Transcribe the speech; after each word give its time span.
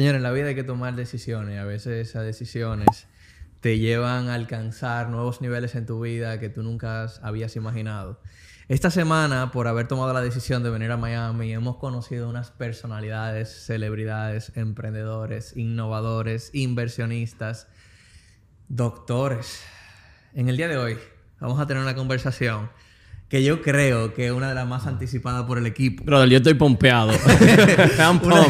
Señores, 0.00 0.16
en 0.16 0.22
la 0.22 0.30
vida 0.30 0.46
hay 0.46 0.54
que 0.54 0.64
tomar 0.64 0.96
decisiones. 0.96 1.60
A 1.60 1.66
veces 1.66 2.08
esas 2.08 2.24
decisiones 2.24 3.06
te 3.60 3.78
llevan 3.78 4.30
a 4.30 4.34
alcanzar 4.34 5.10
nuevos 5.10 5.42
niveles 5.42 5.74
en 5.74 5.84
tu 5.84 6.00
vida 6.00 6.40
que 6.40 6.48
tú 6.48 6.62
nunca 6.62 7.04
habías 7.20 7.54
imaginado. 7.54 8.18
Esta 8.68 8.90
semana, 8.90 9.52
por 9.52 9.68
haber 9.68 9.88
tomado 9.88 10.14
la 10.14 10.22
decisión 10.22 10.62
de 10.62 10.70
venir 10.70 10.90
a 10.90 10.96
Miami, 10.96 11.52
hemos 11.52 11.76
conocido 11.76 12.30
unas 12.30 12.50
personalidades, 12.50 13.50
celebridades, 13.50 14.52
emprendedores, 14.56 15.54
innovadores, 15.54 16.48
inversionistas, 16.54 17.68
doctores. 18.68 19.62
En 20.32 20.48
el 20.48 20.56
día 20.56 20.68
de 20.68 20.78
hoy 20.78 20.98
vamos 21.40 21.60
a 21.60 21.66
tener 21.66 21.82
una 21.82 21.94
conversación 21.94 22.70
que 23.30 23.44
yo 23.44 23.62
creo 23.62 24.12
que 24.12 24.26
es 24.26 24.32
una 24.32 24.48
de 24.48 24.56
las 24.56 24.66
más 24.66 24.88
anticipadas 24.88 25.44
por 25.44 25.56
el 25.56 25.64
equipo. 25.64 26.02
Brother, 26.02 26.28
yo 26.28 26.38
estoy 26.38 26.54
pompeado. 26.54 27.12
una, 28.24 28.46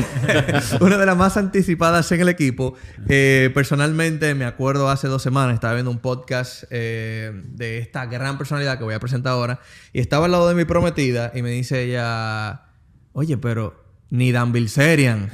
una, 0.80 0.96
de 0.96 1.06
las 1.06 1.16
más 1.18 1.36
anticipadas 1.36 2.10
en 2.12 2.22
el 2.22 2.30
equipo. 2.30 2.74
Eh, 3.06 3.50
personalmente, 3.52 4.34
me 4.34 4.46
acuerdo 4.46 4.88
hace 4.88 5.06
dos 5.06 5.22
semanas, 5.22 5.52
estaba 5.52 5.74
viendo 5.74 5.90
un 5.90 5.98
podcast 5.98 6.64
eh, 6.70 7.30
de 7.44 7.76
esta 7.76 8.06
gran 8.06 8.38
personalidad 8.38 8.78
que 8.78 8.84
voy 8.84 8.94
a 8.94 9.00
presentar 9.00 9.34
ahora, 9.34 9.60
y 9.92 10.00
estaba 10.00 10.24
al 10.24 10.32
lado 10.32 10.48
de 10.48 10.54
mi 10.54 10.64
prometida 10.64 11.30
y 11.34 11.42
me 11.42 11.50
dice 11.50 11.82
ella, 11.82 12.62
oye, 13.12 13.36
pero 13.36 13.79
ni 14.10 14.32
Dan 14.32 14.52
Bilzerian, 14.52 15.30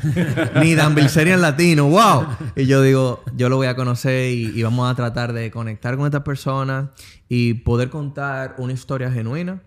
ni 0.61 0.75
Dan 0.75 0.95
Bilzerian 0.95 1.41
latino, 1.41 1.89
wow. 1.89 2.27
Y 2.55 2.67
yo 2.67 2.83
digo, 2.83 3.25
yo 3.35 3.49
lo 3.49 3.57
voy 3.57 3.67
a 3.67 3.75
conocer 3.75 4.31
y, 4.31 4.63
vamos 4.63 4.91
a 4.91 4.95
tratar 4.95 5.33
de 5.33 5.51
conectar 5.51 5.97
con 5.97 6.07
estas 6.07 6.23
personas 6.23 6.91
y 7.29 7.55
poder 7.55 7.89
contar 7.91 8.55
una 8.59 8.73
historia 8.73 9.11
genuina. 9.11 9.63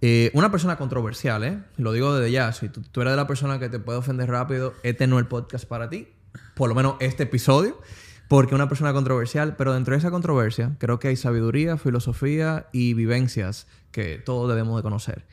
Eh, 0.00 0.30
una 0.34 0.50
persona 0.50 0.76
controversial, 0.76 1.44
¿eh? 1.44 1.58
Lo 1.76 1.92
digo 1.92 2.14
desde 2.14 2.30
ya. 2.30 2.52
Si 2.52 2.68
tú, 2.68 3.00
eres 3.00 3.12
de 3.12 3.16
la 3.16 3.26
persona 3.26 3.58
que 3.58 3.68
te 3.68 3.78
puede 3.78 3.98
ofender 3.98 4.28
rápido, 4.28 4.74
este 4.82 5.06
no 5.06 5.16
es 5.16 5.22
el 5.22 5.28
podcast 5.28 5.66
para 5.66 5.88
ti. 5.88 6.08
Por 6.54 6.68
lo 6.68 6.74
menos 6.74 6.96
este 7.00 7.22
episodio. 7.22 7.80
Porque 8.28 8.54
una 8.54 8.68
persona 8.68 8.92
controversial. 8.92 9.56
Pero 9.56 9.72
dentro 9.72 9.92
de 9.92 9.98
esa 9.98 10.10
controversia, 10.10 10.76
creo 10.78 10.98
que 10.98 11.08
hay 11.08 11.16
sabiduría, 11.16 11.78
filosofía 11.78 12.66
y 12.72 12.92
vivencias 12.94 13.66
que 13.92 14.18
todos 14.18 14.48
debemos 14.48 14.76
de 14.76 14.82
conocer. 14.82 15.24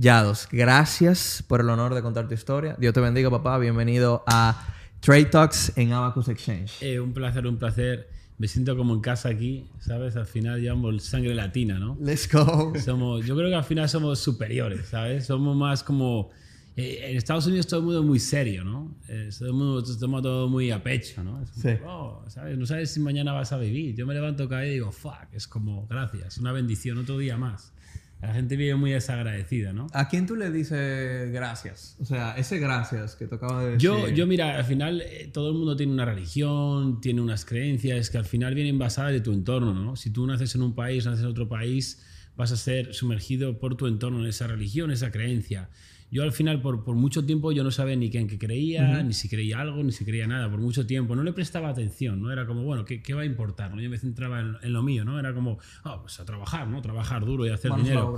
Yados, 0.00 0.46
gracias 0.52 1.44
por 1.48 1.60
el 1.60 1.68
honor 1.70 1.92
de 1.92 2.02
contar 2.02 2.28
tu 2.28 2.34
historia. 2.34 2.76
Dios 2.78 2.94
te 2.94 3.00
bendiga, 3.00 3.30
papá. 3.32 3.58
Bienvenido 3.58 4.22
a 4.28 4.64
Trade 5.00 5.24
Talks 5.24 5.72
en 5.76 5.92
Abacus 5.92 6.28
Exchange. 6.28 6.80
Eh, 6.84 7.00
un 7.00 7.12
placer, 7.12 7.44
un 7.48 7.56
placer. 7.56 8.08
Me 8.38 8.46
siento 8.46 8.76
como 8.76 8.94
en 8.94 9.00
casa 9.00 9.28
aquí, 9.28 9.66
¿sabes? 9.80 10.14
Al 10.14 10.26
final 10.26 10.60
llevamos 10.60 11.02
sangre 11.02 11.34
latina, 11.34 11.80
¿no? 11.80 11.98
Let's 12.00 12.32
go. 12.32 12.74
Somos, 12.78 13.26
yo 13.26 13.34
creo 13.36 13.48
que 13.48 13.56
al 13.56 13.64
final 13.64 13.88
somos 13.88 14.20
superiores, 14.20 14.86
¿sabes? 14.86 15.26
Somos 15.26 15.56
más 15.56 15.82
como... 15.82 16.30
Eh, 16.76 17.10
en 17.10 17.16
Estados 17.16 17.48
Unidos 17.48 17.66
todo 17.66 17.80
el 17.80 17.86
mundo 17.86 17.98
es 17.98 18.06
muy 18.06 18.20
serio, 18.20 18.62
¿no? 18.62 18.94
Eh, 19.08 19.30
todo 19.36 19.48
el 19.48 19.54
mundo 19.54 19.96
toma 19.98 20.22
todo 20.22 20.48
muy 20.48 20.70
a 20.70 20.80
pecho, 20.80 21.24
¿no? 21.24 21.44
sí. 21.60 21.70
Oh, 21.84 22.22
¿sabes? 22.28 22.56
No 22.56 22.66
sabes 22.66 22.92
si 22.92 23.00
mañana 23.00 23.32
vas 23.32 23.50
a 23.50 23.58
vivir. 23.58 23.96
Yo 23.96 24.06
me 24.06 24.14
levanto 24.14 24.48
cada 24.48 24.60
día 24.60 24.70
y 24.70 24.74
digo, 24.74 24.92
fuck, 24.92 25.26
es 25.32 25.48
como, 25.48 25.88
gracias, 25.88 26.38
una 26.38 26.52
bendición, 26.52 26.98
otro 26.98 27.18
día 27.18 27.36
más. 27.36 27.72
La 28.20 28.34
gente 28.34 28.56
vive 28.56 28.74
muy 28.74 28.90
desagradecida, 28.90 29.72
¿no? 29.72 29.86
¿A 29.92 30.08
quién 30.08 30.26
tú 30.26 30.34
le 30.34 30.50
dices 30.50 31.30
gracias? 31.30 31.96
O 32.00 32.04
sea, 32.04 32.36
ese 32.36 32.58
gracias 32.58 33.14
que 33.14 33.28
tocaba 33.28 33.62
de 33.62 33.70
decir. 33.72 33.80
Yo, 33.80 34.08
yo 34.08 34.26
mira, 34.26 34.56
al 34.56 34.64
final 34.64 35.02
eh, 35.02 35.30
todo 35.32 35.50
el 35.50 35.54
mundo 35.54 35.76
tiene 35.76 35.92
una 35.92 36.04
religión, 36.04 37.00
tiene 37.00 37.20
unas 37.20 37.44
creencias 37.44 38.10
que 38.10 38.18
al 38.18 38.24
final 38.24 38.56
vienen 38.56 38.76
basadas 38.76 39.12
de 39.12 39.20
tu 39.20 39.32
entorno, 39.32 39.72
¿no? 39.72 39.94
Si 39.94 40.10
tú 40.10 40.26
naces 40.26 40.54
en 40.56 40.62
un 40.62 40.74
país, 40.74 41.06
naces 41.06 41.20
en 41.20 41.30
otro 41.30 41.48
país, 41.48 42.02
vas 42.36 42.50
a 42.50 42.56
ser 42.56 42.92
sumergido 42.92 43.58
por 43.58 43.76
tu 43.76 43.86
entorno 43.86 44.20
en 44.20 44.26
esa 44.26 44.48
religión, 44.48 44.90
esa 44.90 45.12
creencia. 45.12 45.68
Yo 46.10 46.22
al 46.22 46.32
final, 46.32 46.62
por, 46.62 46.84
por 46.84 46.96
mucho 46.96 47.24
tiempo, 47.24 47.52
yo 47.52 47.62
no 47.62 47.70
sabía 47.70 47.94
ni 47.94 48.10
en 48.12 48.28
qué 48.28 48.38
creía, 48.38 49.02
ni 49.02 49.12
si 49.12 49.28
creía 49.28 49.60
algo, 49.60 49.82
ni 49.84 49.92
si 49.92 50.04
creía 50.04 50.26
nada. 50.26 50.50
Por 50.50 50.60
mucho 50.60 50.86
tiempo 50.86 51.14
no 51.14 51.22
le 51.22 51.32
prestaba 51.32 51.68
atención, 51.68 52.22
¿no? 52.22 52.32
Era 52.32 52.46
como, 52.46 52.62
bueno, 52.62 52.84
¿qué, 52.84 53.02
qué 53.02 53.12
va 53.12 53.22
a 53.22 53.24
importar? 53.26 53.74
¿no? 53.74 53.82
Yo 53.82 53.90
me 53.90 53.98
centraba 53.98 54.40
en, 54.40 54.72
lo 54.72 54.82
mío, 54.82 55.04
¿no? 55.04 55.18
Era 55.18 55.34
como, 55.34 55.58
oh, 55.84 56.00
pues 56.00 56.18
a 56.18 56.24
trabajar, 56.24 56.66
¿no? 56.66 56.80
Trabajar 56.80 57.24
duro 57.26 57.46
y 57.46 57.50
hacer 57.50 57.74
dinero. 57.74 58.16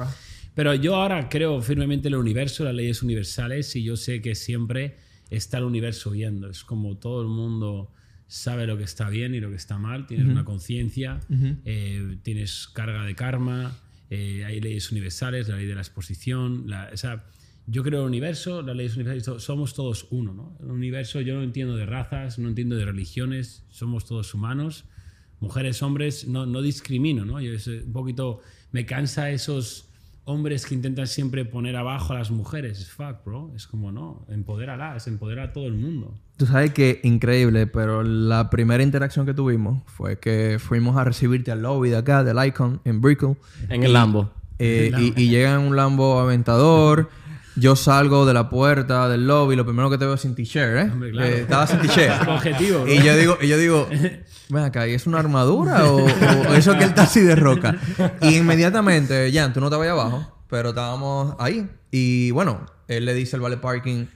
Pero 0.55 0.75
yo 0.75 0.97
ahora 0.97 1.29
creo 1.29 1.61
firmemente 1.63 2.09
en 2.09 2.15
el 2.15 2.21
universo, 2.21 2.65
las 2.65 2.75
leyes 2.75 3.03
universales, 3.03 3.75
y 3.75 3.83
yo 3.83 3.97
sé 3.97 4.21
que 4.21 4.35
siempre 4.35 4.97
está 5.31 5.59
el 5.59 5.65
universo 5.65 6.11
viendo. 6.11 6.49
Es 6.49 6.65
como 6.65 6.97
todo 6.97 7.23
el 7.23 7.29
mundo 7.29 7.93
sabe 8.27 8.67
lo 8.67 8.79
que 8.79 8.85
está 8.85 9.09
bien 9.09 9.35
y 9.35 9.41
lo 9.41 9.51
que 9.51 9.57
está 9.57 9.79
mal, 9.79 10.07
tienes 10.07 10.27
una 10.27 10.45
conciencia, 10.45 11.19
eh, 11.65 12.19
tienes 12.23 12.69
carga 12.69 13.05
de 13.05 13.17
karma, 13.17 13.77
eh, 14.09 14.45
hay 14.45 14.61
leyes 14.61 14.93
universales, 14.93 15.49
la 15.49 15.57
ley 15.57 15.67
de 15.67 15.75
la 15.75 15.81
exposición, 15.81 16.65
la, 16.69 16.89
esa, 16.91 17.25
yo 17.71 17.85
creo 17.85 18.01
en 18.01 18.05
el 18.05 18.09
universo, 18.09 18.63
las 18.63 18.75
leyes 18.75 18.97
universales, 18.97 19.43
somos 19.43 19.75
todos 19.75 20.09
uno, 20.11 20.35
¿no? 20.35 20.57
El 20.61 20.73
universo 20.73 21.21
yo 21.21 21.37
no 21.37 21.43
entiendo 21.43 21.77
de 21.77 21.87
razas, 21.87 22.39
no 22.39 22.49
entiendo 22.49 22.75
de 22.75 22.85
religiones, 22.85 23.65
somos 23.71 24.07
todos 24.07 24.35
humanos, 24.35 24.87
mujeres, 25.39 25.81
hombres, 25.83 26.27
no, 26.27 26.47
no 26.47 26.63
discrimino, 26.63 27.25
¿no? 27.25 27.41
Yo 27.41 27.53
es 27.53 27.69
un 27.69 27.93
poquito, 27.93 28.41
me 28.73 28.87
cansa 28.87 29.31
esos 29.31 29.89
hombres 30.25 30.67
que 30.67 30.75
intentan 30.75 31.07
siempre 31.07 31.45
poner 31.45 31.77
abajo 31.77 32.13
a 32.13 32.19
las 32.19 32.31
mujeres. 32.31 32.81
Es 32.81 32.91
fuck, 32.91 33.25
bro. 33.25 33.53
Es 33.55 33.67
como, 33.67 33.93
no, 33.93 34.27
empodérala, 34.29 34.97
es 34.97 35.07
empoderar 35.07 35.51
a 35.51 35.53
todo 35.53 35.67
el 35.67 35.75
mundo. 35.75 36.19
Tú 36.37 36.47
sabes 36.47 36.73
que 36.73 37.01
increíble, 37.05 37.67
pero 37.69 38.03
la 38.03 38.51
primera 38.51 38.83
interacción 38.83 39.27
que 39.27 39.35
tuvimos 39.35 39.83
fue 39.87 40.19
que 40.19 40.59
fuimos 40.59 40.97
a 40.97 41.05
recibirte 41.05 41.53
al 41.53 41.63
lobby 41.63 41.91
de 41.91 41.99
acá, 41.99 42.25
del 42.25 42.45
Icon, 42.45 42.81
en 42.85 43.01
Brickell. 43.01 43.37
En 43.69 43.85
el 43.85 43.93
Lambo. 43.93 44.31
Eh, 44.59 44.91
y, 44.99 45.23
y, 45.23 45.29
llega 45.31 45.55
en 45.55 45.61
un 45.61 45.77
Lambo 45.77 46.21
aventador. 46.21 47.09
Yo 47.61 47.77
salgo 47.77 48.25
de 48.25 48.33
la 48.33 48.49
puerta 48.49 49.07
del 49.07 49.27
lobby, 49.27 49.55
lo 49.55 49.67
primero 49.67 49.91
que 49.91 49.99
te 49.99 50.07
veo 50.07 50.15
es 50.15 50.23
sin 50.23 50.35
t-shirt, 50.35 50.79
¿eh? 50.79 50.93
eh 51.21 51.41
estaba 51.43 51.67
sin 51.67 51.79
t-shirt. 51.81 52.15
objetivo, 52.29 52.89
Y 52.89 53.03
yo 53.03 53.15
digo, 53.15 53.37
y 53.39 53.49
yo 53.49 53.59
digo, 53.59 53.87
ven 54.49 54.65
acá, 54.65 54.89
¿y 54.89 54.95
es 54.95 55.07
una 55.07 55.19
armadura 55.19 55.85
o, 55.93 56.09
eso 56.55 56.79
que 56.79 56.85
el 56.85 56.95
taxi 56.95 57.21
de 57.21 57.37
roca? 57.37 57.77
Y 58.23 58.39
inmediatamente, 58.39 59.31
ya, 59.31 59.53
tú 59.53 59.61
no 59.61 59.69
te 59.69 59.77
vayas 59.77 59.93
abajo, 59.93 60.27
pero 60.49 60.71
estábamos 60.71 61.37
ahí. 61.39 61.71
Y 61.91 62.31
bueno, 62.31 62.65
él 62.89 63.05
le 63.05 63.13
dice 63.13 63.37
al 63.37 63.43
vale 63.43 63.59
parking, 63.59 64.07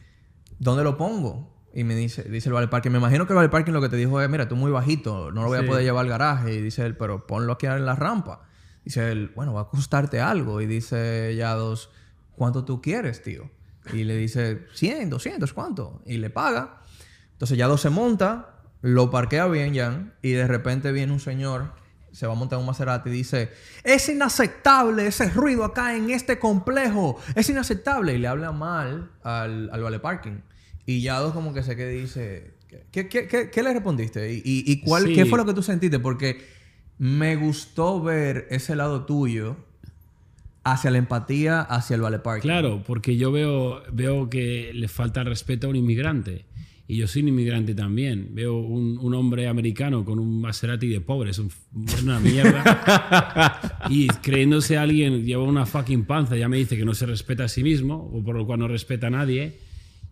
¿dónde 0.58 0.82
lo 0.82 0.96
pongo? 0.96 1.54
Y 1.74 1.84
me 1.84 1.94
dice, 1.94 2.22
dice 2.22 2.48
el 2.48 2.54
vale 2.54 2.68
parking, 2.68 2.92
me 2.92 2.98
imagino 2.98 3.26
que 3.26 3.34
el 3.34 3.36
vale 3.36 3.50
parking 3.50 3.72
lo 3.72 3.82
que 3.82 3.90
te 3.90 3.96
dijo 3.96 4.22
es, 4.22 4.30
mira, 4.30 4.48
tú 4.48 4.56
muy 4.56 4.70
bajito, 4.70 5.30
no 5.32 5.42
lo 5.42 5.48
voy 5.48 5.58
a 5.58 5.66
poder 5.66 5.84
llevar 5.84 6.04
al 6.04 6.08
garaje. 6.08 6.54
Y 6.54 6.62
dice 6.62 6.86
él, 6.86 6.96
pero 6.96 7.26
ponlo 7.26 7.52
aquí 7.52 7.66
en 7.66 7.84
la 7.84 7.94
rampa. 7.94 8.48
Dice 8.86 9.12
él, 9.12 9.32
bueno, 9.36 9.52
va 9.52 9.62
a 9.62 9.68
costarte 9.68 10.18
algo. 10.22 10.62
Y 10.62 10.66
dice 10.66 11.34
ya 11.36 11.52
dos 11.52 11.90
¿cuánto 12.36 12.64
tú 12.64 12.80
quieres, 12.80 13.22
tío? 13.22 13.50
Y 13.92 14.04
le 14.04 14.16
dice, 14.16 14.66
100, 14.74 15.10
200, 15.10 15.52
¿cuánto? 15.52 16.02
Y 16.06 16.16
le 16.16 16.30
paga. 16.30 16.82
Entonces 17.32 17.58
ya 17.58 17.74
se 17.76 17.90
monta, 17.90 18.62
lo 18.80 19.10
parquea 19.10 19.46
bien 19.46 19.74
ya, 19.74 20.14
y 20.22 20.32
de 20.32 20.46
repente 20.46 20.92
viene 20.92 21.12
un 21.12 21.20
señor, 21.20 21.72
se 22.12 22.26
va 22.26 22.32
a 22.32 22.36
montar 22.36 22.58
un 22.58 22.66
Maserati 22.66 23.10
y 23.10 23.12
dice, 23.12 23.50
es 23.82 24.08
inaceptable 24.08 25.06
ese 25.06 25.28
ruido 25.30 25.64
acá 25.64 25.96
en 25.96 26.10
este 26.10 26.38
complejo, 26.38 27.18
es 27.34 27.48
inaceptable. 27.48 28.14
Y 28.14 28.18
le 28.18 28.28
habla 28.28 28.52
mal 28.52 29.10
al, 29.22 29.68
al 29.72 29.82
vale 29.82 29.98
parking. 29.98 30.38
Y 30.86 31.02
ya 31.02 31.18
dos 31.18 31.34
como 31.34 31.52
que 31.52 31.62
se 31.62 31.76
queda 31.76 31.90
y 31.92 32.02
dice, 32.02 32.54
¿qué, 32.90 33.08
qué, 33.08 33.26
qué, 33.50 33.62
le 33.62 33.72
respondiste? 33.72 34.32
¿Y, 34.32 34.42
y, 34.44 34.80
cuál, 34.80 35.12
qué 35.12 35.26
fue 35.26 35.38
lo 35.38 35.44
que 35.44 35.54
tú 35.54 35.62
sentiste? 35.62 35.98
Porque 35.98 36.46
me 36.98 37.36
gustó 37.36 38.00
ver 38.00 38.46
ese 38.50 38.76
lado 38.76 39.04
tuyo 39.06 39.56
hacia 40.64 40.90
la 40.90 40.98
empatía, 40.98 41.60
hacia 41.60 41.94
el 41.94 42.00
vale 42.00 42.18
parking. 42.18 42.48
Claro, 42.48 42.82
porque 42.86 43.16
yo 43.16 43.30
veo, 43.30 43.82
veo 43.92 44.30
que 44.30 44.72
le 44.74 44.88
falta 44.88 45.22
respeto 45.22 45.66
a 45.66 45.70
un 45.70 45.76
inmigrante. 45.76 46.46
Y 46.86 46.96
yo 46.96 47.06
soy 47.06 47.22
un 47.22 47.28
inmigrante 47.28 47.74
también. 47.74 48.30
Veo 48.32 48.58
un, 48.58 48.98
un 48.98 49.14
hombre 49.14 49.46
americano 49.46 50.04
con 50.04 50.18
un 50.18 50.40
Maserati 50.40 50.88
de 50.88 51.00
pobre, 51.00 51.30
es, 51.30 51.40
una 52.02 52.18
mierda. 52.20 53.86
y 53.90 54.08
creyéndose 54.08 54.76
alguien, 54.76 55.24
lleva 55.24 55.44
una 55.44 55.64
fucking 55.64 56.04
panza, 56.04 56.36
ya 56.36 56.48
me 56.48 56.56
dice 56.56 56.76
que 56.76 56.84
no 56.84 56.94
se 56.94 57.06
respeta 57.06 57.44
a 57.44 57.48
sí 57.48 57.62
mismo, 57.62 58.10
o 58.12 58.22
por 58.22 58.36
lo 58.36 58.46
cual 58.46 58.58
no 58.58 58.68
respeta 58.68 59.06
a 59.06 59.10
nadie. 59.10 59.58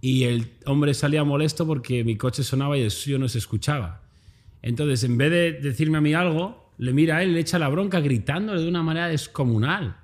Y 0.00 0.24
el 0.24 0.48
hombre 0.66 0.94
salía 0.94 1.24
molesto 1.24 1.66
porque 1.66 2.04
mi 2.04 2.16
coche 2.16 2.42
sonaba 2.42 2.76
y 2.76 2.82
el 2.82 2.90
suyo 2.90 3.18
no 3.18 3.28
se 3.28 3.38
escuchaba. 3.38 4.02
Entonces, 4.62 5.04
en 5.04 5.16
vez 5.16 5.30
de 5.30 5.52
decirme 5.52 5.98
a 5.98 6.00
mí 6.00 6.14
algo, 6.14 6.72
le 6.78 6.92
mira 6.92 7.18
a 7.18 7.22
él, 7.22 7.34
le 7.34 7.40
echa 7.40 7.58
la 7.58 7.68
bronca 7.68 8.00
gritándole 8.00 8.62
de 8.62 8.68
una 8.68 8.82
manera 8.82 9.08
descomunal 9.08 10.01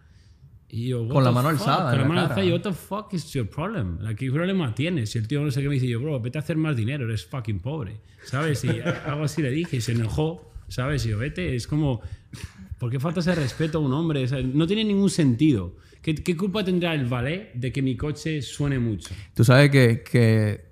con 1.09 1.25
la 1.25 1.33
mano 1.33 1.49
alzada. 1.49 1.91
Con 1.91 2.01
la 2.01 2.05
mano 2.09 2.21
alzada. 2.21 2.45
Y 2.45 2.53
what 2.53 2.61
the 2.61 2.73
fuck 2.73 3.13
is 3.15 3.33
your 3.33 3.49
problem? 3.49 3.99
¿Qué 4.17 4.31
problema 4.31 4.75
tienes? 4.75 5.15
Y 5.15 5.19
el 5.19 5.27
tío 5.27 5.43
no 5.43 5.51
sé 5.51 5.63
qué 5.63 5.69
me 5.69 5.75
dice, 5.75 5.89
yo, 5.89 6.01
bro, 6.01 6.21
vete 6.21 6.39
a 6.39 6.43
hacer 6.43 6.57
más 6.57 6.77
dinero, 6.77 7.05
eres 7.05 7.25
fucking 7.25 7.61
pobre. 7.61 8.01
¿Sabes? 8.25 8.65
Y 8.65 8.69
algo 9.07 9.25
así 9.25 9.41
le 9.41 9.51
dije 9.51 9.77
y 9.77 9.81
se 9.81 9.93
enojó. 9.93 10.53
¿Sabes? 10.69 11.07
Y 11.07 11.11
yo, 11.11 11.19
vete, 11.19 11.57
es 11.57 11.67
como, 11.67 12.03
¿por 12.79 12.91
qué 12.91 13.01
falta 13.01 13.21
ese 13.21 13.35
respeto 13.35 13.79
a 13.79 13.81
un 13.81 13.93
hombre? 13.93 14.27
no 14.43 14.67
tiene 14.67 14.85
ningún 14.85 15.09
sentido. 15.09 15.77
¿Qué, 16.03 16.15
¿Qué, 16.15 16.37
culpa 16.37 16.63
tendrá 16.63 16.95
el 16.95 17.07
ballet 17.07 17.53
de 17.55 17.73
que 17.73 17.81
mi 17.81 17.97
coche 17.97 18.43
suene 18.43 18.79
mucho? 18.79 19.15
Tú 19.35 19.45
sabes 19.45 19.71
que, 19.71 20.03
que 20.03 20.67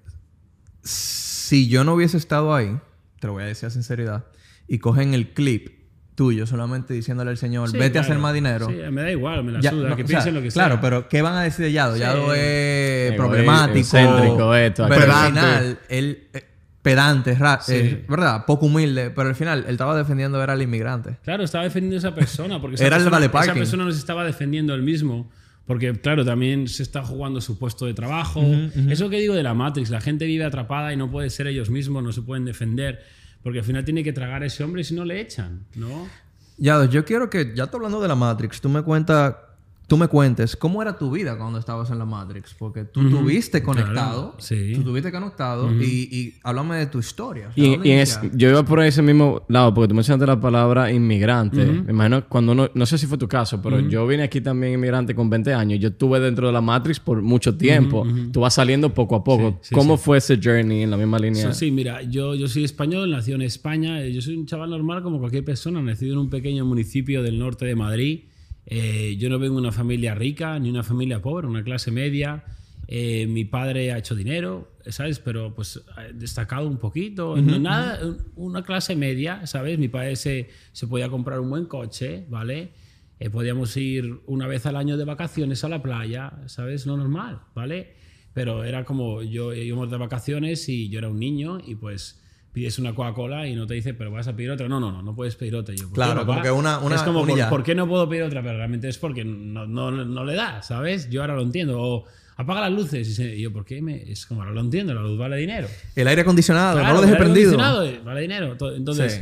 si 0.83 1.69
yo 1.69 1.83
no 1.85 1.95
hubiese 1.95 2.19
estado 2.19 2.55
ahí, 2.55 2.79
te 3.19 3.27
lo 3.27 3.33
voy 3.33 3.45
a 3.45 3.47
decir 3.47 3.67
a 3.67 3.71
sinceridad, 3.71 4.27
y 4.69 4.79
cogen 4.79 5.15
el 5.15 5.33
clip 5.33 5.76
tuyo, 6.17 6.47
solamente 6.47 6.95
diciéndole 6.95 7.31
al 7.31 7.37
Señor, 7.37 7.71
vete 7.71 7.99
a 7.99 8.01
hacer 8.01 8.19
más 8.19 8.35
dinero. 8.35 8.67
Sí, 8.67 8.75
me 8.91 9.03
da 9.03 9.13
igual, 9.13 9.45
me 9.45 9.53
la 9.53 9.63
suda, 9.63 9.95
que 9.95 10.05
piensen 10.05 10.35
lo 10.35 10.43
que 10.43 10.51
sea. 10.51 10.65
Claro, 10.65 10.81
pero 10.81 11.09
¿qué 11.09 11.23
van 11.23 11.35
a 11.35 11.43
decir 11.43 11.65
de 11.67 11.73
Yado? 11.73 11.97
Yado 11.97 12.35
es 12.35 13.13
problemático. 13.13 13.79
Excéntrico, 13.79 14.55
esto, 14.55 14.87
pero 14.89 15.13
al 15.15 15.29
final, 15.29 15.79
él. 15.89 16.25
Eh, 16.35 16.43
pedante, 16.83 17.37
Sí. 17.63 17.73
eh, 17.75 18.05
¿verdad? 18.09 18.45
Poco 18.47 18.67
humilde, 18.67 19.11
pero 19.11 19.29
al 19.29 19.35
final 19.35 19.65
él 19.67 19.73
estaba 19.73 19.97
defendiendo 19.97 20.41
era 20.41 20.53
al 20.53 20.63
inmigrante. 20.63 21.17
Claro, 21.25 21.43
estaba 21.43 21.65
defendiendo 21.65 21.97
a 21.97 21.99
esa 21.99 22.15
persona. 22.15 22.61
Porque 22.61 22.75
esa 22.77 22.87
Era 22.87 22.97
el 22.99 23.03
persona, 23.11 23.43
Esa 23.43 23.55
persona 23.55 23.85
nos 23.85 23.99
estaba 23.99 24.25
defendiendo 24.25 24.73
él 24.73 24.83
mismo. 24.83 25.29
Porque, 25.67 25.93
claro, 26.01 26.25
también 26.25 26.69
se 26.69 26.85
está 26.85 27.03
jugando 27.03 27.41
su 27.41 27.59
puesto 27.59 27.87
de 27.87 27.95
trabajo. 27.95 28.41
Eso 28.89 29.11
que 29.11 29.19
digo 29.19 29.35
de 29.35 29.43
la 29.43 29.53
Matrix, 29.53 29.91
la 29.91 30.01
gente 30.01 30.25
vive 30.25 30.45
atrapada 30.45 30.93
y 30.93 30.97
no 30.97 31.11
puede 31.11 31.29
ser 31.29 31.49
ellos 31.49 31.71
mismos, 31.71 32.05
no 32.05 32.13
se 32.13 32.23
pueden 32.23 32.45
defender. 32.45 33.03
Porque 33.47 33.61
al 33.61 33.65
final 33.65 33.85
tiene 33.85 34.03
que 34.03 34.13
tragar 34.13 34.43
a 34.43 34.47
ese 34.47 34.65
hombre 34.65 34.83
si 34.83 34.93
no 34.93 35.05
le 35.05 35.21
echan, 35.21 35.67
¿no? 35.77 36.09
Ya, 36.59 36.85
yo 36.87 37.05
quiero 37.05 37.31
que, 37.31 37.53
ya 37.55 37.69
tú 37.69 37.77
hablando 37.77 38.01
de 38.01 38.09
la 38.09 38.17
Matrix, 38.17 38.61
tú 38.61 38.69
me 38.69 38.83
cuentas, 38.83 39.37
tú 39.87 39.97
me 39.97 40.09
cuentes 40.09 40.57
cómo 40.57 40.83
era 40.83 40.99
tu 40.99 41.11
vida 41.13 41.39
cuando 41.39 41.59
estabas 41.61 41.91
en 41.91 41.99
la 41.99 42.05
Matrix, 42.05 42.55
porque 42.59 42.85
tú 42.85 43.03
estuviste 43.03 43.63
conectado, 43.63 44.33
Claro, 44.33 44.35
sí. 44.39 44.73
tú 44.75 44.81
estuviste 44.81 45.13
conectado 45.13 45.73
y, 45.81 45.85
y 46.11 46.35
háblame 46.43 46.77
de 46.77 46.87
tu 46.87 46.99
historia. 46.99 47.51
o 47.51 47.53
sea, 47.53 47.65
Y, 48.25 48.37
yo 48.37 48.51
iba 48.51 48.65
por 48.65 48.83
ese 48.83 49.01
mismo 49.03 49.43
lado, 49.49 49.73
porque 49.73 49.89
tú 49.89 49.95
mencionaste 49.95 50.27
la 50.27 50.41
palabra 50.41 50.91
inmigrante. 50.91 51.65
Me 51.65 51.93
imagino 51.93 52.29
cuando 52.29 52.53
uno, 52.53 52.69
no 52.75 52.87
sé 52.87 52.99
si 52.99 53.07
fue 53.07 53.17
tu 53.17 53.29
caso, 53.29 53.63
pero 53.63 53.79
yo 53.81 54.07
vine 54.07 54.25
aquí 54.25 54.41
también 54.41 54.75
inmigrante 54.75 55.15
con 55.15 55.31
20 55.31 55.55
años. 55.55 55.79
Yo 55.81 55.89
estuve 55.91 56.19
dentro 56.21 56.49
de 56.49 56.53
la 56.53 56.61
Matrix 56.61 56.99
por 56.99 57.23
mucho 57.23 57.57
tiempo. 57.57 58.05
Tú 58.33 58.41
vas 58.41 58.55
saliendo 58.55 58.93
poco 58.93 59.15
a 59.17 59.23
poco. 59.23 59.59
Sí, 59.63 59.69
sí, 59.69 59.75
¿Cómo 59.75 59.97
fue 59.97 60.19
ese 60.19 60.39
journey 60.43 60.83
en 60.83 60.91
la 60.91 60.97
misma 60.97 61.19
línea? 61.19 61.43
So, 61.47 61.53
sí, 61.53 61.71
mira, 61.71 62.03
yo, 62.03 62.35
yo 62.35 62.49
soy 62.49 62.65
español, 62.65 63.11
nací 63.11 63.33
en 63.33 63.43
España. 63.43 64.03
eh, 64.03 64.13
Yo 64.13 64.21
soy 64.21 64.37
un 64.37 64.47
chaval 64.47 64.71
normal 64.71 65.03
como 65.03 65.19
cualquier 65.21 65.45
persona, 65.45 65.81
nacido 65.81 66.15
en 66.15 66.19
un 66.19 66.31
pequeño 66.31 66.65
municipio 66.65 67.23
del 67.23 67.39
norte 67.39 67.65
de 67.67 67.77
Madrid. 67.77 68.21
Eh, 68.67 69.17
yo 69.17 69.31
no 69.31 69.39
vengo 69.39 69.55
de 69.55 69.61
una 69.61 69.73
familia 69.73 70.15
rica 70.15 70.59
ni 70.59 70.71
una 70.71 70.83
familia 70.83 71.23
pobre, 71.23 71.47
una 71.47 71.63
clase 71.63 71.91
media. 71.91 72.45
Eh, 72.89 73.27
mi 73.27 73.45
padre 73.45 73.93
ha 73.93 73.99
hecho 73.99 74.15
dinero, 74.15 74.73
¿sabes? 74.87 75.19
Pero 75.19 75.55
pues 75.55 75.83
ha 75.97 76.03
destacado 76.13 76.67
un 76.67 76.79
poquito. 76.79 77.37
no, 77.37 77.59
nada, 77.59 78.01
una 78.35 78.63
clase 78.63 78.95
media, 78.97 79.47
¿sabes? 79.47 79.79
Mi 79.79 79.89
padre 79.89 80.17
se, 80.17 80.49
se 80.73 80.87
podía 80.87 81.09
comprar 81.09 81.41
un 81.41 81.51
buen 81.51 81.67
coche, 81.67 82.25
¿vale? 82.29 82.73
Eh, 83.19 83.31
podíamos 83.31 83.77
ir 83.77 84.21
una 84.27 84.47
vez 84.47 84.67
al 84.67 84.77
año 84.77 84.97
de 84.97 85.05
vacaciones 85.05 85.65
a 85.65 85.69
la 85.69 85.83
playa, 85.83 86.33
¿sabes? 86.47 86.87
Lo 86.87 86.97
normal, 86.97 87.41
¿vale? 87.55 87.95
Pero 88.35 88.65
era 88.65 88.85
como 88.85 89.23
yo 89.23 89.55
íbamos 89.55 89.91
de 89.91 89.97
vacaciones 89.97 90.69
y 90.69 90.91
yo 90.91 90.99
era 90.99 91.09
un 91.09 91.19
niño 91.19 91.59
y 91.65 91.77
pues 91.77 92.23
pides 92.57 92.79
una 92.79 92.95
Coca-Cola 92.95 93.47
y 93.47 93.55
no 93.55 93.67
te 93.67 93.75
dice, 93.75 93.93
pero 93.93 94.11
vas 94.11 94.27
a 94.29 94.35
pedir 94.35 94.51
otra. 94.51 94.67
No, 94.67 94.81
no, 94.81 94.91
no, 94.91 95.03
no 95.03 95.15
puedes 95.15 95.37
pedir 95.37 95.55
otra. 95.57 95.75
Yo, 95.75 95.83
¿por 95.83 95.91
qué, 95.91 95.95
Claro, 95.97 96.25
como 96.25 96.41
que 96.41 96.51
una- 96.51 96.79
una- 96.79 96.95
es 96.97 97.03
como, 97.03 97.27
¿por, 97.27 97.49
por 97.51 97.63
qué 97.63 97.75
no 97.75 97.87
puedo 97.87 98.09
pedir 98.09 98.23
otra? 98.23 98.41
Pero 98.43 98.57
realmente 98.57 98.89
es 98.89 98.97
porque 98.97 99.27
no, 99.27 99.67
no, 99.67 99.91
no 99.91 100.25
le 100.25 100.35
da, 100.35 100.63
¿sabes? 100.63 101.11
Yo 101.11 101.21
ahora 101.21 101.35
lo 101.37 101.43
entiendo. 101.43 101.79
O 101.79 102.05
apaga 102.37 102.63
las 102.63 102.73
luces. 102.73 103.19
Y 103.19 103.43
yo, 103.43 103.53
¿por 103.53 103.67
qué? 103.67 103.83
Me, 103.83 104.11
es 104.11 104.25
como 104.25 104.41
ahora 104.41 104.55
lo 104.55 104.63
entiendo, 104.63 104.95
la 104.95 105.03
luz 105.03 105.19
vale 105.19 105.37
dinero. 105.37 105.69
El 105.95 106.09
aire 106.09 106.23
acondicionado, 106.23 106.79
Claro, 106.79 106.89
no 106.89 106.95
lo 106.95 107.01
dejes 107.03 107.17
el 107.17 107.23
aire 107.23 107.25
prendido. 107.35 107.61
acondicionado, 107.61 107.85
eh, 107.85 108.01
Vale 108.03 108.21
dinero. 108.23 108.57
To- 108.57 108.75
Entonces, 108.75 109.13
Sí. 109.13 109.21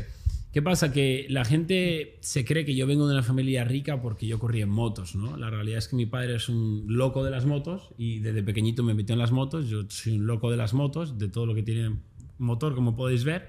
¿qué 0.53 0.63
pasa? 0.63 0.93
Que 0.93 1.27
la 1.29 1.45
gente 1.45 2.19
se 2.21 2.45
cree 2.45 2.65
que 2.65 2.77
yo 2.77 2.87
vengo 2.87 3.09
de 3.09 3.15
una 3.15 3.25
familia 3.25 3.65
rica 3.65 4.01
porque 4.01 4.29
yo 4.29 4.39
corrí 4.39 4.63
en 4.63 4.69
motos, 4.69 5.17
¿no? 5.17 5.37
La 5.37 5.51
realidad 5.51 5.79
es 5.79 5.89
que 5.89 5.97
mi 5.97 6.07
padre 6.07 6.37
es 6.37 6.49
un 6.49 6.85
loco 6.87 7.25
de 7.25 7.33
las 7.33 7.47
motos 7.47 7.89
y 7.99 8.21
desde 8.21 8.45
pequeñito 8.45 8.85
me 8.85 8.95
metió 8.95 9.13
en 9.15 9.19
las 9.19 9.33
motos. 9.33 9.69
Yo 9.69 9.83
soy 9.89 10.19
un 10.19 10.27
loco 10.29 10.53
de 10.53 10.57
las 10.57 10.73
motos, 10.73 11.19
de 11.19 11.27
todo 11.27 11.47
lo 11.47 11.55
que 11.57 11.65
tiene 11.65 11.97
motor, 12.45 12.75
como 12.75 12.95
podéis 12.97 13.25
ver. 13.25 13.49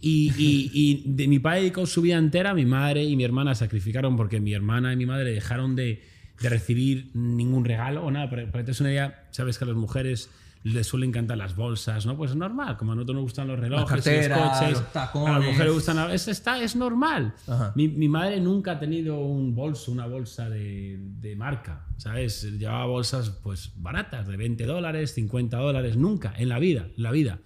Y, 0.00 0.32
y- 0.38 0.70
y 0.72 1.02
de, 1.06 1.26
mi 1.26 1.38
padre 1.40 1.60
dedicó 1.60 1.84
su 1.86 2.00
vida 2.02 2.16
entera, 2.18 2.54
mi 2.54 2.64
madre 2.64 3.02
y 3.04 3.16
mi 3.16 3.24
hermana 3.24 3.54
sacrificaron 3.56 4.16
porque 4.16 4.38
mi 4.40 4.52
hermana 4.54 4.92
y 4.92 4.96
mi 4.96 5.06
madre 5.06 5.32
dejaron 5.32 5.74
de, 5.74 6.02
de 6.40 6.48
recibir 6.48 7.10
ningún 7.14 7.64
regalo 7.64 8.04
o 8.04 8.10
nada. 8.10 8.30
Para, 8.30 8.50
para 8.50 8.64
que 8.64 8.70
una 8.80 8.90
idea, 8.90 9.26
sabes 9.32 9.58
que 9.58 9.64
a 9.64 9.66
las 9.68 9.76
mujeres 9.76 10.30
les 10.64 10.86
suelen 10.86 11.10
encantar 11.10 11.38
las 11.38 11.54
bolsas, 11.56 12.04
¿no? 12.04 12.16
Pues 12.16 12.32
es 12.32 12.36
normal, 12.36 12.76
como 12.76 12.92
a 12.92 12.94
nosotros 12.96 13.14
nos 13.14 13.22
gustan 13.22 13.46
los 13.48 13.58
relojes, 13.58 13.88
los 14.28 14.38
coches, 14.38 14.70
los 14.72 14.92
tacones. 14.92 15.28
a 15.28 15.32
las 15.38 15.40
mujeres 15.46 15.66
les 15.66 15.72
gustan... 15.74 16.10
Es, 16.10 16.28
está, 16.28 16.60
es 16.62 16.76
normal. 16.76 17.32
Mi, 17.74 17.88
mi 17.88 18.08
madre 18.08 18.40
nunca 18.40 18.72
ha 18.72 18.78
tenido 18.78 19.18
un 19.20 19.54
bolso, 19.54 19.90
una 19.92 20.06
bolsa 20.06 20.50
de, 20.50 20.98
de 21.20 21.36
marca, 21.36 21.86
¿sabes? 21.96 22.42
Llevaba 22.58 22.86
bolsas 22.86 23.30
pues 23.30 23.72
baratas, 23.76 24.26
de 24.28 24.36
20 24.36 24.66
dólares, 24.66 25.14
50 25.14 25.56
dólares, 25.56 25.96
nunca, 25.96 26.34
en 26.36 26.48
la 26.48 26.58
vida, 26.58 26.88
en 26.96 27.02
la 27.02 27.10
vida. 27.12 27.38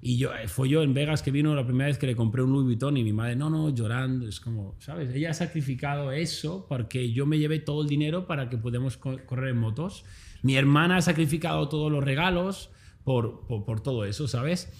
Y 0.00 0.16
yo, 0.16 0.32
eh, 0.32 0.46
fue 0.46 0.68
yo 0.68 0.82
en 0.82 0.94
Vegas 0.94 1.22
que 1.22 1.30
vino 1.32 1.54
la 1.54 1.64
primera 1.66 1.86
vez 1.88 1.98
que 1.98 2.06
le 2.06 2.14
compré 2.14 2.42
un 2.42 2.52
Louis 2.52 2.64
Vuitton 2.66 2.96
y 2.96 3.02
mi 3.04 3.12
madre, 3.12 3.34
no, 3.34 3.50
no, 3.50 3.74
llorando. 3.74 4.28
Es 4.28 4.38
como, 4.40 4.76
¿sabes? 4.78 5.12
Ella 5.14 5.30
ha 5.30 5.34
sacrificado 5.34 6.12
eso 6.12 6.66
porque 6.68 7.10
yo 7.12 7.26
me 7.26 7.38
llevé 7.38 7.58
todo 7.58 7.82
el 7.82 7.88
dinero 7.88 8.26
para 8.26 8.48
que 8.48 8.56
podamos 8.58 8.96
co- 8.96 9.18
correr 9.26 9.50
en 9.50 9.58
motos. 9.58 10.04
Mi 10.42 10.54
hermana 10.56 10.98
ha 10.98 11.02
sacrificado 11.02 11.68
todos 11.68 11.90
los 11.90 12.04
regalos 12.04 12.70
por, 13.02 13.46
por, 13.48 13.64
por 13.64 13.80
todo 13.80 14.04
eso, 14.04 14.28
¿sabes? 14.28 14.70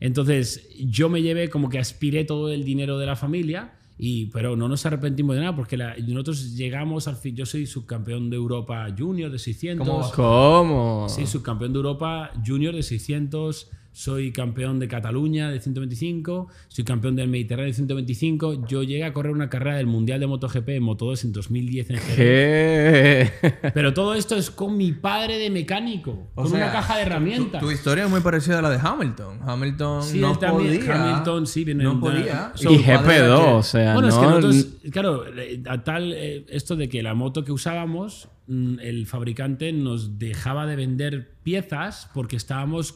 Entonces, 0.00 0.68
yo 0.80 1.08
me 1.08 1.20
llevé 1.22 1.48
como 1.50 1.68
que 1.68 1.78
aspiré 1.78 2.24
todo 2.24 2.50
el 2.50 2.64
dinero 2.64 2.98
de 2.98 3.06
la 3.06 3.14
familia, 3.16 3.74
y, 3.98 4.26
pero 4.26 4.56
no 4.56 4.68
nos 4.68 4.84
arrepentimos 4.86 5.36
de 5.36 5.42
nada 5.42 5.54
porque 5.54 5.76
la- 5.76 5.94
nosotros 5.98 6.54
llegamos 6.56 7.06
al 7.08 7.16
fin. 7.16 7.36
Yo 7.36 7.44
soy 7.46 7.66
subcampeón 7.66 8.30
de 8.30 8.36
Europa 8.36 8.86
Junior 8.98 9.30
de 9.30 9.38
600. 9.38 9.86
¿Cómo? 9.86 10.10
¿Cómo? 10.12 11.08
Sí, 11.10 11.26
subcampeón 11.26 11.72
de 11.72 11.76
Europa 11.76 12.32
Junior 12.44 12.74
de 12.74 12.82
600. 12.82 13.70
Soy 13.94 14.32
campeón 14.32 14.78
de 14.78 14.88
Cataluña 14.88 15.50
de 15.50 15.60
125. 15.60 16.48
Soy 16.68 16.84
campeón 16.84 17.14
del 17.14 17.28
Mediterráneo 17.28 17.66
de 17.68 17.74
125. 17.74 18.66
Yo 18.66 18.82
llegué 18.82 19.04
a 19.04 19.12
correr 19.12 19.32
una 19.32 19.50
carrera 19.50 19.76
del 19.76 19.86
Mundial 19.86 20.18
de 20.18 20.26
MotoGP 20.26 20.68
en 20.70 20.82
Moto2 20.82 21.24
en 21.24 21.32
2010 21.32 21.90
en. 21.90 21.96
Pero 23.74 23.92
todo 23.92 24.14
esto 24.14 24.34
es 24.36 24.50
con 24.50 24.76
mi 24.76 24.92
padre 24.92 25.38
de 25.38 25.50
mecánico, 25.50 26.30
O 26.34 26.42
con 26.42 26.48
sea, 26.50 26.56
una 26.64 26.72
caja 26.72 26.96
de 26.96 27.02
herramientas. 27.02 27.60
Tu, 27.60 27.66
tu 27.66 27.72
historia 27.72 28.04
es 28.04 28.10
muy 28.10 28.20
parecida 28.20 28.58
a 28.60 28.62
la 28.62 28.70
de 28.70 28.78
Hamilton. 28.82 29.40
Hamilton 29.42 30.02
Sí, 30.02 30.18
no 30.20 30.38
también- 30.38 30.78
podía. 30.80 31.12
Hamilton 31.12 31.46
sí 31.46 31.64
viene 31.64 31.84
No 31.84 32.00
podía. 32.00 32.52
So- 32.54 32.72
y 32.72 32.78
su 32.78 32.84
padre 32.86 33.16
era 33.16 33.28
GP2, 33.28 33.44
que- 33.44 33.52
o 33.52 33.62
sea, 33.62 33.92
Bueno, 33.94 34.08
es 34.08 34.14
que 34.14 34.20
no... 34.22 34.30
nosotros, 34.40 34.66
claro, 34.90 35.24
a 35.68 35.84
tal 35.84 36.12
eh, 36.14 36.46
esto 36.48 36.76
de 36.76 36.88
que 36.88 37.02
la 37.02 37.14
moto 37.14 37.44
que 37.44 37.52
usábamos, 37.52 38.28
mm, 38.46 38.78
el 38.80 39.06
fabricante 39.06 39.72
nos 39.72 40.18
dejaba 40.18 40.66
de 40.66 40.76
vender 40.76 41.32
piezas 41.42 42.08
porque 42.14 42.36
estábamos 42.36 42.92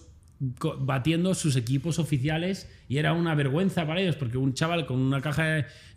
batiendo 0.80 1.34
sus 1.34 1.56
equipos 1.56 1.98
oficiales 1.98 2.68
y 2.88 2.98
era 2.98 3.12
una 3.12 3.34
vergüenza 3.34 3.86
para 3.86 4.00
ellos 4.00 4.16
porque 4.16 4.36
un 4.38 4.54
chaval 4.54 4.86
con 4.86 4.98
una 4.98 5.20
caja 5.20 5.44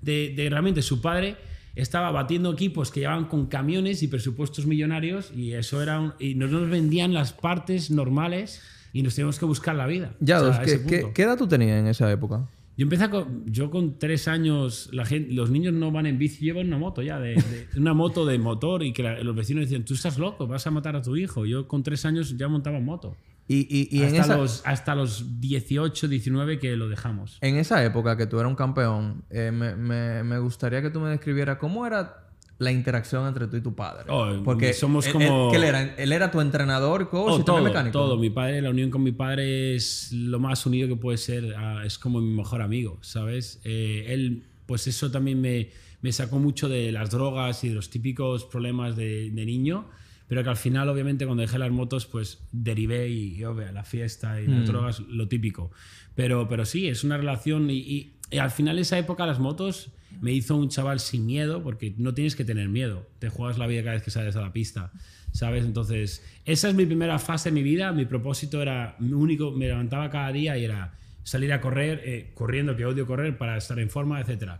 de, 0.02 0.34
de- 0.36 0.46
herramientas, 0.46 0.86
su 0.86 1.02
padre 1.02 1.36
estaba 1.76 2.12
batiendo 2.12 2.52
equipos 2.52 2.92
que 2.92 3.02
llevaban 3.02 3.26
con 3.26 3.48
camiones 3.48 4.02
y 4.04 4.08
presupuestos 4.08 4.66
millonarios 4.66 5.32
y 5.36 5.54
eso 5.54 5.82
era 5.84 6.00
un- 6.00 6.14
y 6.20 6.36
no 6.36 6.48
nos 6.48 6.70
vendían 6.70 7.14
las 7.14 7.34
partes 7.34 7.92
normales 7.92 8.62
y 8.94 9.04
nos 9.04 9.16
teníamos 9.16 9.38
que 9.40 9.46
buscar 9.46 9.76
la 9.76 9.86
vida. 9.88 10.14
Ya, 10.20 10.42
O 10.42 10.54
sea, 10.54 10.64
¿qué, 10.64 10.84
qué, 10.86 11.12
qué 11.14 11.22
edad 11.24 11.38
tú 11.38 11.48
tenías 11.48 11.80
en 11.80 11.88
esa 11.88 12.12
época? 12.12 12.48
Yo 12.76 12.84
empecé 12.84 13.10
con, 13.10 13.44
yo 13.46 13.70
con 13.70 14.00
tres 14.00 14.30
años, 14.30 14.90
la 14.94 15.06
gente, 15.06 15.34
los 15.34 15.50
niños 15.52 15.74
no 15.74 15.92
van 15.92 16.06
en 16.06 16.18
bici, 16.18 16.46
llevan 16.46 16.68
una 16.68 16.78
moto 16.78 17.02
ya, 17.02 17.20
de, 17.20 17.36
de- 17.36 17.68
una 17.78 17.94
moto 17.94 18.26
de 18.26 18.40
motor 18.40 18.84
y 18.84 18.94
que 18.94 19.04
la- 19.04 19.22
los 19.22 19.36
vecinos 19.36 19.66
decían, 19.66 19.84
tú 19.84 19.94
estás 19.96 20.18
loco, 20.18 20.48
vas 20.48 20.66
a 20.66 20.72
matar 20.72 20.96
a 20.96 21.02
tu 21.02 21.18
hijo. 21.18 21.46
Yo 21.46 21.68
con 21.68 21.84
tres 21.84 22.06
años 22.06 22.38
ya 22.38 22.48
montaba 22.48 22.80
moto. 22.80 23.18
Y, 23.52 23.68
y, 23.68 23.90
y 23.98 24.04
en, 24.04 24.10
hasta, 24.10 24.22
esa, 24.22 24.38
los, 24.38 24.62
hasta 24.64 24.94
los 24.96 25.42
18, 25.42 26.08
19 26.08 26.60
que 26.60 26.76
lo 26.76 26.88
dejamos. 26.88 27.40
en 27.42 27.58
esa 27.58 27.84
época 27.84 28.16
que 28.16 28.28
tú 28.28 28.40
eras 28.40 28.50
un 28.52 28.56
campeón, 28.56 29.24
eh, 29.32 29.50
me, 29.52 29.76
me, 29.76 30.24
me 30.24 30.38
gustaría 30.38 30.82
que 30.84 30.92
tú 30.92 31.00
me 31.00 31.10
describieras 31.10 31.58
cómo 31.58 31.86
era 31.88 32.28
la 32.60 32.72
interacción 32.72 33.28
entre 33.28 33.48
tú 33.48 33.58
y 33.58 33.62
tu 33.62 33.74
padre. 33.74 34.04
Oh, 34.10 34.44
Porque 34.46 34.74
somos 34.74 35.08
él- 35.08 35.14
como- 35.14 35.46
él- 35.48 35.52
¿qué 35.52 35.58
él 35.58 35.64
era? 35.64 35.96
¿Él 35.96 36.12
era 36.12 36.30
tu 36.30 36.42
entrenador, 36.42 37.10
coach 37.10 37.32
Oh, 37.38 37.40
y 37.40 37.44
todo, 37.44 37.64
mecánico? 37.64 37.92
todo. 37.98 38.18
Mi 38.18 38.30
padre, 38.30 38.62
la 38.62 38.70
unión 38.70 38.92
con 38.92 39.02
mi 39.02 39.14
padre 39.14 39.76
es 39.76 40.12
lo 40.14 40.40
más 40.40 40.66
unido 40.68 40.88
que 40.88 40.96
puede 40.96 41.18
ser. 41.18 41.56
ah, 41.58 41.82
es 41.86 41.98
como 41.98 42.22
mi 42.22 42.32
mejor 42.32 42.62
amigo, 42.62 43.00
¿sabes? 43.02 43.62
Eh, 43.64 44.06
él, 44.10 44.44
pues 44.68 44.86
eso 44.86 45.10
también 45.10 45.42
me, 45.42 45.70
me 46.02 46.12
sacó 46.12 46.38
mucho 46.38 46.70
de 46.70 46.92
las 46.92 47.10
drogas 47.10 47.64
y 47.64 47.70
de 47.70 47.74
los 47.76 47.90
típicos 47.90 48.46
problemas 48.46 48.96
de, 48.96 49.32
de 49.32 49.46
niño. 49.46 49.86
Pero 50.30 50.44
que 50.44 50.50
al 50.50 50.56
final, 50.58 50.88
obviamente, 50.88 51.26
cuando 51.26 51.42
dejé 51.42 51.58
las 51.60 51.72
motos, 51.72 52.06
pues 52.06 52.40
derivé 52.54 53.10
y, 53.10 53.36
y, 53.36 53.44
obvio, 53.44 53.70
la 53.74 53.84
fiesta 53.84 54.40
y 54.40 54.48
las 54.48 54.66
drogas, 54.68 55.00
lo 55.02 55.28
típico. 55.28 55.72
Pero, 56.16 56.48
pero 56.48 56.66
sí, 56.66 56.88
es 56.88 57.04
una 57.04 57.18
relación. 57.18 57.70
Y, 57.70 57.80
y- 57.80 58.14
y 58.32 58.38
al 58.38 58.52
final, 58.52 58.78
esa 58.80 58.98
época, 59.00 59.26
las 59.26 59.40
motos 59.40 59.92
me 60.22 60.32
hizo 60.32 60.56
un 60.56 60.70
chaval 60.70 61.00
sin 61.00 61.26
miedo, 61.26 61.62
porque 61.64 61.94
no 61.98 62.14
tienes 62.14 62.36
que 62.36 62.46
tener 62.46 62.70
miedo. 62.70 63.08
Te 63.20 63.30
juegas 63.30 63.58
la 63.58 63.66
vida 63.68 63.82
cada 63.82 63.96
vez 63.96 64.04
que 64.04 64.12
sales 64.12 64.36
a 64.36 64.42
la 64.42 64.54
pista. 64.54 64.92
¿Sabes? 65.32 65.66
Entonces, 65.66 66.24
esa 66.46 66.70
es 66.70 66.76
mi 66.76 66.86
primera 66.86 67.18
fase 67.20 67.50
de 67.50 67.54
mi 67.56 67.64
vida. 67.64 67.92
Mi 67.92 68.06
propósito 68.06 68.62
era, 68.62 68.96
mi 69.00 69.14
único, 69.14 69.52
me 69.52 69.66
levantaba 69.68 70.10
cada 70.12 70.32
día 70.32 70.58
y 70.58 70.64
era 70.66 70.94
salir 71.24 71.52
a 71.54 71.60
correr, 71.62 72.02
eh, 72.06 72.32
corriendo, 72.36 72.76
que 72.76 72.86
odio 72.86 73.06
correr, 73.08 73.38
para 73.38 73.58
estar 73.58 73.78
en 73.80 73.90
forma, 73.92 74.20
etc. 74.22 74.54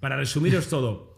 Para 0.00 0.16
resumiros 0.16 0.68
todo, 0.68 1.16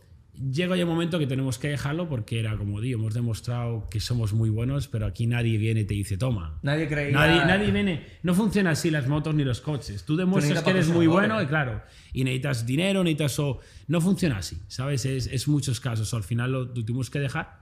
llega 0.50 0.76
ya 0.76 0.85
un 0.85 0.90
momento 0.90 1.18
que 1.18 1.26
tenemos 1.26 1.59
que 1.59 1.68
dejarlo 1.68 2.09
porque 2.09 2.38
era 2.40 2.56
como, 2.56 2.80
digo, 2.80 2.99
hemos 2.99 3.14
demostrado 3.14 3.87
que 3.90 4.00
somos 4.00 4.32
muy 4.32 4.50
buenos, 4.50 4.88
pero 4.88 5.06
aquí 5.06 5.26
nadie 5.26 5.59
viene 5.59 5.80
y 5.80 5.85
te 5.85 5.94
dice, 5.94 6.16
toma. 6.16 6.59
Nadie 6.62 6.88
creía... 6.88 7.12
Nadie, 7.12 7.44
nadie 7.44 7.70
viene. 7.70 8.06
No 8.23 8.35
funciona 8.35 8.70
así 8.70 8.90
las 8.90 9.06
motos 9.09 9.35
ni 9.35 9.44
los 9.44 9.61
coches. 9.61 10.04
Tú 10.04 10.16
demuestras 10.16 10.62
que 10.62 10.70
eres 10.70 10.88
muy 10.88 11.06
bueno 11.06 11.42
y 11.42 11.47
claro. 11.47 11.82
Y 12.12 12.25
necesitas 12.25 12.66
dinero, 12.66 13.02
necesitas. 13.04 13.38
o- 13.38 13.61
no 13.88 14.00
funciona 14.00 14.38
así, 14.38 14.56
¿sabes? 14.68 15.04
Es, 15.04 15.26
es 15.26 15.49
muchos 15.49 15.80
casos. 15.80 16.12
Al 16.14 16.23
final 16.23 16.52
lo 16.52 16.68
tuvimos 16.70 17.11
que 17.11 17.18
dejar. 17.18 17.61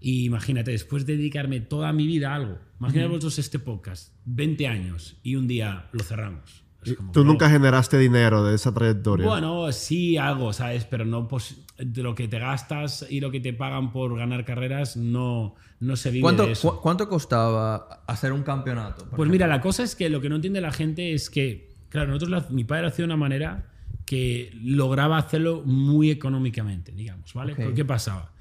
Y 0.00 0.24
imagínate, 0.24 0.70
después 0.70 1.06
de 1.06 1.16
dedicarme 1.16 1.60
toda 1.60 1.92
mi 1.92 2.06
vida 2.06 2.30
a 2.32 2.36
algo, 2.36 2.58
imagínate 2.78 3.08
vosotros 3.08 3.38
este 3.40 3.58
podcast, 3.58 4.12
20 4.26 4.68
años 4.68 5.16
y 5.24 5.34
un 5.34 5.48
día 5.48 5.88
lo 5.92 6.04
cerramos. 6.04 6.62
Como, 6.96 7.12
¿Tú 7.12 7.20
bro. 7.20 7.32
nunca 7.32 7.50
generaste 7.50 7.98
dinero 7.98 8.44
de 8.44 8.54
esa 8.54 8.72
trayectoria? 8.72 9.26
Bueno, 9.26 9.70
sí 9.72 10.16
algo, 10.16 10.52
¿sabes? 10.52 10.84
Pero 10.84 11.04
no 11.04 11.26
pues, 11.28 11.64
de 11.76 12.02
lo 12.02 12.14
que 12.14 12.28
te 12.28 12.38
gastas 12.38 13.04
y 13.10 13.20
lo 13.20 13.30
que 13.30 13.40
te 13.40 13.52
pagan 13.52 13.90
por 13.90 14.16
ganar 14.16 14.44
carreras 14.44 14.96
no, 14.96 15.54
no 15.80 15.96
se 15.96 16.10
vive 16.10 16.22
¿Cuánto, 16.22 16.46
de 16.46 16.52
eso. 16.52 16.76
cu- 16.76 16.80
¿Cuánto 16.80 17.08
costaba 17.08 18.04
hacer 18.06 18.32
un 18.32 18.42
campeonato? 18.42 18.96
Pues 19.02 19.06
ejemplo? 19.12 19.26
mira, 19.32 19.46
la 19.48 19.60
cosa 19.60 19.82
es 19.82 19.96
que 19.96 20.08
lo 20.08 20.20
que 20.20 20.28
no 20.28 20.36
entiende 20.36 20.60
la 20.60 20.72
gente 20.72 21.12
es 21.14 21.30
que, 21.30 21.74
claro, 21.88 22.08
nosotros 22.12 22.30
lo- 22.48 22.54
mi 22.54 22.64
padre 22.64 22.82
lo 22.82 22.88
hacía 22.88 23.02
de 23.02 23.06
una 23.06 23.16
manera 23.16 23.66
que 24.06 24.50
lograba 24.62 25.18
hacerlo 25.18 25.62
muy 25.66 26.10
económicamente, 26.10 26.92
digamos, 26.92 27.34
¿vale? 27.34 27.52
Ok. 27.52 27.58
¿Pero 27.58 27.74
¿Qué 27.74 27.84
pasaba? 27.84 28.32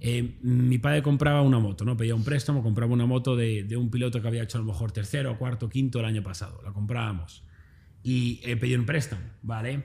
Eh, 0.00 0.38
mi 0.42 0.78
padre 0.78 1.02
compraba 1.02 1.40
una 1.40 1.58
moto, 1.58 1.84
¿no? 1.84 1.96
Pedía 1.96 2.14
un 2.14 2.24
préstamo, 2.24 2.62
compraba 2.62 2.92
una 2.92 3.06
moto 3.06 3.34
de, 3.36 3.64
de 3.64 3.76
un 3.78 3.90
piloto 3.90 4.20
que 4.20 4.28
había 4.28 4.42
hecho 4.42 4.58
a 4.58 4.60
lo 4.60 4.66
mejor 4.66 4.92
tercero, 4.92 5.38
cuarto, 5.38 5.68
quinto 5.70 6.00
el 6.00 6.04
año 6.04 6.22
pasado. 6.22 6.60
La 6.64 6.72
comprábamos. 6.72 7.44
Y 8.08 8.40
eh, 8.44 8.56
pedía 8.56 8.78
un 8.78 8.86
préstamo, 8.86 9.22
¿vale? 9.42 9.82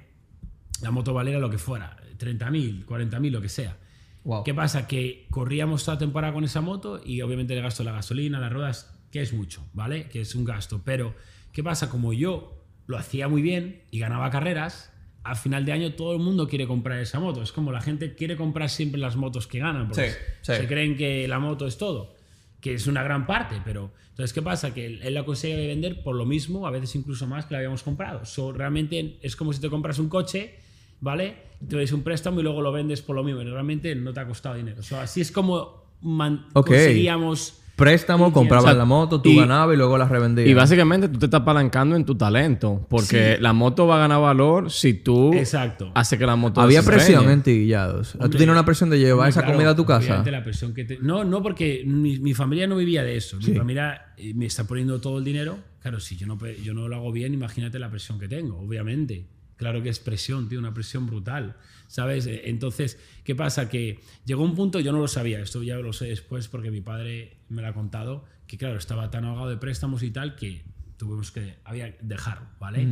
La 0.84 0.92
moto 0.92 1.12
valera 1.12 1.40
lo 1.40 1.50
que 1.50 1.58
fuera, 1.58 1.98
30.000, 2.20 2.86
40.000, 2.86 3.32
lo 3.32 3.42
que 3.42 3.50
sea. 3.50 3.78
Wow. 4.24 4.44
¿Qué 4.44 4.54
pasa? 4.54 4.86
Que 4.88 5.26
corríamos 5.32 5.84
toda 5.84 5.98
temporada 5.98 6.32
con 6.32 6.44
esa 6.44 6.62
moto 6.62 7.02
y 7.04 7.22
obviamente 7.22 7.56
el 7.56 7.64
gasto 7.64 7.82
de 7.84 7.90
la 7.90 7.96
gasolina, 7.96 8.40
las 8.40 8.54
ruedas, 8.54 8.94
que 9.12 9.24
es 9.24 9.34
mucho, 9.34 9.68
¿vale? 9.74 10.08
Que 10.08 10.22
es 10.22 10.36
un 10.36 10.46
gasto. 10.46 10.82
Pero, 10.86 11.16
¿qué 11.52 11.64
pasa? 11.64 11.90
Como 11.90 12.14
yo 12.14 12.64
lo 12.86 12.98
hacía 12.98 13.28
muy 13.28 13.42
bien 13.42 13.82
y 13.90 13.98
ganaba 13.98 14.30
carreras, 14.30 14.94
al 15.24 15.36
final 15.36 15.66
de 15.66 15.72
año 15.72 15.94
todo 15.96 16.14
el 16.14 16.20
mundo 16.20 16.48
quiere 16.48 16.68
comprar 16.68 17.00
esa 17.00 17.20
moto. 17.20 17.42
Es 17.42 17.52
como 17.52 17.72
la 17.72 17.82
gente 17.82 18.14
quiere 18.14 18.36
comprar 18.36 18.70
siempre 18.70 19.02
las 19.02 19.16
motos 19.16 19.48
que 19.48 19.58
ganan, 19.58 19.88
porque 19.88 20.12
Sí, 20.12 20.16
sí. 20.42 20.54
se 20.54 20.68
creen 20.68 20.96
que 20.96 21.28
la 21.28 21.40
moto 21.40 21.66
es 21.66 21.80
todo, 21.80 22.16
que 22.62 22.74
es 22.76 22.88
una 22.88 23.04
gran 23.04 23.26
parte, 23.26 23.56
pero 23.66 23.92
entonces, 24.12 24.34
¿qué 24.34 24.42
pasa? 24.42 24.74
Que 24.74 24.86
él, 24.86 25.14
la 25.14 25.26
consigue 25.26 25.68
vender 25.68 26.04
por 26.04 26.16
lo 26.16 26.26
mismo, 26.26 26.68
a 26.68 26.72
veces 26.72 26.96
incluso 26.96 27.26
más 27.28 27.46
que 27.46 27.54
la 27.54 27.58
habíamos 27.58 27.82
comprado. 27.84 28.24
So, 28.26 28.52
realmente 28.54 29.18
es 29.22 29.36
como 29.36 29.52
si 29.52 29.60
te 29.60 29.70
compras 29.70 29.98
un 30.00 30.10
coche, 30.10 30.56
¿vale? 31.00 31.38
Te 31.68 31.76
das 31.76 31.92
un 31.92 32.04
préstamo 32.04 32.40
y 32.40 32.44
luego 32.44 32.62
lo 32.62 32.72
vendes 32.72 33.02
por 33.02 33.16
lo 33.16 33.24
mismo, 33.24 33.42
realmente 33.44 33.96
no 33.96 34.14
te 34.14 34.20
ha 34.20 34.28
costado 34.28 34.56
dinero. 34.56 34.84
So, 34.84 35.00
así 35.00 35.22
es 35.22 35.32
como 35.32 35.84
man- 36.02 36.46
Ok. 36.54 36.68
conseguíamos... 36.68 37.61
Préstamo, 37.82 38.32
comprabas 38.32 38.66
O 38.66 38.68
sea, 38.70 38.78
la 38.78 38.86
moto, 38.86 39.22
tú 39.22 39.30
y- 39.30 39.36
ganabas 39.38 39.74
y 39.74 39.78
luego 39.78 39.98
la 39.98 40.08
revendías. 40.08 40.48
Y 40.48 40.54
básicamente 40.54 41.10
tú 41.10 41.20
te 41.20 41.26
estás 41.26 41.42
apalancando 41.42 41.96
en 41.96 42.06
tu 42.06 42.16
talento. 42.16 42.86
Porque 42.90 43.38
la 43.42 43.54
moto 43.54 43.88
va 43.88 43.96
a 43.96 44.00
ganar 44.00 44.22
valor 44.22 44.72
si 44.72 44.94
tú 44.94 45.34
Exacto. 45.34 45.92
haces 45.96 46.18
que 46.20 46.26
la 46.26 46.36
moto 46.36 46.62
Había 46.62 46.84
presión 46.84 47.30
en 47.30 47.42
ti, 47.44 47.66
Yados. 47.68 48.12
Tú 48.14 48.20
Hombre, 48.24 48.38
tienes 48.38 48.54
una 48.54 48.66
presión 48.66 48.90
de 48.90 49.00
llevar 49.00 49.30
esa 49.30 49.42
claro, 49.42 49.56
comida 49.58 49.72
a 49.72 49.76
tu 49.76 49.86
casa. 49.86 50.24
la 50.24 50.44
presión 50.44 50.74
que 50.74 50.86
te- 50.86 51.00
No, 51.02 51.24
no, 51.24 51.42
porque 51.42 51.84
mi, 51.86 52.20
mi 52.20 52.34
familia 52.34 52.68
no 52.68 52.76
vivía 52.78 53.04
de 53.04 53.18
eso. 53.18 53.38
Mi 53.38 53.54
familia 53.56 54.14
eh, 54.18 54.34
me 54.36 54.46
está 54.46 54.64
poniendo 54.66 55.02
todo 55.02 55.18
el 55.18 55.24
dinero. 55.24 55.58
Claro, 55.82 56.00
si 56.00 56.16
yo 56.16 56.28
no, 56.28 56.38
yo 56.64 56.74
no 56.76 56.88
lo 56.88 56.96
hago 56.96 57.12
bien, 57.12 57.34
imagínate 57.34 57.80
la 57.80 57.90
presión 57.90 58.20
que 58.20 58.28
tengo, 58.28 58.60
obviamente. 58.60 59.26
Claro 59.58 59.82
que 59.82 59.90
es 59.90 60.00
presión, 60.00 60.48
tío, 60.48 60.60
una 60.60 60.74
presión 60.74 61.06
brutal. 61.08 61.56
¿Sabes? 61.92 62.26
Eh, 62.26 62.44
Entonces, 62.46 62.98
¿qué 63.26 63.36
pasa? 63.36 63.68
Que 63.68 64.00
llegó 64.26 64.46
un 64.46 64.56
punto, 64.56 64.80
yo 64.80 64.94
no 64.94 65.00
lo 65.00 65.10
sabía, 65.10 65.42
esto 65.42 65.62
ya 65.62 65.76
lo 65.76 65.92
sé 65.92 66.06
después 66.06 66.48
porque 66.48 66.72
mi 66.72 66.80
padre 66.80 67.40
me 67.50 67.62
lo 67.62 67.68
ha 67.68 67.74
contado, 67.74 68.24
que 68.48 68.58
claro, 68.58 68.78
estaba 68.78 69.12
tan 69.12 69.26
ahogado 69.26 69.50
de 69.50 69.58
préstamos 69.58 70.02
y 70.02 70.10
tal 70.10 70.36
que 70.38 70.64
tuvimos 70.96 71.32
que 71.32 71.56
había 71.66 71.92
que 71.92 71.98
dejarlo, 72.02 72.48
¿vale? 72.62 72.88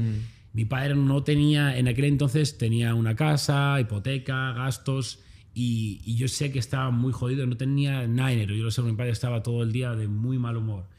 Mi 0.51 0.65
padre 0.65 0.95
no 0.95 1.23
tenía, 1.23 1.77
en 1.77 1.87
aquel 1.87 2.05
entonces 2.05 2.57
tenía 2.57 2.93
una 2.93 3.15
casa, 3.15 3.79
hipoteca, 3.79 4.51
gastos, 4.51 5.19
y, 5.53 6.01
y 6.03 6.17
yo 6.17 6.27
sé 6.27 6.51
que 6.51 6.59
estaba 6.59 6.91
muy 6.91 7.13
jodido, 7.13 7.45
no 7.47 7.55
tenía 7.55 8.05
nada 8.05 8.31
dinero. 8.31 8.53
Yo 8.53 8.65
lo 8.65 8.71
sé, 8.71 8.81
mi 8.81 8.93
padre 8.93 9.11
estaba 9.11 9.43
todo 9.43 9.63
el 9.63 9.71
día 9.71 9.95
de 9.95 10.09
muy 10.09 10.37
mal 10.37 10.57
humor. 10.57 10.89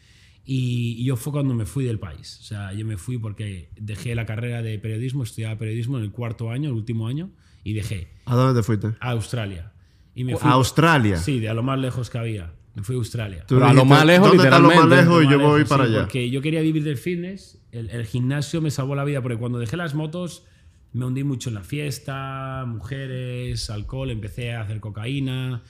Y, 0.46 0.96
y 0.98 1.04
yo 1.04 1.16
fue 1.16 1.34
cuando 1.34 1.54
me 1.54 1.66
fui 1.66 1.84
del 1.84 1.98
país. 1.98 2.38
O 2.40 2.44
sea, 2.44 2.72
yo 2.72 2.86
me 2.86 2.96
fui 2.96 3.18
porque 3.18 3.68
dejé 3.78 4.14
la 4.14 4.24
carrera 4.24 4.62
de 4.62 4.78
periodismo, 4.78 5.22
estudiaba 5.22 5.58
periodismo 5.58 5.98
en 5.98 6.04
el 6.04 6.12
cuarto 6.12 6.50
año, 6.50 6.70
el 6.70 6.76
último 6.76 7.06
año, 7.06 7.30
y 7.64 7.72
dejé 7.74 8.08
¿A 8.26 8.34
dónde 8.34 8.60
te 8.60 8.64
fuiste? 8.64 8.88
a 9.00 9.10
Australia. 9.10 9.72
Y 10.14 10.24
me 10.24 10.36
fui, 10.36 10.48
¿A 10.48 10.54
Australia? 10.54 11.16
Sí, 11.16 11.40
de 11.40 11.48
a 11.48 11.54
lo 11.54 11.62
más 11.62 11.78
lejos 11.78 12.10
que 12.10 12.18
había. 12.18 12.52
Me 12.74 12.82
fui 12.82 12.94
a 12.94 12.98
Australia. 12.98 13.44
Pero 13.48 13.66
a 13.66 13.72
lo 13.72 13.84
más 13.84 14.04
lejos, 14.04 14.28
¿Dónde 14.28 14.44
está 14.44 14.58
lo 14.58 14.68
más 14.68 14.86
lejos? 14.86 15.24
Y 15.24 15.28
yo 15.28 15.38
más 15.38 15.46
voy 15.46 15.58
lejos, 15.60 15.68
para 15.68 15.84
sí, 15.86 15.90
allá. 15.90 16.00
Porque 16.02 16.30
yo 16.30 16.40
quería 16.42 16.60
vivir 16.60 16.84
del 16.84 16.96
fitness. 16.96 17.58
El, 17.72 17.90
el 17.90 18.06
gimnasio 18.06 18.60
me 18.60 18.70
salvó 18.70 18.94
la 18.94 19.04
vida 19.04 19.22
porque 19.22 19.38
cuando 19.38 19.58
dejé 19.58 19.76
las 19.76 19.94
motos 19.94 20.44
me 20.92 21.04
hundí 21.04 21.22
mucho 21.24 21.50
en 21.50 21.54
la 21.54 21.62
fiesta, 21.62 22.64
mujeres, 22.66 23.70
alcohol, 23.70 24.10
empecé 24.10 24.52
a 24.54 24.62
hacer 24.62 24.80
cocaína. 24.80 25.62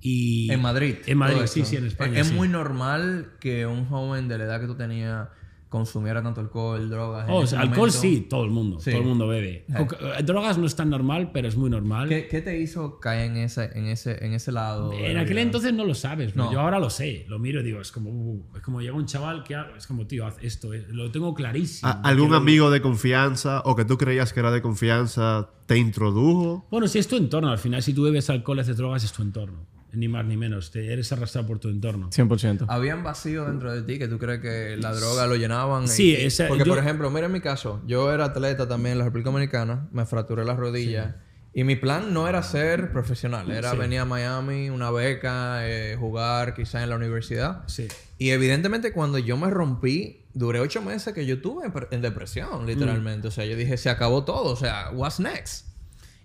Y 0.00 0.50
En 0.52 0.62
Madrid. 0.62 0.96
En 1.06 1.18
Madrid, 1.18 1.42
sí, 1.46 1.64
sí, 1.64 1.76
en 1.76 1.86
España. 1.86 2.20
Es 2.20 2.28
sí. 2.28 2.34
muy 2.34 2.48
normal 2.48 3.32
que 3.40 3.66
un 3.66 3.86
joven 3.86 4.28
de 4.28 4.38
la 4.38 4.44
edad 4.44 4.60
que 4.60 4.66
tú 4.66 4.76
tenías 4.76 5.28
consumiera 5.68 6.22
tanto 6.22 6.40
alcohol, 6.40 6.88
drogas. 6.88 7.26
Oh, 7.30 7.40
o 7.40 7.46
sea, 7.46 7.60
alcohol 7.60 7.88
momento. 7.90 8.00
sí, 8.00 8.26
todo 8.28 8.44
el 8.44 8.50
mundo. 8.50 8.80
Sí. 8.80 8.90
Todo 8.90 9.00
el 9.02 9.06
mundo 9.06 9.26
bebe. 9.28 9.66
Coca- 9.76 9.98
Drogas 10.22 10.56
no 10.58 10.66
es 10.66 10.74
tan 10.74 10.88
normal, 10.90 11.30
pero 11.32 11.46
es 11.48 11.56
muy 11.56 11.68
normal. 11.70 12.08
¿Qué, 12.08 12.26
qué 12.28 12.40
te 12.40 12.58
hizo 12.58 12.98
caer 13.00 13.30
en 13.30 13.36
ese, 13.38 13.70
en 13.74 13.86
ese, 13.86 14.24
en 14.24 14.32
ese 14.32 14.50
lado? 14.52 14.92
En 14.92 15.16
aquel 15.18 15.34
vida? 15.34 15.42
entonces 15.42 15.72
no 15.74 15.84
lo 15.84 15.94
sabes, 15.94 16.32
pero 16.32 16.46
No. 16.46 16.52
yo 16.52 16.60
ahora 16.60 16.78
lo 16.78 16.90
sé. 16.90 17.24
Lo 17.28 17.38
miro 17.38 17.60
y 17.60 17.64
digo, 17.64 17.80
es 17.80 17.92
como, 17.92 18.10
uh, 18.10 18.46
es 18.56 18.62
como 18.62 18.80
llega 18.80 18.94
un 18.94 19.06
chaval 19.06 19.44
que 19.44 19.54
ha- 19.54 19.70
es 19.76 19.86
como, 19.86 20.06
tío, 20.06 20.26
haz 20.26 20.36
esto. 20.40 20.72
eh, 20.74 20.86
Lo 20.88 21.10
tengo 21.10 21.34
clarísimo. 21.34 21.90
¿A- 21.90 22.00
¿Algún 22.02 22.34
amigo 22.34 22.70
de 22.70 22.80
confianza 22.80 23.62
o 23.64 23.76
que 23.76 23.84
tú 23.84 23.98
creías 23.98 24.32
que 24.32 24.40
era 24.40 24.50
de 24.50 24.62
confianza 24.62 25.50
te 25.66 25.76
introdujo? 25.76 26.66
Bueno, 26.70 26.88
si 26.88 26.98
es 26.98 27.06
tu 27.08 27.16
entorno, 27.16 27.50
al 27.50 27.58
final, 27.58 27.82
si 27.82 27.92
tú 27.92 28.02
bebes 28.04 28.30
alcohol, 28.30 28.58
haces 28.60 28.76
drogas, 28.76 29.04
es 29.04 29.12
tu 29.12 29.22
entorno. 29.22 29.66
Ni 29.92 30.06
más 30.08 30.24
ni 30.26 30.36
menos. 30.36 30.70
Te 30.70 30.92
eres 30.92 31.10
arrastrado 31.12 31.46
por 31.46 31.58
tu 31.58 31.68
entorno. 31.68 32.10
100%. 32.10 32.66
¿Habían 32.68 33.02
vacío 33.02 33.46
dentro 33.46 33.72
de 33.72 33.82
ti 33.82 33.98
que 33.98 34.06
tú 34.08 34.18
crees 34.18 34.40
que 34.40 34.76
la 34.76 34.92
droga 34.92 35.26
lo 35.26 35.36
llenaban? 35.36 35.84
y- 35.84 35.88
Sí, 35.88 36.14
esa- 36.14 36.48
Porque, 36.48 36.64
yo- 36.64 36.74
por 36.74 36.82
ejemplo, 36.82 37.10
mira 37.10 37.26
en 37.26 37.32
mi 37.32 37.40
caso. 37.40 37.80
Yo 37.86 38.12
era 38.12 38.26
atleta 38.26 38.68
también 38.68 38.92
en 38.92 38.98
la 38.98 39.04
República 39.04 39.30
Dominicana. 39.30 39.88
Me 39.92 40.04
fracturé 40.06 40.44
las 40.44 40.56
rodillas. 40.58 41.14
Y 41.54 41.64
mi 41.64 41.74
plan 41.76 42.12
no 42.12 42.28
era 42.28 42.42
ser 42.42 42.92
profesional. 42.92 43.50
Era 43.50 43.70
venir 43.80 44.00
a 44.00 44.04
Miami, 44.04 44.68
una 44.70 44.90
beca, 44.90 45.66
eh, 45.66 45.96
jugar 45.98 46.54
quizá 46.54 46.82
en 46.82 46.90
la 46.90 46.96
universidad. 46.96 47.64
Sí. 47.66 47.88
Y 48.18 48.30
evidentemente 48.30 48.92
cuando 48.92 49.18
yo 49.18 49.36
me 49.38 49.48
rompí, 49.50 50.26
duré 50.34 50.60
ocho 50.60 50.82
meses 50.82 51.14
que 51.14 51.24
yo 51.26 51.36
estuve 51.36 51.64
en, 51.66 51.72
pre- 51.72 51.88
en 51.90 52.02
depresión, 52.02 52.66
literalmente. 52.66 53.28
O 53.28 53.30
sea, 53.30 53.44
yo 53.46 53.56
dije, 53.56 53.76
se 53.78 53.88
acabó 53.88 54.24
todo. 54.24 54.52
O 54.52 54.56
sea, 54.56 54.90
what's 54.92 55.18
next? 55.18 55.66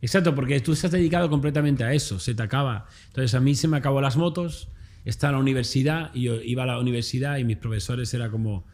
Exacto, 0.04 0.36
porque 0.36 0.60
tú 0.60 0.74
estás 0.74 0.92
dedicado 0.92 1.30
completamente 1.30 1.84
a 1.86 1.94
eso, 1.94 2.20
se 2.20 2.36
te 2.36 2.44
acaba. 2.44 2.86
Entonces 3.08 3.34
a 3.36 3.40
mí 3.40 3.56
se 3.56 3.68
me 3.70 3.78
acabó 3.78 4.02
las 4.02 4.18
motos, 4.18 4.68
estaba 5.06 5.32
en 5.32 5.36
la 5.38 5.42
universidad 5.42 6.12
y 6.14 6.24
yo 6.24 6.42
iba 6.42 6.64
a 6.64 6.66
la 6.66 6.78
universidad 6.80 7.38
y 7.38 7.46
mis 7.46 7.56
profesores 7.56 8.14
era 8.14 8.30
como, 8.30 8.66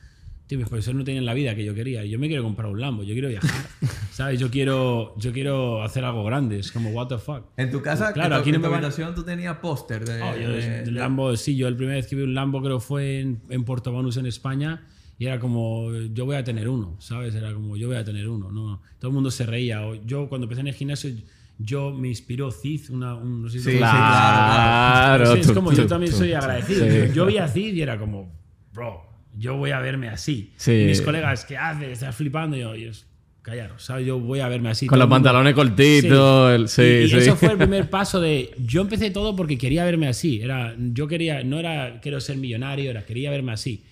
tío, 0.48 0.58
mis 0.58 0.68
profesores 0.68 0.98
no 0.98 1.04
tenían 1.04 1.26
la 1.26 1.36
vida 1.36 1.54
que 1.54 1.64
yo 1.64 1.76
quería. 1.76 2.04
Yo 2.04 2.18
me 2.18 2.28
quiero 2.28 2.42
comprar 2.44 2.70
un 2.72 2.82
Lambo, 2.82 3.04
yo 3.04 3.14
quiero 3.14 3.30
viajar, 3.30 3.52
¿sabes? 4.12 4.40
Yo 4.40 4.50
quiero, 4.50 5.14
yo 5.20 5.32
quiero 5.32 5.84
hacer 5.84 6.04
algo 6.04 6.24
grande, 6.24 6.58
es 6.58 6.72
como, 6.72 6.90
what 6.90 7.08
the 7.10 7.20
fuck. 7.20 7.46
En 7.58 7.70
tu 7.70 7.80
casa, 7.84 8.12
Claro, 8.12 8.38
en 8.38 8.42
tu, 8.42 8.42
aquí 8.42 8.52
no 8.52 8.56
en 8.58 8.62
tu 8.64 8.74
habitación 8.74 9.14
tú 9.14 9.24
tenías 9.24 9.58
póster 9.58 10.06
de... 10.06 10.22
Oh, 10.24 10.36
yo, 10.36 10.50
de- 10.50 10.80
el 10.80 10.86
de- 10.86 10.92
Lambo, 11.00 11.38
sí, 11.38 11.56
yo 11.56 11.70
la 11.70 11.78
primera 11.78 11.98
vez 11.98 12.08
que 12.08 12.16
vi 12.16 12.24
un 12.24 12.34
Lambo 12.34 12.60
creo 12.64 12.80
fue 12.80 13.20
en, 13.20 13.42
en 13.50 13.64
Puerto 13.66 13.94
Banús, 13.94 14.18
en 14.18 14.26
España, 14.26 14.82
y 15.20 15.26
era 15.26 15.40
como, 15.40 15.92
yo 16.14 16.26
voy 16.26 16.38
a 16.38 16.44
tener 16.44 16.68
uno, 16.70 16.96
¿sabes? 17.00 17.36
Era 17.36 17.54
como, 17.54 17.76
yo 17.78 17.88
voy 17.88 17.98
a 17.98 18.04
tener 18.06 18.28
uno, 18.28 18.52
¿no? 18.52 18.82
Todo 19.00 19.10
el 19.10 19.14
mundo 19.16 19.30
se 19.30 19.46
reía. 19.46 19.86
O 19.86 19.96
yo 20.06 20.28
cuando 20.30 20.46
empecé 20.46 20.62
en 20.62 20.68
el 20.70 20.74
gimnasio, 20.74 21.12
yo 21.58 21.92
me 21.92 22.08
inspiró 22.08 22.50
Cid, 22.52 22.90
una, 22.90 23.16
un, 23.16 23.44
no 23.44 23.50
sé 23.50 23.60
si 23.60 23.66
Sí, 23.66 23.72
lo- 23.72 23.78
sí, 23.78 23.80
claro, 23.80 25.24
Claro. 25.26 25.34
Sí, 25.36 25.42
es 25.42 25.52
como 25.52 25.74
yo 25.74 25.86
también 25.88 26.12
soy 26.14 26.32
agradecido. 26.34 26.86
Sí. 26.90 27.14
Yo 27.14 27.26
vi 27.26 27.38
a 27.38 27.48
Cid 27.50 27.74
y 27.76 27.82
era 27.82 28.00
como, 28.00 28.32
bro, 28.74 29.02
yo 29.38 29.58
voy 29.58 29.72
a 29.72 29.80
verme 29.80 30.08
así. 30.08 30.54
Sí. 30.56 30.72
Y 30.72 30.86
mis 30.86 31.02
colegas, 31.02 31.44
¿qué 31.46 31.58
haces? 31.58 31.90
¿Estás 31.90 32.16
flipando? 32.16 32.56
Y 32.56 32.62
yo, 32.62 32.76
y 32.76 32.86
es, 32.86 33.06
callaros, 33.42 33.84
¿sabes? 33.84 34.06
Yo 34.08 34.20
voy 34.22 34.40
a 34.40 34.48
verme 34.48 34.70
así. 34.70 34.88
Con 34.88 35.00
los 35.00 35.10
pantalones 35.10 35.54
cortitos. 35.54 36.54
el- 36.54 36.70
Sí, 36.70 36.82
y, 36.82 37.04
y 37.04 37.10
sí. 37.10 37.18
eso 37.18 37.36
fue 37.36 37.52
el 37.52 37.58
primer 37.58 37.90
paso 37.90 38.22
de. 38.22 38.52
Yo 38.66 38.80
empecé 38.82 39.12
todo 39.12 39.36
porque 39.36 39.58
quería 39.58 39.84
verme 39.84 40.08
así. 40.08 40.40
Era, 40.42 40.76
yo 40.78 41.08
quería, 41.10 41.44
no 41.44 41.60
era 41.60 42.00
quiero 42.02 42.22
ser 42.22 42.38
millonario, 42.38 42.90
era 42.90 43.06
quería 43.06 43.32
verme 43.32 43.52
así. 43.52 43.84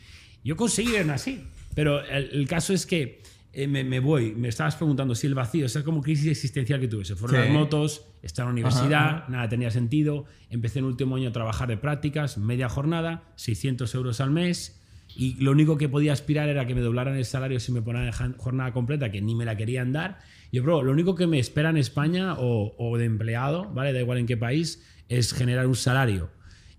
Yo 0.47 0.55
conseguí 0.55 0.91
verme 0.91 1.13
así. 1.13 1.43
Pero 1.75 2.03
el, 2.05 2.29
el 2.31 2.47
caso 2.47 2.73
es 2.73 2.85
que 2.85 3.21
eh, 3.53 3.67
me, 3.67 3.83
me 3.83 3.99
voy. 3.99 4.33
Me 4.33 4.47
estabas 4.47 4.75
preguntando 4.75 5.13
si 5.15 5.27
el 5.27 5.35
vacío, 5.35 5.65
o 5.65 5.69
sea, 5.69 5.83
como 5.83 6.01
crisis 6.01 6.27
existencial 6.27 6.79
que 6.79 6.87
tuve. 6.87 7.05
Se 7.05 7.15
fueron 7.15 7.39
Sí. 7.41 7.43
las 7.47 7.53
motos, 7.53 8.05
estaba 8.23 8.49
en 8.49 8.55
la 8.55 8.61
universidad, 8.61 9.07
Ajá, 9.09 9.25
nada 9.29 9.49
tenía 9.49 9.69
sentido. 9.71 10.25
Empecé 10.49 10.79
en 10.79 10.85
el 10.85 10.91
último 10.91 11.15
año 11.17 11.29
a 11.29 11.31
trabajar 11.31 11.67
de 11.67 11.77
prácticas, 11.77 12.37
media 12.37 12.69
jornada, 12.69 13.23
600 13.35 13.93
euros 13.95 14.21
al 14.21 14.31
mes. 14.31 14.81
Y 15.15 15.35
lo 15.41 15.51
único 15.51 15.77
que 15.77 15.89
podía 15.89 16.13
aspirar 16.13 16.49
era 16.49 16.67
que 16.67 16.75
me 16.75 16.81
doblaran 16.81 17.15
el 17.15 17.25
salario 17.25 17.59
si 17.59 17.71
me 17.71 17.81
ponían 17.81 18.11
jornada 18.37 18.71
completa, 18.73 19.11
que 19.11 19.21
ni 19.21 19.35
me 19.35 19.45
la 19.45 19.55
querían 19.57 19.91
dar. 19.91 20.19
Yo, 20.51 20.63
bro, 20.63 20.83
lo 20.83 20.91
único 20.91 21.15
que 21.15 21.27
me 21.27 21.39
espera 21.39 21.69
en 21.71 21.77
España 21.77 22.35
o, 22.37 22.75
o 22.77 22.97
de 22.97 23.05
empleado, 23.05 23.69
¿vale? 23.73 23.93
Da 23.93 23.99
igual 23.99 24.17
en 24.19 24.25
qué 24.27 24.37
país, 24.37 24.83
es 25.09 25.33
generar 25.33 25.65
un 25.67 25.75
salario. 25.75 26.29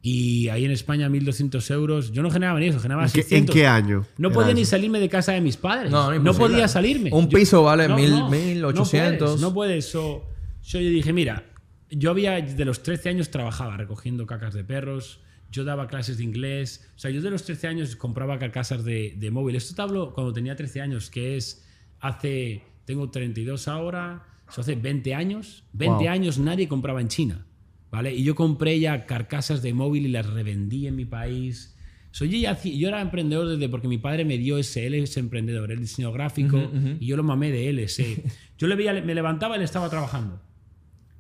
Y 0.00 0.48
ahí 0.48 0.64
en 0.64 0.70
España, 0.70 1.08
1.200 1.08 1.70
euros. 1.72 2.12
Yo 2.12 2.22
no 2.22 2.30
generaba 2.30 2.60
ni 2.60 2.66
eso, 2.68 2.78
generaba 2.78 3.04
¿En 3.06 3.10
qué, 3.12 3.20
en 3.20 3.26
600. 3.26 3.54
qué 3.54 3.66
año? 3.66 4.06
No 4.16 4.30
podía 4.30 4.54
ni 4.54 4.64
salirme 4.64 5.00
de 5.00 5.08
casa 5.08 5.32
de 5.32 5.40
mis 5.40 5.56
padres. 5.56 5.90
No, 5.90 6.10
No, 6.10 6.14
imposible. 6.16 6.48
podía 6.48 6.68
salirme. 6.68 7.10
Un 7.12 7.28
Yo- 7.28 7.38
piso 7.38 7.62
vale 7.64 7.88
mil- 7.88 8.10
no, 8.10 8.30
mil 8.30 8.60
no 8.60 8.68
ochocientos. 8.68 9.30
puedes, 9.30 9.40
No 9.42 9.52
puedes. 9.54 9.90
So 9.90 10.24
yo 10.62 10.78
dije, 10.78 11.12
mira, 11.12 11.44
yo 11.90 12.10
había 12.10 12.40
de 12.40 12.64
los 12.64 12.82
13 12.82 13.08
años 13.08 13.30
trabajaba 13.30 13.76
recogiendo 13.76 14.24
cacas 14.26 14.54
de 14.54 14.62
perros. 14.64 15.20
Yo 15.50 15.64
daba 15.64 15.88
clases 15.88 16.18
de 16.18 16.24
inglés. 16.24 16.88
O 16.94 16.98
sea, 16.98 17.10
yo 17.10 17.20
de 17.22 17.30
los 17.30 17.42
13 17.42 17.66
años 17.66 17.96
compraba 17.96 18.38
carcasas 18.38 18.84
de, 18.84 19.14
de 19.16 19.30
móvil. 19.30 19.56
Esto 19.56 19.74
te 19.74 19.82
hablo 19.82 20.12
cuando 20.14 20.32
tenía 20.32 20.54
13 20.54 20.80
años, 20.82 21.10
que 21.10 21.36
es 21.36 21.64
hace, 22.00 22.62
tengo 22.84 23.10
32 23.10 23.66
ahora, 23.66 24.24
eso 24.48 24.60
hace 24.60 24.76
20 24.76 25.14
años, 25.14 25.64
20 25.72 26.04
Wow. 26.04 26.08
años 26.08 26.38
nadie 26.38 26.68
compraba 26.68 27.00
en 27.00 27.08
China, 27.08 27.46
¿vale? 27.90 28.12
Y 28.14 28.22
yo 28.24 28.34
compré 28.34 28.78
ya 28.80 29.06
carcasas 29.06 29.62
de 29.62 29.72
móvil 29.74 30.06
y 30.06 30.08
las 30.08 30.26
revendí 30.26 30.86
en 30.86 30.96
mi 30.96 31.04
país. 31.04 31.74
So, 32.10 32.24
yo, 32.24 32.38
ya 32.38 32.58
yo 32.62 32.88
era 32.88 33.00
emprendedor 33.00 33.46
desde 33.48 33.68
porque 33.68 33.86
mi 33.86 33.98
padre 33.98 34.24
me 34.24 34.38
dio 34.38 34.58
ese, 34.58 34.86
él 34.86 34.94
es 34.94 35.16
emprendedor, 35.16 35.70
el 35.70 35.80
diseño 35.80 36.10
gráfico, 36.12 36.70
y 36.98 37.06
yo 37.06 37.16
lo 37.16 37.22
mamé 37.22 37.50
de 37.52 37.68
él, 37.68 37.78
ese. 37.78 38.24
Yo 38.58 38.66
le 38.66 38.74
veía, 38.74 38.92
me 38.94 39.14
levantaba, 39.14 39.56
él 39.56 39.62
estaba 39.62 39.88
trabajando. 39.90 40.40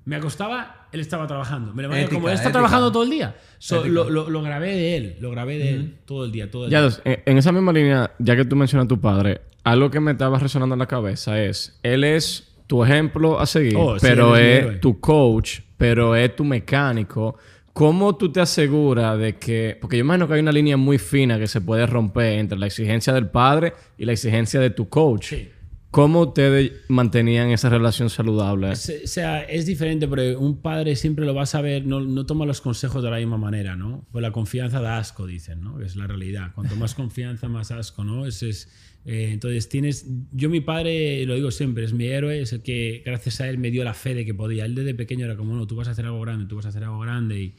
Me 0.04 0.16
acostaba, 0.16 0.88
él 0.90 1.00
estaba 1.00 1.26
trabajando. 1.26 1.74
Me 1.74 1.82
levantaba, 1.82 2.04
Ética, 2.06 2.16
como 2.16 2.28
él 2.28 2.34
está 2.34 2.48
ética. 2.48 2.52
trabajando 2.60 2.90
todo 2.90 3.02
el 3.02 3.10
día. 3.10 3.36
So, 3.58 3.84
lo, 3.86 4.08
lo- 4.08 4.30
lo 4.30 4.42
grabé 4.42 4.68
de 4.74 4.96
él, 4.96 5.16
lo 5.20 5.30
grabé 5.30 5.58
de 5.58 5.74
él 5.74 5.98
todo 6.06 6.24
el 6.24 6.32
día, 6.32 6.50
todo 6.50 6.64
el 6.64 6.70
Ya, 6.70 6.78
día. 6.78 6.84
dos, 6.88 7.02
en, 7.04 7.36
esa 7.38 7.52
misma 7.52 7.72
línea, 7.74 8.12
ya 8.18 8.34
que 8.34 8.46
tú 8.46 8.56
mencionas 8.56 8.86
a 8.86 8.88
tu 8.88 8.98
padre, 8.98 9.42
algo 9.64 9.90
que 9.90 10.00
me 10.00 10.12
estaba 10.12 10.38
resonando 10.38 10.74
en 10.74 10.78
la 10.78 10.86
cabeza 10.86 11.42
es, 11.44 11.78
él 11.82 12.04
es 12.04 12.56
tu 12.66 12.82
ejemplo 12.82 13.38
a 13.38 13.44
seguir, 13.44 13.74
Oh, 13.76 13.98
sí, 13.98 14.06
pero 14.08 14.36
él 14.36 14.74
es 14.76 14.80
tu 14.80 14.98
coach, 14.98 15.60
pero 15.78 16.14
es 16.14 16.36
tu 16.36 16.44
mecánico. 16.44 17.38
¿Cómo 17.72 18.16
tú 18.16 18.30
te 18.30 18.40
aseguras 18.40 19.18
de 19.18 19.36
que, 19.36 19.78
porque 19.80 19.96
yo 19.96 20.00
imagino 20.02 20.26
que 20.26 20.34
hay 20.34 20.40
una 20.40 20.52
línea 20.52 20.76
muy 20.76 20.98
fina 20.98 21.38
que 21.38 21.46
se 21.46 21.60
puede 21.60 21.86
romper 21.86 22.40
entre 22.40 22.58
la 22.58 22.66
exigencia 22.66 23.14
del 23.14 23.30
padre 23.30 23.72
y 23.96 24.04
la 24.04 24.12
exigencia 24.12 24.60
de 24.60 24.70
tu 24.70 24.88
coach? 24.88 25.28
Sí. 25.28 25.48
¿Cómo 25.90 26.20
ustedes 26.20 26.72
mantenían 26.88 27.50
esa 27.50 27.70
relación 27.70 28.10
saludable? 28.10 28.72
O 28.72 28.76
sea, 28.76 29.42
es 29.42 29.64
diferente, 29.64 30.06
porque 30.06 30.36
un 30.36 30.60
padre 30.60 30.96
siempre 30.96 31.24
lo 31.24 31.34
va 31.34 31.44
a 31.44 31.46
saber, 31.46 31.86
no, 31.86 32.00
no 32.00 32.26
toma 32.26 32.44
los 32.44 32.60
consejos 32.60 33.02
de 33.02 33.10
la 33.10 33.16
misma 33.16 33.38
manera, 33.38 33.74
¿no? 33.74 34.04
Pues 34.12 34.20
la 34.20 34.30
confianza 34.30 34.82
da 34.82 34.98
asco, 34.98 35.26
dicen, 35.26 35.62
¿no? 35.62 35.80
Es 35.80 35.96
la 35.96 36.06
realidad. 36.06 36.52
Cuanto 36.54 36.76
más 36.76 36.94
confianza, 36.96 37.48
más 37.48 37.70
asco, 37.70 38.04
¿no? 38.04 38.26
Ese 38.26 38.50
es, 38.50 38.68
eh, 39.10 39.30
entonces 39.32 39.70
tienes, 39.70 40.04
yo 40.32 40.50
mi 40.50 40.60
padre, 40.60 41.24
lo 41.24 41.34
digo 41.34 41.50
siempre, 41.50 41.82
es 41.82 41.94
mi 41.94 42.04
héroe, 42.08 42.42
es 42.42 42.52
el 42.52 42.60
que 42.60 43.02
gracias 43.06 43.40
a 43.40 43.48
él 43.48 43.56
me 43.56 43.70
dio 43.70 43.82
la 43.82 43.94
fe 43.94 44.12
de 44.12 44.26
que 44.26 44.34
podía. 44.34 44.66
Él 44.66 44.74
desde 44.74 44.92
pequeño 44.92 45.24
era 45.24 45.34
como, 45.34 45.56
no, 45.56 45.66
tú 45.66 45.76
vas 45.76 45.88
a 45.88 45.92
hacer 45.92 46.04
algo 46.04 46.20
grande, 46.20 46.44
tú 46.44 46.56
vas 46.56 46.66
a 46.66 46.68
hacer 46.68 46.84
algo 46.84 46.98
grande. 46.98 47.40
Y, 47.40 47.54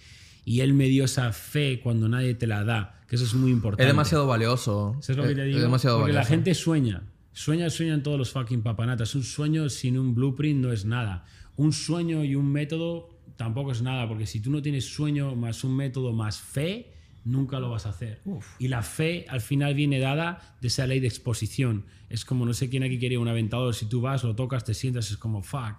y 0.45 0.59
él 0.59 0.75
me 0.75 0.85
dio 0.85 1.05
esa 1.05 1.33
fe 1.33 1.79
cuando 1.81 2.07
nadie 2.07 2.35
te 2.35 2.45
la 2.45 2.63
da, 2.63 3.01
que 3.07 3.15
eso 3.15 3.25
es 3.25 3.33
muy 3.33 3.49
importante. 3.49 3.81
Es 3.81 3.89
demasiado 3.89 4.27
valioso. 4.27 4.95
Eso 4.99 5.13
es 5.13 5.17
lo 5.17 5.23
que 5.23 5.33
te 5.33 5.43
digo. 5.45 5.57
Es 5.57 5.63
demasiado 5.63 5.97
porque 5.97 6.13
la 6.13 6.19
valioso. 6.19 6.35
gente 6.35 6.53
sueña. 6.53 7.01
Sueña, 7.33 7.71
sueñan 7.71 8.03
todos 8.03 8.19
los 8.19 8.29
fucking 8.29 8.61
papanatas. 8.61 9.15
Un 9.15 9.23
sueño 9.23 9.69
sin 9.69 9.97
un 9.97 10.13
blueprint 10.13 10.61
no 10.61 10.71
es 10.71 10.85
nada. 10.85 11.25
Un 11.55 11.73
sueño 11.73 12.23
y 12.23 12.35
un 12.35 12.51
método 12.51 13.09
tampoco 13.37 13.71
es 13.71 13.81
nada, 13.81 14.07
porque 14.07 14.27
si 14.27 14.39
tú 14.39 14.51
no 14.51 14.61
tienes 14.61 14.85
sueño 14.85 15.35
más 15.35 15.63
un 15.63 15.75
método 15.75 16.13
más 16.13 16.39
fe, 16.39 16.93
nunca 17.29 17.59
lo 17.59 17.69
vas 17.69 17.85
a 17.85 17.89
hacer. 17.89 18.21
Y 18.57 18.67
la 18.67 18.81
fe 18.81 19.25
al 19.29 19.41
final 19.41 19.73
viene 19.73 19.99
dada 19.99 20.57
de 20.61 20.67
esa 20.67 20.87
ley 20.87 20.99
de 20.99 21.07
exposición. 21.07 21.85
Es 22.09 22.25
como, 22.25 22.45
no 22.45 22.53
sé 22.53 22.69
quién 22.69 22.83
aquí 22.83 22.99
quería 22.99 23.19
un 23.19 23.27
aventador, 23.27 23.75
si 23.75 23.85
tú 23.85 24.01
vas, 24.01 24.23
lo 24.23 24.35
tocas, 24.35 24.63
te 24.63 24.73
sientas, 24.73 25.11
es 25.11 25.17
como, 25.17 25.41
fuck. 25.41 25.75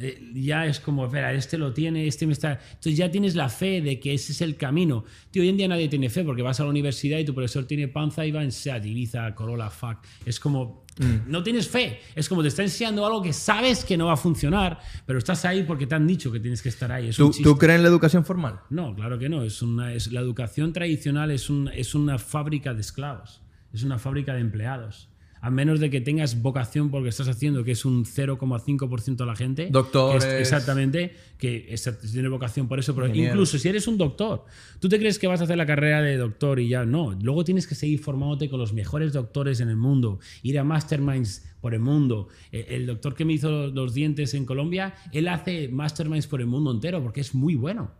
Eh, 0.00 0.30
ya 0.32 0.64
es 0.64 0.78
como, 0.78 1.06
espera, 1.06 1.32
este 1.32 1.58
lo 1.58 1.72
tiene, 1.72 2.06
este 2.06 2.24
me 2.24 2.32
está... 2.32 2.52
Entonces 2.52 2.96
ya 2.96 3.10
tienes 3.10 3.34
la 3.34 3.48
fe 3.48 3.80
de 3.80 3.98
que 3.98 4.14
ese 4.14 4.30
es 4.30 4.40
el 4.40 4.56
camino. 4.56 5.04
Tío, 5.32 5.42
hoy 5.42 5.48
en 5.48 5.56
día 5.56 5.66
nadie 5.66 5.88
tiene 5.88 6.08
fe 6.08 6.22
porque 6.22 6.42
vas 6.42 6.60
a 6.60 6.64
la 6.64 6.70
universidad 6.70 7.18
y 7.18 7.24
tu 7.24 7.34
profesor 7.34 7.64
tiene 7.66 7.88
panza 7.88 8.24
y 8.24 8.30
va 8.30 8.44
en 8.44 8.52
Seat, 8.52 8.86
Ibiza, 8.86 9.34
Corolla, 9.34 9.70
fuck. 9.70 9.98
Es 10.24 10.38
como, 10.38 10.84
no 11.26 11.42
tienes 11.42 11.68
fe. 11.68 12.00
Es 12.14 12.28
como 12.28 12.42
te 12.42 12.48
está 12.48 12.62
enseñando 12.62 13.04
algo 13.06 13.22
que 13.22 13.32
sabes 13.32 13.84
que 13.84 13.96
no 13.96 14.06
va 14.06 14.14
a 14.14 14.16
funcionar, 14.16 14.78
pero 15.06 15.18
estás 15.18 15.44
ahí 15.44 15.62
porque 15.64 15.86
te 15.86 15.94
han 15.94 16.06
dicho 16.06 16.30
que 16.32 16.40
tienes 16.40 16.60
que 16.62 16.68
estar 16.68 16.90
ahí. 16.92 17.08
Es 17.08 17.16
¿Tú, 17.16 17.26
un 17.26 17.32
chiste. 17.32 17.44
¿Tú 17.44 17.56
crees 17.56 17.76
en 17.76 17.82
la 17.82 17.88
educación 17.88 18.24
formal? 18.24 18.60
No, 18.70 18.94
claro 18.94 19.18
que 19.18 19.28
no. 19.28 19.42
Es 19.42 19.62
una, 19.62 19.92
es, 19.92 20.10
la 20.12 20.20
educación 20.20 20.72
tradicional 20.72 21.30
es, 21.30 21.48
un- 21.50 21.68
es 21.74 21.94
una 21.94 22.18
fábrica 22.18 22.74
de 22.74 22.80
esclavos, 22.80 23.40
es 23.72 23.82
una 23.82 23.98
fábrica 23.98 24.34
de 24.34 24.40
empleados. 24.40 25.08
A 25.40 25.50
menos 25.50 25.78
de 25.80 25.88
que 25.90 26.00
tengas 26.00 26.42
vocación 26.42 26.90
porque 26.90 27.08
estás 27.10 27.28
haciendo, 27.28 27.62
que 27.64 27.72
es 27.72 27.84
un 27.84 28.04
0,5% 28.04 29.16
de 29.24 29.26
la 29.26 29.36
gente. 29.36 29.68
Es- 30.16 30.24
exactamente, 30.40 31.14
que 31.38 31.66
es- 31.68 31.88
tiene 32.12 32.28
vocación 32.28 32.68
por 32.68 32.78
eso. 32.78 32.94
Pero 32.94 33.06
incluso 33.30 33.58
si 33.58 33.68
eres 33.68 33.86
un 33.86 33.98
doctor, 33.98 34.44
tú 34.80 34.88
te 34.88 34.98
crees 34.98 35.18
que 35.18 35.26
vas 35.26 35.40
a 35.40 35.44
hacer 35.44 35.56
la 35.56 35.66
carrera 35.66 36.02
de 36.02 36.16
doctor 36.16 36.58
y 36.60 36.68
ya 36.68 36.84
no. 36.84 37.12
Luego 37.22 37.44
tienes 37.44 37.66
que 37.66 37.74
seguir 37.74 37.98
formándote 38.00 38.48
con 38.48 38.58
los 38.58 38.72
mejores 38.72 39.12
doctores 39.12 39.60
en 39.60 39.68
el 39.68 39.76
mundo, 39.76 40.18
ir 40.42 40.58
a 40.58 40.64
masterminds 40.64 41.44
por 41.60 41.74
el 41.74 41.80
mundo. 41.80 42.28
Eh, 42.52 42.66
El 42.70 42.86
doctor 42.86 43.14
que 43.14 43.24
me 43.24 43.32
hizo 43.32 43.68
los 43.68 43.94
dientes 43.94 44.34
en 44.34 44.44
Colombia, 44.44 44.94
él 45.12 45.28
hace 45.28 45.68
masterminds 45.68 46.26
por 46.26 46.40
el 46.40 46.46
mundo 46.46 46.70
entero 46.72 47.02
porque 47.02 47.20
es 47.20 47.34
muy 47.34 47.54
bueno. 47.54 47.90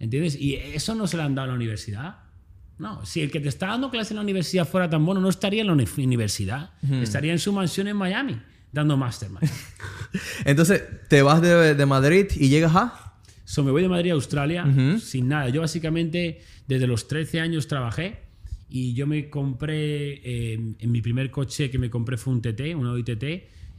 ¿Entiendes? 0.00 0.40
Y 0.40 0.54
eso 0.54 0.94
no 0.94 1.06
se 1.08 1.16
lo 1.16 1.24
han 1.24 1.34
dado 1.34 1.46
en 1.46 1.50
la 1.52 1.56
universidad. 1.56 2.18
No, 2.78 3.04
si 3.04 3.20
el 3.22 3.30
que 3.30 3.40
te 3.40 3.48
está 3.48 3.66
dando 3.68 3.90
clase 3.90 4.12
en 4.12 4.16
la 4.16 4.22
universidad 4.22 4.66
fuera 4.66 4.88
tan 4.88 5.04
bueno, 5.04 5.20
no 5.20 5.28
estaría 5.28 5.62
en 5.62 5.66
la 5.66 5.72
uni- 5.72 5.86
universidad. 6.04 6.70
Estaría 7.02 7.32
en 7.32 7.38
su 7.38 7.52
mansión 7.52 7.88
en 7.88 7.96
Miami 7.96 8.38
dando 8.72 8.96
mastermind. 8.96 9.50
Entonces, 10.44 10.82
te 11.08 11.22
vas 11.22 11.40
de, 11.42 11.74
de 11.74 11.86
Madrid 11.86 12.26
y 12.36 12.48
llegas 12.48 12.74
a. 12.76 13.14
So, 13.44 13.64
me 13.64 13.70
voy 13.70 13.82
de 13.82 13.88
Madrid 13.88 14.10
a 14.10 14.14
Australia 14.14 14.64
sin 15.00 15.28
nada. 15.28 15.48
Yo 15.48 15.62
básicamente 15.62 16.40
desde 16.66 16.86
los 16.86 17.08
13 17.08 17.40
años 17.40 17.66
trabajé 17.66 18.20
y 18.68 18.92
yo 18.94 19.06
me 19.06 19.30
compré, 19.30 20.20
eh, 20.22 20.74
en 20.78 20.92
mi 20.92 21.00
primer 21.00 21.30
coche 21.30 21.70
que 21.70 21.78
me 21.78 21.88
compré 21.88 22.18
fue 22.18 22.34
un 22.34 22.42
TT, 22.42 22.74
un 22.76 22.86
Audi 22.86 23.02
TT. 23.04 23.24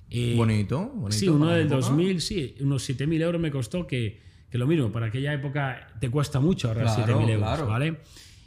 eh, 0.10 0.34
Bonito, 0.36 0.88
bonito. 0.96 1.12
Sí, 1.20 1.30
uno 1.30 1.50
del 1.52 1.70
la 1.70 1.76
época. 1.76 1.88
2000, 1.90 2.20
sí, 2.22 2.56
unos 2.62 2.90
7.000 2.90 3.22
euros 3.22 3.40
me 3.40 3.52
costó, 3.52 3.86
que, 3.86 4.20
que 4.50 4.58
lo 4.58 4.66
mismo, 4.66 4.92
para 4.92 5.06
aquella 5.06 5.32
época 5.34 5.88
te 6.02 6.10
cuesta 6.10 6.40
mucho 6.40 6.70
ahorrar 6.70 6.86
Claro, 6.96 7.20
7.000 7.22 7.30
euros, 7.30 7.48
claro. 7.48 7.68
¿vale? 7.68 7.98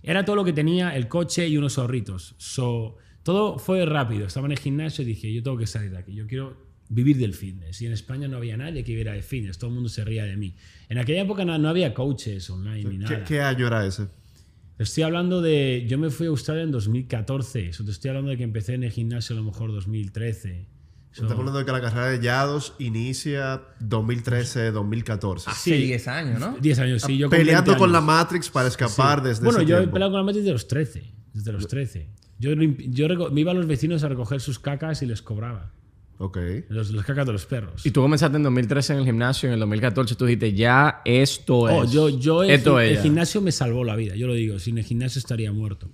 Era 0.03 0.25
todo 0.25 0.37
lo 0.37 0.45
que 0.45 0.53
tenía, 0.53 0.97
el 0.97 1.09
coche 1.09 1.47
y 1.49 1.57
unos 1.57 1.75
zorritos. 1.75 2.35
So, 2.39 2.97
todo 3.23 3.59
fue 3.59 3.85
rápido. 3.87 4.27
Estaba 4.27 4.47
en 4.47 4.53
el 4.53 4.59
gimnasio 4.59 5.03
y 5.03 5.07
dije, 5.07 5.33
yo 5.33 5.43
tengo 5.43 5.57
que 5.57 5.67
salir 5.67 5.91
de 5.91 5.99
aquí, 5.99 6.15
yo 6.15 6.27
quiero 6.27 6.57
vivir 6.89 7.17
del 7.19 7.35
fitness. 7.35 7.81
Y 7.83 7.87
en 7.87 7.93
España 7.93 8.29
no 8.29 8.37
había 8.37 8.57
nadie 8.57 8.85
que 8.85 8.93
viviera 8.93 9.13
de 9.13 9.23
fitness, 9.23 9.59
todo 9.59 9.69
el 9.71 9.75
mundo 9.75 9.89
se 9.89 10.05
ría 10.05 10.25
de 10.25 10.37
mí. 10.37 10.55
En 10.89 10.99
aquella 10.99 11.23
época 11.23 11.45
no, 11.45 11.57
no 11.59 11.69
había 11.69 11.95
coaches 11.95 12.51
online 12.51 12.85
ni 12.85 12.99
¿Qué, 12.99 13.05
nada. 13.15 13.25
qué 13.25 13.41
año 13.41 13.67
era 13.67 13.87
ese? 13.87 14.09
Estoy 14.79 15.05
hablando 15.05 15.41
de. 15.41 15.85
Yo 15.89 15.99
me 15.99 16.11
fui 16.11 16.27
a 16.27 16.31
Australia 16.31 16.65
en 16.65 16.73
2014. 16.73 17.69
Eso 17.69 17.85
te 17.85 17.93
estoy 17.93 18.09
hablando 18.09 18.31
de 18.31 18.37
que 18.37 18.43
empecé 18.43 18.75
en 18.75 18.83
el 18.83 18.91
gimnasio 18.91 19.37
a 19.37 19.39
lo 19.39 19.45
mejor 19.45 19.71
2013. 19.71 20.67
So- 21.13 21.23
Estamos 21.25 21.41
hablando 21.41 21.59
de 21.59 21.65
que 21.67 21.73
la 21.73 21.81
carrera 21.81 22.09
de 22.09 22.21
Yados 22.21 22.75
inicia 22.79 23.61
2013-2014. 23.81 25.45
Hace 25.47 25.77
10 25.77 26.09
años, 26.09 26.41
¿no? 26.41 26.57
10 26.61 26.79
años, 26.79 27.03
sí. 27.03 27.19
Yo 27.19 27.29
Peleando 27.29 27.73
20 27.73 27.79
con 27.79 27.93
la. 27.93 28.01
Matrix 28.01 28.49
para 28.51 28.69
escapar 28.69 29.23
desde 29.23 29.45
Bueno, 29.45 29.61
ese 29.61 29.69
yo 29.69 29.79
he 29.79 29.89
peleado 29.89 30.11
con 30.13 30.21
la 30.21 30.25
Matrix 30.25 30.45
desde 30.45 30.53
los 30.53 30.69
13. 30.69 31.05
Desde 31.35 31.53
los 31.53 31.67
13. 31.69 32.09
Yo, 32.39 32.51
yo 32.55 33.31
me 33.31 33.41
iba 33.41 33.53
a 33.53 33.55
los 33.55 33.67
vecinos 33.67 34.03
a 34.05 34.09
recoger 34.09 34.41
sus 34.41 34.59
cacas 34.59 35.03
y 35.03 35.07
les 35.07 35.23
cobraba. 35.23 35.71
Ok. 36.19 36.39
Los, 36.69 36.91
los 36.91 37.05
cacas 37.05 37.27
de 37.27 37.33
los 37.33 37.47
perros. 37.47 37.85
Y 37.87 37.91
tú 37.91 38.01
comenzaste 38.01 38.37
en 38.37 38.43
2013 38.45 38.93
en 38.95 38.99
el 39.01 39.05
gimnasio, 39.05 39.49
en 39.49 39.55
el 39.55 39.61
2014 39.61 40.15
tú 40.15 40.25
dijiste, 40.27 40.53
ya 40.55 41.01
esto 41.05 41.59
Oh, 41.59 41.85
es. 41.85 41.91
yo, 41.93 42.09
yo 42.09 42.43
el, 42.43 42.51
esto 42.51 42.81
el 42.81 42.91
es. 42.91 42.97
ya. 42.97 43.03
gimnasio 43.03 43.41
me 43.41 43.53
salvó 43.53 43.85
la 43.85 43.97
vida, 43.97 44.15
yo 44.17 44.27
lo 44.27 44.35
digo. 44.35 44.59
Sin 44.59 44.79
el 44.79 44.85
gimnasio 44.85 45.19
estaría 45.19 45.53
muerto. 45.53 45.91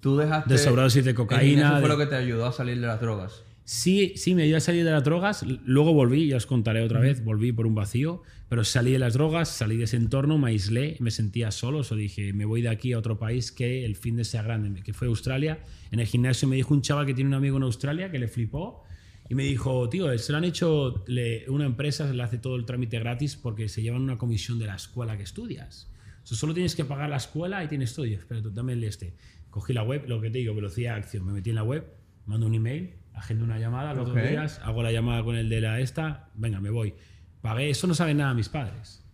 Tú 0.00 0.16
dejaste. 0.16 0.52
De 0.52 0.58
sobredosis 0.58 1.04
de 1.04 1.10
el 1.10 1.16
cocaína, 1.16 1.42
gimnasio 1.70 1.70
fue 1.80 1.82
de- 1.82 1.88
lo 1.88 1.98
que 1.98 2.06
te 2.06 2.16
ayudó 2.16 2.46
a 2.46 2.52
salir 2.52 2.80
de 2.80 2.86
las 2.86 3.00
drogas. 3.00 3.42
Sí, 3.70 4.14
sí, 4.16 4.34
me 4.34 4.46
dio 4.46 4.56
a 4.56 4.60
salir 4.60 4.82
de 4.82 4.90
las 4.90 5.04
drogas. 5.04 5.44
Luego 5.44 5.92
volví, 5.92 6.26
ya 6.26 6.38
os 6.38 6.46
contaré 6.46 6.80
otra 6.80 7.00
vez, 7.00 7.22
volví 7.22 7.52
por 7.52 7.66
un 7.66 7.74
vacío. 7.74 8.22
Pero 8.48 8.64
salí 8.64 8.92
de 8.92 8.98
las 8.98 9.12
drogas, 9.12 9.50
salí 9.50 9.76
de 9.76 9.84
ese 9.84 9.98
entorno, 9.98 10.38
me 10.38 10.48
aislé, 10.48 10.96
me 11.00 11.10
sentía 11.10 11.50
solo. 11.50 11.80
O 11.80 11.94
dije, 11.94 12.32
me 12.32 12.46
voy 12.46 12.62
de 12.62 12.70
aquí 12.70 12.94
a 12.94 12.98
otro 12.98 13.18
país 13.18 13.52
que 13.52 13.84
el 13.84 13.94
fin 13.94 14.16
de 14.16 14.24
sea 14.24 14.42
grande, 14.42 14.82
que 14.82 14.94
fue 14.94 15.08
Australia. 15.08 15.58
En 15.90 16.00
el 16.00 16.06
gimnasio 16.06 16.48
me 16.48 16.56
dijo 16.56 16.72
un 16.72 16.80
chaval 16.80 17.04
que 17.04 17.12
tiene 17.12 17.28
un 17.28 17.34
amigo 17.34 17.58
en 17.58 17.62
Australia 17.62 18.10
que 18.10 18.18
le 18.18 18.28
flipó. 18.28 18.84
Y 19.28 19.34
me 19.34 19.42
dijo, 19.42 19.86
tío, 19.90 20.16
se 20.16 20.32
lo 20.32 20.38
han 20.38 20.44
hecho, 20.44 21.04
una 21.48 21.66
empresa 21.66 22.10
le 22.10 22.22
hace 22.22 22.38
todo 22.38 22.56
el 22.56 22.64
trámite 22.64 22.98
gratis 22.98 23.36
porque 23.36 23.68
se 23.68 23.82
llevan 23.82 24.00
una 24.00 24.16
comisión 24.16 24.58
de 24.58 24.64
la 24.64 24.76
escuela 24.76 25.18
que 25.18 25.24
estudias. 25.24 25.90
O 26.22 26.26
sea, 26.26 26.38
solo 26.38 26.54
tienes 26.54 26.74
que 26.74 26.86
pagar 26.86 27.10
la 27.10 27.18
escuela 27.18 27.62
y 27.62 27.68
tienes 27.68 27.94
todo. 27.94 28.06
Yo, 28.06 28.16
Espera, 28.16 28.40
tú 28.40 28.50
dame 28.50 28.72
el 28.72 28.82
este. 28.82 29.12
Cogí 29.50 29.74
la 29.74 29.82
web, 29.82 30.04
lo 30.08 30.22
que 30.22 30.30
te 30.30 30.38
digo, 30.38 30.54
velocidad 30.54 30.96
acción. 30.96 31.26
Me 31.26 31.34
metí 31.34 31.50
en 31.50 31.56
la 31.56 31.64
web, 31.64 31.84
mando 32.24 32.46
un 32.46 32.54
email, 32.54 32.94
agendo 33.18 33.44
una 33.44 33.58
llamada 33.58 33.94
los 33.94 34.08
dos 34.08 34.16
días, 34.16 34.60
hago 34.64 34.82
la 34.82 34.92
llamada 34.92 35.22
con 35.24 35.36
el 35.36 35.48
de 35.48 35.60
la 35.60 35.80
esta, 35.80 36.30
venga, 36.34 36.60
me 36.60 36.70
voy. 36.70 36.94
Pagué, 37.40 37.70
eso 37.70 37.86
no 37.86 37.94
saben 37.94 38.16
nada 38.18 38.34
mis 38.34 38.48
padres. 38.48 39.04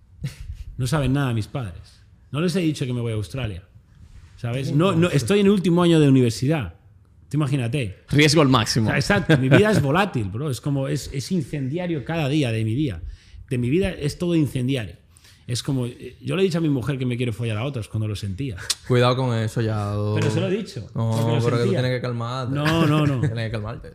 No 0.77 0.87
saben 0.87 1.13
nada 1.13 1.33
mis 1.33 1.47
padres. 1.47 2.03
No 2.33 2.41
les 2.41 2.57
he 2.57 2.61
dicho 2.61 2.85
que 2.85 2.93
me 2.93 3.01
voy 3.01 3.13
a 3.13 3.15
Australia. 3.15 3.63
¿Sabes? 4.37 4.73
No, 4.73 4.93
no, 4.93 5.09
estoy 5.09 5.41
en 5.41 5.47
el 5.47 5.53
último 5.53 5.83
año 5.83 6.01
de 6.01 6.09
universidad. 6.09 6.75
Te 7.29 7.37
imagínate. 7.37 8.05
Riesgo 8.11 8.43
al 8.43 8.49
O 8.49 8.51
máximo. 8.51 8.89
sea, 8.89 8.97
exacto, 8.97 9.39
mi 9.39 9.49
vida 9.49 9.71
es 9.71 9.81
volátil, 9.81 10.25
bro. 10.25 10.51
Es 10.51 10.61
como, 10.61 10.89
es, 10.89 11.11
es 11.13 11.31
incendiario 11.33 12.05
cada 12.05 12.29
día 12.29 12.51
de 12.51 12.65
mi 12.65 12.75
día. 12.75 13.01
De 13.49 13.59
mi 13.59 13.71
vida 13.71 13.91
es 13.91 14.19
todo 14.19 14.35
incendiario. 14.35 14.97
Es 15.47 15.63
como, 15.63 15.87
eh, 15.87 16.17
yo 16.23 16.37
le 16.37 16.43
he 16.43 16.45
dicho 16.47 16.59
a 16.59 16.61
mi 16.61 16.71
mujer 16.71 16.99
que 16.99 17.05
me 17.05 17.17
quiero 17.17 17.33
follar 17.33 17.59
a 17.59 17.65
otros 17.65 17.89
cuando 17.89 18.09
lo 18.09 18.17
sentía. 18.17 18.57
Cuidado 18.89 19.17
con 19.17 19.37
eso 19.37 19.61
ya. 19.61 19.95
Pero 20.15 20.31
se 20.31 20.41
lo 20.41 20.49
he 20.49 20.51
dicho. 20.51 20.87
No, 20.95 21.39
pero 21.45 21.59
que 21.59 21.65
tú 21.65 21.71
tienes 21.71 21.91
que 21.91 22.01
calmarte. 22.01 22.55
No, 22.55 22.87
no, 22.87 23.07
no. 23.07 23.21
tienes 23.21 23.47
que 23.47 23.51
calmarte. 23.51 23.95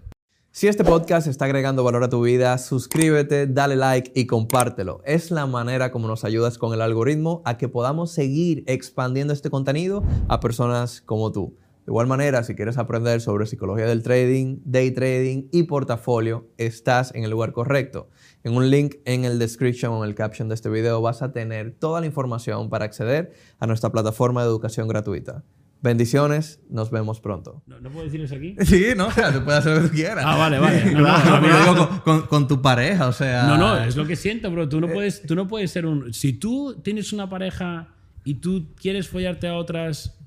Si 0.51 0.67
este 0.67 0.83
podcast 0.83 1.27
está 1.27 1.45
agregando 1.45 1.83
valor 1.83 2.03
a 2.03 2.09
tu 2.09 2.21
vida, 2.21 2.57
suscríbete, 2.57 3.47
dale 3.47 3.75
like 3.75 4.12
y 4.13 4.25
compártelo. 4.25 5.01
Es 5.05 5.31
la 5.31 5.45
manera 5.45 5.91
como 5.91 6.07
nos 6.07 6.23
ayudas 6.23 6.57
con 6.57 6.73
el 6.73 6.81
algoritmo 6.81 7.41
a 7.45 7.57
que 7.57 7.69
podamos 7.69 8.12
seguir 8.12 8.63
expandiendo 8.67 9.31
este 9.33 9.49
contenido 9.49 10.03
a 10.27 10.39
personas 10.39 11.01
como 11.01 11.31
tú. 11.31 11.55
De 11.85 11.91
igual 11.91 12.07
manera, 12.07 12.43
si 12.43 12.53
quieres 12.55 12.77
aprender 12.77 13.21
sobre 13.21 13.47
psicología 13.47 13.85
del 13.85 14.03
trading, 14.03 14.59
day 14.63 14.91
trading 14.91 15.47
y 15.51 15.63
portafolio, 15.63 16.47
estás 16.57 17.15
en 17.15 17.23
el 17.23 17.31
lugar 17.31 17.51
correcto. 17.51 18.09
En 18.43 18.56
un 18.56 18.69
link 18.69 18.95
en 19.06 19.25
el 19.25 19.38
description 19.38 19.91
o 19.93 20.04
en 20.04 20.10
el 20.10 20.15
caption 20.15 20.47
de 20.47 20.56
este 20.56 20.69
video 20.69 21.02
vas 21.02 21.21
a 21.21 21.32
tener 21.34 21.71
toda 21.78 21.99
la 21.99 22.06
información 22.08 22.69
para 22.69 22.86
acceder 22.86 23.34
a 23.60 23.67
nuestra 23.67 23.91
plataforma 23.91 24.41
de 24.43 24.47
educación 24.49 24.88
gratuita. 24.88 25.43
Bendiciones, 25.82 26.60
nos 26.69 26.91
vemos 26.91 27.21
pronto. 27.21 27.63
¿No, 27.65 27.80
no 27.80 27.89
puedo 27.89 28.04
decir 28.06 28.19
eso 28.21 28.36
aquí? 28.36 28.56
Sí, 28.65 28.88
no, 28.97 29.08
o 29.08 29.12
sea, 29.12 29.32
tú 29.32 29.43
puedes 29.45 29.60
hacer 29.62 29.82
lo 29.82 29.89
que 29.89 29.95
quieras. 29.95 30.25
Ah, 30.28 30.36
vale, 30.38 30.60
vale. 30.60 30.86
No, 30.91 30.99
no, 31.02 31.41
No, 31.41 31.60
digo 31.60 31.75
con, 31.78 31.99
con- 31.99 32.28
con 32.28 32.47
tu 32.49 32.62
pareja, 32.62 33.08
o 33.08 33.13
sea. 33.13 33.43
No, 33.43 33.58
no, 33.58 33.78
es 33.84 33.95
lo 33.95 34.06
que 34.06 34.15
siento, 34.17 34.52
bro. 34.52 34.67
Tú 34.67 34.82
no 34.82 34.88
puedes, 34.89 35.21
tú 35.23 35.36
no 35.36 35.47
puedes 35.47 35.71
ser 35.71 35.86
un. 35.86 36.13
Si 36.13 36.34
tú 36.34 36.82
tienes 36.84 37.13
una 37.13 37.30
pareja 37.30 37.88
y 38.25 38.36
tú 38.36 38.67
quieres 38.75 39.08
follarte 39.08 39.47
a 39.47 39.56
otras, 39.56 40.18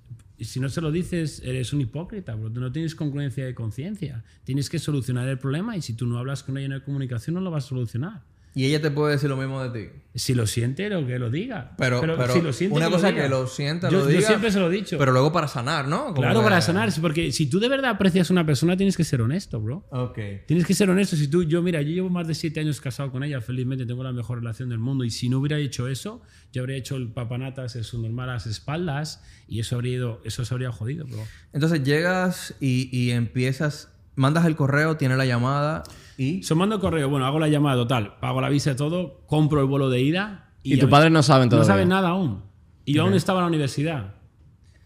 si 0.45 0.61
no 0.61 0.69
se 0.69 0.81
lo 0.81 0.91
dices, 0.91 1.43
eres 1.45 1.73
un 1.73 1.81
hipócrita, 1.81 2.35
bro. 2.35 2.51
No 2.51 2.73
tienes 2.73 2.95
congruencia 2.95 3.45
de 3.45 3.55
conciencia. 3.55 4.25
Tienes 4.45 4.71
que 4.71 4.79
solucionar 4.79 5.29
el 5.29 5.39
problema 5.39 5.77
y 5.77 5.83
si 5.83 5.95
tú 5.95 6.07
no 6.07 6.19
hablas 6.19 6.43
con 6.43 6.57
ella 6.57 6.67
en 6.67 6.73
la 6.73 6.85
comunicación, 6.85 7.35
no 7.35 7.41
lo 7.41 7.51
vas 7.51 7.65
a 7.65 7.69
solucionar. 7.69 8.32
Y 8.55 8.67
ella 8.67 8.83
te 8.83 8.91
puede 8.91 9.13
decir 9.13 9.31
lo 9.31 9.37
mismo 9.39 9.63
de 9.67 9.81
ti. 9.81 9.91
Si 10.15 10.35
lo 10.35 10.47
siente, 10.47 10.91
lo 10.91 11.07
que 11.07 11.19
lo 11.19 11.31
diga. 11.31 11.75
Pero, 11.79 12.03
pero, 12.03 12.29
si 12.35 12.43
lo 12.43 12.53
siente, 12.53 12.77
una 12.77 12.87
que 12.89 12.93
cosa 12.93 13.07
lo 13.07 13.13
diga. 13.13 13.23
que 13.23 13.29
lo 13.31 13.47
sienta, 13.47 13.89
yo, 13.89 13.99
lo 14.01 14.05
yo 14.05 14.11
diga. 14.17 14.27
siempre 14.29 14.53
se 14.53 14.61
lo 14.61 14.71
he 14.71 14.75
dicho. 14.75 14.99
Pero 14.99 15.11
luego 15.11 15.33
para 15.33 15.49
sanar, 15.49 15.89
¿no? 15.89 16.09
Como 16.09 16.17
claro, 16.17 16.41
que- 16.41 16.45
para 16.45 16.61
sanar. 16.61 16.93
Porque 17.01 17.33
si 17.33 17.47
tú 17.47 17.59
de 17.61 17.69
verdad 17.71 17.93
aprecias 17.93 18.29
a 18.29 18.35
una 18.35 18.45
persona, 18.45 18.77
tienes 18.77 18.95
que 18.95 19.05
ser 19.05 19.23
honesto, 19.23 19.59
bro. 19.59 19.87
Ok. 19.91 20.19
Tienes 20.47 20.67
que 20.67 20.75
ser 20.75 20.91
honesto. 20.91 21.17
Si 21.17 21.29
tú, 21.29 21.45
yo, 21.45 21.63
mira, 21.63 21.81
yo 21.81 21.89
llevo 21.93 22.11
más 22.11 22.29
de 22.29 22.35
siete 22.35 22.61
años 22.61 22.79
casado 22.83 23.11
con 23.11 23.25
ella, 23.25 23.41
felizmente 23.41 23.87
tengo 23.87 24.05
la 24.05 24.13
mejor 24.13 24.41
relación 24.41 24.69
del 24.69 24.79
mundo. 24.81 25.05
Y 25.05 25.11
si 25.11 25.31
no 25.31 25.39
hubiera 25.39 25.57
hecho 25.59 25.89
eso, 25.89 26.21
yo 26.53 26.61
habría 26.61 26.77
hecho 26.77 26.97
el 26.97 27.11
papanatas 27.11 27.75
en 27.77 27.85
sus 27.85 27.99
normales 28.03 28.45
espaldas 28.45 29.23
y 29.49 29.61
eso 29.61 29.77
habría 29.77 29.95
ido, 29.95 30.21
eso 30.27 30.45
se 30.45 30.53
habría 30.53 30.71
jodido, 30.73 31.07
bro. 31.07 31.25
Entonces 31.55 31.85
llegas 31.85 32.55
y, 32.61 32.91
y 32.95 33.13
empiezas, 33.13 33.89
mandas 34.15 34.45
el 34.47 34.57
correo, 34.57 34.97
tiene 34.97 35.17
la 35.17 35.27
llamada 35.27 35.83
y. 36.19 36.43
So, 36.43 36.57
mando 36.57 36.79
correo, 36.81 37.09
bueno, 37.09 37.27
hago 37.27 37.39
la 37.39 37.49
llamada 37.49 37.77
total, 37.77 38.17
pago 38.21 38.41
la 38.41 38.49
visa 38.49 38.73
y 38.73 38.77
todo, 38.77 39.23
compro 39.27 39.61
el 39.61 39.67
vuelo 39.67 39.89
de 39.91 40.01
ida. 40.03 40.51
Y, 40.63 40.77
ves, 40.77 40.85
padres 40.87 41.11
no 41.11 41.23
saben 41.23 41.47
No 41.47 41.51
todavía. 41.51 41.67
saben 41.67 41.89
nada 41.89 42.11
aún. 42.11 42.43
Y 42.85 42.93
yo 42.95 43.03
aún 43.03 43.15
estaba 43.15 43.41
en 43.41 43.45
la 43.45 43.49
universidad. 43.49 44.15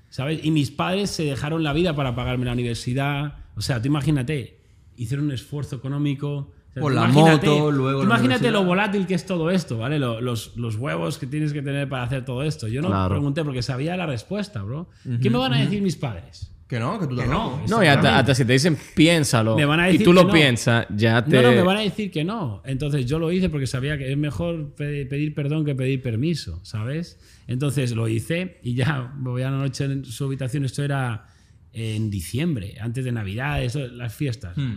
¿Sabes? 0.09 0.41
Y 0.45 0.51
mis 0.51 0.71
padres 0.71 1.11
se 1.11 1.25
dejaron 1.25 1.63
la 1.63 1.73
vida 1.73 1.95
para 1.95 2.15
pagarme 2.15 2.47
la 2.47 2.53
universidad. 2.53 3.39
O 3.57 3.61
sea, 3.61 3.83
tú 3.83 3.89
imagínate, 3.89 4.61
hicieron 4.97 5.27
un 5.27 5.33
esfuerzo 5.33 5.77
económico. 5.77 6.29
O 6.37 6.53
sea, 6.73 6.81
Por 6.83 6.95
la 6.95 7.03
imagínate- 7.09 7.47
moto, 7.49 7.71
luego 7.73 8.03
Imagínate 8.03 8.51
lo 8.51 8.65
volátil 8.65 9.07
que 9.07 9.15
es 9.15 9.27
todo 9.27 9.51
esto, 9.51 9.79
¿vale? 9.79 9.99
Lo- 9.99 10.21
Los, 10.21 10.57
los 10.57 10.77
huevos 10.77 11.19
que 11.19 11.27
tienes 11.27 11.53
que 11.53 11.61
tener 11.63 11.89
para 11.89 12.05
hacer 12.05 12.25
todo 12.25 12.43
esto. 12.43 12.69
Yo 12.69 12.81
no 12.83 12.89
Claro. 12.89 13.11
pregunté 13.15 13.45
porque 13.45 13.63
sabía 13.63 13.97
la 13.97 14.07
respuesta, 14.07 14.63
bro. 14.63 14.89
¿Qué 15.21 15.29
me 15.29 15.39
van 15.39 15.53
a 15.55 15.59
decir 15.61 15.83
mis 15.83 15.97
padres? 15.97 16.53
Que 16.69 16.81
no, 16.81 16.99
que 16.99 17.07
tú 17.07 17.13
estás 17.15 17.29
no. 17.29 17.63
No, 17.69 17.85
y 17.85 17.87
hasta, 17.87 18.19
hasta 18.19 18.35
si 18.35 18.45
te 18.45 18.53
dicen 18.55 18.77
piénsalo 18.97 19.55
Me 19.57 19.65
van 19.65 19.79
a 19.79 19.91
y 19.91 19.99
tú 20.01 20.13
lo 20.13 20.25
no. 20.25 20.33
piensas, 20.33 20.87
ya 20.91 21.25
te... 21.25 21.37
No, 21.37 21.43
no, 21.43 21.53
me 21.53 21.63
van 21.63 21.77
a 21.77 21.81
decir 21.83 22.11
que 22.11 22.25
no. 22.25 22.61
Entonces 22.65 23.07
yo 23.07 23.21
lo 23.21 23.31
hice 23.31 23.49
porque 23.49 23.69
sabía 23.69 23.97
que 23.97 24.11
es 24.11 24.19
mejor 24.19 24.75
pe- 24.75 25.07
pedir 25.07 25.33
perdón 25.33 25.65
que 25.65 25.77
pedir 25.77 26.03
permiso, 26.03 26.59
¿sabes? 26.65 27.21
Entonces 27.47 27.93
lo 27.95 28.09
hice 28.09 28.59
y 28.65 28.75
ya 28.75 29.13
me 29.17 29.31
voy 29.31 29.43
a 29.43 29.51
la 29.53 29.59
noche 29.59 29.85
en 29.85 30.05
su 30.05 30.25
habitación. 30.25 30.65
Esto 30.65 30.83
era 30.83 31.27
en 31.73 32.11
diciembre, 32.11 32.75
antes 32.81 33.05
de 33.05 33.13
Navidad, 33.13 33.63
eso, 33.63 33.87
las 33.87 34.13
fiestas. 34.15 34.57
Le- 34.59 34.75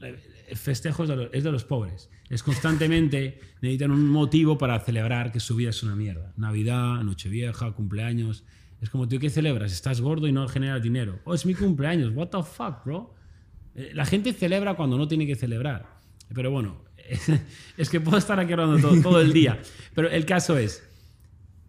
le- 0.00 0.34
Festejos 0.56 1.08
de 1.08 1.16
los- 1.16 1.28
es 1.32 1.42
de 1.42 1.50
los 1.50 1.64
pobres. 1.64 2.10
Es 2.28 2.42
constantemente 2.42 3.40
necesitan 3.62 3.90
un 3.92 4.08
motivo 4.10 4.58
para 4.58 4.78
celebrar 4.80 5.32
que 5.32 5.40
su 5.40 5.56
vida 5.56 5.70
es 5.70 5.82
una 5.82 5.96
mierda. 5.96 6.34
Navidad, 6.36 7.02
Nochevieja, 7.02 7.72
cumpleaños. 7.72 8.44
Es 8.84 8.90
como 8.90 9.08
tú, 9.08 9.18
¿qué 9.18 9.30
celebras? 9.30 9.72
Estás 9.72 10.02
gordo 10.02 10.28
y 10.28 10.32
no 10.32 10.46
generas 10.46 10.82
dinero. 10.82 11.18
Oh, 11.24 11.32
es 11.32 11.46
mi 11.46 11.54
cumpleaños. 11.54 12.12
What 12.14 12.28
the 12.28 12.42
fuck, 12.42 12.84
bro? 12.84 13.14
Eh, 13.74 13.92
La 13.94 14.04
gente 14.04 14.34
celebra 14.34 14.74
cuando 14.74 14.98
no 14.98 15.08
tiene 15.08 15.26
que 15.26 15.36
celebrar. 15.36 15.86
Pero 16.34 16.50
bueno, 16.50 16.84
es 17.78 17.88
que 17.88 18.00
puedo 18.00 18.18
estar 18.18 18.38
aquí 18.38 18.52
hablando 18.52 18.78
todo, 18.78 19.00
todo 19.00 19.20
el 19.22 19.32
día. 19.32 19.58
Pero 19.94 20.10
el 20.10 20.26
caso 20.26 20.58
es, 20.58 20.86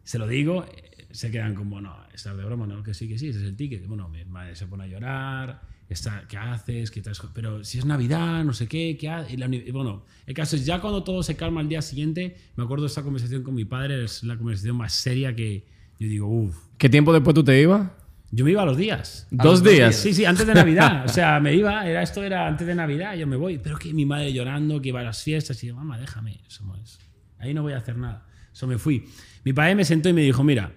se 0.03 0.19
lo 0.19 0.27
digo, 0.27 0.65
eh, 0.65 1.07
se 1.11 1.31
quedan 1.31 1.55
como, 1.55 1.79
no, 1.79 1.95
estás 2.13 2.35
de 2.35 2.43
broma, 2.43 2.67
no, 2.67 2.83
que 2.83 2.93
sí, 2.93 3.07
que 3.07 3.17
sí, 3.17 3.29
ese 3.29 3.39
es 3.39 3.45
el 3.45 3.55
ticket. 3.55 3.87
Bueno, 3.87 4.09
mi 4.09 4.25
madre 4.25 4.55
se 4.57 4.67
pone 4.67 4.83
a 4.83 4.87
llorar, 4.87 5.61
está, 5.87 6.25
¿qué 6.27 6.35
haces? 6.35 6.91
¿Qué 6.91 7.01
has- 7.09 7.21
Pero 7.33 7.63
si 7.63 7.79
es 7.79 7.85
Navidad, 7.85 8.43
no 8.43 8.51
sé 8.53 8.67
qué, 8.67 8.97
¿qué 8.99 9.07
haces? 9.09 9.37
Bueno, 9.71 10.03
el 10.25 10.33
caso 10.33 10.57
es, 10.57 10.65
ya 10.65 10.81
cuando 10.81 11.01
todo 11.05 11.23
se 11.23 11.37
calma 11.37 11.61
al 11.61 11.69
día 11.69 11.81
siguiente, 11.81 12.35
me 12.57 12.65
acuerdo 12.65 12.83
de 12.83 12.89
esta 12.89 13.03
conversación 13.03 13.41
con 13.41 13.55
mi 13.55 13.63
padre, 13.63 14.03
es 14.03 14.21
la 14.23 14.35
conversación 14.35 14.75
más 14.75 14.91
seria 14.93 15.33
que 15.33 15.73
yo 15.99 16.07
digo, 16.07 16.27
uff. 16.27 16.55
¿Qué 16.77 16.89
tiempo 16.89 17.13
después 17.13 17.33
tú 17.33 17.43
te 17.43 17.59
ibas? 17.61 17.89
Yo 18.31 18.43
me 18.43 18.51
iba 18.51 18.63
a 18.63 18.65
los 18.65 18.75
días. 18.75 19.27
¿Dos 19.31 19.63
días? 19.63 19.95
Sí, 19.95 20.13
sí, 20.13 20.25
antes 20.25 20.45
de 20.45 20.53
Navidad. 20.53 21.03
O 21.05 21.07
sea, 21.07 21.39
me 21.39 21.53
iba, 21.53 21.87
era, 21.87 22.01
esto 22.01 22.21
era 22.23 22.47
antes 22.47 22.67
de 22.67 22.75
Navidad, 22.75 23.15
yo 23.15 23.27
me 23.27 23.35
voy. 23.37 23.59
Pero 23.59 23.77
que 23.77 23.93
mi 23.93 24.05
madre 24.05 24.33
llorando, 24.33 24.81
que 24.81 24.89
iba 24.89 24.99
a 24.99 25.03
las 25.03 25.23
fiestas, 25.23 25.63
y 25.63 25.67
yo, 25.67 25.75
mamá, 25.75 25.97
déjame. 25.97 26.39
Eso 26.47 26.65
no 26.65 26.75
es. 26.75 26.99
Ahí 27.39 27.53
no 27.53 27.61
voy 27.63 27.73
a 27.73 27.77
hacer 27.77 27.97
nada. 27.97 28.25
Eso 28.51 28.67
me 28.67 28.77
fui. 28.77 29.05
Mi 29.45 29.53
padre 29.53 29.75
me 29.75 29.85
sentó 29.85 30.09
y 30.09 30.13
me 30.13 30.21
dijo, 30.21 30.43
mira, 30.43 30.73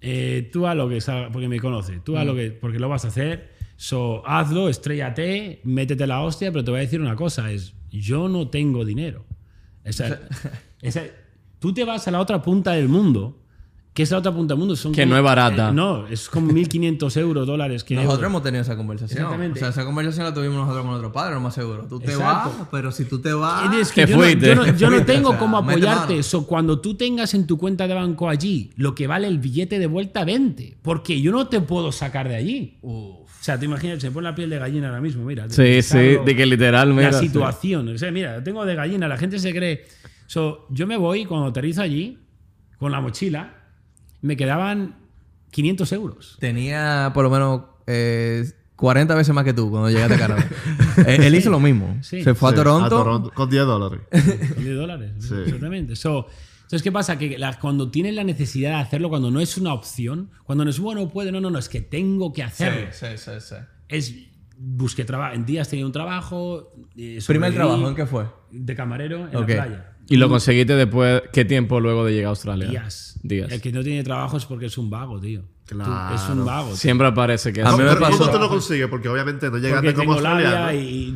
eh, 0.00 0.50
tú 0.52 0.66
haz 0.66 0.76
lo 0.76 0.88
que 0.88 1.00
salga, 1.00 1.30
porque 1.30 1.48
me 1.48 1.58
conoce, 1.60 2.00
tú 2.04 2.16
haz 2.18 2.26
lo 2.26 2.34
que, 2.34 2.50
porque 2.50 2.78
lo 2.78 2.88
vas 2.88 3.04
a 3.04 3.08
hacer, 3.08 3.52
so, 3.76 4.26
hazlo, 4.26 4.68
estrellate, 4.68 5.60
métete 5.64 6.06
la 6.06 6.20
hostia, 6.20 6.50
pero 6.52 6.64
te 6.64 6.70
voy 6.70 6.78
a 6.78 6.82
decir 6.82 7.00
una 7.00 7.16
cosa, 7.16 7.50
es, 7.50 7.74
yo 7.90 8.28
no 8.28 8.48
tengo 8.48 8.84
dinero. 8.84 9.24
Esa- 9.84 10.20
esa- 10.82 11.04
tú 11.58 11.72
te 11.72 11.84
vas 11.84 12.06
a 12.08 12.10
la 12.10 12.20
otra 12.20 12.42
punta 12.42 12.72
del 12.72 12.88
mundo, 12.88 13.43
que 13.94 14.02
es 14.02 14.10
la 14.10 14.18
otra 14.18 14.32
punta 14.32 14.54
del 14.54 14.58
mundo. 14.58 14.74
Son 14.74 14.90
Que 14.92 15.02
como- 15.02 15.12
no 15.12 15.18
es 15.18 15.24
barata. 15.24 15.68
eh, 15.68 15.72
no, 15.72 16.06
es 16.08 16.28
como 16.28 16.50
1.500 16.52 17.16
euros, 17.16 17.46
dólares. 17.46 17.84
Que 17.84 17.94
Nosotros 17.94 18.16
euros. 18.18 18.28
hemos 18.30 18.42
tenido 18.42 18.62
esa 18.62 18.76
conversación. 18.76 19.18
Exactamente. 19.20 19.58
O 19.58 19.60
sea, 19.60 19.68
esa 19.68 19.84
conversación 19.84 20.26
la 20.26 20.34
tuvimos 20.34 20.56
nosotros 20.56 20.82
con 20.82 20.90
nuestro 20.90 21.12
padre, 21.12 21.34
lo 21.34 21.40
más 21.40 21.54
seguro. 21.54 21.86
Tú 21.88 22.00
te 22.00 22.10
Exacto. 22.12 22.52
vas, 22.58 22.68
pero 22.72 22.90
si 22.90 23.04
tú 23.04 23.20
te 23.20 23.32
vas. 23.32 23.72
Es 23.76 23.92
que 23.92 24.04
Te 24.04 24.10
yo, 24.10 24.16
no, 24.18 24.24
fuiste. 24.24 24.46
yo 24.48 24.54
no- 24.56 24.64
yo 24.66 24.70
no 24.72 24.74
Te 24.74 24.86
fuiste, 24.88 25.12
tengo 25.14 25.28
o 25.28 25.32
sea, 25.32 25.38
cómo 25.38 25.58
apoyarte. 25.58 26.12
mano. 26.14 26.22
So, 26.24 26.44
cuando 26.46 26.80
tú 26.80 26.96
tengas 26.96 27.32
en 27.34 27.46
tu 27.46 27.56
cuenta 27.56 27.86
de 27.86 27.94
banco 27.94 28.28
allí 28.28 28.72
lo 28.76 28.94
que 28.96 29.06
vale 29.06 29.28
el 29.28 29.38
billete 29.38 29.78
de 29.78 29.86
vuelta, 29.86 30.24
vente. 30.24 30.76
Porque 30.82 31.20
yo 31.20 31.30
no 31.30 31.46
te 31.46 31.60
puedo 31.60 31.92
sacar 31.92 32.28
de 32.28 32.34
allí. 32.34 32.78
O 32.82 33.24
sea, 33.40 33.58
te 33.60 33.66
imaginas, 33.66 34.00
se 34.00 34.08
me 34.08 34.14
pone 34.14 34.28
la 34.28 34.34
piel 34.34 34.50
de 34.50 34.58
gallina 34.58 34.88
ahora 34.88 35.00
mismo, 35.00 35.24
mira. 35.24 35.48
Sí, 35.50 35.82
sí, 35.82 35.98
de 36.24 36.34
que 36.36 36.46
literal, 36.46 36.92
mira, 36.94 37.12
La 37.12 37.20
sí. 37.20 37.26
situación. 37.28 37.86
O 37.90 37.96
sea, 37.98 38.10
mira, 38.10 38.42
tengo 38.42 38.64
de 38.64 38.74
gallina, 38.74 39.06
la 39.06 39.18
gente 39.18 39.38
se 39.38 39.52
cree. 39.54 39.84
So, 40.26 40.66
yo 40.70 40.86
me 40.88 40.96
voy, 40.96 41.26
cuando 41.26 41.46
aterrizo 41.46 41.80
allí, 41.82 42.18
con 42.78 42.90
la 42.90 43.00
mochila, 43.00 43.60
me 44.24 44.36
quedaban 44.36 44.96
500 45.50 45.92
euros. 45.92 46.36
Tenía 46.40 47.10
por 47.14 47.24
lo 47.24 47.30
menos 47.30 47.62
eh, 47.86 48.44
40 48.76 49.14
veces 49.14 49.34
más 49.34 49.44
que 49.44 49.52
tú 49.52 49.70
cuando 49.70 49.90
llegaste 49.90 50.14
a 50.14 50.18
Canadá. 50.18 50.48
Eh, 51.06 51.18
él 51.26 51.34
hizo 51.34 51.50
lo 51.50 51.58
mismo. 51.58 51.98
Sí. 52.02 52.22
Se 52.22 52.34
fue 52.34 52.50
Sí, 52.52 52.54
a, 52.60 52.62
Toronto, 52.88 53.32
con 53.34 53.50
10 53.50 53.64
dólares. 53.66 54.00
Con 54.54 54.64
10 54.64 54.76
dólares. 54.76 55.10
Sí. 55.18 55.34
Exactamente. 55.44 55.96
So, 55.96 56.26
entonces, 56.62 56.82
¿qué 56.84 56.92
pasa? 56.92 57.18
Que 57.18 57.36
la- 57.36 57.58
cuando 57.58 57.90
tienes 57.90 58.14
la 58.14 58.22
necesidad 58.22 58.70
de 58.76 58.76
hacerlo, 58.82 59.08
cuando 59.08 59.30
no 59.32 59.40
es 59.40 59.56
una 59.58 59.74
opción, 59.74 60.30
cuando 60.44 60.64
no 60.64 60.70
es 60.70 60.78
bueno, 60.78 61.08
puede, 61.08 61.32
no, 61.32 61.40
no, 61.40 61.50
no, 61.50 61.58
es 61.58 61.68
que 61.68 61.80
tengo 61.80 62.32
que 62.32 62.44
hacerlo. 62.44 62.86
sí, 62.92 63.06
sí, 63.16 63.30
sí. 63.40 63.54
Es, 63.88 64.14
busqué 64.56 65.04
trabajo, 65.04 65.34
en 65.34 65.44
días 65.44 65.68
tenía 65.68 65.84
un 65.84 65.92
trabajo. 65.92 66.72
eh, 66.96 67.18
¿Primer 67.26 67.52
trabajo 67.54 67.88
en 67.88 67.94
qué 67.96 68.06
fue? 68.06 68.26
De 68.52 68.74
camarero 68.76 69.28
en 69.28 69.36
Ok. 69.36 69.48
la 69.48 69.54
playa. 69.64 69.93
Y 70.08 70.16
lo 70.16 70.28
conseguiste 70.28 70.74
después, 70.74 71.22
¿qué 71.32 71.44
tiempo 71.44 71.80
luego 71.80 72.04
de 72.04 72.12
llegar 72.12 72.26
a 72.26 72.30
Australia? 72.30 72.68
Días. 72.68 73.18
Días. 73.22 73.50
El 73.52 73.60
que 73.60 73.72
no 73.72 73.82
tiene 73.82 74.02
trabajo 74.04 74.36
es 74.36 74.44
porque 74.44 74.66
es 74.66 74.76
un 74.78 74.90
vago, 74.90 75.20
tío. 75.20 75.42
Tú- 75.66 75.76
Claro. 75.76 76.14
es 76.14 76.20
un 76.28 76.44
vago. 76.44 76.68
tío. 76.68 76.76
Siempre 76.76 77.10
parece 77.12 77.52
que 77.52 77.64
me 77.64 77.70
Pero 77.76 77.98
pasó- 77.98 78.18
¿Cómo 78.18 78.30
tú 78.32 78.38
lo 78.38 78.48
consigues? 78.50 78.86
Porque 78.88 79.08
obviamente 79.08 79.50
no 79.50 79.56
llegaste 79.56 79.92
Porque 79.92 79.94
como 80.04 80.16
tengo 80.16 80.28
labia 80.28 80.48
australiano. 80.48 80.80
y, 80.80 81.08
y 81.08 81.14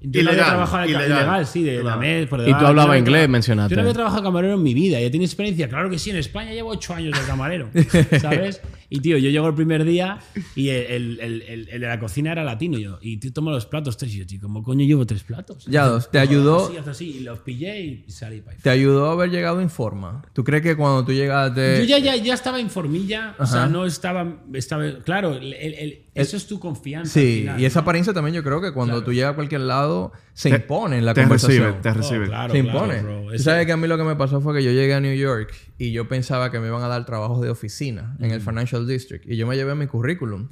yo. 0.00 0.10
Yo 0.10 0.22
no 0.22 0.30
Ilegal, 0.30 0.40
había 0.40 0.44
trabajado 0.52 0.82
ca- 0.84 0.88
ilegal. 0.88 1.06
ilegal, 1.10 1.46
sí, 1.46 1.62
de 1.64 1.82
la. 1.82 1.96
MED, 1.96 2.28
por 2.28 2.40
Y 2.40 2.44
tú 2.46 2.54
hablabas 2.54 2.86
no 2.88 2.96
inglés, 2.98 3.28
mencionaste. 3.28 3.70
Yo 3.72 3.76
no 3.76 3.82
había 3.82 3.94
trabajado 3.94 4.22
camarero 4.22 4.54
en 4.54 4.62
mi 4.62 4.74
vida. 4.74 5.00
¿Ya 5.00 5.10
tienes 5.10 5.30
experiencia? 5.30 5.68
Claro 5.68 5.90
que 5.90 5.98
sí, 5.98 6.10
en 6.10 6.16
España 6.16 6.52
llevo 6.52 6.70
ocho 6.70 6.94
años 6.94 7.18
de 7.18 7.26
camarero, 7.26 7.68
¿sabes? 8.20 8.60
Y 8.90 9.00
tío, 9.00 9.18
yo 9.18 9.28
llego 9.28 9.46
el 9.48 9.54
primer 9.54 9.84
día 9.84 10.18
y 10.54 10.70
el, 10.70 10.86
el- 10.86 11.20
el- 11.20 11.42
el- 11.42 11.68
el 11.68 11.80
de 11.80 11.86
la 11.86 11.98
cocina 11.98 12.32
era 12.32 12.42
latino 12.44 12.78
yo. 12.78 12.98
Y 13.02 13.18
tú 13.18 13.30
tomas 13.32 13.52
los 13.54 13.66
platos 13.66 13.96
tres 13.98 14.14
y 14.14 14.18
yo, 14.18 14.26
tío, 14.26 14.40
¿cómo 14.40 14.62
coño 14.62 14.84
llevo 14.86 15.04
tres 15.04 15.22
platos? 15.24 15.66
Ya 15.66 15.84
dos. 15.86 16.10
¿Te 16.10 16.18
ayudó, 16.18 16.66
Así, 16.68 16.76
haz 16.78 16.88
así, 16.88 17.16
y 17.18 17.20
los 17.20 17.40
pillé 17.40 17.80
y 18.06 18.10
salí 18.10 18.40
para 18.40 18.56
ahí. 18.56 18.62
¿Te 18.62 18.70
ayudó 18.70 19.10
a 19.10 19.12
haber 19.12 19.30
llegado 19.30 19.60
en 19.60 19.68
forma? 19.68 20.22
¿Tú 20.32 20.42
crees 20.44 20.62
que 20.62 20.74
cuando 20.76 21.04
tú 21.04 21.12
llegaste... 21.12 21.80
Yo 21.80 21.84
ya, 21.84 21.98
ya, 21.98 22.16
ya 22.16 22.32
estaba 22.34 22.60
en 22.60 22.70
formilla, 22.70 23.34
o 23.38 23.44
sea, 23.46 23.64
Ajá. 23.64 23.68
no 23.68 23.84
estaba, 23.84 24.38
estaba 24.54 24.84
claro, 25.04 25.34
el- 25.34 25.52
el- 25.54 25.74
el- 25.74 25.98
eso 26.14 26.36
es 26.36 26.46
tu 26.48 26.58
confianza. 26.58 27.12
Sí, 27.12 27.20
al 27.20 27.38
final, 27.40 27.60
y 27.60 27.64
esa 27.66 27.78
¿no? 27.78 27.82
apariencia 27.82 28.12
también 28.12 28.34
yo 28.34 28.42
creo 28.42 28.60
que 28.60 28.72
cuando 28.72 28.94
Claro. 28.94 29.04
tú 29.04 29.12
llegas 29.12 29.32
a 29.32 29.34
cualquier 29.36 29.60
lado 29.60 29.87
se 30.34 30.50
Te- 30.50 30.56
impone 30.56 30.98
en 30.98 31.04
la 31.04 31.14
te 31.14 31.22
conversación. 31.22 31.62
reciben, 31.64 31.82
te 31.82 31.88
Oh, 31.90 31.94
reciben. 31.94 32.26
claro, 32.28 32.52
se 32.54 32.62
claro, 32.62 32.78
impone. 32.94 33.02
bro. 33.02 33.38
Sabes 33.38 33.66
que 33.66 33.72
a 33.72 33.76
mí 33.76 33.86
lo 33.88 33.96
que 33.98 34.04
me 34.04 34.16
pasó 34.16 34.40
fue 34.40 34.54
que 34.54 34.62
yo 34.62 34.70
llegué 34.70 34.94
a 34.94 35.00
New 35.00 35.14
York 35.16 35.52
y 35.78 35.92
yo 35.92 36.08
pensaba 36.08 36.50
que 36.50 36.60
me 36.60 36.68
iban 36.68 36.82
a 36.82 36.88
dar 36.88 37.04
trabajos 37.06 37.40
de 37.40 37.50
oficina 37.50 38.16
en 38.20 38.30
el 38.30 38.40
Financial 38.40 38.86
District. 38.86 39.24
Y 39.26 39.36
yo 39.36 39.46
me 39.46 39.56
llevé 39.56 39.74
mi 39.74 39.86
currículum. 39.86 40.48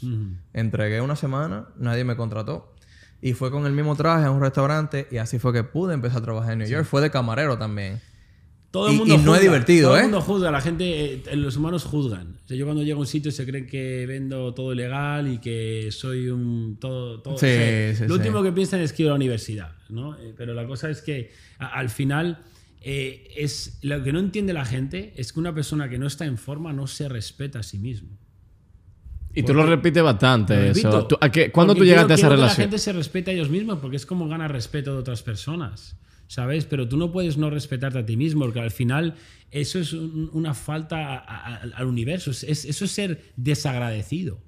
Entregué 0.52 1.00
una 1.00 1.16
semana, 1.16 1.68
nadie 1.78 2.04
me 2.04 2.16
contrató. 2.16 2.72
Y 3.22 3.32
fue 3.32 3.50
con 3.50 3.64
el 3.66 3.72
mismo 3.72 3.96
traje 3.96 4.26
a 4.26 4.30
un 4.30 4.40
restaurante 4.40 5.08
y 5.10 5.16
así 5.18 5.38
fue 5.38 5.52
que 5.52 5.64
pude 5.64 5.94
empezar 5.94 6.18
a 6.18 6.22
trabajar 6.24 6.52
en 6.52 6.58
New 6.60 6.68
York. 6.68 6.84
Fue 6.84 7.00
de 7.00 7.10
camarero 7.10 7.56
también. 7.58 8.00
Todo 8.70 8.88
el 8.88 8.94
Y- 8.94 8.98
mundo 8.98 9.14
y 9.14 9.16
no 9.16 9.22
es 9.22 9.28
juzga, 9.28 9.40
divertido, 9.40 9.88
todo 9.88 9.96
¿eh? 9.96 10.00
el 10.00 10.04
mundo 10.06 10.20
juzga, 10.20 10.50
la 10.50 10.60
gente, 10.60 11.14
eh, 11.14 11.36
los 11.36 11.56
humanos 11.56 11.84
juzgan. 11.84 12.36
O 12.44 12.48
sea, 12.48 12.56
yo 12.56 12.64
cuando 12.66 12.82
llego 12.82 12.98
a 12.98 13.00
un 13.00 13.06
sitio 13.06 13.30
se 13.32 13.46
creen 13.46 13.66
que 13.66 14.04
vendo 14.06 14.52
todo 14.52 14.72
ilegal 14.72 15.32
y 15.32 15.38
que 15.38 15.88
soy 15.92 16.28
un 16.28 16.76
todo, 16.78 17.20
todo 17.22 17.38
Sí, 17.38 17.46
o 17.46 17.48
sea, 17.48 17.94
sí, 17.94 18.02
Lo 18.02 18.14
sí. 18.14 18.20
último 18.20 18.42
que 18.42 18.52
piensan 18.52 18.80
es 18.80 18.92
que 18.92 19.04
ir 19.04 19.08
a 19.08 19.12
la 19.12 19.16
universidad, 19.16 19.72
¿no? 19.88 20.14
Eh, 20.18 20.34
Pero 20.36 20.52
la 20.52 20.66
cosa 20.66 20.90
es 20.90 21.00
que 21.00 21.30
a- 21.58 21.68
al 21.78 21.88
final 21.90 22.40
eh, 22.88 23.32
es 23.36 23.78
lo 23.82 24.02
que 24.04 24.12
no 24.12 24.20
entiende 24.20 24.52
la 24.52 24.64
gente 24.64 25.12
es 25.16 25.32
que 25.32 25.40
una 25.40 25.52
persona 25.54 25.88
que 25.88 25.98
no 25.98 26.06
está 26.06 26.24
en 26.26 26.36
forma 26.38 26.72
no 26.72 26.86
se 26.86 27.08
respeta 27.08 27.60
a 27.60 27.62
sí 27.64 27.78
mismo. 27.78 28.10
Y 29.34 29.42
tú 29.42 29.52
lo 29.54 29.66
repites 29.66 30.02
bastante 30.02 30.54
Lo 30.56 30.62
eso. 30.72 31.06
¿Tú- 31.06 31.18
a 31.20 31.30
qué- 31.30 31.50
¿Cuándo 31.50 31.72
porque 31.74 31.80
tú 31.80 31.84
llegaste 31.86 32.12
a 32.12 32.16
esa 32.16 32.28
que 32.28 32.34
relación? 32.36 32.58
la 32.58 32.62
gente 32.64 32.78
se 32.78 32.92
respete 32.92 33.30
a 33.30 33.34
ellos 33.34 33.50
mismos 33.50 33.78
porque 33.80 33.96
es 33.96 34.06
como 34.06 34.28
ganar 34.28 34.52
respeto 34.52 34.92
de 34.92 34.98
otras 34.98 35.22
personas, 35.22 35.96
¿sabes? 36.28 36.64
Pero 36.66 36.88
tú 36.88 36.96
no 36.96 37.12
puedes 37.12 37.36
no 37.38 37.50
respetarte 37.50 37.98
a 37.98 38.06
ti 38.06 38.16
mismo 38.16 38.42
porque 38.44 38.60
al 38.60 38.70
final 38.70 39.14
eso 39.50 39.78
es 39.78 39.92
un- 39.92 40.30
una 40.32 40.54
falta 40.54 41.14
a- 41.16 41.18
a- 41.18 41.56
al 41.76 41.86
universo. 41.86 42.30
Es- 42.30 42.42
es- 42.44 42.64
eso 42.64 42.84
es 42.84 42.90
ser 42.90 43.32
desagradecido 43.36 44.40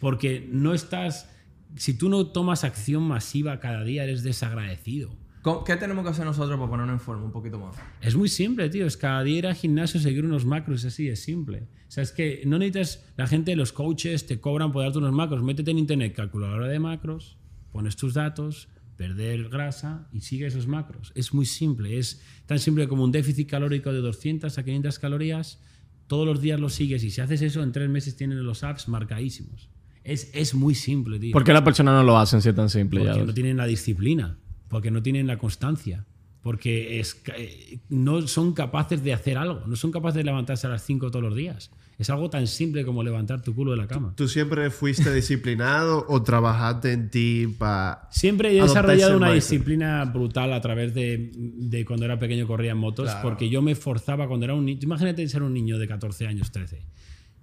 porque 0.00 0.46
no 0.50 0.74
estás... 0.74 1.30
Si 1.76 1.94
tú 1.94 2.08
no 2.08 2.26
tomas 2.28 2.64
acción 2.64 3.02
masiva 3.02 3.60
cada 3.60 3.82
día, 3.84 4.04
eres 4.04 4.22
desagradecido. 4.22 5.14
¿Cómo- 5.42 5.62
¿Qué 5.64 5.76
tenemos 5.76 6.04
que 6.04 6.10
hacer 6.10 6.24
nosotros 6.24 6.58
para 6.58 6.70
ponernos 6.70 6.94
en 6.94 7.00
forma 7.00 7.24
un 7.24 7.32
poquito 7.32 7.58
más? 7.58 7.76
Es 8.00 8.16
muy 8.16 8.28
simple, 8.28 8.68
tío. 8.70 8.86
Es 8.86 8.96
cada 8.96 9.22
día 9.22 9.38
ir 9.38 9.46
al 9.46 9.54
gimnasio, 9.54 10.00
seguir 10.00 10.24
unos 10.24 10.44
macros, 10.44 10.84
así 10.84 11.08
es 11.08 11.22
simple. 11.22 11.68
O 11.88 11.90
sea, 11.90 12.02
es 12.02 12.12
que 12.12 12.42
no 12.46 12.58
necesitas. 12.58 13.04
La 13.16 13.26
gente, 13.26 13.54
los 13.56 13.72
coaches 13.72 14.26
te 14.26 14.40
cobran 14.40 14.72
por 14.72 14.82
darte 14.82 14.98
unos 14.98 15.12
macros. 15.12 15.42
Métete 15.42 15.70
en 15.70 15.78
internet, 15.78 16.14
calculadora 16.14 16.66
de 16.66 16.78
macros, 16.78 17.36
pones 17.72 17.94
tus 17.96 18.14
datos, 18.14 18.68
perder 18.96 19.48
grasa 19.48 20.08
y 20.12 20.22
sigue 20.22 20.46
esos 20.46 20.66
macros. 20.66 21.12
Es 21.14 21.34
muy 21.34 21.46
simple. 21.46 21.98
Es 21.98 22.22
tan 22.46 22.58
simple 22.58 22.88
como 22.88 23.04
un 23.04 23.12
déficit 23.12 23.48
calórico 23.48 23.92
de 23.92 24.00
200 24.00 24.56
a 24.56 24.64
500 24.64 24.98
calorías. 24.98 25.60
Todos 26.06 26.26
los 26.26 26.40
días 26.40 26.60
lo 26.60 26.68
sigues 26.68 27.02
y 27.04 27.10
si 27.10 27.20
haces 27.20 27.42
eso, 27.42 27.62
en 27.62 27.72
tres 27.72 27.88
meses 27.88 28.16
tienes 28.16 28.38
los 28.38 28.62
apps 28.62 28.88
marcadísimos. 28.88 29.68
Es, 30.04 30.30
es 30.34 30.54
muy 30.54 30.74
simple, 30.74 31.18
tío. 31.18 31.32
¿Por 31.32 31.42
qué 31.42 31.52
las 31.52 31.62
personas 31.62 31.94
no 31.94 32.04
lo 32.04 32.16
hacen 32.16 32.40
si 32.40 32.48
es 32.48 32.54
tan 32.54 32.70
simple? 32.70 33.00
Porque 33.00 33.18
ya 33.18 33.24
no 33.24 33.34
tienen 33.34 33.56
la 33.56 33.66
disciplina, 33.66 34.38
porque 34.68 34.90
no 34.92 35.02
tienen 35.02 35.26
la 35.26 35.36
constancia, 35.36 36.06
porque 36.42 37.00
es, 37.00 37.20
eh, 37.36 37.80
no 37.88 38.22
son 38.28 38.52
capaces 38.52 39.02
de 39.02 39.12
hacer 39.12 39.36
algo, 39.36 39.64
no 39.66 39.74
son 39.74 39.90
capaces 39.90 40.18
de 40.18 40.24
levantarse 40.24 40.68
a 40.68 40.70
las 40.70 40.84
5 40.84 41.10
todos 41.10 41.24
los 41.24 41.34
días. 41.34 41.72
Es 41.98 42.10
algo 42.10 42.28
tan 42.28 42.46
simple 42.46 42.84
como 42.84 43.02
levantar 43.02 43.40
tu 43.40 43.54
culo 43.54 43.70
de 43.70 43.78
la 43.78 43.86
cama. 43.86 44.12
¿Tú 44.16 44.28
siempre 44.28 44.68
fuiste 44.70 45.12
disciplinado 45.14 46.04
o 46.08 46.22
trabajaste 46.22 46.92
en 46.92 47.10
ti 47.10 47.46
para... 47.58 48.06
Siempre 48.10 48.50
he 48.50 48.60
desarrollado 48.62 49.16
una 49.16 49.26
disciplina 49.32 50.04
brutal 50.04 50.52
a 50.52 50.60
través 50.60 50.92
de, 50.94 51.30
de 51.34 51.84
cuando 51.86 52.04
era 52.04 52.18
pequeño 52.18 52.46
corría 52.46 52.72
en 52.72 52.78
motos, 52.78 53.10
porque 53.22 53.48
yo 53.48 53.62
me 53.62 53.74
forzaba 53.74 54.28
cuando 54.28 54.44
era 54.44 54.54
un 54.54 54.66
niño. 54.66 54.80
Imagínate 54.82 55.26
ser 55.28 55.42
un 55.42 55.54
niño 55.54 55.78
de 55.78 55.88
14 55.88 56.26
años, 56.26 56.50
13. 56.52 56.82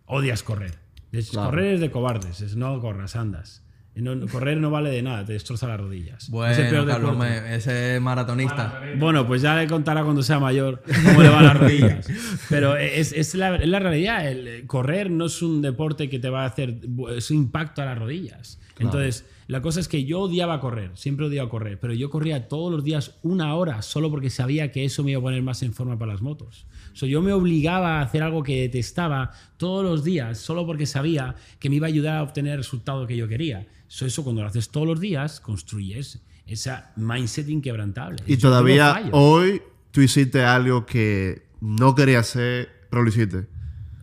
Odias 0.05 0.43
correr. 0.43 0.77
Es- 1.11 1.31
Correr 1.31 1.73
es 1.75 1.79
de 1.79 1.89
cobardes, 1.89 2.41
es 2.41 2.55
no 2.55 2.79
corras, 2.79 3.15
andas. 3.15 3.62
No- 3.95 4.27
correr 4.27 4.57
no 4.57 4.71
vale 4.71 4.89
de 4.89 5.03
nada, 5.03 5.23
te 5.23 5.33
destroza 5.33 5.67
las 5.67 5.79
rodillas. 5.79 6.23
es 6.23 6.29
el 6.29 6.31
Bueno, 6.31 6.85
Carlos, 6.85 7.17
me- 7.17 7.55
ese 7.55 7.99
maratonista. 7.99 8.81
Bueno, 8.97 9.27
pues 9.27 9.41
ya 9.43 9.55
le 9.55 9.67
contará 9.67 10.03
cuando 10.03 10.23
sea 10.23 10.39
mayor 10.39 10.81
cómo 11.05 11.21
le 11.21 11.29
van 11.29 11.45
las 11.45 11.57
rodillas. 11.59 12.07
Pero 12.49 12.75
es, 12.75 13.11
es 13.11 13.35
la, 13.35 13.55
es 13.55 13.67
la 13.67 13.79
realidad. 13.79 14.27
El 14.27 14.47
eh, 14.47 14.63
correr 14.67 15.11
no 15.11 15.25
es 15.25 15.41
un 15.43 15.61
deporte 15.61 16.09
que 16.09 16.17
te 16.19 16.29
va 16.29 16.43
a 16.43 16.47
hacer. 16.47 16.75
Es 17.15 17.29
un 17.29 17.37
impacto 17.37 17.81
a 17.81 17.85
las 17.85 17.99
rodillas. 17.99 18.59
Entonces, 18.79 19.25
la 19.47 19.61
cosa 19.61 19.79
es 19.79 19.87
que 19.87 20.03
yo 20.03 20.21
odiaba 20.21 20.59
correr. 20.59 20.89
Siempre 20.95 21.27
odiaba 21.27 21.47
correr. 21.49 21.79
Pero 21.79 21.93
yo 21.93 22.09
corría 22.09 22.47
todos 22.47 22.71
los 22.71 22.83
días 22.83 23.19
una 23.21 23.53
hora 23.53 23.83
solo 23.83 24.09
porque 24.09 24.31
sabía 24.31 24.71
que 24.71 24.83
eso 24.85 25.03
me 25.03 25.11
iba 25.11 25.19
a 25.19 25.23
poner 25.23 25.43
más 25.43 25.61
en 25.61 25.73
forma 25.73 25.99
para 25.99 26.13
las 26.13 26.21
motos. 26.23 26.65
O 26.91 26.95
sea, 26.95 27.07
yo 27.07 27.21
me 27.21 27.33
obligaba 27.33 27.99
a 27.99 28.01
hacer 28.01 28.23
algo 28.23 28.41
que 28.43 28.61
detestaba 28.61 29.31
todos 29.57 29.83
los 29.83 30.03
días 30.03 30.39
solo 30.39 30.65
porque 30.65 30.85
sabía 30.87 31.35
que 31.59 31.69
me 31.69 31.75
iba 31.77 31.85
a 31.87 31.89
ayudar 31.89 32.17
a 32.17 32.23
obtener 32.23 32.53
el 32.53 32.57
resultado 32.59 33.05
que 33.07 33.15
yo 33.17 33.27
quería. 33.27 33.67
So, 33.95 34.07
eso 34.07 34.23
cuando 34.23 34.41
lo 34.41 34.47
haces 34.47 34.69
todos 34.69 34.87
los 34.87 34.99
días, 34.99 35.39
construyes 35.39 36.19
esa 36.47 36.91
mindset 36.95 37.47
inquebrantable. 37.47 38.17
Y 38.25 38.37
Yo 38.37 38.49
todavía 38.49 39.07
hoy 39.11 39.61
tú 39.91 40.01
hiciste 40.01 40.43
algo 40.43 40.83
que 40.87 41.43
no 41.61 41.93
querías 41.93 42.27
hacer, 42.27 42.69
pero 42.89 43.03
lo 43.03 43.09
hiciste. 43.09 43.45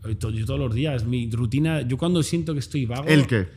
Yo 0.07 0.16
to- 0.16 0.31
yo 0.31 0.46
todos 0.46 0.61
los 0.61 0.72
días, 0.72 1.05
mi 1.05 1.29
rutina, 1.29 1.81
yo 1.83 1.98
cuando 1.98 2.22
siento 2.22 2.53
que 2.53 2.61
estoy 2.61 2.87
vago... 2.87 3.09
¿El 3.09 3.26
qué? 3.26 3.48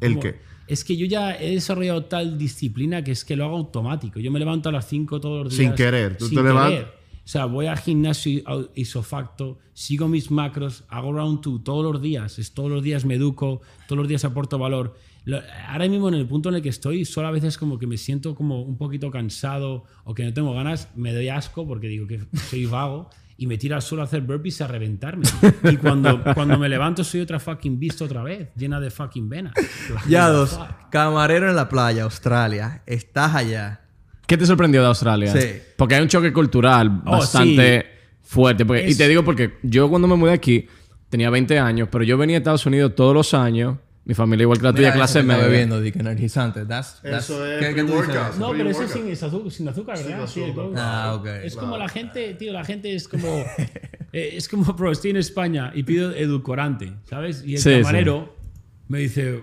¿El 0.00 0.14
como- 0.14 0.22
qué? 0.22 0.40
Es 0.66 0.82
que 0.82 0.96
yo 0.96 1.06
ya 1.06 1.36
he 1.36 1.52
desarrollado 1.54 2.06
tal 2.06 2.36
disciplina 2.36 3.04
que 3.04 3.12
es 3.12 3.24
que 3.24 3.36
lo 3.36 3.44
hago 3.44 3.56
automático. 3.58 4.18
Yo 4.18 4.32
me 4.32 4.40
levanto 4.40 4.68
a 4.68 4.72
las 4.72 4.88
5 4.88 5.20
todos 5.20 5.44
los 5.44 5.56
días. 5.56 5.68
Sin 5.68 5.76
querer, 5.76 6.18
tú 6.18 6.26
sin 6.26 6.38
te 6.38 6.42
levantas- 6.42 6.70
querer. 6.72 6.98
O 7.24 7.30
sea, 7.30 7.44
voy 7.44 7.66
al 7.66 7.78
gimnasio 7.78 8.42
isofacto, 8.74 9.58
sigo 9.74 10.08
mis 10.08 10.30
macros, 10.30 10.84
hago 10.88 11.12
round 11.12 11.40
two 11.42 11.60
todos 11.62 11.84
los 11.92 12.00
días. 12.02 12.38
Es, 12.38 12.52
todos 12.52 12.70
los 12.70 12.82
días 12.82 13.04
me 13.04 13.14
educo, 13.14 13.60
todos 13.86 13.98
los 13.98 14.08
días 14.08 14.24
aporto 14.24 14.58
valor. 14.58 14.96
Lo- 15.28 15.42
ahora 15.68 15.86
mismo 15.88 16.08
en 16.08 16.14
el 16.14 16.26
punto 16.26 16.48
en 16.48 16.54
el 16.54 16.62
que 16.62 16.70
estoy, 16.70 17.04
solo 17.04 17.28
a 17.28 17.30
veces 17.30 17.58
como 17.58 17.78
que 17.78 17.86
me 17.86 17.98
siento 17.98 18.34
como 18.34 18.62
un 18.62 18.78
poquito 18.78 19.10
cansado 19.10 19.84
o 20.04 20.14
que 20.14 20.24
no 20.24 20.32
tengo 20.32 20.54
ganas, 20.54 20.88
me 20.96 21.12
doy 21.12 21.28
asco 21.28 21.66
porque 21.68 21.86
digo 21.88 22.06
que 22.06 22.20
soy 22.48 22.64
vago 22.64 23.10
y 23.36 23.46
me 23.46 23.58
tiro 23.58 23.76
al 23.76 23.82
suelo 23.82 24.02
a 24.02 24.06
hacer 24.06 24.22
burpees 24.22 24.60
a 24.62 24.66
reventarme. 24.68 25.24
Y 25.70 25.76
cuando, 25.76 26.24
cuando 26.34 26.58
me 26.58 26.68
levanto 26.68 27.04
soy 27.04 27.20
otra 27.20 27.38
fucking 27.38 27.78
beast 27.78 28.00
otra 28.02 28.22
vez, 28.22 28.48
llena 28.56 28.80
de 28.80 28.90
fucking 28.90 29.28
venas. 29.28 29.52
Ya 30.08 30.28
dos. 30.28 30.58
Camarero 30.90 31.48
en 31.50 31.56
la 31.56 31.68
playa, 31.68 32.04
Australia. 32.04 32.82
Estás 32.86 33.34
allá. 33.34 33.82
¿Qué 34.26 34.36
te 34.38 34.46
sorprendió 34.46 34.80
de 34.80 34.86
Australia? 34.88 35.30
Sí. 35.32 35.60
Porque 35.76 35.94
hay 35.94 36.02
un 36.02 36.08
choque 36.08 36.32
cultural 36.32 37.02
Oh, 37.04 37.12
bastante 37.12 37.86
fuerte. 38.22 38.64
Porque- 38.64 38.86
Y 38.86 38.90
Es- 38.92 38.98
te 38.98 39.06
digo 39.08 39.24
porque 39.24 39.58
yo 39.62 39.88
cuando 39.90 40.08
me 40.08 40.16
mudé 40.16 40.32
aquí 40.32 40.66
tenía 41.10 41.30
20 41.30 41.58
años, 41.58 41.88
pero 41.92 42.02
yo 42.04 42.16
venía 42.18 42.36
a 42.36 42.38
Estados 42.38 42.64
Unidos 42.66 42.94
todos 42.94 43.14
los 43.14 43.34
años. 43.34 43.76
Mi 44.08 44.14
familia 44.14 44.42
igual 44.44 44.58
que 44.58 44.64
la 44.64 44.72
tuya, 44.72 44.88
Mira, 44.88 44.94
clase 44.94 45.22
media. 45.22 45.44
bebiendo, 45.44 45.82
que 45.82 45.88
energizante. 45.90 46.64
That's, 46.64 47.02
that's- 47.02 47.18
Eso 47.18 47.46
es 47.46 47.60
¿qué- 47.64 47.74
qué 47.74 47.84
tú 47.84 47.92
dices 47.92 48.08
de? 48.08 48.38
No, 48.40 48.50
pero 48.52 48.70
eso 48.70 48.82
es 48.84 48.90
sin, 48.90 49.06
es 49.08 49.22
azu- 49.22 49.50
sin 49.50 49.68
azúcar, 49.68 49.98
¿verdad? 49.98 50.26
Sí, 50.26 50.42
azúcar. 50.42 50.54
claro. 50.54 50.72
Ah, 50.78 51.14
ok. 51.14 51.26
Es 51.44 51.54
como 51.54 51.76
la 51.76 51.88
gente, 51.90 52.32
tío, 52.34 52.52
la 52.54 52.64
gente 52.64 52.94
es 52.94 53.06
como. 53.06 53.28
eh, 54.12 54.30
es 54.32 54.48
como, 54.48 54.64
bro, 54.72 54.90
estoy 54.90 55.10
en 55.10 55.18
España 55.18 55.72
y 55.74 55.82
pido 55.82 56.10
edulcorante, 56.14 56.94
¿sabes? 57.04 57.44
Y 57.46 57.56
el 57.56 57.60
Sí, 57.60 57.70
camarero 57.82 58.34
me 58.88 59.00
dice, 59.00 59.42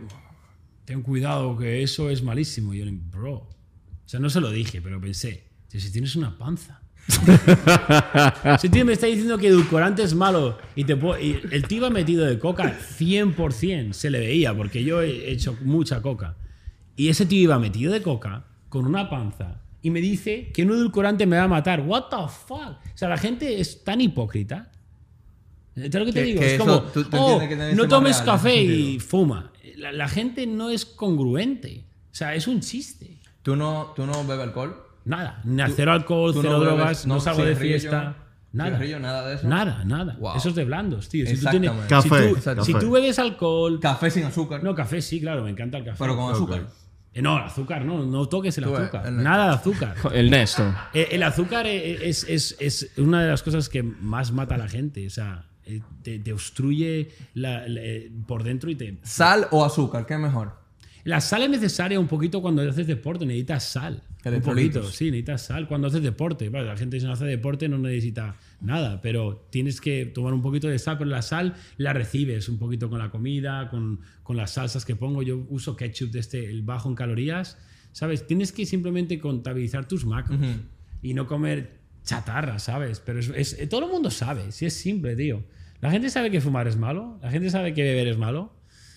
ten 0.84 1.04
cuidado 1.04 1.56
que 1.56 1.84
eso 1.84 2.10
es 2.10 2.24
malísimo. 2.24 2.74
Y 2.74 2.80
yo 2.80 2.86
le 2.86 2.92
digo, 2.92 3.04
bro. 3.12 3.34
O 3.34 4.08
sea, 4.08 4.20
no 4.20 4.30
se 4.32 4.42
lo 4.42 4.50
dije, 4.50 4.82
pero 4.82 5.00
pensé, 5.00 5.44
si 5.68 5.92
tienes 5.92 6.16
una 6.16 6.38
panza. 6.40 6.82
si 8.60 8.70
tío 8.70 8.86
me 8.86 8.94
está 8.94 9.08
diciendo 9.08 9.38
que 9.38 9.48
edulcorante 9.48 10.04
es 10.04 10.14
malo 10.16 10.58
y, 10.76 10.84
te 10.86 10.96
puedo- 10.96 11.20
y 11.20 11.40
el 11.52 11.68
tío 11.68 11.78
iba 11.80 11.90
metido 11.90 12.26
de 12.26 12.40
coca 12.40 12.78
100%, 12.98 13.94
se 13.94 14.10
le 14.10 14.20
veía, 14.20 14.56
porque 14.56 14.84
yo 14.84 15.02
he 15.02 15.32
hecho 15.32 15.58
mucha 15.64 16.02
coca. 16.02 16.36
Y 16.96 17.10
ese 17.10 17.26
tío 17.26 17.40
iba 17.42 17.60
metido 17.60 17.92
de 17.94 18.02
coca, 18.02 18.46
con 18.70 18.86
una 18.86 19.10
panza, 19.10 19.62
y 19.82 19.92
me 19.92 20.02
dice 20.02 20.50
que 20.54 20.64
un 20.64 20.72
edulcorante 20.72 21.26
me 21.26 21.38
va 21.38 21.44
a 21.44 21.48
matar. 21.48 21.82
¿What 21.82 22.06
the 22.10 22.16
fuck? 22.48 22.60
O 22.60 22.98
sea, 22.98 23.10
la 23.10 23.18
gente 23.18 23.60
es 23.60 23.84
tan 23.84 24.02
hipócrita. 24.02 24.72
¿Sabes 25.76 25.94
lo 25.94 26.06
que 26.06 26.14
te 26.14 26.20
Que- 26.22 26.26
digo? 26.26 26.40
que 26.40 26.54
es 26.56 26.60
como, 26.60 26.82
tú- 26.84 27.04
tú 27.04 27.18
oh, 27.18 27.42
no 27.76 27.88
tomes 27.88 28.16
real 28.18 28.26
café 28.26 28.64
y 28.64 29.00
fuma. 29.00 29.52
La, 29.76 29.92
la 29.92 30.08
gente 30.08 30.48
no 30.48 30.70
es 30.70 30.86
congruente. 30.86 31.84
O 32.12 32.16
sea, 32.16 32.34
es 32.34 32.48
un 32.48 32.62
chiste. 32.62 33.18
¿Tú 33.44 33.56
no, 33.58 33.92
¿Tú 33.96 34.06
no 34.06 34.24
bebes 34.26 34.46
alcohol? 34.48 34.76
Nada. 35.06 35.40
Ni 35.44 35.62
cero 35.76 35.92
alcohol, 35.94 36.34
¿Tú 36.34 36.42
cero 36.42 36.54
no 36.54 36.60
bebes- 36.64 36.76
drogas, 36.78 37.08
no, 37.08 37.16
no, 37.16 37.20
salgo 37.22 37.44
de 37.46 37.56
fiesta. 37.56 38.16
Nada. 38.52 38.70
cigarrillo, 38.72 39.00
nada 39.00 39.28
de 39.28 39.36
eso? 39.36 39.48
Nada, 39.48 39.84
nada. 39.84 40.16
Wow. 40.20 40.38
Eso 40.38 40.50
es 40.50 40.56
de 40.56 40.64
blandos, 40.64 41.10
tío. 41.10 41.26
Si 41.28 41.34
tú, 41.38 41.50
tienes- 41.50 41.72
Exactamente. 41.72 42.02
si 42.04 42.10
Café, 42.10 42.56
tú- 42.56 42.64
si 42.64 42.74
tú 42.74 42.92
bebes 42.92 43.20
alcohol. 43.20 43.80
Café 43.82 44.10
sin 44.10 44.24
azúcar. 44.24 44.64
No, 44.64 44.74
café 44.74 45.02
sí, 45.02 45.20
claro, 45.20 45.44
me 45.44 45.50
encanta 45.50 45.78
el 45.78 45.84
café. 45.86 45.98
pero 46.00 46.16
con 46.16 46.32
azúcar. 46.34 46.68
Eh, 47.14 47.22
No, 47.22 47.38
el 47.38 47.44
azúcar, 47.44 47.86
no, 47.86 48.06
no 48.06 48.28
toques 48.28 48.58
el 48.58 48.64
Tú 48.66 48.72
ves, 48.72 48.82
azúcar. 48.82 49.08
el- 49.08 49.24
Nada 49.24 49.48
de 49.48 49.54
azúcar. 49.56 49.96
El 50.14 50.30
Néstor. 50.32 50.74
Eh, 50.94 51.08
El 51.12 51.24
azúcar 51.24 51.66
es, 51.68 52.24
es- 52.26 52.56
es 52.60 52.92
una 52.98 53.22
de 53.24 53.30
las 53.30 53.42
cosas 53.44 53.70
que 53.70 53.84
más 53.84 54.32
mata 54.32 54.56
a 54.56 54.58
la 54.58 54.68
gente. 54.68 55.06
O 55.08 55.10
sea, 55.10 55.46
eh, 55.66 55.82
te, 56.04 56.20
te 56.20 56.32
obstruye 56.34 57.10
la- 57.34 57.68
la- 57.68 57.82
eh, 57.82 58.12
por 58.28 58.44
dentro 58.44 58.70
y 58.70 58.76
te... 58.76 59.00
¿Sal 59.04 59.48
o 59.52 59.64
azúcar? 59.66 60.06
¿Qué 60.06 60.14
es 60.16 60.20
mejor? 60.20 60.54
La 61.06 61.22
sal 61.22 61.44
es 61.44 61.50
necesaria 61.52 62.00
un 62.00 62.08
poquito 62.08 62.42
cuando 62.42 62.62
haces 62.64 62.88
deporte, 62.88 63.26
necesitas 63.26 63.64
sal. 63.64 64.02
Un 64.38 64.42
poquito, 64.56 64.92
sí, 64.92 65.06
necesitas 65.06 65.44
sal 65.46 65.68
cuando 65.68 65.88
haces 65.88 66.02
deporte. 66.02 66.50
Vale, 66.50 66.66
la 66.66 66.76
gente 66.76 67.00
si 67.00 67.06
no 67.06 67.14
hace 67.14 67.26
deporte 67.26 67.70
no 67.70 67.78
necesita 67.78 68.38
nada, 68.60 69.00
pero 69.02 69.48
tienes 69.52 69.80
que 69.80 70.08
tomar 70.08 70.34
un 70.34 70.42
poquito 70.42 70.68
de 70.68 70.78
sal, 70.80 70.98
pero 70.98 71.10
la 71.10 71.22
sal 71.22 71.54
la 71.78 71.94
recibes 71.94 72.50
un 72.50 72.58
poquito 72.58 72.90
con 72.90 73.00
la 73.00 73.12
comida, 73.12 73.70
con, 73.70 74.02
con 74.24 74.36
las 74.36 74.52
salsas 74.56 74.84
que 74.84 74.96
pongo. 74.96 75.22
Yo 75.24 75.46
uso 75.50 75.76
ketchup 75.76 76.10
de 76.12 76.20
este, 76.20 76.50
el 76.50 76.64
bajo 76.64 76.90
en 76.90 76.96
calorías. 76.96 77.58
¿Sabes? 77.92 78.28
Tienes 78.28 78.52
que 78.52 78.66
simplemente 78.66 79.20
contabilizar 79.20 79.88
tus 79.88 80.06
macros 80.06 80.38
y 81.02 81.14
no 81.14 81.28
comer 81.28 81.80
chatarra, 82.04 82.60
¿sabes? 82.60 83.00
Pero 83.00 83.20
es, 83.20 83.30
es- 83.30 83.70
todo 83.70 83.86
el 83.86 83.92
mundo 83.92 84.10
sabe, 84.12 84.52
si 84.52 84.66
es 84.66 84.74
simple, 84.74 85.16
tío. 85.16 85.44
La 85.82 85.92
gente 85.92 86.10
sabe 86.10 86.30
que 86.32 86.42
fumar 86.42 86.68
es 86.68 86.76
malo, 86.78 87.20
la 87.22 87.30
gente 87.32 87.50
sabe 87.52 87.74
que 87.74 87.84
beber 87.84 88.08
es 88.08 88.18
malo. 88.18 88.52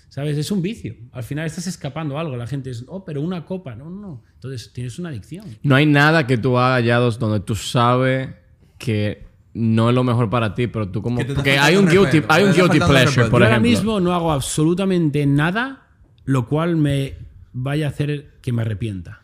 ¿Sabes? 0.08 0.38
Es 0.38 0.50
un 0.50 0.62
vicio. 0.62 0.94
Al 1.12 1.22
final 1.22 1.46
estás 1.46 1.66
escapando 1.66 2.18
algo. 2.18 2.36
La 2.36 2.46
gente 2.46 2.70
es, 2.70 2.84
oh, 2.88 3.04
pero 3.04 3.20
una 3.20 3.44
copa. 3.44 3.74
No, 3.74 3.90
no, 3.90 4.00
no. 4.00 4.24
Entonces 4.34 4.72
tienes 4.72 4.98
una 4.98 5.10
adicción. 5.10 5.44
No 5.62 5.74
hay 5.74 5.86
nada 5.86 6.26
que 6.26 6.38
tú 6.38 6.56
hagas 6.58 6.84
ya 6.84 6.96
dos 6.96 7.18
donde 7.18 7.40
tú 7.40 7.54
sabes 7.54 8.30
que 8.78 9.26
no 9.54 9.88
es 9.88 9.94
lo 9.94 10.04
mejor 10.04 10.30
para 10.30 10.54
ti, 10.54 10.66
pero 10.66 10.88
tú 10.88 11.02
como... 11.02 11.18
Que 11.18 11.26
Porque 11.26 11.58
hay 11.58 11.76
un 11.76 11.88
guilty, 11.88 12.22
hay 12.28 12.44
un 12.44 12.52
guilty 12.52 12.78
pleasure, 12.78 13.28
por 13.28 13.40
Yo 13.40 13.46
ahora 13.46 13.60
mismo 13.60 14.00
no 14.00 14.14
hago 14.14 14.32
absolutamente 14.32 15.26
nada, 15.26 15.88
lo 16.24 16.46
cual 16.46 16.76
me 16.76 17.16
vaya 17.52 17.86
a 17.86 17.88
hacer 17.90 18.38
que 18.40 18.52
me 18.52 18.62
arrepienta. 18.62 19.22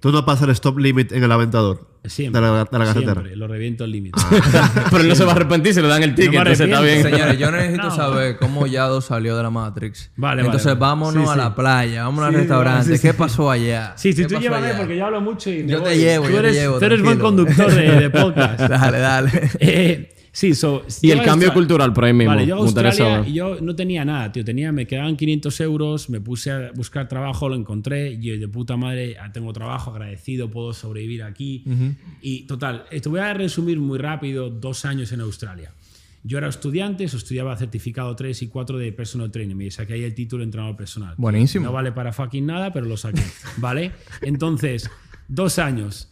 Tú 0.00 0.12
no 0.12 0.24
pasas 0.24 0.44
el 0.44 0.50
stop 0.50 0.78
limit 0.78 1.12
en 1.12 1.22
el 1.22 1.32
aventador 1.32 1.95
Siempre. 2.08 2.40
de 2.40 2.46
la, 2.46 2.64
de 2.64 2.78
la 2.78 2.84
carretera. 2.84 3.12
Siempre, 3.14 3.36
lo 3.36 3.46
reviento 3.48 3.84
al 3.84 3.90
límite. 3.92 4.20
pero 4.90 5.02
él 5.02 5.08
no 5.08 5.14
se 5.14 5.24
va 5.24 5.32
a 5.32 5.34
arrepentir 5.36 5.74
si 5.74 5.80
le 5.82 5.88
dan 5.88 6.02
el 6.02 6.14
ticket, 6.14 6.34
entonces 6.34 6.60
está 6.60 6.80
bien. 6.80 7.02
Señores, 7.02 7.38
yo 7.38 7.50
necesito 7.50 7.82
No. 7.88 7.94
saber 7.96 8.36
cómo 8.38 8.66
Yado 8.66 9.00
salió 9.00 9.36
de 9.36 9.42
la 9.42 9.50
Matrix. 9.50 10.10
Vale, 10.16 10.42
Entonces 10.42 10.66
vale, 10.66 10.80
vámonos 10.80 11.24
Sí, 11.24 11.30
a 11.30 11.32
sí. 11.34 11.38
la 11.38 11.54
playa, 11.54 12.04
vámonos 12.04 12.30
Sí, 12.30 12.34
al 12.34 12.40
restaurante. 12.40 12.84
sí, 12.92 12.96
sí. 12.98 13.02
¿Qué 13.08 13.14
pasó 13.14 13.50
allá? 13.50 13.92
Sí, 13.96 14.12
sí, 14.12 14.22
¿Qué 14.26 14.34
tú 14.34 14.40
llévame 14.40 14.74
porque 14.74 14.96
yo 14.96 15.06
hablo 15.06 15.20
mucho 15.20 15.50
y 15.50 15.62
me 15.62 15.72
Yo 15.72 15.82
te 15.82 15.96
llevo, 15.98 16.24
tú 16.26 16.30
yo 16.30 16.36
te 16.36 16.48
eres, 16.48 16.54
llevo, 16.56 16.78
Tú 16.78 16.84
eres 16.84 17.02
buen 17.02 17.18
conductor 17.18 17.72
de, 17.74 17.90
de 18.00 18.10
podcast. 18.22 18.60
Dale, 18.60 18.98
dale. 18.98 19.50
Eh, 19.60 20.12
sí, 20.36 20.54
so, 20.54 20.84
Y 21.00 21.10
el 21.10 21.22
cambio 21.22 21.52
cultural 21.52 21.92
por 21.92 22.04
ahí 22.04 22.12
mismo. 22.12 22.34
Vale, 22.34 22.46
yo 22.46 22.56
Australia, 22.56 23.26
yo 23.26 23.60
no 23.60 23.74
tenía 23.74 24.04
nada, 24.04 24.30
tío. 24.30 24.44
Tenía, 24.44 24.70
me 24.72 24.86
quedaban 24.86 25.16
500 25.16 25.60
euros, 25.60 26.10
me 26.10 26.20
puse 26.20 26.50
a 26.50 26.72
buscar 26.74 27.08
trabajo, 27.08 27.48
lo 27.48 27.54
encontré. 27.54 28.12
Y 28.12 28.20
yo, 28.20 28.38
de 28.38 28.48
puta 28.48 28.76
madre, 28.76 29.16
ah, 29.18 29.32
tengo 29.32 29.52
trabajo, 29.52 29.90
agradecido, 29.90 30.50
puedo 30.50 30.72
sobrevivir 30.72 31.22
aquí. 31.22 31.64
Y 32.20 32.42
total, 32.42 32.84
eh, 32.90 33.00
te 33.00 33.08
voy 33.08 33.20
a 33.20 33.32
resumir 33.34 33.80
muy 33.80 33.98
rápido 33.98 34.50
dos 34.50 34.84
años 34.84 35.12
en 35.12 35.20
Australia. 35.20 35.72
Yo 36.26 36.38
era 36.38 36.48
estudiante, 36.48 37.04
eso 37.04 37.18
estudiaba 37.18 37.56
certificado 37.56 38.16
3 38.16 38.42
y 38.42 38.48
4 38.48 38.78
de 38.78 38.92
personal 38.92 39.30
training. 39.30 39.54
Me 39.54 39.70
saqué 39.70 39.92
ahí 39.92 40.02
el 40.02 40.12
título 40.12 40.40
de 40.40 40.46
entrenador 40.46 40.76
personal. 40.76 41.14
Buenísimo. 41.16 41.66
No 41.66 41.72
vale 41.72 41.92
para 41.92 42.12
fucking 42.12 42.44
nada, 42.44 42.72
pero 42.72 42.86
lo 42.86 42.96
saqué. 42.96 43.22
¿Vale? 43.58 43.92
Entonces, 44.22 44.90
dos 45.28 45.60
años. 45.60 46.08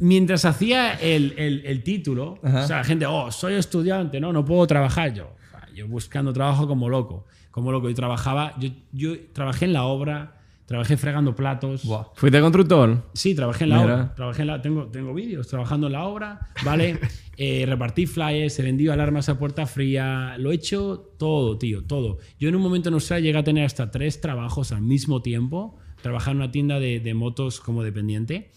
Mientras 0.00 0.44
hacía 0.44 0.94
el, 0.94 1.34
el- 1.36 1.62
el 1.66 1.82
título, 1.82 2.38
o 2.42 2.66
sea, 2.66 2.78
la 2.78 2.84
gente, 2.84 3.06
oh, 3.06 3.30
soy 3.30 3.54
estudiante, 3.54 4.18
no, 4.20 4.32
no 4.32 4.44
puedo 4.44 4.66
trabajar. 4.66 5.14
Yo, 5.14 5.30
yo 5.74 5.86
buscando 5.86 6.32
trabajo 6.32 6.66
como 6.66 6.88
loco. 6.88 7.26
Como 7.50 7.70
loco. 7.72 7.88
Yo 7.88 7.94
trabajaba, 7.94 8.54
yo, 8.58 8.70
yo 8.92 9.12
trabajé 9.32 9.66
en 9.66 9.72
la 9.72 9.84
obra, 9.84 10.36
trabajé 10.66 10.96
fregando 10.96 11.34
platos. 11.34 11.84
Buah. 11.84 12.04
¿Fuiste 12.14 12.40
constructor? 12.40 13.04
Sí, 13.12 13.34
trabajé 13.34 13.64
en 13.64 13.70
la 13.70 13.76
Mira. 13.82 13.94
obra. 13.94 14.14
Trabajé 14.14 14.42
en 14.42 14.48
la, 14.48 14.62
tengo, 14.62 14.86
tengo 14.86 15.12
vídeos 15.12 15.46
trabajando 15.48 15.86
en 15.88 15.92
la 15.94 16.04
obra, 16.04 16.40
¿vale? 16.64 16.98
Eh, 17.42 17.64
repartí 17.66 18.04
flyers, 18.04 18.58
he 18.58 18.62
vendido 18.62 18.92
alarmas 18.92 19.30
a 19.30 19.38
puerta 19.38 19.64
fría, 19.64 20.36
lo 20.36 20.52
he 20.52 20.56
hecho 20.56 21.14
todo, 21.18 21.56
tío, 21.56 21.82
todo. 21.84 22.18
Yo 22.38 22.50
en 22.50 22.54
un 22.54 22.60
momento 22.60 22.90
en 22.90 22.94
Australia 22.96 23.28
llegué 23.28 23.38
a 23.38 23.44
tener 23.44 23.64
hasta 23.64 23.90
tres 23.90 24.20
trabajos 24.20 24.72
al 24.72 24.82
mismo 24.82 25.22
tiempo. 25.22 25.78
Trabajaba 26.02 26.32
en 26.32 26.36
una 26.36 26.50
tienda 26.50 26.78
de, 26.78 27.00
de 27.00 27.14
motos 27.14 27.60
como 27.60 27.82
dependiente, 27.82 28.50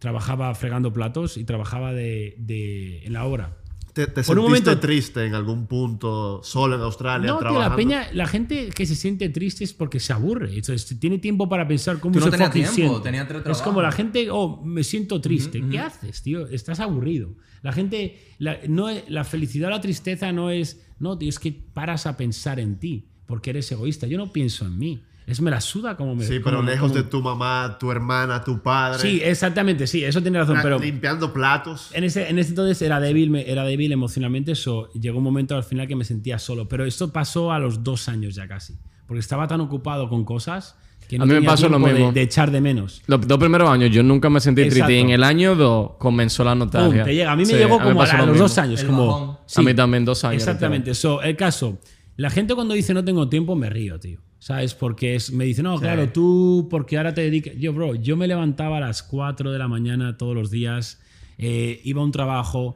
trabajaba 0.00 0.52
fregando 0.56 0.92
platos 0.92 1.36
y 1.36 1.44
trabajaba 1.44 1.92
de, 1.92 2.34
de- 2.38 3.04
en 3.06 3.12
la 3.12 3.24
obra. 3.26 3.56
¿Te, 3.92 4.06
te 4.06 4.22
Por 4.22 4.38
un 4.38 4.46
sentiste 4.46 4.70
momento- 4.70 4.80
triste 4.86 5.24
en 5.26 5.34
algún 5.34 5.66
punto 5.66 6.40
solo 6.44 6.76
en 6.76 6.80
Australia 6.82 7.26
No, 7.26 7.38
tío, 7.40 7.58
la 7.58 7.74
peña, 7.74 8.06
la 8.12 8.26
gente 8.28 8.68
que 8.72 8.86
se 8.86 8.94
siente 8.94 9.28
triste 9.30 9.64
es 9.64 9.72
porque 9.72 9.98
se 9.98 10.12
aburre. 10.12 10.54
Entonces, 10.54 10.96
tiene 11.00 11.18
tiempo 11.18 11.48
para 11.48 11.66
pensar 11.66 11.98
cómo 11.98 12.14
Tú 12.14 12.20
no 12.20 12.26
se 12.30 12.38
fucking 12.38 12.52
tiempo, 12.72 13.02
siente. 13.02 13.50
Es 13.50 13.60
como 13.62 13.82
la 13.82 13.90
gente, 13.90 14.28
oh, 14.30 14.62
me 14.64 14.84
siento 14.84 15.20
triste. 15.20 15.62
¿Qué 15.70 15.80
haces, 15.80 16.22
tío? 16.22 16.46
Estás 16.46 16.78
aburrido. 16.78 17.34
La 17.62 17.72
gente, 17.72 18.16
la, 18.38 18.58
no 18.68 18.86
la 19.08 19.24
felicidad 19.24 19.68
o 19.68 19.70
la 19.72 19.80
tristeza 19.80 20.30
no 20.32 20.50
es, 20.50 20.86
no, 21.00 21.18
tío, 21.18 21.28
es 21.28 21.40
que 21.40 21.50
paras 21.52 22.06
a 22.06 22.16
pensar 22.16 22.60
en 22.60 22.78
ti 22.78 23.08
porque 23.26 23.50
eres 23.50 23.70
egoísta. 23.72 24.06
Yo 24.06 24.18
no 24.18 24.32
pienso 24.32 24.64
en 24.66 24.78
mí. 24.78 25.02
Es 25.30 25.40
me 25.40 25.50
la 25.50 25.60
suda 25.60 25.96
como 25.96 26.16
me 26.16 26.24
Sí, 26.24 26.40
pero 26.42 26.56
como- 26.56 26.68
lejos 26.68 26.90
como- 26.90 27.02
de 27.02 27.08
tu 27.08 27.22
mamá, 27.22 27.76
tu 27.78 27.92
hermana, 27.92 28.42
tu 28.42 28.60
padre. 28.60 28.98
Sí, 28.98 29.20
exactamente, 29.22 29.86
sí, 29.86 30.02
eso 30.02 30.20
tiene 30.20 30.38
razón. 30.40 30.58
Pero 30.60 30.78
limpiando 30.78 31.32
platos. 31.32 31.90
en 31.92 32.02
ese, 32.04 32.28
en 32.28 32.38
ese 32.40 32.50
entonces 32.50 32.82
era 32.82 32.98
débil, 32.98 33.30
me- 33.30 33.48
era 33.48 33.64
débil 33.64 33.92
emocionalmente, 33.92 34.52
eso 34.52 34.90
llegó 34.92 35.18
un 35.18 35.24
momento 35.24 35.54
al 35.56 35.62
final 35.62 35.86
que 35.86 35.94
me 35.94 36.04
sentía 36.04 36.38
solo. 36.40 36.68
Pero 36.68 36.84
esto 36.84 37.12
pasó 37.12 37.52
a 37.52 37.58
los 37.60 37.84
dos 37.84 38.08
años 38.08 38.34
ya 38.34 38.48
casi. 38.48 38.74
Porque 39.06 39.20
estaba 39.20 39.46
tan 39.46 39.60
ocupado 39.60 40.08
con 40.08 40.24
cosas 40.24 40.74
que 41.08 41.16
no 41.18 41.24
A 41.24 41.26
mí 41.26 41.34
me 41.34 41.42
pasó 41.42 41.68
lo 41.68 41.76
tiempo 41.76 41.86
de- 41.88 41.94
mismo. 41.94 42.12
De, 42.12 42.22
echar 42.22 42.50
de 42.50 42.60
menos. 42.60 43.02
Los 43.06 43.26
dos 43.26 43.38
primeros 43.38 43.68
años 43.70 43.90
yo 43.92 44.02
nunca 44.02 44.28
me 44.30 44.40
sentí 44.40 44.62
triste. 44.68 44.98
En 44.98 45.10
el 45.10 45.22
año 45.22 45.54
2 45.54 45.92
comenzó 45.98 46.42
la 46.44 46.52
Pum, 46.52 46.58
nostalgia. 46.60 47.04
te 47.04 47.14
llega. 47.14 47.30
A 47.32 47.36
mí 47.36 47.42
me 47.42 47.46
Sí, 47.46 47.54
llegó 47.54 47.78
me 47.78 47.84
como 47.84 48.00
a, 48.02 48.04
pasó 48.04 48.14
a 48.16 48.18
lo 48.20 48.26
los 48.26 48.32
mismo. 48.34 48.48
dos 48.48 48.58
años. 48.58 48.80
El 48.80 48.86
como. 48.88 49.40
A 49.56 49.62
mí 49.62 49.74
también, 49.74 50.04
dos 50.04 50.24
años, 50.24 50.42
Exactamente. 50.42 50.94
So, 50.94 51.22
el 51.22 51.36
caso, 51.36 51.78
la 52.16 52.30
gente 52.30 52.54
cuando 52.54 52.74
dice 52.74 52.94
no 52.94 53.04
tengo 53.04 53.28
tiempo 53.28 53.54
me 53.56 53.68
río, 53.70 53.98
tío. 54.00 54.20
¿Sabes? 54.40 54.74
Porque 54.74 55.14
es, 55.14 55.32
me 55.32 55.44
dicen, 55.44 55.64
no, 55.64 55.78
claro, 55.78 56.08
tú, 56.08 56.66
porque 56.70 56.96
ahora 56.96 57.12
te 57.12 57.20
dedicas. 57.20 57.54
Yo, 57.58 57.74
bro, 57.74 57.94
yo 57.94 58.16
me 58.16 58.26
levantaba 58.26 58.78
a 58.78 58.80
las 58.80 59.02
4 59.02 59.52
de 59.52 59.58
la 59.58 59.68
mañana 59.68 60.16
todos 60.16 60.34
los 60.34 60.50
días, 60.50 61.00
eh, 61.36 61.80
iba 61.84 62.00
a 62.00 62.04
un 62.04 62.10
trabajo, 62.10 62.74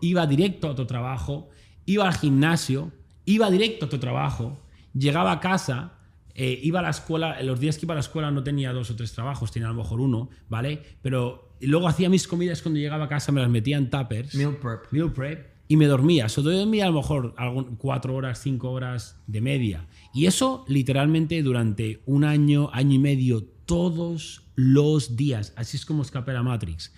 iba 0.00 0.26
directo 0.28 0.68
a 0.68 0.70
otro 0.70 0.86
trabajo, 0.86 1.50
iba 1.86 2.06
al 2.06 2.14
gimnasio, 2.14 2.92
iba 3.24 3.50
directo 3.50 3.84
a 3.84 3.86
otro 3.86 3.98
trabajo, 3.98 4.60
llegaba 4.94 5.32
a 5.32 5.40
casa, 5.40 5.94
eh, 6.34 6.60
iba 6.62 6.78
a 6.78 6.82
la 6.82 6.90
escuela, 6.90 7.40
en 7.40 7.48
los 7.48 7.58
días 7.58 7.78
que 7.78 7.86
iba 7.86 7.94
a 7.94 7.96
la 7.96 8.00
escuela 8.00 8.30
no 8.30 8.44
tenía 8.44 8.72
dos 8.72 8.88
o 8.90 8.96
tres 8.96 9.12
trabajos, 9.12 9.50
tenía 9.50 9.68
a 9.68 9.72
lo 9.72 9.78
mejor 9.78 10.00
uno, 10.00 10.30
¿vale? 10.48 10.80
Pero 11.02 11.56
luego 11.60 11.88
hacía 11.88 12.08
mis 12.08 12.28
comidas 12.28 12.62
cuando 12.62 12.78
llegaba 12.78 13.06
a 13.06 13.08
casa, 13.08 13.32
me 13.32 13.40
las 13.40 13.50
metía 13.50 13.76
en 13.76 13.90
tuppers 13.90 14.36
Meal 14.36 14.56
prep. 14.56 14.90
meal 14.92 15.12
prep 15.12 15.52
y 15.72 15.76
me 15.76 15.86
dormía. 15.86 16.28
So, 16.28 16.42
yo 16.42 16.50
dormía 16.50 16.84
a 16.84 16.90
lo 16.90 16.96
mejor 16.96 17.34
cuatro 17.78 18.14
horas, 18.14 18.40
cinco 18.42 18.70
horas 18.72 19.16
de 19.26 19.40
media. 19.40 19.86
Y 20.14 20.26
eso 20.26 20.64
literalmente 20.68 21.42
durante 21.42 22.02
un 22.06 22.24
año, 22.24 22.70
año 22.72 22.94
y 22.94 22.98
medio, 22.98 23.44
todos 23.66 24.42
los 24.54 25.16
días. 25.16 25.52
Así 25.56 25.76
es 25.76 25.86
como 25.86 26.02
escapé 26.02 26.32
a 26.32 26.34
la 26.34 26.42
Matrix. 26.42 26.92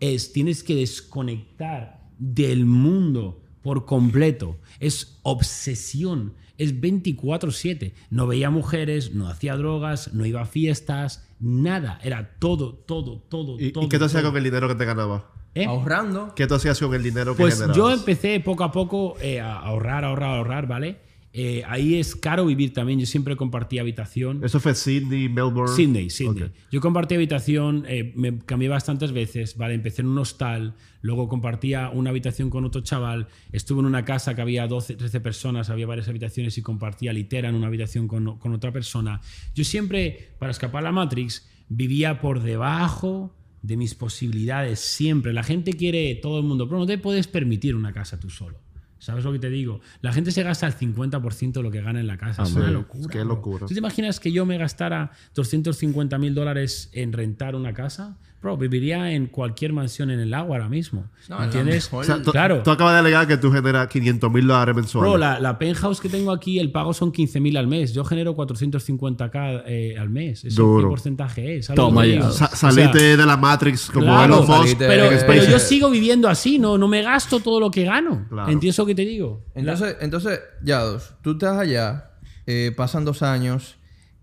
Es, 0.00 0.32
tienes 0.32 0.62
que 0.62 0.74
desconectar 0.74 2.00
del 2.18 2.64
mundo 2.66 3.42
por 3.62 3.84
completo. 3.86 4.58
Es 4.78 5.18
obsesión. 5.22 6.34
Es 6.58 6.78
24/7. 6.78 7.94
No 8.10 8.26
veía 8.26 8.50
mujeres, 8.50 9.14
no 9.14 9.28
hacía 9.28 9.56
drogas, 9.56 10.12
no 10.12 10.26
iba 10.26 10.42
a 10.42 10.46
fiestas, 10.46 11.26
nada. 11.38 11.98
Era 12.02 12.34
todo, 12.38 12.74
todo, 12.74 13.18
todo, 13.28 13.58
¿Y, 13.58 13.66
y 13.66 13.72
todo. 13.72 13.88
qué 13.88 13.98
tú 13.98 14.04
hacías 14.04 14.22
todo. 14.22 14.32
con 14.32 14.38
el 14.38 14.44
dinero 14.44 14.68
que 14.68 14.74
te 14.74 14.84
ganaba? 14.84 15.32
¿Eh? 15.54 15.64
Ahorrando. 15.64 16.34
¿Qué 16.36 16.46
tú 16.46 16.54
hacías 16.54 16.78
con 16.78 16.94
el 16.94 17.02
dinero 17.02 17.32
que 17.34 17.42
Pues 17.42 17.54
generabas? 17.54 17.76
yo 17.76 17.90
empecé 17.90 18.40
poco 18.40 18.62
a 18.64 18.70
poco 18.72 19.16
eh, 19.20 19.40
a 19.40 19.56
ahorrar, 19.58 20.04
ahorrar, 20.04 20.36
ahorrar, 20.36 20.66
¿vale? 20.68 21.00
Eh, 21.32 21.62
ahí 21.68 21.94
es 21.94 22.16
caro 22.16 22.46
vivir 22.46 22.72
también. 22.72 22.98
Yo 22.98 23.06
siempre 23.06 23.36
compartí 23.36 23.78
habitación. 23.78 24.42
¿Eso 24.42 24.58
fue 24.58 24.74
Sydney, 24.74 25.28
Melbourne? 25.28 25.74
Sydney, 25.74 26.10
Sydney. 26.10 26.44
Ok. 26.44 26.52
Yo 26.72 26.80
compartí 26.80 27.14
habitación, 27.14 27.84
eh, 27.88 28.12
me 28.16 28.38
cambié 28.38 28.68
bastantes 28.68 29.12
veces, 29.12 29.56
¿vale? 29.56 29.74
Empecé 29.74 30.02
en 30.02 30.08
un 30.08 30.18
hostal, 30.18 30.74
luego 31.02 31.28
compartía 31.28 31.90
una 31.90 32.10
habitación 32.10 32.50
con 32.50 32.64
otro 32.64 32.80
chaval, 32.80 33.28
estuve 33.52 33.80
en 33.80 33.86
una 33.86 34.04
casa 34.04 34.34
que 34.34 34.42
había 34.42 34.66
12, 34.66 34.96
13 34.96 35.20
personas, 35.20 35.70
había 35.70 35.86
varias 35.86 36.08
habitaciones 36.08 36.58
y 36.58 36.62
compartía 36.62 37.12
litera 37.12 37.48
en 37.48 37.54
una 37.54 37.68
habitación 37.68 38.08
con, 38.08 38.38
con 38.38 38.52
otra 38.52 38.72
persona. 38.72 39.20
Yo 39.54 39.62
siempre, 39.62 40.32
para 40.38 40.50
escapar 40.50 40.80
a 40.80 40.84
la 40.84 40.92
Matrix, 40.92 41.48
vivía 41.68 42.20
por 42.20 42.42
debajo 42.42 43.36
de 43.62 43.76
mis 43.76 43.94
posibilidades, 43.94 44.80
siempre. 44.80 45.32
La 45.32 45.42
gente 45.42 45.74
quiere, 45.74 46.14
todo 46.16 46.38
el 46.38 46.44
mundo, 46.44 46.66
pero 46.66 46.80
no 46.80 46.86
te 46.86 46.98
puedes 46.98 47.28
permitir 47.28 47.76
una 47.76 47.92
casa 47.92 48.18
tú 48.18 48.30
solo. 48.30 48.58
¿Sabes 49.00 49.24
lo 49.24 49.32
que 49.32 49.38
te 49.38 49.50
digo? 49.50 49.80
La 50.02 50.12
gente 50.12 50.30
se 50.30 50.42
gasta 50.42 50.66
el 50.66 50.74
50% 50.74 51.52
de 51.52 51.62
lo 51.62 51.70
que 51.70 51.80
gana 51.80 51.98
en 52.00 52.06
la 52.06 52.16
casa. 52.16 52.42
es 52.44 52.50
sí, 52.50 52.56
una 52.56 52.70
locura. 52.70 53.08
qué 53.10 53.24
locura. 53.24 53.66
¿Tú 53.66 53.74
te 53.74 53.80
imaginas 53.80 54.20
que 54.20 54.30
yo 54.30 54.46
me 54.46 54.58
gastara 54.58 55.10
250 55.34 56.16
mil 56.18 56.34
dólares 56.34 56.90
en 56.92 57.12
rentar 57.12 57.56
una 57.56 57.72
casa? 57.72 58.18
Bro, 58.42 58.56
viviría 58.56 59.12
en 59.12 59.26
cualquier 59.26 59.74
mansión 59.74 60.10
en 60.10 60.18
el 60.18 60.32
agua 60.32 60.56
ahora 60.56 60.70
mismo. 60.70 61.10
No, 61.28 61.36
¿Me 61.36 61.36
en 61.36 61.38
la 61.40 61.44
¿Entiendes? 61.44 61.84
mejor- 61.84 62.00
O 62.04 62.06
sea, 62.06 62.22
tú, 62.22 62.30
Claro. 62.32 62.62
tú 62.62 62.70
acabas 62.70 62.94
de 62.94 63.00
alegar 63.00 63.26
que 63.28 63.36
tú 63.36 63.52
generas 63.52 63.86
500 63.88 64.32
mil 64.32 64.46
dólares 64.46 64.74
mensuales. 64.74 65.10
Bro, 65.10 65.18
la, 65.18 65.38
la 65.40 65.58
penthouse 65.58 66.00
que 66.00 66.08
tengo 66.08 66.32
aquí, 66.32 66.58
el 66.58 66.72
pago 66.72 66.94
son 66.94 67.12
15 67.12 67.38
mil 67.38 67.56
al 67.58 67.66
mes. 67.66 67.92
Yo 67.92 68.02
genero 68.02 68.34
450k 68.34 69.62
eh, 69.66 69.96
al 69.98 70.08
mes. 70.10 70.44
¿Eso 70.44 70.62
Duro. 70.62 70.84
qué 70.88 70.90
porcentaje 70.90 71.56
es? 71.58 71.66
¿Sabes 71.66 71.76
Toma 71.76 72.06
ya. 72.06 72.22
Sa- 72.22 72.28
O 72.28 72.32
sea, 72.32 72.48
saliste 72.56 73.16
de 73.16 73.26
la 73.26 73.36
Matrix 73.36 73.90
como 73.90 74.06
Claro, 74.06 74.42
Elon 74.44 74.46
Musk. 74.46 74.78
pero, 74.78 75.04
Eh, 75.12 75.24
pero 75.26 75.44
yo 75.44 75.58
sigo 75.58 75.90
viviendo 75.90 76.28
así, 76.28 76.58
no, 76.58 76.78
no 76.78 76.88
me 76.88 77.02
gasto 77.02 77.40
todo 77.40 77.60
lo 77.60 77.70
que 77.70 77.84
gano. 77.84 78.26
Claro. 78.28 78.50
¿Entiendes 78.50 78.78
lo 78.78 78.86
que 78.86 78.94
te 78.94 79.02
digo? 79.02 79.44
Entonces, 79.54 79.96
entonces, 80.00 80.40
Yados, 80.62 81.14
tú 81.22 81.32
estás 81.32 81.58
allá, 81.58 82.10
eh, 82.46 82.72
pasan 82.76 83.04
dos 83.04 83.22
años 83.22 83.76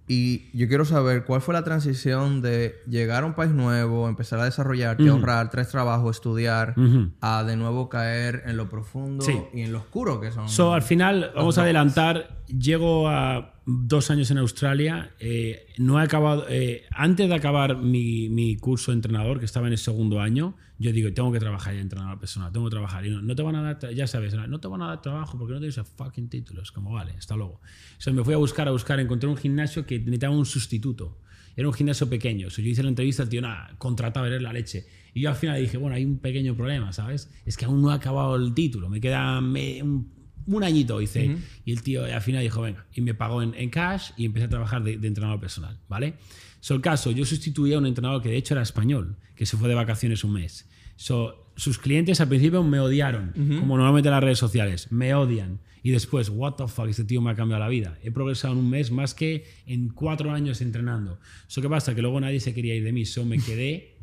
y 0.10 0.50
yo 0.58 0.68
quiero 0.70 0.86
saber 0.86 1.26
cuál 1.26 1.42
fue 1.42 1.54
la 1.54 1.64
transición 1.66 2.42
de 2.42 2.76
llegar 2.88 3.24
a 3.24 3.26
un 3.26 3.34
país 3.34 3.52
nuevo, 3.52 4.08
empezar 4.08 4.40
a 4.40 4.46
desarrollarte, 4.46 5.10
ahorrar, 5.10 5.50
tres 5.50 5.68
trabajos, 5.68 6.16
estudiar, 6.16 6.76
a 7.22 7.44
de 7.44 7.58
nuevo 7.58 7.90
caer 7.90 8.44
en 8.46 8.56
lo 8.56 8.70
profundo 8.70 9.26
Sí. 9.26 9.38
y 9.54 9.62
en 9.62 9.74
lo 9.74 9.80
oscuro 9.80 10.22
que 10.22 10.32
son. 10.32 10.48
So, 10.48 10.74
al 10.74 10.82
final, 10.82 11.32
vamos 11.36 11.58
a 11.58 11.64
adelantar. 11.64 12.38
Llego 12.48 13.10
a 13.10 13.54
dos 13.66 14.10
años 14.10 14.32
en 14.32 14.38
Australia. 14.38 15.12
eh, 15.20 15.66
no 15.78 16.00
he 16.00 16.04
acabado. 16.04 16.46
eh, 16.48 16.86
antes 16.92 17.28
de 17.28 17.36
acabar 17.36 17.76
mi, 17.78 18.30
mi 18.30 18.56
curso 18.56 18.92
de 18.92 18.96
entrenador, 18.96 19.40
que 19.40 19.46
estaba 19.46 19.68
en 19.68 19.74
el 19.74 19.78
segundo 19.78 20.22
año, 20.22 20.56
yo 20.80 20.92
digo, 20.92 21.12
tengo 21.14 21.32
que 21.32 21.40
trabajar 21.40 21.74
ya 21.74 21.82
entrenador 21.82 22.20
personal, 22.20 22.52
tengo 22.52 22.68
que 22.68 22.72
trabajar. 22.72 23.06
Y 23.06 23.10
no, 23.10 23.22
no 23.22 23.36
te 23.36 23.42
van 23.42 23.56
a 23.56 23.62
dar, 23.74 23.94
ya 23.94 24.06
sabes, 24.08 24.34
no 24.36 24.60
te 24.60 24.68
van 24.68 24.82
a 24.82 24.88
dar 24.88 25.02
trabajo 25.02 25.38
porque 25.38 25.54
no 25.54 25.60
tienes 25.60 25.80
fucking 25.96 26.30
título. 26.30 26.62
Es 26.62 26.72
como, 26.72 26.92
vale, 26.94 27.14
hasta 27.18 27.36
luego. 27.36 27.54
O 27.56 27.62
sea, 28.02 28.14
me 28.14 28.24
fui 28.24 28.34
a 28.34 28.38
buscar, 28.38 28.68
a 28.68 28.72
buscar, 28.72 29.00
encontré 29.00 29.28
un 29.30 29.38
gimnasio 29.38 29.86
que 29.86 29.98
necesitaba 30.00 30.36
un 30.36 30.46
sustituto. 30.46 31.20
Era 31.56 31.68
un 31.68 31.74
gimnasio 31.74 32.08
pequeño. 32.08 32.48
O 32.48 32.50
sea, 32.52 32.64
yo 32.64 32.70
hice 32.70 32.84
la 32.84 32.90
entrevista, 32.90 33.24
el 33.24 33.30
tío, 33.30 33.42
nada, 33.42 33.74
contrataba, 33.80 34.28
era 34.28 34.40
la 34.40 34.54
leche. 34.54 34.86
Y 35.16 35.22
yo 35.22 35.30
al 35.32 35.36
final 35.36 35.60
dije, 35.60 35.78
bueno, 35.78 35.96
hay 35.96 36.06
un 36.06 36.20
pequeño 36.20 36.56
problema, 36.56 36.94
¿sabes? 36.94 37.32
Es 37.46 37.58
que 37.58 37.66
aún 37.66 37.82
no 37.82 37.92
he 37.92 37.96
acabado 37.96 38.36
el 38.36 38.54
título, 38.54 38.88
me 38.90 39.02
queda 39.02 39.42
me- 39.42 39.82
un, 39.82 40.12
un 40.46 40.64
añito, 40.64 41.02
hice. 41.02 41.26
Y 41.66 41.72
el 41.72 41.82
tío 41.82 42.06
al 42.06 42.22
final 42.22 42.44
dijo, 42.44 42.62
venga, 42.62 42.86
y 42.94 43.02
me 43.02 43.16
pagó 43.16 43.42
en, 43.42 43.56
en 43.56 43.72
cash 43.72 44.12
y 44.16 44.26
empecé 44.26 44.46
a 44.46 44.50
trabajar 44.50 44.84
de, 44.84 44.98
de 45.00 45.08
entrenador 45.08 45.40
personal, 45.40 45.80
¿vale? 45.90 46.14
So, 46.60 46.74
el 46.74 46.82
caso, 46.82 47.12
yo 47.12 47.26
sustituí 47.26 47.74
a 47.74 47.78
un 47.78 47.86
entrenador 47.86 48.22
que 48.22 48.30
de 48.30 48.38
hecho 48.38 48.54
era 48.54 48.64
español, 48.64 49.18
que 49.36 49.46
se 49.46 49.58
fue 49.58 49.70
de 49.70 49.76
vacaciones 49.76 50.24
un 50.24 50.34
mes. 50.34 50.68
So, 50.96 51.52
sus 51.56 51.78
clientes 51.78 52.22
al 52.22 52.28
principio 52.28 52.64
me 52.64 52.80
odiaron, 52.80 53.32
como 53.60 53.78
normalmente 53.78 54.10
en 54.10 54.14
las 54.14 54.24
redes 54.24 54.40
sociales, 54.40 54.92
me 54.92 55.14
odian. 55.14 55.60
Y 55.84 55.92
después, 55.92 56.30
what 56.30 56.56
the 56.56 56.68
fuck, 56.68 56.88
este 56.88 57.04
tío 57.04 57.22
me 57.22 57.32
ha 57.32 57.36
cambiado 57.36 57.64
la 57.64 57.70
vida. 57.70 57.98
He 58.04 58.12
progresado 58.12 58.54
en 58.54 58.60
un 58.60 58.70
mes 58.70 58.92
más 58.92 59.14
que 59.14 59.46
en 59.66 59.90
cuatro 59.90 60.32
años 60.32 60.62
entrenando. 60.62 61.20
So, 61.48 61.62
¿Qué 61.62 61.70
pasa? 61.70 61.96
Que 61.96 62.02
luego 62.02 62.20
nadie 62.20 62.40
se 62.40 62.54
quería 62.54 62.76
ir 62.76 62.84
de 62.84 62.92
mí. 62.92 63.06
So, 63.06 63.26
me 63.26 63.38
quedé 63.46 63.98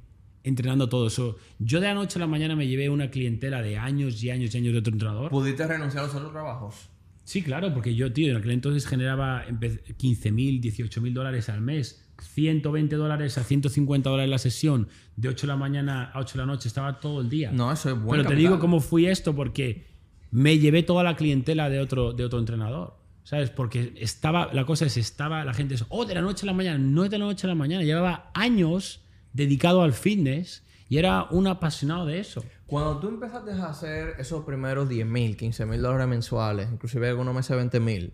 entrenando 0.45 0.89
todo 0.89 1.09
eso. 1.09 1.37
Yo 1.59 1.81
de 1.81 1.89
la 1.89 1.95
noche 1.95 2.19
a 2.19 2.21
la 2.21 2.27
mañana 2.27 2.55
me 2.55 2.67
llevé 2.69 2.89
una 2.89 3.11
clientela 3.11 3.61
de 3.63 3.77
años 3.77 4.23
y 4.23 4.31
años 4.31 4.55
y 4.55 4.59
años 4.59 4.73
de 4.73 4.79
otro 4.79 4.93
entrenador. 4.93 5.31
¿Pudiste 5.31 5.67
renunciar 5.67 6.05
a 6.05 6.07
los 6.07 6.17
otros 6.17 6.33
trabajos? 6.33 6.91
Sí, 7.25 7.43
claro, 7.43 7.73
porque 7.73 7.95
yo, 7.95 8.13
tío, 8.13 8.31
en 8.31 8.37
aquel 8.37 8.53
entonces 8.53 8.87
generaba 8.87 9.45
15 9.97 10.31
mil, 10.31 10.61
18 10.61 11.01
mil 11.01 11.15
dólares 11.15 11.49
al 11.49 11.63
mes. 11.63 12.04
120 12.21 12.97
dólares 12.97 13.39
a 13.39 13.45
150 13.45 14.09
dólares 14.09 14.31
la 14.31 14.39
sesión. 14.39 14.89
De 15.17 15.29
8 15.29 15.47
de 15.47 15.53
la 15.53 15.57
mañana 15.57 16.11
a 16.13 16.21
8 16.21 16.35
de 16.35 16.39
la 16.39 16.47
noche 16.47 16.69
estaba 16.69 17.01
todo 17.01 17.21
el 17.21 17.29
día. 17.29 17.51
No, 17.53 17.73
eso 17.73 17.91
es 17.91 18.01
bueno. 18.01 18.23
Pero 18.23 18.35
te 18.35 18.37
digo 18.37 18.59
cómo 18.59 18.81
fui 18.81 19.07
esto 19.07 19.35
porque 19.35 19.87
me 20.31 20.59
llevé 20.59 20.83
toda 20.83 21.03
la 21.03 21.17
clientela 21.17 21.69
de 21.71 21.81
otro, 21.81 22.13
de 22.13 22.25
otro 22.25 22.39
entrenador. 22.39 22.97
¿Sabes? 23.23 23.49
Porque 23.49 23.95
estaba, 23.97 24.53
la 24.53 24.67
cosa 24.67 24.85
es, 24.85 24.99
estaba 24.99 25.45
la 25.45 25.55
gente, 25.55 25.77
oh, 25.89 26.05
de 26.05 26.15
la 26.15 26.21
noche 26.21 26.45
a 26.45 26.47
la 26.47 26.53
mañana, 26.53 26.77
no 26.77 27.05
es 27.05 27.11
de 27.11 27.19
la 27.19 27.25
noche 27.25 27.47
a 27.47 27.49
la 27.49 27.55
mañana, 27.55 27.83
llevaba 27.83 28.31
años 28.35 29.01
dedicado 29.33 29.83
al 29.83 29.95
fitness 29.95 30.63
y 30.91 30.99
era 30.99 31.25
un 31.31 31.47
apasionado 31.47 32.05
de 32.05 32.21
eso. 32.21 32.45
Cuando 32.67 32.99
tú 32.99 33.09
empezaste 33.09 33.53
a 33.53 33.67
hacer 33.67 34.15
esos 34.19 34.45
primeros 34.45 34.89
10 34.89 35.07
mil, 35.07 35.37
15 35.37 35.67
mil 35.67 35.81
dólares 35.81 36.07
mensuales, 36.07 36.69
inclusive 36.71 37.09
algunos 37.09 37.35
meses 37.35 37.57
20 37.57 37.81
mil, 37.81 38.13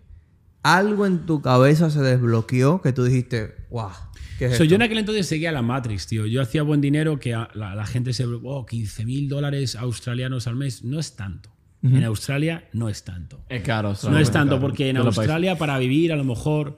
algo 0.63 1.05
en 1.05 1.25
tu 1.25 1.41
cabeza 1.41 1.89
se 1.89 2.01
desbloqueó 2.01 2.81
que 2.81 2.93
tú 2.93 3.03
dijiste, 3.03 3.55
wow, 3.69 3.89
¿qué 4.37 4.45
es 4.45 4.51
So, 4.51 4.55
esto? 4.55 4.63
yo 4.65 4.75
en 4.75 4.81
aquel 4.83 4.97
entonces 4.99 5.25
seguía 5.27 5.51
la 5.51 5.61
Matrix, 5.61 6.07
tío. 6.07 6.25
Yo 6.25 6.41
hacía 6.41 6.63
buen 6.63 6.81
dinero 6.81 7.19
que 7.19 7.33
a- 7.33 7.49
la, 7.53 7.75
la 7.75 7.85
gente 7.85 8.13
se... 8.13 8.25
Oh, 8.25 8.65
15 8.65 9.05
mil 9.05 9.27
dólares 9.29 9.75
australianos 9.75 10.47
al 10.47 10.55
mes. 10.55 10.83
No 10.83 10.99
es 10.99 11.15
tanto. 11.15 11.49
En 11.83 12.03
Australia 12.03 12.65
no 12.73 12.89
es 12.89 13.03
tanto. 13.03 13.43
Es 13.49 13.63
caro. 13.63 13.87
no 13.87 13.89
Australia, 13.89 14.21
es 14.21 14.31
tanto 14.31 14.55
caro. 14.57 14.61
porque 14.61 14.89
en. 14.89 14.97
Australia 14.97 15.57
para 15.57 15.77
vivir 15.79 16.13
a 16.13 16.15
lo 16.15 16.23
mejor... 16.23 16.77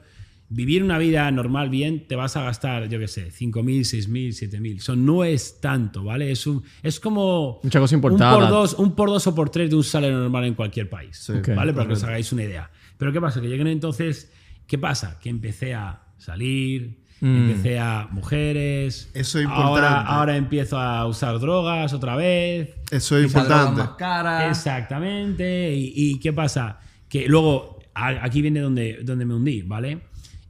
Vivir 0.50 0.84
una 0.84 1.00
vida 1.00 1.32
normal 1.32 1.70
bien, 1.72 2.06
te 2.08 2.16
vas 2.16 2.38
a 2.38 2.44
gastar, 2.44 2.88
yo 2.88 3.00
qué 3.00 3.08
sé, 3.08 3.32
5.000, 3.32 3.64
6.000, 3.80 4.50
7.000. 4.52 4.78
Eso 4.78 4.96
no 4.96 5.24
es 5.24 5.60
tanto, 5.60 6.04
¿vale? 6.04 6.30
Es, 6.32 6.46
un, 6.46 6.62
es 6.84 7.00
como... 7.00 7.60
Mucha 7.64 7.80
cosa 7.80 7.96
Un 7.96 7.98
importada. 8.04 8.36
por, 8.38 8.50
dos, 8.50 8.74
un 8.76 8.94
por 8.94 9.10
dos 9.10 9.26
o 9.26 9.34
por 9.34 9.50
tres 9.50 9.72
de 9.72 9.78
un 9.78 9.84
salario 9.84 10.20
normal 10.20 10.44
en 10.46 10.54
cualquier 10.54 10.90
país. 10.92 11.18
Sí, 11.18 11.32
Ok. 11.32 11.56
¿Vale? 11.56 11.74
Para 11.74 11.88
que 11.88 11.94
os 11.94 12.04
hagáis 12.04 12.32
una 12.34 12.44
idea. 12.44 12.70
Pero 13.04 13.12
¿qué 13.12 13.20
pasa? 13.22 13.42
Que 13.42 13.50
llegué 13.50 13.70
entonces. 13.70 14.32
¿Qué 14.66 14.78
pasa? 14.78 15.20
Que 15.20 15.28
empecé 15.30 15.74
a 15.74 16.04
salir, 16.18 17.04
empecé 17.22 17.80
a 17.80 18.08
mujeres. 18.12 19.12
Eso 19.14 19.40
es 19.40 19.46
Ahora, 19.46 19.62
importante. 19.68 20.10
ahora 20.12 20.38
empiezo 20.38 20.80
a 20.80 21.06
usar 21.06 21.38
drogas 21.40 21.92
otra 21.92 22.16
vez. 22.16 22.70
Eso 22.92 23.18
es 23.18 23.26
importante. 23.26 23.82
más 23.82 23.90
caras. 23.98 24.58
Exactamente. 24.58 25.74
¿Y, 25.76 25.92
y 25.96 26.20
qué 26.20 26.32
pasa? 26.32 26.80
Que 27.10 27.28
luego, 27.28 27.80
a- 27.94 28.24
aquí 28.26 28.42
viene 28.42 28.62
donde, 28.62 29.00
donde 29.04 29.26
me 29.26 29.34
hundí, 29.36 29.62
¿vale? 29.64 30.00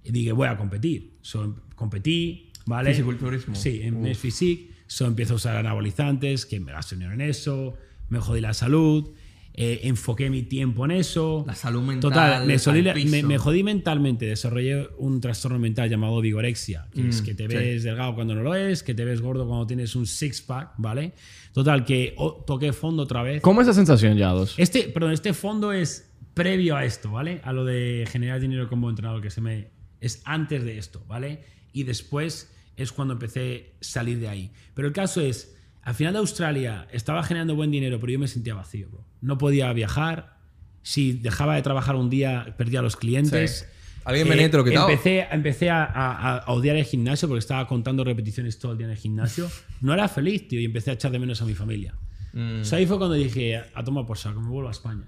Y 0.04 0.12
dije, 0.12 0.32
voy 0.32 0.48
a 0.48 0.56
competir. 0.58 1.18
So, 1.22 1.56
competí, 1.76 2.52
¿vale? 2.68 2.92
Fisiculturismo. 2.92 3.56
Sí, 3.56 3.82
en 3.84 4.14
Physique. 4.16 4.72
So, 4.86 5.08
empiezo 5.08 5.34
a 5.34 5.36
usar 5.38 5.56
anabolizantes, 5.58 6.46
que 6.46 6.60
me 6.60 6.72
gasto 6.72 6.94
dinero 6.96 7.14
en 7.14 7.22
eso, 7.22 7.74
me 8.10 8.20
jodí 8.20 8.42
la 8.42 8.54
salud, 8.54 9.10
eh, 9.56 9.82
enfoqué 9.84 10.30
mi 10.30 10.42
tiempo 10.44 10.84
en 10.86 10.92
eso. 10.92 11.44
La 11.46 11.54
salud 11.56 11.82
mental 11.82 12.02
Total, 12.12 12.48
me, 12.48 12.56
solí- 12.56 13.10
me- 13.10 13.24
me 13.24 13.38
jodí 13.38 13.62
mentalmente, 13.64 14.26
desarrollé 14.26 14.90
un 14.98 15.22
trastorno 15.22 15.60
mental 15.60 15.90
llamado 15.90 16.20
vigorexia, 16.22 16.88
que 16.94 17.08
es 17.10 17.22
que 17.22 17.36
te 17.36 17.48
ves 17.48 17.84
delgado 17.84 18.16
cuando 18.16 18.34
no 18.36 18.42
lo 18.42 18.56
es, 18.56 18.82
que 18.84 18.94
te 18.96 19.06
ves 19.06 19.22
gordo 19.22 19.48
cuando 19.48 19.68
tienes 19.68 19.96
un 19.96 20.08
six-pack, 20.08 20.74
¿vale? 20.78 21.14
Total, 21.54 21.86
que 21.86 22.16
oh, 22.18 22.44
toqué 22.48 22.74
fondo 22.74 23.04
otra 23.04 23.22
vez. 23.22 23.42
¿Cómo 23.42 23.62
es 23.62 23.68
esa 23.68 23.76
sensación, 23.76 24.18
Yados? 24.18 24.56
Este, 24.58 24.84
perdón, 24.84 25.12
este 25.12 25.34
fondo 25.34 25.72
es 25.72 26.10
previo 26.34 26.76
a 26.76 26.84
esto, 26.84 27.12
¿vale? 27.12 27.40
A 27.44 27.54
lo 27.54 27.64
de 27.64 28.08
generar 28.12 28.40
dinero 28.40 28.68
como 28.68 28.90
entrenador, 28.90 29.22
que 29.22 29.30
se 29.30 29.40
me. 29.42 29.68
Es 30.02 30.22
antes 30.26 30.64
de 30.64 30.80
esto, 30.80 31.06
¿vale? 31.08 31.44
Y 31.72 31.84
después 31.84 32.52
es 32.76 32.92
cuando 32.92 33.14
empecé 33.14 33.74
a 33.80 33.84
salir 33.84 34.18
de 34.20 34.28
ahí. 34.30 34.52
Pero 34.74 34.88
el 34.88 34.94
caso 34.96 35.22
es, 35.22 35.56
al 35.84 35.94
final 35.94 36.14
de 36.14 36.20
Australia 36.20 36.88
estaba 36.92 37.22
generando 37.24 37.56
buen 37.56 37.70
dinero, 37.70 38.00
pero 38.00 38.14
yo 38.14 38.20
me 38.20 38.28
sentía 38.28 38.56
vacío, 38.56 38.90
bro. 38.90 39.06
No 39.24 39.38
podía 39.38 39.72
viajar. 39.74 40.38
Si 40.82 41.14
dejaba 41.14 41.56
de 41.56 41.62
trabajar 41.62 41.96
un 41.96 42.10
día, 42.10 42.54
perdía 42.58 42.80
a 42.80 42.84
los 42.84 42.96
clientes. 42.96 43.60
Sí. 43.60 43.66
Alguien 44.06 44.28
y 44.28 44.30
te 44.30 44.36
lo. 44.36 44.90
Empecé, 44.90 45.28
empecé 45.32 45.70
a, 45.70 45.86
a- 45.86 46.38
a 46.40 46.52
odiar 46.52 46.76
el 46.76 46.84
gimnasio 46.84 47.28
porque 47.30 47.40
estaba 47.40 47.66
contando 47.68 48.04
repeticiones 48.04 48.60
todo 48.60 48.74
el 48.74 48.78
día 48.78 48.88
en 48.88 48.92
el 48.92 48.98
gimnasio. 48.98 49.50
No 49.80 49.94
era 49.94 50.10
feliz, 50.10 50.48
tío, 50.50 50.60
y 50.60 50.66
empecé 50.66 50.92
a 50.92 50.94
echar 50.96 51.12
de 51.12 51.20
menos 51.20 51.42
a 51.42 51.46
mi 51.46 51.54
familia. 51.56 51.96
Mm. 52.34 52.62
O 52.62 52.64
sea, 52.66 52.80
ahí 52.80 52.86
fue 52.86 52.98
cuando 52.98 53.16
dije, 53.16 53.62
a 53.74 53.84
tomar 53.84 54.06
por 54.06 54.18
saco, 54.18 54.42
me 54.42 54.50
vuelvo 54.50 54.68
a 54.68 54.72
España. 54.74 55.08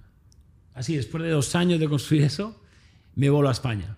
Así, 0.74 0.96
después 0.96 1.24
de 1.24 1.30
dos 1.30 1.54
años 1.56 1.80
de 1.80 1.90
construir 1.90 2.24
eso, 2.24 2.62
me 3.16 3.30
vuelvo 3.30 3.50
a 3.50 3.52
España. 3.52 3.98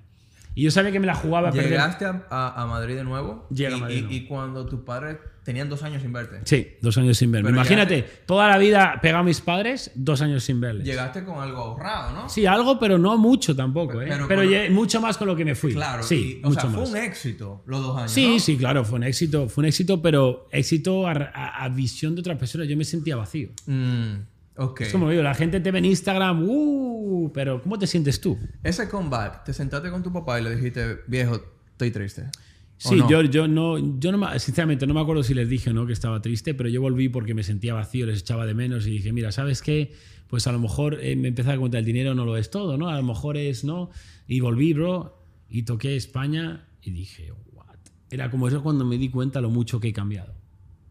Y 0.57 0.63
yo 0.63 0.71
sabía 0.71 0.91
que 0.91 0.99
me 0.99 1.05
la 1.05 1.13
jugaba 1.13 1.49
a 1.49 1.51
perder. 1.51 1.69
¿Llegaste 1.69 2.05
a, 2.05 2.25
a- 2.31 2.63
a 2.63 2.65
Madrid 2.65 2.95
de 2.95 3.03
nuevo? 3.03 3.45
Llega 3.51 3.75
a 3.75 3.77
y, 3.77 3.81
Madrid 3.81 4.05
y- 4.09 4.25
cuando 4.25 4.65
tus 4.65 4.79
padres 4.79 5.17
tenían 5.43 5.69
dos 5.69 5.83
años 5.83 6.01
sin 6.01 6.11
verte. 6.11 6.39
Sí, 6.45 6.77
dos 6.81 6.97
años 6.97 7.15
sin 7.15 7.31
verme. 7.31 7.49
Pero 7.49 7.57
Imagínate, 7.57 8.01
toda 8.25 8.47
la 8.49 8.57
vida 8.57 8.97
pegado 8.99 9.21
a 9.21 9.23
mis 9.23 9.39
padres, 9.39 9.91
dos 9.93 10.19
años 10.23 10.43
sin 10.43 10.59
verles. 10.59 10.83
Llegaste 10.83 11.23
con 11.23 11.39
algo 11.43 11.59
ahorrado, 11.59 12.11
¿no? 12.11 12.27
Sí, 12.27 12.47
algo, 12.47 12.79
pero 12.79 12.97
no 12.97 13.17
mucho 13.19 13.55
tampoco, 13.55 14.01
¿eh? 14.01 14.09
Pero 14.27 14.41
mucho 14.73 14.99
más 14.99 15.15
con 15.17 15.27
lo 15.27 15.35
que 15.35 15.45
me 15.45 15.53
fui. 15.53 15.73
Claro. 15.73 16.01
Sí, 16.01 16.39
y, 16.41 16.45
o 16.45 16.49
mucho 16.49 16.61
sea, 16.61 16.69
más. 16.71 16.89
fue 16.89 16.99
un 16.99 17.05
éxito 17.05 17.61
los 17.67 17.81
dos 17.83 17.95
años. 17.97 18.11
Sí, 18.11 18.27
¿no? 18.33 18.39
sí, 18.39 18.57
claro, 18.57 18.83
fue 18.83 18.97
un 18.97 19.03
éxito, 19.03 19.47
fue 19.49 19.61
un 19.61 19.65
éxito, 19.67 20.01
pero 20.01 20.47
éxito 20.51 21.05
a, 21.07 21.11
a- 21.11 21.63
a 21.65 21.69
visión 21.69 22.15
de 22.15 22.21
otras 22.21 22.37
personas. 22.39 22.67
Yo 22.67 22.75
me 22.75 22.83
sentía 22.83 23.15
vacío. 23.15 23.49
Mm, 23.67 24.15
ok. 24.57 24.81
Es 24.81 24.91
como 24.91 25.09
digo, 25.09 25.23
la 25.23 25.33
gente 25.35 25.59
te 25.59 25.71
ve 25.71 25.79
en 25.79 25.85
Instagram, 25.85 26.43
uh, 26.47 27.31
pero 27.33 27.61
¿cómo 27.61 27.77
te 27.79 27.87
sientes 27.87 28.19
tú? 28.21 28.37
Ese 28.63 28.87
comeback, 28.89 29.43
te 29.43 29.53
sentaste 29.53 29.89
con 29.89 30.03
tu 30.03 30.11
papá 30.11 30.39
y 30.39 30.43
le 30.43 30.55
dijiste, 30.55 30.97
viejo, 31.07 31.39
estoy 31.71 31.91
triste. 31.91 32.23
¿O 32.23 32.89
Sí, 32.89 32.95
no? 32.97 33.09
yo, 33.09 33.21
yo 33.23 33.47
no, 33.47 33.99
yo 33.99 34.11
no, 34.11 34.17
me- 34.19 34.37
sinceramente 34.39 34.85
no 34.85 34.93
me 34.93 35.01
acuerdo 35.01 35.23
si 35.23 35.33
les 35.33 35.49
dije 35.49 35.71
o 35.71 35.73
no 35.73 35.87
que 35.87 35.93
estaba 35.93 36.21
triste, 36.21 36.53
pero 36.53 36.69
yo 36.69 36.79
volví 36.81 37.09
porque 37.09 37.33
me 37.33 37.41
sentía 37.43 37.73
vacío, 37.73 38.05
les 38.05 38.19
echaba 38.19 38.45
de 38.45 38.53
menos 38.53 38.85
y 38.85 38.91
dije, 38.91 39.11
mira, 39.13 39.31
¿sabes 39.31 39.61
qué? 39.63 39.93
Pues 40.27 40.45
a 40.45 40.51
lo 40.51 40.59
mejor 40.59 40.99
eh, 41.01 41.15
me 41.15 41.29
empezaba 41.29 41.55
a 41.55 41.57
contar 41.59 41.79
el 41.79 41.85
dinero 41.85 42.13
no 42.13 42.23
lo 42.25 42.37
es 42.37 42.51
todo, 42.51 42.77
¿no? 42.77 42.89
A 42.89 42.97
lo 42.97 43.03
mejor 43.03 43.35
es, 43.37 43.63
¿no? 43.63 43.89
Y 44.27 44.41
volví, 44.41 44.73
bro, 44.73 45.25
y 45.49 45.63
toqué 45.63 45.95
España 45.95 46.67
y 46.83 46.91
dije, 46.91 47.31
what? 47.53 47.65
Era 48.11 48.29
como 48.29 48.47
eso 48.47 48.61
cuando 48.61 48.85
me 48.85 48.97
di 48.97 49.09
cuenta 49.09 49.41
lo 49.41 49.49
mucho 49.49 49.79
que 49.79 49.87
he 49.87 49.93
cambiado. 49.93 50.35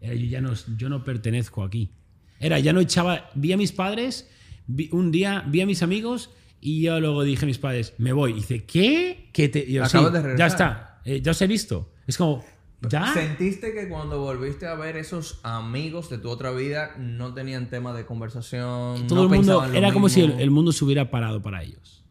Era, 0.01 0.15
yo 0.15 0.27
ya 0.27 0.41
no, 0.41 0.55
yo 0.77 0.89
no 0.89 1.05
pertenezco 1.05 1.63
aquí. 1.63 1.93
Era, 2.41 2.59
ya 2.59 2.73
no 2.73 2.81
echaba, 2.81 3.31
vi 3.35 3.53
a 3.53 3.57
mis 3.57 3.73
padres, 3.73 4.29
vi- 4.67 4.89
un 4.93 5.11
día 5.13 5.45
vi 5.49 5.61
a 5.63 5.67
mis 5.67 5.83
amigos 5.83 6.31
y 6.61 6.83
yo 6.83 6.99
luego 7.01 7.23
dije 7.23 7.45
a 7.45 7.47
mis 7.47 7.59
padres, 7.59 7.95
me 7.99 8.13
voy. 8.13 8.33
Y 8.33 8.35
dice, 8.37 8.65
¿qué? 8.65 9.31
¿Qué 9.33 9.49
te, 9.49 9.61
y 9.67 9.73
yo, 9.75 9.85
Acabas 9.85 10.09
"Sí, 10.09 10.13
de 10.15 10.19
Ya 10.21 10.27
regresar". 10.27 10.47
está, 10.49 11.01
eh, 11.05 11.21
ya 11.23 11.31
os 11.33 11.41
he 11.43 11.47
visto. 11.47 11.93
Es 12.07 12.17
como, 12.17 12.45
¿ya? 12.89 13.13
¿Sentiste 13.13 13.73
que 13.73 13.89
cuando 13.89 14.21
volviste 14.21 14.67
a 14.67 14.75
ver 14.75 14.97
esos 14.97 15.41
amigos 15.43 16.11
de 16.11 16.19
tu 16.19 16.29
otra 16.31 16.51
vida 16.51 16.95
no 16.99 17.33
tenían 17.35 17.69
tema 17.71 17.93
de 17.95 18.05
conversación? 18.07 19.07
Todo 19.07 19.27
no 19.27 19.35
el 19.35 19.41
mundo, 19.41 19.65
era 19.73 19.93
como 19.93 20.09
si 20.09 20.21
el, 20.21 20.27
mismo? 20.29 20.41
el 20.43 20.51
mundo 20.51 20.73
se 20.73 20.85
hubiera 20.85 21.11
parado 21.11 21.43
para 21.43 21.63
ellos. 21.63 22.05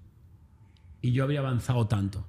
Y 1.02 1.12
yo 1.12 1.24
había 1.24 1.40
avanzado 1.40 1.88
tanto. 1.88 2.28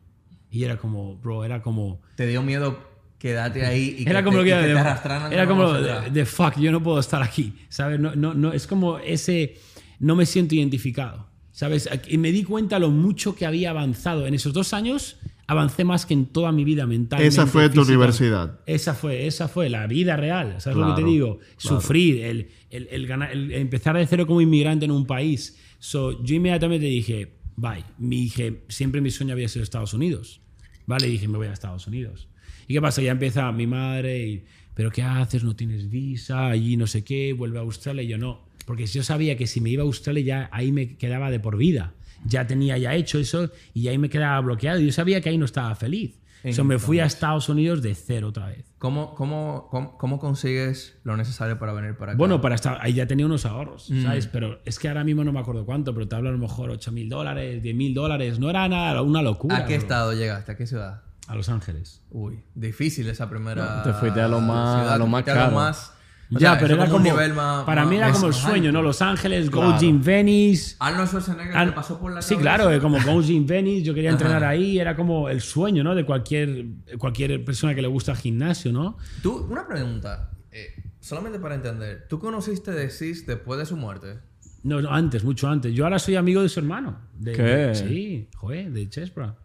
Y 0.50 0.64
era 0.64 0.76
como, 0.78 1.16
bro, 1.16 1.44
era 1.44 1.62
como... 1.62 2.00
Te 2.16 2.26
dio 2.26 2.42
miedo 2.42 2.78
quedarte 3.26 3.64
ahí 3.66 3.96
y 3.98 4.08
Era 4.08 4.20
que 4.20 4.24
como 4.24 4.38
te, 4.38 4.38
lo 4.38 4.44
que 4.44 4.50
y 4.50 4.52
que 4.62 4.66
de, 4.68 4.74
te 4.74 4.78
arrastraran 4.78 5.32
era 5.32 5.46
como 5.46 5.72
de, 5.72 6.10
de 6.10 6.26
fuck, 6.26 6.58
yo 6.58 6.70
no 6.72 6.82
puedo 6.82 6.98
estar 7.00 7.22
aquí, 7.22 7.52
¿sabes? 7.68 7.98
No, 8.00 8.14
no, 8.14 8.34
no, 8.34 8.52
es 8.52 8.66
como 8.66 8.98
ese, 8.98 9.56
no 9.98 10.16
me 10.16 10.26
siento 10.26 10.54
identificado, 10.54 11.28
¿sabes? 11.52 11.88
Y 12.08 12.18
me 12.18 12.32
di 12.32 12.44
cuenta 12.44 12.78
lo 12.78 12.90
mucho 12.90 13.34
que 13.34 13.46
había 13.46 13.70
avanzado. 13.70 14.26
En 14.26 14.34
esos 14.34 14.52
dos 14.52 14.72
años 14.72 15.16
avancé 15.48 15.84
más 15.84 16.06
que 16.06 16.14
en 16.14 16.26
toda 16.26 16.50
mi 16.50 16.64
vida 16.64 16.86
mental. 16.86 17.22
Esa 17.22 17.46
fue 17.46 17.68
tu 17.70 17.82
universidad. 17.82 18.58
Esa 18.66 18.94
fue, 18.94 19.26
esa 19.26 19.46
fue 19.48 19.68
la 19.68 19.86
vida 19.86 20.16
real, 20.16 20.60
¿sabes 20.60 20.76
lo 20.76 20.86
que 20.86 20.92
te 20.92 20.96
Claro, 21.02 21.12
digo? 21.12 21.38
Sufrir, 21.56 22.24
el, 22.24 22.48
el, 22.70 22.88
el 22.90 23.06
ganar- 23.06 23.30
el 23.32 23.52
empezar 23.52 23.96
de 23.96 24.06
cero 24.06 24.26
como 24.26 24.40
inmigrante 24.40 24.84
en 24.86 24.90
un 24.90 25.06
país. 25.06 25.56
So, 25.78 26.22
yo 26.24 26.34
inmediatamente 26.34 26.86
dije, 26.86 27.36
bye. 27.54 27.84
Mi, 27.98 28.22
dije, 28.22 28.64
siempre 28.68 29.00
mi 29.00 29.10
sueño 29.10 29.32
había 29.34 29.48
sido 29.48 29.62
Estados 29.62 29.94
Unidos. 29.94 30.40
Vale, 30.86 31.06
y 31.08 31.12
dije, 31.12 31.28
me 31.28 31.36
voy 31.38 31.46
a 31.48 31.52
Estados 31.52 31.86
Unidos. 31.86 32.28
¿Y 32.68 32.74
qué 32.74 32.80
pasa? 32.80 33.02
Ya 33.02 33.12
empieza 33.12 33.50
mi 33.52 33.66
madre 33.66 34.26
y 34.26 34.44
pero 34.76 34.90
¿qué 34.90 35.02
haces? 35.02 35.42
No 35.42 35.56
tienes 35.56 35.88
visa, 35.88 36.48
allí 36.48 36.76
no 36.76 36.86
sé 36.86 37.02
qué, 37.02 37.32
vuelve 37.32 37.58
a 37.58 37.62
Australia. 37.62 38.02
Y 38.02 38.08
yo 38.08 38.18
no, 38.18 38.42
porque 38.66 38.86
yo 38.86 39.02
sabía 39.02 39.36
que 39.36 39.46
si 39.46 39.62
me 39.62 39.70
iba 39.70 39.82
a 39.82 39.86
Australia 39.86 40.22
ya 40.22 40.50
ahí 40.52 40.70
me 40.70 40.96
quedaba 40.98 41.30
de 41.30 41.40
por 41.40 41.56
vida. 41.56 41.94
Ya 42.26 42.46
tenía 42.46 42.76
ya 42.76 42.94
hecho 42.94 43.18
eso 43.18 43.50
y 43.72 43.88
ahí 43.88 43.96
me 43.96 44.10
quedaba 44.10 44.38
bloqueado. 44.40 44.78
Yo 44.80 44.92
sabía 44.92 45.22
que 45.22 45.30
ahí 45.30 45.38
no 45.38 45.46
estaba 45.46 45.74
feliz. 45.74 46.18
Eso 46.42 46.62
me 46.62 46.78
fui 46.78 47.00
a 47.00 47.06
Estados 47.06 47.48
Unidos 47.48 47.82
de 47.82 47.94
cero 47.94 48.28
otra 48.28 48.48
vez. 48.48 48.64
¿Cómo, 48.78 49.14
cómo, 49.14 49.66
cómo, 49.70 49.96
cómo 49.96 50.18
consigues 50.18 50.96
lo 51.02 51.16
necesario 51.16 51.58
para 51.58 51.72
venir 51.72 51.96
para 51.96 52.12
acá? 52.12 52.18
Bueno, 52.18 52.40
para 52.40 52.54
estar, 52.54 52.78
ahí 52.82 52.92
ya 52.92 53.06
tenía 53.06 53.26
unos 53.26 53.46
ahorros, 53.46 53.90
¿sabes? 54.02 54.26
Pero 54.28 54.60
es 54.64 54.78
que 54.78 54.88
ahora 54.88 55.02
mismo 55.02 55.24
no 55.24 55.32
me 55.32 55.40
acuerdo 55.40 55.64
cuánto, 55.64 55.92
pero 55.94 56.06
te 56.06 56.14
hablo 56.14 56.28
a 56.28 56.32
lo 56.32 56.38
mejor 56.38 56.70
8 56.70 56.92
mil 56.92 57.08
dólares, 57.08 57.62
10 57.62 57.74
mil 57.74 57.94
dólares. 57.94 58.38
No 58.38 58.50
era 58.50 58.68
nada, 58.68 59.02
una 59.02 59.22
locura. 59.22 59.56
¿A 59.56 59.64
qué 59.64 59.74
bro. 59.74 59.82
estado 59.82 60.12
llegaste? 60.12 60.52
¿A 60.52 60.56
qué 60.56 60.66
ciudad? 60.66 61.02
A 61.28 61.34
Los 61.34 61.48
Ángeles. 61.48 62.02
Uy, 62.10 62.42
difícil 62.54 63.08
esa 63.08 63.28
primera. 63.28 63.82
Te 63.82 63.92
fuiste 63.94 64.20
a 64.20 64.28
lo 64.28 64.40
más- 64.40 64.80
ciudad, 64.80 64.94
a 64.94 64.98
lo 64.98 65.06
más 65.06 65.24
caro. 65.24 65.54
más- 65.54 65.92
o 66.32 66.38
ya, 66.38 66.50
sea, 66.52 66.58
pero 66.58 66.74
era 66.74 66.84
un 66.84 66.90
como. 66.90 67.04
nivel 67.04 67.34
más- 67.34 67.64
para 67.64 67.82
más- 67.82 67.90
mí 67.90 67.96
era 67.96 68.08
más 68.08 68.16
como 68.16 68.28
el 68.28 68.34
alto. 68.34 68.48
sueño, 68.48 68.72
¿no? 68.72 68.82
Los 68.82 69.00
Ángeles, 69.02 69.48
Claro. 69.50 69.78
Gym 69.78 70.02
Venice. 70.02 70.74
Arnold 70.80 71.08
Schwarzenegger 71.08 71.56
An- 71.56 71.68
te 71.68 71.72
pasó 71.74 71.98
por 72.00 72.12
la 72.12 72.20
sí, 72.22 72.34
cabeza? 72.34 72.42
claro, 72.56 72.72
eh, 72.72 72.80
como 72.80 72.98
Gym 73.22 73.46
Venice, 73.46 73.82
yo 73.84 73.94
quería 73.94 74.10
entrenar 74.10 74.42
ahí, 74.44 74.78
era 74.78 74.96
como 74.96 75.28
el 75.28 75.40
sueño, 75.40 75.84
¿no? 75.84 75.94
De 75.94 76.04
cualquier, 76.04 76.64
cualquier 76.98 77.44
persona 77.44 77.74
que 77.76 77.82
le 77.82 77.88
gusta 77.88 78.12
el 78.12 78.18
gimnasio, 78.18 78.72
¿no? 78.72 78.96
Tú, 79.22 79.46
una 79.50 79.66
pregunta, 79.68 80.30
eh, 80.50 80.74
solamente 81.00 81.38
para 81.38 81.54
entender. 81.54 82.06
¿Tú 82.08 82.18
conociste 82.18 82.72
de 82.72 82.90
Cis 82.90 83.24
después 83.26 83.58
de 83.60 83.66
su 83.66 83.76
muerte? 83.76 84.18
No, 84.64 84.80
no, 84.82 84.90
antes, 84.90 85.22
mucho 85.22 85.48
antes. 85.48 85.72
Yo 85.74 85.84
ahora 85.84 86.00
soy 86.00 86.16
amigo 86.16 86.42
de 86.42 86.48
su 86.48 86.58
hermano. 86.58 86.98
De- 87.16 87.32
¿Qué? 87.34 87.42
de- 87.42 87.74
sí, 87.76 88.28
joder, 88.34 88.72
de 88.72 88.88
Chespra. 88.88 89.36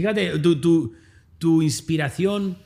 Fíjate, 0.00 0.38
tu, 0.38 0.58
tu, 0.60 0.94
tu 1.36 1.60
inspiración 1.60 2.56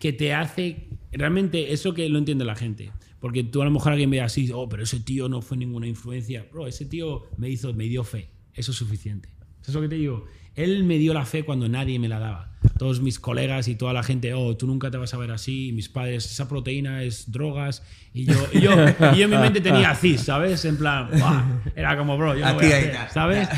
que 0.00 0.12
te 0.12 0.34
hace. 0.34 0.88
Realmente, 1.12 1.72
eso 1.72 1.94
que 1.94 2.08
lo 2.08 2.18
entiende 2.18 2.44
la 2.44 2.56
gente. 2.56 2.90
Porque 3.20 3.44
tú 3.44 3.62
a 3.62 3.64
lo 3.64 3.70
mejor 3.70 3.92
alguien 3.92 4.10
ve 4.10 4.20
así, 4.20 4.50
oh, 4.52 4.68
pero 4.68 4.82
ese 4.82 4.98
tío 4.98 5.28
no 5.28 5.40
fue 5.40 5.56
ninguna 5.56 5.86
influencia. 5.86 6.46
Bro, 6.50 6.66
ese 6.66 6.86
tío 6.86 7.22
me 7.36 7.48
hizo, 7.48 7.72
me 7.74 7.84
dio 7.84 8.02
fe. 8.02 8.30
Eso 8.54 8.72
es 8.72 8.76
suficiente. 8.76 9.28
¿Sabes 9.60 9.74
lo 9.76 9.80
que 9.82 9.88
te 9.88 9.94
digo? 9.96 10.24
Él 10.56 10.82
me 10.82 10.98
dio 10.98 11.14
la 11.14 11.24
fe 11.24 11.44
cuando 11.44 11.68
nadie 11.68 12.00
me 12.00 12.08
la 12.08 12.18
daba. 12.18 12.58
Todos 12.76 13.00
mis 13.00 13.20
colegas 13.20 13.68
y 13.68 13.76
toda 13.76 13.92
la 13.92 14.02
gente, 14.02 14.34
oh, 14.34 14.56
tú 14.56 14.66
nunca 14.66 14.90
te 14.90 14.96
vas 14.96 15.14
a 15.14 15.16
ver 15.16 15.30
así. 15.30 15.68
Y 15.68 15.72
mis 15.72 15.88
padres, 15.88 16.26
esa 16.26 16.48
proteína 16.48 17.04
es 17.04 17.30
drogas. 17.30 17.84
Y 18.12 18.24
yo, 18.24 18.34
y 18.52 18.62
yo, 18.62 18.72
y 19.14 19.18
yo 19.18 19.24
en 19.26 19.30
mi 19.30 19.36
mente 19.36 19.60
tenía 19.60 19.94
CIS, 19.94 20.22
¿sabes? 20.22 20.64
En 20.64 20.76
plan, 20.76 21.08
"Buah". 21.16 21.44
era 21.76 21.96
como, 21.96 22.18
bro, 22.18 22.36
yo 22.36 22.44
no 22.44 22.54
voy 22.54 22.64
a 22.64 22.76
hacer". 22.76 22.96
¿sabes? 23.12 23.48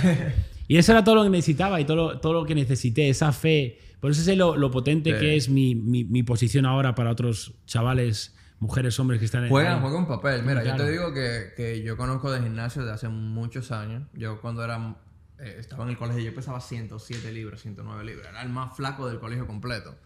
Y 0.68 0.76
eso 0.76 0.92
era 0.92 1.04
todo 1.04 1.16
lo 1.16 1.24
que 1.24 1.30
necesitaba 1.30 1.80
y 1.80 1.84
todo 1.84 1.96
lo, 1.96 2.20
todo 2.20 2.32
lo 2.32 2.44
que 2.44 2.54
necesité, 2.54 3.08
esa 3.08 3.32
fe. 3.32 3.78
Por 4.00 4.10
eso 4.10 4.22
sé 4.22 4.36
lo, 4.36 4.56
lo 4.56 4.70
potente 4.70 5.12
Sí. 5.12 5.18
que 5.20 5.36
es 5.36 5.48
mi, 5.48 5.74
mi, 5.74 6.04
mi 6.04 6.22
posición 6.22 6.66
ahora 6.66 6.94
para 6.94 7.10
otros 7.10 7.54
chavales, 7.66 8.34
mujeres, 8.58 8.98
hombres 9.00 9.18
que 9.20 9.26
están 9.26 9.44
en 9.44 9.50
Juega, 9.50 9.74
ahí. 9.74 9.80
juega 9.80 9.98
un 9.98 10.06
papel. 10.08 10.42
Mira, 10.42 10.60
yo 10.64 10.74
Claro. 10.74 10.84
te 10.84 10.90
digo 10.90 11.12
que, 11.12 11.52
que 11.56 11.82
yo 11.82 11.96
conozco 11.96 12.30
de 12.32 12.40
gimnasio 12.42 12.82
desde 12.82 12.94
hace 12.94 13.08
muchos 13.08 13.70
años. 13.72 14.04
Yo 14.14 14.40
cuando 14.40 14.64
era 14.64 14.96
eh, 15.38 15.56
estaba 15.58 15.84
en 15.84 15.90
el 15.90 15.96
colegio, 15.98 16.22
yo 16.22 16.34
pesaba 16.34 16.60
107 16.60 17.32
libras, 17.32 17.60
109 17.62 18.04
libras. 18.04 18.28
Era 18.30 18.42
el 18.42 18.48
más 18.48 18.76
flaco 18.76 19.08
del 19.08 19.18
colegio 19.18 19.46
completo. 19.46 19.96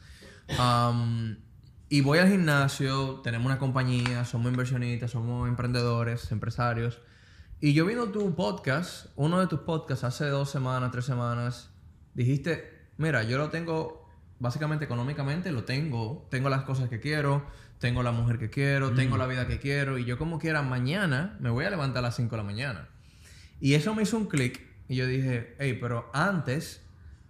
Um, 0.58 1.36
y 1.88 2.00
voy 2.00 2.18
al 2.18 2.28
gimnasio, 2.28 3.20
tenemos 3.22 3.46
una 3.46 3.58
compañía, 3.58 4.24
somos 4.24 4.50
inversionistas, 4.50 5.10
somos 5.10 5.48
emprendedores, 5.48 6.30
empresarios. 6.32 7.00
Y 7.58 7.72
yo 7.72 7.86
viendo 7.86 8.10
tu 8.10 8.34
podcast, 8.34 9.06
uno 9.16 9.40
de 9.40 9.46
tus 9.46 9.60
podcasts 9.60 10.04
hace 10.04 10.26
dos 10.26 10.50
semanas, 10.50 10.90
tres 10.90 11.06
semanas, 11.06 11.70
dijiste, 12.12 12.90
mira, 12.98 13.22
yo 13.22 13.38
lo 13.38 13.48
tengo, 13.48 14.10
básicamente 14.38 14.84
económicamente 14.84 15.50
lo 15.52 15.64
tengo, 15.64 16.28
tengo 16.30 16.50
las 16.50 16.64
cosas 16.64 16.90
que 16.90 17.00
quiero, 17.00 17.46
tengo 17.78 18.02
la 18.02 18.12
mujer 18.12 18.38
que 18.38 18.50
quiero, 18.50 18.92
tengo 18.92 19.16
la 19.16 19.26
vida 19.26 19.46
que 19.46 19.58
quiero, 19.58 19.96
y 19.96 20.04
yo 20.04 20.18
como 20.18 20.38
quiera, 20.38 20.60
mañana 20.60 21.38
me 21.40 21.48
voy 21.48 21.64
a 21.64 21.70
levantar 21.70 22.00
a 22.00 22.08
las 22.08 22.16
5 22.16 22.30
de 22.30 22.36
la 22.36 22.42
mañana. 22.42 22.90
Y 23.58 23.72
eso 23.72 23.94
me 23.94 24.02
hizo 24.02 24.18
un 24.18 24.26
clic, 24.26 24.60
y 24.86 24.96
yo 24.96 25.06
dije, 25.06 25.56
hey, 25.58 25.78
pero 25.80 26.10
antes 26.12 26.82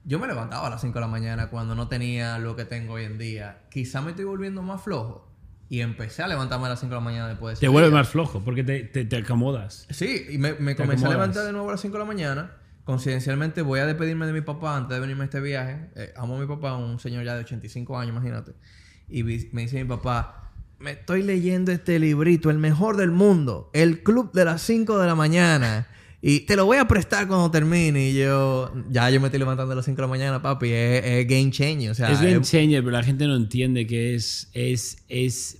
yo 0.03 0.19
me 0.19 0.27
levantaba 0.27 0.67
a 0.67 0.71
las 0.71 0.81
5 0.81 0.93
de 0.93 1.01
la 1.03 1.07
mañana 1.07 1.51
cuando 1.51 1.77
no 1.77 1.87
tenía 1.87 2.41
lo 2.41 2.57
que 2.57 2.65
tengo 2.65 2.95
hoy 2.95 3.05
en 3.05 3.17
día. 3.17 3.63
Quizá 3.71 4.03
me 4.03 4.11
estoy 4.11 4.25
volviendo 4.25 4.61
más 4.61 4.83
flojo. 4.83 5.26
Y 5.69 5.81
empecé 5.81 6.23
a 6.23 6.29
levantarme 6.29 6.67
a 6.67 6.71
las 6.71 6.81
5 6.81 6.91
de 6.91 7.01
la 7.01 7.05
mañana 7.05 7.29
después 7.29 7.59
de 7.59 7.61
Te 7.61 7.69
vuelves 7.69 7.93
más 7.93 8.09
flojo 8.09 8.43
porque 8.45 8.63
te, 8.63 8.85
te, 8.85 9.05
te 9.05 9.17
acomodas. 9.17 9.87
Sí, 9.91 10.27
y 10.31 10.39
me, 10.39 10.55
comencé 10.77 11.07
a 11.07 11.11
levantar 11.11 11.45
de 11.45 11.53
nuevo 11.53 11.69
a 11.69 11.73
las 11.73 11.81
5 11.81 11.93
de 11.93 11.99
la 11.99 12.05
mañana. 12.05 12.53
Coincidencialmente 12.85 13.63
voy 13.63 13.81
a 13.81 13.87
despedirme 13.87 14.27
de 14.27 14.33
mi 14.33 14.43
papá 14.43 14.77
antes 14.77 14.95
de 14.95 15.01
venirme 15.01 15.23
a 15.23 15.25
este 15.25 15.41
viaje. 15.41 15.91
Eh, 15.97 16.15
amo 16.17 16.37
a 16.37 16.41
mi 16.41 16.47
papá, 16.47 16.77
un 16.77 17.01
señor 17.01 17.25
ya 17.25 17.35
de 17.35 17.41
85 17.41 17.99
años, 17.99 18.13
imagínate. 18.13 18.53
Y 19.09 19.25
me 19.25 19.63
dice 19.63 19.83
mi 19.83 19.89
papá, 19.89 20.53
me 20.79 20.93
estoy 20.93 21.23
leyendo 21.23 21.73
este 21.73 21.99
librito, 21.99 22.51
el 22.51 22.59
mejor 22.59 22.97
del 22.97 23.11
mundo, 23.11 23.71
El 23.73 24.03
Club 24.03 24.33
de 24.33 24.45
las 24.45 24.63
5 24.63 24.99
de 24.99 25.07
la 25.07 25.15
mañana. 25.15 25.89
Y 26.23 26.41
te 26.41 26.57
lo 26.57 26.65
voy 26.67 26.79
a 26.79 26.89
prestar 26.89 27.29
cuando 27.29 27.51
termine. 27.51 28.11
Y 28.11 28.15
yo, 28.15 28.73
ya 28.91 29.09
yo 29.11 29.21
me 29.21 29.27
estoy 29.29 29.39
levantando 29.39 29.73
a 29.73 29.77
las 29.77 29.85
5 29.85 29.97
de 29.97 30.03
la 30.03 30.09
mañana, 30.09 30.43
papi. 30.43 30.71
Es, 30.71 31.05
es 31.05 31.27
game 31.29 31.51
changer. 31.51 31.91
O 31.91 31.95
sea, 31.95 32.11
es 32.11 32.21
game 32.21 32.39
es- 32.43 32.51
changer, 32.51 32.83
pero 32.83 32.93
la 32.97 33.03
gente 33.03 33.27
no 33.27 33.37
entiende 33.37 33.87
que 33.87 34.15
es, 34.15 34.49
es, 34.55 35.05
es 35.09 35.59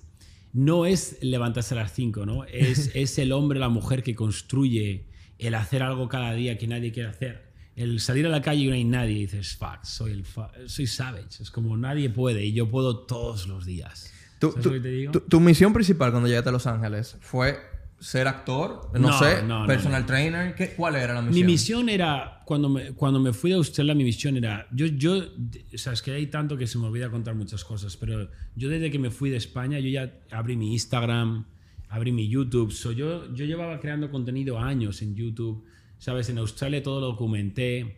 no 0.53 0.85
es 0.85 1.17
levantarse 1.21 1.73
a 1.75 1.77
las 1.77 1.93
5, 1.93 2.25
¿no? 2.25 2.43
Es, 2.45 2.91
es 2.95 3.17
el 3.19 3.31
hombre, 3.31 3.59
la 3.59 3.69
mujer 3.69 4.03
que 4.03 4.15
construye 4.15 5.05
el 5.39 5.53
hacer 5.55 5.83
algo 5.83 6.09
cada 6.09 6.33
día 6.33 6.57
que 6.57 6.67
nadie 6.67 6.91
quiere 6.91 7.09
hacer. 7.09 7.47
El 7.75 7.99
salir 7.99 8.25
a 8.25 8.29
la 8.29 8.41
calle 8.41 8.61
y 8.63 8.67
no 8.67 8.73
hay 8.73 8.83
nadie 8.83 9.11
y 9.13 9.19
dices, 9.27 9.55
fuck, 9.55 9.83
soy, 9.83 10.11
el 10.11 10.25
soy 10.67 10.87
savage. 10.87 11.43
Es 11.43 11.51
como 11.51 11.77
nadie 11.77 12.09
puede 12.09 12.43
y 12.43 12.51
yo 12.53 12.67
puedo 12.71 13.05
todos 13.05 13.47
los 13.47 13.67
días. 13.67 14.11
Tu, 14.39 14.49
¿Sabes 14.49 14.63
tu- 14.63 14.69
lo 14.69 14.75
que 14.75 14.81
te 14.81 14.89
digo? 14.89 15.11
tu- 15.11 15.19
tu 15.21 15.39
misión 15.39 15.73
principal 15.73 16.09
cuando 16.09 16.27
llegaste 16.27 16.49
a 16.49 16.51
Los 16.51 16.65
Ángeles 16.65 17.17
fue 17.21 17.59
ser 17.99 18.27
actor, 18.27 18.89
no, 18.93 18.99
No, 18.99 19.19
sé, 19.19 19.41
no, 19.43 19.65
personal 19.65 20.01
no. 20.01 20.07
trainer. 20.07 20.53
¿Qué, 20.55 20.69
¿Cuál 20.75 20.95
era 20.97 21.13
la 21.15 21.21
misión? 21.21 21.45
Mi 21.45 21.51
misión 21.51 21.89
era, 21.89 22.41
cuando 22.45 22.69
me, 22.69 22.91
cuando 22.93 23.19
me 23.19 23.33
fui 23.33 23.49
de 23.49 23.55
Australia, 23.57 23.95
mi 23.95 24.03
misión 24.03 24.37
era, 24.37 24.67
yo, 24.71 24.85
yo, 24.85 25.17
o 25.17 25.77
sea, 25.77 25.93
es 25.93 26.01
que 26.03 26.11
hay 26.11 26.27
tanto 26.27 26.57
que 26.57 26.67
se 26.67 26.77
me 26.77 26.85
olvida 26.85 27.09
contar 27.09 27.33
muchas 27.35 27.63
cosas, 27.63 27.97
pero 27.97 28.29
yo 28.55 28.69
desde 28.69 28.91
que 28.91 28.99
me 28.99 29.09
fui 29.09 29.29
de 29.31 29.37
España, 29.37 29.79
yo 29.79 29.89
ya 29.89 30.13
abrí 30.31 30.55
mi 30.55 30.73
Instagram, 30.73 31.45
abrí 31.89 32.11
mi 32.11 32.27
YouTube, 32.29 32.71
so, 32.71 32.91
yo, 32.91 33.33
yo 33.33 33.45
llevaba 33.45 33.79
creando 33.79 34.11
contenido 34.11 34.59
años 34.59 35.01
en 35.01 35.15
YouTube, 35.15 35.65
¿sabes? 35.97 36.29
En 36.29 36.37
Australia 36.37 36.83
todo 36.83 37.01
lo 37.01 37.07
documenté, 37.07 37.97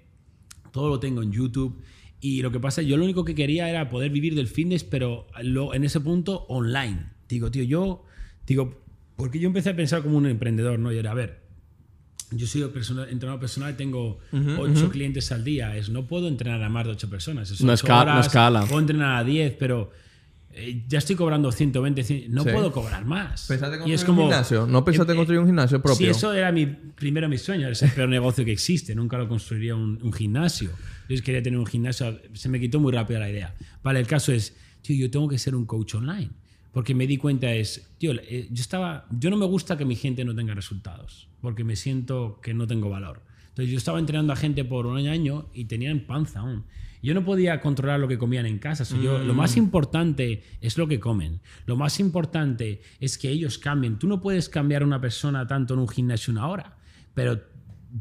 todo 0.71 0.87
lo 0.89 0.99
tengo 0.99 1.21
en 1.23 1.31
YouTube. 1.31 1.81
Y 2.21 2.41
lo 2.41 2.51
que 2.51 2.59
pasa, 2.59 2.81
yo 2.81 2.97
lo 2.97 3.03
único 3.05 3.23
que 3.25 3.33
quería 3.35 3.69
era 3.69 3.89
poder 3.89 4.11
vivir 4.11 4.35
del 4.35 4.47
fitness, 4.47 4.83
pero 4.83 5.27
lo- 5.41 5.73
en 5.73 5.83
ese 5.85 5.99
punto 6.01 6.45
online. 6.49 7.07
Digo, 7.29 7.49
tío, 7.49 7.63
yo, 7.63 8.05
digo, 8.45 8.81
porque 9.19 9.37
yo 9.39 9.47
empecé 9.47 9.69
a 9.69 9.75
pensar 9.75 10.01
como 10.01 10.17
un 10.17 10.25
emprendedor, 10.25 10.79
¿no? 10.79 10.91
Y 10.91 10.97
era, 10.97 11.11
a 11.11 11.13
ver, 11.13 11.41
yo 12.31 12.47
soy 12.47 12.63
persona- 12.69 13.07
entrenador 13.09 13.39
personal, 13.39 13.75
tengo 13.77 14.19
ocho 14.57 14.89
clientes 14.89 15.31
al 15.31 15.43
día. 15.43 15.75
Es, 15.75 15.89
no 15.89 16.07
puedo 16.07 16.27
entrenar 16.27 16.63
a 16.63 16.69
más 16.69 16.85
de 16.85 16.91
ocho 16.93 17.09
personas. 17.09 17.51
Es 17.51 17.61
No 17.61 17.73
ocho 17.73 17.85
esca- 17.85 17.95
no 17.95 18.01
horas, 18.13 18.25
escala. 18.27 18.61
Puedo 18.65 18.79
entrenar 18.79 19.17
a 19.17 19.23
10, 19.23 19.55
pero 19.59 19.91
eh, 20.51 20.83
ya 20.87 20.97
estoy 20.99 21.15
cobrando 21.15 21.51
120. 21.51 22.03
100, 22.03 22.31
no 22.31 22.43
Sí. 22.43 22.49
puedo 22.51 22.71
cobrar 22.71 23.03
más. 23.05 23.45
¿Pensaste 23.47 23.75
en 23.75 23.81
y 23.81 23.91
construir 23.91 23.95
es 23.95 24.03
como, 24.05 24.21
un 24.23 24.27
gimnasio? 24.29 24.67
¿No 24.67 24.85
pensaste 24.85 25.11
en 25.11 25.15
eh, 25.15 25.19
construir 25.19 25.39
un 25.41 25.45
gimnasio 25.47 25.81
propio? 25.81 25.97
Sí, 25.97 26.05
eso 26.11 26.33
era 26.33 26.51
mi 26.51 26.65
primero 26.65 27.27
mi 27.29 27.37
sueño. 27.37 27.67
Es 27.67 27.81
el 27.83 27.91
peor 27.91 28.09
negocio 28.09 28.45
que 28.45 28.51
existe. 28.51 28.95
Nunca 28.95 29.17
lo 29.17 29.27
construiría 29.27 29.75
un, 29.75 29.99
un 30.01 30.13
gimnasio. 30.13 30.69
Yo 31.09 31.21
quería 31.23 31.41
tener 31.43 31.59
un 31.59 31.65
gimnasio. 31.65 32.19
Se 32.33 32.47
me 32.49 32.59
quitó 32.59 32.79
muy 32.79 32.91
rápido 32.93 33.19
la 33.19 33.29
idea. 33.29 33.53
Vale, 33.83 33.99
el 33.99 34.07
caso 34.07 34.31
es, 34.31 34.55
tío, 34.81 34.95
yo 34.97 35.09
tengo 35.11 35.27
que 35.27 35.37
ser 35.39 35.55
un 35.55 35.65
coach 35.65 35.95
online. 35.95 36.29
Porque 36.71 36.93
me 36.93 37.07
di 37.07 37.17
cuenta 37.17 37.51
es, 37.53 37.91
tío, 37.97 38.13
eh, 38.13 38.47
yo 38.51 38.61
estaba, 38.61 39.07
yo 39.11 39.29
no 39.29 39.37
me 39.37 39.45
gusta 39.45 39.77
que 39.77 39.85
mi 39.85 39.95
gente 39.95 40.23
no 40.23 40.35
tenga 40.35 40.53
resultados. 40.53 41.27
Porque 41.41 41.63
me 41.63 41.75
siento 41.75 42.39
que 42.41 42.53
no 42.53 42.67
tengo 42.67 42.89
valor. 42.89 43.23
Entonces 43.49 43.71
yo 43.71 43.77
estaba 43.77 43.99
entrenando 43.99 44.33
a 44.33 44.35
gente 44.35 44.63
por 44.63 44.85
un 44.85 45.07
año 45.07 45.49
y 45.53 45.65
tenían 45.65 46.01
panza 46.01 46.39
aún. 46.39 46.65
Yo 47.01 47.13
no 47.13 47.23
podía 47.23 47.61
controlar 47.61 47.99
lo 47.99 48.07
que 48.07 48.17
comían 48.17 48.45
en 48.45 48.59
casa. 48.59 48.83
So, 48.85 49.01
yo, 49.01 49.19
Lo 49.19 49.33
más 49.33 49.55
importante 49.57 50.43
es 50.61 50.77
lo 50.77 50.87
que 50.87 50.99
comen. 50.99 51.39
Lo 51.65 51.77
más 51.77 51.99
importante 51.99 52.81
es 52.99 53.17
que 53.17 53.29
ellos 53.29 53.57
cambien. 53.57 53.97
Tú 53.97 54.07
no 54.07 54.21
puedes 54.21 54.49
cambiar 54.49 54.81
a 54.81 54.85
una 54.85 54.99
persona 54.99 55.47
tanto 55.47 55.73
en 55.73 55.79
un 55.79 55.87
gimnasio 55.87 56.31
una 56.31 56.47
hora, 56.47 56.77
pero 57.13 57.41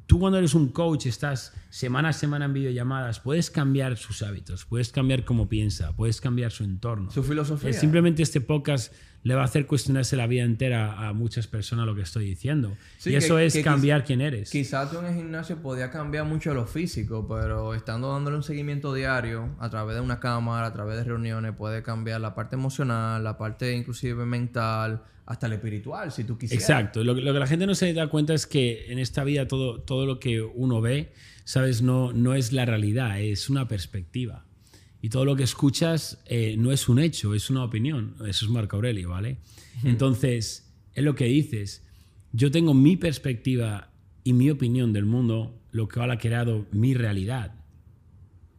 tú 0.06 0.18
cuando 0.18 0.38
eres 0.38 0.54
un 0.54 0.68
coach 0.68 1.06
estás 1.06 1.54
semana 1.70 2.10
a 2.10 2.12
semana 2.12 2.46
en 2.46 2.52
videollamadas, 2.54 3.20
puedes 3.20 3.50
cambiar 3.50 3.96
sus 3.96 4.22
hábitos, 4.22 4.64
puedes 4.64 4.90
cambiar 4.90 5.24
cómo 5.24 5.48
piensa, 5.48 5.94
puedes 5.94 6.20
cambiar 6.20 6.50
su 6.52 6.64
entorno. 6.64 7.10
Su 7.10 7.22
filosofía. 7.22 7.70
Eh, 7.70 7.72
Simplemente 7.74 8.22
este 8.22 8.40
podcast 8.40 8.92
le 9.24 9.34
va 9.34 9.42
a 9.42 9.44
hacer 9.44 9.66
cuestionarse 9.66 10.16
la 10.16 10.26
vida 10.26 10.44
entera 10.44 11.08
a 11.08 11.12
muchas 11.12 11.46
personas 11.46 11.84
lo 11.86 11.94
que 11.94 12.02
estoy 12.02 12.24
diciendo. 12.24 12.76
Sí, 12.98 13.10
y 13.10 13.12
que- 13.12 13.18
eso 13.18 13.38
es 13.38 13.52
que 13.52 13.62
cambiar 13.62 14.04
quién 14.04 14.20
eres. 14.20 14.50
Quizás 14.50 14.90
tú 14.90 14.98
en 15.00 15.06
el 15.06 15.14
gimnasio 15.16 15.56
podía 15.60 15.90
cambiar 15.90 16.24
mucho 16.24 16.54
lo 16.54 16.66
físico, 16.66 17.26
pero 17.28 17.74
estando 17.74 18.12
dándole 18.12 18.36
un 18.36 18.42
seguimiento 18.44 18.94
diario 18.94 19.50
a 19.58 19.68
través 19.68 19.96
de 19.96 20.00
una 20.00 20.20
cámara, 20.20 20.68
a 20.68 20.72
través 20.72 20.96
de 20.96 21.04
reuniones, 21.04 21.52
puede 21.56 21.82
cambiar 21.82 22.20
la 22.20 22.34
parte 22.34 22.54
emocional, 22.56 23.22
la 23.24 23.36
parte 23.36 23.74
inclusive 23.76 24.24
mental, 24.24 25.02
hasta 25.26 25.46
el 25.46 25.52
espiritual, 25.54 26.10
si 26.10 26.24
tú 26.24 26.38
quisieras. 26.38 26.62
Exacto. 26.70 27.04
Lo, 27.04 27.14
que- 27.14 27.20
lo 27.20 27.34
que 27.34 27.38
la 27.40 27.46
gente 27.46 27.66
no 27.66 27.74
se 27.74 27.92
da 27.92 28.06
cuenta 28.08 28.32
es 28.32 28.46
que 28.46 28.90
en 28.90 28.98
esta 28.98 29.24
vida 29.24 29.46
todo, 29.46 29.80
todo 29.82 30.06
lo 30.06 30.20
que 30.20 30.40
uno 30.40 30.80
ve, 30.80 31.12
sabes, 31.48 31.80
no, 31.80 32.12
no 32.12 32.34
es 32.34 32.52
la 32.52 32.66
realidad, 32.66 33.22
es 33.22 33.48
una 33.48 33.68
perspectiva. 33.68 34.44
Y 35.00 35.08
todo 35.08 35.24
lo 35.24 35.34
que 35.34 35.44
escuchas 35.44 36.22
eh, 36.26 36.56
no 36.58 36.72
es 36.72 36.90
un 36.90 36.98
hecho, 36.98 37.32
es 37.34 37.48
una 37.48 37.64
opinión. 37.64 38.16
Eso 38.26 38.44
es 38.44 38.50
Marco 38.50 38.76
Aurelio, 38.76 39.08
¿vale? 39.08 39.38
Entonces, 39.82 40.70
es 40.92 41.04
lo 41.04 41.14
que 41.14 41.24
dices. 41.24 41.86
Yo 42.32 42.50
tengo 42.50 42.74
mi 42.74 42.98
perspectiva 42.98 43.90
y 44.24 44.34
mi 44.34 44.50
opinión 44.50 44.92
del 44.92 45.06
mundo, 45.06 45.58
lo 45.72 45.88
que 45.88 46.00
ha 46.00 46.18
creado 46.18 46.66
mi 46.70 46.92
realidad. 46.92 47.54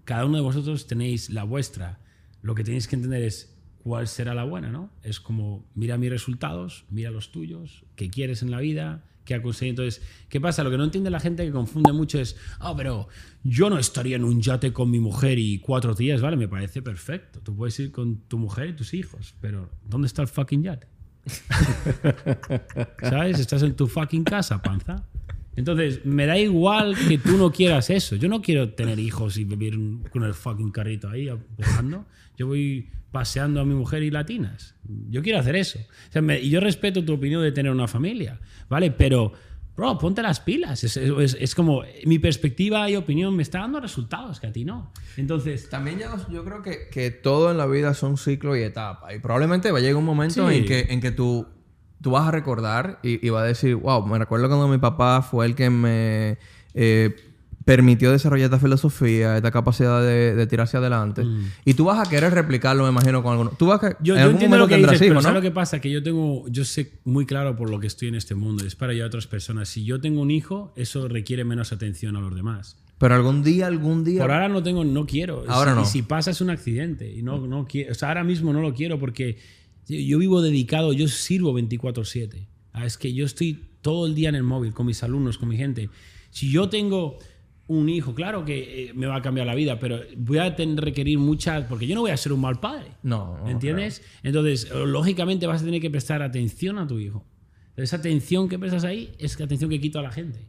Cada 0.04 0.26
uno 0.26 0.38
de 0.38 0.44
vosotros 0.44 0.88
tenéis 0.88 1.30
la 1.30 1.44
vuestra. 1.44 2.00
Lo 2.42 2.56
que 2.56 2.64
tenéis 2.64 2.88
que 2.88 2.96
entender 2.96 3.22
es 3.22 3.56
cuál 3.84 4.08
será 4.08 4.34
la 4.34 4.46
buena, 4.46 4.72
¿no? 4.72 4.90
Es 5.04 5.20
como, 5.20 5.64
mira 5.76 6.00
mis 6.00 6.10
resultados, 6.10 6.86
mira 6.90 7.12
los 7.12 7.32
tuyos, 7.32 7.86
qué 7.96 8.10
quieres 8.10 8.42
en 8.42 8.50
la 8.50 8.60
vida, 8.60 9.06
qué 9.30 9.36
ha 9.36 9.42
conseguido. 9.44 9.84
Entonces, 9.84 10.02
¿qué 10.28 10.42
pasa? 10.42 10.64
Lo 10.64 10.72
que 10.72 10.78
no 10.78 10.84
entiende 10.84 11.12
la 11.12 11.20
gente 11.20 11.46
que 11.46 11.52
confunde 11.52 11.94
mucho 11.94 12.20
es, 12.20 12.36
ah, 12.60 12.74
pero 12.76 13.08
yo 13.44 13.70
no 13.70 13.78
estaría 13.78 14.16
en 14.16 14.24
un 14.24 14.42
yate 14.42 14.74
con 14.74 14.90
mi 14.90 15.00
mujer 15.00 15.38
y 15.38 15.60
cuatro 15.60 15.94
días, 15.94 16.20
¿vale? 16.20 16.36
Me 16.36 16.48
parece 16.48 16.82
perfecto. 16.82 17.40
Tú 17.40 17.56
puedes 17.56 17.80
ir 17.80 17.92
con 17.92 18.22
tu 18.22 18.40
mujer 18.40 18.70
y 18.70 18.74
tus 18.74 18.96
hijos, 18.96 19.36
pero 19.40 19.70
¿dónde 19.88 20.08
está 20.08 20.24
el 20.24 20.28
fucking 20.28 20.64
yate? 20.64 20.88
¿Sabes? 23.04 23.40
Estás 23.40 23.62
en 23.62 23.76
tu 23.76 23.86
fucking 23.86 24.24
casa, 24.24 24.60
panza. 24.64 25.06
Entonces, 25.60 26.06
me 26.06 26.26
da 26.26 26.38
igual 26.38 26.96
que 26.96 27.18
tú 27.18 27.36
no 27.36 27.52
quieras 27.52 27.90
eso. 27.90 28.16
Yo 28.16 28.30
no 28.30 28.42
quiero 28.42 28.70
tener 28.70 28.98
hijos 28.98 29.36
y 29.36 29.44
vivir 29.44 29.78
con 30.10 30.24
el 30.24 30.34
fucking 30.34 30.72
carrito 30.72 31.10
ahí 31.10 31.28
empujando. 31.28 32.06
Yo 32.38 32.48
voy 32.48 32.90
paseando 33.12 33.60
a 33.60 33.66
mi 33.66 33.76
mujer 33.76 34.02
y 34.04 34.10
latinas. 34.10 34.76
Yo 35.10 35.22
quiero 35.22 35.38
hacer 35.38 35.58
eso. 35.58 35.80
y 36.42 36.50
yo 36.50 36.62
respeto 36.62 37.04
tu 37.04 37.12
opinión 37.12 37.44
de 37.44 37.52
tener 37.52 37.74
una 37.74 37.90
familia, 37.90 38.40
¿vale? 38.70 38.92
Pero, 38.92 39.34
bro, 39.76 39.98
ponte 39.98 40.22
las 40.22 40.40
pilas. 40.40 40.86
Es, 40.86 40.96
es, 40.96 41.56
como 41.56 41.84
mi 42.06 42.20
perspectiva 42.20 42.90
y 42.90 42.96
opinión 42.96 43.36
me 43.36 43.44
está 43.44 43.60
dando 43.60 43.82
resultados 43.82 44.40
que 44.40 44.48
a 44.48 44.54
ti 44.54 44.64
no. 44.64 44.94
Entonces... 45.18 45.68
También 45.68 46.00
yo, 46.00 46.08
yo 46.32 46.46
creo 46.46 46.62
que, 46.62 46.88
que, 46.90 47.12
todo 47.12 47.52
en 47.52 47.58
la 47.58 47.68
vida 47.68 47.94
son 47.94 48.16
ciclos 48.16 48.58
y 48.58 48.62
etapas. 48.62 49.14
Y 49.14 49.20
probablemente 49.20 49.74
va 49.74 49.80
a 49.80 49.82
llegar 49.82 49.98
un 49.98 50.06
momento 50.06 50.50
en, 50.50 50.64
que, 50.64 50.88
en 50.90 51.02
que 51.02 51.12
tú, 51.12 51.46
tú 52.02 52.12
vas 52.12 52.28
a 52.28 52.32
recordar 52.32 53.00
y, 53.04 53.26
y 53.26 53.30
vas 53.30 53.44
a 53.44 53.48
decir, 53.48 53.76
wow, 53.76 54.06
me 54.06 54.18
recuerdo 54.18 54.48
cuando 54.48 54.68
mi 54.68 54.78
papá 54.78 55.22
fue 55.22 55.46
el 55.46 55.56
que 55.56 55.70
me... 55.70 56.38
Eh, 56.74 57.16
permitió 57.70 58.12
desarrollar 58.12 58.46
esta 58.46 58.58
filosofía, 58.58 59.38
esta 59.38 59.52
capacidad 59.52 60.02
de, 60.02 60.48
tirarse 60.48 60.78
adelante. 60.78 61.24
Mm. 61.24 61.52
Y 61.66 61.76
tú 61.76 61.86
vas 61.86 62.00
a 62.00 62.10
querer 62.10 62.34
replicarlo, 62.34 62.82
me 62.84 62.90
imagino, 62.90 63.22
con 63.22 63.34
alguno. 63.34 63.52
Tú 63.52 63.68
vas 63.68 63.84
a, 63.84 63.96
yo, 64.02 64.18
entiendo 64.18 64.58
lo 64.58 64.68
que 64.68 64.78
dices, 64.78 64.98
pero 65.00 65.22
¿sabes 65.22 65.36
lo 65.36 65.42
que 65.44 65.52
pasa? 65.52 65.80
Que 65.80 65.92
yo 65.92 66.02
tengo... 66.02 66.48
Yo 66.48 66.66
sé 66.66 66.94
muy 67.04 67.28
claro 67.28 67.56
por 67.56 67.70
lo 67.70 67.80
que 67.80 67.86
estoy 67.86 68.08
en 68.08 68.16
este 68.16 68.34
mundo. 68.34 68.66
Es 68.66 68.76
para 68.76 68.94
ayudar 68.94 69.06
a 69.06 69.10
otras 69.10 69.28
personas. 69.28 69.70
Si 69.70 69.86
yo 69.86 70.02
tengo 70.02 70.20
un 70.20 70.32
hijo, 70.32 70.74
eso 70.76 71.08
requiere 71.08 71.44
menos 71.44 71.72
atención 71.72 72.16
a 72.16 72.22
los 72.22 72.34
demás. 72.34 72.76
Pero 72.98 73.14
algún 73.14 73.44
día, 73.44 73.68
algún 73.68 74.04
día... 74.04 74.22
Por 74.22 74.32
ahora 74.32 74.50
no 74.50 74.64
tengo... 74.64 74.84
No 74.84 75.06
quiero. 75.06 75.44
Ahora 75.48 75.76
no. 75.76 75.84
Y 75.84 75.86
si 75.86 76.02
pasa 76.02 76.32
es 76.32 76.42
un 76.42 76.50
accidente. 76.50 77.14
Y 77.14 77.22
no, 77.22 77.46
no 77.46 77.68
quiero... 77.68 77.92
O 77.92 77.94
sea, 77.94 78.08
ahora 78.08 78.24
mismo 78.24 78.52
no 78.52 78.62
lo 78.62 78.74
quiero 78.74 78.98
porque 78.98 79.38
yo 79.90 80.18
vivo 80.18 80.42
dedicado... 80.42 80.94
Yo 80.94 81.08
sirvo 81.08 81.58
24-7. 81.60 82.48
Ah, 82.74 82.86
es 82.86 82.98
que 82.98 83.14
yo 83.14 83.26
estoy 83.26 83.66
todo 83.82 84.06
el 84.06 84.16
día 84.16 84.30
en 84.30 84.36
el 84.36 84.44
móvil 84.44 84.74
con 84.74 84.86
mis 84.86 85.04
alumnos, 85.04 85.38
con 85.38 85.50
mi 85.50 85.58
gente. 85.58 85.90
Si 86.30 86.52
yo 86.52 86.70
tengo 86.70 87.18
un 87.68 87.90
hijo, 87.90 88.16
claro 88.16 88.46
que 88.46 88.86
eh, 88.86 88.94
me 88.94 89.06
va 89.06 89.18
a 89.18 89.22
cambiar 89.22 89.46
la 89.46 89.56
vida, 89.56 89.80
pero 89.80 90.00
voy 90.18 90.40
a 90.40 90.56
tener, 90.56 90.84
requerir 90.84 91.20
muchas, 91.20 91.66
porque 91.66 91.86
yo 91.88 91.96
no 91.96 92.02
voy 92.02 92.12
a 92.12 92.18
ser 92.18 92.34
un 92.34 92.42
mal 92.42 92.60
padre. 92.60 92.88
No. 93.04 93.48
¿Entiendes? 93.48 94.02
Entonces, 94.24 94.70
lógicamente 94.72 95.46
vas 95.46 95.62
a 95.62 95.66
tener 95.66 95.80
que 95.80 95.90
prestar 95.90 96.22
atención 96.22 96.80
a 96.80 96.88
tu 96.88 97.00
hijo. 97.00 97.26
Esa 97.76 97.98
atención 97.98 98.50
que 98.50 98.60
prestas 98.60 98.84
ahí 98.84 99.12
es 99.20 99.38
la 99.40 99.46
atención 99.46 99.70
que 99.70 99.80
quito 99.80 100.00
a 100.00 100.02
la 100.02 100.12
gente. 100.12 100.48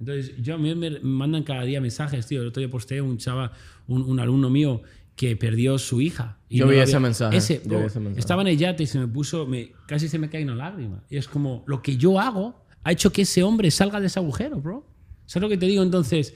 Entonces, 0.00 0.34
yo 0.40 0.54
a 0.54 0.58
mí 0.58 0.74
me 0.74 1.00
mandan 1.00 1.42
cada 1.42 1.62
día 1.64 1.80
mensajes, 1.80 2.26
tío. 2.26 2.40
El 2.42 2.48
otro 2.48 2.60
día 2.60 2.70
posté 2.70 3.00
un 3.00 3.18
chava, 3.18 3.52
un, 3.86 4.18
alumno 4.18 4.50
mío 4.50 4.82
que 5.16 5.36
perdió 5.36 5.78
su 5.78 6.00
hija. 6.00 6.38
Y 6.48 6.58
yo, 6.58 6.68
vi 6.68 6.78
ese 6.78 6.98
mensaje. 6.98 7.36
Ese, 7.36 7.62
Estaba 8.16 8.42
en 8.42 8.48
el 8.48 8.58
yate 8.58 8.84
y 8.84 8.86
se 8.86 8.98
me 8.98 9.08
puso, 9.08 9.46
me, 9.46 9.72
casi 9.86 10.08
se 10.08 10.18
me 10.18 10.28
cae 10.28 10.44
una 10.44 10.54
lágrima. 10.54 11.04
Y 11.10 11.16
es 11.16 11.28
como, 11.28 11.64
lo 11.66 11.82
que 11.82 11.96
yo 11.96 12.20
hago 12.20 12.64
ha 12.84 12.92
hecho 12.92 13.12
que 13.12 13.22
ese 13.22 13.42
hombre 13.42 13.70
salga 13.70 14.00
de 14.00 14.06
ese 14.06 14.18
agujero, 14.18 14.60
bro. 14.60 14.86
¿Sabes 15.26 15.42
lo 15.42 15.48
que 15.48 15.56
te 15.56 15.66
digo? 15.66 15.82
Entonces, 15.82 16.34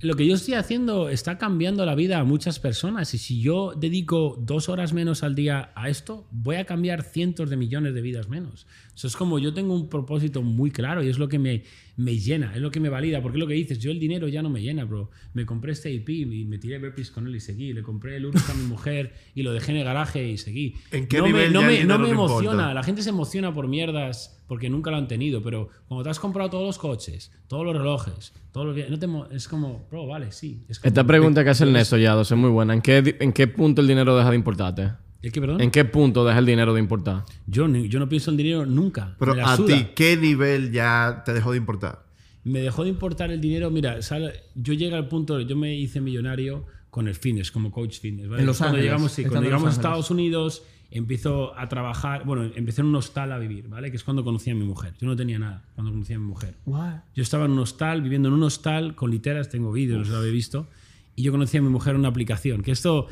lo 0.00 0.16
que 0.16 0.26
yo 0.26 0.34
estoy 0.34 0.54
haciendo 0.54 1.08
está 1.08 1.38
cambiando 1.38 1.86
la 1.86 1.94
vida 1.94 2.18
a 2.18 2.24
muchas 2.24 2.58
personas 2.58 3.14
y 3.14 3.18
si 3.18 3.40
yo 3.40 3.74
dedico 3.76 4.36
dos 4.40 4.68
horas 4.68 4.92
menos 4.92 5.22
al 5.22 5.34
día 5.34 5.72
a 5.74 5.88
esto, 5.88 6.26
voy 6.30 6.56
a 6.56 6.64
cambiar 6.64 7.02
cientos 7.02 7.48
de 7.48 7.56
millones 7.56 7.94
de 7.94 8.02
vidas 8.02 8.28
menos. 8.28 8.66
Eso 8.94 9.08
es 9.08 9.16
como 9.16 9.38
yo 9.38 9.52
tengo 9.52 9.74
un 9.74 9.88
propósito 9.88 10.42
muy 10.42 10.70
claro 10.70 11.02
y 11.02 11.08
es 11.08 11.18
lo 11.18 11.28
que 11.28 11.38
me, 11.38 11.64
me 11.96 12.16
llena, 12.18 12.54
es 12.54 12.60
lo 12.60 12.70
que 12.70 12.80
me 12.80 12.88
valida, 12.88 13.20
porque 13.20 13.38
es 13.38 13.40
lo 13.40 13.46
que 13.46 13.54
dices, 13.54 13.78
yo 13.78 13.90
el 13.90 13.98
dinero 13.98 14.28
ya 14.28 14.42
no 14.42 14.50
me 14.50 14.62
llena, 14.62 14.84
bro. 14.84 15.10
Me 15.32 15.44
compré 15.44 15.72
este 15.72 15.90
IP 15.90 16.08
y 16.10 16.44
me 16.44 16.58
tiré 16.58 16.78
burpees 16.78 17.10
con 17.10 17.26
él 17.26 17.34
y 17.34 17.40
seguí, 17.40 17.72
le 17.72 17.82
compré 17.82 18.16
el 18.16 18.26
Urus 18.26 18.48
a 18.48 18.54
mi 18.54 18.64
mujer 18.64 19.14
y 19.34 19.42
lo 19.42 19.52
dejé 19.52 19.72
en 19.72 19.78
el 19.78 19.84
garaje 19.84 20.28
y 20.28 20.38
seguí. 20.38 20.74
¿En 20.92 21.08
qué 21.08 21.18
no 21.18 21.26
nivel 21.26 21.48
me, 21.48 21.54
no 21.54 21.62
me, 21.62 21.84
no 21.84 21.98
me 21.98 22.10
emociona, 22.10 22.72
la 22.72 22.82
gente 22.82 23.02
se 23.02 23.10
emociona 23.10 23.52
por 23.52 23.66
mierdas 23.66 24.40
porque 24.46 24.68
nunca 24.68 24.90
lo 24.90 24.98
han 24.98 25.08
tenido, 25.08 25.42
pero 25.42 25.68
cuando 25.88 26.04
te 26.04 26.10
has 26.10 26.20
comprado 26.20 26.50
todos 26.50 26.64
los 26.66 26.78
coches, 26.78 27.32
todos 27.48 27.64
los 27.64 27.76
relojes, 27.76 28.32
todos 28.52 28.66
los 28.66 28.90
no 28.90 28.98
te, 28.98 29.34
es 29.34 29.48
como, 29.48 29.86
bro, 29.90 30.06
vale, 30.06 30.32
sí. 30.32 30.64
Esta 30.68 31.04
pregunta 31.04 31.42
que 31.42 31.50
hace 31.50 31.64
el 31.64 31.72
Neso 31.72 31.96
ya, 31.96 32.20
es 32.20 32.30
muy 32.32 32.50
buena. 32.50 32.74
¿En 32.74 32.82
qué, 32.82 33.16
¿En 33.20 33.32
qué 33.32 33.48
punto 33.48 33.80
el 33.80 33.88
dinero 33.88 34.16
deja 34.16 34.30
de 34.30 34.36
importarte? 34.36 35.03
Qué, 35.32 35.40
perdón? 35.40 35.60
¿En 35.60 35.70
qué 35.70 35.84
punto 35.84 36.24
deja 36.24 36.38
el 36.38 36.46
dinero 36.46 36.74
de 36.74 36.80
importar? 36.80 37.24
Yo, 37.46 37.68
yo 37.68 37.98
no 37.98 38.08
pienso 38.08 38.30
en 38.30 38.36
dinero 38.36 38.66
nunca. 38.66 39.16
Pero 39.18 39.34
a 39.46 39.56
ti, 39.56 39.88
¿qué 39.94 40.16
nivel 40.16 40.72
ya 40.72 41.22
te 41.24 41.32
dejó 41.32 41.52
de 41.52 41.58
importar? 41.58 42.04
Me 42.44 42.60
dejó 42.60 42.84
de 42.84 42.90
importar 42.90 43.30
el 43.30 43.40
dinero. 43.40 43.70
Mira, 43.70 43.98
yo 44.00 44.72
llegué 44.72 44.94
al 44.94 45.08
punto, 45.08 45.40
yo 45.40 45.56
me 45.56 45.74
hice 45.74 46.00
millonario 46.00 46.66
con 46.90 47.08
el 47.08 47.14
fitness, 47.14 47.50
como 47.50 47.70
coach 47.72 47.98
fitness. 47.98 48.26
En 48.26 48.46
Los 48.46 48.58
cuando 48.58 48.76
Ángeles. 48.76 48.84
llegamos, 48.84 49.12
sí, 49.12 49.22
cuando 49.22 49.42
llegamos 49.42 49.68
a 49.68 49.70
Estados 49.72 50.10
Unidos, 50.10 50.62
empiezo 50.90 51.58
a 51.58 51.68
trabajar, 51.68 52.24
bueno, 52.24 52.50
empecé 52.54 52.82
en 52.82 52.86
un 52.86 52.94
hostal 52.94 53.32
a 53.32 53.38
vivir, 53.38 53.66
¿vale? 53.68 53.90
Que 53.90 53.96
es 53.96 54.04
cuando 54.04 54.22
conocí 54.22 54.50
a 54.50 54.54
mi 54.54 54.64
mujer. 54.64 54.94
Yo 55.00 55.08
no 55.08 55.16
tenía 55.16 55.38
nada 55.40 55.64
cuando 55.74 55.90
conocí 55.90 56.12
a 56.12 56.18
mi 56.20 56.26
mujer. 56.26 56.54
Yo 56.66 57.22
estaba 57.22 57.46
en 57.46 57.50
un 57.50 57.58
hostal, 57.58 58.00
viviendo 58.00 58.28
en 58.28 58.34
un 58.34 58.44
hostal 58.44 58.94
con 58.94 59.10
literas, 59.10 59.48
tengo 59.48 59.72
vídeos, 59.72 59.98
no 59.98 60.04
se 60.04 60.12
lo 60.12 60.18
había 60.18 60.30
visto, 60.30 60.68
y 61.16 61.22
yo 61.22 61.32
conocí 61.32 61.56
a 61.56 61.62
mi 61.62 61.68
mujer 61.68 61.94
en 61.94 62.00
una 62.00 62.08
aplicación, 62.10 62.62
que 62.62 62.70
esto, 62.70 63.08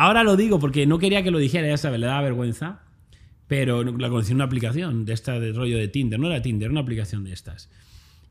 ahora 0.00 0.24
lo 0.24 0.34
digo 0.34 0.58
porque 0.58 0.86
no 0.86 0.98
quería 0.98 1.22
que 1.22 1.30
lo 1.30 1.38
dijera, 1.38 1.68
ya 1.68 1.76
sabes, 1.76 2.00
le 2.00 2.06
daba 2.06 2.22
vergüenza, 2.22 2.80
pero 3.46 3.84
la 3.84 4.08
conocí 4.08 4.30
en 4.30 4.36
una 4.36 4.44
aplicación 4.44 5.04
de 5.04 5.12
esta 5.12 5.38
de 5.38 5.52
rollo 5.52 5.76
de 5.76 5.88
Tinder, 5.88 6.18
no 6.18 6.28
era 6.28 6.40
Tinder, 6.40 6.66
era 6.66 6.72
una 6.72 6.80
aplicación 6.80 7.22
de 7.22 7.34
estas. 7.34 7.68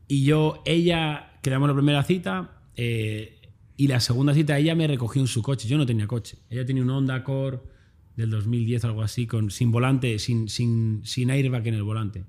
Y 0.08 0.24
yo, 0.24 0.62
ella, 0.66 1.38
quedamos 1.42 1.68
la 1.68 1.74
primera 1.76 2.02
cita, 2.02 2.60
eh, 2.74 3.38
y 3.76 3.86
la 3.86 4.00
segunda 4.00 4.34
cita 4.34 4.58
ella 4.58 4.74
me 4.74 4.88
recogió 4.88 5.22
en 5.22 5.28
su 5.28 5.42
coche, 5.42 5.68
yo 5.68 5.78
no 5.78 5.86
tenía 5.86 6.08
coche, 6.08 6.38
ella 6.50 6.66
tenía 6.66 6.82
un 6.82 6.90
Honda 6.90 7.14
Accord 7.14 7.60
del 8.16 8.30
2010, 8.30 8.84
algo 8.86 9.02
así, 9.02 9.28
con, 9.28 9.52
sin 9.52 9.70
volante, 9.70 10.18
sin, 10.18 10.48
sin, 10.48 11.02
sin 11.04 11.30
airbag 11.30 11.68
en 11.68 11.74
el 11.74 11.84
volante. 11.84 12.24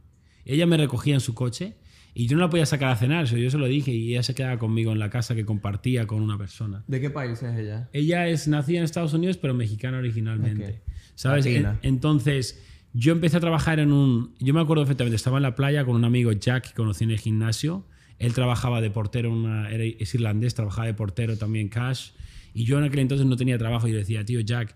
Ella 0.45 0.67
me 0.67 0.77
recogía 0.77 1.15
en 1.15 1.19
su 1.19 1.33
coche 1.33 1.77
y 2.13 2.27
yo 2.27 2.35
no 2.35 2.43
la 2.43 2.49
podía 2.49 2.65
sacar 2.65 2.89
a 2.89 2.95
cenar, 2.95 3.25
yo 3.25 3.49
se 3.49 3.57
lo 3.57 3.67
dije 3.67 3.91
y 3.91 4.11
ella 4.11 4.23
se 4.23 4.35
quedaba 4.35 4.57
conmigo 4.57 4.91
en 4.91 4.99
la 4.99 5.09
casa 5.09 5.33
que 5.33 5.45
compartía 5.45 6.07
con 6.07 6.21
una 6.21 6.37
persona. 6.37 6.83
¿De 6.87 6.99
qué 6.99 7.09
país 7.09 7.41
es 7.41 7.57
ella? 7.57 7.89
Ella 7.93 8.27
es 8.27 8.47
nacida 8.47 8.79
en 8.79 8.83
Estados 8.83 9.13
Unidos, 9.13 9.37
pero 9.37 9.53
mexicana 9.53 9.97
originalmente. 9.97 10.81
¿Sabes? 11.15 11.45
entonces, 11.83 12.61
yo 12.93 13.13
empecé 13.13 13.37
a 13.37 13.39
trabajar 13.39 13.79
en 13.79 13.93
un. 13.93 14.33
Yo 14.39 14.53
me 14.53 14.59
acuerdo 14.59 14.83
perfectamente, 14.83 15.15
estaba 15.15 15.37
en 15.37 15.43
la 15.43 15.55
playa 15.55 15.85
con 15.85 15.95
un 15.95 16.03
amigo 16.03 16.31
Jack 16.31 16.69
que 16.69 16.73
conocí 16.73 17.05
en 17.05 17.11
el 17.11 17.19
gimnasio. 17.19 17.85
Él 18.19 18.33
trabajaba 18.33 18.81
de 18.81 18.91
portero, 18.91 19.31
una, 19.31 19.71
era, 19.71 19.83
es 19.83 20.13
irlandés, 20.13 20.53
trabajaba 20.53 20.87
de 20.87 20.93
portero 20.93 21.37
también 21.37 21.69
cash. 21.69 22.11
Y 22.53 22.65
yo 22.65 22.77
en 22.77 22.83
aquel 22.83 22.99
entonces 22.99 23.25
no 23.25 23.37
tenía 23.37 23.57
trabajo 23.57 23.87
y 23.87 23.93
yo 23.93 23.97
decía, 23.97 24.25
tío, 24.25 24.41
Jack, 24.41 24.75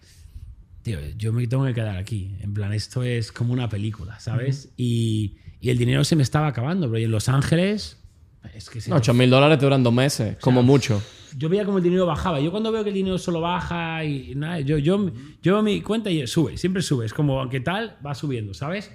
tío, 0.83 0.99
yo 1.17 1.33
me 1.33 1.45
tengo 1.47 1.65
que 1.65 1.73
quedar 1.73 1.97
aquí. 1.97 2.37
En 2.39 2.53
plan, 2.53 2.71
esto 2.73 3.03
es 3.03 3.31
como 3.31 3.51
una 3.51 3.67
película, 3.67 4.19
¿sabes? 4.19 4.71
y, 4.77 5.35
y, 5.65 5.69
el 5.69 5.77
dinero 5.77 6.03
se 6.03 6.15
me 6.15 6.23
estaba 6.23 6.47
acabando, 6.47 6.87
pero 6.87 6.99
y 6.99 7.03
en 7.03 7.11
Los 7.11 7.29
Ángeles... 7.29 8.01
Es 8.53 8.69
que 8.69 8.79
8 8.91 9.13
mil 9.15 9.29
dólares 9.29 9.57
te 9.57 9.65
duran 9.65 9.81
dos 9.81 9.93
meses, 9.93 10.37
como 10.39 10.61
mucho. 10.61 11.01
Yo 11.35 11.49
veía 11.49 11.65
como 11.65 11.79
el 11.79 11.83
dinero 11.83 12.05
bajaba. 12.05 12.39
Yo 12.39 12.51
cuando 12.51 12.71
veo 12.71 12.83
que 12.83 12.89
el 12.89 12.95
dinero 12.95 13.17
solo 13.17 13.41
baja 13.41 14.05
y 14.05 14.33
nada, 14.35 14.59
yo, 14.59 14.77
yo, 14.77 15.11
yo 15.41 15.63
mi 15.63 15.81
cuenta 15.81 16.11
y 16.11 16.27
sube, 16.27 16.55
siempre 16.55 16.83
sube. 16.83 17.07
Es 17.07 17.13
como, 17.13 17.39
aunque 17.41 17.59
tal, 17.59 17.97
va 18.05 18.13
subiendo, 18.13 18.53
¿sabes? 18.53 18.91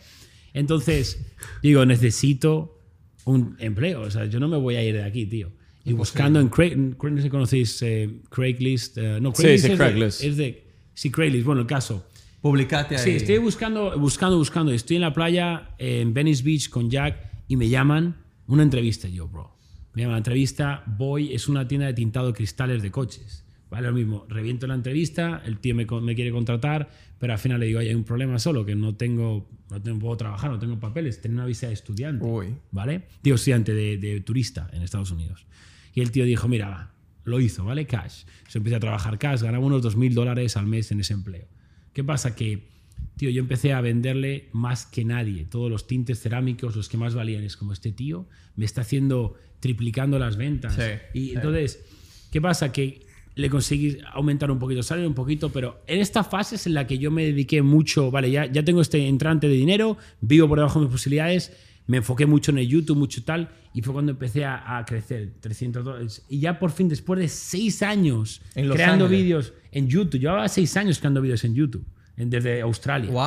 Entonces, 0.55 1.21
digo, 1.62 1.85
necesito 1.85 2.81
un 3.25 3.57
empleo. 3.59 4.03
O 4.03 4.11
sea, 4.11 4.25
yo 4.27 4.41
no 4.41 4.49
me 4.49 4.57
voy 4.57 4.77
a 4.77 4.85
ir 4.85 4.95
de 4.95 5.05
aquí, 5.05 5.27
tío. 5.27 5.51
Y 5.85 5.93
buscando 5.93 6.41
en 6.41 6.49
Craig, 6.49 6.77
no 6.77 7.16
sé 7.16 7.23
si 7.23 7.31
conocéis 7.31 7.83
eh, 7.83 8.21
Craigslist. 8.31 8.99
Uh, 8.99 9.21
no, 9.21 9.33
Craigslist 9.33 9.66
sí, 9.66 9.73
es, 9.73 9.79
Craigslist. 9.79 10.21
De, 10.21 10.29
es 10.29 10.37
de 10.37 10.64
Sí, 10.95 11.11
Craigslist, 11.11 11.47
bueno, 11.47 11.62
el 11.62 11.66
caso. 11.66 12.07
Publicate 12.41 12.97
ahí. 12.97 13.03
Sí, 13.03 13.11
estoy 13.11 13.38
buscando, 13.38 13.99
buscando, 13.99 14.38
buscando. 14.38 14.72
Estoy 14.72 14.97
en 14.97 15.03
la 15.03 15.12
playa 15.12 15.70
en 15.78 16.14
Venice 16.14 16.43
Beach 16.43 16.70
con 16.70 16.91
Jack 16.91 17.16
y 17.49 17.57
me 17.57 17.68
llaman 17.68 18.16
una 18.47 18.62
entrevista. 18.62 19.09
Yo, 19.09 19.28
bro, 19.28 19.57
me 19.95 20.03
llaman 20.03 20.18
entrevista. 20.18 20.82
Voy, 20.86 21.34
es 21.34 21.49
una 21.49 21.68
tienda 21.68 21.86
de 21.86 21.95
tintado 21.95 22.28
de 22.28 22.32
cristales 22.32 22.82
de 22.82 22.91
coches. 22.91 23.45
Vale, 23.70 23.86
lo 23.86 23.95
mismo. 23.95 24.26
Reviento 24.28 24.66
la 24.66 24.74
entrevista, 24.74 25.43
el 25.45 25.59
tío 25.59 25.74
me, 25.74 25.86
me 26.03 26.14
quiere 26.16 26.32
contratar, 26.32 26.91
pero 27.18 27.32
al 27.32 27.38
final 27.38 27.61
le 27.61 27.66
digo, 27.66 27.78
hay 27.78 27.95
un 27.95 28.03
problema 28.03 28.38
solo, 28.38 28.66
que 28.66 28.74
no 28.74 28.97
tengo, 28.97 29.49
no 29.70 29.80
tengo, 29.80 29.99
puedo 30.01 30.16
trabajar, 30.16 30.51
no 30.51 30.59
tengo 30.59 30.80
papeles, 30.80 31.20
tengo 31.20 31.36
una 31.36 31.47
visa 31.47 31.68
de 31.68 31.74
estudiante. 31.74 32.24
Uy. 32.24 32.57
¿Vale? 32.72 33.07
Digo, 33.22 33.36
estudiante 33.36 33.72
de, 33.72 33.97
de 33.97 34.20
turista 34.22 34.68
en 34.72 34.82
Estados 34.82 35.12
Unidos. 35.12 35.47
Y 35.95 36.01
el 36.01 36.11
tío 36.11 36.24
dijo, 36.24 36.49
mira, 36.49 36.68
va, 36.68 36.91
lo 37.24 37.38
hizo, 37.38 37.64
¿vale? 37.64 37.86
Cash. 37.86 38.24
Se 38.49 38.59
empecé 38.59 38.76
a 38.76 38.80
trabajar 38.80 39.18
cash, 39.18 39.43
ganaba 39.43 39.64
unos 39.64 39.82
2.000 39.82 40.14
dólares 40.14 40.57
al 40.57 40.66
mes 40.66 40.91
en 40.91 41.01
ese 41.01 41.12
empleo. 41.14 41.47
¿Qué 41.93 42.05
pasa? 42.05 42.34
Que, 42.34 42.68
tío, 43.16 43.30
yo 43.30 43.41
empecé 43.41 43.72
a 43.72 43.80
venderle 43.80 44.49
más 44.53 44.86
que 44.86 45.05
nadie. 45.05 45.45
Todos 45.45 45.70
los 45.70 45.86
tintes 45.86 46.20
cerámicos, 46.20 46.76
los 46.76 46.88
que 46.88 46.97
más 46.97 47.14
valían, 47.14 47.45
es 47.45 47.57
como 47.57 47.72
este 47.72 47.93
tío 47.93 48.26
me 48.57 48.64
está 48.64 48.82
haciendo 48.82 49.36
triplicando 49.61 50.18
las 50.18 50.36
ventas. 50.36 50.74
Sí, 50.74 50.82
y 51.14 51.26
sí. 51.26 51.32
entonces, 51.34 51.84
¿qué 52.30 52.41
pasa? 52.41 52.72
Que 52.72 53.07
le 53.34 53.49
conseguí 53.49 53.99
aumentar 54.12 54.51
un 54.51 54.59
poquito, 54.59 54.82
salir 54.82 55.07
un 55.07 55.14
poquito, 55.14 55.51
pero 55.51 55.82
en 55.86 56.01
esta 56.01 56.24
fase 56.24 56.57
es 56.57 56.66
en 56.66 56.74
la 56.74 56.86
que 56.86 56.99
yo 56.99 57.11
me 57.11 57.24
dediqué 57.24 57.62
mucho, 57.62 58.11
vale, 58.11 58.30
ya, 58.30 58.47
ya 58.47 58.64
tengo 58.64 58.80
este 58.80 59.07
entrante 59.07 59.49
de 59.49 59.55
dinero, 59.55 59.97
vivo 60.20 60.49
por 60.49 60.59
debajo 60.59 60.78
de 60.80 60.86
mis 60.86 60.93
posibilidades, 60.93 61.53
me 61.91 61.99
enfoqué 61.99 62.24
mucho 62.26 62.51
en 62.53 62.59
el 62.59 62.68
YouTube, 62.68 62.97
mucho 62.97 63.22
tal, 63.24 63.51
y 63.74 63.82
fue 63.82 63.93
cuando 63.93 64.12
empecé 64.12 64.45
a, 64.45 64.78
a 64.78 64.84
crecer, 64.84 65.34
300 65.41 65.84
dólares. 65.84 66.24
Y 66.28 66.41
ya 66.41 66.59
por 66.59 66.70
fin, 66.70 66.88
después 66.88 67.18
de 67.20 67.28
seis 67.28 67.82
años 67.82 68.41
En 68.55 68.68
creando 68.70 69.09
vídeos 69.09 69.53
en 69.72 69.88
YouTube, 69.88 70.20
yo 70.20 70.30
llevaba 70.30 70.49
seis 70.49 70.76
años 70.76 70.99
creando 70.99 71.20
vídeos 71.20 71.45
en 71.45 71.55
YouTube, 71.55 71.84
en- 72.16 72.30
desde 72.30 72.61
Australia, 72.62 73.11
¡Wow! 73.11 73.22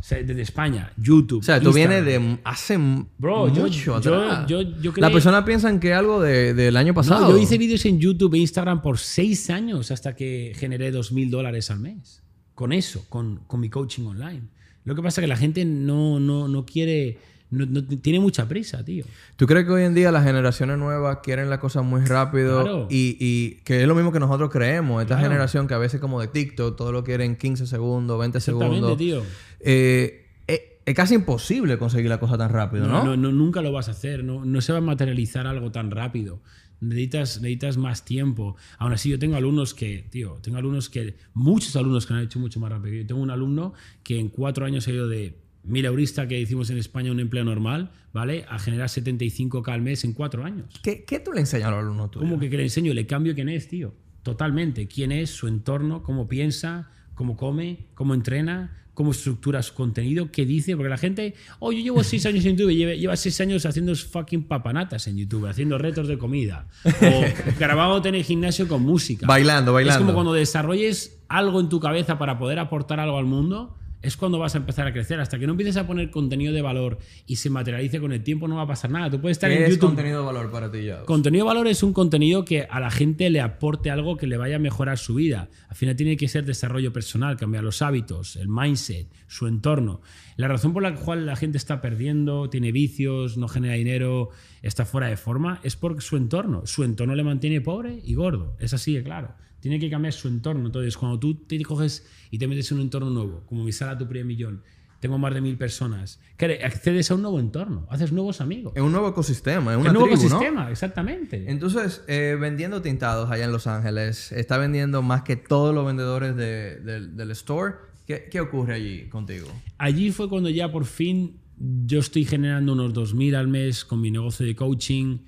o 0.00 0.02
sea, 0.06 0.22
desde 0.22 0.42
España, 0.42 0.92
YouTube. 0.98 1.40
O 1.40 1.42
sea, 1.42 1.58
tú 1.60 1.68
Instagram. 1.70 2.04
vienes 2.04 2.22
de 2.22 2.38
hace 2.44 2.76
Bro, 3.18 3.46
mucho 3.46 3.66
yo- 3.68 3.94
atrás. 3.96 4.46
yo- 4.46 4.60
yo 4.60 4.90
La 4.96 5.08
creé- 5.08 5.12
persona 5.12 5.44
piensa 5.44 5.80
que 5.80 5.94
algo 5.94 6.20
de- 6.20 6.52
del 6.52 6.76
año 6.76 6.92
pasado. 6.92 7.22
No, 7.22 7.30
yo 7.30 7.38
hice 7.42 7.56
vídeos 7.56 7.84
en 7.86 7.98
YouTube 8.00 8.34
e 8.34 8.38
Instagram 8.38 8.82
por 8.82 8.98
seis 8.98 9.48
años 9.50 9.90
hasta 9.90 10.14
que 10.14 10.52
generé 10.56 10.90
dos 10.90 11.10
mil 11.10 11.30
dólares 11.30 11.70
al 11.70 11.80
mes. 11.80 12.22
Con 12.54 12.72
eso, 12.72 13.06
con, 13.08 13.38
con 13.46 13.60
mi 13.60 13.70
coaching 13.70 14.04
online. 14.04 14.42
Lo 14.84 14.94
que 14.94 15.00
pasa 15.00 15.20
es 15.20 15.24
que 15.24 15.28
la 15.28 15.36
gente 15.38 15.64
no, 15.64 16.20
no, 16.20 16.46
no 16.48 16.66
quiere, 16.66 17.18
no, 17.54 17.66
no- 17.66 17.86
tiene 18.00 18.20
mucha 18.20 18.46
prisa, 18.48 18.84
tío. 18.84 19.04
¿Tú 19.36 19.46
crees 19.46 19.64
que 19.66 19.72
hoy 19.72 19.82
en 19.84 19.94
día 19.94 20.10
las 20.12 20.24
generaciones 20.24 20.78
nuevas 20.78 21.18
quieren 21.22 21.48
las 21.50 21.58
cosas 21.60 21.84
muy 21.84 22.02
rápido? 22.04 22.62
Claro. 22.62 22.86
Y, 22.90 23.16
y 23.20 23.60
que 23.64 23.80
es 23.82 23.86
lo 23.88 23.94
mismo 23.94 24.12
que 24.12 24.20
nosotros 24.20 24.50
creemos. 24.50 25.00
Esta 25.02 25.14
Claro. 25.16 25.30
generación 25.30 25.66
que 25.68 25.74
a 25.74 25.78
veces 25.78 26.00
como 26.00 26.20
de 26.20 26.28
TikTok, 26.28 26.76
todo 26.76 26.92
lo 26.92 27.04
quieren 27.04 27.36
15 27.36 27.66
segundos, 27.66 28.18
20 28.18 28.38
Exactamente, 28.38 28.74
segundos. 28.76 28.98
tío. 28.98 29.22
Eh, 29.60 30.26
es, 30.46 30.60
es 30.84 30.94
casi 30.94 31.14
imposible 31.14 31.78
conseguir 31.78 32.08
la 32.10 32.18
cosa 32.20 32.36
tan 32.36 32.50
rápido, 32.50 32.86
¿no? 32.86 33.16
No, 33.16 33.30
nunca 33.32 33.62
lo 33.62 33.72
vas 33.72 33.88
a 33.88 33.92
hacer. 33.92 34.24
No, 34.24 34.44
no 34.44 34.60
se 34.60 34.72
va 34.72 34.78
a 34.78 34.82
materializar 34.82 35.46
algo 35.46 35.70
tan 35.70 35.90
rápido. 35.90 36.40
Necesitas, 36.80 37.40
necesitas 37.40 37.78
más 37.78 38.04
tiempo. 38.04 38.56
Aún 38.78 38.92
así, 38.92 39.08
yo 39.08 39.18
tengo 39.18 39.36
alumnos 39.36 39.72
que, 39.72 40.04
tío, 40.10 40.38
tengo 40.42 40.58
alumnos 40.58 40.90
que, 40.90 41.14
muchos 41.32 41.74
alumnos 41.76 42.04
que 42.04 42.12
han 42.12 42.20
hecho 42.20 42.38
mucho 42.38 42.60
más 42.60 42.70
rápido. 42.70 42.96
Yo 42.96 43.06
tengo 43.06 43.22
un 43.22 43.30
alumno 43.30 43.72
que 44.02 44.18
en 44.18 44.28
cuatro 44.28 44.66
años 44.66 44.86
ha 44.86 44.90
ido 44.90 45.08
de 45.08 45.34
mil 45.64 45.84
eurista 45.84 46.28
que 46.28 46.40
hicimos 46.40 46.70
en 46.70 46.78
España 46.78 47.10
un 47.10 47.20
empleo 47.20 47.44
normal, 47.44 47.90
¿vale? 48.12 48.44
A 48.48 48.58
generar 48.58 48.88
75k 48.88 49.72
al 49.72 49.82
mes 49.82 50.04
en 50.04 50.12
cuatro 50.12 50.44
años. 50.44 50.66
¿Qué, 50.82 51.04
qué 51.04 51.20
tú 51.20 51.32
le 51.32 51.40
enseñas 51.40 51.68
a 51.68 51.70
los 51.72 51.80
alumnos 51.80 52.10
tuyos? 52.10 52.28
¿Cómo 52.28 52.40
que, 52.40 52.50
que 52.50 52.56
le 52.56 52.64
enseño? 52.64 52.92
Le 52.94 53.06
cambio 53.06 53.34
quién 53.34 53.48
es, 53.48 53.68
tío. 53.68 53.94
Totalmente. 54.22 54.86
Quién 54.86 55.12
es, 55.12 55.30
su 55.30 55.48
entorno, 55.48 56.02
cómo 56.02 56.28
piensa, 56.28 56.90
cómo 57.14 57.36
come, 57.36 57.86
cómo 57.94 58.14
entrena, 58.14 58.84
cómo 58.94 59.10
estructura 59.10 59.62
su 59.62 59.74
contenido, 59.74 60.30
qué 60.32 60.46
dice. 60.46 60.76
Porque 60.76 60.88
la 60.88 60.96
gente, 60.96 61.34
oh, 61.58 61.72
yo 61.72 61.80
llevo 61.80 62.02
seis 62.02 62.24
años 62.26 62.44
en 62.44 62.56
YouTube 62.56 62.72
lleva 62.72 63.16
seis 63.16 63.40
años 63.40 63.66
haciendo 63.66 63.94
fucking 63.94 64.44
papanatas 64.44 65.06
en 65.06 65.18
YouTube, 65.18 65.46
haciendo 65.46 65.76
retos 65.78 66.08
de 66.08 66.16
comida. 66.16 66.66
O 66.84 67.24
grabándote 67.58 68.08
en 68.08 68.14
el 68.16 68.24
gimnasio 68.24 68.66
con 68.66 68.82
música. 68.82 69.26
Bailando, 69.26 69.72
bailando. 69.72 69.98
Es 69.98 70.02
como 70.02 70.14
cuando 70.14 70.32
desarrolles 70.32 71.18
algo 71.28 71.60
en 71.60 71.68
tu 71.68 71.80
cabeza 71.80 72.18
para 72.18 72.38
poder 72.38 72.58
aportar 72.58 73.00
algo 73.00 73.18
al 73.18 73.26
mundo. 73.26 73.76
Es 74.04 74.16
cuando 74.16 74.38
vas 74.38 74.54
a 74.54 74.58
empezar 74.58 74.86
a 74.86 74.92
crecer. 74.92 75.18
Hasta 75.20 75.38
que 75.38 75.46
no 75.46 75.52
empieces 75.52 75.76
a 75.76 75.86
poner 75.86 76.10
contenido 76.10 76.52
de 76.52 76.62
valor 76.62 76.98
y 77.26 77.36
se 77.36 77.50
materialice 77.50 78.00
con 78.00 78.12
el 78.12 78.22
tiempo, 78.22 78.46
no 78.48 78.56
va 78.56 78.62
a 78.62 78.66
pasar 78.66 78.90
nada. 78.90 79.10
Tú 79.10 79.20
puedes 79.20 79.36
estar 79.36 79.50
¿Qué 79.50 79.56
en 79.56 79.62
es 79.64 79.70
YouTube. 79.70 79.88
contenido 79.88 80.20
de 80.20 80.26
valor 80.26 80.50
para 80.50 80.70
ti, 80.70 80.84
ya? 80.84 81.02
Contenido 81.04 81.44
de 81.44 81.48
valor 81.48 81.66
es 81.68 81.82
un 81.82 81.92
contenido 81.92 82.44
que 82.44 82.66
a 82.68 82.80
la 82.80 82.90
gente 82.90 83.30
le 83.30 83.40
aporte 83.40 83.90
algo 83.90 84.16
que 84.16 84.26
le 84.26 84.36
vaya 84.36 84.56
a 84.56 84.58
mejorar 84.58 84.98
su 84.98 85.14
vida. 85.14 85.48
Al 85.68 85.76
final 85.76 85.96
tiene 85.96 86.16
que 86.16 86.28
ser 86.28 86.44
desarrollo 86.44 86.92
personal, 86.92 87.36
cambiar 87.36 87.64
los 87.64 87.82
hábitos, 87.82 88.36
el 88.36 88.48
mindset, 88.48 89.08
su 89.26 89.46
entorno. 89.46 90.00
La 90.36 90.48
razón 90.48 90.72
por 90.72 90.82
la 90.82 90.94
cual 90.94 91.26
la 91.26 91.36
gente 91.36 91.58
está 91.58 91.80
perdiendo, 91.80 92.50
tiene 92.50 92.72
vicios, 92.72 93.36
no 93.36 93.48
genera 93.48 93.74
dinero, 93.74 94.30
está 94.62 94.84
fuera 94.84 95.06
de 95.06 95.16
forma, 95.16 95.60
es 95.62 95.76
por 95.76 96.02
su 96.02 96.16
entorno. 96.16 96.66
Su 96.66 96.84
entorno 96.84 97.14
le 97.14 97.24
mantiene 97.24 97.60
pobre 97.60 98.00
y 98.04 98.14
gordo. 98.14 98.56
Es 98.58 98.74
así 98.74 98.94
de 98.94 99.02
claro. 99.02 99.34
Tiene 99.64 99.78
que 99.80 99.88
cambiar 99.88 100.12
su 100.12 100.28
entorno. 100.28 100.66
Entonces, 100.66 100.94
cuando 100.94 101.18
tú 101.18 101.34
te 101.46 101.58
coges 101.62 102.06
y 102.30 102.36
te 102.36 102.46
metes 102.46 102.70
en 102.70 102.76
un 102.76 102.82
entorno 102.82 103.08
nuevo, 103.08 103.44
como 103.46 103.64
mi 103.64 103.72
sala 103.72 103.96
tu 103.96 104.06
primer 104.06 104.26
millón, 104.26 104.62
tengo 105.00 105.16
más 105.16 105.32
de 105.32 105.40
mil 105.40 105.56
personas, 105.56 106.20
que 106.36 106.60
accedes 106.62 107.10
a 107.10 107.14
un 107.14 107.22
nuevo 107.22 107.40
entorno, 107.40 107.86
haces 107.88 108.12
nuevos 108.12 108.42
amigos. 108.42 108.74
Es 108.76 108.82
un 108.82 108.92
nuevo 108.92 109.08
ecosistema, 109.08 109.72
es 109.72 109.78
un 109.78 109.84
nuevo 109.84 110.00
tribu, 110.06 110.16
¿no? 110.16 110.26
ecosistema, 110.26 110.70
exactamente. 110.70 111.50
Entonces, 111.50 112.02
eh, 112.08 112.36
vendiendo 112.38 112.82
tintados 112.82 113.30
allá 113.30 113.46
en 113.46 113.52
Los 113.52 113.66
Ángeles, 113.66 114.32
está 114.32 114.58
vendiendo 114.58 115.00
más 115.00 115.22
que 115.22 115.36
todos 115.36 115.74
los 115.74 115.86
vendedores 115.86 116.36
de- 116.36 116.80
del- 116.80 117.16
del 117.16 117.30
store. 117.30 117.74
¿Qué, 118.06 118.28
qué 118.30 118.40
ocurre 118.40 118.74
allí 118.74 119.08
contigo? 119.08 119.46
Allí 119.78 120.12
fue 120.12 120.28
cuando 120.28 120.50
ya 120.50 120.70
por 120.70 120.84
fin 120.84 121.38
yo 121.86 122.00
estoy 122.00 122.26
generando 122.26 122.74
unos 122.74 122.92
2.000 122.92 123.34
al 123.34 123.48
mes 123.48 123.86
con 123.86 123.98
mi 124.02 124.10
negocio 124.10 124.44
de 124.44 124.54
coaching. 124.54 125.20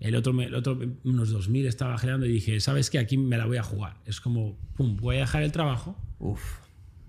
El 0.00 0.14
otro, 0.14 0.40
el 0.40 0.54
otro 0.54 0.78
unos 1.04 1.34
2.000 1.34 1.66
estaba 1.66 1.98
generando 1.98 2.26
y 2.26 2.32
dije, 2.32 2.60
¿sabes 2.60 2.88
qué? 2.90 2.98
Aquí 2.98 3.18
me 3.18 3.36
la 3.36 3.46
voy 3.46 3.56
a 3.56 3.62
jugar. 3.62 3.96
Es 4.06 4.20
como, 4.20 4.56
pum, 4.76 4.96
voy 4.96 5.16
a 5.16 5.20
dejar 5.20 5.42
el 5.42 5.52
trabajo. 5.52 5.96
Uf. 6.18 6.40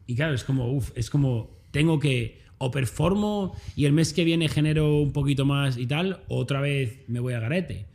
Y 0.07 0.15
claro, 0.15 0.33
es 0.33 0.43
como, 0.43 0.71
uf, 0.71 0.91
es 0.95 1.09
como, 1.09 1.51
tengo 1.71 1.99
que, 1.99 2.41
o 2.57 2.71
performo 2.71 3.55
y 3.75 3.85
el 3.85 3.93
mes 3.93 4.11
que 4.11 4.23
viene 4.23 4.49
genero 4.49 4.97
un 4.97 5.13
poquito 5.13 5.45
más 5.45 5.77
y 5.77 5.85
tal, 5.85 6.23
o 6.27 6.37
otra 6.37 6.61
vez 6.61 7.03
me 7.07 7.19
voy 7.19 7.33
a 7.33 7.39
garete. 7.39 7.87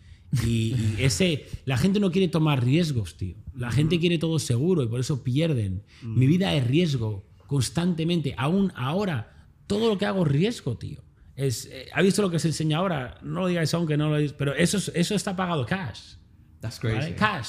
Y, 0.47 0.74
y 0.74 0.97
ese, 1.01 1.47
la 1.64 1.76
gente 1.76 1.99
no 1.99 2.12
quiere 2.12 2.28
tomar 2.28 2.64
riesgos, 2.64 3.16
tío. 3.16 3.36
La 3.57 3.70
gente 3.70 3.99
quiere 3.99 4.18
todo 4.18 4.38
seguro 4.38 4.82
y 4.82 4.88
por 4.88 5.01
eso 5.01 5.24
pierden. 5.24 5.82
Mi 6.03 6.26
vida 6.26 6.55
es 6.55 6.66
riesgo 6.66 7.24
constantemente. 7.47 8.34
Aún 8.36 8.72
ahora, 8.74 9.49
todo 9.66 9.88
lo 9.88 9.99
que 9.99 10.07
hago 10.07 10.24
es 10.24 10.32
riesgo, 10.32 10.76
tío. 10.76 11.04
Es, 11.37 11.66
eh, 11.66 11.89
¿Ha 11.93 12.01
visto 12.03 12.22
lo 12.22 12.30
que 12.30 12.39
se 12.39 12.49
enseña 12.49 12.78
ahora? 12.78 13.18
No 13.22 13.41
lo 13.41 13.47
digáis 13.49 13.72
aunque 13.74 13.97
no 13.97 14.09
lo 14.09 14.16
digáis, 14.16 14.32
pero 14.32 14.55
eso, 14.55 14.76
es- 14.78 14.93
eso 14.95 15.14
está 15.14 15.35
pagado 15.35 15.66
cash. 15.66 16.14
That's 16.61 16.80
¿vale? 16.80 16.97
crazy. 16.99 17.12
Cash. 17.14 17.49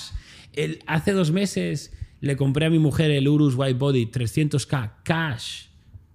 El- 0.53 0.79
hace 0.87 1.11
dos 1.11 1.31
meses 1.31 1.93
le 2.21 2.35
compré 2.35 2.65
a 2.65 2.69
mi 2.69 2.79
mujer 2.79 3.11
el 3.11 3.27
Urus 3.27 3.55
White 3.55 3.77
Body 3.77 4.07
300k. 4.07 4.93
Cash. 5.03 5.65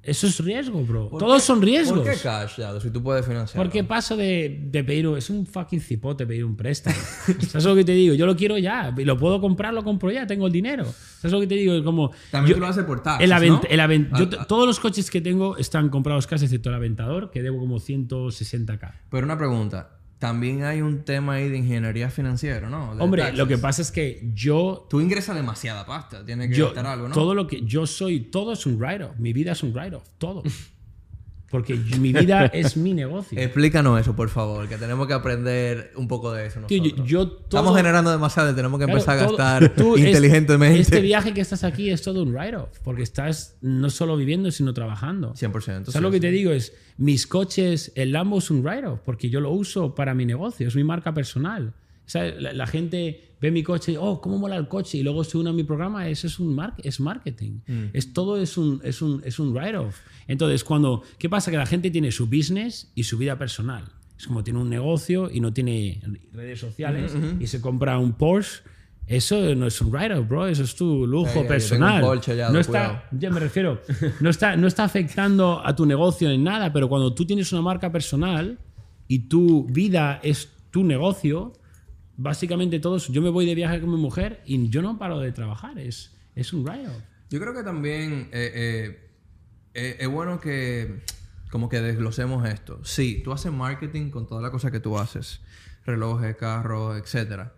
Eso 0.02 0.26
es 0.26 0.38
riesgo, 0.42 0.82
bro. 0.82 1.10
¿Por 1.10 1.18
Todos 1.20 1.42
qué- 1.42 1.46
son 1.46 1.60
riesgos. 1.60 2.00
¿Por 2.00 2.10
qué 2.10 2.18
cash, 2.18 2.56
Yado, 2.56 2.80
si 2.80 2.90
tú 2.90 3.02
puedes 3.02 3.26
financiar? 3.26 3.62
Porque 3.62 3.84
paso 3.84 4.16
de, 4.16 4.58
de 4.70 4.82
pedir 4.82 5.06
un, 5.06 5.18
es 5.18 5.28
un 5.28 5.46
fucking 5.46 5.80
cipote 5.80 6.26
pedir 6.26 6.44
un 6.44 6.56
préstamo. 6.56 6.96
¿Sabes 7.48 7.64
lo 7.66 7.74
que 7.74 7.84
te 7.84 7.92
digo? 7.92 8.14
Yo 8.14 8.24
lo 8.24 8.34
quiero 8.34 8.56
ya. 8.56 8.94
Lo 8.96 9.18
puedo 9.18 9.40
comprar, 9.42 9.74
lo 9.74 9.84
compro 9.84 10.10
ya, 10.10 10.26
tengo 10.26 10.46
el 10.46 10.52
dinero. 10.52 10.84
¿Sabes 11.18 11.32
lo 11.32 11.40
que 11.40 11.46
te 11.46 11.54
digo? 11.56 11.84
Como, 11.84 12.10
También 12.30 12.50
yo- 12.50 12.54
tú 12.54 12.60
lo 12.60 12.66
haces 12.68 12.84
por 12.84 13.02
taxes, 13.02 13.24
el 13.24 13.32
avent- 13.32 13.62
¿no? 13.62 13.68
el 13.68 13.80
avent- 13.80 14.18
yo 14.18 14.24
Ah, 14.38 14.40
ah. 14.42 14.46
todos 14.46 14.66
los 14.66 14.80
coches 14.80 15.10
que 15.10 15.20
tengo 15.20 15.58
están 15.58 15.90
comprados 15.90 16.26
casi, 16.26 16.46
excepto 16.46 16.70
el 16.70 16.76
Aventador, 16.76 17.30
que 17.30 17.42
debo 17.42 17.58
como 17.58 17.78
160k. 17.78 18.92
Pero 19.10 19.24
una 19.24 19.36
pregunta. 19.36 19.99
También 20.20 20.64
hay 20.64 20.82
un 20.82 21.02
tema 21.02 21.32
ahí 21.34 21.48
de 21.48 21.56
ingeniería 21.56 22.10
financiera, 22.10 22.68
¿no? 22.68 22.94
De 22.94 23.02
Hombre, 23.02 23.22
taxes. 23.22 23.38
lo 23.38 23.48
que 23.48 23.56
pasa 23.56 23.80
es 23.80 23.90
que 23.90 24.30
yo 24.34 24.86
Tú 24.90 25.00
ingresas 25.00 25.34
demasiada 25.34 25.86
pasta. 25.86 26.24
Tienes 26.26 26.50
que 26.50 26.56
yo, 26.56 26.66
gastar 26.66 26.86
algo, 26.86 27.08
¿no? 27.08 27.14
todo 27.14 27.34
lo 27.34 27.46
que 27.46 27.62
yo 27.62 27.86
soy, 27.86 28.20
todo 28.20 28.52
es 28.52 28.66
un 28.66 28.78
write-off. 28.78 29.16
Mi 29.18 29.32
vida 29.32 29.52
es 29.52 29.62
un 29.62 29.72
write-off, 29.72 30.04
todo. 30.18 30.42
Porque 31.50 31.74
mi 31.74 32.12
vida 32.12 32.46
es 32.54 32.76
mi 32.76 32.94
negocio. 32.94 33.36
Explícanos 33.38 34.00
eso, 34.00 34.14
por 34.14 34.28
favor, 34.28 34.68
que 34.68 34.76
tenemos 34.76 35.06
que 35.08 35.14
aprender 35.14 35.92
un 35.96 36.06
poco 36.06 36.30
de 36.32 36.46
eso 36.46 36.60
Tío, 36.68 36.82
yo- 36.84 37.04
yo 37.04 37.28
todo- 37.28 37.60
Estamos 37.60 37.76
generando 37.76 38.10
demasiado 38.12 38.52
y 38.52 38.54
tenemos 38.54 38.78
que 38.78 38.84
Claro, 38.86 38.98
empezar 39.00 39.18
a 39.18 39.26
todo- 39.26 39.36
gastar 39.36 39.74
tú, 39.74 39.96
es- 39.96 40.06
inteligentemente. 40.06 40.78
Este 40.80 41.00
viaje 41.00 41.34
que 41.34 41.40
estás 41.40 41.64
aquí 41.64 41.90
es 41.90 42.02
todo 42.02 42.22
un 42.22 42.32
write-off, 42.32 42.78
porque 42.84 43.02
estás 43.02 43.56
no 43.62 43.90
solo 43.90 44.16
viviendo, 44.16 44.50
sino 44.52 44.72
trabajando. 44.74 45.34
100%. 45.34 45.86
¿Sabes 45.90 46.02
lo 46.02 46.10
que 46.12 46.20
te 46.20 46.30
digo? 46.30 46.52
Es, 46.52 46.72
mis 46.98 47.26
coches, 47.26 47.90
el 47.96 48.12
Lambo 48.12 48.38
es 48.38 48.50
un 48.52 48.62
write-off, 48.64 49.00
porque 49.04 49.28
yo 49.28 49.40
lo 49.40 49.50
uso 49.50 49.94
para 49.96 50.14
mi 50.14 50.26
negocio, 50.26 50.68
es 50.68 50.76
mi 50.76 50.84
marca 50.84 51.12
personal. 51.14 51.74
O 52.06 52.08
sea, 52.12 52.24
la, 52.24 52.52
la 52.52 52.66
gente 52.66 53.34
ve 53.40 53.50
mi 53.52 53.62
coche 53.62 53.92
y, 53.92 53.96
oh, 53.96 54.20
¿cómo 54.20 54.36
mola 54.36 54.56
el 54.56 54.66
coche? 54.68 54.98
Y 54.98 55.02
luego 55.02 55.22
se 55.24 55.38
une 55.38 55.50
a 55.50 55.52
mi 55.52 55.62
programa, 55.64 56.08
eso 56.08 56.26
es, 56.26 56.38
un 56.40 56.54
mar- 56.54 56.74
es 56.82 56.98
marketing. 57.00 57.60
Mm. 57.66 57.84
Es, 57.92 58.12
todo 58.12 58.36
es 58.40 58.58
un, 58.58 58.80
es 58.84 59.00
un, 59.00 59.22
es 59.24 59.38
un 59.38 59.54
write-off. 59.54 59.96
Entonces, 60.30 60.62
cuando, 60.62 61.02
¿qué 61.18 61.28
pasa? 61.28 61.50
Que 61.50 61.56
la 61.56 61.66
gente 61.66 61.90
tiene 61.90 62.12
su 62.12 62.28
business 62.28 62.92
y 62.94 63.02
su 63.02 63.18
vida 63.18 63.36
personal. 63.36 63.90
Es 64.16 64.28
como 64.28 64.44
tiene 64.44 64.60
un 64.60 64.70
negocio 64.70 65.28
y 65.28 65.40
no 65.40 65.52
tiene 65.52 66.00
redes 66.32 66.60
sociales 66.60 67.12
y 67.40 67.48
se 67.48 67.60
compra 67.60 67.98
un 67.98 68.12
Porsche. 68.12 68.62
Eso 69.08 69.56
no 69.56 69.66
es 69.66 69.80
un 69.80 69.90
write-off, 69.90 70.28
bro. 70.28 70.46
Eso 70.46 70.62
es 70.62 70.76
tu 70.76 71.04
lujo 71.04 71.44
personal. 71.48 72.20
ya, 72.20 72.48
no 72.48 72.60
está, 72.60 73.08
ya 73.10 73.28
me 73.28 73.40
refiero, 73.40 73.82
no 74.20 74.30
está, 74.30 74.56
no 74.56 74.68
está 74.68 74.84
afectando 74.84 75.66
a 75.66 75.74
tu 75.74 75.84
negocio 75.84 76.30
en 76.30 76.44
nada, 76.44 76.72
pero 76.72 76.88
cuando 76.88 77.12
tú 77.12 77.24
tienes 77.24 77.52
una 77.52 77.62
marca 77.62 77.90
personal 77.90 78.56
y 79.08 79.26
tu 79.26 79.64
vida 79.64 80.20
es 80.22 80.48
tu 80.70 80.84
negocio, 80.84 81.54
básicamente 82.16 82.78
todos, 82.78 83.08
yo 83.08 83.20
me 83.20 83.30
voy 83.30 83.46
de 83.46 83.56
viaje 83.56 83.80
con 83.80 83.90
mi 83.90 83.96
mujer 83.96 84.42
y 84.46 84.68
yo 84.68 84.80
no 84.80 84.96
paro 84.96 85.18
de 85.18 85.32
trabajar, 85.32 85.76
es, 85.80 86.16
es 86.36 86.52
un 86.52 86.62
write-off. 86.64 87.02
Yo 87.30 87.40
creo 87.40 87.52
que 87.52 87.64
también 87.64 88.28
eh, 88.30 88.52
eh, 88.54 89.09
eh, 89.74 89.96
es 90.00 90.08
bueno 90.08 90.40
que 90.40 91.02
como 91.50 91.68
que 91.68 91.80
desglosemos 91.80 92.48
esto. 92.48 92.80
Sí, 92.84 93.20
tú 93.24 93.32
haces 93.32 93.52
marketing 93.52 94.10
con 94.10 94.26
toda 94.26 94.40
la 94.40 94.50
cosa 94.50 94.70
que 94.70 94.80
tú 94.80 94.98
haces. 94.98 95.40
Relojes, 95.84 96.36
carros, 96.36 96.98
etcétera. 96.98 97.54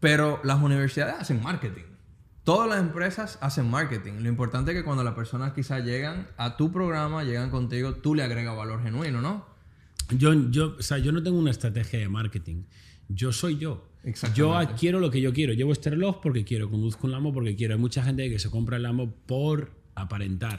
Pero 0.00 0.40
las 0.44 0.62
universidades 0.62 1.16
hacen 1.18 1.42
marketing. 1.42 1.82
Todas 2.44 2.68
las 2.68 2.78
empresas 2.78 3.38
hacen 3.40 3.68
marketing. 3.68 4.20
Lo 4.20 4.28
importante 4.28 4.70
es 4.70 4.76
que 4.76 4.84
cuando 4.84 5.02
las 5.02 5.14
personas 5.14 5.52
quizás 5.52 5.84
llegan 5.84 6.28
a 6.36 6.56
tu 6.56 6.70
programa, 6.70 7.24
llegan 7.24 7.50
contigo, 7.50 7.94
tú 7.94 8.14
le 8.14 8.22
agregas 8.22 8.56
valor 8.56 8.82
genuino, 8.84 9.20
¿no? 9.20 9.44
Yo, 10.10 10.32
yo, 10.50 10.76
o 10.78 10.82
sea, 10.82 10.98
yo 10.98 11.10
no 11.10 11.22
tengo 11.24 11.38
una 11.38 11.50
estrategia 11.50 11.98
de 11.98 12.08
marketing. 12.08 12.62
Yo 13.08 13.32
soy 13.32 13.58
yo. 13.58 13.88
Yo 14.34 14.54
adquiero 14.54 15.00
lo 15.00 15.10
que 15.10 15.20
yo 15.20 15.32
quiero. 15.32 15.52
Llevo 15.52 15.72
este 15.72 15.90
reloj 15.90 16.20
porque 16.22 16.44
quiero, 16.44 16.70
conduzco 16.70 17.08
un 17.08 17.12
Lambo 17.12 17.32
porque 17.32 17.56
quiero. 17.56 17.74
Hay 17.74 17.80
mucha 17.80 18.04
gente 18.04 18.30
que 18.30 18.38
se 18.38 18.48
compra 18.48 18.76
el 18.76 18.84
Lambo 18.84 19.12
por 19.26 19.72
aparentar. 19.96 20.58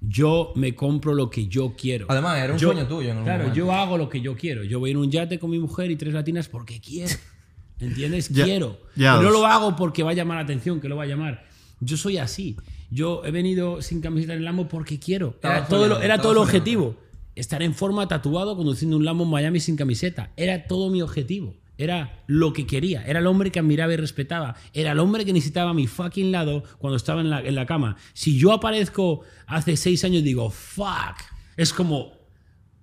Yo 0.00 0.52
me 0.54 0.74
compro 0.74 1.12
lo 1.12 1.28
que 1.28 1.48
yo 1.48 1.74
quiero. 1.76 2.06
Además, 2.08 2.38
era 2.38 2.52
un 2.54 2.58
Yo- 2.58 2.72
sueño 2.72 2.86
tuyo. 2.86 3.10
En 3.10 3.22
Claro, 3.24 3.38
momento. 3.44 3.56
yo 3.56 3.72
hago 3.72 3.98
lo 3.98 4.08
que 4.08 4.20
yo 4.20 4.36
quiero. 4.36 4.62
Yo 4.64 4.78
voy 4.78 4.92
en 4.92 4.96
un 4.96 5.10
yate 5.10 5.38
con 5.38 5.50
mi 5.50 5.58
mujer 5.58 5.90
y 5.90 5.96
tres 5.96 6.14
latinas 6.14 6.48
porque 6.48 6.80
quiero. 6.80 7.12
¿Entiendes? 7.80 8.28
Ya- 8.28 8.44
quiero. 8.44 8.78
ya 8.96 9.20
no 9.20 9.30
lo 9.30 9.44
hago 9.46 9.76
porque 9.76 10.02
va 10.02 10.10
a 10.10 10.14
llamar 10.14 10.36
la 10.38 10.42
atención, 10.44 10.80
que 10.80 10.88
lo 10.88 10.96
va 10.96 11.02
a 11.02 11.06
llamar. 11.06 11.44
Yo 11.80 11.96
soy 11.96 12.18
así. 12.18 12.56
Yo 12.90 13.22
he 13.24 13.30
venido 13.30 13.82
sin 13.82 14.00
camiseta 14.00 14.32
en 14.32 14.38
el 14.40 14.44
Lambo 14.44 14.68
porque 14.68 14.98
quiero. 14.98 15.36
Era 15.42 15.66
todo, 15.66 15.80
lo- 15.80 15.84
soñando, 15.86 16.04
era 16.04 16.14
estaba 16.14 16.22
todo 16.22 16.32
el 16.32 16.38
objetivo. 16.38 16.96
Estar 17.34 17.62
en 17.62 17.74
forma 17.74 18.08
tatuado 18.08 18.56
conduciendo 18.56 18.96
un 18.96 19.04
Lambo 19.04 19.24
en 19.24 19.30
Miami 19.30 19.60
sin 19.60 19.76
camiseta. 19.76 20.30
Era 20.36 20.66
todo 20.66 20.90
mi 20.90 21.02
objetivo. 21.02 21.54
Era 21.78 22.24
lo 22.26 22.52
que 22.52 22.66
quería. 22.66 23.02
Era 23.06 23.20
el 23.20 23.26
hombre 23.28 23.50
que 23.52 23.60
admiraba 23.60 23.94
y 23.94 23.96
respetaba. 23.96 24.56
Era 24.74 24.92
el 24.92 24.98
hombre 24.98 25.24
que 25.24 25.32
necesitaba 25.32 25.70
a 25.70 25.74
mi 25.74 25.86
fucking 25.86 26.30
lado 26.32 26.64
cuando 26.78 26.96
estaba 26.96 27.20
en 27.22 27.30
la, 27.30 27.40
en 27.40 27.54
la 27.54 27.64
cama. 27.66 27.96
Si 28.14 28.36
yo 28.36 28.52
aparezco 28.52 29.22
hace 29.46 29.76
seis 29.76 30.04
años 30.04 30.18
y 30.18 30.22
digo, 30.24 30.50
fuck, 30.50 31.16
es 31.56 31.72
como, 31.72 32.12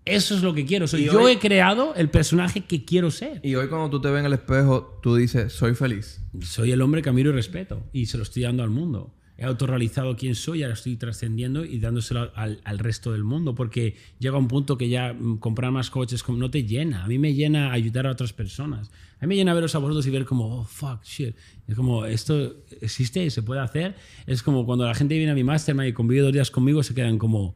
eso 0.05 0.35
es 0.35 0.41
lo 0.43 0.53
que 0.53 0.65
quiero. 0.65 0.85
Y 0.97 1.03
yo 1.05 1.21
hoy- 1.21 1.33
he 1.33 1.39
creado 1.39 1.93
el 1.95 2.09
personaje 2.09 2.61
que 2.61 2.85
quiero 2.85 3.11
ser. 3.11 3.41
Y 3.43 3.55
hoy 3.55 3.67
cuando 3.67 3.89
tú 3.89 3.99
te 3.99 4.09
ves 4.09 4.21
en 4.21 4.27
el 4.27 4.33
espejo, 4.33 4.97
tú 5.03 5.15
dices, 5.15 5.51
soy 5.51 5.75
feliz. 5.75 6.21
Soy 6.41 6.71
el 6.71 6.81
hombre 6.81 7.01
que 7.01 7.09
admiro 7.09 7.31
y 7.31 7.33
respeto 7.33 7.83
y 7.91 8.05
se 8.05 8.15
lo 8.17 8.23
estoy 8.23 8.43
dando 8.43 8.63
al 8.63 8.69
mundo. 8.69 9.13
He 9.37 9.43
autorrealizado 9.43 10.15
quién 10.15 10.33
soy, 10.33 10.63
ahora 10.63 10.75
estoy 10.75 10.95
trascendiendo 10.95 11.65
y 11.65 11.79
dándoselo 11.79 12.31
al, 12.35 12.61
al 12.63 12.79
resto 12.79 13.11
del 13.11 13.23
mundo 13.25 13.53
porque 13.53 13.95
llega 14.17 14.37
un 14.37 14.47
punto 14.47 14.77
que 14.77 14.87
ya 14.87 15.13
mm, 15.13 15.39
comprar 15.39 15.71
más 15.71 15.89
coches 15.89 16.23
como- 16.23 16.37
no 16.37 16.49
te 16.49 16.63
llena. 16.63 17.03
A 17.03 17.07
mí 17.07 17.19
me 17.19 17.33
llena 17.33 17.73
ayudar 17.73 18.07
a 18.07 18.11
otras 18.11 18.31
personas. 18.31 18.89
A 19.19 19.25
mí 19.25 19.29
me 19.29 19.35
llena 19.35 19.53
veros 19.53 19.75
a 19.75 19.79
vosotros 19.79 20.07
y 20.07 20.09
ver 20.09 20.23
como, 20.25 20.59
oh, 20.59 20.63
fuck, 20.63 21.03
shit. 21.03 21.35
Es 21.67 21.75
como, 21.75 22.05
esto 22.05 22.55
existe 22.79 23.25
y 23.25 23.29
se 23.29 23.41
puede 23.43 23.59
hacer. 23.59 23.95
Es 24.25 24.41
como 24.41 24.65
cuando 24.65 24.85
la 24.85 24.93
gente 24.95 25.15
viene 25.17 25.31
a 25.31 25.35
mi 25.35 25.43
mastermind 25.43 25.89
y 25.89 25.93
convive 25.93 26.21
dos 26.21 26.31
días 26.33 26.49
conmigo, 26.49 26.81
se 26.83 26.93
quedan 26.93 27.17
como, 27.17 27.55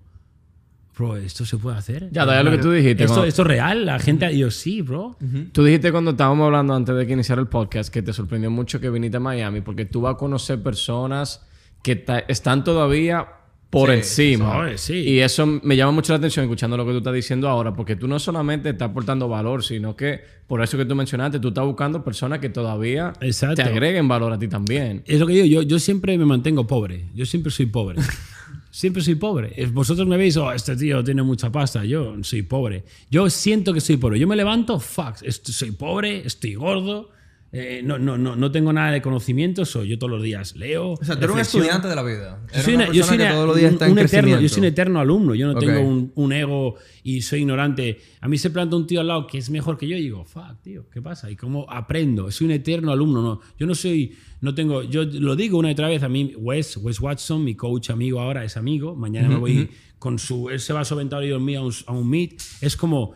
bro, 0.97 1.15
¿esto 1.15 1.45
se 1.45 1.57
puede 1.57 1.77
hacer? 1.77 2.09
Ya, 2.11 2.25
da 2.25 2.43
lo 2.43 2.51
que 2.51 2.57
tú 2.57 2.71
dijiste. 2.71 3.03
¿Esto, 3.03 3.13
cuando- 3.15 3.27
esto 3.27 3.41
es 3.43 3.47
real? 3.47 3.85
La 3.85 3.99
gente, 3.99 4.31
y 4.33 4.39
yo, 4.39 4.51
sí, 4.51 4.81
bro. 4.81 5.15
Tú 5.53 5.63
dijiste 5.63 5.91
cuando 5.93 6.11
estábamos 6.11 6.45
hablando 6.45 6.73
antes 6.73 6.93
de 6.95 7.07
que 7.07 7.13
iniciara 7.13 7.41
el 7.41 7.47
podcast 7.47 7.93
que 7.93 8.01
te 8.01 8.11
sorprendió 8.11 8.51
mucho 8.51 8.81
que 8.81 8.89
viniste 8.89 9.15
a 9.17 9.21
Miami 9.21 9.61
porque 9.61 9.85
tú 9.85 10.01
vas 10.01 10.15
a 10.15 10.17
conocer 10.17 10.61
personas 10.61 11.45
que 11.83 12.03
están 12.27 12.63
todavía 12.63 13.27
por 13.69 13.89
Sí, 13.89 13.95
encima. 14.33 14.67
Sí. 14.77 14.93
Y 14.95 15.19
eso 15.19 15.45
me 15.45 15.75
llama 15.75 15.91
mucho 15.91 16.11
la 16.11 16.17
atención 16.17 16.43
escuchando 16.43 16.75
lo 16.75 16.85
que 16.85 16.91
tú 16.91 16.97
estás 16.97 17.13
diciendo 17.13 17.47
ahora, 17.47 17.73
porque 17.75 17.95
tú 17.95 18.07
no 18.07 18.17
solamente 18.17 18.69
estás 18.69 18.89
aportando 18.89 19.27
valor, 19.27 19.63
sino 19.63 19.95
que 19.95 20.21
por 20.47 20.63
eso 20.63 20.75
que 20.77 20.85
tú 20.85 20.95
mencionaste, 20.95 21.39
tú 21.39 21.49
estás 21.49 21.65
buscando 21.65 22.03
personas 22.03 22.39
que 22.39 22.49
todavía 22.49 23.13
Exacto. 23.21 23.57
te 23.57 23.61
agreguen 23.63 24.07
valor 24.07 24.33
a 24.33 24.39
ti 24.39 24.47
también. 24.47 25.03
Es 25.05 25.19
lo 25.19 25.27
que 25.27 25.33
digo, 25.33 25.45
yo, 25.45 25.61
yo 25.61 25.77
siempre 25.77 26.17
me 26.17 26.25
mantengo 26.25 26.65
pobre. 26.65 27.05
Yo 27.13 27.27
siempre 27.27 27.51
soy 27.51 27.67
pobre. 27.67 27.99
siempre 28.71 29.03
soy 29.03 29.13
pobre. 29.15 29.53
Es- 29.55 29.71
Vosotros 29.71 30.07
me 30.07 30.17
veis, 30.17 30.35
oh, 30.37 30.51
este 30.51 30.75
tío 30.75 31.03
tiene 31.03 31.21
mucha 31.21 31.51
pasta. 31.51 31.85
Yo 31.85 32.15
soy 32.23 32.41
pobre. 32.41 32.83
Yo 33.11 33.29
siento 33.29 33.71
que 33.71 33.81
soy 33.81 33.97
pobre. 33.97 34.17
Yo 34.19 34.27
me 34.27 34.35
levanto, 34.35 34.79
fuck, 34.79 35.17
soy 35.27 35.71
pobre, 35.71 36.25
estoy 36.25 36.55
gordo, 36.55 37.11
eh, 37.51 37.81
no, 37.83 37.97
no, 37.97 38.17
no, 38.17 38.35
no 38.35 38.51
tengo 38.51 38.71
nada 38.71 38.91
de 38.91 39.01
conocimiento. 39.01 39.65
Soy, 39.65 39.87
yo 39.89 39.97
todos 39.97 40.11
los 40.11 40.21
días 40.23 40.55
leo. 40.55 40.91
O 40.93 41.03
sea, 41.03 41.15
tú 41.15 41.23
eres 41.25 41.33
un 41.33 41.39
estudiante 41.39 41.87
de 41.87 41.95
la 41.95 42.03
vida. 42.03 42.39
Yo 42.55 42.61
soy, 42.61 42.75
una 42.75 42.83
una- 42.85 42.93
yo 42.93 43.03
una- 43.03 43.13
un 43.43 43.59
eterno, 43.59 43.87
yo 43.87 43.95
crecimiento. 44.07 44.49
soy 44.49 44.59
un 44.59 44.65
eterno 44.65 44.99
alumno. 44.99 45.33
Yo 45.35 45.47
no 45.47 45.55
tengo 45.59 45.79
un, 45.81 46.11
un 46.15 46.33
ego 46.33 46.75
y 47.03 47.21
soy 47.21 47.39
ignorante. 47.39 47.99
A 48.21 48.27
mí 48.27 48.37
se 48.37 48.51
planta 48.51 48.75
un 48.75 48.85
tío 48.85 49.01
al 49.01 49.07
lado 49.07 49.25
que 49.25 49.39
es 49.39 49.49
mejor 49.49 49.77
que 49.77 49.87
yo 49.87 49.97
y 49.97 50.01
digo, 50.01 50.25
fuck, 50.25 50.61
tío, 50.61 50.87
¿qué 50.91 51.01
pasa? 51.01 51.31
¿Y 51.31 51.35
cómo 51.35 51.65
aprendo? 51.69 52.29
Soy 52.31 52.45
un 52.45 52.51
eterno 52.51 52.91
alumno. 52.91 53.21
No, 53.21 53.41
yo 53.57 53.65
no 53.65 53.73
soy, 53.73 54.15
no 54.41 54.53
tengo, 54.53 54.83
yo 54.83 55.03
lo 55.05 55.35
digo 55.35 55.57
una 55.57 55.69
y 55.69 55.73
otra 55.73 55.87
vez. 55.87 56.03
A 56.03 56.09
mí, 56.09 56.33
Wes, 56.37 56.77
Wes 56.77 56.99
Watson, 56.99 57.43
mi 57.43 57.55
coach 57.55 57.89
amigo 57.89 58.19
ahora 58.19 58.43
es 58.43 58.57
amigo. 58.57 58.95
Mañana 58.95 59.27
me 59.29 59.37
voy 59.37 59.69
con 59.97 60.19
su, 60.19 60.49
él 60.49 60.59
se 60.59 60.71
va 60.71 60.81
a 60.81 60.85
soventar 60.85 61.23
y 61.25 61.33
mío 61.39 61.61
a 61.61 61.65
un, 61.65 61.73
a 61.87 61.91
un 61.93 62.09
meet. 62.09 62.39
Es 62.61 62.77
como, 62.77 63.13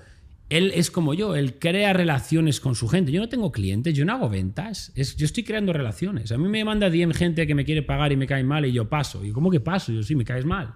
él 0.58 0.72
es 0.76 0.92
como 0.92 1.14
yo, 1.14 1.36
él 1.36 1.58
crea 1.60 1.94
relaciones 1.94 2.60
con 2.60 2.76
su 2.76 2.88
gente. 2.88 3.12
Yo 3.12 3.20
no 3.22 3.30
tengo 3.30 3.52
clientes, 3.52 3.94
yo 3.96 4.06
no 4.06 4.14
hago 4.14 4.30
ventas. 4.30 4.92
Es, 4.96 5.16
yo 5.16 5.26
estoy 5.26 5.44
creando 5.44 5.74
relaciones. 5.74 6.32
A 6.32 6.38
mí 6.38 6.48
me 6.48 6.64
manda 6.64 6.90
10 6.90 7.16
gente 7.18 7.48
que 7.48 7.56
me 7.56 7.66
quiere 7.66 7.82
pagar 7.82 8.12
y 8.12 8.18
me 8.18 8.28
cae 8.28 8.44
mal 8.44 8.66
y 8.66 8.72
yo 8.72 8.88
paso. 8.90 9.24
Y 9.24 9.30
yo, 9.30 9.34
¿cómo 9.34 9.50
que 9.50 9.60
paso? 9.60 9.92
Yo 9.92 10.04
sí, 10.04 10.16
me 10.16 10.24
caes 10.26 10.46
mal. 10.46 10.74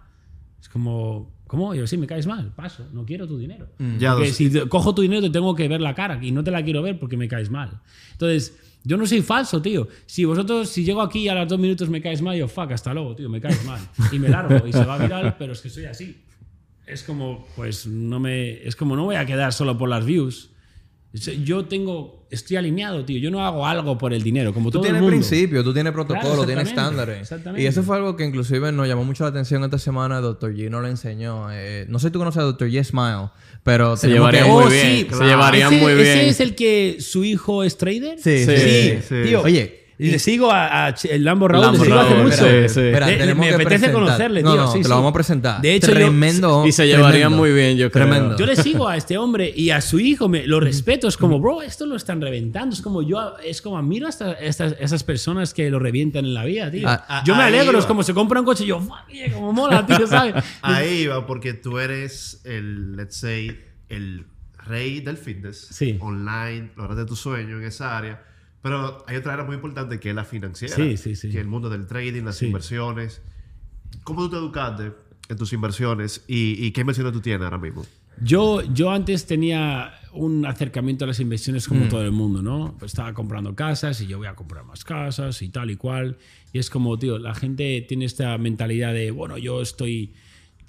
Es 0.60 0.70
como, 0.70 1.32
¿cómo? 1.48 1.76
Yo 1.76 1.86
sí, 1.86 1.98
me 1.98 2.08
caes 2.08 2.26
mal, 2.26 2.52
paso. 2.56 2.88
No 2.94 3.06
quiero 3.06 3.28
tu 3.28 3.38
dinero. 3.38 3.68
Ya 4.00 4.14
Porque 4.14 4.32
si 4.32 4.50
te- 4.50 4.68
cojo 4.68 4.96
tu 4.96 5.02
dinero 5.04 5.22
te 5.22 5.30
tengo 5.30 5.54
que 5.56 5.68
ver 5.68 5.82
la 5.82 5.94
cara 5.94 6.20
y 6.24 6.32
no 6.32 6.44
te 6.44 6.52
la 6.52 6.64
quiero 6.64 6.82
ver 6.82 6.98
porque 7.00 7.16
me 7.18 7.28
caes 7.28 7.50
mal. 7.52 7.80
Entonces, 8.14 8.58
yo 8.84 8.98
no 8.98 9.06
soy 9.06 9.22
falso, 9.22 9.62
tío. 9.62 9.88
Si 10.06 10.26
vosotros, 10.26 10.70
si 10.70 10.84
llego 10.84 11.02
aquí 11.02 11.20
y 11.20 11.28
a 11.30 11.36
los 11.36 11.48
dos 11.50 11.60
minutos 11.60 11.90
me 11.90 12.02
caes 12.02 12.22
mal, 12.22 12.36
yo, 12.38 12.48
fuck, 12.48 12.72
hasta 12.72 12.94
luego, 12.94 13.16
tío, 13.16 13.30
me 13.30 13.40
caes 13.40 13.64
mal. 13.66 13.80
Y 14.12 14.18
me 14.18 14.30
largo 14.30 14.66
y 14.66 14.72
se 14.74 14.84
va 14.86 14.98
viral, 14.98 15.36
pero 15.38 15.54
es 15.54 15.62
que 15.62 15.70
soy 15.70 15.86
así 15.86 16.22
es 16.88 17.04
como, 17.04 17.46
pues 17.56 17.86
no 17.86 18.20
me. 18.20 18.66
Es 18.68 18.76
como 18.76 18.96
no 18.96 19.04
voy 19.06 19.16
a 19.16 19.26
quedar 19.26 19.54
solo 19.54 19.78
por 19.78 19.90
las 19.90 20.06
views. 20.06 20.52
Yo 21.44 21.66
tengo. 21.66 22.28
Estoy 22.30 22.58
alineado, 22.58 23.06
tío. 23.06 23.18
Yo 23.18 23.32
no 23.32 23.44
hago 23.46 23.66
algo 23.66 23.98
por 23.98 24.14
el 24.14 24.22
dinero, 24.22 24.54
como 24.54 24.70
Tú 24.70 24.80
todo 24.80 24.84
el 24.84 24.88
tienes 24.88 25.02
mundo. 25.02 25.16
principios, 25.18 25.64
tú 25.64 25.74
tienes 25.74 25.94
protocolo, 25.94 26.22
Claro, 26.28 26.46
tienes 26.46 26.68
estándares. 26.68 27.22
exactamente. 27.22 27.64
Y 27.64 27.66
eso 27.66 27.82
fue 27.84 27.96
algo 27.96 28.18
que 28.18 28.26
inclusive 28.26 28.72
nos 28.74 28.88
llamó 28.88 29.06
mucho 29.06 29.24
la 29.24 29.30
atención 29.30 29.64
esta 29.64 29.80
semana. 29.80 30.20
Dr. 30.20 30.54
G 30.54 30.70
nos 30.70 30.82
lo 30.82 30.90
enseñó. 30.90 31.48
Eh, 31.52 31.86
no 31.88 31.98
sé 32.00 32.08
si 32.08 32.12
tú 32.12 32.20
conoces 32.20 32.40
a 32.42 32.44
Dr. 32.44 32.70
G 32.70 32.84
Smile, 32.84 33.30
pero 33.64 33.96
Se 33.96 34.10
llevarían 34.10 34.44
que- 34.46 34.52
muy 34.52 34.64
Oh, 34.66 34.70
bien. 34.70 34.86
sí, 34.92 34.98
se 35.04 35.08
claro. 35.08 35.26
llevarían 35.26 35.74
¿Ese, 35.74 35.82
muy 35.82 35.94
bien. 35.96 36.08
¿Ese 36.08 36.30
es 36.30 36.40
el 36.42 36.56
que 36.56 36.98
su 37.00 37.24
hijo 37.24 37.64
es 37.64 37.78
trader? 37.78 38.20
Sí, 38.20 38.40
Sí, 38.46 38.58
sí. 38.58 38.98
sí. 39.08 39.16
Tío, 39.30 39.42
Oye, 39.44 39.87
y 40.00 40.12
le 40.12 40.20
sigo 40.20 40.52
a, 40.52 40.88
a 40.88 40.96
Lambo 41.18 41.48
Raúl, 41.48 41.66
Lambo 41.66 41.78
le 41.80 41.86
sigo 41.86 42.00
hace 42.00 42.14
Raúl, 42.14 42.24
mucho. 42.24 42.36
sí, 42.38 42.44
sí. 42.44 42.80
Espera, 42.82 43.08
Le- 43.08 43.34
me 43.36 43.50
apetece 43.50 43.66
presentar. 43.66 43.94
conocerle, 43.94 44.44
No, 44.44 44.52
tío. 44.54 44.62
no, 44.62 44.68
sí, 44.68 44.74
te 44.82 44.84
lo 44.84 44.84
sí. 44.86 44.92
vamos 44.92 45.10
a 45.10 45.14
presentar. 45.14 45.62
De 45.62 45.74
hecho, 45.74 45.88
yo- 45.88 45.94
tremendo. 45.94 46.66
y 46.68 46.72
se 46.72 46.86
llevarían 46.86 47.12
tremendo. 47.12 47.38
muy 47.38 47.52
bien, 47.52 47.78
yo 47.78 47.90
creo. 47.92 48.06
Tremendo. 48.08 48.38
Yo 48.38 48.46
le 48.46 48.56
sigo 48.56 48.88
a 48.88 48.96
este 48.96 49.18
hombre 49.18 49.52
y 49.56 49.72
a 49.72 49.82
su 49.82 50.00
hijo, 50.00 50.30
me, 50.30 50.46
lo 50.46 50.60
respeto. 50.60 51.08
Es 51.08 51.18
como, 51.18 51.40
bro, 51.40 51.62
esto 51.64 51.86
lo 51.86 51.96
están 51.96 52.22
reventando. 52.22 52.76
Es 52.76 52.82
como 52.82 53.02
yo, 53.02 53.36
es 53.44 53.62
como 53.62 53.78
admiro 53.78 54.08
a 54.08 54.10
esas 54.12 55.04
personas 55.04 55.54
que 55.54 55.70
lo 55.72 55.80
revientan 55.80 56.26
en 56.26 56.34
la 56.34 56.46
vida, 56.46 56.70
tío. 56.70 56.88
Ah, 56.88 57.04
ah, 57.08 57.24
yo 57.26 57.36
me 57.36 57.44
alegro, 57.44 57.74
va. 57.74 57.80
es 57.80 57.86
como 57.86 58.04
se 58.04 58.14
compra 58.14 58.40
un 58.40 58.46
coche 58.46 58.64
y 58.64 58.68
yo, 58.68 58.80
fuck, 58.80 59.08
yeah, 59.12 59.32
como 59.34 59.52
mola, 59.54 59.86
tío, 59.86 60.06
¿sabes? 60.08 60.36
Ahí 60.62 61.08
va, 61.08 61.26
porque 61.26 61.54
tú 61.54 61.80
eres 61.80 62.42
el, 62.46 62.96
let's 62.96 63.16
say, 63.18 63.60
el 63.90 64.26
rey 64.68 65.00
del 65.00 65.18
fitness. 65.18 65.70
Sí. 65.72 65.98
Online, 66.02 66.70
lograr 66.76 66.96
de 66.98 67.06
tu 67.06 67.16
sueño 67.16 67.58
en 67.58 67.64
esa 67.64 67.98
área. 67.98 68.22
Pero 68.62 69.04
hay 69.08 69.18
otra 69.18 69.34
área 69.34 69.46
muy 69.46 69.56
importante 69.56 70.00
que 70.00 70.10
es 70.10 70.16
la 70.16 70.26
financiera. 70.26 70.76
Sí, 70.76 70.98
sí, 70.98 71.16
sí. 71.16 71.30
Que 71.30 71.38
es 71.38 71.42
el 71.42 71.48
mundo 71.48 71.70
del 71.70 71.88
trading, 71.88 72.24
las 72.24 72.42
inversiones. 72.42 73.22
¿Cómo 74.04 74.24
tú 74.24 74.30
te 74.32 74.38
educaste 74.38 74.94
en 75.30 75.38
tus 75.38 75.54
inversiones 75.54 76.24
y, 76.28 76.66
y 76.66 76.72
qué 76.72 76.82
inversiones 76.82 77.14
tú 77.14 77.22
tienes 77.22 77.44
ahora 77.44 77.58
mismo? 77.58 77.86
Yo, 78.22 78.62
yo 78.74 78.90
antes 78.90 79.28
tenía 79.28 79.94
un 80.12 80.46
acercamiento 80.46 81.06
a 81.06 81.08
las 81.08 81.20
inversiones 81.20 81.68
como 81.68 81.88
todo 81.88 82.02
el 82.02 82.12
mundo, 82.12 82.42
¿no? 82.42 82.76
Pues 82.80 82.92
estaba 82.92 83.14
comprando 83.14 83.56
casas 83.56 84.02
y 84.02 84.08
yo 84.08 84.18
voy 84.18 84.28
a 84.28 84.36
comprar 84.36 84.66
más 84.66 84.84
casas 84.84 85.42
y 85.44 85.50
tal 85.50 85.70
y 85.70 85.76
cual. 85.76 86.18
Y 86.52 86.58
es 86.58 86.70
como, 86.70 86.98
tío, 86.98 87.20
la 87.20 87.36
gente 87.36 87.86
tiene 87.88 88.06
esta 88.06 88.38
mentalidad 88.40 88.94
de, 88.94 89.12
bueno, 89.12 89.38
yo 89.38 89.62
estoy 89.62 90.14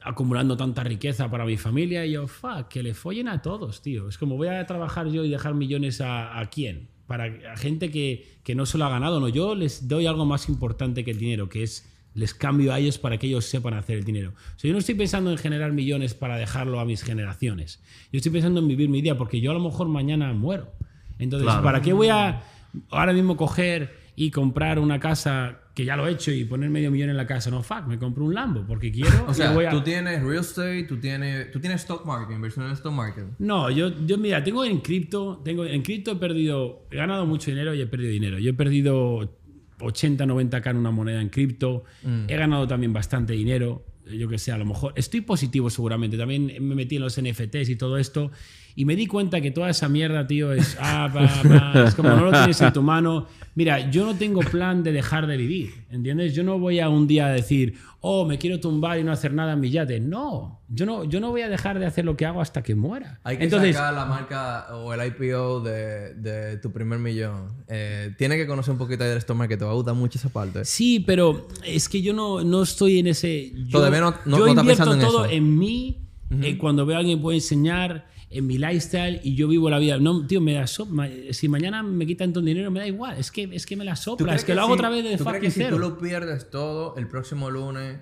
acumulando 0.03 0.57
tanta 0.57 0.85
riqueza 0.85 1.31
para 1.31 1.47
mi 1.47 1.57
familia 1.57 2.05
y 2.05 2.13
yo, 2.13 2.29
fuck, 2.29 2.69
que 2.69 2.83
le 2.83 2.93
follen 2.93 3.29
a 3.29 3.41
todos, 3.41 3.81
tío. 3.81 4.09
Es 4.09 4.19
como, 4.19 4.37
voy 4.37 4.49
a 4.49 4.67
trabajar 4.67 5.09
yo 5.09 5.25
y 5.25 5.31
dejar 5.31 5.55
millones 5.55 6.03
a, 6.03 6.39
a 6.39 6.51
quién? 6.51 6.89
Para 7.09 7.57
gente 7.57 7.91
que, 7.91 8.39
que 8.45 8.55
no 8.55 8.65
se 8.67 8.79
lo 8.79 8.85
ha 8.85 8.89
ganado, 8.91 9.19
no. 9.19 9.29
Yo 9.29 9.57
les 9.57 9.89
doy 9.89 10.07
algo 10.07 10.25
más 10.27 10.49
importante 10.49 11.05
que 11.05 11.11
el 11.11 11.19
dinero, 11.19 11.49
que 11.49 11.65
es 11.65 11.91
les 12.15 12.35
cambio 12.35 12.73
a 12.73 12.79
ellos 12.79 12.99
para 12.99 13.17
que 13.19 13.27
ellos 13.29 13.45
sepan 13.45 13.75
hacer 13.75 13.97
el 13.99 14.05
dinero. 14.05 14.31
O 14.31 14.59
sea, 14.59 14.69
yo 14.69 14.73
no 14.73 14.79
estoy 14.79 14.95
pensando 14.97 15.31
en 15.31 15.39
generar 15.39 15.73
millones 15.73 16.15
para 16.15 16.37
dejarlo 16.37 16.81
a 16.81 16.85
mis 16.85 17.03
generaciones. 17.03 17.81
Yo 18.13 18.19
estoy 18.19 18.33
pensando 18.33 18.61
en 18.61 18.69
vivir 18.69 18.89
mi 18.89 19.03
día 19.03 19.17
porque 19.17 19.41
yo 19.41 19.51
a 19.51 19.55
lo 19.55 19.61
mejor 19.61 19.89
mañana 19.89 20.33
muero. 20.33 20.73
Entonces, 21.19 21.47
Claro. 21.47 21.63
¿para 21.63 21.81
qué 21.81 21.93
voy 21.93 22.09
a 22.09 22.43
ahora 22.91 23.13
mismo 23.13 23.37
coger 23.37 23.97
y 24.17 24.31
comprar 24.31 24.79
una 24.79 24.99
casa 25.01 25.61
que 25.79 25.85
ya 25.85 25.95
lo 25.95 26.09
he 26.09 26.11
hecho 26.11 26.33
y 26.33 26.45
poner 26.45 26.71
medio 26.71 26.91
millón 26.91 27.11
en 27.11 27.17
la 27.17 27.25
casa? 27.25 27.51
No, 27.51 27.63
fuck, 27.63 27.87
me 27.87 28.01
compro 28.01 28.25
un 28.25 28.35
Lambo 28.35 28.65
porque 28.67 28.91
quiero. 28.91 29.27
O 29.29 29.33
sea, 29.33 29.53
voy 29.53 29.65
a- 29.65 29.71
tú 29.71 29.81
tienes 29.83 30.21
real 30.21 30.41
estate, 30.41 30.83
tú 30.83 30.97
tienes, 30.97 31.53
tú 31.53 31.61
tienes 31.61 31.83
stock 31.83 32.05
market, 32.05 32.35
inversión 32.35 32.67
en 32.67 32.73
stock 32.73 32.93
market. 32.93 33.25
No, 33.39 33.71
yo, 33.71 33.93
yo 34.05 34.19
mira, 34.19 34.43
tengo 34.43 34.65
en 34.65 34.81
cripto, 34.81 35.41
tengo 35.45 35.65
en 35.65 35.83
cripto 35.83 36.11
he 36.11 36.17
perdido, 36.17 36.83
he 36.91 36.97
ganado 36.97 37.27
mucho 37.27 37.53
dinero 37.53 37.75
y 37.75 37.81
he 37.81 37.87
perdido 37.87 38.11
dinero. 38.11 38.41
Yo 38.41 38.51
he 38.51 38.55
perdido 38.55 39.39
80, 39.81 40.27
90k 40.27 40.71
en 40.71 40.77
una 40.79 40.91
moneda 40.91 41.21
en 41.21 41.29
cripto. 41.29 41.85
He 42.27 42.37
ganado 42.37 42.67
también 42.67 42.93
bastante 42.93 43.35
dinero. 43.35 43.85
Yo 44.11 44.27
que 44.29 44.39
sé, 44.39 44.51
a 44.51 44.59
lo 44.59 44.65
mejor 44.65 44.95
estoy 44.97 45.21
positivo 45.21 45.71
seguramente. 45.71 46.17
También 46.17 46.47
me 46.67 46.75
metí 46.75 46.97
en 46.97 47.03
los 47.03 47.17
NFTs 47.21 47.69
y 47.69 47.77
todo 47.77 47.99
esto. 47.99 48.33
Y 48.77 48.85
me 48.85 48.95
di 48.95 49.07
cuenta 49.07 49.41
que 49.41 49.51
toda 49.51 49.71
esa 49.71 49.89
mierda, 49.89 50.27
tío, 50.27 50.53
es, 50.53 50.77
ah, 50.81 51.11
pa, 51.13 51.73
pa, 51.73 51.85
es 51.89 51.95
como 51.97 52.11
no 52.11 52.27
lo 52.27 52.31
tienes 52.33 52.61
en 52.61 52.73
tu 52.73 52.83
mano. 52.83 53.27
Mira, 53.57 53.91
yo 53.91 54.07
no 54.07 54.15
tengo 54.15 54.39
plan 54.41 54.85
de 54.85 54.93
dejar 54.93 55.27
de 55.27 55.37
vivir, 55.37 55.71
¿entiendes? 55.91 56.33
Yo 56.33 56.45
no 56.45 56.61
voy 56.61 56.79
a 56.79 56.89
un 56.89 57.09
día 57.09 57.27
a 57.27 57.31
decir, 57.33 57.75
oh, 58.01 58.25
me 58.25 58.39
quiero 58.39 58.61
tumbar 58.61 59.01
y 59.01 59.03
no 59.03 59.11
hacer 59.11 59.35
nada 59.35 59.55
en 59.55 59.61
mi 59.61 59.71
yate. 59.71 59.99
No, 59.99 60.61
yo 60.69 60.87
no, 60.87 61.03
yo 61.03 61.19
no 61.19 61.31
voy 61.31 61.41
a 61.41 61.49
dejar 61.49 61.81
de 61.81 61.87
hacer 61.87 62.05
lo 62.05 62.17
que 62.17 62.25
hago 62.25 62.41
hasta 62.41 62.63
que 62.63 62.77
muera. 62.77 63.19
Hay 63.25 63.37
que 63.37 63.45
Entonces, 63.45 63.75
sacar 63.75 63.95
la 63.95 64.05
marca 64.05 64.67
o 64.77 64.95
el 64.95 65.05
IPO 65.09 65.59
de, 65.61 66.15
de 66.15 66.59
tu 66.59 66.71
primer 66.71 67.01
millón. 67.01 67.49
Eh, 67.67 68.15
tiene 68.17 68.37
que 68.37 68.47
conocer 68.47 68.71
un 68.71 68.79
poquito 68.79 69.03
del 69.03 69.19
stock 69.19 69.37
market. 69.37 69.59
Te 69.59 69.65
va 69.65 69.73
a 69.73 69.75
gustar 69.75 69.95
mucho 69.97 70.19
esa 70.19 70.29
parte. 70.29 70.65
Sí, 70.65 71.01
pero 71.01 71.49
es 71.67 71.89
que 71.89 72.01
yo 72.01 72.13
no, 72.13 72.45
no 72.45 72.63
estoy 72.63 73.01
en 73.01 73.09
ese. 73.09 73.51
Yo, 73.67 73.79
Todavía 73.79 74.01
no- 74.03 74.15
no- 74.25 74.39
yo 74.39 74.47
invierto 74.47 74.93
en 74.95 75.01
todo 75.01 75.25
eso. 75.25 75.35
en 75.35 75.59
mí. 75.59 75.99
eh, 76.43 76.57
cuando 76.59 76.87
veo 76.87 76.95
a 76.95 77.01
alguien 77.01 77.19
que 77.19 77.23
puede 77.23 77.39
enseñar 77.39 78.07
en 78.31 78.47
mi 78.47 78.59
lifestyle 78.59 79.21
y 79.25 79.35
yo 79.35 79.49
vivo 79.49 79.71
la 79.71 79.79
vida. 79.79 79.99
No, 79.99 80.27
tío, 80.27 80.41
me 80.41 80.53
da 80.55 80.67
so- 80.67 80.85
ma- 80.87 81.09
si 81.31 81.49
mañana 81.49 81.83
me 81.83 82.07
quitan 82.07 82.31
todo 82.33 82.41
el 82.41 82.47
dinero, 82.47 82.71
me 82.71 82.81
da 82.81 82.87
igual. 82.87 83.17
Es 83.19 83.31
que, 83.31 83.49
es 83.53 83.65
que 83.65 83.75
me 83.77 83.85
la 83.85 83.95
¿Tú 83.95 84.03
sopla. 84.03 84.35
Es 84.35 84.45
que, 84.45 84.55
lo 84.55 84.61
hago 84.63 84.71
si- 84.71 84.75
otra 84.75 84.91
vez 84.91 85.05
de 85.05 85.17
¿tú 85.17 85.25
crees 85.25 85.37
fucking 85.37 85.41
que 85.41 85.51
si 85.51 85.61
cero. 85.61 85.77
tú 85.77 85.79
lo 85.81 85.99
pierdes 85.99 86.51
todo 86.51 86.95
el 86.97 87.09
próximo 87.09 87.51
lunes 87.51 87.99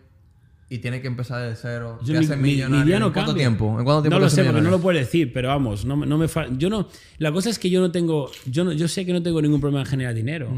y 0.69 0.79
tienes 0.79 1.01
que 1.01 1.07
empezar 1.07 1.49
de 1.49 1.55
cero, 1.55 2.01
Yo- 2.03 2.07
te 2.15 2.19
mi, 2.19 2.25
haces 2.25 2.37
mi- 2.39 2.43
mi 2.43 2.49
millonario 2.55 2.85
día 2.87 2.97
¿en 2.97 3.01
no 3.03 3.13
cuánto 3.13 3.31
cambia. 3.31 3.47
tiempo? 3.47 3.79
¿En 3.79 3.85
cuánto 3.85 4.03
tiempo 4.03 4.19
no 4.19 4.25
lo 4.25 4.29
sé 4.29 4.37
porque 4.37 4.47
no 4.47 4.53
millonario? 4.55 4.77
lo 4.79 4.83
puedo 4.83 4.99
decir, 4.99 5.33
pero 5.33 5.49
vamos, 5.49 5.85
no, 5.85 5.95
no 5.95 6.19
me 6.19 6.27
yo 6.59 6.71
no. 6.71 6.89
La 7.19 7.31
cosa 7.31 7.51
es 7.51 7.59
que 7.61 7.71
yo 7.71 7.81
no 7.81 7.93
tengo, 7.93 8.31
yo 8.47 8.65
no, 8.65 8.73
yo 8.73 8.89
sé 8.89 9.07
que 9.07 9.13
no 9.13 9.23
tengo 9.23 9.41
ningún 9.41 9.61
problema 9.61 9.83
en 9.83 9.87
generar 9.87 10.13
dinero. 10.15 10.51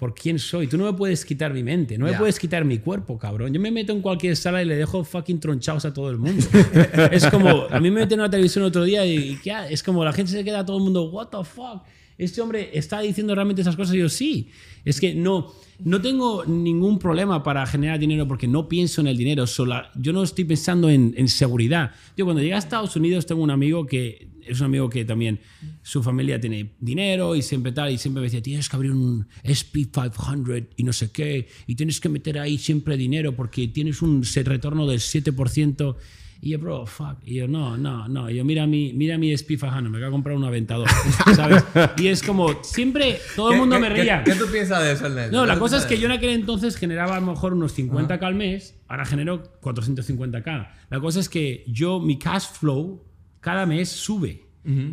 Por 0.00 0.14
quién 0.14 0.38
soy. 0.38 0.66
Tú 0.66 0.78
no 0.78 0.86
me 0.86 0.94
puedes 0.94 1.26
quitar 1.26 1.52
mi 1.52 1.62
mente, 1.62 1.98
no 1.98 2.06
me 2.06 2.14
puedes 2.14 2.38
quitar 2.38 2.64
mi 2.64 2.78
cuerpo, 2.78 3.18
cabrón. 3.18 3.52
Yo 3.52 3.60
me 3.60 3.70
meto 3.70 3.92
en 3.92 4.00
cualquier 4.00 4.34
sala 4.34 4.62
y 4.62 4.64
le 4.64 4.74
dejo 4.74 5.04
fucking 5.04 5.38
tronchados 5.38 5.84
a 5.84 5.92
todo 5.92 6.08
el 6.08 6.16
mundo. 6.16 6.42
es 7.12 7.26
como, 7.26 7.66
a 7.70 7.78
mí 7.78 7.90
me 7.90 8.00
meten 8.00 8.14
en 8.14 8.20
una 8.20 8.30
televisión 8.30 8.64
otro 8.64 8.82
día 8.82 9.04
y, 9.04 9.32
y 9.32 9.36
¿qué 9.36 9.54
es 9.68 9.82
como 9.82 10.02
la 10.02 10.14
gente 10.14 10.32
se 10.32 10.42
queda 10.42 10.64
todo 10.64 10.78
el 10.78 10.84
mundo, 10.84 11.10
what 11.10 11.28
the 11.28 11.44
fuck. 11.44 11.82
Este 12.16 12.40
hombre 12.40 12.70
está 12.72 13.00
diciendo 13.00 13.34
realmente 13.34 13.62
esas 13.62 13.76
cosas 13.76 13.94
y 13.94 13.98
yo 13.98 14.08
sí. 14.08 14.48
Es 14.84 15.00
que 15.00 15.14
no, 15.14 15.52
no 15.84 16.00
tengo 16.00 16.44
ningún 16.46 16.98
problema 16.98 17.42
para 17.42 17.66
generar 17.66 17.98
dinero 17.98 18.26
porque 18.26 18.48
no 18.48 18.68
pienso 18.68 19.02
en 19.02 19.06
el 19.06 19.16
dinero. 19.16 19.46
Sola, 19.46 19.90
yo 19.94 20.12
no 20.14 20.22
estoy 20.22 20.44
pensando 20.44 20.88
en, 20.88 21.14
en 21.16 21.28
seguridad. 21.28 21.92
Yo 22.16 22.24
cuando 22.24 22.42
llegué 22.42 22.54
a 22.54 22.58
Estados 22.58 22.96
Unidos 22.96 23.26
tengo 23.26 23.42
un 23.42 23.50
amigo 23.50 23.86
que 23.86 24.28
es 24.50 24.60
un 24.60 24.66
amigo 24.66 24.88
que 24.90 25.04
también 25.04 25.40
su 25.82 26.02
familia 26.02 26.40
tiene 26.40 26.74
dinero 26.80 27.34
y 27.36 27.42
siempre 27.42 27.72
tal 27.72 27.90
y 27.92 27.98
siempre 27.98 28.20
me 28.20 28.26
decía 28.26 28.42
tienes 28.42 28.68
que 28.68 28.76
abrir 28.76 28.92
un 28.92 29.26
SP500 29.44 30.68
y 30.76 30.84
no 30.84 30.92
sé 30.92 31.10
qué 31.10 31.48
y 31.66 31.74
tienes 31.74 32.00
que 32.00 32.08
meter 32.08 32.38
ahí 32.38 32.58
siempre 32.58 32.96
dinero 32.96 33.34
porque 33.34 33.68
tienes 33.68 34.02
un 34.02 34.22
retorno 34.44 34.86
del 34.86 35.00
7%. 35.00 35.96
Y 36.42 36.52
yo, 36.52 36.58
bro, 36.58 36.86
fuck. 36.86 37.18
Y 37.26 37.34
yo, 37.34 37.46
no, 37.48 37.76
no, 37.76 38.08
no. 38.08 38.30
Y 38.30 38.36
yo, 38.36 38.46
mira 38.46 38.66
mi, 38.66 38.94
mira 38.94 39.18
mi 39.18 39.30
SP500, 39.30 39.82
me 39.90 39.98
voy 39.98 40.04
a 40.08 40.10
comprar 40.10 40.34
un 40.34 40.44
aventador. 40.44 40.88
¿Sabes? 41.36 41.62
Y 41.98 42.06
es 42.06 42.22
como, 42.22 42.64
siempre, 42.64 43.18
todo 43.36 43.48
el 43.50 43.54
¿Qué- 43.56 43.60
mundo 43.60 43.78
me 43.78 43.90
reía. 43.90 44.24
¿Qué, 44.24 44.32
qué 44.32 44.38
tú 44.38 44.46
piensas 44.50 44.82
de 44.82 44.92
eso, 44.92 45.04
Ernesto? 45.04 45.36
No, 45.36 45.42
¿Qué 45.42 45.48
la 45.48 45.58
cosa 45.58 45.76
es 45.76 45.84
que 45.84 45.98
yo 45.98 46.06
en 46.06 46.12
aquel 46.12 46.30
entonces 46.30 46.76
generaba 46.76 47.18
a 47.18 47.20
lo 47.20 47.26
mejor 47.26 47.52
unos 47.52 47.76
50k 47.76 48.22
al 48.22 48.34
mes, 48.36 48.74
ahora 48.88 49.04
genero 49.04 49.42
450k. 49.60 50.68
La 50.88 50.98
cosa 51.00 51.20
es 51.20 51.28
que 51.28 51.62
yo, 51.68 52.00
mi 52.00 52.18
cash 52.18 52.46
flow 52.58 53.04
cada 53.40 53.66
mes 53.66 53.88
sube. 53.88 54.46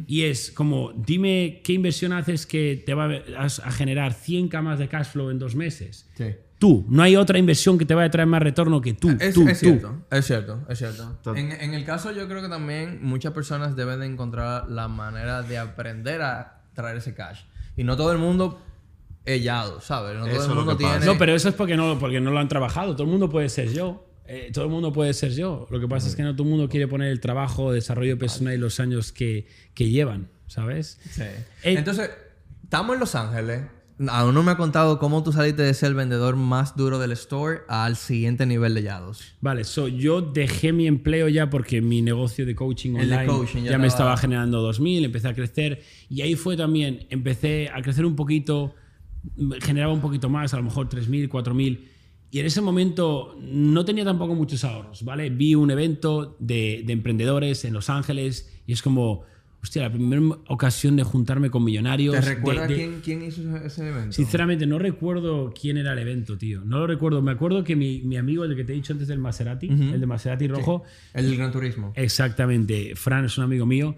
Y 0.08 0.24
es 0.24 0.50
como, 0.52 0.94
dime 0.96 1.62
qué 1.64 1.74
inversión 1.74 2.14
haces 2.14 2.46
que 2.46 2.82
te 2.86 2.94
va 2.94 3.12
a 3.38 3.46
a 3.46 3.72
generar 3.72 4.14
100k 4.14 4.62
más 4.62 4.80
de 4.80 4.88
cash 4.88 5.08
flow 5.08 5.30
en 5.30 5.40
dos 5.40 5.56
meses. 5.56 6.10
Sí. 6.16 6.36
Tú, 6.58 6.86
no 6.90 7.04
hay 7.04 7.16
otra 7.16 7.38
inversión 7.38 7.78
que 7.78 7.86
te 7.86 7.94
vaya 7.94 8.08
a 8.08 8.12
traer 8.12 8.28
más 8.28 8.42
retorno 8.42 8.82
que 8.82 8.94
tú. 8.94 9.10
Es, 9.20 9.36
tú, 9.36 9.48
es 9.48 9.60
tú. 9.60 9.66
cierto, 9.66 10.06
es 10.10 10.26
cierto, 10.26 10.66
es 10.68 10.80
cierto. 10.80 11.36
En, 11.36 11.52
en 11.52 11.74
el 11.76 11.86
caso 11.86 12.12
yo 12.12 12.28
creo 12.28 12.42
que 12.42 12.50
también 12.50 13.00
muchas 13.04 13.34
personas 13.34 13.76
deben 13.76 14.00
de 14.00 14.08
encontrar 14.08 14.68
la 14.68 14.88
manera 14.88 15.44
de 15.44 15.60
aprender 15.60 16.24
a 16.24 16.64
traer 16.74 16.98
ese 16.98 17.14
cash. 17.14 17.42
Y 17.76 17.84
no 17.84 17.96
todo 17.96 18.12
el 18.12 18.18
mundo 18.18 18.60
es 19.24 19.44
yado, 19.44 19.82
¿sabes? 19.82 20.18
No 20.18 20.26
todo 20.26 20.46
el 20.46 20.56
mundo 20.56 20.78
tiene... 20.78 21.06
No, 21.06 21.18
pero 21.18 21.36
eso 21.36 21.50
es 21.50 21.56
porque 21.56 21.76
no, 21.76 22.00
porque 22.00 22.20
no 22.20 22.32
lo 22.32 22.40
han 22.40 22.48
trabajado. 22.48 22.94
Todo 22.94 23.04
el 23.04 23.10
mundo 23.10 23.30
puede 23.30 23.50
ser 23.50 23.72
yo. 23.72 24.08
Eh, 24.28 24.52
todo 24.54 24.66
el 24.66 24.72
mundo 24.72 24.92
puede 24.92 25.14
ser 25.14 25.32
yo. 25.34 25.68
Lo 25.72 25.80
que 25.80 25.88
pasa 25.88 26.08
es 26.08 26.16
que 26.16 26.24
no 26.24 26.34
todo 26.36 26.44
el 26.44 26.50
mundo 26.50 26.68
quiere 26.70 26.88
poner 26.88 27.10
el 27.12 27.20
trabajo, 27.20 27.72
desarrollo 27.72 28.18
personal 28.20 28.54
y 28.54 28.58
los 28.58 28.80
años 28.80 29.12
que, 29.12 29.48
que 29.74 29.90
llevan, 29.90 30.30
¿sabes? 30.48 31.00
Sí. 31.10 31.22
Eh, 31.22 31.38
Entonces, 31.64 32.10
estamos 32.64 32.96
en 32.96 33.00
Los 33.00 33.16
Ángeles. 33.16 33.62
Aún 34.10 34.36
no 34.36 34.44
me 34.44 34.52
ha 34.52 34.58
contado 34.58 35.00
cómo 35.00 35.24
tú 35.24 35.32
saliste 35.32 35.64
de 35.64 35.74
ser 35.74 35.90
el 35.90 35.96
vendedor 35.96 36.36
más 36.36 36.76
duro 36.76 37.00
del 37.00 37.14
store 37.14 37.62
al 37.68 37.96
siguiente 37.96 38.46
nivel 38.46 38.76
de 38.76 38.84
yados. 38.84 39.34
Vale, 39.42 39.64
so, 39.64 39.88
yo 39.88 40.22
dejé 40.22 40.72
mi 40.72 40.86
empleo 40.86 41.28
ya 41.30 41.50
porque 41.50 41.82
mi 41.82 42.04
negocio 42.04 42.46
de 42.46 42.54
coaching 42.54 42.94
de 42.94 43.00
online 43.00 43.26
coaching 43.26 43.64
ya 43.64 43.72
ya, 43.72 43.78
me 43.80 43.88
estaba- 43.88 44.14
estaba 44.14 44.18
generando 44.18 44.62
2.000, 44.62 45.04
empecé 45.04 45.30
a 45.30 45.34
crecer 45.34 45.82
y 46.10 46.22
ahí 46.22 46.36
fue 46.36 46.56
también, 46.56 47.08
empecé 47.10 47.70
a 47.74 47.82
crecer 47.82 48.06
un 48.06 48.16
poquito, 48.16 48.76
generaba 49.62 49.92
un 49.94 50.02
poquito 50.02 50.30
más, 50.30 50.54
a 50.54 50.58
lo 50.58 50.64
mejor 50.64 50.90
3.000, 50.90 51.28
4.000 51.28 51.88
y 52.32 52.40
en 52.40 52.46
ese 52.46 52.62
momento 52.62 53.38
no 53.42 53.86
tenía 53.86 54.04
tampoco 54.04 54.36
muchos 54.36 54.64
ahorros, 54.64 55.04
¿vale? 55.04 55.30
Vi 55.30 55.56
un 55.56 55.72
evento 55.72 56.36
de, 56.40 56.84
de 56.86 56.94
emprendedores 56.94 57.64
en 57.66 57.74
Los 57.74 57.90
Ángeles 57.90 58.52
y 58.68 58.74
es 58.74 58.82
como, 58.82 59.24
hostia, 59.64 59.84
la 59.84 59.92
primera 59.92 60.22
ocasión 60.50 60.96
de 60.98 61.04
juntarme 61.04 61.50
con 61.50 61.64
millonarios. 61.64 62.14
¿Te 62.20 62.36
de- 62.36 62.68
de- 62.68 62.76
quién, 62.76 63.02
quién 63.04 63.24
hizo 63.24 63.42
ese- 63.58 63.88
evento? 63.88 64.12
Sinceramente, 64.12 64.66
no 64.68 64.78
recuerdo 64.78 65.54
quién 65.60 65.78
era 65.78 65.94
el 65.94 66.00
evento, 66.00 66.38
tío. 66.38 66.64
No 66.66 66.80
lo 66.80 66.88
recuerdo. 66.88 67.22
Me 67.22 67.32
acuerdo 67.32 67.64
que 67.64 67.76
mi, 67.78 68.02
mi 68.02 68.18
amigo, 68.18 68.44
el 68.44 68.56
que 68.58 68.64
te 68.66 68.74
he 68.74 68.76
dicho 68.76 68.92
antes 68.94 69.08
del 69.08 69.20
Maserati, 69.20 69.68
el 69.70 70.00
de 70.00 70.06
Maserati 70.06 70.48
rojo, 70.48 70.84
El 71.14 71.28
del 71.28 71.38
Gran 71.38 71.52
Turismo. 71.52 71.94
exactamente, 71.96 72.94
Fran 72.96 73.24
es 73.26 73.38
un 73.38 73.46
amigo 73.46 73.66
mío. 73.66 73.96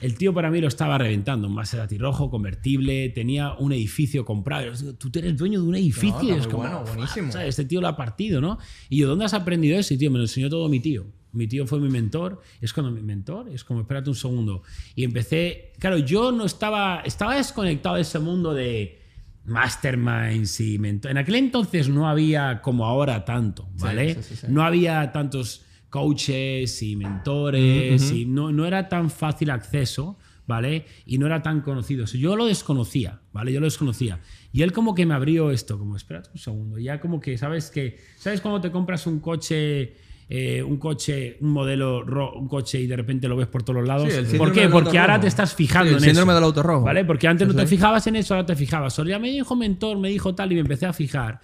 El 0.00 0.16
tío 0.16 0.32
para 0.32 0.50
mí 0.50 0.60
lo 0.60 0.68
estaba 0.68 0.98
reventando. 0.98 1.48
Un 1.48 1.54
Maserati 1.54 1.98
rojo, 1.98 2.30
convertible, 2.30 3.08
tenía 3.10 3.54
un 3.54 3.72
edificio 3.72 4.24
comprado. 4.24 4.72
Yo 4.72 4.94
Tú 4.94 5.10
eres 5.14 5.36
dueño 5.36 5.60
de 5.60 5.68
un 5.68 5.74
edificio. 5.74 6.36
es 6.36 6.46
como, 6.46 6.58
bueno, 6.58 6.84
buenísimo. 6.84 7.32
¿sabes? 7.32 7.48
Este 7.48 7.64
tío 7.64 7.80
lo 7.80 7.88
ha 7.88 7.96
partido, 7.96 8.40
¿no? 8.40 8.58
Y 8.88 8.98
yo, 8.98 9.08
¿dónde 9.08 9.24
has 9.24 9.34
aprendido 9.34 9.78
eso? 9.78 9.94
Y 9.94 9.98
tío, 9.98 10.10
me 10.10 10.18
lo 10.18 10.24
enseñó 10.24 10.48
todo 10.48 10.68
mi 10.68 10.80
tío. 10.80 11.06
Mi 11.32 11.46
tío 11.46 11.66
fue 11.66 11.80
mi 11.80 11.88
mentor. 11.88 12.40
Es 12.60 12.72
cuando 12.72 12.92
mi 12.92 13.02
mentor, 13.02 13.48
es 13.52 13.64
como, 13.64 13.80
espérate 13.80 14.08
un 14.08 14.16
segundo. 14.16 14.62
Y 14.94 15.04
empecé, 15.04 15.72
claro, 15.78 15.98
yo 15.98 16.32
no 16.32 16.44
estaba, 16.44 17.00
estaba 17.04 17.36
desconectado 17.36 17.96
de 17.96 18.02
ese 18.02 18.18
mundo 18.18 18.54
de 18.54 19.00
masterminds 19.44 20.60
y 20.60 20.78
mentor. 20.78 21.10
En 21.10 21.18
aquel 21.18 21.36
entonces 21.36 21.88
no 21.88 22.08
había 22.08 22.60
como 22.62 22.86
ahora 22.86 23.24
tanto, 23.24 23.68
¿vale? 23.78 24.14
sí, 24.14 24.22
sí, 24.22 24.36
sí. 24.36 24.46
No 24.48 24.62
había 24.62 25.10
tantos 25.12 25.62
coaches 25.90 26.82
y 26.82 26.96
mentores 26.96 28.12
y 28.12 28.24
no, 28.26 28.52
no 28.52 28.66
era 28.66 28.88
tan 28.88 29.10
fácil 29.10 29.50
acceso, 29.50 30.18
¿vale? 30.46 30.84
Y 31.06 31.18
no 31.18 31.26
era 31.26 31.42
tan 31.42 31.60
conocido. 31.60 32.04
O 32.04 32.06
sea, 32.06 32.20
yo 32.20 32.36
lo 32.36 32.46
desconocía, 32.46 33.20
¿vale? 33.32 33.52
Yo 33.52 33.60
lo 33.60 33.66
desconocía. 33.66 34.20
Y 34.52 34.62
él 34.62 34.72
como 34.72 34.94
que 34.94 35.06
me 35.06 35.14
abrió 35.14 35.50
esto, 35.50 35.78
como, 35.78 35.96
espérate 35.96 36.30
un 36.32 36.38
segundo, 36.38 36.78
ya 36.78 37.00
como 37.00 37.20
que, 37.20 37.36
¿sabes 37.38 37.70
que 37.70 37.98
¿Sabes 38.16 38.40
cuando 38.40 38.60
te 38.60 38.70
compras 38.70 39.06
un 39.06 39.20
coche... 39.20 39.94
eh, 40.30 40.62
un 40.62 40.76
coche, 40.76 41.38
un 41.40 41.50
modelo, 41.52 42.04
un 42.36 42.48
coche 42.48 42.78
y 42.80 42.86
de 42.86 42.96
repente 42.96 43.28
lo 43.28 43.36
ves 43.36 43.46
por 43.46 43.62
todos 43.62 43.78
los 43.80 43.88
lados. 43.88 44.12
Sí, 44.26 44.36
¿Por 44.36 44.52
qué? 44.52 44.68
Porque 44.68 44.98
ahora 44.98 45.14
rojo. 45.14 45.22
te 45.22 45.28
estás 45.28 45.54
fijando 45.54 45.88
Sí, 45.90 45.96
el 45.96 46.02
en 46.02 46.04
síndrome 46.04 46.32
eso. 46.32 46.34
del 46.36 46.44
auto 46.44 46.62
rojo. 46.62 46.84
¿Vale? 46.84 47.04
Porque 47.06 47.26
antes 47.28 47.48
no 47.48 47.54
te 47.54 47.66
fijabas 47.66 48.06
en 48.08 48.16
eso, 48.16 48.34
ahora 48.34 48.44
te 48.44 48.54
fijabas. 48.54 48.92
Solo 48.92 49.08
ya 49.08 49.18
me 49.18 49.30
dijo 49.30 49.56
mentor, 49.56 49.98
me 49.98 50.10
dijo 50.10 50.34
tal 50.34 50.52
y 50.52 50.56
me 50.56 50.60
empecé 50.60 50.84
a 50.84 50.92
fijar. 50.92 51.40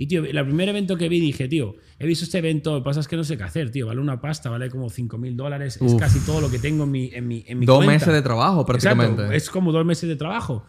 Y 0.00 0.06
tío, 0.06 0.24
el 0.24 0.44
primer 0.44 0.68
evento 0.68 0.96
que 0.96 1.08
vi 1.08 1.18
dije, 1.18 1.48
tío, 1.48 1.74
he 1.98 2.06
visto 2.06 2.24
este 2.24 2.38
evento, 2.38 2.72
lo 2.74 2.78
que 2.78 2.84
pasa 2.84 3.00
es 3.00 3.08
que 3.08 3.16
no 3.16 3.24
sé 3.24 3.36
qué 3.36 3.42
hacer, 3.42 3.70
tío, 3.72 3.86
vale 3.88 4.00
una 4.00 4.20
pasta, 4.20 4.48
vale 4.48 4.70
como 4.70 4.88
5 4.88 5.18
mil 5.18 5.36
dólares, 5.36 5.76
es 5.82 5.94
casi 5.96 6.20
todo 6.20 6.40
lo 6.40 6.48
que 6.50 6.60
tengo 6.60 6.84
en 6.84 6.90
mi, 6.92 7.10
en 7.12 7.26
mi, 7.26 7.44
en 7.48 7.58
mi 7.58 7.66
Dos 7.66 7.78
cuenta. 7.78 7.92
meses 7.94 8.14
de 8.14 8.22
trabajo, 8.22 8.64
prácticamente. 8.64 9.14
Exacto, 9.22 9.32
es 9.36 9.50
como 9.50 9.72
dos 9.72 9.84
meses 9.84 10.08
de 10.08 10.14
trabajo. 10.14 10.64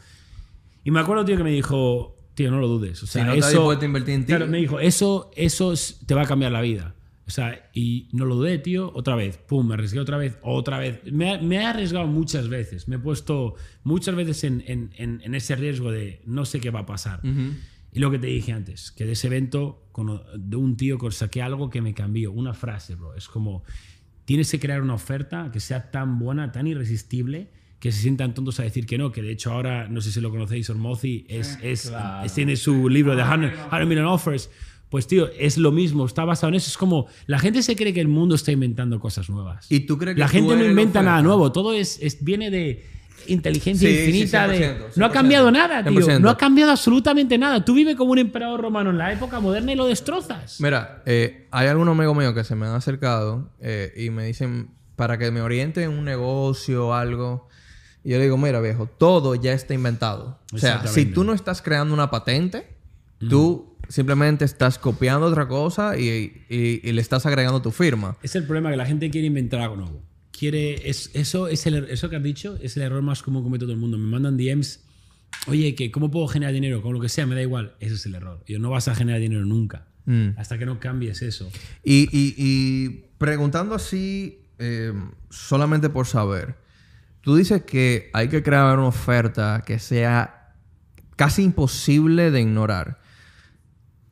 Y 0.84 0.90
me 0.92 1.00
acuerdo, 1.00 1.24
tío, 1.26 1.38
que 1.38 1.44
me 1.44 1.52
dijo, 1.52 2.18
tío, 2.34 2.50
no 2.50 2.60
lo 2.60 2.68
dudes. 2.68 3.04
O 3.04 3.06
sea, 3.06 3.22
Si 3.22 3.28
no 3.28 3.34
eso, 3.36 3.70
a 3.70 3.86
invertir 3.86 4.16
en 4.16 4.22
ti. 4.22 4.28
Claro, 4.28 4.48
me 4.48 4.58
dijo, 4.58 4.80
eso, 4.80 5.30
eso 5.36 5.74
es- 5.74 6.00
te 6.08 6.16
va 6.16 6.24
a 6.24 6.26
cambiar 6.26 6.52
la 6.52 6.62
vida. 6.62 6.96
O 7.28 7.32
sea, 7.32 7.70
y 7.76 8.08
no 8.12 8.26
lo 8.26 8.34
dudé, 8.34 8.58
tío, 8.58 8.92
otra 8.96 9.14
vez, 9.14 9.38
pum, 9.38 9.68
me 9.68 9.76
arriesgué 9.76 10.00
otra 10.00 10.18
vez, 10.18 10.40
otra 10.42 10.80
vez. 10.80 11.02
Me, 11.12 11.40
me 11.40 11.58
he 11.58 11.64
arriesgado 11.64 12.08
muchas 12.08 12.48
veces, 12.50 12.88
me 12.88 12.96
he 12.96 13.00
puesto 13.00 13.54
muchas 13.84 14.16
veces 14.16 14.44
en, 14.46 14.64
en- 14.66 14.90
en- 14.98 15.22
en 15.24 15.36
ese 15.36 15.56
riesgo 15.56 15.92
de 15.92 16.24
no 16.26 16.46
sé 16.46 16.60
qué 16.60 16.72
va 16.72 16.80
a 16.80 16.86
pasar. 16.88 17.22
Y 17.92 18.00
lo 18.00 18.12
que 18.12 18.20
te 18.20 18.28
dije 18.28 18.52
antes, 18.54 18.92
que 18.92 19.06
de 19.06 19.14
ese 19.14 19.28
evento, 19.28 19.84
con- 19.92 20.22
de 20.36 20.56
un 20.58 20.78
tío 20.78 20.98
que 20.98 21.10
saqué 21.12 21.42
algo 21.42 21.70
que 21.70 21.82
me 21.82 21.94
cambió, 21.94 22.32
una 22.32 22.54
frase, 22.54 22.96
bro. 22.96 23.16
Es 23.16 23.28
como, 23.28 23.64
tienes 24.26 24.52
que 24.52 24.60
crear 24.60 24.82
una 24.82 24.94
oferta 24.94 25.50
que 25.52 25.60
sea 25.60 25.90
tan 25.92 26.20
buena, 26.20 26.52
tan 26.52 26.68
irresistible, 26.68 27.50
que 27.80 27.92
se 27.92 28.02
sientan 28.02 28.34
tontos 28.34 28.60
a 28.60 28.64
decir 28.64 28.86
que 28.86 28.98
no, 28.98 29.12
que 29.12 29.22
de 29.22 29.32
hecho 29.32 29.52
ahora, 29.52 29.88
no 29.88 30.02
sé 30.02 30.12
si 30.12 30.20
lo 30.22 30.30
conocéis, 30.30 30.70
Ormozi 30.70 31.26
es, 31.30 31.58
es, 31.64 31.92
es- 32.24 32.34
tiene 32.34 32.56
su 32.58 32.90
libro 32.90 33.16
de 33.16 33.24
100, 33.24 33.52
100 33.70 33.88
Million 33.88 34.06
Offers. 34.06 34.50
Pues 34.90 35.06
tío, 35.06 35.30
es 35.38 35.58
lo 35.60 35.72
mismo, 35.72 36.06
está 36.06 36.26
basado 36.26 36.50
en 36.50 36.56
eso. 36.56 36.68
Es 36.68 36.78
como, 36.78 37.06
la 37.28 37.38
gente 37.40 37.62
se 37.62 37.76
cree 37.76 37.94
que 37.94 38.02
el 38.02 38.08
mundo 38.08 38.34
está 38.36 38.52
inventando 38.52 39.00
cosas 39.00 39.30
nuevas. 39.30 39.72
¿Y 39.72 39.82
tú 39.82 39.98
crees 40.00 40.16
que 40.16 40.20
La 40.20 40.28
gente 40.28 40.56
no 40.56 40.66
inventa 40.66 41.02
nada 41.04 41.22
nuevo, 41.22 41.52
todo 41.52 41.74
es, 41.74 42.00
es- 42.02 42.24
viene 42.24 42.50
de 42.50 42.84
inteligencia 43.28 43.88
Sí, 43.90 43.96
sí, 43.96 44.04
infinita. 44.06 44.48
de, 44.48 44.58
100%, 44.60 44.78
no 44.96 45.06
ha 45.06 45.10
100%, 45.10 45.14
cambiado 45.14 45.52
nada, 45.52 45.84
tío. 45.84 45.92
100%. 46.00 46.20
No 46.20 46.30
ha 46.30 46.38
cambiado 46.38 46.72
absolutamente 46.72 47.38
nada. 47.38 47.64
Tú 47.66 47.74
vives 47.74 47.96
como 47.96 48.12
un 48.12 48.20
emperador 48.20 48.62
romano 48.62 48.90
en 48.90 48.98
la 48.98 49.12
época 49.14 49.40
moderna 49.40 49.72
y 49.72 49.76
lo 49.76 49.86
destrozas. 49.88 50.60
Mira, 50.62 51.04
eh, 51.06 51.48
hay 51.52 51.68
algunos 51.68 51.96
amigos 51.98 52.16
míos 52.18 52.34
que 52.34 52.44
se 52.44 52.56
me 52.56 52.66
han 52.66 52.74
acercado 52.76 53.52
eh, 53.62 53.94
y 53.98 54.10
me 54.10 54.26
dicen 54.26 54.70
para 54.96 55.18
que 55.18 55.32
me 55.32 55.42
oriente 55.42 55.84
en 55.84 55.92
un 55.92 56.04
negocio 56.06 56.88
o 56.88 56.94
algo. 56.94 57.48
Y 58.04 58.12
yo 58.12 58.18
le 58.18 58.24
digo, 58.24 58.38
mira 58.38 58.60
viejo, 58.62 58.86
todo 58.88 59.36
ya 59.36 59.54
está 59.54 59.74
inventado. 59.74 60.40
O 60.54 60.58
sea, 60.58 60.86
si 60.88 61.06
tú 61.06 61.24
no 61.24 61.34
estás 61.34 61.62
creando 61.62 61.94
una 61.94 62.10
patente, 62.10 62.68
tú 63.30 63.76
simplemente 63.88 64.46
estás 64.46 64.78
copiando 64.78 65.26
otra 65.26 65.48
cosa 65.48 65.98
y, 65.98 66.44
y- 66.50 66.80
y 66.84 66.92
le 66.92 67.02
estás 67.02 67.26
agregando 67.26 67.62
tu 67.62 67.72
firma. 67.72 68.16
Es 68.22 68.36
el 68.36 68.44
problema 68.46 68.70
que 68.70 68.78
la 68.78 68.86
gente 68.86 69.10
quiere 69.10 69.28
inventar 69.28 69.62
algo 69.62 69.76
nuevo. 69.78 70.02
Quiere, 70.40 70.90
es, 70.90 71.10
eso, 71.14 71.48
es 71.50 71.66
el, 71.66 71.76
er- 71.76 71.88
eso 71.90 72.10
que 72.10 72.16
has 72.16 72.24
dicho 72.24 72.58
es 72.62 72.78
el 72.78 72.84
error 72.84 73.02
más 73.02 73.22
común 73.24 73.42
que 73.42 73.46
comete 73.46 73.66
todo 73.66 73.74
el 73.74 73.80
mundo. 73.80 73.98
Me 73.98 74.06
mandan 74.06 74.38
DMs, 74.38 74.80
oye, 75.48 75.76
que 75.76 75.92
¿cómo 75.92 76.10
puedo 76.10 76.28
generar 76.28 76.54
dinero? 76.54 76.82
Con 76.82 76.94
lo 76.94 77.00
que 77.02 77.10
sea, 77.10 77.26
me 77.26 77.36
da 77.36 77.42
igual. 77.42 77.74
Ese 77.80 77.96
es 77.96 78.06
el 78.06 78.16
error. 78.16 78.44
Yo 78.48 78.58
no 78.60 78.70
vas 78.70 78.88
a 78.88 78.96
generar 78.96 79.20
dinero 79.20 79.44
nunca. 79.46 79.88
Mm. 80.06 80.30
Hasta 80.38 80.58
que 80.58 80.66
no 80.66 80.80
cambies 80.80 81.22
eso. 81.22 81.52
Y, 81.84 82.08
y- 82.18 82.36
y 82.38 82.90
preguntando 83.18 83.76
así, 83.76 84.40
eh, 84.60 84.94
solamente 85.30 85.90
por 85.90 86.08
saber, 86.08 86.56
tú 87.22 87.36
dices 87.36 87.64
que 87.64 88.10
hay 88.14 88.30
que 88.30 88.42
crear 88.42 88.78
una 88.78 88.88
oferta 88.88 89.64
que 89.66 89.78
sea 89.80 90.54
casi 91.18 91.44
imposible 91.44 92.32
de 92.32 92.42
ignorar. 92.42 92.99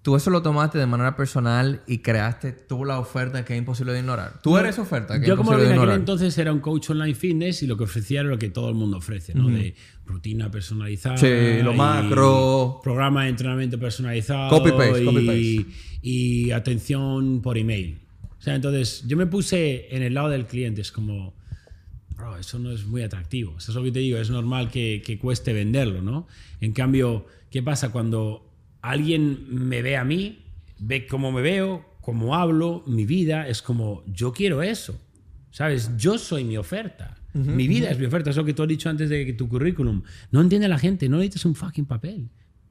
Tú 0.08 0.16
eso 0.16 0.30
lo 0.30 0.42
tomaste 0.42 0.78
de 0.78 0.86
manera 0.86 1.18
personal 1.18 1.82
y 1.86 1.98
creaste 1.98 2.54
tú 2.54 2.86
la 2.86 2.98
oferta 2.98 3.44
que 3.44 3.56
es 3.56 3.60
imposible 3.60 3.92
de 3.92 4.00
ignorar. 4.00 4.40
Tú 4.42 4.58
eres 4.58 4.80
oferta 4.80 5.16
que 5.16 5.24
es 5.24 5.28
Yo 5.28 5.36
como 5.36 5.52
imposible 5.52 5.76
en 5.76 5.82
aquel 5.82 5.96
entonces 5.96 6.38
era 6.38 6.54
un 6.54 6.62
coach 6.62 6.92
online 6.92 7.14
fitness 7.14 7.62
y 7.64 7.68
lo 7.68 7.76
que 7.76 7.84
ofrecía 7.84 8.22
era 8.22 8.30
lo 8.30 8.40
que 8.40 8.48
todo 8.48 8.70
el 8.70 8.76
mundo 8.76 9.00
ofrece, 9.00 9.34
¿no? 9.34 9.50
De 9.50 9.76
rutina 10.06 10.50
personalizada. 10.50 11.18
Sí, 11.18 11.62
lo 11.62 11.74
macro. 11.74 12.80
Programa 12.82 13.24
de 13.26 13.32
entrenamiento 13.32 13.78
personalizado. 13.78 14.50
Copy-paste, 14.50 15.02
y, 15.02 15.06
copy-paste. 15.06 15.66
y 16.02 16.52
atención 16.52 17.42
por 17.42 17.58
email. 17.58 18.00
O 18.40 18.42
sea, 18.42 18.56
entonces 18.56 19.04
yo 19.08 19.18
me 19.18 19.28
puse 19.28 19.94
en 19.94 20.04
el 20.04 20.14
lado 20.14 20.30
del 20.30 20.46
cliente, 20.46 20.80
es 20.80 20.94
como, 20.94 21.34
bro, 22.16 22.38
eso 22.38 22.60
no 22.60 22.72
es 22.72 22.86
muy 22.86 23.02
atractivo. 23.02 23.58
Eso 23.58 23.74
es 23.74 23.76
lo 23.76 23.84
que 23.84 23.92
te 23.92 24.00
digo, 24.00 24.20
es 24.20 24.30
normal 24.30 24.72
que, 24.72 25.04
que 25.06 25.20
cueste 25.20 25.52
venderlo, 25.52 26.02
¿no? 26.02 26.30
En 26.62 26.72
cambio, 26.72 27.26
¿qué 27.52 27.62
pasa 27.62 27.90
cuando 27.90 28.47
alguien 28.90 29.46
me 29.50 29.82
ve 29.82 29.98
a 29.98 30.04
mí, 30.04 30.40
ve 30.80 31.08
cómo 31.08 31.32
me 31.32 31.42
veo, 31.42 31.86
cómo 32.02 32.36
hablo, 32.36 32.84
mi 32.88 33.06
vida, 33.06 33.48
es 33.48 33.62
como, 33.62 34.04
yo 34.06 34.32
quiero 34.32 34.64
eso, 34.64 35.00
¿sabes? 35.52 35.92
Yo 35.98 36.18
soy 36.18 36.44
mi 36.44 36.58
oferta. 36.58 37.18
mi 37.34 37.68
vida 37.68 37.92
es 37.92 38.00
mi 38.00 38.06
oferta, 38.06 38.30
es 38.30 38.36
lo 38.38 38.46
que 38.46 38.54
tú 38.54 38.64
has 38.64 38.70
dicho 38.70 38.90
antes 38.90 39.10
de 39.10 39.26
que 39.26 39.34
tu 39.34 39.48
currículum. 39.48 40.02
No 40.32 40.42
entiende 40.42 40.68
la 40.68 40.80
gente, 40.80 41.10
no 41.10 41.18
necesitas 41.18 41.46
un 41.46 41.56
fucking 41.56 41.86
papel. 41.86 42.30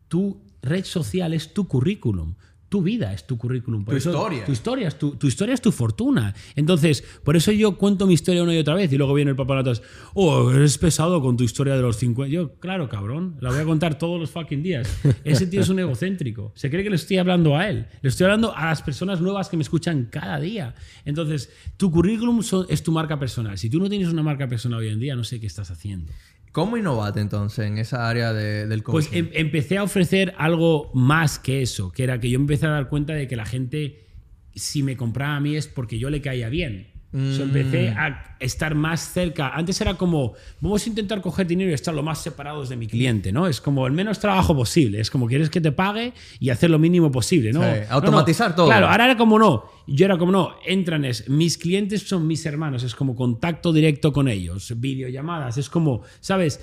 Tu 0.08 0.40
red 0.62 0.84
social 0.84 1.34
es 1.34 1.52
tu 1.52 1.68
currículum. 1.68 2.34
Tu 2.68 2.82
vida 2.82 3.12
es 3.12 3.26
tu 3.26 3.38
currículum. 3.38 3.84
Por 3.84 3.94
Tu 3.94 3.98
eso- 3.98 4.10
historia. 4.10 4.44
Tu 4.44 4.52
historia, 4.52 4.88
es 4.88 4.98
tu, 4.98 5.12
tu 5.16 5.28
historia 5.28 5.54
es 5.54 5.60
tu 5.60 5.70
fortuna. 5.70 6.34
Entonces, 6.56 7.04
por 7.22 7.36
eso 7.36 7.52
yo 7.52 7.78
cuento 7.78 8.06
mi 8.08 8.14
historia 8.14 8.42
una 8.42 8.54
y 8.54 8.58
otra 8.58 8.74
vez 8.74 8.92
y 8.92 8.96
luego 8.98 9.14
viene 9.14 9.30
el 9.30 9.36
papá 9.36 9.58
atrás, 9.58 9.82
oh, 10.14 10.50
eres 10.50 10.76
pesado 10.76 11.22
con 11.22 11.36
tu 11.36 11.44
historia 11.44 11.76
de 11.76 11.82
los 11.82 11.96
50. 11.96 12.28
Yo, 12.32 12.54
claro, 12.58 12.88
cabrón, 12.88 13.36
la 13.40 13.50
voy 13.50 13.60
a 13.60 13.64
contar 13.64 13.98
todos 13.98 14.18
los 14.20 14.30
fucking 14.30 14.62
días. 14.64 14.88
Ese 15.24 15.46
tío 15.46 15.60
es 15.60 15.68
un 15.68 15.78
egocéntrico. 15.78 16.52
Se 16.56 16.68
cree 16.68 16.82
que 16.82 16.90
le 16.90 16.96
estoy 16.96 17.18
hablando 17.18 17.56
a 17.56 17.68
él. 17.68 17.86
Le 18.02 18.08
estoy 18.08 18.24
hablando 18.24 18.54
a 18.56 18.66
las 18.66 18.82
personas 18.82 19.20
nuevas 19.20 19.48
que 19.48 19.56
me 19.56 19.62
escuchan 19.62 20.08
cada 20.10 20.40
día. 20.40 20.74
Entonces, 21.04 21.50
tu 21.76 21.90
currículum 21.92 22.40
es 22.68 22.82
tu 22.82 22.90
marca 22.92 23.18
personal. 23.18 23.56
Si 23.58 23.70
tú 23.70 23.78
no 23.78 23.88
tienes 23.88 24.08
una 24.08 24.22
marca 24.24 24.48
personal 24.48 24.80
hoy 24.80 24.88
en 24.88 24.98
día, 24.98 25.14
no 25.14 25.22
sé 25.24 25.38
qué 25.38 25.46
estás 25.46 25.70
haciendo. 25.70 26.12
¿Cómo 26.56 26.78
innovaste 26.78 27.20
entonces 27.20 27.66
en 27.66 27.76
esa 27.76 28.08
área 28.08 28.32
de- 28.32 28.66
del 28.66 28.82
Pues 28.82 29.08
coaching? 29.08 29.24
em- 29.24 29.30
empecé 29.34 29.76
a 29.76 29.82
ofrecer 29.82 30.32
algo 30.38 30.90
más 30.94 31.38
que 31.38 31.60
eso, 31.60 31.92
que 31.92 32.02
era 32.02 32.18
que 32.18 32.30
yo 32.30 32.36
empecé 32.36 32.64
a 32.64 32.70
dar 32.70 32.88
cuenta 32.88 33.12
de 33.12 33.28
que 33.28 33.36
la 33.36 33.44
gente, 33.44 34.06
si 34.54 34.82
me 34.82 34.96
compraba 34.96 35.36
a 35.36 35.40
mí 35.40 35.54
es 35.54 35.66
porque 35.66 35.98
yo 35.98 36.08
le 36.08 36.22
caía 36.22 36.48
bien. 36.48 36.86
O 37.16 37.32
sea, 37.34 37.44
empecé 37.44 37.92
Mm. 37.92 37.98
a 37.98 38.36
estar 38.40 38.74
más 38.74 39.12
cerca. 39.12 39.48
Antes 39.54 39.80
era 39.80 39.94
como, 39.94 40.34
vamos 40.60 40.84
a 40.84 40.88
intentar 40.90 41.22
coger 41.22 41.46
dinero 41.46 41.70
y 41.70 41.74
estar 41.74 41.94
lo 41.94 42.02
más 42.02 42.22
separados 42.22 42.68
de 42.68 42.76
mi 42.76 42.86
cliente, 42.86 43.32
¿no? 43.32 43.46
Es 43.46 43.60
como 43.60 43.86
el 43.86 43.94
menos 43.94 44.18
trabajo 44.18 44.54
posible. 44.54 45.00
Es 45.00 45.10
como 45.10 45.26
quieres 45.26 45.48
que 45.48 45.60
te 45.62 45.72
pague 45.72 46.12
y 46.40 46.50
hacer 46.50 46.68
lo 46.68 46.78
mínimo 46.78 47.10
posible, 47.10 47.52
¿no? 47.52 47.60
Sí, 47.62 47.66
No, 47.66 47.86
no. 47.86 47.92
automatizar 47.94 48.54
todo. 48.54 48.66
Claro, 48.66 48.88
ahora 48.88 49.06
era 49.06 49.16
como 49.16 49.38
no. 49.38 49.64
Yo 49.86 50.04
era 50.04 50.18
como 50.18 50.30
no. 50.32 50.56
Entran 50.66 51.04
es, 51.06 51.28
mis 51.28 51.56
clientes 51.56 52.02
son 52.06 52.26
mis 52.26 52.44
hermanos. 52.44 52.82
Es 52.82 52.94
como 52.94 53.14
contacto 53.16 53.72
directo 53.72 54.12
con 54.12 54.28
ellos. 54.28 54.74
Videollamadas. 54.78 55.56
Es 55.56 55.70
como, 55.70 56.02
¿sabes? 56.20 56.60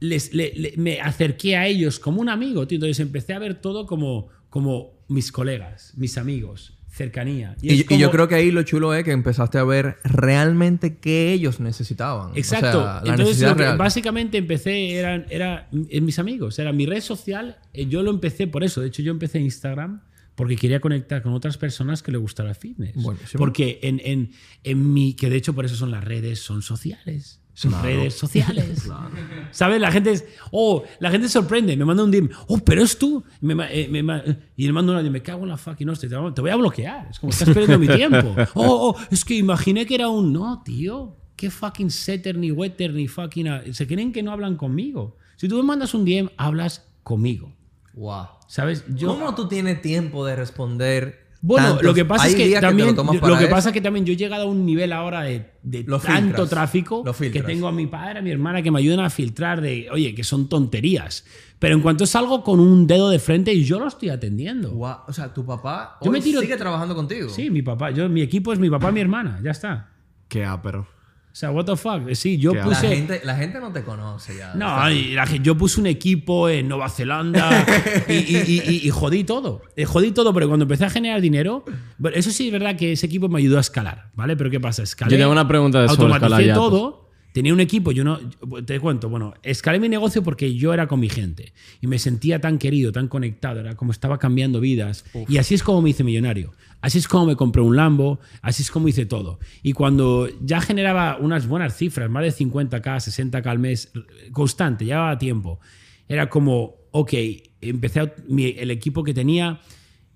Les, 0.00 0.34
le- 0.34 0.52
le- 0.56 0.74
me 0.78 1.00
acerqué 1.00 1.56
a 1.56 1.66
ellos 1.68 2.00
como 2.00 2.20
un 2.20 2.28
amigo, 2.28 2.66
tío. 2.66 2.76
Entonces 2.76 2.98
empecé 2.98 3.34
a 3.34 3.38
ver 3.38 3.60
todo 3.60 3.86
como, 3.86 4.28
como 4.50 5.04
mis 5.08 5.30
colegas, 5.30 5.92
mis 5.96 6.18
amigos, 6.18 6.76
cercanía. 6.92 7.56
Y, 7.62 7.84
yo 7.98 8.10
creo 8.10 8.28
que 8.28 8.34
ahí 8.34 8.50
lo 8.50 8.62
chulo 8.62 8.94
es 8.94 9.02
que 9.02 9.12
empezaste 9.12 9.58
a 9.58 9.64
ver 9.64 9.96
realmente 10.04 10.98
qué 10.98 11.32
ellos 11.32 11.58
necesitaban. 11.58 12.32
Exacto. 12.36 12.80
O 12.80 12.82
sea, 12.82 12.92
la 12.92 12.98
Entonces, 13.00 13.26
necesidad 13.26 13.50
lo 13.50 13.56
que 13.56 13.62
real. 13.62 13.78
básicamente 13.78 14.38
empecé 14.38 14.92
eran 14.94 15.26
era, 15.30 15.68
en 15.72 16.04
mis 16.04 16.18
amigos. 16.18 16.58
Era 16.58 16.72
mi 16.72 16.86
red 16.86 17.00
social. 17.00 17.56
eh, 17.72 17.86
Yo 17.86 18.02
lo 18.02 18.10
empecé 18.10 18.46
por 18.46 18.62
eso. 18.62 18.80
De 18.82 18.88
hecho, 18.88 19.02
yo 19.02 19.10
empecé 19.10 19.40
Instagram 19.40 20.02
porque 20.34 20.56
quería 20.56 20.80
conectar 20.80 21.22
con 21.22 21.32
otras 21.32 21.56
personas 21.58 22.02
que 22.02 22.12
le 22.12 22.18
gustara 22.18 22.54
fitness. 22.54 22.94
Buenísimo. 22.94 23.38
Porque 23.38 23.80
en, 23.82 24.00
en, 24.04 24.30
en 24.64 24.92
mi. 24.92 25.14
Que 25.14 25.30
de 25.30 25.36
hecho, 25.36 25.54
por 25.54 25.64
eso 25.64 25.76
son 25.76 25.90
las 25.90 26.04
redes, 26.04 26.40
son 26.40 26.62
sociales. 26.62 27.41
Son 27.54 27.72
redes 27.82 28.14
sociales. 28.14 28.88
¿Sabes? 29.50 29.80
La 29.80 29.92
gente 29.92 30.12
es. 30.12 30.24
Oh, 30.50 30.84
la 31.00 31.10
gente 31.10 31.26
se 31.28 31.34
sorprende. 31.34 31.76
Me 31.76 31.84
manda 31.84 32.02
un 32.02 32.10
DM. 32.10 32.28
Oh, 32.48 32.58
pero 32.58 32.82
es 32.82 32.98
tú. 32.98 33.22
Me 33.40 33.54
eh, 33.70 33.88
me 33.90 34.02
ma- 34.02 34.22
y 34.56 34.66
le 34.66 34.72
mando 34.72 34.92
un 34.92 34.98
audio. 34.98 35.10
Me 35.10 35.22
cago 35.22 35.42
en 35.42 35.50
la 35.50 35.56
fucking 35.58 35.88
hostia. 35.88 36.08
Te 36.08 36.16
te 36.32 36.40
voy 36.40 36.50
a 36.50 36.56
bloquear. 36.56 37.08
Es 37.10 37.18
como 37.18 37.30
estás 37.30 37.48
perdiendo 37.50 37.78
mi 37.78 37.88
tiempo. 37.88 38.34
Oh, 38.54 38.94
oh, 38.94 38.96
es 39.10 39.24
que 39.24 39.34
imaginé 39.34 39.84
que 39.86 39.94
era 39.96 40.08
un. 40.08 40.32
No, 40.32 40.62
tío. 40.64 41.16
¿Qué 41.36 41.50
fucking 41.50 41.90
setter, 41.90 42.36
ni 42.38 42.50
wetter, 42.52 42.92
ni 42.94 43.06
fucking. 43.08 43.48
a- 43.48 43.62
Se 43.72 43.86
creen 43.86 44.12
que 44.12 44.22
no 44.22 44.32
hablan 44.32 44.56
conmigo. 44.56 45.18
Si 45.36 45.48
tú 45.48 45.56
me 45.56 45.62
mandas 45.62 45.92
un 45.94 46.04
DM, 46.04 46.30
hablas 46.36 46.86
conmigo. 47.02 47.52
Wow. 47.94 48.26
¿Sabes? 48.48 48.84
Yo. 48.94 49.08
¿Cómo 49.08 49.34
tú 49.34 49.48
tienes 49.48 49.82
tiempo 49.82 50.24
de 50.24 50.36
responder? 50.36 51.21
Bueno, 51.44 51.66
tantos- 51.70 51.82
lo 51.84 51.94
que 51.94 52.04
pasa 52.04 52.28
es 52.28 52.36
que 52.36 52.60
también 52.60 52.94
lo 52.94 53.36
que 53.36 53.44
eso. 53.44 53.50
pasa 53.50 53.68
es 53.70 53.72
que 53.72 53.80
también 53.80 54.06
yo 54.06 54.12
he 54.12 54.16
llegado 54.16 54.44
a 54.44 54.46
un 54.46 54.64
nivel 54.64 54.92
ahora 54.92 55.22
de, 55.22 55.50
tanto 55.98 55.98
filtras, 55.98 56.48
tráfico 56.48 57.02
que 57.02 57.42
tengo 57.42 57.66
a 57.66 57.72
mi 57.72 57.88
padre, 57.88 58.20
a 58.20 58.22
mi 58.22 58.30
hermana 58.30 58.62
que 58.62 58.70
me 58.70 58.78
ayudan 58.78 59.00
a 59.00 59.10
filtrar 59.10 59.60
de, 59.60 59.88
oye, 59.90 60.14
que 60.14 60.22
son 60.22 60.48
tonterías. 60.48 61.24
Pero 61.58 61.74
en 61.74 61.80
cuanto 61.80 62.06
salgo 62.06 62.44
con 62.44 62.60
un 62.60 62.86
dedo 62.86 63.10
de 63.10 63.18
frente 63.18 63.52
y 63.52 63.64
yo 63.64 63.80
lo 63.80 63.88
estoy 63.88 64.10
atendiendo. 64.10 64.72
O 64.78 65.12
sea, 65.12 65.34
tu 65.34 65.44
papá 65.44 65.98
Yo 66.00 66.10
hoy 66.10 66.18
me 66.18 66.24
tiro- 66.24 66.40
sigue 66.40 66.56
trabajando 66.56 66.94
contigo. 66.94 67.28
Sí, 67.28 67.50
mi 67.50 67.62
papá, 67.62 67.90
yo 67.90 68.08
mi 68.08 68.22
equipo 68.22 68.52
es 68.52 68.58
mi 68.60 68.70
papá, 68.70 68.90
y 68.90 68.92
mi 68.94 69.00
hermana, 69.00 69.40
ya 69.42 69.50
está. 69.50 69.90
Qué 70.28 70.44
ápero. 70.44 70.86
O 71.32 71.34
sea, 71.34 71.50
what 71.50 71.64
the 71.64 71.76
fuck. 71.76 72.12
Sí, 72.12 72.36
yo 72.36 72.52
Qué 72.52 72.58
La 72.58 72.64
puse 72.64 72.88
gente, 72.88 73.22
la 73.24 73.34
gente 73.36 73.58
no 73.58 73.72
te 73.72 73.82
conoce 73.82 74.36
ya. 74.36 74.52
No, 74.54 74.90
y 74.90 75.14
la 75.14 75.24
yo 75.36 75.56
puse 75.56 75.80
un 75.80 75.86
equipo 75.86 76.50
en 76.50 76.68
Nueva 76.68 76.90
Zelanda 76.90 77.64
y, 78.06 78.12
y- 78.12 78.44
y- 78.46 78.62
y- 78.70 78.86
y 78.86 78.90
jodí 78.90 79.24
todo. 79.24 79.62
Eh, 79.74 79.86
jodí 79.86 80.12
todo, 80.12 80.34
pero 80.34 80.46
cuando 80.46 80.64
empecé 80.64 80.84
a 80.84 80.90
generar 80.90 81.22
dinero, 81.22 81.64
eso 82.12 82.30
sí 82.30 82.48
es 82.48 82.52
verdad 82.52 82.76
que 82.76 82.92
ese 82.92 83.06
equipo 83.06 83.30
me 83.30 83.38
ayudó 83.38 83.56
a 83.56 83.62
escalar, 83.62 84.10
¿vale? 84.14 84.36
Pero 84.36 84.50
¿qué 84.50 84.60
pasa? 84.60 84.82
Escalé, 84.82 85.12
Yo 85.12 85.16
tengo 85.18 85.32
una 85.32 85.48
pregunta 85.48 85.80
de 85.80 85.88
sobre 85.88 86.02
automaticé 86.12 86.26
escalar 86.26 86.44
ya, 86.46 86.54
pues. 86.70 87.01
Tenía 87.32 87.52
un 87.54 87.60
equipo, 87.60 87.92
yo 87.92 88.04
no. 88.04 88.18
Te 88.66 88.78
cuento, 88.78 89.08
bueno, 89.08 89.32
escalé 89.42 89.80
mi 89.80 89.88
negocio 89.88 90.22
porque 90.22 90.54
yo 90.54 90.74
era 90.74 90.86
con 90.86 91.00
mi 91.00 91.08
gente 91.08 91.52
y 91.80 91.86
me 91.86 91.98
sentía 91.98 92.40
tan 92.40 92.58
querido, 92.58 92.92
tan 92.92 93.08
conectado, 93.08 93.60
era 93.60 93.74
como 93.74 93.90
estaba 93.92 94.18
cambiando 94.18 94.60
vidas. 94.60 95.04
Y 95.28 95.38
así 95.38 95.54
es 95.54 95.62
como 95.62 95.80
me 95.80 95.90
hice 95.90 96.04
millonario. 96.04 96.52
Así 96.82 96.98
es 96.98 97.08
como 97.08 97.26
me 97.26 97.36
compré 97.36 97.62
un 97.62 97.74
Lambo, 97.76 98.20
así 98.42 98.62
es 98.62 98.70
como 98.70 98.88
hice 98.88 99.06
todo. 99.06 99.38
Y 99.62 99.72
cuando 99.72 100.28
ya 100.42 100.60
generaba 100.60 101.16
unas 101.20 101.46
buenas 101.46 101.76
cifras, 101.76 102.10
más 102.10 102.22
de 102.24 102.32
50k, 102.32 102.82
60k 103.00 103.46
al 103.46 103.58
mes, 103.58 103.92
constante, 104.32 104.84
llevaba 104.84 105.16
tiempo, 105.18 105.58
era 106.08 106.28
como, 106.28 106.74
ok, 106.90 107.12
empecé 107.60 108.00
a- 108.00 108.14
mi- 108.28 108.54
el 108.58 108.70
equipo 108.70 109.04
que 109.04 109.14
tenía, 109.14 109.60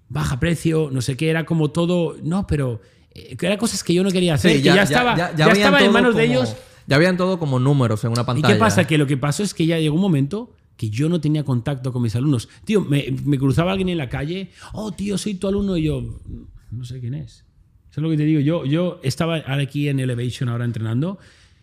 baja 0.09 0.39
precio, 0.39 0.91
no 0.93 1.01
sé 1.01 1.17
qué, 1.17 1.31
era 1.31 1.45
como 1.47 1.71
todo, 1.71 2.17
no, 2.23 2.47
pero 2.47 2.81
eh, 3.15 3.37
eran 3.41 3.57
cosas 3.59 3.83
que 3.83 3.95
yo 3.95 4.03
no 4.05 4.11
quería 4.11 4.35
hacer, 4.35 4.53
Sí, 4.53 4.59
que 4.59 4.65
ya, 4.65 4.83
estaba, 4.83 5.17
ya, 5.17 5.29
habían 5.29 5.51
estaba 5.57 5.81
en 5.81 5.93
manos 5.93 6.15
de 6.17 6.27
como- 6.27 6.35
ellos. 6.41 6.57
Ya 6.87 6.97
habían 6.97 7.17
todo 7.17 7.39
como 7.39 7.59
números 7.59 8.05
en 8.05 8.13
una 8.13 8.23
¿Y 8.23 8.25
pantalla. 8.25 8.55
qué 8.55 8.61
pasa? 8.61 8.87
Que 8.87 8.99
lo 8.99 9.07
que 9.07 9.17
pasó 9.17 9.43
es 9.43 9.55
que 9.55 9.67
ya 9.67 9.79
llegó 9.79 9.95
un 9.95 10.03
momento 10.03 10.53
que 10.77 10.91
yo 10.91 11.09
no 11.09 11.21
tenía 11.21 11.43
contacto 11.45 11.93
con 11.93 12.03
mis 12.03 12.15
alumnos. 12.17 12.49
Tío, 12.65 12.83
me, 12.83 13.07
me 13.25 13.39
cruzaba 13.39 13.73
alguien 13.73 13.89
en 13.89 13.99
la 13.99 14.09
calle, 14.09 14.51
oh, 14.73 14.93
tío, 14.93 15.17
soy 15.19 15.35
tu 15.35 15.49
alumno, 15.49 15.77
y 15.77 15.85
yo, 15.85 16.03
no 16.71 16.85
sé 16.85 17.01
quién 17.01 17.15
es. 17.15 17.45
Eso 17.91 18.01
es 18.01 18.03
lo 18.03 18.11
que 18.11 18.17
te 18.19 18.25
digo. 18.25 18.41
Yo, 18.41 18.67
yo 18.67 19.01
estaba 19.03 19.37
ahora 19.39 19.63
aquí 19.63 19.89
en 19.89 20.01
Elevation 20.01 20.51
ahora 20.51 20.67
entrenando, 20.67 21.19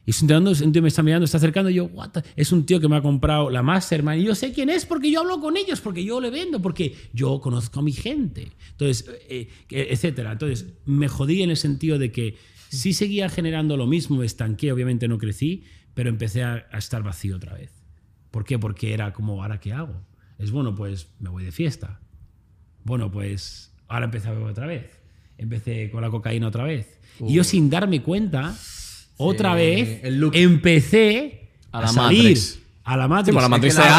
y 0.06 0.12
entrenando, 0.12 0.52
un 0.52 0.72
tío 0.72 0.82
me 0.82 0.88
está 0.88 1.04
mirando, 1.04 1.26
está 1.26 1.38
acercando, 1.38 1.70
y 1.70 1.76
yo, 1.76 1.86
what 1.86 2.10
the-?" 2.10 2.24
Es 2.36 2.52
un 2.52 2.66
tío 2.66 2.80
que 2.80 2.90
me 2.90 2.96
ha 2.98 3.02
comprado 3.02 3.52
la 3.52 3.62
Mastermind, 3.62 4.20
y 4.22 4.26
yo 4.26 4.36
sé 4.36 4.52
quién 4.52 4.70
es 4.72 4.86
porque 4.86 5.12
yo 5.12 5.22
hablo 5.22 5.40
con 5.40 5.58
ellos, 5.58 5.80
porque 5.80 6.04
yo 6.04 6.20
le 6.20 6.32
vendo, 6.32 6.60
porque 6.60 6.96
yo 7.14 7.40
conozco 7.40 7.80
a 7.80 7.84
mi 7.84 7.92
gente. 7.94 8.52
Entonces, 8.72 9.10
eh, 9.30 9.48
eh, 9.70 9.88
etcétera. 9.92 10.32
Entonces, 10.32 10.66
me 10.86 11.08
jodí 11.08 11.44
en 11.44 11.52
el 11.52 11.58
sentido 11.58 12.00
de 12.00 12.12
que 12.12 12.36
sí 12.78 12.94
seguía 12.94 13.30
generando 13.30 13.78
lo 13.78 13.88
mismo, 13.88 14.18
me 14.18 14.26
estanqué, 14.26 14.72
obviamente 14.72 15.08
no 15.08 15.18
crecí, 15.18 15.64
pero 15.94 16.10
empecé 16.10 16.44
a, 16.44 16.66
a 16.72 16.78
estar 16.78 17.04
vacío 17.04 17.36
otra 17.36 17.54
vez. 17.54 17.72
¿Por 18.32 18.44
qué? 18.46 18.58
Porque 18.60 18.94
era 18.94 19.14
como, 19.14 19.42
¿ahora 19.44 19.60
qué 19.60 19.74
hago? 19.74 20.02
Es 20.40 20.52
bueno, 20.52 20.74
pues 20.76 21.08
me 21.20 21.30
voy 21.30 21.44
de 21.44 21.52
fiesta. 21.52 22.00
Bueno, 22.84 23.12
pues 23.12 23.72
ahora 23.88 24.06
empecé 24.06 24.28
a 24.28 24.32
beber 24.32 24.48
otra 24.50 24.66
vez. 24.68 24.86
Empecé 25.38 25.90
con 25.92 26.02
la 26.02 26.10
cocaína 26.10 26.48
otra 26.48 26.64
vez. 26.64 27.00
Y 27.20 27.34
yo 27.36 27.44
sin 27.44 27.70
darme 27.70 28.02
cuenta, 28.02 28.56
otra 29.18 29.54
vez 29.56 30.02
empecé 30.04 31.50
A 31.72 31.78
a, 31.80 31.82
la 31.82 31.88
salir 31.88 32.20
Matrix. 32.24 32.60
a 32.84 32.98
la 32.98 33.08
Matrix. 33.08 33.26
Sí, 33.28 33.32
pues 33.34 33.44
la 33.44 33.50
Matrix 33.50 33.74
Es 33.74 33.80
que 33.80 33.84
te 33.86 33.90
la- 33.90 33.96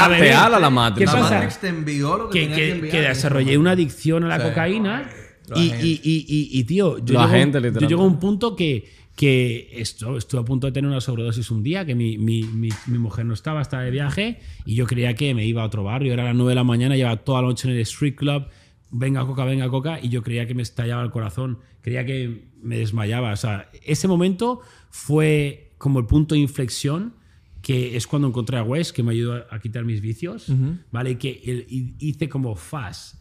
Matrix. 0.71 0.99
¿Qué 1.11 1.17
La 1.17 1.23
pasa? 1.23 1.35
Matrix 1.35 1.59
te 1.61 1.69
envió 1.69 2.17
lo 2.19 2.31
que, 2.31 2.49
que, 2.49 2.55
que- 2.55 2.81
que 2.83 2.89
que 2.89 3.01
desarrollé 3.01 3.57
una 3.59 3.71
adicción 3.73 4.25
a 4.25 4.29
la 4.29 4.39
Sí. 4.39 4.43
cocaína 4.49 5.11
y, 5.57 5.69
y, 5.87 6.01
y, 6.05 6.59
y- 6.59 6.65
tío, 6.65 6.99
yo 6.99 7.15
llego, 7.23 7.33
yo 7.81 7.89
llego 7.89 8.03
a 8.03 8.07
un 8.07 8.19
punto 8.21 8.57
que, 8.57 8.89
que 9.17 9.69
esto, 9.75 10.17
estuve 10.17 10.41
a 10.41 10.45
punto 10.45 10.67
de 10.67 10.73
tener 10.73 10.91
una 10.91 11.01
sobredosis 11.01 11.51
un 11.51 11.63
día, 11.63 11.85
que 11.85 11.95
mi, 11.95 12.19
mi, 12.19 12.43
mi, 12.45 12.69
mi 12.87 12.99
mujer 12.99 13.27
no 13.27 13.35
estaba, 13.35 13.61
estaba 13.63 13.83
de 13.83 13.91
viaje 13.91 14.39
y 14.67 14.75
yo 14.75 14.87
creía 14.87 15.15
que 15.15 15.35
me 15.35 15.45
iba 15.47 15.63
a 15.63 15.67
otro 15.67 15.85
barrio, 15.85 16.13
era 16.13 16.25
las 16.25 16.35
9 16.35 16.51
de 16.51 16.55
la 16.55 16.65
mañana, 16.65 16.97
llevaba 16.97 17.17
toda 17.19 17.43
la 17.43 17.49
noche 17.49 17.69
en 17.69 17.75
el 17.75 17.81
street 17.83 18.15
club, 18.17 18.45
venga 18.91 19.25
coca, 19.27 19.45
venga 19.45 19.69
coca, 19.69 19.99
y 20.03 20.09
yo 20.09 20.23
creía 20.23 20.47
que 20.47 20.55
me 20.55 20.63
estallaba 20.63 21.03
el 21.03 21.11
corazón, 21.11 21.59
creía 21.83 22.05
que 22.07 22.45
me 22.63 22.79
desmayaba. 22.79 23.33
O 23.33 23.37
sea, 23.37 23.69
ese 23.85 24.09
momento 24.09 24.61
fue 24.91 25.71
como 25.79 25.99
el 25.99 26.07
punto 26.07 26.35
de 26.35 26.41
inflexión 26.41 27.13
que 27.61 27.97
es 27.97 28.07
cuando 28.07 28.29
encontré 28.29 28.59
a 28.59 28.63
Wes, 28.63 28.93
que 28.93 29.03
me 29.03 29.13
ayudó 29.13 29.35
a, 29.35 29.47
a 29.51 29.59
quitar 29.59 29.85
mis 29.85 30.01
vicios, 30.01 30.49
¿vale? 30.93 31.17
Que 31.19 31.41
el- 31.45 31.95
hice 31.99 32.29
como 32.29 32.57
fast. 32.57 33.17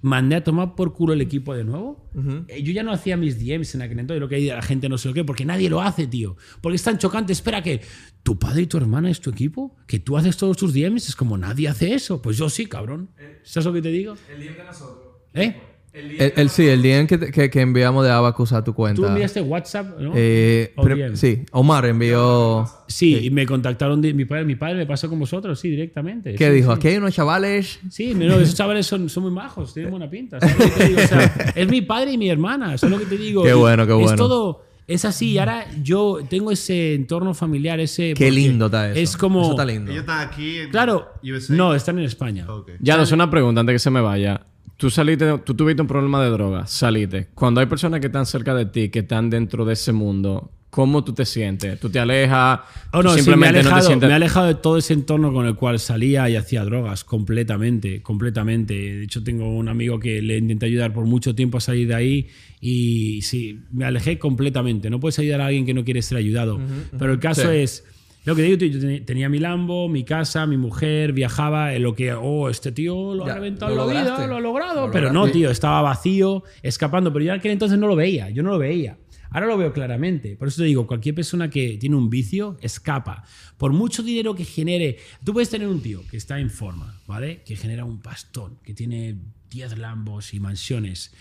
Mandé 0.00 0.36
a 0.36 0.44
tomar 0.44 0.74
por 0.74 0.92
culo 0.92 1.12
el 1.12 1.20
equipo 1.20 1.54
de 1.54 1.64
nuevo. 1.64 2.10
Eh, 2.48 2.62
Yo 2.62 2.72
ya 2.72 2.82
no 2.82 2.92
hacía 2.92 3.16
mis 3.16 3.38
DMs 3.38 3.74
en 3.74 3.82
aquel 3.82 3.98
entonces, 3.98 4.20
lo 4.20 4.28
que 4.28 4.36
hay 4.36 4.44
de 4.44 4.52
la 4.54 4.62
gente 4.62 4.88
no 4.88 4.98
sé 4.98 5.08
lo 5.08 5.14
que, 5.14 5.24
porque 5.24 5.44
nadie 5.44 5.68
lo 5.70 5.80
hace, 5.80 6.06
tío. 6.06 6.36
Porque 6.60 6.76
es 6.76 6.82
tan 6.82 6.98
chocante. 6.98 7.32
Espera 7.32 7.62
que 7.62 7.80
tu 8.22 8.38
padre 8.38 8.62
y 8.62 8.66
tu 8.66 8.76
hermana 8.76 9.10
es 9.10 9.20
tu 9.20 9.30
equipo, 9.30 9.76
que 9.86 9.98
tú 9.98 10.16
haces 10.16 10.36
todos 10.36 10.56
tus 10.56 10.72
DMs, 10.72 11.08
es 11.08 11.16
como 11.16 11.36
nadie 11.38 11.68
hace 11.68 11.94
eso. 11.94 12.22
Pues 12.22 12.36
yo 12.36 12.48
sí, 12.48 12.66
cabrón. 12.66 13.10
¿Sabes 13.42 13.66
lo 13.66 13.72
que 13.72 13.82
te 13.82 13.90
digo? 13.90 14.14
El 14.32 14.40
día 14.40 14.52
de 14.52 14.64
nosotros. 14.64 15.14
¿Eh? 15.34 15.60
El 15.94 16.08
día 16.10 16.24
El, 16.26 16.32
el- 16.36 16.50
sí, 16.50 16.66
el 16.66 16.82
día 16.82 16.98
en 16.98 17.06
que, 17.06 17.18
que, 17.30 17.48
que 17.48 17.60
enviamos 17.60 18.04
de 18.04 18.10
Abacus 18.10 18.52
a 18.52 18.64
tu 18.64 18.74
cuenta. 18.74 19.00
Tú 19.00 19.06
enviaste 19.06 19.40
WhatsApp, 19.40 19.98
¿no? 20.00 20.12
Eh, 20.16 20.72
¿O 20.76 20.82
pre- 20.82 20.96
DM? 20.96 21.16
sí, 21.16 21.44
Omar 21.52 21.86
envió. 21.86 22.68
Sí, 22.88 23.16
y 23.26 23.30
me 23.30 23.46
contactaron 23.46 24.02
de, 24.02 24.12
mi 24.12 24.24
padre. 24.24 24.44
Mi 24.44 24.56
padre 24.56 24.74
me 24.74 24.86
pasó 24.86 25.08
con 25.08 25.20
vosotros, 25.20 25.58
sí, 25.60 25.70
directamente. 25.70 26.34
¿Qué 26.34 26.48
Sí, 26.48 26.52
dijo? 26.54 26.72
sí. 26.72 26.78
Aquí 26.78 26.88
hay 26.88 26.96
unos 26.96 27.14
chavales. 27.14 27.78
Sí, 27.90 28.12
no, 28.14 28.40
esos 28.40 28.54
chavales 28.56 28.86
son, 28.86 29.08
son 29.08 29.22
muy 29.22 29.32
majos, 29.32 29.72
tienen 29.72 29.90
buena 29.92 30.10
pinta. 30.10 30.40
¿sabes 30.40 30.58
lo 30.58 30.64
que 30.64 30.70
te 30.72 30.88
digo? 30.88 31.00
O 31.00 31.06
sea, 31.06 31.34
es 31.54 31.68
mi 31.68 31.80
padre 31.82 32.12
y 32.12 32.18
mi 32.18 32.28
hermana, 32.28 32.74
eso 32.74 32.86
es 32.86 32.92
lo 32.92 32.98
que 32.98 33.06
te 33.06 33.16
digo. 33.16 33.44
Qué 33.44 33.54
bueno, 33.54 33.86
qué 33.86 33.92
Es 33.92 33.98
bueno. 33.98 34.16
todo, 34.16 34.64
es 34.88 35.04
así. 35.04 35.30
Y 35.30 35.38
ahora 35.38 35.64
yo 35.82 36.18
tengo 36.28 36.50
ese 36.50 36.94
entorno 36.94 37.34
familiar, 37.34 37.78
ese. 37.78 38.14
Qué 38.14 38.32
lindo 38.32 38.66
está 38.66 38.90
eso. 38.90 38.98
Es 39.00 39.16
como. 39.16 39.42
Eso 39.42 39.50
está 39.52 39.64
lindo. 39.64 39.92
Ellos 39.92 40.00
están 40.02 40.26
aquí 40.28 40.58
en 40.58 40.70
Claro, 40.70 41.12
USA. 41.22 41.54
no, 41.54 41.72
están 41.74 41.98
en 42.00 42.04
España. 42.06 42.46
Ok. 42.52 42.72
Ya, 42.80 42.96
no 42.96 43.04
es 43.04 43.12
una 43.12 43.30
pregunta 43.30 43.60
antes 43.60 43.74
que 43.74 43.78
se 43.78 43.90
me 43.90 44.00
vaya. 44.00 44.44
Tú 44.76 44.90
saliste, 44.90 45.38
tú 45.44 45.54
tuviste 45.54 45.82
un 45.82 45.88
problema 45.88 46.22
de 46.22 46.30
droga, 46.30 46.66
saliste. 46.66 47.28
Cuando 47.34 47.60
hay 47.60 47.66
personas 47.66 48.00
que 48.00 48.06
están 48.06 48.26
cerca 48.26 48.54
de 48.54 48.66
ti, 48.66 48.88
que 48.88 49.00
están 49.00 49.30
dentro 49.30 49.64
de 49.64 49.74
ese 49.74 49.92
mundo, 49.92 50.50
¿cómo 50.70 51.04
tú 51.04 51.12
te 51.14 51.24
sientes? 51.24 51.78
¿Tú 51.78 51.88
te 51.88 52.00
alejas? 52.00 52.60
Oh, 52.92 52.98
¿Tú 52.98 53.04
no, 53.04 53.10
sí, 53.10 53.14
me, 53.14 53.20
he 53.20 53.22
simplemente 53.22 53.58
alejado, 53.60 53.76
no 53.76 53.80
te 53.80 53.86
sientes... 53.86 54.06
me 54.08 54.12
he 54.12 54.16
alejado 54.16 54.46
de 54.48 54.54
todo 54.56 54.76
ese 54.76 54.92
entorno 54.92 55.32
con 55.32 55.46
el 55.46 55.54
cual 55.54 55.78
salía 55.78 56.28
y 56.28 56.34
hacía 56.34 56.64
drogas, 56.64 57.04
completamente, 57.04 58.02
completamente. 58.02 58.74
De 58.74 59.04
hecho, 59.04 59.22
tengo 59.22 59.48
un 59.56 59.68
amigo 59.68 60.00
que 60.00 60.20
le 60.20 60.38
intenté 60.38 60.66
ayudar 60.66 60.92
por 60.92 61.04
mucho 61.04 61.36
tiempo 61.36 61.58
a 61.58 61.60
salir 61.60 61.86
de 61.86 61.94
ahí 61.94 62.28
y 62.60 63.22
sí, 63.22 63.60
me 63.70 63.84
alejé 63.84 64.18
completamente. 64.18 64.90
No 64.90 64.98
puedes 64.98 65.18
ayudar 65.20 65.42
a 65.42 65.46
alguien 65.46 65.64
que 65.66 65.74
no 65.74 65.84
quiere 65.84 66.02
ser 66.02 66.18
ayudado. 66.18 66.58
Pero 66.98 67.12
el 67.12 67.20
caso 67.20 67.52
Sí. 67.52 67.58
es, 67.58 67.84
lo 68.24 68.34
que 68.34 68.42
digo, 68.42 68.58
tío, 68.58 68.68
yo 68.68 68.80
ten- 68.80 69.04
tenía 69.04 69.28
mi 69.28 69.38
Lambo, 69.38 69.88
mi 69.88 70.04
casa, 70.04 70.46
mi 70.46 70.56
mujer, 70.56 71.12
viajaba, 71.12 71.74
en 71.74 71.82
lo 71.82 71.94
que, 71.94 72.12
oh, 72.14 72.48
este 72.48 72.72
tío 72.72 73.14
lo 73.14 73.26
Ya, 73.26 73.32
ha 73.32 73.34
reventado 73.36 73.74
lo 73.74 73.86
la 73.86 74.00
vida, 74.02 74.26
lo 74.26 74.36
ha 74.36 74.40
logrado. 74.40 74.86
Lo 74.86 74.92
pero 74.92 75.12
no, 75.12 75.30
tío, 75.30 75.50
estaba 75.50 75.82
vacío, 75.82 76.42
escapando. 76.62 77.12
Pero 77.12 77.24
yo 77.26 77.32
en 77.32 77.38
aquel 77.38 77.52
entonces 77.52 77.78
no 77.78 77.86
lo 77.86 77.96
veía, 77.96 78.30
yo 78.30 78.42
no 78.42 78.50
lo 78.50 78.58
veía. 78.58 78.98
Ahora 79.30 79.46
lo 79.48 79.58
veo 79.58 79.72
claramente. 79.72 80.36
Por 80.36 80.46
eso 80.46 80.62
te 80.62 80.66
digo, 80.68 80.86
cualquier 80.86 81.16
persona 81.16 81.50
que 81.50 81.76
tiene 81.76 81.96
un 81.96 82.08
vicio 82.08 82.56
escapa. 82.60 83.24
Por 83.58 83.72
mucho 83.72 84.04
dinero 84.04 84.34
que 84.36 84.44
genere. 84.44 84.98
Tú 85.24 85.32
puedes 85.32 85.50
tener 85.50 85.66
un 85.66 85.80
tío 85.82 86.02
que 86.08 86.16
está 86.16 86.38
en 86.38 86.50
forma, 86.50 87.00
¿vale? 87.08 87.42
Que 87.44 87.56
genera 87.56 87.84
un 87.84 88.00
pastón, 88.00 88.58
que 88.62 88.74
tiene 88.74 89.16
10 89.50 89.76
lambos 89.76 90.34
y 90.34 90.40
mansiones 90.40 91.12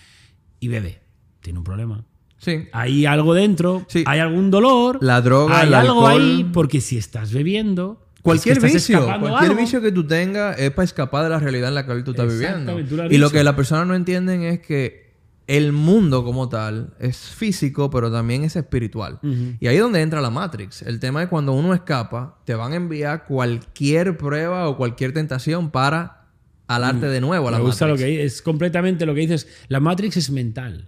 y 0.60 0.68
bebe. 0.68 1.00
Tiene 1.42 1.58
un 1.58 1.66
problema. 1.66 2.06
Sí. 2.44 2.68
Hay 2.74 3.06
algo 3.06 3.34
dentro, 3.34 3.86
Sí. 3.88 4.04
hay 4.06 4.20
algún 4.20 4.52
dolor. 4.52 5.00
La 5.02 5.22
droga, 5.22 5.62
hay 5.62 5.68
el 5.70 5.74
algo 5.74 6.06
alcohol. 6.08 6.22
ahí, 6.22 6.44
porque 6.52 6.82
si 6.82 6.98
estás 6.98 7.32
bebiendo. 7.34 8.00
Cualquier 8.22 8.58
es 8.58 8.64
que 8.64 8.68
estás 8.68 8.88
vicio, 8.88 9.06
cualquier 9.06 9.52
algo. 9.52 9.56
vicio 9.56 9.82
que 9.82 9.92
tú 9.92 10.06
tengas 10.08 10.58
es 10.58 10.72
para 10.72 10.86
escapar 10.86 11.24
de 11.26 11.30
la 11.30 11.40
realidad 11.40 11.70
en 11.70 11.76
la 11.76 11.86
que 11.86 12.02
tú 12.04 12.12
estás 12.12 12.32
viviendo. 12.32 12.76
Tú 12.86 12.96
lo 12.96 13.12
Y 13.12 13.18
lo 13.18 13.30
que 13.30 13.44
las 13.44 13.54
personas 13.56 13.86
no 13.88 13.96
entienden 13.96 14.44
es 14.44 14.60
que 14.62 15.04
el 15.46 15.74
mundo 15.74 16.24
como 16.24 16.48
tal 16.48 16.94
es 17.00 17.18
físico, 17.18 17.90
pero 17.90 18.10
también 18.10 18.44
es 18.46 18.56
espiritual. 18.56 19.20
Y 19.60 19.68
ahí 19.68 19.76
es 19.76 19.82
donde 19.82 20.02
entra 20.02 20.22
la 20.22 20.30
Matrix. 20.30 20.84
El 20.84 21.02
tema 21.02 21.22
es 21.24 21.28
cuando 21.30 21.52
uno 21.52 21.74
escapa, 21.74 22.40
te 22.46 22.56
van 22.56 22.72
a 22.72 22.76
enviar 22.76 23.26
cualquier 23.26 24.16
prueba 24.18 24.70
o 24.70 24.78
cualquier 24.78 25.12
tentación 25.14 25.70
para 25.70 26.28
alarte 26.68 27.08
de 27.08 27.20
nuevo 27.20 27.50
a 27.50 27.52
la 27.52 27.58
Me 27.58 27.66
gusta 27.66 27.88
lo 27.88 27.98
que 27.98 28.24
es 28.24 28.42
completamente 28.42 29.06
lo 29.06 29.14
que 29.14 29.20
dices. 29.20 29.48
La 29.68 29.82
Matrix 29.82 30.16
es 30.16 30.32
mental. 30.32 30.86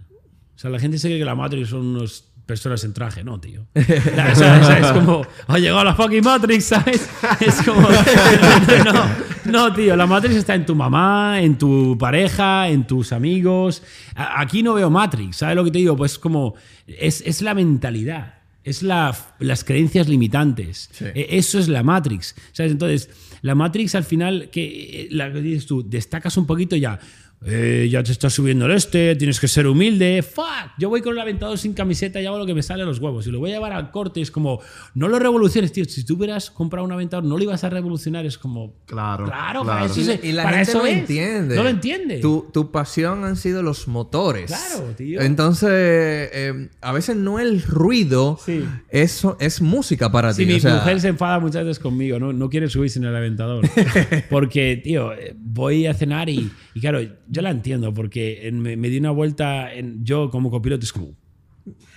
O 0.56 0.58
sea, 0.58 0.70
la 0.70 0.78
gente 0.80 0.98
se 0.98 1.08
cree 1.08 1.18
que 1.18 1.24
la 1.24 1.34
Matrix 1.34 1.68
son 1.68 1.86
unas 1.96 2.24
personas 2.46 2.82
en 2.84 2.94
traje, 2.94 3.22
no, 3.24 3.38
tío. 3.40 3.66
La- 4.16 4.32
o 4.32 4.34
sea, 4.34 4.60
o 4.60 4.64
sea, 4.64 4.78
es 4.78 4.86
como, 4.92 5.22
ha 5.48 5.58
llegado 5.58 5.84
la 5.84 5.94
fucking 5.94 6.22
Matrix, 6.24 6.64
¿sabes? 6.64 7.08
Es 7.40 7.62
como, 7.62 7.82
no, 8.84 9.04
no, 9.52 9.72
tío, 9.72 9.96
la 9.96 10.06
Matrix 10.06 10.36
está 10.36 10.54
en 10.54 10.64
tu 10.66 10.74
mamá, 10.74 11.40
en 11.40 11.58
tu 11.58 11.96
pareja, 11.98 12.68
en 12.68 12.86
tus 12.86 13.12
amigos. 13.12 13.82
Aquí 14.14 14.62
no 14.62 14.74
veo 14.74 14.90
Matrix, 14.90 15.36
¿sabes 15.38 15.56
lo 15.56 15.64
que 15.64 15.70
te 15.70 15.78
digo? 15.78 15.96
Pues 15.96 16.18
como, 16.18 16.54
es, 16.86 17.22
es 17.26 17.42
la 17.42 17.54
mentalidad. 17.54 18.34
Es 18.64 18.82
la, 18.82 19.16
las 19.38 19.62
creencias 19.62 20.08
limitantes. 20.08 20.90
E- 21.00 21.26
Eso 21.30 21.58
es 21.60 21.68
la 21.68 21.84
Matrix. 21.84 22.34
¿Sabes? 22.50 22.72
Entonces, 22.72 23.10
la 23.42 23.54
Matrix 23.54 23.94
al 23.94 24.02
final, 24.02 24.48
que 24.50 25.02
eh, 25.02 25.08
la 25.12 25.32
que 25.32 25.40
dices 25.40 25.66
tú, 25.66 25.88
destacas 25.88 26.36
un 26.36 26.46
poquito 26.46 26.74
ya. 26.74 26.98
Eh, 27.46 27.88
ya 27.90 28.02
te 28.02 28.12
está 28.12 28.28
subiendo 28.28 28.66
el 28.66 28.72
este, 28.72 29.14
tienes 29.16 29.38
que 29.40 29.48
ser 29.48 29.66
humilde. 29.66 30.22
Fuck, 30.22 30.72
yo 30.78 30.88
voy 30.88 31.00
con 31.00 31.12
el 31.14 31.20
aventador 31.20 31.56
sin 31.58 31.72
camiseta 31.74 32.20
y 32.20 32.26
hago 32.26 32.38
lo 32.38 32.46
que 32.46 32.54
me 32.54 32.62
sale 32.62 32.82
a 32.82 32.86
los 32.86 32.98
huevos. 32.98 33.26
Y 33.26 33.30
lo 33.30 33.38
voy 33.38 33.50
a 33.50 33.54
llevar 33.54 33.72
al 33.72 33.90
corte. 33.90 34.20
Es 34.20 34.30
como, 34.30 34.60
no 34.94 35.08
lo 35.08 35.18
revoluciones, 35.18 35.72
tío. 35.72 35.84
Si 35.84 36.04
tú 36.04 36.14
hubieras 36.16 36.50
comprado 36.50 36.84
un 36.84 36.92
aventador, 36.92 37.24
no 37.24 37.36
lo 37.36 37.42
ibas 37.44 37.62
a 37.64 37.70
revolucionar. 37.70 38.26
Es 38.26 38.36
como, 38.38 38.74
Claro. 38.86 39.24
Claro, 39.26 39.64
para 39.64 39.86
claro. 39.86 40.00
eso 40.00 40.12
Y, 40.22 40.28
y 40.28 40.32
la 40.32 40.42
para 40.44 40.56
gente 40.58 40.70
eso 40.72 40.78
no 40.80 40.86
es. 40.86 40.98
entiende. 40.98 41.56
No 41.56 41.62
lo 41.62 41.68
entiende. 41.68 42.18
Tu, 42.18 42.46
tu 42.52 42.70
pasión 42.70 43.24
han 43.24 43.36
sido 43.36 43.62
los 43.62 43.86
motores. 43.88 44.46
Claro, 44.46 44.92
tío. 44.96 45.20
Entonces, 45.20 45.70
eh, 45.70 46.68
a 46.80 46.92
veces 46.92 47.16
no 47.16 47.38
el 47.38 47.62
ruido, 47.62 48.38
Sí. 48.44 48.64
eso 48.90 49.36
es 49.40 49.60
música 49.60 50.10
para 50.10 50.32
Sí, 50.32 50.42
ti. 50.44 50.52
mi 50.52 50.58
o 50.58 50.60
sea, 50.60 50.74
mujer 50.76 51.00
se 51.00 51.08
enfada 51.08 51.38
muchas 51.38 51.64
veces 51.64 51.78
conmigo, 51.78 52.18
no, 52.18 52.32
no 52.32 52.50
quiere 52.50 52.68
subirse 52.68 52.98
en 52.98 53.04
el 53.04 53.14
aventador. 53.16 53.64
Porque, 54.30 54.80
tío, 54.82 55.12
eh, 55.12 55.34
voy 55.36 55.86
a 55.86 55.94
cenar 55.94 56.28
y, 56.28 56.50
y 56.74 56.80
claro, 56.80 57.00
yo 57.36 57.42
la 57.42 57.50
entiendo, 57.50 57.92
porque 57.94 58.48
en- 58.48 58.60
me, 58.60 58.76
me 58.76 58.88
di 58.88 58.98
una 58.98 59.10
vuelta, 59.12 59.72
en, 59.72 60.04
yo 60.04 60.30
como 60.30 60.50
copiloto 60.50 60.84
es 60.84 60.92
como... 60.92 61.08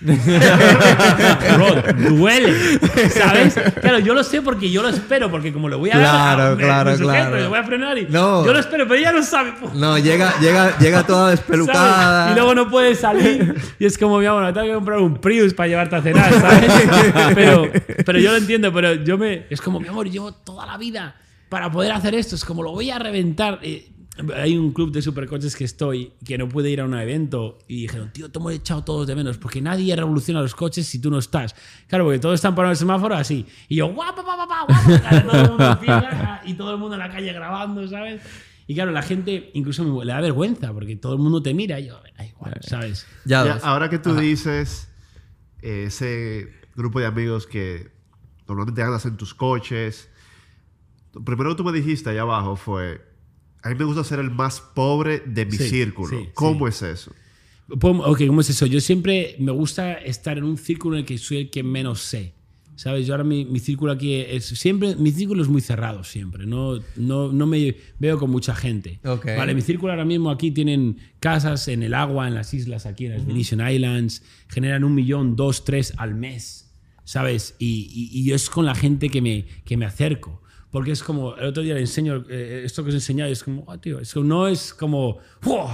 Bro, 0.00 1.82
duele, 2.16 2.52
¿sabes? 3.10 3.54
Claro, 3.80 3.98
yo 4.00 4.14
lo 4.14 4.24
sé 4.24 4.42
porque 4.42 4.70
yo 4.70 4.82
lo 4.82 4.88
espero, 4.88 5.30
porque 5.30 5.52
como 5.52 5.68
lo 5.68 5.78
voy 5.78 5.90
a 5.90 5.92
Claro, 5.92 6.56
me- 6.56 6.62
claro, 6.64 6.96
claro. 6.96 7.38
lo 7.38 7.48
voy 7.50 7.58
a 7.58 7.62
frenar 7.64 7.98
y 7.98 8.06
No. 8.08 8.44
yo 8.44 8.52
lo 8.52 8.58
espero, 8.58 8.86
pero 8.88 8.98
ella 9.00 9.12
no 9.12 9.22
sabe. 9.22 9.52
No, 9.74 9.96
llega, 9.98 10.32
llega, 10.40 10.76
llega 10.78 11.04
toda 11.06 11.30
despelucada. 11.36 12.24
¿sabes? 12.24 12.32
Y 12.32 12.34
luego 12.34 12.54
no 12.54 12.68
puedes 12.70 12.98
salir. 13.00 13.54
Y 13.78 13.84
es 13.84 13.96
como, 13.98 14.18
mi 14.18 14.26
amor, 14.26 14.52
tengo 14.52 14.66
que 14.66 14.74
comprar 14.74 14.98
un 14.98 15.18
Prius 15.18 15.54
para 15.54 15.68
llevarte 15.68 15.96
a 15.96 16.02
cenar, 16.02 16.32
¿sabes? 16.32 16.72
Pero, 17.34 17.70
pero 18.04 18.18
yo 18.18 18.30
lo 18.32 18.36
entiendo, 18.38 18.72
pero 18.72 18.94
yo 18.94 19.16
me. 19.18 19.44
Es 19.50 19.60
como, 19.60 19.78
mi 19.80 19.86
amor, 19.88 20.08
llevo 20.10 20.32
toda 20.32 20.66
la 20.66 20.76
vida 20.76 21.14
para 21.48 21.70
poder 21.70 21.92
hacer 21.92 22.14
esto. 22.14 22.34
Es 22.34 22.44
como, 22.44 22.62
lo 22.62 22.72
voy 22.72 22.90
a 22.90 22.98
reventar. 22.98 23.58
Eh, 23.62 23.89
hay 24.34 24.56
un 24.56 24.72
club 24.72 24.92
de 24.92 25.02
supercoches 25.02 25.54
que 25.56 25.64
estoy 25.64 26.12
que 26.24 26.36
no 26.38 26.48
pude 26.48 26.70
ir 26.70 26.80
a 26.80 26.84
un 26.84 26.94
evento 26.94 27.58
y 27.68 27.82
dijeron, 27.82 28.12
tío, 28.12 28.30
te 28.30 28.38
hemos 28.38 28.52
echado 28.52 28.84
todos 28.84 29.06
de 29.06 29.14
menos 29.14 29.38
porque 29.38 29.60
nadie 29.60 29.94
revoluciona 29.96 30.40
los 30.42 30.54
coches 30.54 30.86
si 30.86 31.00
tú 31.00 31.10
no 31.10 31.18
estás. 31.18 31.54
Claro, 31.86 32.04
porque 32.04 32.18
todos 32.18 32.34
están 32.36 32.54
parados 32.54 32.78
en 32.78 32.82
el 32.84 32.88
semáforo 32.88 33.14
así. 33.14 33.46
Y 33.68 33.76
yo, 33.76 33.88
guapa, 33.92 34.22
guapa, 34.22 34.46
guapa, 34.46 34.66
guapa. 34.66 35.22
Todo 35.22 35.42
el 35.42 35.48
mundo 35.50 35.70
encima, 35.72 36.40
y 36.44 36.54
todo 36.54 36.70
el 36.72 36.78
mundo 36.78 36.94
en 36.94 37.00
la 37.00 37.10
calle 37.10 37.32
grabando, 37.32 37.86
¿sabes? 37.88 38.22
Y 38.66 38.74
claro, 38.74 38.92
la 38.92 39.02
gente 39.02 39.50
incluso 39.54 39.82
me- 39.84 40.04
le 40.04 40.12
da 40.12 40.20
vergüenza 40.20 40.72
porque 40.72 40.94
todo 40.96 41.14
el 41.14 41.18
mundo 41.18 41.42
te 41.42 41.52
mira 41.54 41.80
y 41.80 41.86
yo, 41.88 42.00
da 42.16 42.24
igual, 42.24 42.54
¿sabes? 42.62 43.06
Ya, 43.24 43.54
ahora 43.62 43.90
que 43.90 43.98
tú 43.98 44.14
dices 44.14 44.88
eh, 45.62 45.84
ese 45.88 46.48
grupo 46.76 47.00
de 47.00 47.06
amigos 47.06 47.46
que 47.46 47.90
normalmente 48.46 48.82
andas 48.82 49.04
en 49.06 49.16
tus 49.16 49.34
coches, 49.34 50.08
primero 51.24 51.50
que 51.50 51.56
tú 51.56 51.64
me 51.64 51.72
dijiste 51.72 52.10
allá 52.10 52.22
abajo 52.22 52.56
fue, 52.56 53.00
a 53.62 53.68
mí 53.68 53.74
me 53.78 53.84
gusta 53.84 54.04
ser 54.04 54.18
el 54.20 54.30
más 54.30 54.60
pobre 54.60 55.22
de 55.26 55.46
mi 55.46 55.52
Sí, 55.56 55.68
círculo. 55.68 56.08
sí, 56.18 56.28
¿Cómo 56.34 56.66
es 56.68 56.82
eso? 56.82 57.12
Ok, 57.68 58.22
¿cómo 58.26 58.40
es 58.40 58.50
eso? 58.50 58.66
Yo 58.66 58.80
siempre 58.80 59.36
me 59.38 59.52
gusta 59.52 59.94
estar 59.94 60.38
en 60.38 60.44
un 60.44 60.56
círculo 60.58 60.96
en 60.96 61.00
el 61.00 61.06
que 61.06 61.18
soy 61.18 61.36
el 61.38 61.50
que 61.50 61.62
menos 61.62 62.00
sé. 62.00 62.34
¿Sabes? 62.74 63.06
Yo 63.06 63.12
ahora 63.12 63.24
mi, 63.24 63.44
mi 63.44 63.58
círculo 63.60 63.92
aquí 63.92 64.14
es 64.14 64.46
siempre, 64.46 64.96
mi 64.96 65.12
círculo 65.12 65.42
es 65.42 65.48
muy 65.50 65.60
cerrado 65.60 66.02
siempre. 66.02 66.46
No, 66.46 66.80
no, 66.96 67.30
no 67.30 67.46
me 67.46 67.76
veo 67.98 68.18
con 68.18 68.30
mucha 68.30 68.54
gente. 68.54 69.00
Ok. 69.04 69.26
Vale, 69.36 69.54
mi 69.54 69.60
círculo 69.60 69.92
ahora 69.92 70.06
mismo 70.06 70.30
aquí 70.30 70.50
tienen 70.50 70.96
casas 71.20 71.68
en 71.68 71.82
el 71.82 71.92
agua, 71.92 72.26
en 72.26 72.34
las 72.34 72.54
islas, 72.54 72.86
aquí 72.86 73.04
en 73.04 73.12
las 73.12 73.26
Venetian 73.26 73.70
Islands. 73.70 74.22
Generan 74.48 74.82
un 74.84 74.94
millón, 74.94 75.36
dos, 75.36 75.64
tres 75.64 75.92
al 75.98 76.14
mes. 76.14 76.66
¿sabes? 77.04 77.54
Y, 77.58 77.88
y- 77.92 78.20
y 78.20 78.32
es 78.32 78.48
con 78.48 78.64
la 78.64 78.74
gente 78.76 79.08
que 79.10 79.20
me, 79.20 79.44
que 79.64 79.76
me 79.76 79.84
acerco. 79.84 80.40
Porque 80.70 80.92
es 80.92 81.02
como, 81.02 81.34
el 81.36 81.46
otro 81.46 81.62
día 81.62 81.74
le 81.74 81.80
enseño 81.80 82.24
eh, 82.28 82.62
esto 82.64 82.82
que 82.84 82.90
os 82.90 82.94
he 82.94 82.98
enseñado 82.98 83.28
y 83.28 83.32
es 83.32 83.42
como, 83.42 83.64
oh, 83.66 83.78
tío, 83.78 83.98
eso 83.98 84.22
no 84.22 84.46
es 84.46 84.72
como, 84.72 85.18
"Wow", 85.42 85.68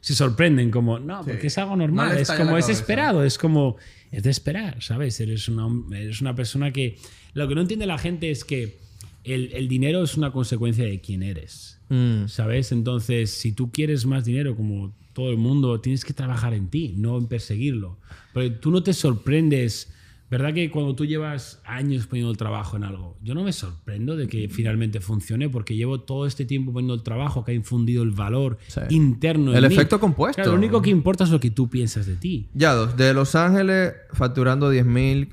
se 0.00 0.14
sorprenden, 0.14 0.70
como, 0.70 0.98
no, 0.98 1.22
porque 1.24 1.48
es 1.48 1.58
algo 1.58 1.76
No 1.76 1.86
normal, 1.86 2.16
es 2.16 2.30
como, 2.30 2.56
es 2.56 2.68
esperado, 2.68 3.24
es 3.24 3.36
como, 3.36 3.76
es 4.10 4.22
de 4.22 4.30
esperar, 4.30 4.82
¿sabes? 4.82 5.20
Eres 5.20 5.48
una, 5.48 5.68
eres 5.96 6.20
una 6.20 6.34
persona 6.34 6.72
que, 6.72 6.96
lo 7.34 7.46
que 7.46 7.54
no 7.54 7.60
entiende 7.60 7.86
la 7.86 7.98
gente 7.98 8.30
es 8.30 8.44
que 8.44 8.78
el, 9.24 9.52
el 9.52 9.68
dinero 9.68 10.02
es 10.02 10.16
una 10.16 10.32
consecuencia 10.32 10.84
de 10.84 11.00
quién 11.00 11.22
eres. 11.22 11.78
Mm. 11.88 12.26
¿Sabes? 12.28 12.72
Entonces, 12.72 13.30
si 13.30 13.52
tú 13.52 13.70
quieres 13.70 14.06
más 14.06 14.24
dinero, 14.24 14.56
como 14.56 14.94
todo 15.12 15.30
el 15.30 15.36
mundo, 15.36 15.80
tienes 15.80 16.04
que 16.04 16.12
trabajar 16.12 16.54
en 16.54 16.68
ti, 16.68 16.94
no 16.96 17.18
en 17.18 17.26
perseguirlo. 17.26 17.98
Porque 18.32 18.50
tú 18.50 18.70
no 18.70 18.82
te 18.82 18.92
sorprendes. 18.92 19.92
¿Verdad 20.30 20.52
que 20.52 20.70
cuando 20.70 20.94
tú 20.94 21.06
llevas 21.06 21.62
años 21.64 22.06
poniendo 22.06 22.30
el 22.30 22.36
trabajo 22.36 22.76
en 22.76 22.84
algo, 22.84 23.16
yo 23.22 23.34
no 23.34 23.44
me 23.44 23.52
sorprendo 23.52 24.14
de 24.14 24.28
que 24.28 24.48
finalmente 24.50 25.00
funcione 25.00 25.48
porque 25.48 25.74
llevo 25.74 26.00
todo 26.00 26.26
este 26.26 26.44
tiempo 26.44 26.70
poniendo 26.72 26.92
el 26.94 27.02
trabajo 27.02 27.44
que 27.44 27.52
ha 27.52 27.54
infundido 27.54 28.02
el 28.02 28.10
valor 28.10 28.58
Sí. 28.66 28.80
interno. 28.90 29.52
en 29.52 29.56
El 29.64 29.68
mí. 29.68 29.74
efecto 29.74 29.98
compuesto. 29.98 30.36
Claro, 30.42 30.50
lo 30.52 30.58
único 30.58 30.82
que 30.82 30.90
importa 30.90 31.24
es 31.24 31.30
lo 31.30 31.40
que 31.40 31.50
tú 31.50 31.70
piensas 31.70 32.04
de 32.06 32.16
ti. 32.16 32.46
Ya 32.52 32.74
de 32.74 33.14
Los 33.14 33.34
Ángeles 33.34 33.94
facturando 34.12 34.68
10 34.68 34.84
mil, 34.84 35.28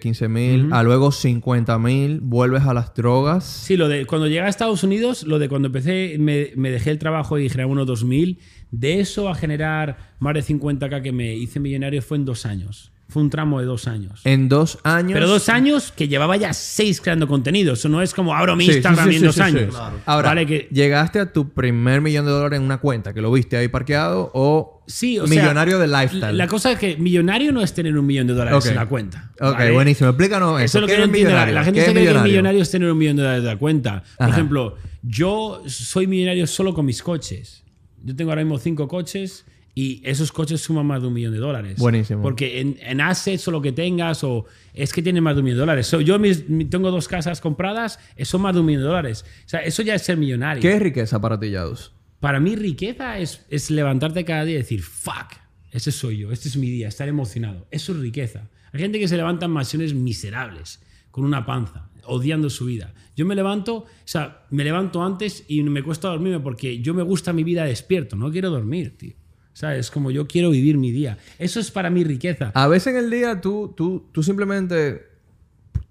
15 0.00 0.28
mil, 0.28 0.72
a 0.72 0.84
luego 0.84 1.10
50 1.10 1.76
mil, 1.80 2.20
vuelves 2.20 2.62
a 2.62 2.72
las 2.72 2.94
drogas. 2.94 3.42
Sí, 3.44 3.76
lo 3.76 3.88
de 3.88 4.06
cuando 4.06 4.28
llegué 4.28 4.42
a 4.42 4.48
Estados 4.48 4.84
Unidos, 4.84 5.24
lo 5.24 5.40
de 5.40 5.48
cuando 5.48 5.66
empecé, 5.66 6.16
me, 6.20 6.52
me 6.54 6.70
dejé 6.70 6.90
el 6.92 7.00
trabajo 7.00 7.36
y 7.36 7.48
generaba 7.48 7.72
unos 7.72 7.88
2000, 7.88 8.38
de 8.70 9.00
eso 9.00 9.28
a 9.28 9.34
generar 9.34 10.14
más 10.20 10.34
de 10.34 10.42
50k 10.44 11.02
que 11.02 11.10
me 11.10 11.34
hice 11.34 11.58
millonario 11.58 12.00
fue 12.00 12.16
en 12.16 12.24
dos 12.26 12.46
años. 12.46 12.92
Fue 13.10 13.22
un 13.22 13.28
tramo 13.30 13.60
de 13.60 13.66
dos 13.66 13.86
años. 13.88 14.20
En 14.24 14.48
dos 14.48 14.78
años. 14.84 15.12
Pero 15.14 15.28
dos 15.28 15.48
años 15.48 15.92
que 15.94 16.08
llevaba 16.08 16.36
ya 16.36 16.52
seis 16.52 17.00
creando 17.00 17.26
contenido. 17.28 17.74
Eso 17.74 17.88
no 17.88 18.00
es 18.02 18.14
como 18.14 18.34
abro 18.34 18.56
mi 18.56 18.64
Sí, 18.66 18.72
Instagram 18.72 19.08
sí, 19.08 19.14
en 19.16 19.20
sí, 19.20 19.26
dos 19.26 19.34
sí, 19.34 19.40
sí. 19.42 19.46
años. 19.46 19.74
Ahora, 20.06 20.28
Vale, 20.30 20.46
que, 20.46 20.68
llegaste 20.70 21.18
a 21.20 21.32
tu 21.32 21.50
primer 21.50 22.00
millón 22.00 22.24
de 22.24 22.30
dólares 22.30 22.58
en 22.58 22.64
una 22.64 22.78
cuenta, 22.78 23.12
que 23.12 23.20
lo 23.20 23.30
viste 23.32 23.56
ahí 23.56 23.68
parqueado, 23.68 24.30
o 24.32 24.82
sí, 24.86 25.18
o 25.18 25.26
sea, 25.26 25.40
millonario 25.42 25.78
de 25.78 25.88
lifestyle. 25.88 26.36
La 26.38 26.46
cosa 26.46 26.72
es 26.72 26.78
que 26.78 26.96
millonario 26.96 27.52
no 27.52 27.60
es 27.62 27.74
tener 27.74 27.96
un 27.98 28.06
millón 28.06 28.26
de 28.28 28.34
dólares 28.34 28.64
en 28.66 28.76
la 28.76 28.86
cuenta. 28.86 29.30
Ok, 29.40 29.52
¿vale? 29.54 29.72
buenísimo. 29.72 30.10
Explícanos 30.10 30.60
eso. 30.60 30.64
Eso 30.64 30.78
es 30.78 30.82
lo 30.82 30.86
¿Qué 30.86 30.92
que 30.92 30.98
no 30.98 31.02
es 31.04 31.08
entiende 31.08 31.30
la, 31.32 31.36
millonario? 31.46 31.54
la 31.54 31.64
gente 31.64 31.80
¿Qué 31.80 31.84
se 31.84 31.88
es 31.90 31.92
cree 31.92 32.04
que 32.04 32.08
millonario? 32.10 32.32
millonario 32.32 32.62
es 32.62 32.70
tener 32.70 32.90
un 32.92 32.98
millón 32.98 33.16
de 33.16 33.22
dólares 33.22 33.42
de 33.44 33.48
la 33.50 33.56
cuenta. 33.56 34.02
Por 34.16 34.26
Ajá. 34.26 34.34
ejemplo, 34.36 34.76
yo 35.02 35.62
soy 35.66 36.06
millonario 36.06 36.46
solo 36.46 36.74
con 36.74 36.86
mis 36.86 37.02
coches. 37.02 37.64
Yo 38.02 38.14
tengo 38.16 38.30
ahora 38.30 38.42
mismo 38.44 38.58
cinco 38.58 38.86
coches 38.88 39.44
y 39.74 40.02
esos 40.04 40.32
coches 40.32 40.60
suman 40.60 40.86
más 40.86 41.00
de 41.00 41.08
un 41.08 41.14
millón 41.14 41.32
de 41.32 41.38
dólares. 41.38 41.76
Buenísimo. 41.78 42.22
Porque 42.22 42.60
en, 42.60 42.76
en 42.80 43.00
assets 43.00 43.46
o 43.48 43.50
lo 43.50 43.62
que 43.62 43.72
tengas, 43.72 44.24
o 44.24 44.46
es 44.74 44.92
que 44.92 45.00
tienen 45.02 45.22
más 45.22 45.34
de 45.36 45.40
un 45.40 45.44
millón 45.44 45.58
de 45.58 45.60
dólares. 45.60 45.86
So, 45.86 46.00
yo 46.00 46.18
mis- 46.18 46.48
mi- 46.48 46.64
tengo 46.64 46.90
dos 46.90 47.06
casas 47.08 47.40
compradas, 47.40 47.98
eh, 48.16 48.24
son 48.24 48.42
más 48.42 48.54
de 48.54 48.60
un 48.60 48.66
millón 48.66 48.82
de 48.82 48.88
dólares. 48.88 49.24
O 49.46 49.48
sea, 49.48 49.60
eso 49.60 49.82
ya 49.82 49.94
es 49.94 50.02
ser 50.02 50.16
millonario. 50.16 50.60
¿Qué 50.60 50.72
es 50.74 50.82
riqueza 50.82 51.20
para 51.20 51.38
ti, 51.38 51.50
Yadus? 51.50 51.92
Para 52.18 52.40
mí, 52.40 52.56
riqueza 52.56 53.18
es, 53.18 53.46
es 53.48 53.70
levantarte 53.70 54.24
cada 54.24 54.44
día 54.44 54.56
y 54.56 54.58
decir, 54.58 54.82
fuck, 54.82 55.32
ese 55.70 55.92
soy 55.92 56.18
yo, 56.18 56.32
este 56.32 56.48
es 56.48 56.56
mi 56.56 56.68
día, 56.68 56.88
estar 56.88 57.08
emocionado. 57.08 57.66
Eso 57.70 57.92
es 57.92 57.98
riqueza. 58.00 58.50
Hay 58.72 58.80
gente 58.80 58.98
que 58.98 59.08
se 59.08 59.16
levanta 59.16 59.46
en 59.46 59.52
mansiones 59.52 59.94
miserables, 59.94 60.82
con 61.10 61.24
una 61.24 61.46
panza, 61.46 61.88
odiando 62.04 62.50
su 62.50 62.66
vida. 62.66 62.92
Yo 63.16 63.24
me 63.24 63.34
levanto, 63.34 63.74
o 63.76 63.86
sea, 64.04 64.44
me 64.50 64.64
levanto 64.64 65.02
antes 65.02 65.44
y 65.48 65.62
me 65.62 65.82
cuesta 65.82 66.08
dormirme 66.08 66.40
porque 66.40 66.80
yo 66.80 66.92
me 66.94 67.02
gusta 67.02 67.32
mi 67.32 67.42
vida 67.44 67.64
despierto, 67.64 68.16
no 68.16 68.30
quiero 68.30 68.50
dormir, 68.50 68.96
tío. 68.98 69.14
¿Sabes? 69.60 69.78
Es 69.80 69.90
como 69.90 70.10
yo 70.10 70.26
quiero 70.26 70.48
vivir 70.50 70.78
mi 70.78 70.90
día. 70.90 71.18
Eso 71.38 71.60
es 71.60 71.70
para 71.70 71.90
mí 71.90 72.02
riqueza. 72.02 72.50
A 72.54 72.66
veces 72.66 72.94
en 72.94 73.04
el 73.04 73.10
día 73.10 73.40
tú, 73.42 73.74
tú, 73.76 74.06
tú 74.10 74.22
simplemente. 74.22 75.06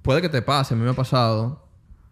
Puede 0.02 0.22
que 0.24 0.30
te 0.30 0.42
pase, 0.42 0.74
a 0.74 0.78
mí 0.78 0.84
me 0.84 0.90
ha 0.90 0.94
pasado. 0.94 1.68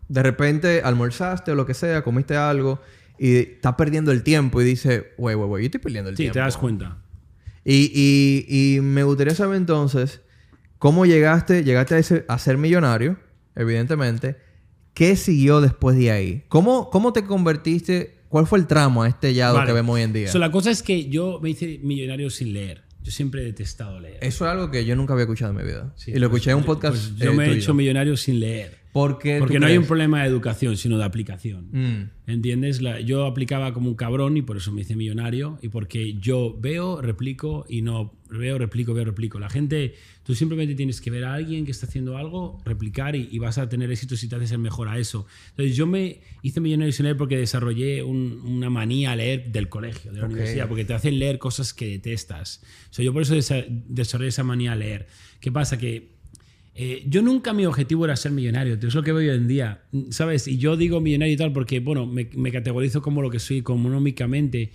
De 0.08 0.22
repente 0.22 0.82
almorzaste 0.84 1.52
o 1.52 1.56
lo 1.56 1.66
que 1.66 1.74
sea, 1.74 2.04
comiste 2.04 2.36
algo 2.38 2.80
y 3.18 3.36
estás 3.38 3.74
perdiendo 3.74 4.12
el 4.12 4.22
tiempo 4.22 4.62
y 4.62 4.66
dices, 4.66 5.04
güey, 5.18 5.36
güey, 5.36 5.48
güey, 5.50 5.64
yo 5.64 5.66
estoy 5.68 5.80
perdiendo 5.82 6.10
el 6.12 6.16
Sí, 6.16 6.24
tiempo. 6.24 6.34
te 6.34 6.40
das 6.40 6.58
cuenta. 6.58 6.98
Y, 7.66 7.92
y, 7.94 8.76
y 8.76 8.82
me 8.82 9.04
gustaría 9.04 9.34
saber 9.34 9.58
entonces 9.58 10.22
cómo 10.78 11.06
llegaste, 11.08 11.64
llegaste 11.64 11.96
a, 11.96 11.98
ese- 11.98 12.26
a 12.28 12.38
ser 12.38 12.58
millonario, 12.58 13.18
evidentemente. 13.56 14.38
¿Qué 14.94 15.16
siguió 15.16 15.60
después 15.62 15.98
de 15.98 16.12
ahí? 16.12 16.44
¿Cómo, 16.50 16.90
cómo 16.92 17.14
te 17.14 17.24
convertiste? 17.24 18.17
¿Cuál 18.30 18.48
fue 18.48 18.60
el 18.60 18.68
tramo 18.68 19.04
a 19.04 19.08
este 19.08 19.34
yado 19.34 19.56
Vale. 19.56 19.68
que 19.68 19.74
vemos 19.74 19.96
hoy 19.96 20.02
en 20.02 20.14
día? 20.14 20.28
So, 20.32 20.40
la 20.40 20.52
cosa 20.52 20.72
es 20.72 20.84
que 20.84 21.08
yo 21.10 21.40
me 21.42 21.50
hice 21.52 21.80
millonario 21.84 22.30
sin 22.30 22.54
leer. 22.54 22.84
Yo 23.04 23.12
siempre 23.12 23.42
he 23.42 23.46
detestado 23.46 24.00
leer. 24.02 24.18
Eso 24.22 24.46
es 24.46 24.52
algo 24.52 24.70
que 24.70 24.84
yo 24.86 24.96
nunca 24.98 25.14
había 25.14 25.24
escuchado 25.24 25.52
en 25.52 25.58
mi 25.58 25.64
vida. 25.64 25.94
Sí, 25.96 26.12
y 26.12 26.16
lo 26.20 26.30
pues, 26.30 26.42
escuché 26.42 26.52
en 26.52 26.58
un 26.58 26.64
yo- 26.64 26.68
podcast. 26.68 26.96
pues 26.98 27.16
yo 27.16 27.32
eh, 27.32 27.36
me 27.36 27.46
he 27.46 27.54
hecho 27.56 27.74
millonario 27.74 28.18
sin 28.18 28.40
leer. 28.42 28.78
¿Por 28.92 29.20
qué 29.20 29.38
Porque 29.38 29.60
no 29.60 29.68
hay 29.68 29.74
un 29.74 29.80
crees? 29.80 29.88
problema 29.88 30.22
de 30.24 30.28
educación, 30.28 30.76
sino 30.76 30.98
de 30.98 31.04
aplicación. 31.06 31.68
Mm. 31.72 32.10
¿Entiendes? 32.32 32.82
La- 32.82 33.00
yo 33.00 33.26
aplicaba 33.26 33.72
como 33.74 33.90
un 33.90 33.96
cabrón 33.96 34.36
y 34.38 34.42
por 34.42 34.58
eso 34.58 34.72
me 34.74 34.82
hice 34.82 34.96
millonario. 34.96 35.58
Y 35.62 35.70
porque 35.70 36.16
yo 36.16 36.58
veo, 36.60 37.00
replico 37.02 37.66
y 37.70 37.82
no 37.84 38.14
veo, 38.30 38.58
replico, 38.58 38.94
veo, 38.94 39.06
replico. 39.06 39.40
La 39.40 39.50
gente, 39.50 39.94
tú 40.28 40.36
simplemente 40.36 40.76
tienes 40.76 41.00
que 41.02 41.10
ver 41.10 41.24
a 41.24 41.34
alguien 41.34 41.64
que 41.66 41.72
está 41.72 41.86
haciendo 41.88 42.18
algo, 42.18 42.62
replicar 42.66 43.16
y, 43.16 43.30
y 43.32 43.40
vas 43.40 43.58
a 43.58 43.68
tener 43.70 43.90
éxito 43.90 44.16
si 44.18 44.28
te 44.28 44.36
haces 44.36 44.52
el 44.52 44.60
mejor 44.60 44.90
a 44.90 45.00
eso. 45.00 45.26
Entonces 45.52 45.76
yo 45.78 45.88
me 45.88 46.20
hice 46.44 46.60
millonario 46.60 46.92
sin 46.92 47.06
leer 47.06 47.16
porque 47.18 47.38
desarrollé 47.38 48.04
un- 48.04 48.42
una 48.46 48.70
manía 48.70 49.14
a 49.14 49.16
leer 49.16 49.52
del 49.54 49.70
colegio, 49.70 50.12
de 50.12 50.20
la 50.20 50.26
Ok. 50.26 50.34
universidad, 50.34 50.68
porque 50.68 50.84
te 50.86 50.94
hacen 50.94 51.18
leer 51.18 51.40
cosas 51.40 51.74
que 51.74 51.88
detestas. 51.88 52.62
O 52.92 52.94
sea, 52.94 53.06
yo 53.06 53.14
por 53.14 53.22
eso 53.22 53.36
desa- 53.36 53.66
desarrollé 53.70 54.28
esa 54.30 54.44
manía 54.44 54.74
a 54.74 54.76
leer. 54.76 55.08
¿Qué 55.40 55.52
pasa? 55.52 55.78
Que 55.78 56.10
eh, 56.76 57.04
yo 57.08 57.24
nunca 57.24 57.54
mi 57.54 57.66
objetivo 57.66 58.06
era 58.06 58.16
ser 58.16 58.34
millonario, 58.34 58.78
tío, 58.78 58.90
es 58.90 58.94
lo 58.96 59.02
que 59.02 59.12
veo 59.12 59.32
hoy 59.32 59.36
en 59.36 59.48
día, 59.48 59.82
¿sabes? 60.12 60.48
Y 60.48 60.58
yo 60.60 60.78
digo 60.78 61.02
millonario 61.02 61.34
y 61.34 61.38
tal 61.38 61.52
porque, 61.52 61.80
bueno, 61.80 62.06
me, 62.06 62.30
me 62.36 62.52
categorizo 62.52 63.02
como 63.02 63.24
lo 63.24 63.32
que 63.32 63.40
soy 63.40 63.58
económicamente, 63.60 64.72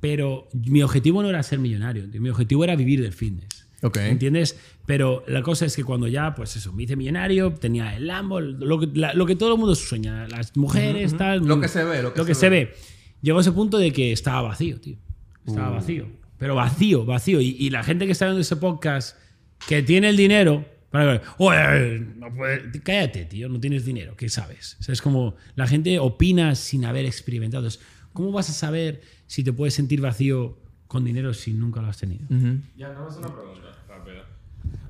pero 0.00 0.48
mi 0.54 0.82
objetivo 0.82 1.22
no 1.22 1.28
era 1.28 1.42
ser 1.42 1.58
millonario, 1.58 2.08
tío, 2.10 2.20
mi 2.22 2.30
objetivo 2.30 2.64
era 2.64 2.74
vivir 2.76 3.02
del 3.02 3.12
fitness. 3.12 3.61
Ok. 3.82 3.96
¿Entiendes? 3.98 4.58
Pero 4.86 5.24
la 5.26 5.42
cosa 5.42 5.66
es 5.66 5.74
que 5.76 5.82
cuando 5.84 6.06
ya, 6.06 6.34
pues 6.34 6.56
eso, 6.56 6.72
me 6.72 6.84
hice 6.84 6.94
millonario, 6.96 7.52
tenía 7.54 7.96
el 7.96 8.06
Lambo, 8.06 8.40
lo 8.40 8.78
que, 8.80 8.88
la- 8.94 9.12
lo 9.14 9.26
que 9.26 9.34
todo 9.36 9.52
el 9.54 9.58
mundo 9.58 9.74
sueña, 9.74 10.26
las 10.28 10.56
mujeres, 10.56 11.16
tal. 11.16 11.40
Lo 11.46 11.60
que 11.60 11.68
se 11.68 11.82
ve, 11.84 12.02
lo 12.02 12.14
que 12.14 12.24
se 12.26 12.34
se 12.34 12.48
ve. 12.48 12.64
ve. 12.66 12.74
Llegó 13.22 13.40
ese 13.40 13.52
punto 13.52 13.78
de 13.78 13.92
que 13.92 14.12
estaba 14.12 14.42
vacío, 14.42 14.80
tío. 14.80 14.96
Estaba 15.46 15.70
Uh. 15.70 15.74
vacío. 15.74 16.06
Pero 16.38 16.54
vacío, 16.54 17.04
vacío. 17.04 17.40
Y, 17.40 17.56
y 17.58 17.70
la 17.70 17.82
gente 17.84 18.06
que 18.06 18.12
está 18.12 18.24
viendo 18.26 18.40
ese 18.40 18.56
podcast, 18.56 19.16
que 19.68 19.82
tiene 19.82 20.08
el 20.08 20.16
dinero, 20.16 20.64
para 20.90 21.04
ver, 21.06 21.22
"Oye, 21.38 22.00
no 22.18 22.32
puede-". 22.34 22.80
cállate, 22.82 23.24
tío, 23.24 23.48
no 23.48 23.58
tienes 23.60 23.84
dinero, 23.84 24.14
¿qué 24.16 24.28
sabes? 24.28 24.76
O 24.80 24.82
sea, 24.82 24.92
es 24.92 25.00
como 25.02 25.36
la 25.54 25.66
gente 25.66 25.98
opina 25.98 26.54
sin 26.54 26.84
haber 26.84 27.04
experimentado. 27.06 27.66
Es, 27.66 27.80
¿Cómo 28.12 28.30
vas 28.32 28.50
a 28.50 28.52
saber 28.52 29.00
si 29.26 29.42
te 29.42 29.52
puedes 29.52 29.72
sentir 29.74 30.00
vacío 30.00 30.58
con 30.86 31.04
dinero 31.04 31.32
si 31.32 31.54
nunca 31.54 31.80
lo 31.80 31.88
has 31.88 31.98
tenido? 31.98 32.26
Ya, 32.76 32.92
no 32.92 33.08
es 33.08 33.16
una 33.16 33.28
pregunta. 33.34 33.68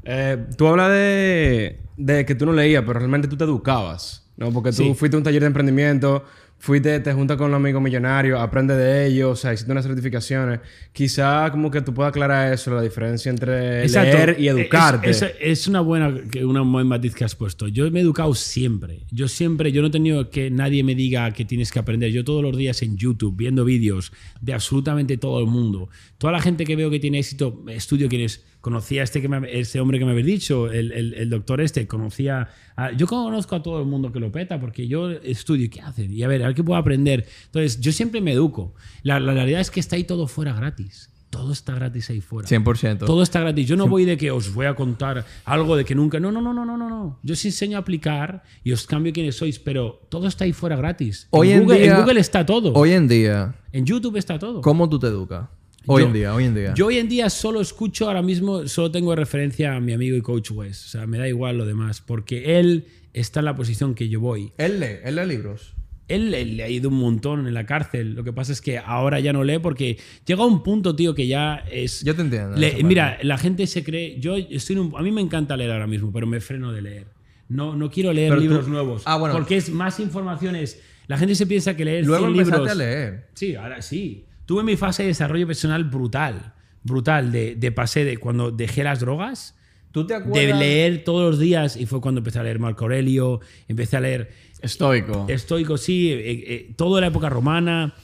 Eh, 0.05 0.37
tú 0.57 0.66
hablas 0.66 0.91
de, 0.91 1.79
de 1.97 2.24
que 2.27 2.35
tú 2.35 2.47
no 2.47 2.53
leías, 2.53 2.83
pero 2.87 2.99
realmente 2.99 3.29
tú 3.29 3.37
te 3.37 3.45
educabas, 3.45 4.29
¿no? 4.37 4.51
Porque 4.53 4.70
tú 4.70 4.77
Sí. 4.83 4.95
fuiste 4.95 5.16
a 5.16 5.19
un 5.19 5.24
taller 5.24 5.41
de 5.43 5.47
emprendimiento, 5.47 6.24
fuiste, 6.59 7.01
te 7.01 7.12
juntas 7.12 7.37
con 7.37 7.49
un 7.49 7.55
amigo 7.55 7.81
millonario, 7.81 8.39
aprendes 8.39 8.77
de 8.77 9.07
ellos, 9.07 9.31
o 9.33 9.37
sea, 9.37 9.53
hiciste 9.53 9.70
unas 9.73 9.85
certificaciones. 9.85 10.61
Quizá 10.93 11.51
como 11.51 11.70
que 11.73 11.81
tú 11.81 11.93
puedas 11.93 12.11
aclarar 12.11 12.53
eso, 12.53 12.73
la 12.73 12.83
diferencia 12.83 13.31
entre 13.31 13.83
Exacto. 13.83 14.16
leer 14.16 14.37
y 14.39 14.47
educarte. 14.49 15.11
Es, 15.11 15.23
es- 15.23 15.33
es 15.41 15.66
una 15.66 15.81
buena 15.81 16.12
una 16.45 16.61
buen 16.62 16.87
matiz 16.87 17.15
que 17.16 17.24
has 17.24 17.35
puesto. 17.35 17.66
Yo 17.66 17.91
me 17.91 17.99
he 17.99 18.03
educado 18.03 18.33
siempre. 18.35 19.07
Yo 19.11 19.27
siempre, 19.27 19.73
yo 19.73 19.83
no 19.83 19.89
he 19.89 19.91
tenido 19.91 20.31
que 20.31 20.51
nadie 20.51 20.85
me 20.85 20.95
diga 20.95 21.33
que 21.33 21.45
tienes 21.45 21.73
que 21.73 21.81
aprender. 21.81 22.12
Yo 22.12 22.24
todos 22.24 22.43
los 22.45 22.57
días 22.57 22.81
en 22.83 22.97
YouTube 22.97 23.37
viendo 23.37 23.65
vídeos 23.65 24.12
de 24.41 24.53
absolutamente 24.53 25.16
todo 25.16 25.41
el 25.41 25.47
mundo. 25.47 25.89
Toda 26.19 26.33
la 26.33 26.41
gente 26.41 26.65
que 26.65 26.77
veo 26.77 26.91
que 26.91 27.01
tiene 27.01 27.19
éxito, 27.19 27.65
estudio 27.69 28.09
quienes 28.09 28.45
conocía 28.62 29.02
a 29.02 29.05
este, 29.05 29.20
que 29.20 29.28
me- 29.28 29.60
este 29.60 29.78
hombre 29.80 29.98
que 29.98 30.06
me 30.06 30.12
habéis 30.12 30.26
dicho, 30.26 30.70
el, 30.72 30.90
el- 30.93 31.12
el 31.14 31.28
doctor 31.28 31.60
este, 31.60 31.86
conocía 31.86 32.48
a- 32.76 32.93
yo 32.93 33.06
conozco 33.06 33.55
a 33.56 33.62
todo 33.62 33.78
el 33.80 33.86
mundo 33.86 34.10
que 34.12 34.20
lo 34.20 34.32
peta 34.32 34.59
porque 34.59 34.89
yo 34.89 35.10
estudio 35.10 35.68
qué 35.70 35.82
hacen 35.82 36.10
y 36.10 36.22
a 36.22 36.28
ver, 36.28 36.43
a 36.43 36.47
ver 36.47 36.55
qué 36.56 36.64
puedo 36.64 36.78
aprender. 36.78 37.26
Entonces, 37.47 37.78
yo 37.80 37.93
siempre 37.93 38.22
me 38.22 38.32
educo. 38.32 38.74
La, 39.02 39.20
la 39.20 39.34
realidad 39.34 39.60
es 39.60 39.70
que 39.70 39.80
está 39.80 39.97
ahí 39.97 40.05
todo 40.05 40.26
fuera 40.26 40.55
gratis. 40.55 41.10
Todo 41.28 41.51
está 41.55 41.74
gratis 41.74 42.10
ahí 42.10 42.20
fuera. 42.20 42.47
100%. 42.47 43.06
Todo 43.06 43.22
está 43.22 43.40
gratis. 43.40 43.66
Yo 43.66 43.74
no 43.74 43.86
voy 43.89 44.05
de 44.05 44.18
que 44.18 44.30
os 44.30 44.52
voy 44.52 44.66
a 44.66 44.74
contar 44.74 45.24
algo 45.47 45.76
de 45.76 45.84
que 45.86 45.94
nunca. 45.94 46.20
No, 46.20 46.30
no, 46.30 46.43
no, 46.43 46.52
no, 46.52 46.64
no, 46.66 46.76
no. 46.76 47.18
Yo 47.22 47.32
os 47.32 47.44
enseño 47.47 47.78
a 47.78 47.80
aplicar 47.80 48.43
y 48.62 48.70
os 48.72 48.86
cambio 48.86 49.14
quiénes 49.14 49.36
sois, 49.36 49.59
pero 49.59 50.06
todo 50.10 50.26
está 50.28 50.44
ahí 50.44 50.52
fuera 50.52 50.76
gratis. 50.76 51.26
Hoy 51.30 51.51
en 51.52 51.62
Google, 51.62 51.78
día- 51.80 51.98
Google 52.01 52.20
está 52.20 52.44
todo. 52.44 52.74
Hoy 52.74 52.93
en 52.93 53.09
día, 53.09 53.55
en 53.72 53.86
YouTube 53.86 54.18
está 54.18 54.39
todo. 54.39 54.60
¿cómo 54.60 54.89
tú 54.90 54.98
te 54.98 55.06
educas? 55.06 55.48
Hoy 55.87 56.03
Yo- 56.03 56.07
en 56.09 56.13
día, 56.13 56.35
hoy 56.35 56.45
en 56.45 56.55
día. 56.55 56.75
Yo 56.75 56.87
hoy 56.87 56.99
en 56.99 57.09
día 57.09 57.29
solo 57.31 57.61
escucho, 57.61 58.07
ahora 58.07 58.23
mismo, 58.23 58.67
solo 58.69 58.91
tengo 58.91 59.11
de 59.11 59.17
referencia 59.17 59.75
a 59.75 59.81
mi 59.81 59.93
amigo 59.93 60.17
y 60.17 60.21
coach 60.23 60.51
Wes. 60.53 60.87
O 60.87 60.89
sea, 60.89 61.07
me 61.07 61.19
da 61.19 61.29
igual 61.29 61.59
lo 61.59 61.67
demás, 61.67 62.01
porque 62.01 62.59
él 62.61 62.87
está 63.13 63.41
en 63.41 63.47
la 63.47 63.57
posición 63.57 63.95
que 63.95 64.09
yo 64.09 64.21
voy. 64.21 64.53
Él 64.59 64.81
lee, 64.81 64.99
él 65.05 65.17
lee 65.17 65.27
libros. 65.27 65.75
Él, 66.09 66.31
le 66.31 66.63
ha 66.63 66.69
ido 66.69 66.91
un 66.91 66.97
montón 66.99 67.47
en 67.47 67.55
la 67.55 67.65
cárcel. 67.65 68.15
Lo 68.15 68.23
que 68.23 68.33
pasa 68.35 68.53
es 68.53 68.61
que 68.61 68.77
ahora 68.77 69.19
ya 69.21 69.33
no 69.33 69.45
lee 69.45 69.59
porque 69.61 69.99
llega 70.27 70.45
un 70.45 70.63
punto, 70.63 70.95
tío, 70.95 71.15
que 71.15 71.27
ya 71.27 71.65
es. 71.71 72.05
Yo 72.05 72.15
te 72.15 72.21
entiendo. 72.23 72.57
Le- 72.57 72.83
mira, 72.85 73.19
la 73.23 73.39
gente 73.39 73.67
se 73.67 73.83
cree. 73.83 74.19
Yo 74.21 74.37
estoy 74.37 74.77
en 74.77 74.81
un- 74.83 74.93
a 74.97 75.01
mí 75.03 75.11
me 75.11 75.23
encanta 75.23 75.57
leer 75.57 75.71
ahora 75.71 75.87
mismo, 75.87 76.13
pero 76.13 76.27
me 76.27 76.41
freno 76.41 76.71
de 76.71 76.83
leer. 76.83 77.07
No, 77.49 77.77
no 77.77 77.91
quiero 77.91 78.13
leer 78.13 78.31
Pero 78.31 78.41
tú- 78.43 78.49
libros 78.49 78.69
nuevos. 78.69 79.03
Ah, 79.07 79.17
bueno. 79.17 79.35
Porque 79.35 79.57
es 79.57 79.71
más 79.71 80.01
informaciones. 80.01 80.81
La 81.07 81.17
gente 81.19 81.35
se 81.35 81.47
piensa 81.47 81.77
que 81.77 81.85
leer 81.85 82.05
Luego 82.05 82.27
100 82.27 82.31
empezaste 82.41 82.59
libros. 82.61 82.73
a 82.73 82.75
leer. 82.75 83.29
Sí, 83.35 83.55
ahora 83.55 83.81
sí. 83.83 84.27
Tuve 84.47 84.62
mi 84.62 84.77
fase 84.77 85.02
de 85.02 85.09
desarrollo 85.09 85.47
personal 85.47 85.85
brutal. 85.85 86.55
Brutal. 86.82 87.31
De, 87.32 87.55
de 87.56 87.73
pasé 87.73 88.05
de 88.05 88.16
cuando 88.19 88.51
dejé 88.51 88.85
las 88.85 89.01
drogas. 89.01 89.56
¿Tú 89.93 90.06
te 90.06 90.14
De 90.14 90.20
acuerdas? 90.20 90.59
leer 90.59 91.05
todos 91.05 91.31
los 91.31 91.39
días. 91.39 91.77
Y 91.77 91.86
fue 91.86 92.01
cuando 92.01 92.20
empecé 92.20 92.39
a 92.39 92.43
leer 92.43 92.59
Marco 92.59 92.85
Aurelio. 92.85 93.40
Empecé 93.69 93.97
a 93.97 94.01
leer 94.01 94.32
Estoico. 94.60 95.27
estoico, 95.28 95.77
sí, 95.77 96.10
eh, 96.12 96.20
eh, 96.47 96.73
toda 96.77 97.01
la 97.01 97.09
época 97.09 97.28
romana. 97.28 97.94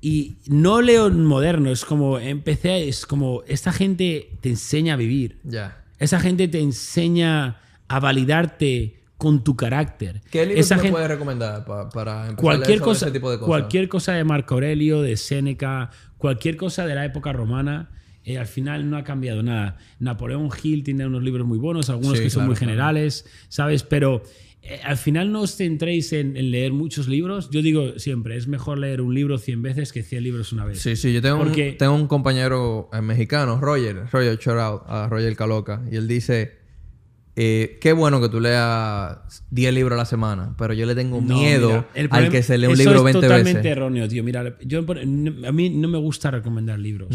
Y 0.00 0.36
no 0.46 0.82
leo 0.82 1.10
moderno, 1.10 1.70
es 1.70 1.84
como, 1.84 2.18
empecé, 2.18 2.86
es 2.86 3.06
como, 3.06 3.42
esta 3.48 3.72
gente 3.72 4.30
te 4.40 4.50
enseña 4.50 4.94
a 4.94 4.96
vivir. 4.96 5.38
Ya. 5.42 5.82
Esa 5.98 6.20
gente 6.20 6.46
te 6.48 6.60
enseña 6.60 7.56
a 7.88 7.98
validarte 8.00 8.95
con 9.18 9.42
tu 9.44 9.56
carácter. 9.56 10.20
¿Qué 10.30 10.44
libro 10.46 10.60
Esa 10.60 10.76
gente- 10.76 10.90
puedes 10.92 11.08
recomendar 11.08 11.64
pa- 11.64 11.88
para 11.88 12.28
empezar 12.28 12.32
a 12.32 12.36
cualquier 12.36 12.80
cosa, 12.80 13.06
ese 13.06 13.12
tipo 13.14 13.30
de 13.30 13.38
cosas? 13.38 13.48
cualquier 13.48 13.88
cosa 13.88 14.12
de 14.12 14.24
Marco 14.24 14.54
Aurelio, 14.54 15.00
de 15.02 15.16
Séneca, 15.16 15.90
cualquier 16.18 16.56
cosa 16.56 16.86
de 16.86 16.94
la 16.94 17.04
época 17.04 17.32
romana, 17.32 17.90
eh, 18.24 18.38
al 18.38 18.46
final 18.46 18.90
no 18.90 18.96
ha 18.96 19.04
cambiado 19.04 19.42
nada. 19.42 19.78
Napoleón 20.00 20.50
Hill 20.62 20.82
tiene 20.82 21.06
unos 21.06 21.22
libros 21.22 21.46
muy 21.46 21.58
buenos, 21.58 21.88
algunos 21.90 22.18
Sí, 22.18 22.24
que 22.24 22.30
son 22.30 22.40
claro, 22.40 22.46
muy 22.48 22.56
claro. 22.56 22.70
generales, 22.72 23.24
¿sabes? 23.48 23.84
Pero 23.84 24.22
eh, 24.62 24.80
al 24.84 24.96
final 24.96 25.30
no 25.30 25.42
os 25.42 25.54
centréis 25.56 26.12
en, 26.12 26.36
en 26.36 26.50
leer 26.50 26.72
muchos 26.72 27.06
libros. 27.06 27.48
Yo 27.50 27.62
digo 27.62 27.98
siempre, 28.00 28.36
es 28.36 28.48
mejor 28.48 28.78
leer 28.78 29.00
un 29.00 29.14
libro 29.14 29.38
100 29.38 29.62
veces 29.62 29.92
que 29.92 30.02
100 30.02 30.24
libros 30.24 30.52
una 30.52 30.64
vez. 30.64 30.80
Sí, 30.80 30.96
sí, 30.96 31.12
yo 31.12 31.22
tengo, 31.22 31.38
Porque- 31.38 31.70
un, 31.70 31.78
tengo 31.78 31.94
un 31.94 32.06
compañero 32.08 32.90
eh, 32.92 33.00
mexicano, 33.00 33.60
Roger, 33.60 34.06
Roger, 34.10 34.36
shout 34.38 34.58
out 34.58 34.82
a 34.88 35.08
Roger 35.08 35.36
Caloca, 35.36 35.82
y 35.90 35.94
él 35.94 36.08
dice, 36.08 36.65
eh, 37.36 37.78
qué 37.82 37.92
bueno 37.92 38.20
que 38.20 38.28
tú 38.30 38.40
leas 38.40 39.18
10 39.50 39.74
libros 39.74 39.92
a 39.96 39.98
la 39.98 40.04
semana, 40.06 40.54
pero 40.56 40.72
yo 40.72 40.86
le 40.86 40.94
tengo 40.94 41.20
No, 41.20 41.36
miedo 41.36 41.68
mira, 41.68 41.86
el 41.94 42.08
al 42.10 42.30
que 42.30 42.42
se 42.42 42.56
lee 42.56 42.66
un 42.66 42.72
eso 42.72 42.82
libro 42.82 42.98
es 42.98 43.04
20 43.04 43.20
totalmente 43.20 43.58
veces. 43.58 43.72
erróneo, 43.72 44.08
tío. 44.08 44.24
Mira, 44.24 44.56
yo, 44.64 44.80
a 44.80 45.52
mí 45.52 45.70
no 45.70 45.88
me 45.88 45.98
gusta 45.98 46.30
recomendar 46.30 46.78
libros. 46.78 47.08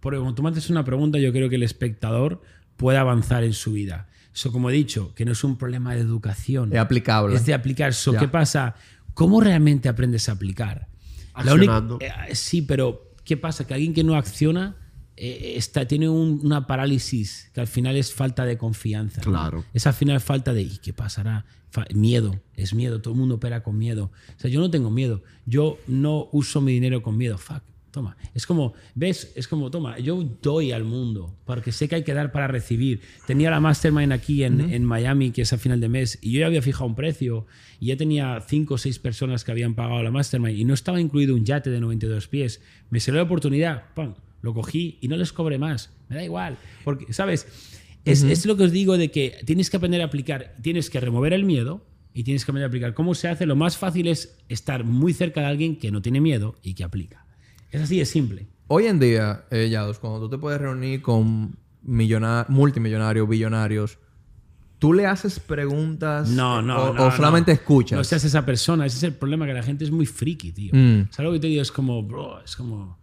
Porque 0.00 0.18
cuando 0.18 0.34
tú 0.34 0.42
me 0.42 0.50
haces 0.50 0.68
una 0.70 0.84
pregunta, 0.84 1.18
yo 1.18 1.32
creo 1.32 1.48
que 1.48 1.56
el 1.56 1.62
espectador 1.62 2.42
puede 2.76 2.98
avanzar 2.98 3.44
en 3.44 3.52
su 3.52 3.72
vida. 3.72 4.08
Eso, 4.34 4.52
como 4.52 4.70
he 4.70 4.72
dicho, 4.72 5.14
que 5.14 5.24
no 5.24 5.32
es 5.32 5.42
un 5.44 5.56
problema 5.56 5.94
de 5.94 6.00
educación. 6.00 6.72
Es 6.72 6.78
aplicable. 6.78 7.34
Es 7.36 7.46
de 7.46 7.54
aplicar. 7.54 7.94
So. 7.94 8.12
¿Qué 8.16 8.28
pasa? 8.28 8.74
¿Cómo 9.14 9.40
realmente 9.40 9.88
aprendes 9.88 10.28
a 10.28 10.32
aplicar? 10.32 10.88
La 11.34 11.52
Accionando. 11.52 11.96
única- 11.96 12.26
eh, 12.28 12.34
sí, 12.34 12.62
pero 12.62 13.12
¿qué 13.24 13.36
pasa? 13.36 13.66
Que 13.66 13.74
alguien 13.74 13.94
que 13.94 14.02
no 14.04 14.16
acciona 14.16 14.76
eh, 15.20 15.54
está, 15.56 15.86
tiene 15.86 16.08
un- 16.08 16.40
una 16.44 16.66
parálisis 16.66 17.50
que 17.54 17.60
al 17.60 17.66
final 17.66 17.96
es 17.96 18.12
falta 18.12 18.44
de 18.44 18.56
confianza. 18.56 19.20
¿no? 19.24 19.30
Claro. 19.30 19.64
Es 19.74 19.86
al 19.86 19.94
final 19.94 20.20
falta 20.20 20.52
de 20.52 20.62
¿y 20.62 20.78
qué 20.78 20.92
pasará? 20.92 21.44
Fa- 21.70 21.86
miedo, 21.94 22.40
es 22.54 22.72
miedo, 22.74 23.00
todo 23.02 23.14
el 23.14 23.20
mundo 23.20 23.34
opera 23.36 23.62
con 23.62 23.76
miedo. 23.76 24.10
O 24.36 24.40
sea, 24.40 24.50
yo 24.50 24.60
no 24.60 24.70
tengo 24.70 24.90
miedo, 24.90 25.22
yo 25.44 25.78
no 25.86 26.28
uso 26.32 26.60
mi 26.60 26.72
dinero 26.72 27.02
con 27.02 27.16
miedo. 27.18 27.36
Fuck, 27.36 27.62
toma. 27.90 28.16
Es 28.34 28.46
como, 28.46 28.72
¿ves? 28.94 29.32
Es 29.36 29.48
como, 29.48 29.70
toma, 29.70 29.98
yo 29.98 30.22
doy 30.42 30.72
al 30.72 30.84
mundo 30.84 31.36
porque 31.44 31.72
sé 31.72 31.86
que 31.88 31.96
hay 31.96 32.04
que 32.04 32.14
dar 32.14 32.32
para 32.32 32.46
recibir. 32.46 33.00
Tenía 33.26 33.50
la 33.50 33.60
Mastermind 33.60 34.12
aquí 34.12 34.44
en, 34.44 34.60
en 34.72 34.84
Miami, 34.84 35.30
que 35.30 35.42
es 35.42 35.52
a 35.52 35.58
final 35.58 35.78
de 35.80 35.88
mes, 35.90 36.18
y 36.22 36.32
yo 36.32 36.40
ya 36.40 36.46
había 36.46 36.62
fijado 36.62 36.86
un 36.86 36.94
precio 36.94 37.46
y 37.80 37.86
ya 37.86 37.96
tenía 37.98 38.42
cinco 38.48 38.74
o 38.74 38.78
seis 38.78 38.98
personas 38.98 39.44
que 39.44 39.50
habían 39.52 39.74
pagado 39.74 40.02
la 40.02 40.10
Mastermind 40.10 40.56
y 40.58 40.64
no 40.64 40.72
estaba 40.74 41.00
incluido 41.00 41.34
un 41.34 41.44
yate 41.44 41.68
de 41.70 41.80
92 41.80 42.28
pies. 42.28 42.62
Me 42.88 42.98
salió 43.00 43.20
la 43.20 43.24
oportunidad, 43.24 43.92
¡pam! 43.94 44.14
Lo 44.42 44.54
cogí 44.54 44.98
y 45.00 45.08
no 45.08 45.16
les 45.16 45.32
cobré 45.32 45.58
más. 45.58 45.90
Me 46.08 46.16
da 46.16 46.24
igual. 46.24 46.56
Porque, 46.84 47.12
¿sabes? 47.12 47.46
Es, 48.04 48.22
es 48.22 48.46
lo 48.46 48.56
que 48.56 48.64
os 48.64 48.72
digo 48.72 48.96
de 48.96 49.10
que 49.10 49.36
tienes 49.44 49.68
que 49.70 49.76
aprender 49.76 50.00
a 50.00 50.06
aplicar, 50.06 50.54
tienes 50.62 50.88
que 50.90 51.00
remover 51.00 51.32
el 51.32 51.44
miedo 51.44 51.84
y 52.14 52.24
tienes 52.24 52.44
que 52.44 52.50
aprender 52.52 52.64
a 52.66 52.68
aplicar. 52.68 52.94
¿Cómo 52.94 53.14
se 53.14 53.28
hace? 53.28 53.44
Lo 53.46 53.56
más 53.56 53.76
fácil 53.76 54.06
es 54.06 54.38
estar 54.48 54.84
muy 54.84 55.12
cerca 55.12 55.40
de 55.42 55.46
alguien 55.48 55.76
que 55.76 55.90
no 55.90 56.00
tiene 56.00 56.20
miedo 56.20 56.54
y 56.62 56.74
que 56.74 56.84
aplica. 56.84 57.26
Es 57.70 57.82
así, 57.82 58.00
es 58.00 58.08
simple. 58.08 58.46
Hoy 58.68 58.86
en 58.86 58.98
día, 58.98 59.44
eh, 59.50 59.68
Yados, 59.70 59.98
cuando 59.98 60.20
tú 60.20 60.30
te 60.30 60.38
puedes 60.38 60.60
reunir 60.60 61.02
con 61.02 61.56
millonar- 61.86 62.46
multimillonarios, 62.48 63.28
billonarios, 63.28 63.98
¿tú 64.78 64.92
le 64.94 65.04
haces 65.06 65.38
preguntas 65.40 66.28
No, 66.30 66.62
no, 66.62 66.76
o, 66.90 66.94
no, 66.94 67.06
o 67.06 67.10
solamente 67.12 67.50
no. 67.50 67.56
escuchas? 67.56 67.96
No 67.98 68.04
seas 68.04 68.24
esa 68.24 68.46
persona. 68.46 68.86
Ese 68.86 68.98
es 68.98 69.02
el 69.02 69.14
problema, 69.14 69.46
que 69.46 69.52
la 69.54 69.62
gente 69.62 69.84
es 69.84 69.90
muy 69.90 70.06
friki, 70.06 70.52
tío. 70.52 70.70
Mm. 70.74 71.08
¿Sabes 71.10 71.26
lo 71.28 71.32
que 71.32 71.40
te 71.40 71.46
digo? 71.48 71.60
Es 71.62 71.72
como, 71.72 72.02
bro, 72.02 72.42
es 72.42 72.56
como... 72.56 72.98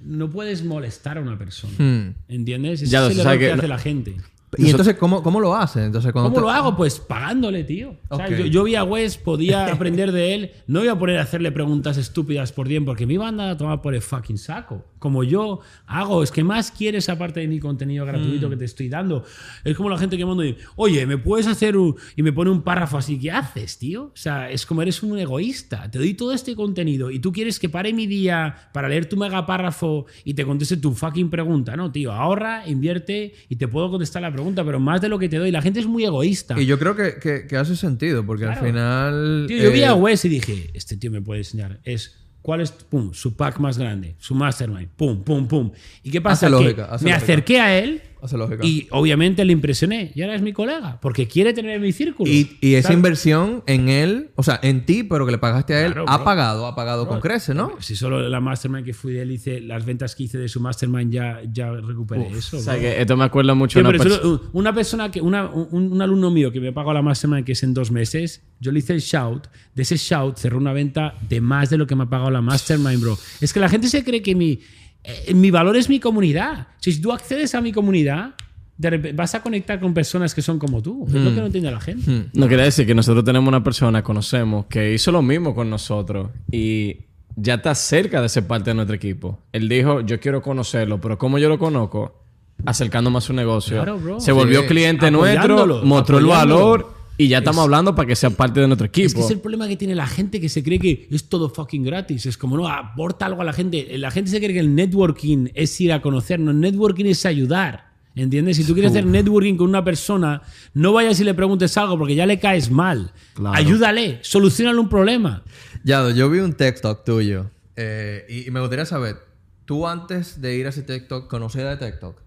No 0.00 0.30
puedes 0.30 0.64
molestar 0.64 1.18
a 1.18 1.20
una 1.20 1.38
persona. 1.38 1.74
Mm. 1.78 2.14
¿Entiendes? 2.28 2.82
Ese 2.82 2.90
Ya 2.90 3.00
lo 3.00 3.06
es 3.06 3.10
el 3.12 3.16
sé, 3.16 3.20
error 3.22 3.32
¿sabes 3.32 3.38
que 3.40 3.46
que 3.46 3.52
hace 3.52 3.62
no- 3.62 3.68
la 3.68 3.78
gente. 3.78 4.16
¿Y 4.56 4.70
entonces 4.70 4.94
cómo, 4.96 5.22
cómo 5.22 5.40
lo 5.40 5.54
haces? 5.54 5.84
Entonces, 5.84 6.10
cuando 6.12 6.30
¿Cómo 6.30 6.36
te- 6.36 6.40
lo 6.42 6.50
hago? 6.50 6.76
Pues 6.76 6.98
pagándole, 7.00 7.64
tío. 7.64 7.96
O 8.08 8.16
sea, 8.16 8.28
yo, 8.30 8.46
yo 8.46 8.64
vi 8.64 8.74
a 8.76 8.84
Wes, 8.84 9.18
podía 9.18 9.66
aprender 9.72 10.10
de 10.12 10.34
él. 10.34 10.50
No 10.66 10.82
iba 10.82 10.92
a 10.94 10.98
poner 10.98 11.18
a 11.18 11.22
hacerle 11.22 11.52
preguntas 11.52 11.96
estúpidas 11.98 12.52
por 12.52 12.66
bien, 12.66 12.84
porque 12.84 13.06
me 13.06 13.14
iban 13.14 13.38
a 13.40 13.56
tomar 13.56 13.82
por 13.82 13.94
el 13.94 14.00
fucking 14.00 14.38
saco. 14.38 14.86
Como 14.98 15.22
yo 15.22 15.60
hago, 15.86 16.22
es 16.22 16.30
que 16.32 16.42
más 16.42 16.70
quieres 16.72 17.08
aparte 17.08 17.40
de 17.40 17.46
mi 17.48 17.60
contenido 17.60 18.04
gratuito 18.06 18.48
que 18.50 18.56
te 18.56 18.64
estoy 18.64 18.88
dando. 18.88 19.24
Es 19.64 19.76
como 19.76 19.90
la 19.90 19.98
gente 19.98 20.16
que 20.16 20.24
me 20.24 20.30
manda 20.34 20.46
y 20.46 20.56
oye, 20.76 21.06
¿me 21.06 21.18
puedes 21.18 21.46
hacer 21.46 21.76
un... 21.76 21.94
y 22.16 22.22
me 22.22 22.32
pone 22.32 22.50
un 22.50 22.62
párrafo 22.62 22.96
así? 22.98 23.18
¿Qué 23.18 23.30
haces, 23.30 23.78
tío? 23.78 24.04
O 24.04 24.16
sea, 24.16 24.50
es 24.50 24.64
como 24.66 24.82
eres 24.82 25.02
un 25.02 25.18
egoísta. 25.18 25.90
Te 25.90 25.98
doy 25.98 26.14
todo 26.14 26.32
este 26.32 26.56
contenido 26.56 27.10
y 27.10 27.18
tú 27.20 27.32
quieres 27.32 27.58
que 27.60 27.68
pare 27.68 27.92
mi 27.92 28.06
día 28.06 28.70
para 28.72 28.88
leer 28.88 29.08
tu 29.08 29.16
mega 29.16 29.44
párrafo 29.46 30.06
y 30.24 30.34
te 30.34 30.44
conteste 30.44 30.76
tu 30.78 30.92
fucking 30.94 31.30
pregunta. 31.30 31.76
No, 31.76 31.92
tío, 31.92 32.12
ahorra, 32.12 32.66
invierte 32.66 33.34
y 33.48 33.56
te 33.56 33.68
puedo 33.68 33.90
contestar 33.90 34.22
la 34.22 34.28
pregunta, 34.32 34.37
pero 34.64 34.80
más 34.80 35.00
de 35.00 35.08
lo 35.08 35.18
que 35.18 35.28
te 35.28 35.36
doy. 35.38 35.50
La 35.50 35.62
gente 35.62 35.80
es 35.80 35.86
muy 35.86 36.04
egoísta. 36.04 36.60
Y 36.60 36.66
yo 36.66 36.78
creo 36.78 36.94
que, 36.96 37.14
que- 37.20 37.46
que 37.46 37.56
hace 37.56 37.76
sentido, 37.76 38.24
porque 38.24 38.44
Claro. 38.44 38.60
al 38.60 38.66
final... 38.66 39.44
Tío, 39.48 39.62
yo 39.64 39.72
vi 39.72 39.80
eh, 39.80 39.86
a 39.86 39.94
Wes 39.94 40.24
y 40.24 40.28
dije, 40.28 40.70
este 40.74 40.96
tío 40.96 41.10
me 41.10 41.20
puede 41.22 41.40
enseñar. 41.40 41.80
Es, 41.84 42.14
¿cuál 42.42 42.60
es 42.60 42.70
pum, 42.70 43.12
su 43.12 43.36
pack 43.36 43.58
más 43.58 43.78
grande? 43.78 44.14
Su 44.18 44.34
mastermind. 44.34 44.88
Pum, 44.96 45.22
pum, 45.22 45.46
pum. 45.48 45.70
¿Y 46.02 46.10
qué 46.10 46.20
pasa? 46.20 46.46
Hace 46.46 46.56
Que 46.56 46.62
lógica, 46.64 46.84
hace 46.86 47.04
me 47.04 47.10
lógica. 47.10 47.24
acerqué 47.24 47.60
a 47.60 47.78
él 47.78 48.02
lógica. 48.36 48.64
y 48.66 48.86
obviamente 48.90 49.44
le 49.44 49.52
impresioné. 49.52 50.12
Y 50.14 50.22
ahora 50.22 50.34
es 50.34 50.42
mi 50.42 50.52
colega, 50.52 50.98
porque 51.00 51.26
quiere 51.28 51.52
tener 51.52 51.72
en 51.76 51.82
mi 51.82 51.92
círculo. 51.92 52.30
Y, 52.30 52.56
y 52.60 52.74
esa 52.74 52.92
inversión 52.92 53.62
en 53.66 53.88
él, 53.88 54.30
o 54.34 54.42
sea, 54.42 54.58
en 54.62 54.84
ti, 54.84 55.02
pero 55.04 55.24
que 55.26 55.32
le 55.32 55.38
pagaste 55.38 55.74
a 55.74 55.80
él, 55.86 55.92
Claro, 55.92 56.08
ha 56.08 56.16
bro. 56.16 56.24
pagado, 56.24 56.66
ha 56.66 56.74
pagado 56.74 57.06
con 57.08 57.20
creces, 57.20 57.54
¿no? 57.54 57.72
Si 57.80 57.96
solo 57.96 58.28
la 58.28 58.40
mastermind 58.40 58.84
que 58.84 58.92
fui 58.94 59.12
de 59.12 59.22
él 59.22 59.30
hice, 59.32 59.60
las 59.60 59.84
ventas 59.84 60.14
que 60.14 60.24
hice 60.24 60.38
de 60.38 60.48
su 60.48 60.60
mastermind 60.60 61.12
ya, 61.12 61.40
ya 61.52 61.70
recuperé 61.72 62.28
eso. 62.28 62.58
O 62.58 62.60
sea, 62.60 62.74
bro. 62.74 62.82
que 62.82 63.00
esto 63.00 63.16
me 63.16 63.24
acuerda 63.24 63.54
mucho 63.54 63.78
Sí, 63.78 63.82
de 63.84 63.88
una 63.88 63.98
solo, 64.02 64.34
uh, 64.34 64.40
una 64.58 64.74
persona 64.74 65.10
que, 65.10 65.20
una- 65.20 65.46
un, 65.50 65.92
un 65.92 66.02
alumno 66.02 66.30
mío 66.30 66.50
que 66.52 66.60
me 66.60 66.72
pagó 66.72 66.92
la 66.92 67.02
mastermind 67.02 67.44
que 67.44 67.52
es 67.52 67.62
en 67.62 67.74
dos 67.74 67.90
meses, 67.90 68.42
yo 68.60 68.72
le 68.72 68.80
hice 68.80 68.92
el 68.94 69.00
shout, 69.00 69.46
de 69.74 69.82
ese 69.82 69.96
shout 69.96 70.36
cerró 70.36 70.58
una 70.58 70.72
venta 70.72 71.14
de 71.28 71.40
más 71.40 71.70
de 71.70 71.78
lo 71.78 71.86
que 71.86 71.94
me 71.94 72.02
ha 72.04 72.06
pagado 72.06 72.30
la 72.30 72.40
mastermind, 72.40 73.00
bro. 73.00 73.16
Es 73.40 73.52
que 73.52 73.60
la 73.60 73.68
gente 73.68 73.88
se 73.88 74.02
cree 74.04 74.22
que 74.22 74.34
mi, 74.34 74.58
eh, 75.04 75.32
mi 75.34 75.50
valor 75.50 75.76
es 75.76 75.88
mi 75.88 76.00
comunidad. 76.00 76.68
Si 76.80 77.00
tú 77.00 77.12
accedes 77.12 77.54
a 77.54 77.60
mi 77.60 77.72
comunidad, 77.72 78.34
de 78.76 78.90
repente 78.90 79.16
vas 79.16 79.34
a 79.34 79.42
conectar 79.42 79.80
con 79.80 79.92
personas 79.94 80.34
que 80.34 80.42
son 80.42 80.58
como 80.58 80.82
tú. 80.82 81.04
Es 81.08 81.14
lo 81.14 81.30
que 81.34 81.40
no 81.40 81.46
entiende 81.46 81.70
la 81.70 81.80
gente. 81.80 82.26
No 82.32 82.46
quiere 82.48 82.62
decir 82.64 82.86
que 82.86 82.94
nosotros 82.94 83.24
tenemos 83.24 83.48
una 83.48 83.62
persona, 83.64 84.02
conocemos, 84.02 84.66
que 84.66 84.92
hizo 84.94 85.10
lo 85.10 85.22
mismo 85.22 85.54
con 85.54 85.68
nosotros 85.68 86.30
y 86.52 86.98
ya 87.36 87.54
está 87.54 87.74
cerca 87.74 88.20
de 88.22 88.28
ser 88.28 88.46
parte 88.46 88.70
de 88.70 88.74
nuestro 88.74 88.94
equipo. 88.96 89.38
Él 89.52 89.68
dijo, 89.68 90.00
yo 90.02 90.20
quiero 90.20 90.42
conocerlo, 90.42 91.00
pero 91.00 91.18
como 91.18 91.38
yo 91.38 91.48
lo 91.48 91.58
conozco, 91.58 92.22
acercándome 92.66 93.18
a 93.18 93.20
su 93.20 93.32
negocio. 93.32 93.76
Claro, 93.76 93.98
bro. 93.98 94.20
Se 94.20 94.32
volvió 94.32 94.62
Sí. 94.62 94.66
cliente 94.68 95.10
nuestro, 95.10 95.84
mostró 95.84 96.18
el 96.18 96.26
valor 96.26 96.94
y 97.18 97.26
ya 97.26 97.38
estamos 97.38 97.64
hablando 97.64 97.96
para 97.96 98.06
que 98.06 98.14
sea 98.14 98.30
parte 98.30 98.60
de 98.60 98.68
nuestro 98.68 98.86
equipo. 98.86 99.08
Es 99.08 99.14
que 99.14 99.20
es 99.20 99.30
el 99.32 99.40
problema 99.40 99.66
que 99.66 99.76
tiene 99.76 99.96
la 99.96 100.06
gente 100.06 100.40
que 100.40 100.48
se 100.48 100.62
cree 100.62 100.78
que 100.78 101.08
es 101.10 101.28
todo 101.28 101.50
fucking 101.50 101.82
gratis. 101.82 102.26
Es 102.26 102.38
como, 102.38 102.56
no, 102.56 102.68
aporta 102.68 103.26
algo 103.26 103.42
a 103.42 103.44
la 103.44 103.52
gente. 103.52 103.98
La 103.98 104.12
gente 104.12 104.30
se 104.30 104.38
cree 104.38 104.52
que 104.52 104.60
el 104.60 104.74
networking 104.74 105.48
es 105.54 105.80
ir 105.80 105.92
a 105.92 106.00
conocer. 106.00 106.38
No, 106.38 106.52
el 106.52 106.60
networking 106.60 107.06
es 107.06 107.26
ayudar. 107.26 107.88
¿Entiendes? 108.14 108.56
Si 108.56 108.64
tú 108.64 108.72
quieres 108.72 108.92
hacer 108.92 109.04
networking 109.04 109.56
con 109.56 109.68
una 109.68 109.84
persona, 109.84 110.42
no 110.74 110.92
vayas 110.92 111.20
y 111.20 111.24
le 111.24 111.34
preguntes 111.34 111.76
algo 111.76 111.98
porque 111.98 112.14
ya 112.14 112.24
le 112.24 112.38
caes 112.38 112.70
mal. 112.70 113.12
Claro. 113.34 113.56
Ayúdale, 113.56 114.20
solucionale 114.22 114.78
un 114.78 114.88
problema. 114.88 115.42
Yado, 115.84 116.10
yo 116.10 116.30
vi 116.30 116.38
un 116.38 116.52
TikTok 116.52 117.04
tuyo 117.04 117.50
eh, 117.76 118.24
y, 118.28 118.48
y 118.48 118.50
me 118.50 118.60
gustaría 118.60 118.86
saber, 118.86 119.18
¿tú 119.66 119.86
antes 119.86 120.40
de 120.40 120.56
ir 120.56 120.66
a 120.66 120.70
ese 120.70 120.82
TikTok 120.82 121.28
conocías 121.28 121.78
de 121.78 121.86
TikTok? 121.86 122.20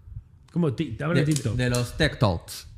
¿Cómo? 0.51 0.73
¿Te 0.73 0.84
de 0.84 1.23
TikTok? 1.23 1.55
de 1.55 1.69
los 1.69 1.97
TikToks. 1.97 2.70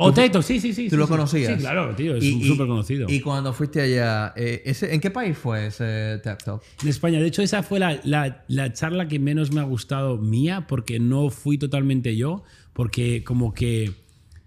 O 0.00 0.12
TikTok, 0.12 0.42
sí, 0.42 0.60
sí, 0.60 0.72
sí. 0.72 0.84
¿Tú 0.84 0.90
sí, 0.90 0.96
lo 0.96 1.06
sí. 1.06 1.10
conocías? 1.10 1.52
Sí, 1.54 1.58
claro, 1.60 1.94
tío, 1.94 2.14
es 2.16 2.24
súper 2.46 2.66
conocido. 2.66 3.06
Y 3.10 3.20
cuando 3.20 3.52
fuiste 3.52 3.80
allá, 3.80 4.32
eh, 4.36 4.62
ese, 4.64 4.94
¿en 4.94 5.00
qué 5.00 5.10
país 5.10 5.36
fue 5.36 5.66
ese 5.66 6.20
TikTok? 6.22 6.62
En 6.82 6.88
España. 6.88 7.20
De 7.20 7.26
hecho, 7.26 7.42
esa 7.42 7.62
fue 7.62 7.78
la, 7.78 8.00
la- 8.04 8.44
la 8.48 8.72
charla 8.72 9.08
que 9.08 9.18
menos 9.18 9.52
me 9.52 9.60
ha 9.60 9.64
gustado 9.64 10.16
mía, 10.18 10.66
porque 10.68 10.98
no 11.00 11.30
fui 11.30 11.58
totalmente 11.58 12.16
yo, 12.16 12.44
porque 12.72 13.24
como 13.24 13.52
que 13.52 13.90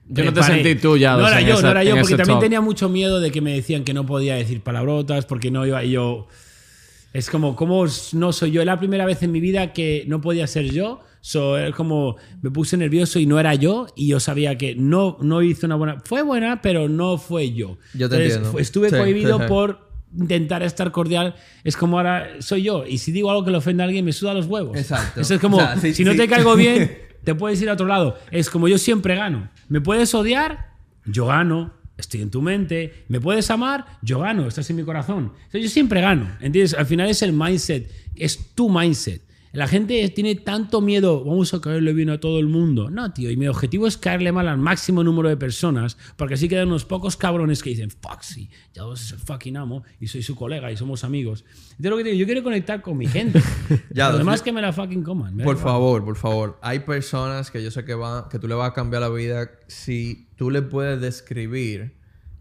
Yo 0.07 0.23
no 0.26 0.34
te 0.34 0.41
sentí 0.44 0.76
tú 0.76 0.95
ya, 0.98 1.15
No 1.18 1.28
era 1.28 1.41
yo, 1.41 1.53
esa- 1.56 1.61
no 1.64 1.72
era 1.72 1.84
yo, 1.84 1.95
porque 1.98 2.15
también 2.15 2.38
top. 2.38 2.44
tenía 2.44 2.61
mucho 2.61 2.90
miedo 2.90 3.19
de 3.19 3.30
que 3.32 3.41
me 3.41 3.53
decían 3.53 3.84
que 3.84 3.94
no 3.94 4.06
podía 4.06 4.36
decir 4.36 4.61
palabrotas, 4.61 5.26
porque 5.26 5.52
no 5.52 5.65
iba. 5.68 5.84
Y 5.84 5.91
yo. 5.91 6.28
Es 7.14 7.30
como, 7.30 7.57
¿cómo 7.57 7.86
no 8.14 8.32
soy 8.32 8.52
yo? 8.52 8.61
Es 8.61 8.65
la 8.65 8.80
primera 8.80 9.06
vez 9.06 9.22
en 9.22 9.34
mi 9.34 9.41
vida 9.41 9.73
que 9.73 10.06
no 10.07 10.22
podía 10.22 10.48
ser 10.48 10.72
yo. 10.72 11.02
So, 11.22 11.57
es 11.57 11.73
como 11.76 12.15
me 12.41 12.49
puse 12.52 12.76
nervioso 12.77 13.19
y 13.19 13.26
no 13.26 13.39
era 13.39 13.53
yo. 13.56 13.88
Y 13.95 14.07
yo 14.07 14.19
sabía 14.19 14.57
que 14.57 14.76
no, 14.76 15.18
no 15.22 15.41
hice 15.41 15.65
una 15.68 15.76
buena. 15.76 15.99
Fue 16.03 16.23
buena, 16.23 16.61
pero 16.61 16.89
no 16.89 17.18
fue 17.18 17.53
yo. 17.53 17.77
Yo 17.93 18.10
te 18.10 18.15
Entonces, 18.15 18.35
entiendo. 18.38 18.60
Estuve 18.60 18.89
Sí, 18.89 18.95
cohibido 18.98 19.38
sí, 19.38 19.43
sí. 19.43 19.48
por 19.49 19.91
intentar 20.18 20.64
estar 20.64 20.91
cordial. 20.91 21.35
Es 21.64 21.77
como 21.77 21.98
ahora 21.98 22.27
soy 22.39 22.64
yo. 22.64 22.85
Y 22.85 22.98
si 22.98 23.11
digo 23.11 23.30
algo 23.31 23.45
que 23.45 23.52
le 23.52 23.57
ofenda 23.57 23.84
a 23.84 23.88
alguien, 23.88 24.03
me 24.03 24.14
suda 24.14 24.34
los 24.34 24.48
huevos. 24.48 24.76
Exacto. 24.76 25.22
Eso 25.22 25.35
es 25.35 25.39
como, 25.39 25.57
O 25.57 25.60
sea, 25.60 25.77
si 25.93 26.03
no 26.03 26.15
te 26.15 26.27
caigo 26.27 26.56
bien, 26.56 26.98
te 27.23 27.35
puedes 27.35 27.61
ir 27.61 27.69
a 27.69 27.73
otro 27.73 27.85
lado. 27.85 28.18
Es 28.31 28.49
como 28.49 28.68
yo 28.68 28.77
siempre 28.77 29.15
gano. 29.15 29.49
Me 29.69 29.80
puedes 29.80 30.14
odiar, 30.15 30.72
yo 31.06 31.27
gano. 31.27 31.73
Estoy 31.98 32.22
en 32.23 32.31
tu 32.31 32.41
mente. 32.41 33.06
Me 33.10 33.22
puedes 33.22 33.52
amar, 33.52 33.85
yo 34.02 34.19
gano. 34.22 34.48
Estás 34.48 34.68
en 34.72 34.76
mi 34.77 34.84
corazón. 34.84 35.34
Sea, 35.52 35.61
yo 35.61 35.69
siempre 35.69 36.02
gano. 36.02 36.31
¿Entiendes? 36.41 36.73
Al 36.73 36.88
final 36.88 37.07
es 37.10 37.22
el 37.22 37.31
mindset. 37.31 37.91
Es 38.15 38.56
tu 38.56 38.69
mindset. 38.72 39.22
La 39.53 39.68
gente 39.68 40.07
tiene 40.10 40.36
tanto 40.36 40.80
miedo, 40.80 41.26
vamos 41.26 41.53
a 41.53 41.60
caerle 41.60 41.91
bien 41.91 42.10
a 42.10 42.22
todo 42.22 42.40
el 42.40 42.48
mundo. 42.48 42.90
No, 42.90 43.11
tío, 43.11 43.30
y 43.30 43.36
mi 43.36 43.49
objetivo 43.49 43.86
es 43.86 43.98
caerle 43.98 44.32
mal 44.32 44.48
al 44.48 44.57
máximo 44.57 45.03
número 45.03 45.28
de 45.28 45.36
personas, 45.36 45.98
porque 46.15 46.36
así 46.36 46.48
quedan 46.48 46.69
unos 46.69 46.86
pocos 46.86 47.18
cabrones 47.18 47.61
que 47.61 47.72
dicen, 47.72 47.90
fuck, 47.90 48.22
sí, 48.22 48.49
ya 48.73 48.84
vos 48.84 49.02
es 49.02 49.11
el 49.11 49.19
fucking 49.19 49.57
amo, 49.57 49.84
y 49.99 50.07
soy 50.07 50.23
su 50.23 50.36
colega, 50.36 50.72
y 50.72 50.78
somos 50.78 51.03
amigos. 51.03 51.44
Entonces, 51.72 51.91
lo 51.91 51.98
que 51.98 52.03
te 52.03 52.10
digo, 52.11 52.19
yo 52.22 52.26
quiero 52.26 52.44
conectar 52.44 52.82
con 52.82 52.98
mi 52.98 53.07
gente. 53.07 53.41
Ya, 53.94 54.11
demás 54.11 54.41
que 54.41 54.52
me 54.52 54.61
la 54.61 54.72
fucking 54.72 55.03
coman. 55.03 55.38
Por 55.38 55.57
favor, 55.57 56.03
por 56.06 56.15
favor. 56.15 56.57
Hay 56.61 56.80
personas 56.80 57.52
que 57.52 57.61
yo 57.61 57.72
sé 57.72 57.84
que, 57.84 57.94
van, 57.94 58.30
que 58.30 58.40
tú 58.40 58.48
le 58.48 58.56
vas 58.56 58.72
a 58.72 58.73
cambiar 58.73 59.02
la 59.02 59.10
vida 59.10 59.52
si 59.68 60.28
tú 60.38 60.49
le 60.49 60.61
puedes 60.61 61.02
describir 61.02 61.94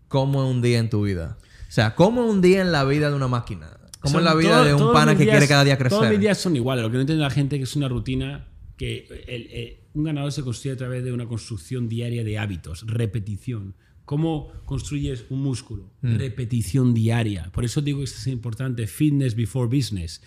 cómo 0.09 0.45
es 0.45 0.51
un 0.51 0.63
día 0.63 0.79
en 0.79 0.91
tu 0.91 1.03
vida. 1.03 1.39
O 1.69 1.73
sea, 1.73 1.95
cómo 1.95 2.25
es 2.25 2.31
un 2.31 2.41
día 2.41 2.63
en 2.63 2.73
la 2.73 2.85
vida 2.85 3.11
de 3.11 3.17
una 3.17 3.29
máquina. 3.29 3.80
Cómo 4.01 4.19
es 4.19 4.25
la 4.25 4.35
vida 4.35 4.51
todo- 4.57 4.65
de 4.65 4.75
un 4.75 4.93
pana 4.93 5.17
que 5.17 5.25
días- 5.25 5.35
quiere 5.35 5.49
cada 5.49 5.65
día 5.65 5.77
crecer. 5.79 5.99
Todos 5.99 6.11
mis 6.11 6.21
días 6.21 6.39
son 6.39 6.57
iguales. 6.57 6.83
Lo 6.83 6.91
que 6.91 6.95
no 6.97 7.01
entiende 7.03 7.23
la 7.23 7.31
gente 7.31 7.57
es 7.57 7.61
que 7.61 7.65
es 7.65 7.77
una 7.77 7.89
rutina 7.89 8.49
que 8.77 9.07
el- 9.29 9.47
eh, 9.51 9.85
un 9.95 10.05
ganador 10.05 10.33
se 10.33 10.43
construye 10.43 10.73
a 10.75 10.77
través 10.77 11.05
de 11.05 11.13
una 11.13 11.27
construcción 11.27 11.89
diaria 11.89 12.25
de 12.25 12.39
hábitos, 12.39 12.85
repetición. 12.87 13.75
¿Cómo 14.07 14.51
construyes 14.65 15.27
un 15.31 15.41
músculo? 15.43 15.93
Mm. 16.03 16.17
Repetición 16.17 16.95
diaria. 16.95 17.51
Por 17.53 17.65
eso 17.65 17.81
digo 17.81 17.99
que 17.99 18.05
esto 18.05 18.19
es 18.19 18.27
importante, 18.27 18.87
fitness 18.87 19.37
before 19.37 19.69
business. 19.69 20.21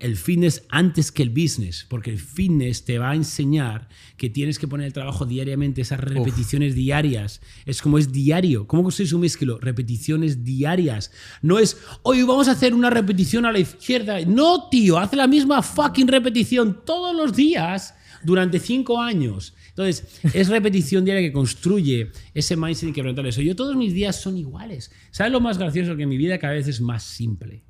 El 0.00 0.16
fitness 0.16 0.64
antes 0.70 1.12
que 1.12 1.22
el 1.22 1.30
business, 1.30 1.86
porque 1.88 2.10
el 2.10 2.18
fitness 2.18 2.84
te 2.84 2.98
va 2.98 3.10
a 3.10 3.14
enseñar 3.14 3.88
que 4.16 4.30
tienes 4.30 4.58
que 4.58 4.66
poner 4.66 4.86
el 4.86 4.92
trabajo 4.92 5.26
diariamente, 5.26 5.82
esas 5.82 6.00
repeticiones 6.00 6.74
diarias. 6.74 7.42
Es 7.66 7.82
como 7.82 7.98
es 7.98 8.10
diario. 8.10 8.66
¿Cómo 8.66 8.82
construyes 8.82 9.12
un 9.12 9.20
músculo? 9.20 9.58
Repeticiones 9.58 10.42
diarias. 10.42 11.12
No 11.42 11.58
es, 11.58 11.76
hoy 12.02 12.22
vamos 12.22 12.48
a 12.48 12.52
hacer 12.52 12.74
una 12.74 12.88
repetición 12.90 13.44
a 13.44 13.52
la 13.52 13.58
izquierda. 13.58 14.20
No, 14.24 14.68
tío, 14.70 14.98
haz 14.98 15.12
la 15.12 15.26
misma 15.26 15.62
fucking 15.62 16.08
repetición 16.08 16.80
todos 16.84 17.14
los 17.14 17.36
días 17.36 17.94
durante 18.24 18.58
cinco 18.58 19.00
años. 19.00 19.54
Entonces, 19.68 20.20
es 20.34 20.48
repetición 20.48 21.04
diaria 21.04 21.28
que 21.28 21.32
construye 21.32 22.10
ese 22.34 22.56
mindset 22.56 22.88
inquebrantable. 22.88 23.30
Eso. 23.30 23.42
Yo 23.42 23.56
todos 23.56 23.76
mis 23.76 23.92
días 23.92 24.20
son 24.20 24.36
iguales. 24.36 24.90
¿Sabes 25.10 25.32
lo 25.32 25.40
más 25.40 25.58
gracioso? 25.58 25.96
Que 25.96 26.06
mi 26.06 26.16
vida 26.16 26.38
cada 26.38 26.54
vez 26.54 26.68
es 26.68 26.80
más 26.80 27.02
simple. 27.02 27.64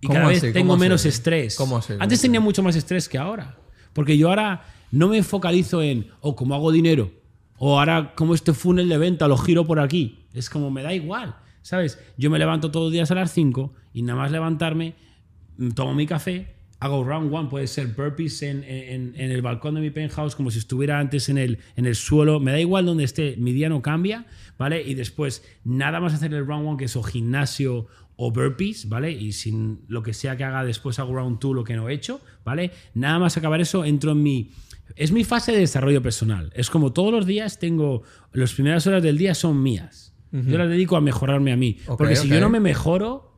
Y 0.00 0.06
¿Cómo 0.06 0.18
cada 0.18 0.28
vez 0.28 0.38
así? 0.42 0.52
tengo 0.52 0.68
¿Cómo 0.72 0.80
menos 0.80 1.02
así? 1.02 1.08
estrés. 1.08 1.56
¿Cómo 1.56 1.76
así? 1.76 1.92
¿Cómo 1.92 2.02
Antes 2.02 2.20
tenía 2.20 2.40
mucho 2.40 2.62
más 2.62 2.74
estrés 2.76 3.08
que 3.08 3.18
ahora. 3.18 3.56
Porque 3.92 4.16
yo 4.16 4.28
ahora 4.28 4.64
no 4.92 5.08
me 5.08 5.22
focalizo 5.22 5.82
en, 5.82 6.06
oh, 6.20 6.34
cómo 6.36 6.54
hago 6.54 6.72
dinero. 6.72 7.10
O 7.58 7.78
ahora, 7.78 8.12
cómo 8.14 8.34
este 8.34 8.54
funnel 8.54 8.88
de 8.88 8.96
venta 8.98 9.28
lo 9.28 9.36
giro 9.36 9.66
por 9.66 9.78
aquí. 9.80 10.20
Es 10.32 10.48
como, 10.48 10.70
me 10.70 10.82
da 10.82 10.94
igual. 10.94 11.36
¿Sabes? 11.62 11.98
Yo 12.16 12.30
me 12.30 12.38
levanto 12.38 12.70
todos 12.70 12.86
los 12.86 12.92
días 12.92 13.10
a 13.10 13.14
las 13.14 13.32
5 13.32 13.74
y 13.92 14.00
nada 14.02 14.18
más 14.20 14.30
levantarme, 14.32 14.94
mm, 15.58 15.70
tomo 15.72 15.92
mi 15.94 16.06
café, 16.06 16.54
hago 16.78 17.04
round 17.04 17.32
one, 17.34 17.50
puede 17.50 17.66
ser 17.66 17.88
burpees 17.88 18.40
en, 18.42 18.64
en- 18.64 19.12
en 19.14 19.30
el 19.30 19.42
balcón 19.42 19.74
de 19.74 19.82
mi 19.82 19.90
penthouse, 19.90 20.34
como 20.34 20.50
si 20.50 20.58
estuviera 20.58 20.98
antes 20.98 21.28
en 21.28 21.36
el, 21.36 21.58
en 21.76 21.84
el 21.84 21.94
suelo. 21.96 22.40
Me 22.40 22.52
da 22.52 22.58
igual 22.60 22.86
donde 22.86 23.04
esté, 23.04 23.34
mi 23.36 23.52
día 23.52 23.68
no 23.68 23.82
cambia, 23.82 24.24
¿vale? 24.56 24.80
Y 24.82 24.94
después, 24.94 25.44
nada 25.64 26.00
más 26.00 26.14
hacer 26.14 26.32
el 26.32 26.46
round 26.46 26.66
one, 26.66 26.76
que 26.78 26.86
es 26.86 26.96
o 26.96 27.02
gimnasio 27.02 27.86
o 28.22 28.30
burpees, 28.30 28.86
¿vale? 28.86 29.10
Y 29.10 29.32
sin 29.32 29.80
lo 29.88 30.02
que 30.02 30.12
sea 30.12 30.36
que 30.36 30.44
haga 30.44 30.62
después 30.62 30.98
hago 30.98 31.14
round 31.14 31.38
two, 31.38 31.54
lo 31.54 31.64
que 31.64 31.74
no 31.74 31.88
he 31.88 31.94
hecho, 31.94 32.20
¿vale? 32.44 32.70
Nada 32.92 33.18
más 33.18 33.38
acabar 33.38 33.62
eso, 33.62 33.82
entro 33.82 34.12
en 34.12 34.22
mi... 34.22 34.50
Es 34.94 35.10
mi 35.10 35.24
fase 35.24 35.52
de 35.52 35.58
desarrollo 35.60 36.02
personal. 36.02 36.52
Es 36.54 36.68
como 36.68 36.92
todos 36.92 37.12
los 37.12 37.24
días 37.24 37.58
tengo... 37.58 38.02
Las 38.34 38.52
primeras 38.52 38.86
horas 38.86 39.02
del 39.02 39.16
día 39.16 39.34
son 39.34 39.62
mías. 39.62 40.12
Yo 40.32 40.58
las 40.58 40.68
dedico 40.68 40.98
a 40.98 41.00
mejorarme 41.00 41.50
a 41.50 41.56
mí. 41.56 41.78
Porque 41.96 42.14
si 42.14 42.28
yo 42.28 42.40
no 42.40 42.50
me 42.50 42.60
mejoro, 42.60 43.32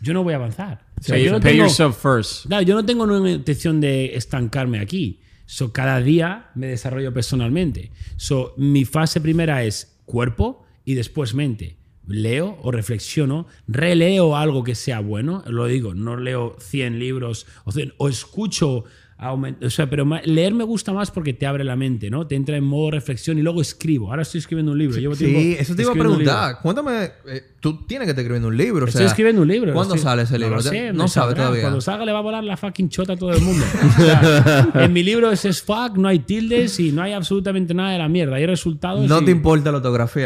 yo 0.00 0.12
no 0.12 0.24
voy 0.24 0.32
a 0.32 0.38
avanzar. 0.38 0.86
O 0.98 1.02
sea, 1.04 1.14
Pay, 1.14 1.24
yo 1.26 1.30
no 1.30 1.38
tengo- 1.40 1.92
first. 1.92 2.46
Claro, 2.46 2.62
yo 2.64 2.74
no 2.74 2.84
tengo 2.84 3.04
una 3.04 3.30
intención 3.30 3.80
de 3.80 4.16
estancarme 4.16 4.80
aquí. 4.80 5.20
So, 5.46 5.72
cada 5.72 6.00
día 6.00 6.50
me 6.56 6.66
desarrollo 6.66 7.12
personalmente. 7.14 7.92
So, 8.16 8.54
mi 8.56 8.84
fase 8.84 9.20
primera 9.20 9.62
es 9.62 10.00
cuerpo 10.04 10.64
y 10.84 10.94
después 10.94 11.32
mente. 11.32 11.79
Leo 12.10 12.58
o 12.62 12.72
reflexiono, 12.72 13.46
releo 13.68 14.36
algo 14.36 14.64
que 14.64 14.74
sea 14.74 15.00
bueno, 15.00 15.44
lo 15.46 15.66
digo, 15.66 15.94
no 15.94 16.16
leo 16.16 16.56
100 16.58 16.98
libros 16.98 17.46
o, 17.64 17.70
100 17.70 17.94
o 17.98 18.08
escucho, 18.08 18.84
aument- 19.20 19.62
o 19.64 19.68
sea, 19.70 19.88
pero 19.90 20.06
leer 20.24 20.54
me 20.54 20.64
gusta 20.64 20.92
más 20.92 21.10
porque 21.10 21.34
te 21.34 21.46
abre 21.46 21.62
la 21.62 21.76
mente, 21.76 22.08
¿no? 22.10 22.26
Te 22.26 22.34
entra 22.36 22.56
en 22.56 22.64
modo 22.64 22.90
reflexión 22.92 23.38
y 23.38 23.42
luego 23.42 23.60
escribo. 23.60 24.10
Ahora 24.10 24.22
estoy 24.22 24.38
escribiendo 24.38 24.72
un 24.72 24.78
libro. 24.78 24.98
Llevo 24.98 25.14
Sí, 25.14 25.26
tiempo 25.26 25.60
eso 25.60 25.74
te 25.76 25.82
iba 25.82 25.90
a 25.92 25.94
preguntar. 25.94 26.58
Cuéntame, 26.62 27.04
eh, 27.28 27.42
tú 27.60 27.84
tienes 27.86 28.06
que 28.06 28.10
estar 28.12 28.22
escribiendo 28.22 28.48
un 28.48 28.56
libro. 28.56 28.84
o 28.84 28.88
Estoy 28.88 29.00
sea, 29.00 29.08
escribiendo 29.08 29.42
un 29.42 29.48
libro. 29.48 29.72
¿Cuándo 29.74 29.94
Estoy- 29.94 30.04
sale 30.10 30.22
ese 30.22 30.32
No 30.34 30.38
libro? 30.38 30.56
lo 30.56 30.62
Ya- 30.62 30.70
sé, 30.70 30.92
no 30.92 31.06
sabe 31.08 31.34
todavía. 31.34 31.60
Cuando 31.62 31.80
salga 31.80 32.04
le 32.06 32.12
va 32.12 32.18
a 32.18 32.22
volar 32.22 32.42
la 32.44 32.56
fucking 32.56 32.88
chota 32.88 33.12
a 33.12 33.16
todo 33.16 33.32
el 33.32 33.42
mundo. 33.42 33.64
O 33.98 34.02
sea, 34.02 34.68
en 34.74 34.92
mi 34.92 35.02
libro 35.02 35.30
es, 35.30 35.44
es 35.44 35.62
fuck, 35.62 35.96
no 35.96 36.08
hay 36.08 36.20
tildes 36.20 36.80
y 36.80 36.90
no 36.92 37.02
hay 37.02 37.12
absolutamente 37.12 37.74
nada 37.74 37.92
de 37.92 37.98
la 37.98 38.08
mierda. 38.08 38.36
Hay 38.36 38.46
resultados. 38.46 39.06
No 39.08 39.20
y- 39.20 39.24
te 39.26 39.30
importa 39.32 39.70
la 39.70 39.80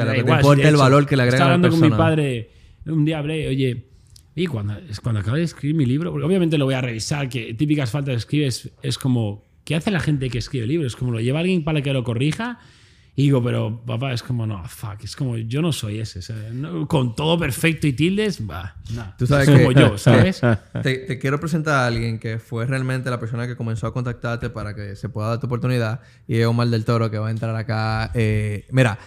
lo 0.04 0.10
da 0.10 0.14
que 0.16 0.22
te 0.22 0.26
igual, 0.26 0.40
si 0.40 0.46
importa 0.46 0.68
el 0.68 0.74
hecho, 0.74 0.82
valor 0.82 1.06
que 1.06 1.16
le 1.16 1.22
agrega 1.22 1.36
Estaba 1.36 1.46
a 1.46 1.50
la 1.50 1.54
hablando 1.56 1.70
con 1.70 1.80
mi 1.80 1.88
persona. 1.88 2.04
padre 2.10 2.50
un 2.86 3.04
día 3.04 3.18
hablé, 3.18 3.48
oye, 3.48 3.84
y 4.36 4.46
cuando, 4.46 4.76
es 4.88 5.00
cuando 5.00 5.20
acabé 5.20 5.38
de 5.38 5.44
escribir 5.44 5.76
mi 5.76 5.86
libro, 5.86 6.10
porque 6.10 6.26
obviamente 6.26 6.58
lo 6.58 6.64
voy 6.64 6.74
a 6.74 6.80
revisar, 6.80 7.28
que 7.28 7.54
típicas 7.54 7.90
faltas 7.90 8.12
que 8.14 8.18
escribes 8.18 8.70
es 8.82 8.98
como, 8.98 9.44
¿qué 9.64 9.76
hace 9.76 9.90
la 9.90 10.00
gente 10.00 10.28
que 10.30 10.38
escribe 10.38 10.66
libros? 10.66 10.96
Como 10.96 11.12
lo 11.12 11.20
lleva 11.20 11.40
alguien 11.40 11.62
para 11.64 11.82
que 11.82 11.92
lo 11.92 12.02
corrija. 12.04 12.58
Y 13.16 13.22
digo, 13.26 13.44
pero 13.44 13.80
papá, 13.86 14.12
es 14.12 14.24
como, 14.24 14.44
no, 14.44 14.64
fuck, 14.68 15.04
es 15.04 15.14
como, 15.14 15.36
yo 15.36 15.62
no 15.62 15.70
soy 15.70 16.00
ese. 16.00 16.18
no- 16.52 16.88
con 16.88 17.14
todo 17.14 17.38
perfecto 17.38 17.86
y 17.86 17.92
tildes, 17.92 18.40
va, 18.50 18.74
no. 18.92 19.14
Tú 19.16 19.24
sabes 19.28 19.48
que- 19.48 19.54
como 19.56 19.70
yo, 19.70 19.96
¿sabes? 19.98 20.40
Te, 20.82 20.96
te 20.98 21.18
quiero 21.20 21.38
presentar 21.38 21.74
a 21.74 21.86
alguien 21.86 22.18
que 22.18 22.40
fue 22.40 22.66
realmente 22.66 23.10
la 23.10 23.20
persona 23.20 23.46
que 23.46 23.54
comenzó 23.54 23.86
a 23.86 23.92
contactarte 23.92 24.50
para 24.50 24.74
que 24.74 24.96
se 24.96 25.08
pueda 25.08 25.28
dar 25.28 25.38
tu 25.38 25.46
oportunidad. 25.46 26.00
Y 26.26 26.38
es 26.38 26.46
Omar 26.46 26.66
del 26.66 26.84
Toro 26.84 27.08
que 27.08 27.18
va 27.18 27.28
a 27.28 27.30
entrar 27.30 27.54
acá. 27.54 28.10
Eh, 28.14 28.66
mira, 28.72 28.98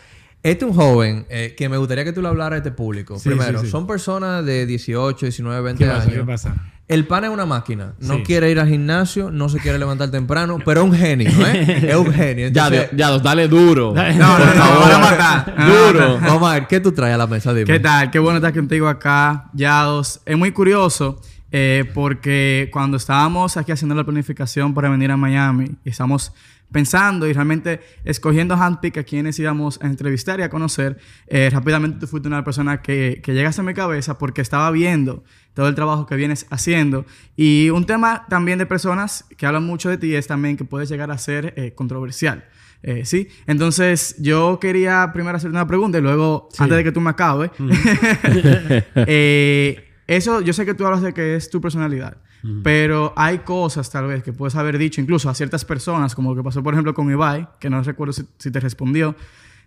este 0.52 0.66
es 0.66 0.72
un 0.72 0.76
joven 0.78 1.26
eh, 1.30 1.54
que 1.58 1.70
me 1.70 1.78
gustaría 1.78 2.04
que 2.04 2.14
tú 2.14 2.22
le 2.22 2.28
hablaras 2.28 2.54
a 2.56 2.58
este 2.58 2.72
público. 2.72 3.18
Sí, 3.20 3.30
Primero, 3.30 3.60
sí, 3.60 3.66
sí. 3.66 3.72
son 3.72 3.86
personas 3.88 4.46
de 4.46 4.66
18, 4.66 5.26
19, 5.26 5.62
20 5.62 5.84
¿Qué 5.84 5.90
pasa? 5.90 6.02
años. 6.04 6.14
¿Qué 6.14 6.24
pasa? 6.24 6.56
El 6.88 7.06
pan 7.06 7.26
es 7.26 7.30
una 7.32 7.46
máquina. 7.46 7.96
No 8.00 8.16
Sí. 8.16 8.24
quiere 8.24 8.50
ir 8.50 8.60
al 8.62 8.68
gimnasio, 8.70 9.30
no 9.30 9.50
se 9.50 9.60
quiere 9.60 9.78
levantar 9.78 10.10
temprano, 10.10 10.58
pero 10.64 10.82
es 10.82 10.88
un 10.90 10.96
genio, 10.96 11.30
¿eh? 11.46 11.84
es 11.90 11.96
un 11.96 12.14
genio. 12.14 12.48
Ya, 12.48 12.68
Entonces, 12.68 12.92
ya, 12.92 13.10
ya, 13.10 13.20
dale 13.20 13.48
duro. 13.50 13.94
No, 13.94 14.04
no, 14.14 14.40
no, 14.40 14.80
van 14.80 14.92
a 14.92 14.98
matar. 15.00 15.56
Duro. 15.68 16.36
Omar, 16.36 16.66
¿qué 16.68 16.80
tú 16.80 16.94
traes 16.94 17.16
a 17.16 17.18
la 17.18 17.28
mesa? 17.28 17.54
Dime. 17.54 17.66
¿Qué 17.66 17.80
tal? 17.82 18.10
Qué 18.10 18.20
bueno 18.20 18.38
estar 18.38 18.54
contigo 18.54 18.88
acá, 18.88 19.50
Yados. 19.54 20.22
Es 20.26 20.38
muy 20.38 20.52
curioso 20.52 21.20
eh, 21.52 21.84
porque 21.94 22.70
cuando 22.72 22.96
estábamos 22.96 23.58
aquí 23.58 23.74
haciendo 23.74 23.94
la 23.96 24.06
planificación 24.06 24.74
para 24.74 24.88
venir 24.90 25.12
a 25.12 25.18
Miami, 25.18 25.72
y 25.84 25.90
estamos 25.90 26.32
pensando 26.72 27.28
y 27.28 27.34
realmente 27.34 27.82
escogiendo 28.04 28.56
handpick 28.56 28.98
a 28.98 29.04
quienes 29.04 29.40
íbamos 29.40 29.80
a 29.82 29.88
entrevistar 29.88 30.40
y 30.40 30.44
a 30.44 30.50
conocer, 30.50 30.98
eh, 31.28 31.50
rápidamente 31.52 32.00
tú 32.00 32.08
fuiste 32.08 32.28
una 32.28 32.44
persona 32.44 32.82
que, 32.82 33.22
que 33.24 33.34
llegaste 33.34 33.62
a 33.62 33.64
mi 33.64 33.74
cabeza 33.74 34.18
porque 34.18 34.42
estaba 34.42 34.70
viendo 34.72 35.24
todo 35.54 35.68
el 35.68 35.76
trabajo 35.76 36.06
que 36.06 36.16
vienes 36.16 36.46
haciendo. 36.50 37.06
Y 37.36 37.70
un 37.72 37.86
tema 37.86 38.26
también 38.30 38.60
de 38.60 38.66
personas 38.66 39.26
que 39.38 39.46
hablan 39.46 39.66
mucho 39.66 39.90
de 39.90 39.98
ti 39.98 40.14
es 40.14 40.28
también 40.28 40.58
que 40.58 40.66
puedes 40.66 40.90
llegar 40.90 41.10
a 41.10 41.18
ser 41.18 41.54
eh, 41.58 41.74
controversial. 41.74 42.46
Eh, 42.84 43.06
sí, 43.06 43.28
entonces 43.48 44.16
yo 44.20 44.60
quería 44.60 45.10
primero 45.14 45.36
hacerte 45.36 45.56
una 45.56 45.68
pregunta 45.68 45.98
y 45.98 46.02
luego, 46.02 46.48
antes 46.60 46.78
de 46.78 46.84
que 46.84 46.92
tú 46.92 47.02
me 47.02 47.10
acabes, 47.10 47.50
eh, 48.96 49.84
eso 50.06 50.42
yo 50.42 50.54
sé 50.54 50.66
que 50.66 50.76
tú 50.76 50.86
hablas 50.86 51.02
de 51.02 51.14
que 51.14 51.36
es 51.36 51.50
tu 51.50 51.60
personalidad, 51.60 52.18
pero 52.64 53.14
hay 53.16 53.40
cosas 53.40 53.90
tal 53.90 54.08
vez 54.08 54.24
que 54.24 54.34
puedes 54.34 54.56
haber 54.56 54.78
dicho 54.78 55.02
incluso 55.02 55.30
a 55.30 55.34
ciertas 55.34 55.66
personas, 55.66 56.16
como 56.16 56.32
lo 56.32 56.36
que 56.38 56.44
pasó 56.44 56.62
por 56.64 56.74
ejemplo 56.74 56.94
con 56.94 57.10
Ibai, 57.12 57.48
que 57.60 57.70
no 57.70 57.82
recuerdo 57.84 58.14
si, 58.14 58.24
si 58.38 58.52
te 58.52 58.60
respondió. 58.60 59.16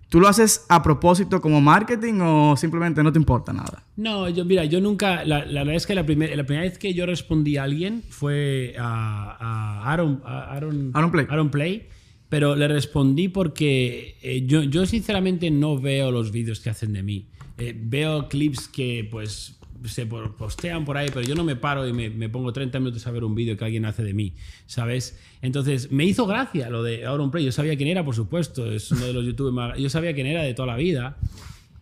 ¿Tú 0.09 0.19
lo 0.19 0.27
haces 0.27 0.67
a 0.69 0.83
propósito 0.83 1.41
como 1.41 1.61
marketing 1.61 2.15
o 2.21 2.57
simplemente 2.57 3.01
no 3.01 3.13
te 3.13 3.19
importa 3.21 3.53
nada? 3.53 3.85
No, 3.97 4.29
yo, 4.29 4.45
mira, 4.45 4.65
yo 4.65 4.81
nunca. 4.81 5.25
La, 5.25 5.45
la 5.47 5.61
verdad 5.61 5.77
es 5.77 5.87
que 5.87 5.95
la, 5.95 6.05
primer- 6.05 6.37
la 6.37 6.43
primera 6.45 6.65
vez 6.69 6.79
que 6.79 6.93
yo 6.95 7.07
respondí 7.07 7.57
a 7.59 7.63
alguien 7.63 8.03
fue 8.09 8.75
a, 8.77 9.37
a 9.85 9.93
Aaron, 9.93 10.21
a 10.25 10.53
Aaron, 10.53 10.91
Aaron 10.95 11.11
Play. 11.13 11.27
Aaron 11.31 11.51
Play. 11.51 11.87
Pero 12.29 12.57
le 12.57 12.67
respondí 12.67 13.29
porque 13.29 14.17
eh, 14.23 14.45
yo, 14.47 14.65
yo 14.65 14.85
sinceramente 14.85 15.49
no 15.53 15.79
veo 15.79 16.11
los 16.11 16.33
vídeos 16.33 16.59
que 16.59 16.71
hacen 16.71 16.93
de 16.93 17.05
mí. 17.05 17.29
Eh, 17.59 17.73
veo 17.81 18.27
clips 18.29 18.67
que 18.67 19.07
pues 19.09 19.60
se 19.85 20.07
postean 20.07 20.85
por 20.85 20.97
ahí, 20.97 21.09
pero 21.13 21.23
yo 21.23 21.35
no 21.35 21.45
me 21.45 21.57
paro 21.57 21.87
y 21.87 21.93
me, 21.93 22.11
me 22.11 22.29
pongo 22.29 22.53
30 22.53 22.79
minutos 22.79 23.07
a 23.07 23.11
ver 23.11 23.25
un 23.25 23.35
vídeo 23.35 23.57
que 23.57 23.65
alguien 23.65 23.85
hace 23.85 24.03
de 24.03 24.15
mí, 24.15 24.35
¿sabes? 24.67 25.19
Entonces, 25.43 25.91
me 25.91 26.05
hizo 26.05 26.27
gracia 26.27 26.71
lo 26.71 26.83
de 26.83 27.07
Auron 27.07 27.31
Play. 27.31 27.45
Yo 27.45 27.53
sabía 27.53 27.77
quién 27.77 27.89
era, 27.89 28.05
por 28.05 28.15
supuesto, 28.15 28.71
es 28.71 28.91
uno 28.93 29.07
de 29.07 29.13
los 29.13 29.25
youtubers 29.25 29.55
más... 29.55 29.79
Yo 29.79 29.89
sabía 29.91 30.15
quién 30.15 30.27
era 30.27 30.43
de 30.43 30.55
toda 30.55 30.69
la 30.69 30.77
vida. 30.77 31.17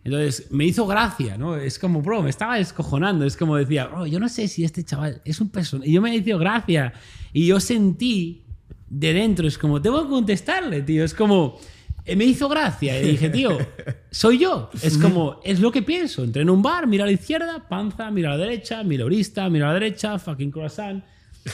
Entonces, 0.03 0.47
me 0.51 0.65
hizo 0.65 0.87
gracia, 0.87 1.37
¿no? 1.37 1.55
Es 1.57 1.77
como, 1.77 2.01
bro, 2.01 2.23
me 2.23 2.29
estaba 2.29 2.57
descojonando. 2.57 3.25
Es 3.25 3.35
como 3.35 3.57
decía, 3.57 3.87
bro, 3.87 4.07
yo 4.07 4.19
no 4.19 4.29
sé 4.29 4.47
si 4.47 4.63
este 4.63 4.83
chaval 4.83 5.21
es 5.25 5.41
un 5.41 5.49
personaje. 5.49 5.89
Y 5.89 5.93
yo 5.93 6.01
me 6.01 6.15
hizo 6.15 6.37
gracia. 6.37 6.93
Y 7.33 7.47
yo 7.47 7.59
sentí 7.59 8.43
de 8.89 9.13
dentro, 9.13 9.47
es 9.47 9.57
como, 9.57 9.81
tengo 9.81 10.03
que 10.03 10.09
contestarle, 10.09 10.81
tío. 10.81 11.03
Es 11.03 11.13
como, 11.13 11.59
me 12.15 12.25
hizo 12.25 12.49
gracia. 12.49 13.01
Y 13.01 13.11
dije, 13.11 13.29
tío, 13.29 13.57
soy 14.11 14.39
yo. 14.39 14.69
Es 14.81 14.97
como, 14.97 15.39
es 15.43 15.59
lo 15.59 15.71
que 15.71 15.81
pienso. 15.81 16.23
Entré 16.23 16.41
en 16.41 16.49
un 16.49 16.61
bar, 16.61 16.87
miro 16.87 17.03
a 17.03 17.07
la 17.07 17.13
izquierda, 17.13 17.67
panza, 17.67 18.09
miro 18.11 18.29
a 18.29 18.31
la 18.31 18.37
derecha, 18.37 18.83
miro 18.83 19.05
orista, 19.05 19.49
miro 19.49 19.65
a 19.65 19.69
la 19.69 19.73
derecha, 19.75 20.17
fucking 20.19 20.51
croissant. 20.51 21.03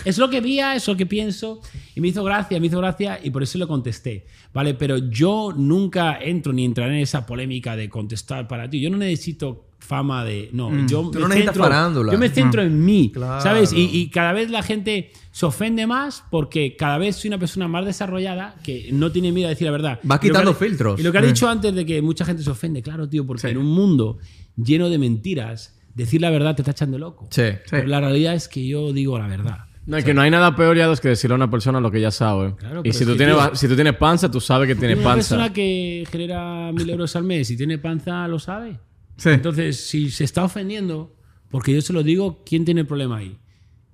Es 0.04 0.18
lo 0.18 0.30
que 0.30 0.42
veía, 0.42 0.76
es 0.76 0.88
lo 0.88 0.96
que 0.96 1.06
pienso. 1.06 1.62
Y 1.96 2.02
me 2.02 2.10
hizo 2.10 2.24
gracia, 2.24 2.60
me 2.60 2.68
hizo 2.68 2.80
gracia 2.80 3.20
y 3.24 3.30
por 3.30 3.44
eso 3.44 3.58
le 3.58 3.68
contesté. 3.68 4.26
¿Vale? 4.54 4.74
Pero 4.74 4.98
yo 4.98 5.54
nunca 5.56 6.18
entro 6.22 6.54
ni 6.54 6.66
entraré 6.66 6.96
en 6.96 7.02
esa 7.02 7.26
polémica 7.26 7.76
de 7.76 7.90
contestar 7.90 8.48
para 8.48 8.70
ti. 8.70 8.80
Yo 8.80 8.90
no 8.90 8.98
necesito 8.98 9.66
fama 9.86 10.26
de. 10.26 10.50
No, 10.52 10.70
yo 10.88 11.02
Tú 11.12 11.14
me 11.14 11.20
no 11.22 11.28
necesitas 11.30 11.54
centro- 11.56 11.64
farándula. 11.64 12.12
Yo 12.12 12.18
me 12.20 12.30
centro 12.30 12.62
en 12.62 12.84
mí. 12.84 13.12
Claro. 13.14 13.42
¿Sabes? 13.42 13.72
Y, 13.72 13.90
y 13.94 14.10
cada 14.10 14.34
vez 14.34 14.50
la 14.50 14.64
gente 14.64 15.12
se 15.32 15.46
ofende 15.46 15.86
más 15.88 16.24
porque 16.32 16.76
cada 16.76 16.98
vez 16.98 17.16
soy 17.18 17.28
una 17.30 17.38
persona 17.38 17.68
más 17.68 17.86
desarrollada 17.86 18.56
que 18.64 18.90
no 18.92 19.12
tiene 19.12 19.32
miedo 19.32 19.48
a 19.48 19.52
decir 19.52 19.66
la 19.66 19.72
verdad. 19.72 20.00
Y 20.04 20.08
que 20.10 20.20
quitando 20.20 20.52
ha- 20.52 20.56
filtros. 20.56 21.00
Y 21.00 21.04
lo 21.04 21.12
que 21.12 21.18
has 21.20 21.26
dicho 21.28 21.48
antes 21.48 21.74
de 21.76 21.86
que 21.86 22.02
mucha 22.02 22.26
gente 22.26 22.42
se 22.44 22.50
ofende, 22.50 22.82
claro, 22.82 23.08
tío, 23.08 23.26
porque 23.26 23.48
en 23.50 23.58
un 23.58 23.68
mundo 23.68 24.18
lleno 24.58 24.90
de 24.90 24.98
mentiras, 24.98 25.78
decir 25.94 26.20
la 26.22 26.30
verdad 26.30 26.56
te 26.56 26.64
tachan 26.64 26.92
de 26.92 27.00
loco. 27.00 27.28
Sí. 27.30 27.44
Pero 27.70 27.88
la 27.88 28.00
realidad 28.02 28.34
es 28.34 28.48
que 28.48 28.66
yo 28.68 28.92
digo 28.92 29.18
la 29.20 29.28
verdad. 29.28 29.60
No, 29.88 29.98
es 29.98 30.04
que 30.04 30.16
no 30.16 30.22
hay 30.22 30.32
nada 30.32 30.56
peor 30.56 30.76
ya 30.76 30.88
dos 30.88 31.00
que 31.00 31.10
decirle 31.10 31.34
a 31.34 31.36
una 31.36 31.52
persona 31.52 31.80
lo 31.80 31.92
que 31.92 32.02
ya 32.02 32.10
sabe. 32.10 32.56
Claro, 32.56 32.82
y 32.84 32.92
si 32.92 33.06
tú, 33.06 33.16
tienes, 33.16 33.36
tío, 33.36 33.56
si 33.56 33.68
tú 33.68 33.76
tienes 33.76 33.94
panza, 33.96 34.32
tú 34.32 34.42
sabes 34.42 34.68
que 34.68 34.74
tienes 34.74 34.98
Una 34.98 35.04
panza. 35.06 35.36
persona 35.36 35.54
que 35.54 36.08
genera 36.12 36.72
mil 36.74 36.90
euros 36.90 37.16
al 37.16 37.24
mes 37.24 37.52
y 37.52 37.56
tiene 37.58 37.78
panza 37.78 38.28
lo 38.28 38.40
sabe. 38.40 38.80
Sí. 39.18 39.30
Entonces, 39.30 39.88
si 39.88 40.10
se 40.12 40.24
está 40.24 40.44
ofendiendo, 40.44 41.16
porque 41.50 41.74
yo 41.74 41.82
se 41.82 41.94
lo 41.94 42.04
digo, 42.04 42.44
¿quién 42.46 42.66
tiene 42.66 42.82
el 42.82 42.88
problema 42.88 43.18
ahí? 43.18 43.38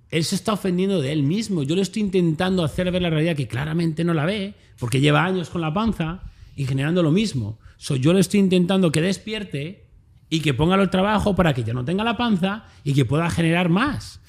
Él 0.10 0.24
se 0.26 0.36
está 0.36 0.54
ofendiendo 0.54 1.02
de 1.02 1.12
él 1.14 1.24
mismo. 1.24 1.64
Yo 1.64 1.76
le 1.76 1.82
estoy 1.82 2.02
intentando 2.02 2.64
hacer 2.64 2.92
ver 2.92 3.02
la 3.02 3.10
realidad 3.10 3.36
que 3.36 3.48
claramente 3.48 4.04
no 4.04 4.14
la 4.14 4.26
ve, 4.26 4.56
porque 4.80 5.00
lleva 5.00 5.24
años 5.24 5.50
con 5.50 5.62
la 5.62 5.74
panza 5.74 6.24
y 6.56 6.66
generando 6.66 7.02
lo 7.04 7.12
mismo. 7.12 7.60
So, 7.78 7.96
yo 7.96 8.12
le 8.14 8.20
estoy 8.20 8.40
intentando 8.42 8.92
que 8.92 9.02
despierte 9.02 9.86
y 10.30 10.42
que 10.42 10.54
ponga 10.54 10.76
el 10.76 10.90
trabajo 10.90 11.36
para 11.36 11.54
que 11.54 11.64
ya 11.64 11.74
no 11.74 11.86
tenga 11.86 12.04
la 12.04 12.18
panza 12.18 12.66
y 12.84 12.94
que 12.94 13.06
pueda 13.06 13.30
generar 13.30 13.70
más. 13.70 14.22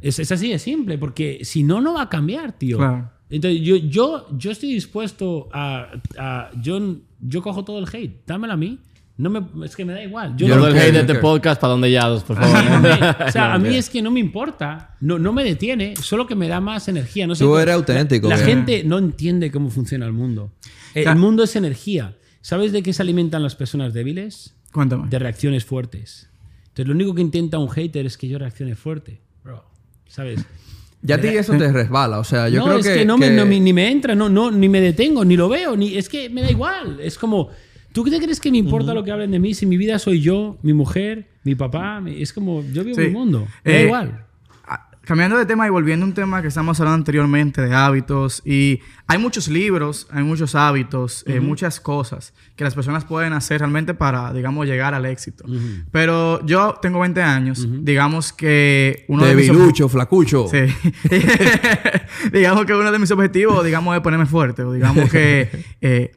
Es, 0.00 0.18
es 0.18 0.30
así 0.32 0.48
de 0.50 0.58
simple, 0.58 0.98
porque 0.98 1.40
si 1.44 1.62
no, 1.62 1.80
no 1.80 1.94
va 1.94 2.02
a 2.02 2.08
cambiar, 2.08 2.52
tío. 2.58 2.78
Claro. 2.78 3.10
Entonces, 3.30 3.60
yo, 3.62 3.76
yo, 3.76 4.26
yo 4.36 4.50
estoy 4.50 4.72
dispuesto 4.74 5.48
a, 5.52 5.90
a- 6.18 6.50
yo, 6.60 6.96
yo 7.20 7.42
cojo 7.42 7.64
todo 7.64 7.78
el 7.78 7.86
hate, 7.90 8.22
dámelo 8.26 8.54
a 8.54 8.56
mí. 8.56 8.78
No 9.20 9.28
me, 9.30 9.66
es 9.66 9.76
que 9.76 9.84
me 9.84 9.92
da 9.92 10.02
igual. 10.02 10.34
Yo 10.36 10.46
Yo 10.46 10.56
no- 10.56 10.64
hate 10.66 10.92
de 10.92 11.00
este 11.00 11.14
podcast 11.16 11.60
para 11.60 11.72
donde 11.72 11.90
ya 11.90 12.06
dos, 12.08 12.22
por 12.24 12.38
no 12.38 12.46
favor. 12.46 12.80
me- 12.80 12.88
o 13.28 13.30
sea, 13.32 13.48
No, 13.48 13.54
a 13.54 13.58
mí 13.58 13.76
es 13.76 13.90
que 13.90 14.00
no 14.02 14.10
me 14.10 14.20
importa, 14.20 14.96
no, 15.00 15.18
no 15.18 15.32
me 15.32 15.44
detiene, 15.44 15.94
solo 15.96 16.26
que 16.26 16.34
me 16.34 16.48
da 16.48 16.60
más 16.60 16.88
energía. 16.88 17.26
No 17.26 17.34
sé 17.34 17.44
Tú 17.44 17.50
cómo- 17.50 17.60
eres 17.60 17.74
auténtico, 17.74 18.28
La, 18.28 18.36
la 18.36 18.44
bien. 18.44 18.58
gente 18.66 18.82
no 18.84 18.98
entiende 18.98 19.50
cómo 19.50 19.70
funciona 19.70 20.06
el 20.06 20.12
mundo. 20.12 20.52
El 20.94 21.02
Claro. 21.04 21.18
mundo 21.20 21.42
es 21.44 21.54
energía. 21.56 22.16
¿Sabes 22.40 22.72
de 22.72 22.82
qué 22.82 22.92
se 22.92 23.02
alimentan 23.02 23.42
las 23.42 23.54
personas 23.56 23.92
débiles? 23.92 24.54
Cuéntame. 24.72 25.08
De 25.08 25.18
reacciones 25.18 25.64
fuertes. 25.64 26.30
Entonces, 26.68 26.86
lo 26.86 26.94
único 26.94 27.14
que 27.14 27.20
intenta 27.20 27.58
un 27.58 27.68
hater 27.68 28.06
es 28.06 28.16
que 28.16 28.26
yo 28.28 28.38
reaccione 28.38 28.74
fuerte. 28.76 29.20
Bro, 29.44 29.64
¿sabes? 30.08 30.40
Ya 31.02 31.16
a 31.16 31.20
ti 31.20 31.28
eso 31.28 31.54
te 31.56 31.72
resbala. 31.72 32.18
O 32.18 32.24
sea, 32.24 32.48
yo 32.48 32.58
no, 32.60 32.64
creo 32.66 32.78
es 32.78 32.86
que. 32.86 32.94
que, 32.94 33.04
no, 33.04 33.18
Me, 33.18 33.28
que- 33.28 33.34
no 33.36 33.46
me- 33.46 33.58
ni 33.60 33.72
me 33.72 33.90
entra, 33.90 34.14
no, 34.14 34.28
no, 34.28 34.50
ni 34.50 34.68
me 34.68 34.80
detengo, 34.80 35.24
ni 35.24 35.36
lo 35.36 35.48
veo, 35.48 35.76
ni 35.76 35.96
es 35.96 36.08
que 36.08 36.28
me 36.30 36.42
da 36.42 36.50
igual. 36.50 36.98
Es 37.00 37.18
como, 37.18 37.48
¿tú 37.92 38.04
qué 38.04 38.10
te 38.10 38.18
crees 38.20 38.40
que 38.40 38.50
me 38.50 38.58
importa 38.58 38.94
lo 38.94 39.02
que 39.04 39.10
hablen 39.12 39.30
de 39.30 39.38
mí? 39.38 39.54
Si 39.54 39.66
mi 39.66 39.76
vida 39.76 39.98
soy 39.98 40.20
yo, 40.20 40.58
mi 40.62 40.72
mujer, 40.72 41.28
mi 41.44 41.54
papá, 41.54 42.00
mi- 42.00 42.20
es 42.22 42.32
como, 42.32 42.62
yo 42.72 42.84
vivo 42.84 42.96
Sí. 42.96 43.02
mi 43.08 43.10
mundo, 43.10 43.46
me 43.64 43.72
da 43.72 43.78
Eh, 43.78 43.84
igual. 43.84 44.26
Cambiando 45.02 45.38
de 45.38 45.46
tema 45.46 45.66
y 45.66 45.70
volviendo 45.70 46.04
a 46.04 46.08
un 46.08 46.14
tema 46.14 46.40
que 46.40 46.46
estamos 46.48 46.78
hablando 46.78 46.96
anteriormente 46.98 47.62
de 47.62 47.74
hábitos 47.74 48.42
y 48.44 48.80
hay 49.08 49.18
muchos 49.18 49.48
libros, 49.48 50.06
hay 50.12 50.22
muchos 50.22 50.54
hábitos, 50.54 51.24
eh, 51.26 51.40
muchas 51.40 51.80
cosas 51.80 52.32
que 52.54 52.62
las 52.62 52.74
personas 52.76 53.04
pueden 53.06 53.32
hacer 53.32 53.58
realmente 53.60 53.94
para, 53.94 54.32
digamos, 54.32 54.66
llegar 54.68 54.94
al 54.94 55.06
éxito. 55.06 55.44
Pero 55.90 56.44
yo 56.46 56.78
tengo 56.80 57.00
20 57.00 57.22
años, 57.22 57.66
digamos 57.82 58.32
que 58.32 59.04
uno 59.08 59.24
de 59.24 59.34
mis 59.34 59.48
ob- 59.48 59.54
Debilucho, 59.54 59.88
flacucho. 59.88 60.46
Sí. 60.48 60.66
digamos 62.32 62.64
que 62.66 62.74
uno 62.74 62.92
de 62.92 62.98
mis 62.98 63.10
objetivos, 63.10 63.64
digamos, 63.64 63.96
es 63.96 64.02
ponerme 64.02 64.26
fuerte. 64.26 64.62
O 64.62 64.72
digamos 64.72 65.10
que 65.10 65.48
eh, 65.80 66.12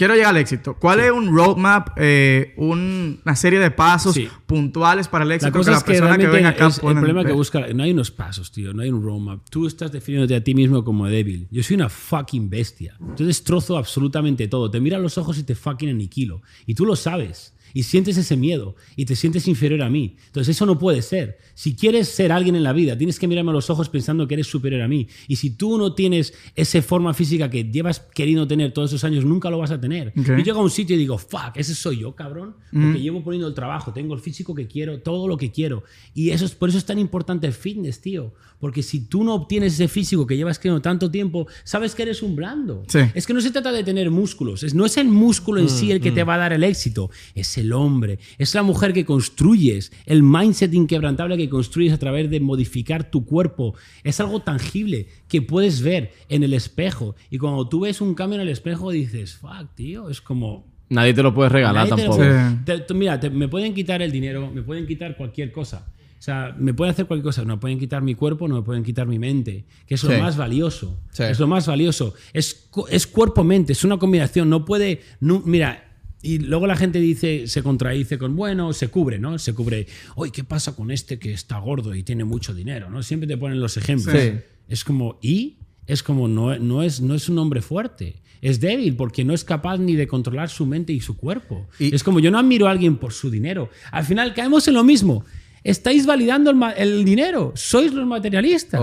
quiero 0.00 0.14
llegar 0.14 0.30
al 0.30 0.38
éxito. 0.38 0.76
¿Cuál 0.80 1.00
es 1.00 1.10
un 1.10 1.36
roadmap, 1.36 1.90
eh, 1.96 2.54
un- 2.56 3.20
una 3.22 3.36
serie 3.36 3.58
de 3.58 3.70
pasos 3.70 4.14
Sí. 4.14 4.26
puntuales 4.46 5.08
para 5.08 5.24
el 5.24 5.32
éxito 5.32 5.48
La 5.48 5.52
cosa 5.52 5.70
que 5.70 5.74
es 5.74 5.76
la 5.76 5.84
que 5.84 5.92
persona 6.00 6.16
que, 6.16 6.26
venga 6.34 6.48
acá 6.48 6.68
es 6.68 6.76
el 6.82 6.94
problema 6.94 7.22
que 7.22 7.32
busca, 7.32 7.66
no 7.74 7.82
hay 7.82 7.90
unos 7.92 8.10
pasos, 8.10 8.50
tío, 8.50 8.72
no 8.72 8.80
hay 8.80 8.88
un 8.88 9.02
roadmap. 9.02 9.40
Tú 9.50 9.66
estás 9.66 9.92
definiéndote 9.92 10.34
a 10.34 10.42
ti 10.42 10.54
mismo 10.54 10.82
como 10.84 11.06
débil. 11.06 11.48
Yo 11.50 11.62
soy 11.62 11.76
una 11.76 11.90
fucking 11.90 12.48
bestia. 12.48 12.96
Yo 13.18 13.26
destrozo 13.26 13.76
absolutamente 13.76 14.48
todo. 14.48 14.70
Te 14.70 14.80
miro 14.80 14.96
a 14.96 15.00
los 15.00 15.18
ojos 15.18 15.36
y 15.38 15.42
te 15.42 15.54
fucking 15.54 15.90
aniquilo. 15.90 16.40
Y 16.64 16.74
tú 16.74 16.86
lo 16.86 16.96
sabes. 16.96 17.54
Y 17.74 17.84
sientes 17.84 18.16
ese 18.16 18.36
miedo 18.36 18.74
y 18.96 19.04
te 19.04 19.16
sientes 19.16 19.46
inferior 19.48 19.82
a 19.82 19.90
mí. 19.90 20.16
Entonces 20.26 20.56
eso 20.56 20.66
no 20.66 20.78
puede 20.78 21.02
ser. 21.02 21.38
Si 21.54 21.74
quieres 21.74 22.08
ser 22.08 22.32
alguien 22.32 22.56
en 22.56 22.62
la 22.62 22.72
vida, 22.72 22.96
tienes 22.96 23.18
que 23.18 23.28
mirarme 23.28 23.50
a 23.50 23.54
los 23.54 23.70
ojos 23.70 23.88
pensando 23.88 24.26
que 24.26 24.34
eres 24.34 24.46
superior 24.46 24.82
a 24.82 24.88
mí. 24.88 25.08
Y 25.28 25.36
si 25.36 25.50
tú 25.50 25.78
no 25.78 25.94
tienes 25.94 26.34
esa 26.54 26.82
forma 26.82 27.14
física 27.14 27.50
que 27.50 27.64
llevas 27.64 28.00
queriendo 28.00 28.46
tener 28.46 28.72
todos 28.72 28.90
esos 28.90 29.04
años, 29.04 29.24
nunca 29.24 29.50
lo 29.50 29.58
vas 29.58 29.70
a 29.70 29.80
tener. 29.80 30.08
Ok. 30.08 30.26
Yo 30.26 30.38
llego 30.38 30.60
a 30.60 30.62
un 30.62 30.70
sitio 30.70 30.96
y 30.96 30.98
digo, 30.98 31.18
fuck, 31.18 31.56
ese 31.56 31.74
soy 31.74 32.00
yo, 32.00 32.14
cabrón. 32.14 32.54
Porque 32.72 33.00
llevo 33.00 33.22
poniendo 33.22 33.48
el 33.48 33.54
trabajo, 33.54 33.92
tengo 33.92 34.14
el 34.14 34.20
físico 34.20 34.54
que 34.54 34.66
quiero, 34.66 35.00
todo 35.00 35.28
lo 35.28 35.36
que 35.36 35.50
quiero. 35.50 35.84
Y 36.14 36.30
eso 36.30 36.44
es, 36.44 36.54
por 36.54 36.68
eso 36.68 36.78
es 36.78 36.84
tan 36.84 36.98
importante 36.98 37.46
el 37.46 37.52
fitness, 37.52 38.00
tío. 38.00 38.32
Porque 38.60 38.82
si 38.82 39.06
tú 39.06 39.24
no 39.24 39.34
obtienes 39.34 39.72
ese 39.74 39.88
físico 39.88 40.26
que 40.26 40.36
llevas 40.36 40.58
queriendo 40.58 40.82
tanto 40.82 41.10
tiempo, 41.10 41.46
sabes 41.64 41.94
que 41.94 42.02
eres 42.02 42.22
un 42.22 42.36
blando. 42.36 42.84
Sí. 42.88 42.98
Es 43.14 43.26
que 43.26 43.32
no 43.32 43.40
se 43.40 43.50
trata 43.50 43.72
de 43.72 43.82
tener 43.82 44.10
músculos. 44.10 44.62
Es, 44.62 44.74
no 44.74 44.84
es 44.84 44.98
el 44.98 45.08
músculo 45.08 45.60
en 45.62 45.68
sí 45.70 45.90
el 45.90 46.00
que 46.00 46.10
te 46.12 46.24
va 46.24 46.34
a 46.34 46.38
dar 46.38 46.52
el 46.52 46.62
éxito. 46.62 47.10
Es 47.34 47.56
el 47.56 47.72
hombre. 47.72 48.18
Es 48.38 48.54
la 48.54 48.62
mujer 48.62 48.92
que 48.92 49.04
construyes. 49.06 49.92
El 50.04 50.22
mindset 50.22 50.74
inquebrantable 50.74 51.36
que 51.38 51.48
construyes 51.48 51.92
a 51.94 51.98
través 51.98 52.28
de 52.30 52.38
modificar 52.40 53.10
tu 53.10 53.24
cuerpo. 53.24 53.74
Es 54.04 54.20
algo 54.20 54.40
tangible 54.40 55.06
que 55.26 55.40
puedes 55.40 55.80
ver 55.80 56.12
en 56.28 56.42
el 56.42 56.52
espejo. 56.52 57.16
Y 57.30 57.38
cuando 57.38 57.66
tú 57.68 57.80
ves 57.80 58.00
un 58.02 58.14
cambio 58.14 58.36
en 58.36 58.42
el 58.42 58.48
espejo, 58.50 58.90
dices, 58.90 59.34
fuck, 59.36 59.74
tío. 59.74 60.10
Es 60.10 60.20
como, 60.20 60.68
Nadie 60.90 61.14
te 61.14 61.22
lo 61.22 61.32
puede 61.32 61.48
regalar 61.48 61.88
Nadie 61.88 62.02
te 62.02 62.08
lo 62.08 62.16
tampoco. 62.16 62.62
puede- 62.64 62.76
Sí. 62.78 62.84
te- 62.86 62.94
mira, 62.94 63.18
te- 63.20 63.30
me 63.30 63.48
pueden 63.48 63.72
quitar 63.74 64.02
el 64.02 64.10
dinero, 64.12 64.50
me 64.52 64.62
pueden 64.62 64.86
quitar 64.86 65.16
cualquier 65.16 65.50
cosa. 65.52 65.86
O 66.20 66.22
sea, 66.22 66.54
me 66.58 66.74
pueden 66.74 66.92
hacer 66.92 67.06
cualquier 67.06 67.24
cosa. 67.24 67.44
No 67.46 67.56
me 67.56 67.60
pueden 67.60 67.78
quitar 67.78 68.02
mi 68.02 68.14
cuerpo, 68.14 68.46
no 68.46 68.56
me 68.56 68.62
pueden 68.62 68.84
quitar 68.84 69.06
mi 69.06 69.18
mente, 69.18 69.64
que 69.86 69.94
es 69.94 70.04
lo 70.04 70.14
Sí. 70.14 70.20
más 70.20 70.36
valioso. 70.36 71.00
Sí. 71.12 71.22
Es 71.22 71.40
lo 71.40 71.46
más 71.46 71.66
valioso. 71.66 72.12
Es, 72.34 72.68
es 72.90 73.06
cuerpo-mente, 73.06 73.72
es 73.72 73.84
una 73.84 73.96
combinación. 73.98 74.50
No 74.50 74.64
puede. 74.66 75.00
no- 75.20 75.42
mira. 75.44 75.86
Y 76.22 76.36
luego 76.38 76.66
la 76.66 76.76
gente 76.76 77.00
dice, 77.00 77.46
se 77.46 77.62
contradice 77.62 78.18
con, 78.18 78.36
bueno, 78.36 78.74
se 78.74 78.88
cubre, 78.88 79.18
¿no? 79.18 79.38
Se 79.38 79.54
cubre, 79.54 79.86
oye, 80.16 80.30
¿qué 80.30 80.44
pasa 80.44 80.76
con 80.76 80.90
este 80.90 81.18
que 81.18 81.32
está 81.32 81.58
gordo 81.58 81.94
y 81.94 82.02
tiene 82.02 82.24
mucho 82.24 82.52
dinero? 82.52 82.90
¿no? 82.90 83.02
Siempre 83.02 83.26
te 83.26 83.38
ponen 83.38 83.58
los 83.58 83.78
ejemplos. 83.78 84.14
Sí. 84.14 84.32
Es 84.68 84.84
como, 84.84 85.18
¿y? 85.22 85.56
Es 85.86 86.02
como, 86.02 86.28
no, 86.28 86.58
no, 86.58 86.82
es, 86.82 87.00
no 87.00 87.14
es 87.14 87.30
un 87.30 87.38
hombre 87.38 87.62
fuerte. 87.62 88.20
Es 88.42 88.60
débil 88.60 88.96
porque 88.96 89.24
no 89.24 89.32
es 89.32 89.44
capaz 89.44 89.78
ni 89.78 89.96
de 89.96 90.06
controlar 90.06 90.50
su 90.50 90.66
mente 90.66 90.92
y 90.92 91.00
su 91.00 91.16
cuerpo. 91.16 91.66
Y- 91.78 91.94
es 91.94 92.04
como, 92.04 92.20
yo 92.20 92.30
no 92.30 92.38
admiro 92.38 92.68
a 92.68 92.70
alguien 92.70 92.98
por 92.98 93.14
su 93.14 93.30
dinero. 93.30 93.70
Al 93.90 94.04
final 94.04 94.34
caemos 94.34 94.68
en 94.68 94.74
lo 94.74 94.84
mismo. 94.84 95.24
Estáis 95.62 96.06
validando 96.06 96.50
el, 96.76 97.04
dinero. 97.04 97.52
Sois 97.54 97.92
los 97.92 98.06
materialistas. 98.06 98.80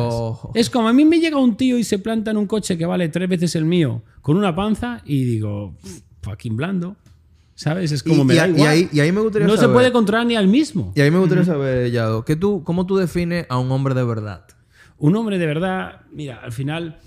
Es 0.53 0.69
como 0.69 0.87
a 0.87 0.93
mí 0.93 1.05
me 1.05 1.19
llega 1.19 1.37
un 1.37 1.57
tío 1.57 1.77
y 1.77 1.83
se 1.83 1.97
planta 1.99 2.31
en 2.31 2.37
un 2.37 2.45
coche 2.45 2.77
que 2.77 2.85
vale 2.85 3.09
tres 3.09 3.27
veces 3.27 3.55
el 3.55 3.65
mío 3.65 4.03
con 4.21 4.37
una 4.37 4.55
panza 4.55 5.01
y 5.05 5.23
digo, 5.23 5.75
"Pff, 5.81 5.99
fucking 6.21 6.55
blando. 6.55 6.95
¿Sabes? 7.55 7.91
Es 7.91 8.03
como 8.03 8.21
Y- 8.21 8.25
me 8.25 8.33
y 8.35 8.37
da 8.37 8.43
a- 8.43 8.47
y 8.47 8.51
igual. 8.51 8.67
ahí- 8.69 8.89
y 8.93 8.99
ahí 8.99 9.11
me 9.11 9.21
gustaría 9.21 9.47
no 9.47 9.57
se 9.57 9.67
puede 9.69 9.91
controlar 9.91 10.27
ni 10.27 10.35
al 10.35 10.47
mismo. 10.47 10.93
Y 10.95 11.01
a 11.01 11.05
mí 11.05 11.09
me 11.11 11.17
gustaría 11.17 11.43
saber, 11.43 11.89
Yado, 11.89 12.23
¿qué 12.23 12.35
tú, 12.35 12.61
¿cómo 12.63 12.85
tú 12.85 12.97
defines 12.97 13.47
a 13.49 13.57
un 13.57 13.71
hombre 13.71 13.95
de 13.95 14.03
verdad? 14.03 14.45
Un 14.99 15.15
hombre 15.15 15.39
de 15.39 15.47
verdad, 15.47 16.01
mira, 16.11 16.39
al 16.43 16.51
final 16.51 16.99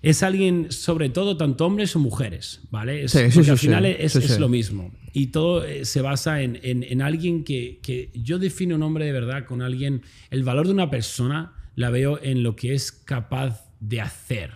es 0.00 0.22
alguien, 0.22 0.70
sobre 0.70 1.08
todo, 1.10 1.36
tanto 1.36 1.66
hombres 1.66 1.96
o 1.96 1.98
mujeres, 1.98 2.60
¿vale? 2.70 3.02
Es- 3.04 3.10
Sí, 3.10 3.18
sí, 3.18 3.24
porque 3.34 3.44
sí, 3.46 3.50
al 3.50 3.58
sí. 3.58 3.66
final 3.66 3.86
es, 3.86 4.12
Sí, 4.12 4.18
es 4.18 4.30
sí. 4.34 4.38
lo 4.40 4.48
mismo. 4.48 4.92
Y 5.18 5.26
todo 5.28 5.64
eh, 5.64 5.84
se 5.84 6.00
basa 6.00 6.42
en, 6.42 6.58
en- 6.62 6.82
en 6.84 7.02
alguien 7.02 7.44
que, 7.44 7.80
que 7.82 8.10
yo 8.14 8.38
defino 8.38 8.74
un 8.76 8.82
hombre 8.82 9.04
de 9.06 9.12
verdad 9.12 9.44
con 9.46 9.62
alguien. 9.62 10.02
El 10.30 10.42
valor 10.44 10.66
de 10.66 10.72
una 10.72 10.90
persona 10.90 11.52
la 11.74 11.90
veo 11.90 12.18
en 12.22 12.42
lo 12.42 12.54
que 12.56 12.74
es 12.74 12.92
capaz 12.92 13.64
de 13.80 14.00
hacer. 14.00 14.52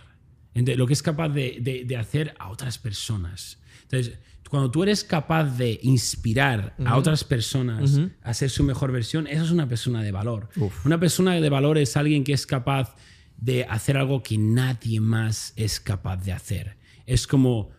Ente- 0.55 0.75
Lo 0.75 0.85
que 0.87 0.93
es 0.93 1.01
capaz 1.03 1.29
de, 1.29 1.57
de- 1.61 1.83
de 1.85 1.97
hacer 1.97 2.33
a 2.39 2.49
otras 2.49 2.77
personas. 2.77 3.59
Entonces, 3.83 4.17
cuando 4.49 4.69
tú 4.69 4.83
eres 4.83 5.03
capaz 5.03 5.57
de 5.57 5.79
inspirar 5.81 6.75
a 6.85 6.95
otras 6.97 7.23
personas 7.23 7.99
a 8.21 8.33
ser 8.33 8.49
su 8.51 8.63
mejor 8.63 8.91
versión, 8.91 9.25
eso 9.27 9.43
es 9.43 9.51
una 9.51 9.67
persona 9.67 10.03
de 10.03 10.11
valor. 10.11 10.49
Una 10.85 10.99
persona 10.99 11.33
de 11.33 11.49
valor 11.49 11.77
es 11.79 11.97
alguien 11.97 12.23
que 12.23 12.33
es 12.33 12.45
capaz 12.45 12.95
de 13.37 13.63
hacer 13.65 13.97
algo 13.97 14.21
que 14.21 14.37
nadie 14.37 14.99
más 14.99 15.53
es 15.55 15.79
capaz 15.79 16.17
de 16.17 16.31
hacer. 16.33 16.77
Es 17.07 17.25
como, 17.25 17.71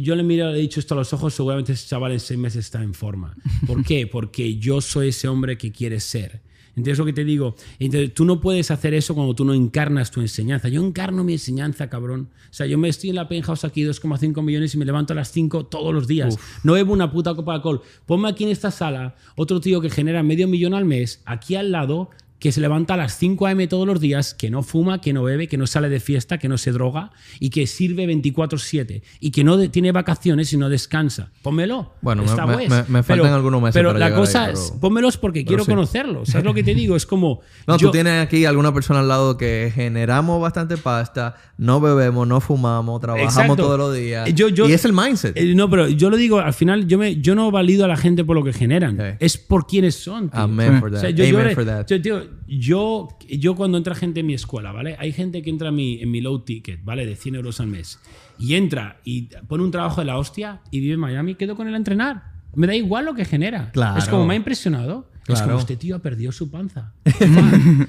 yo 0.00 0.14
le 0.14 0.22
miro, 0.22 0.50
le 0.50 0.58
he 0.58 0.60
dicho 0.60 0.80
esto 0.80 0.94
a 0.94 0.98
los 0.98 1.12
ojos, 1.12 1.34
seguramente 1.34 1.72
ese 1.72 1.88
chaval 1.88 2.12
en 2.12 2.20
seis 2.20 2.38
meses 2.38 2.66
está 2.66 2.82
en 2.82 2.94
forma. 2.94 3.36
¿Por 3.66 3.84
qué? 3.84 4.06
Porque 4.10 4.56
yo 4.56 4.80
soy 4.80 5.08
ese 5.08 5.28
hombre 5.28 5.58
que 5.58 5.72
quieres 5.72 6.04
ser. 6.04 6.42
Entonces 6.76 6.98
lo 6.98 7.06
que 7.06 7.14
te 7.14 7.24
digo, 7.24 7.56
entonces, 7.78 8.12
tú 8.12 8.26
no 8.26 8.38
puedes 8.38 8.70
hacer 8.70 8.92
eso 8.92 9.14
cuando 9.14 9.34
tú 9.34 9.46
no 9.46 9.54
encarnas 9.54 10.10
tu 10.10 10.20
enseñanza. 10.20 10.68
Yo 10.68 10.84
encarno 10.84 11.24
mi 11.24 11.32
enseñanza, 11.32 11.88
cabrón. 11.88 12.28
O 12.50 12.52
sea, 12.52 12.66
yo 12.66 12.76
me 12.76 12.90
estoy 12.90 13.10
en 13.10 13.16
la 13.16 13.28
penthouse 13.28 13.64
aquí 13.64 13.82
2,5 13.82 14.42
millones 14.42 14.74
y 14.74 14.78
me 14.78 14.84
levanto 14.84 15.14
a 15.14 15.16
las 15.16 15.32
5 15.32 15.66
todos 15.66 15.94
los 15.94 16.06
días. 16.06 16.38
No 16.64 16.74
bebo 16.74 16.92
una 16.92 17.10
puta 17.10 17.34
copa 17.34 17.52
de 17.52 17.56
alcohol. 17.56 17.80
Ponme 18.04 18.28
aquí 18.28 18.44
en 18.44 18.50
esta 18.50 18.70
sala 18.70 19.16
otro 19.36 19.58
tío 19.60 19.80
que 19.80 19.88
genera 19.88 20.22
medio 20.22 20.48
millón 20.48 20.74
al 20.74 20.84
mes, 20.84 21.22
aquí 21.24 21.54
al 21.54 21.72
lado, 21.72 22.10
que 22.38 22.52
se 22.52 22.60
levanta 22.60 22.94
a 22.94 22.96
las 22.96 23.16
5 23.18 23.46
a.m. 23.46 23.66
todos 23.66 23.86
los 23.86 24.00
días, 24.00 24.34
que 24.34 24.50
no 24.50 24.62
fuma, 24.62 25.00
que 25.00 25.12
no 25.12 25.22
bebe, 25.22 25.48
que 25.48 25.56
no 25.56 25.66
sale 25.66 25.88
de 25.88 26.00
fiesta, 26.00 26.38
que 26.38 26.48
no 26.48 26.58
se 26.58 26.70
droga 26.72 27.10
y 27.40 27.50
que 27.50 27.66
sirve 27.66 28.06
24/7 28.06 29.02
y 29.20 29.30
que 29.30 29.42
no 29.44 29.70
tiene 29.70 29.92
vacaciones 29.92 30.52
y 30.52 30.56
no 30.56 30.68
descansa. 30.68 31.30
Pónmelo. 31.42 31.94
Bueno, 32.02 32.24
Está 32.24 32.46
me- 32.46 32.54
pues. 32.54 32.68
me- 32.68 32.84
me 32.88 33.02
faltan 33.02 33.32
algunos 33.32 33.60
meses 33.62 33.74
Pero 33.74 33.90
para 33.90 33.98
la 34.00 34.06
ahí, 34.06 34.12
cosa 34.12 34.46
pero- 34.46 34.58
es, 34.58 34.72
pónmelos 34.80 35.16
porque 35.16 35.44
quiero 35.44 35.64
sí. 35.64 35.70
conocerlos. 35.70 36.28
¿Sabes 36.28 36.44
lo 36.44 36.54
que 36.54 36.62
te 36.62 36.74
digo? 36.74 36.96
Es 36.96 37.06
como... 37.06 37.40
No, 37.66 37.76
yo- 37.78 37.88
tú 37.88 37.92
tienes 37.92 38.22
aquí 38.24 38.44
alguna 38.44 38.72
persona 38.72 39.00
al 39.00 39.08
lado 39.08 39.36
que 39.36 39.72
generamos 39.74 40.40
bastante 40.40 40.76
pasta, 40.76 41.36
no 41.58 41.80
bebemos, 41.80 42.26
no 42.28 42.40
fumamos, 42.40 43.00
trabajamos 43.00 43.34
Exacto. 43.34 43.56
todos 43.56 43.78
los 43.78 43.94
días. 43.94 44.32
Yo- 44.34 44.48
yo- 44.48 44.68
y 44.68 44.72
es 44.72 44.84
el 44.84 44.92
mindset. 44.92 45.36
Eh, 45.36 45.54
no, 45.54 45.68
pero 45.70 45.88
yo 45.88 46.10
lo 46.10 46.16
digo, 46.16 46.38
al 46.40 46.52
final 46.54 46.86
yo, 46.86 46.98
me, 46.98 47.16
yo 47.20 47.34
no 47.34 47.50
valido 47.50 47.84
a 47.84 47.88
la 47.88 47.96
gente 47.96 48.24
por 48.24 48.36
lo 48.36 48.44
que 48.44 48.52
generan. 48.52 49.16
Es 49.20 49.36
por 49.38 49.66
quienes 49.66 49.94
son. 49.96 50.28
tío. 50.30 50.40
Amen 50.40 50.80
for 50.80 50.90
O 50.90 50.92
that. 50.92 51.00
sea, 51.00 51.10
yo, 51.10 51.24
Amen 51.38 51.54
for 51.54 51.64
that. 51.64 51.86
yo, 51.86 52.00
tío, 52.00 52.25
yo, 52.46 53.08
yo 53.28 53.54
cuando 53.56 53.78
entra 53.78 53.94
gente 53.94 54.20
en 54.20 54.26
mi 54.26 54.34
escuela, 54.34 54.72
¿vale? 54.72 54.96
Hay 54.98 55.12
gente 55.12 55.42
que 55.42 55.50
entra 55.50 55.68
en 55.68 55.74
mi, 55.74 56.00
en 56.02 56.10
mi 56.10 56.20
low 56.20 56.40
ticket, 56.40 56.84
¿vale? 56.84 57.06
De 57.06 57.16
100 57.16 57.34
euros 57.36 57.60
al 57.60 57.66
mes. 57.68 57.98
Y 58.38 58.54
entra 58.54 59.00
y 59.04 59.22
pone 59.48 59.64
un 59.64 59.70
trabajo 59.70 60.00
de 60.00 60.06
la 60.06 60.18
hostia 60.18 60.60
y 60.70 60.80
vive 60.80 60.94
en 60.94 61.00
Miami, 61.00 61.34
quedo 61.34 61.56
con 61.56 61.68
él 61.68 61.74
a 61.74 61.76
entrenar. 61.76 62.22
Me 62.54 62.66
da 62.66 62.74
igual 62.74 63.04
lo 63.04 63.14
que 63.14 63.24
genera. 63.24 63.70
Claro. 63.72 63.98
Es 63.98 64.06
como 64.08 64.26
me 64.26 64.34
ha 64.34 64.36
impresionado. 64.36 65.10
Es 65.22 65.26
Claro. 65.34 65.46
como 65.46 65.58
este 65.60 65.76
tío 65.76 65.96
ha 65.96 65.98
perdido 65.98 66.30
su 66.32 66.50
panza. 66.50 66.92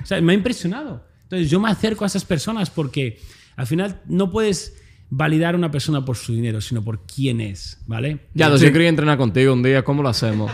o 0.02 0.06
sea, 0.06 0.20
me 0.22 0.34
ha 0.34 0.36
impresionado. 0.36 1.06
Entonces 1.24 1.50
yo 1.50 1.60
me 1.60 1.70
acerco 1.70 2.04
a 2.04 2.08
esas 2.08 2.26
personas 2.26 2.70
porque 2.70 3.20
al 3.56 3.68
final 3.68 4.02
no 4.08 4.32
puedes 4.32 4.76
validar 5.10 5.54
a 5.56 5.58
una 5.58 5.72
persona 5.72 6.04
por 6.04 6.18
su 6.18 6.34
dinero, 6.34 6.60
sino 6.62 6.84
por 6.84 7.06
quién 7.06 7.40
es, 7.40 7.82
¿vale? 7.88 8.20
Ya, 8.34 8.46
entonces 8.48 8.68
yo 8.68 8.74
quería 8.74 8.90
entrenar 8.90 9.18
contigo 9.18 9.54
un 9.54 9.64
día. 9.64 9.84
¿Cómo 9.84 10.04
lo 10.04 10.10
hacemos? 10.10 10.52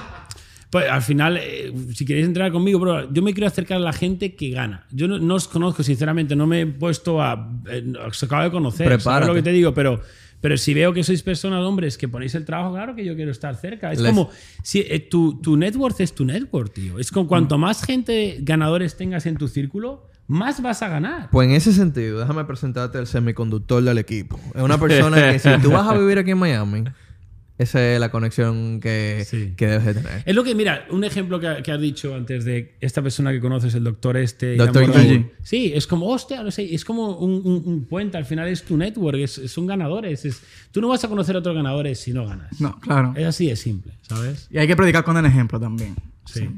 Pues 0.74 0.90
al 0.90 1.02
final, 1.04 1.38
eh, 1.38 1.72
si 1.94 2.04
queréis 2.04 2.26
entrar 2.26 2.52
conmigo, 2.52 2.80
bro, 2.80 3.14
yo 3.14 3.22
me 3.22 3.32
quiero 3.34 3.46
acercar 3.48 3.78
a 3.78 3.80
la 3.80 3.94
gente 3.94 4.34
que 4.36 4.50
gana. 4.50 4.86
Yo 4.92 5.08
no, 5.08 5.20
no 5.20 5.36
os 5.36 5.48
conozco, 5.48 5.84
sinceramente, 5.84 6.36
no 6.36 6.48
me 6.48 6.62
he 6.62 6.66
puesto 6.66 7.22
a. 7.22 7.48
eh, 7.70 7.94
os 8.08 8.24
acabo 8.24 8.42
de 8.44 8.50
conocer, 8.52 8.88
¿sabes 8.88 9.04
Prepárate. 9.04 9.28
lo 9.28 9.36
que 9.36 9.44
te 9.44 9.52
digo? 9.52 9.74
Pero, 9.76 10.02
pero 10.42 10.58
si 10.58 10.74
veo 10.74 10.92
que 10.92 11.04
sois 11.04 11.22
personas, 11.22 11.62
hombres, 11.64 11.96
que 11.98 12.08
ponéis 12.08 12.34
el 12.34 12.44
trabajo, 12.44 12.74
claro 12.74 12.96
que 12.96 13.06
yo 13.06 13.16
quiero 13.16 13.30
estar 13.32 13.56
cerca. 13.56 13.92
Es 13.92 14.00
Les- 14.02 14.12
como. 14.12 14.32
Si, 14.64 14.80
eh, 14.80 15.00
tu, 15.00 15.40
tu 15.42 15.56
net 15.58 15.76
worth 15.76 16.02
es 16.02 16.14
tu 16.16 16.26
net 16.26 16.44
worth, 16.52 16.74
tío. 16.74 16.98
Es 16.98 17.12
como 17.12 17.28
cuanto 17.28 17.58
más 17.60 17.84
gente 17.86 18.40
ganadores 18.42 18.98
tengas 18.98 19.28
en 19.28 19.38
tu 19.38 19.48
círculo, 19.48 20.10
más 20.28 20.60
vas 20.62 20.82
a 20.82 20.88
ganar. 20.90 21.30
Pues 21.32 21.48
en 21.50 21.54
ese 21.54 21.72
sentido, 21.72 22.20
déjame 22.20 22.46
presentarte 22.46 22.98
el 22.98 23.06
semiconductor 23.06 23.84
del 23.84 24.00
equipo. 24.00 24.40
Es 24.56 24.62
una 24.64 24.80
persona 24.80 25.32
que 25.34 25.38
si 25.38 25.50
tú 25.62 25.70
vas 25.72 25.88
a 25.88 25.96
vivir 25.98 26.18
aquí 26.18 26.32
en 26.32 26.40
Miami, 26.40 26.84
esa 27.58 27.94
es 27.94 28.00
la 28.00 28.10
conexión 28.10 28.80
que, 28.80 29.26
Sí. 29.30 29.54
que 29.56 29.68
debes 29.68 29.86
de 29.86 29.94
tener. 29.96 30.24
Es 30.26 30.34
lo 30.36 30.44
que, 30.44 30.56
mira, 30.56 30.86
un 30.90 31.04
ejemplo 31.04 31.40
que, 31.40 31.62
que 31.64 31.72
has 31.72 31.80
dicho 31.80 32.16
antes 32.16 32.46
de 32.46 32.76
esta 32.82 33.02
persona 33.02 33.32
que 33.32 33.40
conoces, 33.40 33.76
el 33.76 33.84
doctor 33.84 34.18
este. 34.18 34.56
Doctor. 34.56 34.92
Sí, 35.44 35.72
es 35.76 35.86
como, 35.88 36.08
hostia, 36.10 36.42
no 36.44 36.52
sé, 36.52 36.74
es 36.74 36.84
como 36.84 37.18
un, 37.20 37.42
un- 37.46 37.64
un 37.66 37.86
puente, 37.86 38.18
al 38.18 38.26
final 38.26 38.48
es 38.48 38.64
tu 38.64 38.76
network, 38.78 39.18
es- 39.20 39.42
son 39.52 39.68
ganadores. 39.68 40.26
es- 40.26 40.42
tú 40.72 40.82
no 40.82 40.88
vas 40.88 41.04
a 41.04 41.08
conocer 41.08 41.36
a 41.36 41.40
otros 41.40 41.56
ganadores 41.56 42.00
si 42.00 42.12
no 42.14 42.26
ganas. 42.28 42.60
No, 42.60 42.80
claro. 42.80 43.14
Es 43.16 43.26
así 43.28 43.48
de 43.48 43.56
simple, 43.56 43.94
¿sabes? 44.02 44.48
Y 44.52 44.58
hay 44.58 44.68
que 44.68 44.76
predicar 44.76 45.04
con 45.04 45.16
el 45.18 45.26
ejemplo 45.26 45.60
también. 45.60 45.96
Sí. 46.26 46.50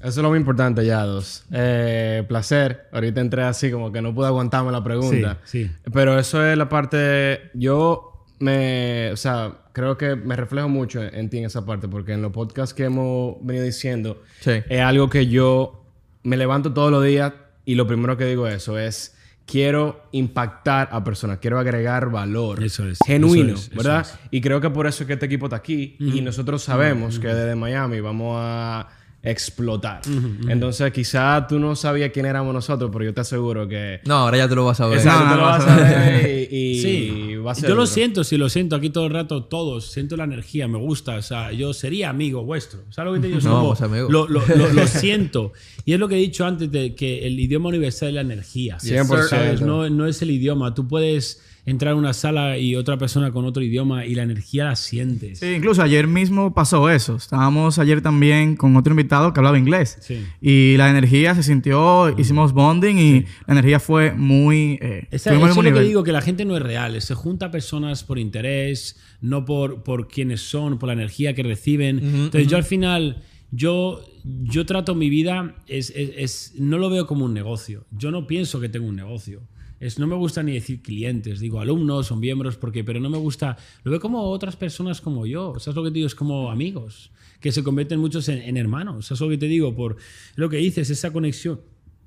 Eso 0.00 0.08
es 0.08 0.16
lo 0.18 0.30
más 0.30 0.38
importante, 0.38 0.84
ya 0.84 1.02
dos. 1.04 1.44
Eh, 1.50 2.22
placer. 2.28 2.88
Ahorita 2.92 3.20
entré 3.20 3.42
así 3.42 3.70
como 3.70 3.90
que 3.90 4.00
no 4.02 4.14
pude 4.14 4.26
aguantarme 4.26 4.70
la 4.70 4.84
pregunta. 4.84 5.38
Sí, 5.44 5.64
sí. 5.64 5.70
Pero 5.92 6.18
eso 6.18 6.44
es 6.46 6.56
la 6.56 6.68
parte. 6.68 7.50
Yo 7.54 8.26
me. 8.38 9.10
O 9.12 9.16
sea, 9.16 9.54
creo 9.78 9.96
que 9.96 10.16
me 10.16 10.34
reflejo 10.34 10.68
mucho 10.68 11.00
en, 11.02 11.30
ti 11.30 11.38
en 11.38 11.44
esa 11.44 11.64
parte, 11.64 11.86
porque 11.86 12.12
en 12.12 12.20
los 12.22 12.32
podcasts 12.32 12.74
que 12.74 12.84
hemos 12.84 13.36
venido 13.42 13.64
diciendo, 13.64 14.22
Sí. 14.40 14.50
es 14.68 14.80
algo 14.80 15.08
que 15.08 15.28
yo 15.28 15.84
me 16.24 16.36
levanto 16.36 16.72
todos 16.72 16.90
los 16.90 17.04
días 17.04 17.32
y 17.64 17.76
lo 17.76 17.86
primero 17.86 18.16
que 18.16 18.24
digo 18.24 18.48
eso 18.48 18.76
es. 18.78 19.14
Quiero 19.46 20.02
impactar 20.12 20.88
a 20.92 21.02
personas, 21.04 21.38
quiero 21.38 21.58
agregar 21.58 22.10
valor 22.10 22.62
Eso 22.62 22.86
es, 22.86 22.98
genuino, 23.06 23.54
eso 23.54 23.62
es, 23.62 23.66
eso 23.68 23.76
¿verdad? 23.76 24.00
es. 24.00 24.18
Y 24.30 24.40
creo 24.42 24.60
que 24.60 24.68
por 24.68 24.86
eso 24.86 25.04
es 25.04 25.06
que 25.06 25.14
este 25.14 25.24
equipo 25.26 25.46
está 25.46 25.56
aquí 25.56 25.96
y 26.00 26.20
nosotros 26.20 26.62
sabemos 26.62 27.18
que 27.20 27.28
desde 27.28 27.54
Miami 27.54 28.00
vamos 28.00 28.36
a 28.38 28.88
explotar. 29.22 30.00
Entonces, 30.48 30.92
quizá 30.92 31.46
tú 31.48 31.58
no 31.58 31.74
sabías 31.76 32.10
quién 32.12 32.24
éramos 32.26 32.54
nosotros, 32.54 32.88
pero 32.92 33.04
yo 33.04 33.12
te 33.14 33.20
aseguro 33.20 33.66
que... 33.68 34.00
No, 34.06 34.14
ahora 34.14 34.36
ya 34.38 34.48
tú 34.48 34.54
lo 34.56 34.64
vas 34.64 34.80
a 34.80 34.86
ver. 34.86 34.98
Exacto, 34.98 35.24
No, 35.24 35.30
tú 35.30 35.30
no, 35.30 35.36
lo 35.36 35.42
vas 35.46 35.66
a 35.66 35.76
ver 35.76 36.48
y, 36.52 36.56
y 36.56 36.82
Sí, 36.82 37.36
va 37.36 37.52
a 37.52 37.54
ser 37.54 37.64
yo 37.68 37.74
lo 37.74 37.82
duro. 37.82 37.86
siento, 37.86 38.24
sí 38.24 38.36
lo 38.36 38.48
siento 38.48 38.76
aquí 38.76 38.90
todo 38.90 39.06
el 39.06 39.12
rato, 39.12 39.44
todos, 39.44 39.90
siento 39.90 40.16
la 40.16 40.24
energía, 40.24 40.68
me 40.68 40.78
gusta, 40.78 41.16
o 41.16 41.22
sea, 41.22 41.52
yo 41.52 41.74
sería 41.74 42.10
amigo 42.10 42.44
vuestro, 42.44 42.80
¿sabes 42.90 43.10
lo 43.12 43.14
que 43.20 43.28
te 43.28 43.34
digo? 43.34 43.40
No, 43.48 43.68
pues, 43.68 43.80
amigo. 43.82 44.08
Lo, 44.10 44.28
lo- 44.28 44.46
lo- 44.46 44.72
lo 44.72 44.86
siento, 44.86 45.52
y 45.84 45.92
es 45.94 45.98
lo 46.00 46.08
que 46.08 46.14
he 46.14 46.18
dicho 46.18 46.46
antes, 46.46 46.70
de 46.70 46.94
que 46.94 47.26
el 47.26 47.38
idioma 47.40 47.68
universal 47.70 48.08
es 48.10 48.14
la 48.14 48.20
energía, 48.20 48.78
100%. 48.78 49.28
¿sabes? 49.28 49.60
No, 49.60 49.88
no 49.90 50.06
es 50.06 50.22
el 50.22 50.30
idioma, 50.30 50.74
tú 50.74 50.86
puedes 50.86 51.42
entrar 51.70 51.92
a 51.92 51.96
una 51.96 52.12
sala 52.12 52.56
y 52.58 52.76
otra 52.76 52.96
persona 52.98 53.30
con 53.32 53.44
otro 53.44 53.62
idioma 53.62 54.06
y 54.06 54.14
la 54.14 54.22
energía 54.22 54.64
la 54.64 54.76
sientes. 54.76 55.40
Sí, 55.40 55.46
incluso 55.46 55.82
ayer 55.82 56.06
mismo 56.06 56.54
pasó 56.54 56.88
eso. 56.90 57.16
Estábamos 57.16 57.78
ayer 57.78 58.00
también 58.00 58.56
con 58.56 58.76
otro 58.76 58.92
invitado 58.92 59.32
que 59.32 59.40
hablaba 59.40 59.58
inglés. 59.58 59.98
Sí. 60.00 60.24
Y 60.40 60.76
la 60.76 60.88
energía 60.90 61.34
se 61.34 61.42
sintió, 61.42 62.08
hicimos 62.18 62.52
bonding 62.52 62.96
y 62.98 63.20
la 63.46 63.52
energía 63.54 63.80
fue 63.80 64.12
muy... 64.12 64.78
Eh, 64.80 65.06
Esa- 65.10 65.34
eso 65.34 65.46
es 65.48 65.56
lo 65.56 65.62
que 65.62 65.70
nivel. 65.70 65.86
digo, 65.86 66.02
que 66.04 66.12
la 66.12 66.22
gente 66.22 66.44
no 66.44 66.56
es 66.56 66.62
real. 66.62 67.00
Se 67.02 67.14
junta 67.14 67.50
personas 67.50 68.04
por 68.04 68.18
interés, 68.18 68.98
no 69.20 69.44
por, 69.44 69.82
por 69.82 70.08
quiénes 70.08 70.40
son, 70.40 70.78
por 70.78 70.86
la 70.86 70.92
energía 70.94 71.34
que 71.34 71.42
reciben. 71.42 71.98
Entonces 71.98 72.46
yo 72.48 72.56
al 72.56 72.64
final, 72.64 73.22
yo, 73.50 74.00
yo 74.24 74.64
trato 74.66 74.94
mi 74.94 75.10
vida, 75.10 75.56
es, 75.66 75.90
es- 75.94 76.10
es- 76.16 76.52
no 76.58 76.78
lo 76.78 76.88
veo 76.90 77.06
como 77.06 77.24
un 77.24 77.34
negocio. 77.34 77.84
Yo 77.90 78.10
no 78.10 78.26
pienso 78.26 78.60
que 78.60 78.68
tengo 78.68 78.86
un 78.86 78.96
negocio. 78.96 79.40
Es, 79.80 79.98
no 79.98 80.06
me 80.06 80.16
gusta 80.16 80.42
ni 80.42 80.52
decir 80.54 80.82
clientes, 80.82 81.38
digo 81.40 81.60
alumnos 81.60 82.10
o 82.10 82.16
miembros, 82.16 82.56
porque, 82.56 82.82
pero 82.84 82.98
no 83.00 83.08
me 83.10 83.18
gusta, 83.18 83.56
lo 83.84 83.90
veo 83.92 84.00
como 84.00 84.22
otras 84.22 84.56
personas 84.56 85.00
como 85.00 85.26
yo. 85.26 85.54
¿Sabes 85.58 85.76
lo 85.76 85.84
que 85.84 85.90
te 85.90 85.94
digo? 85.94 86.06
Es 86.06 86.14
como 86.14 86.50
amigos, 86.50 87.10
que 87.40 87.52
se 87.52 87.62
convierten 87.62 88.00
muchos 88.00 88.28
en, 88.28 88.38
en 88.42 88.56
hermanos. 88.56 89.06
¿Sabes 89.06 89.20
lo 89.20 89.28
que 89.28 89.38
te 89.38 89.46
digo? 89.46 89.74
Por 89.76 89.96
lo 90.36 90.48
que 90.48 90.56
dices, 90.56 90.90
esa 90.90 91.12
conexión. 91.12 91.60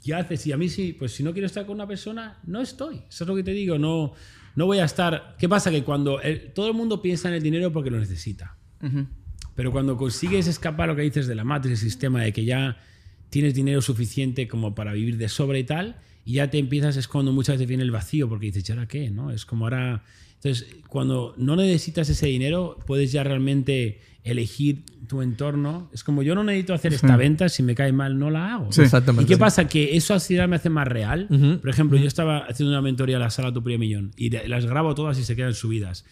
¿Qué 0.04 0.14
haces? 0.16 0.46
Y 0.48 0.52
a 0.52 0.58
mí 0.58 0.68
sí, 0.68 0.94
pues 0.98 1.14
si 1.14 1.24
no 1.24 1.32
quiero 1.32 1.46
estar 1.46 1.66
con 1.66 1.76
una 1.76 1.88
persona, 1.88 2.40
no 2.46 2.60
estoy. 2.60 2.96
Eso 3.08 3.24
es 3.24 3.28
lo 3.28 3.36
que 3.36 3.44
te 3.44 3.52
digo, 3.52 3.78
no, 3.78 4.14
no 4.56 4.66
voy 4.66 4.80
a 4.80 4.86
estar... 4.86 5.36
¿Qué 5.40 5.48
pasa? 5.48 5.70
Que 5.72 5.84
cuando 5.84 6.20
el- 6.22 6.52
todo 6.54 6.68
el 6.68 6.74
mundo 6.74 7.02
piensa 7.02 7.28
en 7.30 7.36
el 7.36 7.44
dinero 7.44 7.72
porque 7.72 7.92
lo 7.92 8.00
necesita. 8.00 8.58
Pero 9.56 9.72
cuando 9.72 9.98
consigues 9.98 10.48
escapar 10.48 10.88
lo 10.90 10.96
que 10.96 11.04
dices 11.04 11.28
de 11.28 11.36
la 11.36 11.44
matriz, 11.44 11.74
el 11.74 11.90
sistema 11.90 12.22
de 12.24 12.34
que 12.34 12.44
ya 12.46 12.78
tienes 13.30 13.54
dinero 13.54 13.82
suficiente 13.82 14.48
como 14.48 14.74
para 14.76 14.92
vivir 14.94 15.18
de 15.18 15.30
sobra 15.30 15.60
y 15.60 15.64
tal, 15.64 15.98
y 16.26 16.34
ya 16.34 16.50
te 16.50 16.58
empiezas, 16.58 16.98
es 16.98 17.08
cuando 17.08 17.32
muchas 17.32 17.56
veces 17.56 17.68
viene 17.68 17.84
el 17.84 17.92
vacío, 17.92 18.30
porque 18.30 18.48
dices, 18.48 18.68
¿y 18.68 18.72
ahora 18.72 18.88
qué? 18.88 19.10
¿no? 19.10 19.32
Es 19.32 19.46
como 19.46 19.66
ahora... 19.66 20.04
Entonces, 20.44 20.76
cuando 20.88 21.36
no 21.38 21.56
necesitas 21.56 22.10
ese 22.10 22.26
dinero, 22.26 22.80
puedes 22.88 23.12
ya 23.12 23.24
realmente 23.24 24.02
elegir 24.24 24.86
tu 25.08 25.22
entorno. 25.22 25.90
Es 25.94 26.04
como 26.04 26.24
yo 26.24 26.34
no 26.34 26.44
necesito 26.44 26.74
hacer 26.74 26.94
esta 26.94 27.16
venta, 27.16 27.48
si 27.48 27.62
me 27.62 27.76
cae 27.76 27.92
mal 27.92 28.18
no 28.18 28.32
la 28.32 28.56
hago. 28.56 28.72
Sí. 28.72 28.82
Exactamente. 28.82 29.26
¿Y 29.26 29.28
qué 29.28 29.38
pasa? 29.38 29.68
Que 29.68 29.96
eso 29.96 30.14
al 30.14 30.22
final 30.22 30.48
me 30.48 30.56
hace 30.56 30.70
más 30.70 30.88
real. 30.88 31.28
Por 31.62 31.70
ejemplo, 31.70 31.98
yo 32.00 32.08
estaba 32.08 32.40
haciendo 32.40 32.72
una 32.72 32.82
mentoría 32.82 33.18
a 33.18 33.20
la 33.20 33.30
sala 33.30 33.54
Tu 33.54 33.62
Primer 33.62 33.80
Millón 33.80 34.14
y 34.18 34.30
las 34.30 34.66
grabo 34.66 34.96
todas 34.96 35.20
y 35.20 35.24
se 35.24 35.36
quedan 35.36 35.54
subidas. 35.54 36.06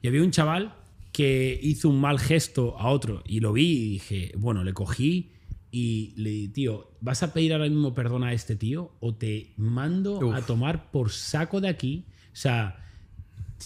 Y 0.00 0.08
había 0.08 0.22
un 0.22 0.30
chaval 0.30 0.74
que 1.12 1.58
hizo 1.62 1.88
un 1.88 2.00
mal 2.00 2.18
gesto 2.18 2.78
a 2.78 2.88
otro 2.88 3.22
y 3.26 3.40
lo 3.40 3.52
vi 3.52 3.70
y 3.70 3.88
dije, 3.94 4.32
bueno, 4.36 4.64
le 4.64 4.72
cogí 4.72 5.32
y 5.74 6.12
le 6.16 6.30
dije, 6.30 6.48
tío, 6.52 6.90
¿vas 7.00 7.22
a 7.22 7.32
pedir 7.32 7.52
ahora 7.54 7.66
mismo 7.68 7.94
perdón 7.94 8.22
a 8.22 8.32
este 8.34 8.54
tío 8.56 8.92
o 9.00 9.14
te 9.14 9.54
mando 9.56 10.18
Uf. 10.18 10.34
a 10.34 10.42
tomar 10.42 10.90
por 10.92 11.10
saco 11.10 11.60
de 11.62 11.68
aquí? 11.68 12.04
O 12.26 12.36
sea, 12.36 12.78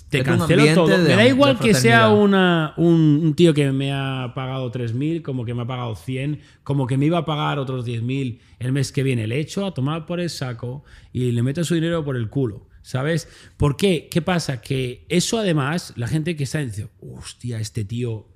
te 0.08 0.18
Es 0.18 0.24
cancelo 0.24 0.72
todo. 0.74 0.86
me 0.98 1.08
da 1.16 1.26
igual 1.26 1.58
que 1.58 1.74
sea 1.74 2.10
una, 2.10 2.74
un, 2.76 3.20
un 3.24 3.34
tío 3.34 3.52
que 3.52 3.72
me 3.72 3.92
ha 3.92 4.32
pagado 4.36 4.70
3.000, 4.70 5.22
como 5.22 5.44
que 5.44 5.52
me 5.52 5.62
ha 5.62 5.66
pagado 5.66 5.96
100, 5.96 6.40
como 6.62 6.86
que 6.86 6.96
me 6.96 7.06
iba 7.06 7.18
a 7.18 7.24
pagar 7.24 7.58
otros 7.58 7.84
10.000 7.84 8.38
el 8.60 8.72
mes 8.72 8.92
que 8.92 9.02
viene. 9.02 9.26
Le 9.26 9.40
echo 9.40 9.66
a 9.66 9.74
tomar 9.74 10.06
por 10.06 10.20
el 10.20 10.30
saco 10.30 10.84
y 11.12 11.32
le 11.32 11.42
meto 11.42 11.64
su 11.64 11.74
dinero 11.74 12.04
por 12.04 12.16
el 12.16 12.28
culo. 12.30 12.68
¿Sabes? 12.82 13.28
¿Por 13.56 13.76
qué? 13.76 14.08
¿Qué 14.08 14.22
pasa? 14.22 14.60
Que 14.60 15.06
eso 15.08 15.38
además, 15.40 15.92
la 15.96 16.06
gente 16.06 16.36
que 16.36 16.44
está 16.44 16.60
dice, 16.60 16.88
hostia, 17.00 17.58
este 17.58 17.84
tío 17.84 18.28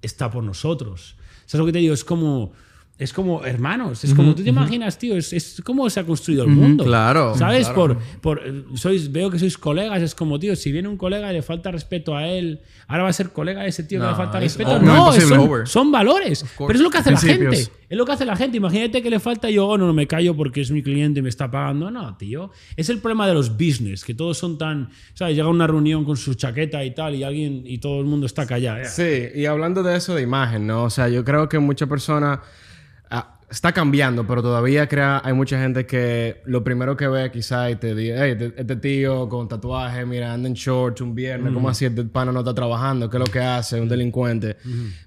está 0.00 0.30
por 0.30 0.42
nosotros. 0.42 1.16
¿Sabes 1.44 1.58
lo 1.60 1.66
que 1.66 1.72
te 1.72 1.80
digo? 1.80 1.92
Es 1.92 2.02
como 2.04 2.52
es 3.00 3.14
como 3.14 3.46
hermanos. 3.46 4.04
Es 4.04 4.12
como 4.12 4.34
tú 4.34 4.42
te 4.42 4.50
imaginas, 4.50 4.98
tío. 4.98 5.16
Es, 5.16 5.32
es 5.32 5.62
como 5.64 5.88
se 5.88 6.00
ha 6.00 6.04
construido 6.04 6.44
el 6.44 6.50
mundo. 6.50 6.84
Claro, 6.84 7.34
¿Sabes? 7.34 7.66
claro. 7.66 7.98
Por, 8.20 8.42
por, 8.42 8.78
sois, 8.78 9.10
veo 9.10 9.30
que 9.30 9.38
sois 9.38 9.56
colegas. 9.56 10.02
Es 10.02 10.14
como, 10.14 10.38
tío, 10.38 10.54
si 10.54 10.70
viene 10.70 10.86
un 10.86 10.98
colega 10.98 11.30
y 11.30 11.32
le 11.32 11.40
falta 11.40 11.70
respeto 11.70 12.14
a 12.14 12.26
él, 12.26 12.60
ahora 12.88 13.04
va 13.04 13.08
a 13.08 13.12
ser 13.14 13.30
colega 13.30 13.62
de 13.62 13.70
ese 13.70 13.84
tío 13.84 14.02
que 14.02 14.06
le 14.06 14.14
falta 14.14 14.36
es 14.36 14.44
respeto. 14.44 14.72
over. 14.72 14.82
No, 14.82 15.14
es- 15.14 15.70
son, 15.70 15.90
valores. 15.90 16.44
Pero 16.58 16.74
es 16.74 16.80
lo 16.80 16.90
que 16.90 16.98
hace 16.98 17.10
la 17.10 17.18
gente. 17.18 17.56
Es 17.56 17.96
lo 17.96 18.04
que 18.04 18.12
hace 18.12 18.26
la 18.26 18.36
gente. 18.36 18.58
Imagínate 18.58 19.00
que 19.00 19.08
le 19.08 19.18
falta 19.18 19.50
y 19.50 19.54
yo, 19.54 19.66
oh, 19.66 19.78
no, 19.78 19.86
no 19.86 19.94
me 19.94 20.06
callo 20.06 20.36
porque 20.36 20.60
es 20.60 20.70
mi 20.70 20.82
cliente 20.82 21.20
y 21.20 21.22
me 21.22 21.30
está 21.30 21.50
pagando. 21.50 21.90
No, 21.90 22.18
tío. 22.18 22.50
Es 22.76 22.90
el 22.90 22.98
problema 22.98 23.26
de 23.26 23.32
los 23.32 23.56
business, 23.56 24.04
que 24.04 24.12
todos 24.12 24.36
son 24.36 24.58
tan. 24.58 24.90
¿Sabes? 25.14 25.36
Llega 25.36 25.46
a 25.48 25.50
una 25.50 25.66
reunión 25.66 26.04
con 26.04 26.18
su 26.18 26.34
chaqueta 26.34 26.84
y 26.84 26.94
tal, 26.94 27.14
y 27.14 27.22
alguien 27.22 27.62
y 27.64 27.78
todo 27.78 27.98
el 27.98 28.04
mundo 28.04 28.26
está 28.26 28.46
callado. 28.46 28.84
Sí, 28.84 29.28
y 29.34 29.46
hablando 29.46 29.82
de 29.82 29.96
eso 29.96 30.14
de 30.14 30.20
imagen, 30.20 30.66
¿no? 30.66 30.84
O 30.84 30.90
sea, 30.90 31.08
yo 31.08 31.24
creo 31.24 31.48
que 31.48 31.58
muchas 31.58 31.88
personas 31.88 32.40
está 33.50 33.72
cambiando, 33.72 34.26
pero 34.26 34.42
todavía 34.42 34.86
crea, 34.88 35.20
hay 35.24 35.32
mucha 35.32 35.58
gente 35.60 35.84
que 35.84 36.40
lo 36.44 36.62
primero 36.62 36.96
que 36.96 37.08
ve 37.08 37.30
quizá 37.32 37.68
y 37.70 37.76
te 37.76 37.94
dice, 37.94 38.14
hey, 38.16 38.30
este, 38.38 38.60
este 38.60 38.76
tío 38.76 39.28
con 39.28 39.48
tatuaje, 39.48 40.06
mira, 40.06 40.32
anda 40.32 40.48
en 40.48 40.54
shorts 40.54 41.00
un 41.00 41.14
viernes, 41.14 41.52
¿cómo 41.52 41.68
así 41.68 41.84
este 41.84 42.04
pana 42.04 42.30
no 42.32 42.40
está 42.40 42.54
trabajando? 42.54 43.10
¿Qué 43.10 43.16
es 43.16 43.20
lo 43.20 43.26
que 43.26 43.40
hace? 43.40 43.80
Un 43.80 43.88
delincuente. 43.88 44.56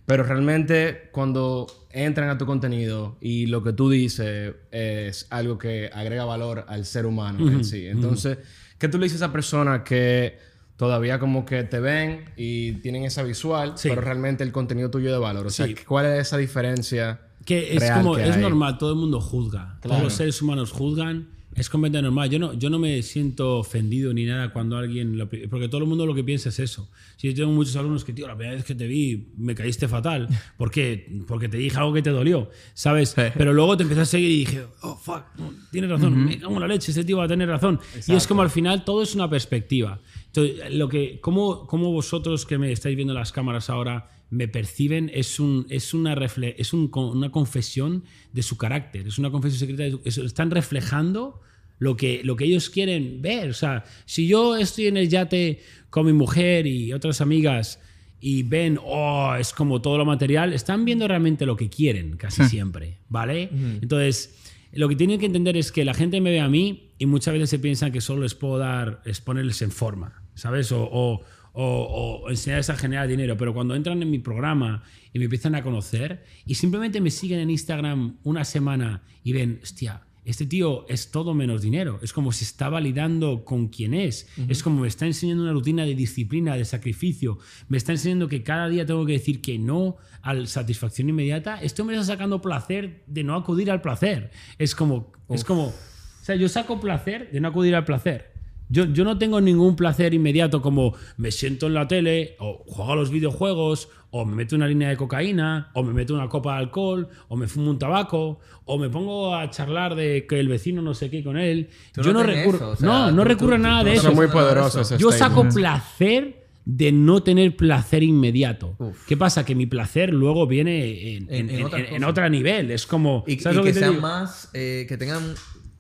Pero 0.06 0.24
realmente 0.24 1.10
cuando 1.14 1.68
entran 1.92 2.30
a 2.30 2.38
tu 2.38 2.46
contenido 2.46 3.18
y 3.22 3.46
lo 3.46 3.64
que 3.64 3.72
tú 3.72 3.90
dices 3.90 4.54
es 4.72 5.28
algo 5.30 5.58
que 5.58 5.90
agrega 5.94 6.26
valor 6.26 6.66
al 6.68 6.86
ser 6.86 7.06
humano 7.06 7.48
en 7.50 7.64
sí. 7.64 7.88
Entonces, 7.88 8.40
¿qué 8.78 8.90
tú 8.90 8.98
le 8.98 9.06
dices 9.06 9.22
a 9.22 9.26
esa 9.26 9.32
persona 9.34 9.84
que 9.86 10.38
todavía 10.76 11.18
como 11.20 11.46
que 11.46 11.64
te 11.64 11.80
ven 11.80 12.26
y 12.36 12.74
tienen 12.82 13.04
esa 13.06 13.24
visual, 13.24 13.74
Sí. 13.78 13.88
pero 13.90 14.02
realmente 14.02 14.44
el 14.44 14.52
contenido 14.52 14.90
tuyo 14.90 15.14
de 15.14 15.20
valor? 15.20 15.46
O 15.48 15.50
sea, 15.50 15.66
Sí. 15.68 15.76
¿cuál 15.88 16.08
es 16.08 16.20
esa 16.28 16.36
diferencia? 16.38 17.22
Que 17.46 17.74
es 17.74 17.80
real 17.80 18.02
como, 18.02 18.16
que 18.16 18.28
es 18.28 18.36
hay? 18.36 18.42
normal, 18.42 18.78
todo 18.78 18.92
el 18.92 18.98
mundo 19.00 19.20
juzga. 19.22 19.78
Todos 19.82 19.96
Claro. 19.96 20.04
los 20.04 20.14
seres 20.14 20.42
humanos 20.42 20.72
juzgan. 20.72 21.28
Es 21.56 21.70
completamente 21.70 22.06
normal. 22.08 22.32
Yo 22.32 22.40
no, 22.40 22.54
yo 22.54 22.72
no 22.72 22.80
me 22.80 23.04
siento 23.04 23.60
ofendido 23.60 24.12
ni 24.12 24.26
nada 24.26 24.52
cuando 24.52 24.76
alguien. 24.76 25.20
lo 25.20 25.30
porque 25.30 25.68
todo 25.68 25.82
el 25.82 25.88
mundo 25.88 26.08
lo 26.08 26.16
que 26.16 26.24
piensa 26.24 26.50
es 26.50 26.58
eso. 26.58 26.90
Si 27.16 27.28
yo 27.28 27.36
tengo 27.36 27.52
muchos 27.52 27.76
alumnos 27.76 28.04
que, 28.04 28.12
tío, 28.12 28.26
la 28.28 28.36
primera 28.36 28.56
vez 28.56 28.66
que 28.66 28.74
te 28.74 28.88
vi 28.88 29.28
me 29.38 29.54
caíste 29.54 29.88
fatal. 29.88 30.28
¿Por 30.58 30.72
qué? 30.72 31.08
Porque 31.28 31.50
te 31.50 31.58
dije 31.58 31.78
algo 31.78 31.94
que 31.94 32.02
te 32.02 32.10
dolió. 32.10 32.50
¿Sabes? 32.74 33.14
Pero 33.16 33.54
luego 33.54 33.78
te 33.78 33.84
empecé 33.84 34.02
a 34.02 34.06
seguir 34.06 34.32
y 34.32 34.38
dije, 34.40 34.64
oh, 34.82 34.96
fuck, 34.96 35.26
tienes 35.72 35.92
razón. 35.92 36.26
Me 36.26 36.40
cago 36.40 36.56
en 36.56 36.60
la 36.62 36.68
leche, 36.68 36.90
este 36.90 37.04
tío 37.04 37.18
va 37.18 37.26
a 37.26 37.28
tener 37.28 37.48
razón. 37.48 37.80
Y 38.08 38.14
es 38.14 38.26
como 38.26 38.42
al 38.42 38.50
final 38.50 38.84
todo 38.84 39.04
es 39.04 39.14
una 39.14 39.30
perspectiva. 39.30 40.00
Entonces, 40.26 40.74
lo 40.74 40.90
que, 40.90 41.20
¿cómo, 41.22 41.68
cómo 41.68 41.92
vosotros 41.92 42.48
que 42.48 42.58
me 42.58 42.72
estáis 42.72 42.96
viendo 42.96 43.14
las 43.14 43.32
cámaras 43.32 43.70
ahora 43.70 44.10
me 44.34 44.48
perciben 44.48 45.12
es, 45.14 45.40
un, 45.40 45.66
es, 45.70 45.94
una, 45.94 46.16
refle- 46.16 46.56
es 46.58 46.74
un 46.74 46.90
una 46.94 47.30
confesión 47.32 48.04
de 48.32 48.42
su 48.44 48.58
carácter, 48.58 49.08
es 49.08 49.18
una 49.20 49.30
confesión 49.32 49.60
secreta, 49.60 49.84
de 49.84 49.92
su- 49.92 50.02
es- 50.04 50.18
están 50.18 50.50
reflejando 50.52 51.40
lo 51.80 51.96
que, 51.98 52.22
lo 52.24 52.36
que 52.36 52.46
ellos 52.46 52.70
quieren 52.70 53.22
ver. 53.22 53.50
O 53.50 53.54
sea, 53.54 53.84
si 54.06 54.28
yo 54.28 54.56
estoy 54.58 54.88
en 54.88 54.98
el 54.98 55.10
yate 55.10 55.60
con 55.90 56.06
mi 56.06 56.14
mujer 56.14 56.66
y 56.68 56.94
otras 56.94 57.20
amigas 57.22 57.80
y 58.20 58.44
ven, 58.44 58.80
oh, 58.84 59.36
es 59.38 59.52
como 59.54 59.82
todo 59.82 59.98
lo 59.98 60.06
material, 60.06 60.54
están 60.54 60.86
viendo 60.86 61.08
realmente 61.08 61.46
lo 61.46 61.56
que 61.58 61.70
quieren 61.70 62.16
casi 62.18 62.44
siempre, 62.46 63.00
¿vale? 63.10 63.50
Entonces, 63.82 64.36
lo 64.72 64.88
que 64.90 64.96
tienen 64.96 65.20
que 65.20 65.26
entender 65.26 65.58
es 65.58 65.72
que 65.72 65.84
la 65.86 65.94
gente 65.94 66.22
me 66.22 66.32
ve 66.32 66.40
a 66.40 66.48
mí 66.48 66.92
y 66.98 67.06
muchas 67.06 67.34
veces 67.34 67.50
se 67.50 67.60
piensan 67.60 67.92
que 67.92 68.00
solo 68.02 68.24
les 68.24 68.34
puedo 68.34 68.58
dar, 68.58 69.02
es 69.06 69.20
ponerles 69.22 69.62
en 69.62 69.72
forma, 69.72 70.24
¿sabes? 70.36 70.72
O, 70.72 70.88
o, 70.92 71.22
o, 71.54 72.24
o 72.26 72.30
enseñarles 72.30 72.70
a 72.70 72.76
generar 72.76 73.08
dinero. 73.08 73.38
Pero 73.38 73.54
cuando 73.54 73.76
entran 73.76 74.02
en 74.02 74.12
mi 74.12 74.20
programa 74.20 74.84
y 75.14 75.20
me 75.20 75.26
empiezan 75.26 75.56
a 75.56 75.64
conocer 75.64 76.26
y 76.46 76.56
simplemente 76.56 77.00
me 77.00 77.12
siguen 77.12 77.40
en 77.40 77.50
Instagram 77.50 78.18
una 78.24 78.44
semana 78.44 79.04
y 79.24 79.32
ven, 79.34 79.60
hostia, 79.64 80.02
este 80.26 80.46
tío 80.46 80.86
es 80.88 81.12
todo 81.12 81.34
menos 81.34 81.62
dinero. 81.62 82.00
Es 82.02 82.14
como 82.14 82.32
si 82.32 82.46
está 82.46 82.70
validando 82.70 83.44
con 83.44 83.68
quién 83.68 83.94
es. 83.94 84.30
Es 84.48 84.64
como 84.64 84.82
me 84.82 84.88
está 84.88 85.06
enseñando 85.06 85.44
una 85.44 85.52
rutina 85.52 85.86
de 85.86 85.96
disciplina, 85.96 86.56
de 86.56 86.64
sacrificio. 86.64 87.40
Me 87.68 87.78
está 87.78 87.92
enseñando 87.92 88.30
que 88.30 88.42
cada 88.42 88.70
día 88.70 88.86
tengo 88.86 89.06
que 89.06 89.14
decir 89.14 89.42
que 89.42 89.60
no 89.60 89.98
a 90.22 90.34
la 90.34 90.46
satisfacción 90.46 91.10
inmediata. 91.10 91.62
Esto 91.62 91.84
me 91.84 91.94
está 91.94 92.06
sacando 92.06 92.42
placer 92.42 93.04
de 93.06 93.24
no 93.24 93.36
acudir 93.36 93.70
al 93.70 93.82
placer. 93.82 94.32
Es 94.58 94.76
como, 94.76 95.12
es 95.30 95.44
como, 95.44 95.68
o 95.68 95.74
sea, 96.22 96.36
yo 96.36 96.48
saco 96.48 96.80
placer 96.80 97.30
de 97.32 97.42
no 97.42 97.50
acudir 97.50 97.76
al 97.76 97.84
placer. 97.84 98.33
Yo, 98.74 98.86
yo 98.86 99.04
no 99.04 99.20
tengo 99.20 99.40
ningún 99.40 99.76
placer 99.76 100.14
inmediato 100.16 100.62
como 100.62 100.96
me 101.18 101.30
siento 101.32 101.68
en 101.68 101.76
la 101.76 101.88
tele, 101.88 102.36
o 102.40 102.64
juego 102.66 102.94
a 102.94 102.96
los 102.96 103.12
videojuegos, 103.12 103.90
o 104.10 104.26
me 104.26 104.36
meto 104.36 104.56
una 104.56 104.68
línea 104.68 104.90
de 104.90 104.98
cocaína, 104.98 105.70
o 105.74 105.84
me 105.84 105.94
meto 105.94 106.14
una 106.16 106.28
copa 106.28 106.54
de 106.54 106.60
alcohol, 106.60 107.08
o 107.28 107.36
me 107.36 107.48
fumo 107.48 107.70
un 107.70 107.78
tabaco, 107.78 108.40
o 108.66 108.78
me 108.80 108.90
pongo 108.90 109.36
a 109.36 109.48
charlar 109.52 109.94
de 109.96 110.26
que 110.28 110.40
el 110.40 110.48
vecino 110.48 110.82
no 110.82 110.94
sé 110.96 111.10
qué 111.12 111.24
con 111.24 111.38
él. 111.38 111.70
Yo 111.96 112.14
no 112.14 112.24
recurro, 112.24 112.58
eso, 112.58 112.70
o 112.72 112.76
sea, 112.76 112.88
no, 112.88 113.12
no 113.12 113.22
tú- 113.24 113.28
recurro 113.30 113.56
a 113.56 113.58
nada 113.60 113.80
tú 113.82 113.86
de 113.86 113.94
eso. 113.94 114.02
Eso 114.02 114.10
es 114.10 114.16
muy 114.16 114.98
Yo 115.00 115.12
saco 115.12 115.48
placer 115.50 116.44
de 116.66 116.92
no 116.92 117.22
tener 117.22 117.56
placer 117.58 118.04
inmediato. 118.04 118.76
Uf. 118.80 119.06
¿Qué 119.06 119.18
pasa? 119.18 119.44
Que 119.46 119.54
mi 119.54 119.66
placer 119.66 120.14
luego 120.14 120.48
viene 120.48 121.16
en, 121.18 121.28
En- 121.30 121.50
en- 121.50 121.56
en 121.60 121.66
otra 121.66 121.80
en- 121.80 121.86
en 121.86 121.94
cosa. 121.96 122.08
otro 122.10 122.30
nivel. 122.30 122.72
Es 122.72 122.88
como. 122.88 123.24
Y, 123.28 123.38
¿sabes 123.40 123.56
y 123.56 123.60
lo 123.60 123.64
que 123.66 123.74
sean 123.74 123.90
digo? 123.92 124.02
más, 124.02 124.50
eh, 124.54 124.86
que 124.88 124.98
tengan 124.98 125.34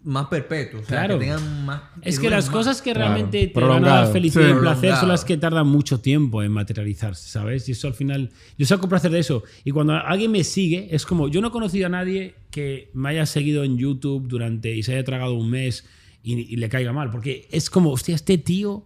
más 0.03 0.27
perpetuos. 0.27 0.83
O 0.83 0.85
sea, 0.85 0.99
Claro. 0.99 1.17
que 1.19 1.25
tengan 1.25 1.65
más. 1.65 1.81
Es 2.01 2.19
que 2.19 2.29
las 2.29 2.45
más. 2.45 2.53
cosas 2.53 2.81
que 2.81 2.91
Claro. 2.93 3.09
realmente 3.11 3.47
te 3.47 3.53
Prolongado. 3.53 3.85
van 3.85 4.01
a 4.01 4.03
dar 4.05 4.11
felicidad 4.13 4.45
Sí. 4.49 4.51
y 4.57 4.59
placer 4.59 4.95
son 4.97 5.09
las 5.09 5.23
que 5.25 5.37
tardan 5.37 5.67
mucho 5.67 5.99
tiempo 6.01 6.43
en 6.43 6.51
materializarse, 6.51 7.29
¿sabes? 7.29 7.67
Y 7.69 7.71
eso 7.73 7.87
al 7.87 7.93
final, 7.93 8.29
yo 8.57 8.65
saco 8.65 8.89
placer 8.89 9.11
de 9.11 9.19
eso. 9.19 9.43
Y 9.63 9.71
cuando 9.71 9.93
alguien 9.93 10.31
me 10.31 10.43
sigue, 10.43 10.89
es 10.91 11.05
como, 11.05 11.27
yo 11.29 11.39
no 11.41 11.47
he 11.47 11.51
conocido 11.51 11.85
a 11.85 11.89
nadie 11.89 12.35
que 12.51 12.89
me 12.93 13.09
haya 13.09 13.25
seguido 13.25 13.63
en 13.63 13.77
YouTube 13.77 14.27
durante 14.27 14.75
y 14.75 14.83
se 14.83 14.93
haya 14.93 15.03
tragado 15.03 15.33
un 15.35 15.49
mes 15.49 15.85
y, 16.21 16.33
y 16.33 16.55
le 16.57 16.69
caiga 16.69 16.91
mal, 16.93 17.09
porque 17.09 17.47
es 17.51 17.69
como, 17.69 17.89
hostia, 17.91 18.15
este 18.15 18.37
tío 18.37 18.85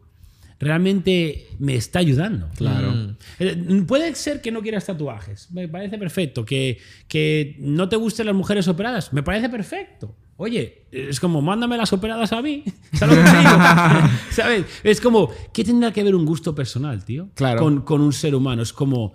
realmente 0.60 1.48
me 1.60 1.76
está 1.76 2.00
ayudando. 2.00 2.50
Claro. 2.56 3.16
Eh, 3.40 3.84
Puede 3.88 4.14
ser 4.16 4.42
que 4.42 4.52
no 4.52 4.62
quieras 4.62 4.86
tatuajes, 4.86 5.52
me 5.52 5.68
parece 5.68 5.98
perfecto. 5.98 6.46
Que, 6.46 6.80
que 7.08 7.56
no 7.60 7.90
te 7.90 7.96
gusten 7.96 8.26
las 8.26 8.36
mujeres 8.36 8.68
operadas, 8.68 9.14
me 9.14 9.24
parece 9.24 9.50
perfecto. 9.50 10.16
Oye, 10.38 10.84
es 10.92 11.20
como, 11.20 11.42
mándame 11.42 11.78
las 11.78 11.92
operadas 11.94 12.32
a 12.32 12.42
mí. 12.42 12.64
¿Sabes? 12.94 14.10
¿Sabes? 14.30 14.66
Es 14.84 15.02
como, 15.02 15.30
¿qué 15.52 15.64
tendrá 15.64 15.92
que 15.92 16.04
ver 16.04 16.16
un 16.16 16.26
gusto 16.26 16.54
personal, 16.54 17.04
tío? 17.04 17.30
Claro. 17.34 17.60
Con, 17.60 17.82
con 17.82 18.02
un 18.02 18.14
ser 18.14 18.36
humano. 18.36 18.62
Es 18.62 18.72
como, 18.72 19.14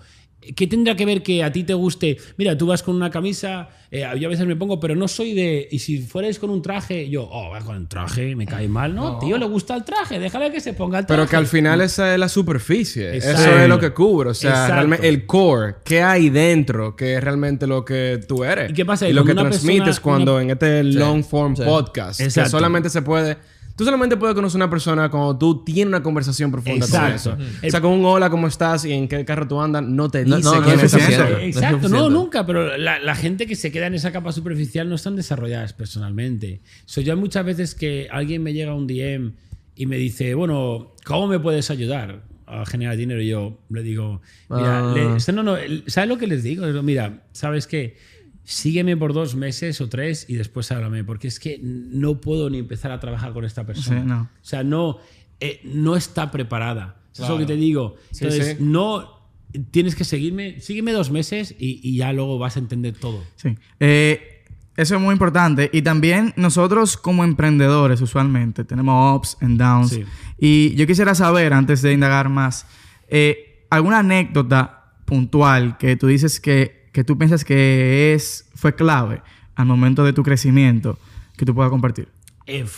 ¿qué 0.56 0.66
tendrá 0.66 0.96
que 0.96 1.06
ver 1.06 1.22
que 1.22 1.42
a 1.42 1.52
ti 1.52 1.64
te 1.64 1.74
guste? 1.74 2.16
Mira, 2.36 2.56
tú 2.58 2.66
vas 2.66 2.82
con 2.82 2.94
una 2.96 3.10
camisa, 3.10 3.68
eh, 3.90 4.04
yo 4.18 4.28
a 4.28 4.30
veces 4.30 4.46
me 4.46 4.56
pongo, 4.56 4.80
pero 4.80 4.94
no 4.94 5.06
soy 5.08 5.32
de. 5.34 5.68
Y 5.70 5.78
si 5.78 5.98
fuerais 6.00 6.38
con 6.38 6.50
un 6.50 6.62
traje, 6.62 7.08
yo, 7.08 7.28
oh, 7.30 7.50
va 7.50 7.60
con 7.60 7.76
el 7.76 7.88
traje, 7.88 8.34
me 8.36 8.46
cae 8.46 8.68
mal. 8.68 8.94
No, 8.94 9.18
tío, 9.18 9.38
le 9.38 9.46
gusta 9.46 9.74
el 9.74 9.84
traje, 9.84 10.18
déjale 10.18 10.50
que 10.50 10.60
se 10.60 10.72
ponga 10.72 10.98
el 11.00 11.06
traje. 11.06 11.20
Pero 11.20 11.28
que 11.30 11.36
al 11.36 11.46
final 11.46 11.80
esa 11.80 12.12
es 12.12 12.18
la 12.18 12.28
superficie. 12.28 13.14
Exacto. 13.16 13.40
Eso 13.42 13.58
es 13.58 13.68
lo 13.68 13.78
que 13.78 13.90
cubre. 13.92 14.30
O 14.30 14.34
sea, 14.34 14.50
Exacto. 14.50 14.74
realmente 14.74 15.08
el 15.08 15.26
core. 15.26 15.74
¿Qué 15.84 16.02
hay 16.02 16.30
dentro? 16.30 16.96
Que 16.96 17.14
es 17.14 17.22
realmente 17.22 17.66
lo 17.66 17.84
que 17.84 18.20
tú 18.26 18.44
eres. 18.44 18.70
¿Y 18.70 18.74
qué 18.74 18.84
pasa? 18.84 19.08
Y 19.08 19.12
lo 19.12 19.24
que 19.24 19.34
transmites 19.34 19.82
persona- 19.84 20.00
cuando 20.02 20.34
una- 20.34 20.42
en 20.42 20.50
este 20.50 20.82
long 20.84 21.22
form 21.24 21.56
sí. 21.56 21.62
podcast. 21.64 22.20
Que 22.20 22.30
solamente 22.30 22.90
se 22.90 23.02
puede... 23.02 23.36
Tú 23.76 23.84
solamente 23.84 24.16
puedes 24.16 24.34
conocer 24.34 24.60
a 24.60 24.64
una 24.64 24.70
persona 24.70 25.08
cuando 25.10 25.36
tú 25.38 25.64
tienes 25.64 25.86
una 25.86 26.02
conversación 26.02 26.50
profunda 26.52 26.84
Exacto. 26.86 27.30
con 27.30 27.40
eso. 27.40 27.50
Ujú. 27.58 27.66
O 27.66 27.70
sea, 27.70 27.80
con 27.80 27.90
un 27.92 28.04
hola, 28.04 28.28
¿cómo 28.30 28.46
estás? 28.46 28.84
Y 28.84 28.92
en 28.92 29.08
qué 29.08 29.24
carro 29.24 29.48
tú 29.48 29.60
andas, 29.60 29.82
no 29.82 30.10
te 30.10 30.24
No, 30.24 30.36
dice 30.36 30.48
no, 30.50 30.56
no 30.60 30.62
quién 30.66 30.76
es 30.78 30.84
es 30.84 30.94
esa 30.94 30.98
suficiente. 30.98 31.24
persona. 31.24 31.40
No 31.42 31.48
es 31.48 31.56
Exacto, 31.56 31.88
no, 31.88 32.10
nunca, 32.10 32.46
pero 32.46 32.76
la, 32.76 32.98
la 32.98 33.14
gente 33.14 33.46
que 33.46 33.56
se 33.56 33.72
queda 33.72 33.86
en 33.86 33.94
esa 33.94 34.12
capa 34.12 34.30
superficial 34.32 34.88
no 34.88 34.94
están 34.96 35.16
desarrolladas 35.16 35.72
personalmente. 35.72 36.60
So, 36.84 37.00
yo 37.00 37.12
hay 37.14 37.18
muchas 37.18 37.44
veces 37.46 37.74
que 37.74 38.08
alguien 38.10 38.42
me 38.42 38.52
llega 38.52 38.72
a 38.72 38.74
un 38.74 38.86
DM 38.86 39.32
y 39.74 39.86
me 39.86 39.96
dice, 39.96 40.34
bueno, 40.34 40.92
¿cómo 41.04 41.26
me 41.26 41.38
puedes 41.40 41.70
ayudar 41.70 42.22
a 42.46 42.66
generar 42.66 42.96
dinero? 42.98 43.22
Y 43.22 43.28
yo 43.28 43.58
le 43.70 43.82
digo, 43.82 44.20
mira, 44.50 44.90
Ah. 44.90 44.94
le- 44.94 45.32
no, 45.32 45.42
no, 45.42 45.56
¿sabes 45.86 46.08
lo 46.10 46.18
que 46.18 46.26
les 46.26 46.42
digo? 46.42 46.64
Les 46.66 46.72
digo, 46.74 46.82
Mira, 46.82 47.22
¿sabes 47.32 47.66
qué? 47.66 47.96
Sígueme 48.44 48.96
por 48.96 49.12
dos 49.12 49.34
meses 49.36 49.80
o 49.80 49.88
tres 49.88 50.26
y 50.28 50.34
después 50.34 50.70
háblame, 50.72 51.04
porque 51.04 51.28
es 51.28 51.38
que 51.38 51.60
no 51.62 52.20
puedo 52.20 52.50
ni 52.50 52.58
empezar 52.58 52.90
a 52.90 53.00
trabajar 53.00 53.32
con 53.32 53.44
esta 53.44 53.64
persona. 53.64 54.02
Sí, 54.02 54.06
no. 54.06 54.20
O 54.22 54.44
sea, 54.44 54.64
no, 54.64 54.98
eh, 55.40 55.60
no 55.64 55.96
está 55.96 56.30
preparada. 56.30 56.96
Eso 57.12 57.24
es 57.24 57.28
lo 57.28 57.38
que 57.38 57.46
te 57.46 57.56
digo. 57.56 57.96
Sí, 58.10 58.24
Entonces, 58.24 58.56
sí. 58.58 58.64
no 58.64 59.22
tienes 59.70 59.94
que 59.94 60.04
seguirme, 60.04 60.60
sígueme 60.60 60.92
dos 60.92 61.10
meses 61.10 61.54
y, 61.58 61.80
y 61.82 61.96
ya 61.96 62.12
luego 62.12 62.38
vas 62.38 62.56
a 62.56 62.60
entender 62.60 62.94
todo. 62.94 63.22
Sí. 63.36 63.56
Eh, 63.80 64.32
eso 64.76 64.96
es 64.96 65.00
muy 65.00 65.12
importante. 65.12 65.68
Y 65.72 65.82
también 65.82 66.32
nosotros 66.36 66.96
como 66.96 67.24
emprendedores 67.24 68.00
usualmente 68.00 68.64
tenemos 68.64 69.16
ups 69.16 69.36
and 69.40 69.60
downs. 69.60 69.90
Sí. 69.90 70.04
Y 70.38 70.74
yo 70.74 70.86
quisiera 70.86 71.14
saber, 71.14 71.52
antes 71.52 71.82
de 71.82 71.92
indagar 71.92 72.28
más, 72.28 72.66
eh, 73.08 73.66
alguna 73.68 73.98
anécdota 73.98 74.94
puntual 75.04 75.76
que 75.76 75.96
tú 75.96 76.06
dices 76.06 76.40
que, 76.40 76.81
que 76.92 77.04
tú 77.04 77.18
piensas 77.18 77.44
que 77.44 78.14
es, 78.14 78.48
fue 78.54 78.74
clave 78.74 79.22
al 79.54 79.66
momento 79.66 80.04
de 80.04 80.12
tu 80.12 80.22
crecimiento 80.22 80.98
que 81.36 81.44
tú 81.44 81.54
puedas 81.54 81.70
compartir. 81.70 82.08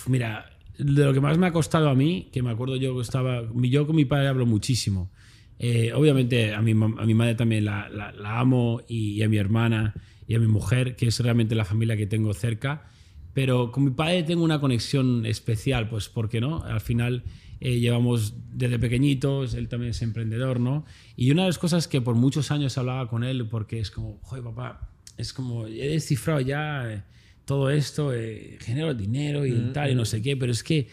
Mira, 0.07 0.47
de 0.79 1.05
lo 1.05 1.13
que 1.13 1.21
más 1.21 1.39
me 1.39 1.47
ha 1.47 1.53
costado 1.53 1.89
a 1.89 1.95
mí, 1.95 2.29
que 2.33 2.43
me 2.43 2.51
acuerdo 2.51 2.77
yo 2.77 2.95
que 2.95 3.03
estaba, 3.03 3.43
yo 3.55 3.87
con 3.87 3.97
mi 3.97 4.05
padre 4.05 4.29
hablo 4.29 4.47
muchísimo. 4.47 5.11
Eh, 5.59 5.93
obviamente 5.95 6.53
a 6.53 6.61
mi, 6.63 6.73
a 6.73 7.07
mi 7.07 7.15
madre 7.15 7.35
también 7.35 7.65
la, 7.65 7.89
la, 7.89 8.13
la 8.13 8.41
amo 8.41 8.83
y, 8.89 9.13
y, 9.13 9.23
a 9.23 9.29
mi 9.29 9.37
hermana 9.37 9.95
y 10.27 10.35
a 10.35 10.41
mi 10.41 10.49
mujer, 10.49 10.97
que 10.97 11.07
es 11.07 11.21
realmente 11.21 11.55
la 11.55 11.65
familia 11.65 11.97
que 11.97 12.07
tengo 12.07 12.35
cerca. 12.35 12.89
Pero 13.35 13.71
con 13.73 13.85
mi 13.85 13.91
padre 13.91 14.23
tengo 14.23 14.45
una 14.45 14.61
conexión 14.61 15.27
especial, 15.27 15.89
pues 15.89 16.09
porque 16.09 16.41
no, 16.41 16.63
al 16.63 16.81
final 16.81 17.25
eh, 17.61 17.79
llevamos 17.81 18.35
desde 18.53 18.79
pequeñitos, 18.79 19.55
él 19.55 19.69
también 19.69 19.91
es 19.91 20.03
emprendedor, 20.03 20.61
¿no? 20.61 20.85
Y 21.17 21.31
una 21.31 21.43
de 21.43 21.49
las 21.49 21.59
cosas 21.59 21.89
que 21.89 22.01
por 22.01 22.15
muchos 22.15 22.51
años 22.51 22.79
hablaba 22.79 23.09
con 23.09 23.25
él, 23.25 23.47
porque 23.49 23.81
es 23.81 23.91
como, 23.91 24.19
joder, 24.23 24.45
papá, 24.45 24.89
es 25.17 25.33
como, 25.33 25.67
he 25.67 25.89
descifrado 25.89 26.41
ya 26.41 26.91
eh, 26.93 27.03
todo 27.45 27.71
esto, 27.71 28.13
eh, 28.15 28.57
genero 28.61 28.95
dinero 28.95 29.45
y 29.47 29.53
Mm, 29.53 29.73
tal, 29.73 29.91
y 29.91 29.95
no 29.95 30.05
sé 30.05 30.23
qué, 30.23 30.37
pero 30.37 30.53
es 30.53 30.63
que 30.63 30.89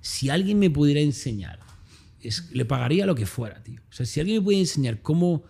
si 0.00 0.30
alguien 0.30 0.58
me 0.58 0.70
pudiera 0.70 1.00
enseñar, 1.00 1.60
es- 2.22 2.50
le 2.52 2.64
pagaría 2.64 3.04
lo 3.06 3.14
que 3.14 3.26
fuera, 3.26 3.62
tío. 3.62 3.80
O 3.90 3.92
sea, 3.92 4.06
si 4.06 4.18
alguien 4.20 4.38
me 4.38 4.44
pudiera 4.44 4.60
enseñar 4.62 5.02
cómo, 5.02 5.42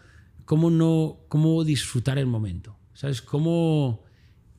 cómo, 0.44 0.70
no, 0.70 1.20
cómo 1.28 1.62
disfrutar 1.64 2.18
el 2.18 2.26
momento, 2.26 2.76
¿sabes? 2.94 3.22
Cómo 3.22 4.02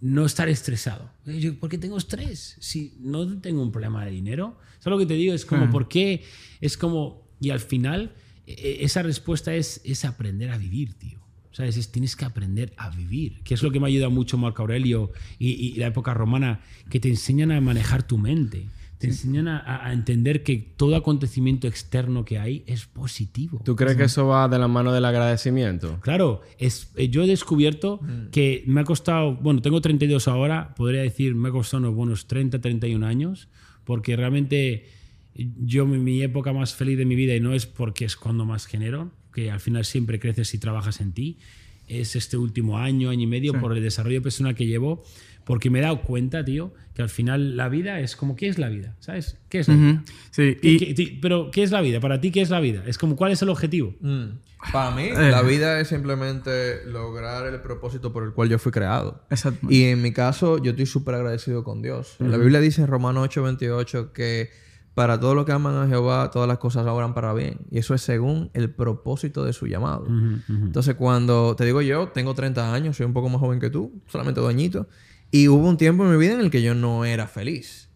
no 0.03 0.25
estar 0.25 0.49
estresado. 0.49 1.09
Yo, 1.25 1.57
¿Por 1.57 1.69
qué 1.69 1.77
tengo 1.77 1.97
estrés? 1.97 2.57
Si 2.59 2.93
no 2.99 3.39
tengo 3.39 3.61
un 3.61 3.71
problema 3.71 4.03
de 4.03 4.11
dinero. 4.11 4.57
¿Sabes 4.79 4.91
lo 4.91 4.99
que 4.99 5.05
te 5.05 5.13
digo? 5.13 5.33
Es 5.33 5.45
como, 5.45 5.69
¿por 5.69 5.87
qué? 5.87 6.23
Es 6.59 6.77
como, 6.77 7.25
y 7.39 7.51
al 7.51 7.61
final, 7.61 8.13
eh, 8.45 8.79
esa 8.81 9.01
respuesta 9.01 9.55
es, 9.55 9.79
es 9.85 10.03
aprender 10.03 10.51
a 10.51 10.57
vivir, 10.57 10.93
tío. 10.95 11.19
¿Sabes? 11.53 11.77
Es, 11.77 11.89
tienes 11.89 12.17
que 12.17 12.25
aprender 12.25 12.73
a 12.75 12.89
vivir, 12.89 13.43
que 13.43 13.53
es 13.53 13.63
lo 13.63 13.71
que 13.71 13.79
me 13.79 13.87
ayuda 13.87 14.09
mucho 14.09 14.37
Marco 14.37 14.63
Aurelio 14.63 15.13
y, 15.39 15.51
y 15.51 15.75
la 15.75 15.87
época 15.87 16.13
romana, 16.13 16.59
que 16.89 16.99
te 16.99 17.07
enseñan 17.07 17.53
a 17.53 17.61
manejar 17.61 18.05
tu 18.05 18.17
mente, 18.17 18.67
te 19.03 19.09
enseñan 19.09 19.49
a, 19.49 19.85
a 19.85 19.91
entender 19.91 20.43
que 20.43 20.57
todo 20.77 20.95
acontecimiento 20.95 21.67
externo 21.67 22.23
que 22.23 22.39
hay 22.39 22.63
es 22.67 22.85
positivo. 22.85 23.61
¿Tú 23.65 23.75
crees 23.75 23.97
que 23.97 24.05
eso 24.05 24.27
va 24.27 24.47
de 24.47 24.57
la 24.57 24.69
mano 24.69 24.93
del 24.93 25.03
agradecimiento? 25.03 25.99
Claro, 25.99 26.41
es, 26.57 26.89
eh, 26.95 27.09
yo 27.09 27.23
he 27.23 27.27
descubierto 27.27 27.99
que 28.31 28.63
me 28.65 28.81
ha 28.81 28.83
costado, 28.85 29.35
bueno, 29.35 29.61
tengo 29.61 29.81
32 29.81 30.27
ahora, 30.29 30.73
podría 30.75 31.01
decir, 31.01 31.35
me 31.35 31.49
ha 31.49 31.51
costado 31.51 31.83
unos 31.83 31.95
buenos 31.95 32.27
30, 32.27 32.61
31 32.61 33.05
años, 33.05 33.49
porque 33.83 34.15
realmente 34.15 34.87
yo 35.35 35.85
mi, 35.85 35.97
mi 35.97 36.21
época 36.21 36.53
más 36.53 36.73
feliz 36.73 36.97
de 36.97 37.05
mi 37.05 37.15
vida, 37.15 37.35
y 37.35 37.41
no 37.41 37.53
es 37.53 37.65
porque 37.65 38.05
es 38.05 38.15
cuando 38.15 38.45
más 38.45 38.65
genero, 38.65 39.11
que 39.33 39.51
al 39.51 39.59
final 39.59 39.83
siempre 39.83 40.19
creces 40.19 40.53
y 40.53 40.59
trabajas 40.59 41.01
en 41.01 41.11
ti, 41.11 41.39
es 41.87 42.15
este 42.15 42.37
último 42.37 42.77
año, 42.77 43.09
año 43.09 43.23
y 43.23 43.27
medio, 43.27 43.59
por 43.59 43.75
el 43.75 43.83
desarrollo 43.83 44.21
personal 44.21 44.55
que 44.55 44.65
llevo, 44.65 45.03
porque 45.45 45.69
me 45.69 45.79
he 45.79 45.81
dado 45.81 46.01
cuenta, 46.01 46.43
tío, 46.45 46.73
que 46.93 47.01
al 47.01 47.09
final 47.09 47.57
la 47.57 47.69
vida 47.69 47.99
es 47.99 48.15
como, 48.15 48.35
¿qué 48.35 48.47
es 48.47 48.57
la 48.59 48.69
vida? 48.69 48.95
¿Sabes? 48.99 49.37
¿Qué 49.49 49.59
es 49.59 49.67
la 49.67 49.73
vida? 49.75 49.91
Ujú. 49.91 50.01
Sí, 50.31 50.57
¿Qué- 50.61 50.69
y 50.69 50.77
qué- 50.95 51.19
pero, 51.21 51.49
¿qué 51.51 51.63
es 51.63 51.71
la 51.71 51.81
vida? 51.81 51.99
Para 51.99 52.21
ti, 52.21 52.31
¿qué 52.31 52.41
es 52.41 52.49
la 52.49 52.59
vida? 52.59 52.83
Es 52.85 52.97
como, 52.97 53.15
¿cuál 53.15 53.31
es 53.31 53.41
el 53.41 53.49
objetivo? 53.49 53.93
Mm. 54.01 54.25
Para 54.71 54.91
mí, 54.95 55.03
Eh. 55.03 55.29
la 55.31 55.41
vida 55.41 55.79
es 55.81 55.89
simplemente 55.89 56.85
lograr 56.85 57.45
el 57.47 57.59
propósito 57.61 58.13
por 58.13 58.23
el 58.23 58.31
cual 58.31 58.47
yo 58.49 58.57
fui 58.59 58.71
creado. 58.71 59.21
Exacto. 59.29 59.67
Y 59.69 59.83
en 59.83 60.01
mi 60.01 60.13
caso, 60.13 60.57
yo 60.61 60.71
estoy 60.71 60.85
súper 60.85 61.15
agradecido 61.15 61.63
con 61.63 61.81
Dios. 61.81 62.15
La 62.19 62.37
Biblia 62.37 62.59
dice 62.61 62.81
en 62.81 62.87
Romanos 62.87 63.23
8:28 63.27 64.13
que 64.13 64.49
para 64.93 65.19
todos 65.19 65.35
los 65.35 65.45
que 65.45 65.51
aman 65.51 65.75
a 65.75 65.87
Jehová, 65.87 66.29
todas 66.31 66.47
las 66.47 66.59
cosas 66.59 66.85
obran 66.85 67.13
para 67.15 67.33
bien. 67.33 67.57
Y 67.71 67.79
eso 67.79 67.93
es 67.95 68.01
según 68.03 68.51
el 68.53 68.69
propósito 68.69 69.43
de 69.43 69.51
su 69.51 69.65
llamado. 69.67 70.05
Entonces, 70.47 70.95
cuando 70.95 71.55
te 71.55 71.65
digo 71.65 71.81
yo, 71.81 72.09
tengo 72.09 72.33
30 72.35 72.73
años, 72.73 72.95
soy 72.97 73.05
un 73.07 73.13
poco 73.13 73.27
más 73.27 73.39
joven 73.41 73.59
que 73.59 73.69
tú, 73.71 73.91
solamente 74.07 74.39
doñito. 74.39 74.87
Y 75.33 75.47
hubo 75.47 75.67
un 75.67 75.77
tiempo 75.77 76.05
en 76.05 76.11
mi 76.11 76.17
vida 76.17 76.33
en 76.33 76.41
el 76.41 76.51
que 76.51 76.61
yo 76.61 76.75
no 76.75 77.05
era 77.05 77.25
feliz. 77.25 77.89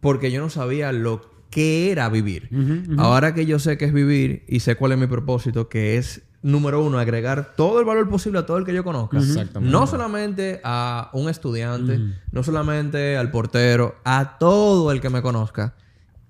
Porque 0.00 0.32
yo 0.32 0.40
no 0.40 0.50
sabía 0.50 0.90
lo 0.90 1.30
que 1.50 1.92
era 1.92 2.08
vivir. 2.08 2.50
Ahora 2.98 3.32
que 3.32 3.46
yo 3.46 3.60
sé 3.60 3.78
qué 3.78 3.84
es 3.84 3.92
vivir 3.92 4.44
y 4.48 4.58
sé 4.58 4.74
cuál 4.74 4.90
es 4.92 4.98
mi 4.98 5.06
propósito, 5.06 5.68
que 5.68 5.96
es, 5.98 6.22
número 6.42 6.82
uno, 6.82 6.98
agregar 6.98 7.54
todo 7.56 7.78
el 7.78 7.84
valor 7.84 8.08
posible 8.08 8.40
a 8.40 8.46
todo 8.46 8.56
el 8.58 8.64
que 8.64 8.74
yo 8.74 8.82
conozca. 8.82 9.18
Exactamente. 9.18 9.70
No 9.70 9.86
solamente 9.86 10.60
a 10.64 11.10
un 11.12 11.28
estudiante, 11.28 12.00
no 12.32 12.42
solamente 12.42 13.16
al 13.16 13.30
portero, 13.30 13.94
a 14.04 14.36
todo 14.38 14.90
el 14.90 15.00
que 15.00 15.10
me 15.10 15.22
conozca. 15.22 15.74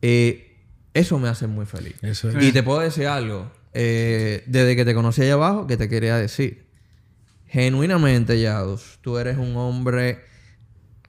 Eh, 0.03 0.59
eso 0.93 1.19
me 1.19 1.29
hace 1.29 1.47
muy 1.47 1.65
feliz. 1.65 1.95
Eso 2.03 2.29
es. 2.29 2.45
Y 2.45 2.53
te 2.53 2.63
puedo 2.63 2.81
decir 2.81 3.07
algo. 3.07 3.51
eh, 3.73 4.45
desde 4.47 4.77
que 4.77 4.85
te 4.85 4.93
conocí 4.95 5.23
allá 5.23 5.35
abajo, 5.35 5.67
que 5.67 5.79
te 5.79 5.89
quería 5.89 6.17
decir. 6.17 6.67
Genuinamente, 7.47 8.41
Yados, 8.41 8.99
tú 9.01 9.17
eres 9.19 9.39
un 9.39 9.57
hombre 9.57 10.29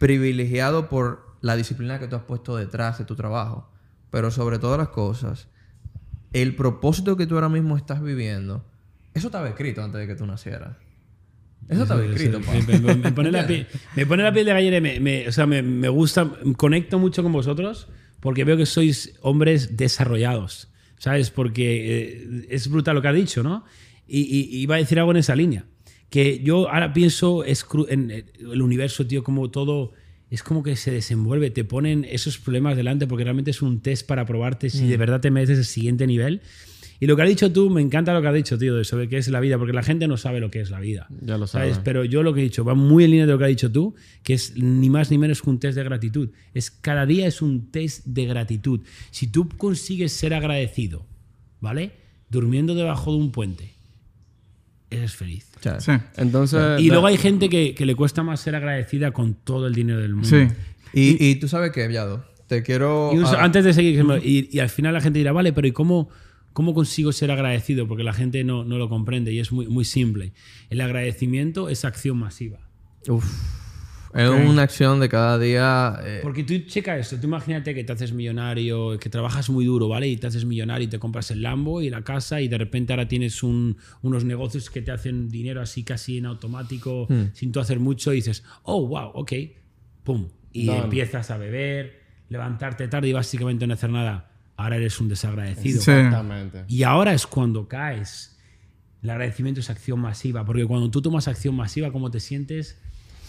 privilegiado 0.01 0.89
por 0.89 1.27
la 1.41 1.55
disciplina 1.55 1.99
que 1.99 2.07
tú 2.07 2.15
has 2.15 2.23
puesto 2.23 2.57
detrás 2.57 2.97
de 2.97 3.05
tu 3.05 3.15
trabajo. 3.15 3.69
Pero 4.09 4.31
sobre 4.31 4.57
todas 4.57 4.77
las 4.79 4.89
cosas, 4.89 5.47
el 6.33 6.55
propósito 6.55 7.15
que 7.15 7.27
tú 7.27 7.35
ahora 7.35 7.49
mismo 7.49 7.77
estás 7.77 8.01
viviendo, 8.01 8.65
eso 9.13 9.27
estaba 9.27 9.47
escrito 9.47 9.83
antes 9.83 10.01
de 10.01 10.07
que 10.07 10.15
tú 10.15 10.25
nacieras. 10.25 10.75
Eso 11.69 11.83
estaba 11.83 12.03
escrito. 12.03 12.39
Me, 12.67 12.79
me- 12.79 12.95
me 12.95 13.11
pone 13.11 13.31
la 13.31 13.45
piel, 13.47 13.67
me 13.95 14.05
pone 14.07 14.23
la 14.23 14.33
piel 14.33 14.45
de 14.47 14.53
gallina. 14.53 14.81
Me, 14.99 15.27
o 15.27 15.31
sea, 15.31 15.45
me, 15.45 15.61
me 15.61 15.87
gusta, 15.89 16.29
conecto 16.57 16.97
mucho 16.97 17.21
con 17.21 17.31
vosotros 17.31 17.87
porque 18.19 18.43
veo 18.43 18.57
que 18.57 18.65
sois 18.65 19.13
hombres 19.21 19.77
desarrollados. 19.77 20.67
¿Sabes? 20.97 21.29
Porque 21.31 22.09
eh, 22.41 22.47
es 22.49 22.67
brutal 22.69 22.95
lo 22.95 23.01
que 23.03 23.07
ha 23.07 23.13
dicho, 23.13 23.43
¿no? 23.43 23.65
Y, 24.07 24.21
y- 24.21 24.57
y 24.57 24.61
iba 24.63 24.75
a 24.75 24.79
decir 24.79 24.97
algo 24.99 25.11
en 25.11 25.17
esa 25.17 25.35
línea. 25.35 25.65
Que 26.11 26.41
yo 26.43 26.69
ahora 26.69 26.93
pienso 26.93 27.43
es 27.43 27.65
en 27.89 28.11
el 28.11 28.61
universo, 28.61 29.07
tío, 29.07 29.23
como 29.23 29.49
todo. 29.49 29.93
Es 30.29 30.43
como 30.43 30.61
que 30.61 30.75
se 30.75 30.91
desenvuelve, 30.91 31.49
te 31.49 31.63
ponen 31.65 32.05
esos 32.07 32.37
problemas 32.37 32.77
delante 32.77 33.07
porque 33.07 33.23
realmente 33.23 33.51
es 33.51 33.61
un 33.61 33.81
test 33.81 34.05
para 34.05 34.25
probarte 34.25 34.69
si 34.69 34.87
de 34.87 34.95
verdad 34.95 35.19
te 35.19 35.31
mereces 35.31 35.57
el 35.57 35.65
siguiente 35.65 36.07
nivel. 36.07 36.41
Y 37.01 37.07
lo 37.07 37.15
que 37.15 37.23
has 37.23 37.29
dicho 37.29 37.51
tú, 37.51 37.71
me 37.71 37.81
encanta 37.81 38.13
lo 38.13 38.21
que 38.21 38.27
has 38.27 38.35
dicho, 38.35 38.59
tío, 38.59 38.75
de 38.75 38.83
sobre 38.83 39.09
qué 39.09 39.17
es 39.17 39.27
la 39.27 39.39
vida, 39.39 39.57
porque 39.57 39.73
la 39.73 39.81
gente 39.81 40.07
no 40.07 40.17
sabe 40.17 40.39
lo 40.39 40.51
que 40.51 40.61
es 40.61 40.69
la 40.69 40.79
vida. 40.79 41.07
Ya 41.21 41.35
lo 41.39 41.47
¿Sabes? 41.47 41.73
sabe. 41.73 41.83
Pero 41.83 42.05
yo 42.05 42.21
lo 42.21 42.31
que 42.31 42.41
he 42.41 42.43
dicho 42.43 42.63
va 42.63 42.75
muy 42.75 43.03
en 43.03 43.09
línea 43.09 43.25
de 43.25 43.31
lo 43.31 43.39
que 43.39 43.45
has 43.45 43.49
dicho 43.49 43.71
tú, 43.71 43.95
que 44.21 44.35
es 44.35 44.55
ni 44.55 44.91
más 44.91 45.09
ni 45.09 45.17
menos 45.17 45.41
que 45.41 45.49
un 45.49 45.59
test 45.59 45.75
de 45.75 45.83
gratitud. 45.83 46.29
Es 46.53 46.69
cada 46.69 47.07
día 47.07 47.25
es 47.25 47.41
un 47.41 47.71
test 47.71 48.05
de 48.05 48.27
gratitud. 48.27 48.81
Si 49.09 49.25
tú 49.25 49.49
consigues 49.49 50.11
ser 50.11 50.35
agradecido, 50.35 51.07
¿vale? 51.59 51.93
Durmiendo 52.29 52.75
debajo 52.75 53.11
de 53.11 53.17
un 53.17 53.31
puente, 53.31 53.73
eres 54.91 55.15
feliz. 55.15 55.49
Sí. 55.79 55.91
Entonces, 56.17 56.79
Y 56.79 56.87
luego 56.89 57.07
hay 57.07 57.17
gente 57.17 57.49
que, 57.49 57.73
que 57.73 57.85
le 57.85 57.95
cuesta 57.95 58.21
más 58.23 58.39
ser 58.41 58.55
agradecida 58.55 59.11
con 59.11 59.33
todo 59.33 59.65
el 59.67 59.73
dinero 59.73 59.99
del 59.99 60.13
mundo. 60.15 60.29
Sí. 60.29 60.47
Y, 60.93 61.25
y 61.25 61.35
tú 61.35 61.47
sabes 61.47 61.71
qué, 61.71 61.87
Viado, 61.87 62.25
te 62.47 62.61
quiero... 62.63 63.11
Y 63.13 63.17
un- 63.19 63.25
antes 63.25 63.63
de 63.63 63.73
seguir, 63.73 64.05
y, 64.23 64.49
y 64.55 64.59
al 64.59 64.69
final 64.69 64.93
la 64.93 65.01
gente 65.01 65.19
dirá, 65.19 65.31
vale, 65.31 65.53
pero 65.53 65.67
¿y 65.67 65.71
cómo, 65.71 66.09
cómo 66.53 66.73
consigo 66.73 67.11
ser 67.13 67.31
agradecido? 67.31 67.87
Porque 67.87 68.03
la 68.03 68.13
gente 68.13 68.43
no, 68.43 68.63
no 68.65 68.77
lo 68.77 68.89
comprende 68.89 69.31
y 69.31 69.39
es 69.39 69.51
muy, 69.51 69.67
muy 69.67 69.85
simple. 69.85 70.33
El 70.69 70.81
agradecimiento 70.81 71.69
es 71.69 71.85
acción 71.85 72.17
masiva. 72.17 72.59
uf, 73.07 73.25
es 74.13 74.29
una 74.29 74.63
acción 74.63 74.99
de 74.99 75.09
cada 75.09 75.37
día... 75.39 75.99
eh, 76.03 76.19
Porque 76.21 76.43
tú 76.43 76.57
checa 76.67 76.97
esto, 76.97 77.17
tú 77.17 77.27
imagínate 77.27 77.73
que 77.73 77.83
te 77.83 77.93
haces 77.93 78.11
millonario, 78.13 78.97
que 78.99 79.09
trabajas 79.09 79.49
muy 79.49 79.65
duro, 79.65 79.87
¿vale? 79.87 80.07
Y 80.07 80.17
te 80.17 80.27
haces 80.27 80.45
millonario 80.45 80.85
y 80.85 80.89
te 80.89 80.99
compras 80.99 81.31
el 81.31 81.41
Lambo 81.41 81.81
y 81.81 81.89
la 81.89 82.03
casa 82.03 82.41
y 82.41 82.47
de 82.47 82.57
repente 82.57 82.93
ahora 82.93 83.07
tienes 83.07 83.43
un- 83.43 83.77
unos 84.01 84.23
negocios 84.25 84.69
que 84.69 84.81
te 84.81 84.91
hacen 84.91 85.29
dinero 85.29 85.61
así 85.61 85.83
casi 85.83 86.17
en 86.17 86.25
automático, 86.25 87.07
sin 87.33 87.51
tú 87.51 87.59
hacer 87.59 87.79
mucho 87.79 88.11
y 88.13 88.17
dices, 88.17 88.43
oh, 88.63 88.87
wow, 88.87 89.11
ok, 89.13 89.31
pum. 90.03 90.27
Y 90.53 90.65
Done. 90.65 90.79
empiezas 90.83 91.31
a 91.31 91.37
beber, 91.37 92.01
levantarte 92.29 92.87
tarde 92.87 93.07
y 93.09 93.13
básicamente 93.13 93.65
no 93.67 93.73
hacer 93.73 93.89
nada. 93.89 94.31
Ahora 94.57 94.75
eres 94.75 94.99
un 94.99 95.07
desagradecido. 95.09 95.81
Sí. 95.81 95.91
Exactamente. 95.91 96.65
Y 96.67 96.83
ahora 96.83 97.13
es 97.13 97.25
cuando 97.25 97.67
caes. 97.67 98.37
El 99.01 99.09
agradecimiento 99.09 99.61
es 99.61 99.69
acción 99.71 99.99
masiva, 99.99 100.45
porque 100.45 100.63
cuando 100.65 100.91
tú 100.91 101.01
tomas 101.01 101.27
acción 101.27 101.55
masiva, 101.55 101.91
¿cómo 101.91 102.11
te 102.11 102.19
sientes? 102.19 102.79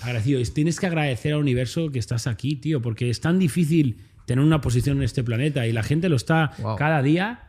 Agradecido. 0.03 0.41
Es- 0.41 0.53
Tienes 0.55 0.79
que 0.81 0.87
agradecer 0.87 1.33
al 1.35 1.41
universo 1.41 1.91
que 1.91 1.99
estás 1.99 2.27
aquí, 2.27 2.57
tío, 2.57 2.81
porque 2.83 3.11
es 3.11 3.21
tan 3.21 3.39
difícil 3.39 3.99
tener 4.27 4.45
una 4.45 4.61
posición 4.61 4.99
en 4.99 5.03
este 5.05 5.23
planeta 5.25 5.67
y 5.67 5.73
la 5.73 5.83
gente 5.83 6.09
lo 6.09 6.17
está 6.17 6.53
Wow. 6.63 6.77
cada 6.77 7.03
día 7.03 7.41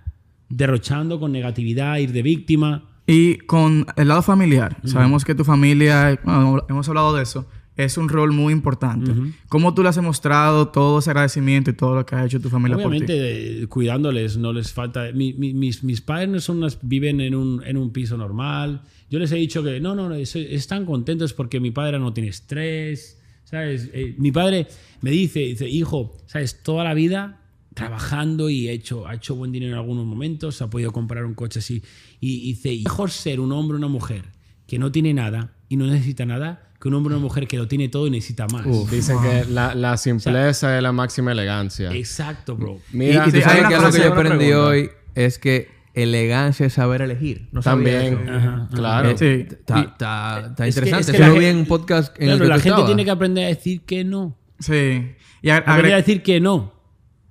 derrochando 0.50 1.20
con 1.20 1.32
negatividad, 1.32 1.98
ir 1.98 2.12
de 2.12 2.22
víctima. 2.22 2.90
Y 3.08 3.38
con 3.40 3.86
el 3.98 4.08
lado 4.08 4.22
familiar, 4.22 4.78
sabemos 4.86 5.26
que 5.26 5.36
tu 5.36 5.44
familia, 5.44 6.20
bueno, 6.24 6.66
hemos 6.70 6.88
hablado 6.88 7.16
de 7.16 7.24
eso, 7.24 7.48
es 7.76 7.98
un 7.98 8.08
rol 8.10 8.32
muy 8.34 8.54
importante. 8.54 9.12
¿Cómo 9.50 9.74
tú 9.74 9.82
le 9.84 9.90
has 9.90 9.98
mostrado 10.02 10.68
todo 10.70 11.00
ese 11.00 11.10
agradecimiento 11.10 11.72
y 11.72 11.74
todo 11.74 11.96
lo 11.96 12.06
que 12.06 12.16
ha 12.16 12.26
hecho 12.26 12.40
tu 12.40 12.50
familia 12.50 12.78
por 12.78 12.84
ti? 12.92 12.98
Obviamente, 13.04 13.64
eh, 13.64 13.68
cuidándoles, 13.68 14.38
no 14.38 14.54
les 14.54 14.72
falta. 14.74 15.12
mi- 15.14 15.34
mi- 15.34 15.54
mis, 15.54 15.84
mis 15.84 16.02
padres 16.02 16.44
son 16.44 16.58
unas- 16.58 16.78
viven 16.82 17.20
en 17.22 17.34
un, 17.36 17.64
en 17.66 17.78
un 17.78 17.92
piso 17.92 18.18
normal. 18.18 18.82
Yo 19.10 19.20
les 19.20 19.32
he 19.32 19.36
dicho 19.38 19.64
que 19.64 19.80
no, 19.80 19.96
no, 19.96 20.10
no, 20.10 20.16
es- 20.16 20.36
están 20.36 20.86
contentos 20.86 21.34
porque 21.34 21.60
mi 21.60 21.72
padre 21.72 21.98
no 22.00 22.14
tiene 22.14 22.30
estrés. 22.30 23.20
¿Sabes? 23.46 23.90
Eh, 23.94 24.16
mi 24.18 24.32
padre 24.32 24.68
me 25.02 25.12
dice, 25.12 25.40
dice, 25.42 25.70
hijo, 25.70 26.18
¿sabes? 26.26 26.64
Toda 26.64 26.84
la 26.84 26.94
vida 26.96 27.40
trabajando 27.76 28.50
y 28.50 28.68
he 28.68 28.72
hecho, 28.72 29.08
ha 29.08 29.16
hecho 29.16 29.36
buen 29.36 29.52
dinero 29.52 29.74
en 29.74 29.80
algunos 29.80 30.06
momentos, 30.06 30.62
ha 30.62 30.70
podido 30.70 30.92
comprar 30.92 31.26
un 31.26 31.34
coche 31.34 31.60
así. 31.60 31.84
Y 32.20 32.54
dice, 32.54 32.80
mejor 32.84 33.12
ser 33.12 33.40
un 33.40 33.52
hombre 33.52 33.76
o 33.76 33.78
una 33.78 33.88
mujer 33.88 34.26
que 34.68 34.80
no 34.80 34.92
tiene 34.92 35.14
nada 35.14 35.54
y 35.70 35.76
no 35.78 35.86
necesita 35.88 36.26
nada, 36.26 36.72
que 36.84 36.90
un 36.90 36.96
hombre 36.96 37.14
o 37.14 37.18
una 37.18 37.24
mujer 37.24 37.48
que 37.48 37.56
lo 37.58 37.66
tiene 37.70 37.88
todo 37.88 38.06
y 38.08 38.10
necesita 38.10 38.46
más. 38.48 38.66
Dicen 38.92 39.18
que 39.22 39.46
la, 39.50 39.74
la 39.74 39.96
simpleza 39.96 40.76
es 40.76 40.84
la 40.84 40.92
máxima 40.92 41.32
elegancia. 41.32 41.94
Exacto, 41.94 42.58
bro. 42.58 42.78
Mira, 42.92 43.24
y, 43.26 43.30
y 43.30 43.32
tú 43.32 43.38
sí, 43.38 43.42
sabes 43.44 43.68
que 43.70 43.76
algo 43.76 43.92
que 43.92 44.00
yo 44.00 44.12
aprendí 44.12 44.38
pregunta. 44.48 44.68
hoy 44.68 44.90
es 45.16 45.40
que 45.40 45.70
elegancia 45.94 46.66
es 46.66 46.74
saber 46.74 47.02
elegir. 47.02 47.48
No 47.54 47.62
También, 47.62 48.68
claro. 48.74 49.18
Sí. 49.18 49.48
Está, 49.48 50.54
interesante. 50.68 51.00
es 51.00 51.06
que 51.08 51.12
Eso 51.14 51.20
la 51.22 51.28
lo 51.30 51.36
vi 51.36 51.46
en 51.46 51.58
un 51.58 51.66
podcast 51.68 52.20
en 52.22 52.30
el 52.32 52.40
que 52.40 52.48
la 52.48 52.60
gente 52.60 52.84
tiene 52.84 53.06
que 53.06 53.12
aprender 53.12 53.46
a 53.46 53.48
decir 53.48 53.82
que 53.86 54.04
no. 54.04 54.36
Sí. 54.60 55.14
Y 55.42 55.48
ag- 55.50 55.64
Aprender 55.66 55.94
a 55.94 55.98
decir 55.98 56.22
que 56.22 56.40
no. 56.42 56.74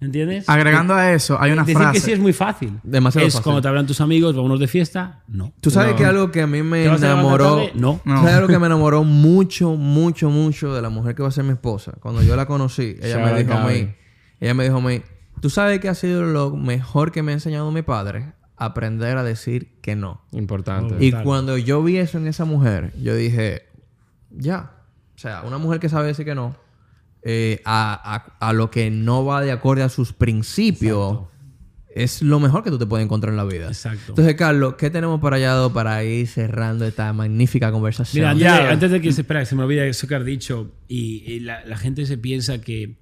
¿Entiendes? 0.03 0.49
agregando 0.49 0.95
a 0.95 1.13
eso, 1.13 1.41
hay 1.41 1.53
una 1.53 1.63
decir 1.63 1.77
frase. 1.77 1.93
que 1.93 2.01
sí 2.01 2.13
es 2.13 2.19
muy 2.19 2.33
fácil. 2.33 2.81
Demasiado 2.83 3.27
es 3.27 3.35
fácil. 3.35 3.45
cuando 3.45 3.63
te 3.63 3.69
hablan 3.69 3.87
tus 3.87 4.01
amigos, 4.01 4.35
vámonos 4.35 4.59
de 4.59 4.67
fiesta. 4.67 5.23
No. 5.29 5.53
Tú 5.61 5.71
sabes 5.71 5.95
que 5.95 6.05
algo 6.05 6.33
que 6.33 6.43
a 6.43 6.47
mí 6.49 6.63
me 6.63 6.83
¿Te 6.83 6.89
vas 6.89 7.03
a 7.03 7.07
levantar 7.07 7.41
enamoró. 7.41 7.71
No. 7.75 8.01
No. 8.05 8.17
¿Sabes 8.19 8.35
algo 8.35 8.49
que 8.49 8.59
me 8.59 8.67
enamoró 8.67 9.05
mucho, 9.05 9.77
mucho, 9.77 10.29
mucho 10.29 10.75
de 10.75 10.83
la 10.83 10.89
mujer 10.89 11.15
que 11.15 11.23
va 11.23 11.29
a 11.29 11.33
ser 11.33 11.45
mi 11.45 11.53
esposa? 11.53 11.93
Cuando 12.01 12.23
yo 12.23 12.35
la 12.35 12.47
conocí, 12.47 12.97
ella 13.01 13.19
me 13.19 13.43
dijo 13.43 13.55
a 13.55 13.67
mí, 13.67 13.95
ella 14.41 14.55
me 14.55 14.65
dijo 14.65 14.79
a 14.79 14.81
mí, 14.81 15.03
¿tú 15.41 15.51
sabes 15.51 15.79
que 15.79 15.89
ha 15.89 15.95
sido 15.95 16.25
lo 16.25 16.51
mejor 16.57 17.13
que 17.13 17.23
me 17.23 17.31
ha 17.31 17.35
enseñado 17.35 17.71
mi 17.71 17.83
padre? 17.83 18.33
Aprender 18.57 19.17
a 19.19 19.23
decir 19.23 19.79
que 19.81 19.95
no. 19.95 20.23
Importante. 20.33 20.97
Y 20.99 21.13
cuando 21.13 21.59
yo 21.59 21.83
vi 21.83 21.99
eso 21.99 22.19
en 22.19 22.27
esa 22.27 22.45
mujer, 22.45 22.93
yo 23.01 23.15
dije, 23.15 23.69
ya. 24.31 24.73
O 25.15 25.19
sea, 25.19 25.43
una 25.43 25.59
mujer 25.59 25.79
que 25.79 25.89
sabe 25.89 26.09
decir 26.09 26.25
que 26.25 26.35
no, 26.35 26.57
eh, 27.23 27.61
a, 27.65 28.15
a- 28.41 28.49
a 28.49 28.53
lo 28.53 28.71
que 28.71 28.91
no 28.91 29.25
va 29.25 29.41
de 29.43 29.53
acorde 29.53 29.83
a 29.83 29.89
sus 29.89 30.13
principios, 30.13 31.21
es 31.95 32.23
lo 32.23 32.41
mejor 32.41 32.65
que 32.65 32.71
tú 32.71 32.79
te 32.79 32.87
puedes 32.87 33.05
encontrar 33.05 33.33
en 33.33 33.37
la 33.37 33.45
vida. 33.45 33.69
Exacto. 33.69 34.05
Entonces, 34.13 34.35
Carlos, 34.35 34.75
¿qué 34.79 34.89
tenemos 34.91 35.21
para 35.21 35.37
allá 35.37 35.69
para 35.73 36.03
ir 36.05 36.27
cerrando 36.27 36.87
esta 36.87 37.13
magnífica 37.13 37.71
conversación? 37.71 38.23
Mira, 38.23 38.31
antes, 38.31 38.45
Ya. 38.45 38.65
de, 38.67 38.73
antes 38.73 38.91
de 38.91 39.01
que 39.01 39.13
se 39.13 39.21
espera, 39.21 39.41
que 39.41 39.47
se 39.47 39.55
me 39.55 39.63
olvide 39.63 39.87
eso 39.89 40.07
que 40.09 40.15
has 40.15 40.25
dicho, 40.25 40.73
y, 40.89 41.23
y 41.31 41.41
la, 41.41 41.65
la 41.67 41.77
gente 41.77 42.07
se 42.07 42.17
piensa 42.19 42.61
que. 42.61 42.97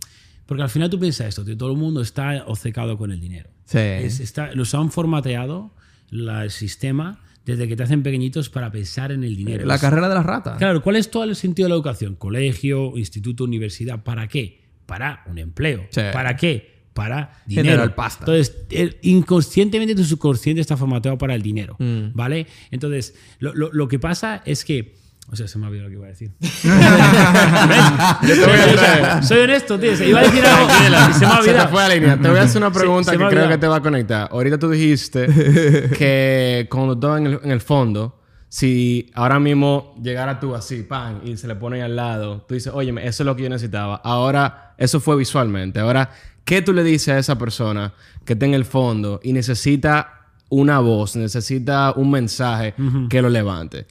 Porque 0.47 0.65
al 0.65 0.69
final 0.71 0.91
tú 0.91 0.99
piensas 0.99 1.29
esto, 1.29 1.45
que 1.45 1.55
todo 1.55 1.71
el 1.71 1.79
mundo 1.79 2.01
está 2.01 2.43
obcecado 2.47 2.99
con 2.99 3.13
el 3.13 3.21
dinero. 3.21 3.49
Sí. 3.67 3.79
Es- 3.79 4.19
está, 4.19 4.53
los 4.55 4.75
han 4.75 4.91
formateado 4.91 5.73
la- 6.11 6.43
el 6.43 6.51
sistema 6.51 7.21
desde 7.45 7.67
que 7.69 7.77
te 7.77 7.83
hacen 7.83 8.03
pequeñitos 8.03 8.51
para 8.51 8.71
pensar 8.71 9.13
en 9.13 9.25
el 9.25 9.37
dinero. 9.37 9.67
la 9.67 9.79
carrera 9.79 10.09
de 10.09 10.15
las 10.15 10.25
ratas. 10.27 10.59
Claro, 10.59 10.83
¿cuál 10.83 10.97
es 10.97 11.11
todo 11.11 11.25
el 11.25 11.35
sentido 11.37 11.67
de 11.67 11.71
la 11.71 11.75
educación? 11.77 12.15
Colegio, 12.17 12.97
instituto, 12.97 13.45
universidad. 13.45 14.03
¿Para 14.03 14.29
qué? 14.29 14.61
Para 14.87 15.23
un 15.27 15.39
empleo. 15.39 15.87
Sí. 15.91 16.01
¿Para 16.13 16.37
qué? 16.37 16.81
Para 16.93 17.43
dinero. 17.47 17.69
Generar 17.71 17.95
pasta. 17.95 18.25
Entonces, 18.25 18.97
inconscientemente 19.03 19.95
tu 19.95 20.05
subconsciente 20.05 20.61
está 20.61 20.77
formateado 20.77 21.17
para 21.19 21.35
el 21.35 21.43
dinero. 21.43 21.77
Mm. 21.79 22.09
¿Vale? 22.15 22.47
Entonces, 22.71 23.15
lo, 23.39 23.55
lo- 23.55 23.73
lo 23.73 23.89
que 23.89 23.99
pasa 23.99 24.43
es 24.45 24.65
que. 24.65 24.95
O 25.33 25.37
sea, 25.37 25.47
se 25.47 25.59
me 25.59 25.67
ha 25.67 25.69
olvidado 25.69 25.89
lo 25.89 25.93
que 25.93 25.97
iba 25.99 26.07
a 26.07 26.09
decir. 26.09 26.33
¿Ves? 26.41 28.39
Soy, 28.39 28.75
o 28.75 28.79
sea, 28.79 29.23
soy 29.23 29.39
honesto, 29.39 29.79
tío. 29.79 29.97
Se 29.97 30.09
iba 30.09 30.21
a 30.21 30.23
decir 30.25 30.45
algo 30.47 30.69
y 30.69 30.75
se 30.75 30.91
me 30.91 30.97
ha 30.97 31.13
Se 31.13 31.21
te 31.21 31.27
olvidado. 31.51 31.69
fue 31.69 31.83
la 31.89 31.95
línea. 31.95 32.19
Te 32.21 32.29
voy 32.29 32.39
a 32.39 32.43
hacer 32.43 32.61
una 32.63 32.73
pregunta 32.73 33.13
que 33.13 33.17
creo 33.19 33.31
que 33.31 33.37
olvidado. 33.37 33.61
te 33.61 33.67
va 33.69 33.77
a 33.77 33.81
conectar. 33.81 34.29
Ahorita 34.33 34.59
tú 34.59 34.71
dijiste 34.71 35.27
que 35.99 36.67
cuando 36.71 36.95
estaba 36.95 37.19
en 37.19 37.27
el, 37.27 37.41
en 37.45 37.51
el 37.53 37.61
fondo, 37.61 38.19
si 38.49 39.11
ahora 39.15 39.39
mismo 39.39 39.95
llegara 40.03 40.41
tú 40.41 40.55
así, 40.57 40.83
pan, 40.83 41.21
y 41.25 41.37
se 41.37 41.47
le 41.47 41.55
pone 41.55 41.77
ahí 41.77 41.83
al 41.83 41.95
lado, 41.95 42.45
tú 42.49 42.55
dices, 42.55 42.73
oye, 42.75 42.91
eso 43.07 43.23
es 43.23 43.27
lo 43.27 43.37
que 43.37 43.45
yo 43.45 43.49
necesitaba. 43.49 44.01
Ahora, 44.03 44.75
eso 44.79 44.99
fue 44.99 45.17
visualmente. 45.17 45.79
Ahora, 45.79 46.11
¿qué 46.45 46.61
tú 46.61 46.73
le 46.73 46.83
dices 46.83 47.09
a 47.15 47.19
esa 47.19 47.39
persona 47.39 47.93
que 48.25 48.33
está 48.33 48.47
en 48.47 48.55
el 48.55 48.65
fondo 48.65 49.21
y 49.23 49.33
necesita 49.33 50.17
una 50.49 50.81
voz, 50.81 51.15
necesita 51.15 51.93
un 51.95 52.11
mensaje 52.11 52.75
que 53.09 53.23
lo 53.23 53.29
levante? 53.29 53.87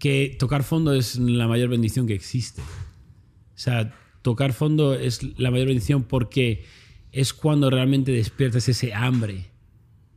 Que 0.00 0.34
tocar 0.38 0.64
fondo 0.64 0.92
es 0.94 1.16
la 1.16 1.46
mayor 1.46 1.68
bendición 1.68 2.08
que 2.08 2.14
existe. 2.14 2.60
O 2.62 3.58
sea, 3.62 3.94
tocar 4.22 4.52
fondo 4.52 4.94
es 4.94 5.20
la 5.38 5.50
mayor 5.52 5.68
bendición 5.68 6.02
porque 6.02 6.64
es 7.12 7.32
cuando 7.32 7.70
realmente 7.70 8.10
despiertas 8.10 8.68
ese 8.68 8.92
hambre. 8.94 9.46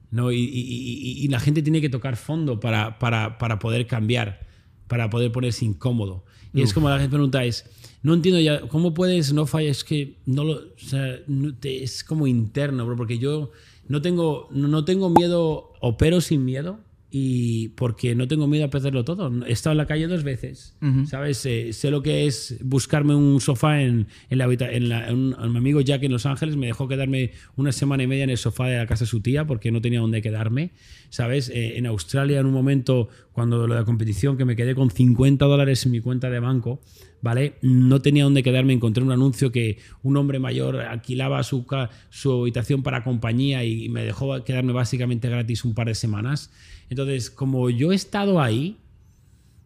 ¿no? 0.09 0.31
Y, 0.31 0.37
y- 0.39 0.43
y- 0.61 1.25
y 1.25 1.27
la 1.27 1.39
gente 1.39 1.61
tiene 1.63 1.81
que 1.81 1.89
tocar 1.89 2.17
fondo 2.17 2.59
para, 2.59 2.99
para, 2.99 3.39
para 3.39 3.57
poder 3.57 3.87
cambiar, 3.87 4.45
para 4.87 5.09
poder 5.09 5.31
ponerse 5.31 5.65
incómodo. 5.65 6.23
Y 6.53 6.61
es 6.61 6.71
como 6.71 6.87
la 6.87 6.99
gente 6.99 7.09
pregunta 7.15 7.43
es, 7.45 7.65
no 8.03 8.13
entiendo 8.13 8.39
ya, 8.39 8.61
¿cómo 8.67 8.93
puedes 8.93 9.33
no 9.33 9.47
fallar? 9.47 9.71
Es 9.71 9.83
que 9.83 10.19
no 10.27 10.43
lo, 10.43 10.53
o 10.53 10.61
sea, 10.77 11.17
no 11.25 11.55
te- 11.55 11.81
es 11.83 12.03
como 12.03 12.27
interno, 12.27 12.85
bro, 12.85 12.95
porque 12.95 13.17
yo 13.17 13.49
no 13.87 14.03
tengo, 14.03 14.49
no, 14.51 14.67
no 14.67 14.85
tengo 14.85 15.09
miedo, 15.09 15.73
opero 15.81 16.21
sin 16.21 16.45
miedo 16.45 16.79
y 17.15 17.67
porque 17.75 18.15
no 18.15 18.27
tengo 18.27 18.47
miedo 18.47 18.65
a 18.65 18.69
perderlo 18.71 19.05
todo. 19.05 19.31
He 19.45 19.51
estado 19.51 19.73
en 19.73 19.77
la 19.77 19.85
calle 19.85 20.07
dos 20.07 20.23
veces, 20.23 20.75
¿sabes? 21.05 21.45
Eh, 21.45 21.71
sé 21.71 21.91
lo 21.91 22.01
que 22.01 22.25
es 22.25 22.57
buscarme 22.63 23.13
un 23.13 23.39
sofá 23.39 23.83
en, 23.83 24.07
en 24.31 24.37
la 24.39 24.45
habitación. 24.45 24.91
Un, 24.91 25.35
un 25.35 25.55
amigo 25.55 25.79
Jack 25.81 26.01
en 26.01 26.11
Los 26.11 26.25
Ángeles 26.25 26.55
me 26.55 26.65
dejó 26.65 26.87
quedarme 26.87 27.33
una 27.55 27.71
semana 27.71 28.01
y 28.01 28.07
media 28.07 28.23
en 28.23 28.31
el 28.31 28.39
sofá 28.39 28.65
de 28.65 28.79
la 28.79 28.87
casa 28.87 29.05
de 29.05 29.11
su 29.11 29.21
tía 29.21 29.45
porque 29.45 29.71
no 29.71 29.79
tenía 29.79 29.99
dónde 29.99 30.23
quedarme, 30.23 30.71
¿sabes? 31.13 31.49
Eh, 31.49 31.77
en 31.77 31.85
Australia, 31.85 32.39
en 32.39 32.47
un 32.47 32.53
momento, 32.53 33.07
cuando 33.33 33.67
lo 33.67 33.75
de 33.75 33.79
la 33.79 33.85
competición, 33.85 34.35
que 34.35 34.45
me 34.45 34.55
quedé 34.55 34.73
con 34.73 34.89
50 34.89 35.45
dólares 35.45 35.85
en 35.85 35.91
mi 35.91 36.01
cuenta 36.01 36.31
de 36.31 36.39
banco, 36.39 36.81
¿vale? 37.21 37.53
No 37.61 38.01
tenía 38.01 38.23
dónde 38.23 38.41
quedarme. 38.41 38.73
Encontré 38.73 39.03
un 39.03 39.11
anuncio 39.11 39.51
que 39.51 39.77
un 40.01 40.17
hombre 40.17 40.39
mayor 40.39 40.77
alquilaba 40.77 41.43
su, 41.43 41.67
su 42.09 42.31
habitación 42.31 42.81
para 42.81 43.03
compañía 43.03 43.63
y 43.63 43.89
me 43.89 44.03
dejó 44.03 44.43
quedarme 44.43 44.73
básicamente 44.73 45.29
gratis 45.29 45.63
un 45.65 45.75
par 45.75 45.85
de 45.85 45.93
semanas. 45.93 46.51
Entonces, 46.89 47.29
como 47.29 47.69
yo 47.69 47.91
he 47.91 47.95
estado 47.95 48.41
ahí, 48.41 48.77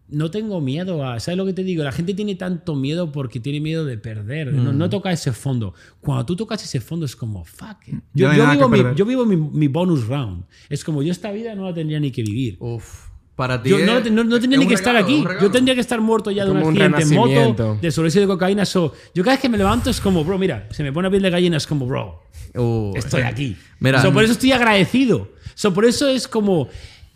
no 0.09 0.31
tengo 0.31 0.61
miedo 0.61 1.05
a. 1.05 1.19
¿Sabes 1.19 1.37
lo 1.37 1.45
que 1.45 1.53
te 1.53 1.63
digo? 1.63 1.83
La 1.83 1.91
gente 1.91 2.13
tiene 2.13 2.35
tanto 2.35 2.75
miedo 2.75 3.11
porque 3.11 3.39
tiene 3.39 3.59
miedo 3.59 3.85
de 3.85 3.97
perder. 3.97 4.53
No, 4.53 4.71
no 4.73 4.89
toca 4.89 5.11
ese 5.11 5.31
fondo. 5.33 5.73
Cuando 5.99 6.25
tú 6.25 6.35
tocas 6.35 6.63
ese 6.63 6.79
fondo 6.79 7.05
es 7.05 7.15
como, 7.15 7.43
fuck. 7.45 7.77
Yo, 8.13 8.31
no 8.33 8.51
vivo, 8.51 8.69
mi, 8.69 8.77
perder. 8.77 8.95
yo 8.95 9.05
vivo 9.05 9.25
mi, 9.25 9.35
mi 9.37 9.67
bonus 9.67 10.07
round. 10.07 10.45
Es 10.69 10.83
como 10.83 11.03
yo 11.03 11.11
esta 11.11 11.31
vida 11.31 11.55
no 11.55 11.65
la 11.65 11.73
tendría 11.73 11.99
ni 11.99 12.11
que 12.11 12.23
vivir. 12.23 12.57
Uf. 12.59 13.07
Para 13.35 13.61
ti. 13.61 13.69
Yo 13.69 13.77
no, 13.85 13.99
no- 13.99 14.23
no 14.23 14.39
tendría 14.39 14.57
ni 14.59 14.67
que 14.67 14.73
estar 14.73 14.95
aquí. 14.95 15.23
Yo 15.39 15.51
tendría 15.51 15.75
que 15.75 15.81
estar 15.81 16.01
muerto 16.01 16.31
ya 16.31 16.43
de 16.43 16.49
un 16.51 16.57
accidente 16.57 17.03
en 17.03 17.13
moto, 17.13 17.77
de 17.79 17.91
sobredosis 17.91 18.21
de 18.21 18.27
cocaína. 18.27 18.65
So, 18.65 18.93
yo 19.13 19.23
cada 19.23 19.35
vez 19.35 19.41
que 19.41 19.49
me 19.49 19.59
levanto 19.59 19.91
es 19.91 20.01
como, 20.01 20.23
bro, 20.23 20.39
mira, 20.39 20.67
se 20.71 20.81
me 20.81 20.91
pone 20.91 21.07
a 21.07 21.11
piel 21.11 21.21
de 21.21 21.29
gallina, 21.29 21.57
es 21.57 21.67
como, 21.67 21.85
bro, 21.85 22.23
Uh, 22.55 22.93
estoy 22.95 23.21
aquí. 23.21 23.55
Mira, 23.79 24.01
So, 24.01 24.11
por 24.11 24.23
eso 24.23 24.31
estoy 24.33 24.51
agradecido. 24.53 25.33
So, 25.53 25.71
por 25.73 25.85
eso 25.85 26.07
es 26.07 26.27
como, 26.27 26.67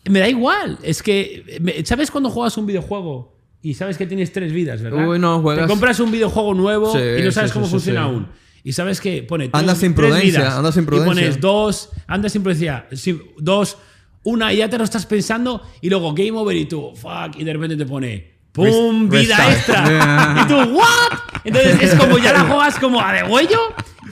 me 0.10 0.19
da 0.19 0.30
igual. 0.30 0.78
Es 0.84 1.02
que, 1.03 1.84
¿sabes 1.86 2.11
cuando 2.11 2.30
juegas 2.30 2.57
un 2.57 2.65
videojuego 2.65 3.36
y 3.61 3.73
sabes 3.76 3.98
que 3.98 4.06
tienes 4.07 4.32
tres 4.34 4.52
vidas, 4.53 4.82
verdad? 4.82 5.07
Uy, 5.07 5.19
no, 5.19 5.41
juegas- 5.41 5.65
Te 5.65 5.69
compras 5.69 5.99
un 5.99 6.11
videojuego 6.11 6.53
nuevo 6.53 6.91
Sí, 6.94 6.99
y 7.19 7.22
no 7.23 7.32
sabes 7.32 7.52
sí, 7.52 7.53
cómo 7.53 7.65
sí, 7.68 7.72
funciona 7.72 8.02
aún. 8.03 8.28
Y 8.64 8.73
sabes 8.73 9.02
que 9.02 9.23
pone 9.23 9.49
Andas 9.53 9.80
sin 9.80 9.94
prudencia, 9.95 10.56
andas 10.57 10.76
sin 10.76 10.84
Y 10.84 10.86
prudencia. 10.86 11.14
pones 11.14 11.41
dos, 11.41 11.90
andas 12.07 12.32
sin 12.32 12.44
prudencia, 12.44 12.86
dos, 13.40 13.78
una 14.23 14.53
y 14.53 14.57
ya 14.57 14.69
te 14.69 14.78
lo 14.78 14.84
estás 14.84 15.06
pensando 15.07 15.64
y 15.82 15.90
luego 15.90 16.14
game 16.14 16.32
over 16.34 16.56
y 16.56 16.65
tú, 16.65 16.91
fuck, 16.95 17.38
y 17.40 17.44
de 17.44 17.53
repente 17.53 17.76
te 17.76 17.86
pone, 17.88 18.34
¡pum! 18.52 19.10
vida 19.10 19.36
restart. 19.48 19.52
extra. 19.90 20.44
y 20.45 20.48
tú, 20.48 20.76
¿what? 20.78 21.19
Entonces 21.44 21.82
es 21.82 21.95
como 21.95 22.19
ya 22.19 22.34
la 22.34 22.41
juegas 22.41 22.78
como 22.78 23.02
a 23.02 23.14
de 23.14 23.23
huello 23.23 23.60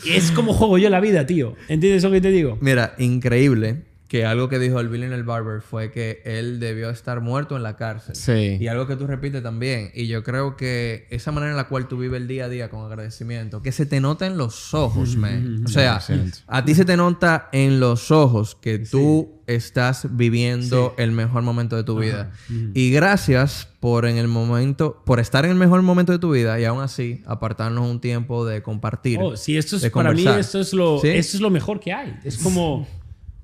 y 0.03 0.11
es 0.13 0.31
como 0.31 0.51
juego 0.53 0.79
yo 0.79 0.89
la 0.89 0.99
vida, 0.99 1.27
tío. 1.27 1.55
¿Entiendes 1.67 2.01
lo 2.03 2.09
que 2.09 2.21
te 2.21 2.31
digo? 2.31 2.57
Mira, 2.59 2.95
increíble 2.97 3.83
que 4.09 4.25
algo 4.25 4.49
que 4.49 4.57
dijo 4.57 4.79
el 4.79 4.89
Billy 4.89 5.05
en 5.05 5.13
el 5.13 5.23
Barber 5.23 5.61
fue 5.61 5.91
que 5.91 6.23
él 6.25 6.59
debió 6.59 6.89
estar 6.89 7.21
muerto 7.21 7.55
en 7.55 7.61
la 7.61 7.77
cárcel. 7.77 8.15
Sí. 8.15 8.57
Y 8.59 8.67
algo 8.67 8.87
que 8.87 8.95
tú 8.95 9.05
repites 9.05 9.43
también. 9.43 9.91
Y 9.93 10.07
yo 10.07 10.23
creo 10.23 10.57
que 10.57 11.05
esa 11.11 11.31
manera 11.31 11.51
en 11.51 11.57
la 11.57 11.67
cual 11.67 11.87
tú 11.87 11.99
vives 11.99 12.19
el 12.19 12.27
día 12.27 12.45
a 12.45 12.49
día 12.49 12.71
con 12.71 12.83
agradecimiento, 12.83 13.61
que 13.61 13.71
se 13.71 13.85
te 13.85 14.01
nota 14.01 14.25
en 14.25 14.35
los 14.35 14.73
ojos, 14.73 15.15
man. 15.15 15.63
O 15.63 15.69
sea, 15.69 15.99
100%. 15.99 16.43
a 16.47 16.65
ti 16.65 16.73
se 16.73 16.85
te 16.85 16.97
nota 16.97 17.49
en 17.51 17.79
los 17.79 18.09
ojos 18.09 18.57
que 18.59 18.79
tú 18.79 19.39
estás 19.45 20.07
viviendo 20.09 20.95
el 20.97 21.11
mejor 21.11 21.43
momento 21.43 21.75
de 21.75 21.83
tu 21.83 21.99
vida. 21.99 22.31
Y 22.73 22.89
gracias 22.89 23.67
por 23.79 24.05
en 24.05 24.17
el 24.17 24.27
momento, 24.27 25.01
por 25.05 25.19
estar 25.19 25.45
en 25.45 25.51
el 25.51 25.57
mejor 25.57 25.81
momento 25.83 26.11
de 26.11 26.19
tu 26.19 26.31
vida 26.31 26.59
y 26.59 26.65
aún 26.65 26.81
así 26.81 27.21
apartarnos 27.25 27.89
un 27.89 28.01
tiempo 28.01 28.45
de 28.45 28.61
compartir. 28.61 29.19
Oh, 29.21 29.37
sí, 29.37 29.57
esto 29.57 29.77
es 29.77 29.89
para 29.91 30.13
mí 30.13 30.25
esto 30.27 30.59
es 30.59 30.73
lo 30.73 30.99
¿Sí? 30.99 31.09
esto 31.09 31.37
es 31.37 31.41
lo 31.41 31.49
mejor 31.49 31.79
que 31.79 31.93
hay. 31.93 32.19
Es 32.23 32.37
como 32.37 32.87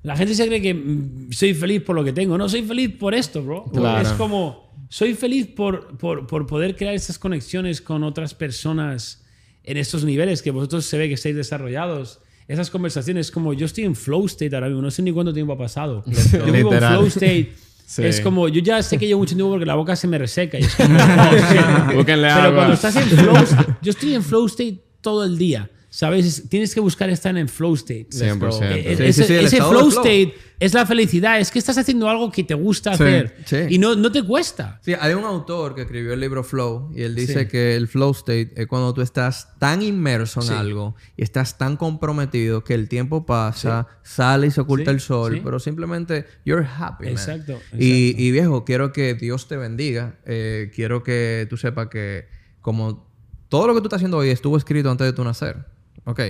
la 0.06 0.16
gente 0.16 0.36
se 0.36 0.46
cree 0.46 0.62
que 0.62 0.72
mm, 0.72 1.32
soy 1.32 1.52
feliz 1.52 1.82
por 1.82 1.96
lo 1.96 2.04
que 2.04 2.12
tengo. 2.12 2.38
No, 2.38 2.48
soy 2.48 2.62
feliz 2.62 2.90
por 2.96 3.12
esto, 3.12 3.42
bro. 3.42 3.64
Claro. 3.64 4.06
Es 4.06 4.14
como 4.14 4.86
soy 4.88 5.14
feliz 5.14 5.48
por, 5.48 5.98
por, 5.98 6.28
por 6.28 6.46
poder 6.46 6.76
crear 6.76 6.94
esas 6.94 7.18
conexiones 7.18 7.80
con 7.80 8.04
otras 8.04 8.32
personas 8.32 9.24
en 9.64 9.76
estos 9.76 10.04
niveles 10.04 10.42
que 10.42 10.52
vosotros 10.52 10.84
se 10.84 10.96
ve 10.96 11.08
que 11.08 11.14
estáis 11.14 11.34
desarrollados. 11.34 12.20
Esas 12.46 12.70
conversaciones, 12.70 13.32
como 13.32 13.52
yo 13.52 13.66
estoy 13.66 13.82
en 13.82 13.96
flow 13.96 14.26
state 14.26 14.54
ahora 14.54 14.68
mismo, 14.68 14.80
no 14.82 14.92
sé 14.92 15.02
ni 15.02 15.10
cuánto 15.10 15.34
tiempo 15.34 15.54
ha 15.54 15.58
pasado. 15.58 16.04
Yo 16.32 16.52
vivo 16.52 16.72
en 16.72 16.78
flow 16.78 17.06
state. 17.06 17.52
Sí. 17.86 18.02
Es 18.02 18.20
como, 18.20 18.48
yo 18.48 18.60
ya 18.60 18.82
sé 18.82 18.98
que 18.98 19.06
llevo 19.06 19.20
mucho 19.20 19.36
tiempo 19.36 19.48
porque 19.48 19.64
la 19.64 19.76
boca 19.76 19.94
se 19.94 20.08
me 20.08 20.18
reseca. 20.18 20.58
Y 20.58 20.64
es 20.64 20.74
como, 20.74 20.98
Pero 22.04 22.54
cuando 22.56 22.72
estás 22.72 22.96
en 22.96 23.04
flow, 23.04 23.36
yo 23.80 23.90
estoy 23.92 24.14
en 24.14 24.24
flow 24.24 24.44
state 24.46 24.82
todo 25.00 25.22
el 25.22 25.38
día. 25.38 25.70
¿Sabes? 25.96 26.26
Es- 26.26 26.48
Tienes 26.50 26.74
que 26.74 26.80
buscar 26.80 27.08
estar 27.08 27.30
en 27.30 27.38
el 27.38 27.48
flow 27.48 27.72
state. 27.74 28.08
100%. 28.10 28.62
Eh, 28.76 28.96
Sí, 28.98 29.02
ese 29.04 29.22
sí, 29.22 29.28
sí, 29.28 29.34
ese 29.46 29.56
flow 29.56 29.90
flow. 29.90 30.04
state 30.04 30.34
es 30.60 30.74
la 30.74 30.84
felicidad. 30.84 31.40
Es 31.40 31.50
que 31.50 31.58
estás 31.58 31.78
haciendo 31.78 32.06
algo 32.10 32.30
que 32.30 32.44
te 32.44 32.52
gusta 32.52 32.94
Sí, 32.98 33.02
hacer. 33.02 33.36
sí. 33.46 33.56
Y 33.70 33.78
no, 33.78 33.96
no 33.96 34.12
te 34.12 34.22
cuesta. 34.22 34.78
Sí, 34.84 34.92
hay 35.00 35.14
un 35.14 35.24
autor 35.24 35.74
que 35.74 35.80
escribió 35.82 36.12
el 36.12 36.20
libro 36.20 36.44
Flow 36.44 36.92
y 36.94 37.00
él 37.00 37.14
dice 37.14 37.44
Sí. 37.44 37.48
que 37.48 37.76
el 37.76 37.88
flow 37.88 38.10
state 38.10 38.52
es 38.56 38.66
cuando 38.66 38.92
tú 38.92 39.00
estás 39.00 39.58
tan 39.58 39.80
inmerso 39.80 40.42
en 40.42 40.46
Sí. 40.48 40.52
algo 40.52 40.96
y 41.16 41.22
estás 41.22 41.56
tan 41.56 41.78
comprometido 41.78 42.62
que 42.62 42.74
el 42.74 42.90
tiempo 42.90 43.24
pasa, 43.24 43.86
sale 44.02 44.48
y 44.48 44.50
se 44.50 44.60
oculta 44.60 44.90
Sí, 44.90 44.94
el 44.96 45.00
sol, 45.00 45.34
sí. 45.36 45.40
pero 45.42 45.58
simplemente 45.58 46.26
you're 46.44 46.66
happy. 46.78 47.04
man. 47.04 47.12
Exacto, 47.14 47.58
Y, 47.72 48.14
y, 48.22 48.30
viejo, 48.32 48.66
quiero 48.66 48.92
que 48.92 49.14
Dios 49.14 49.48
te 49.48 49.56
bendiga. 49.56 50.18
Eh, 50.26 50.70
quiero 50.74 51.02
que 51.02 51.46
tú 51.48 51.56
sepas 51.56 51.88
que 51.88 52.28
como 52.60 53.08
todo 53.48 53.66
lo 53.66 53.72
que 53.74 53.80
tú 53.80 53.86
estás 53.86 53.96
haciendo 53.96 54.18
hoy 54.18 54.28
estuvo 54.28 54.58
escrito 54.58 54.90
antes 54.90 55.06
de 55.06 55.14
tu 55.14 55.24
nacer. 55.24 55.74
Ok. 56.06 56.20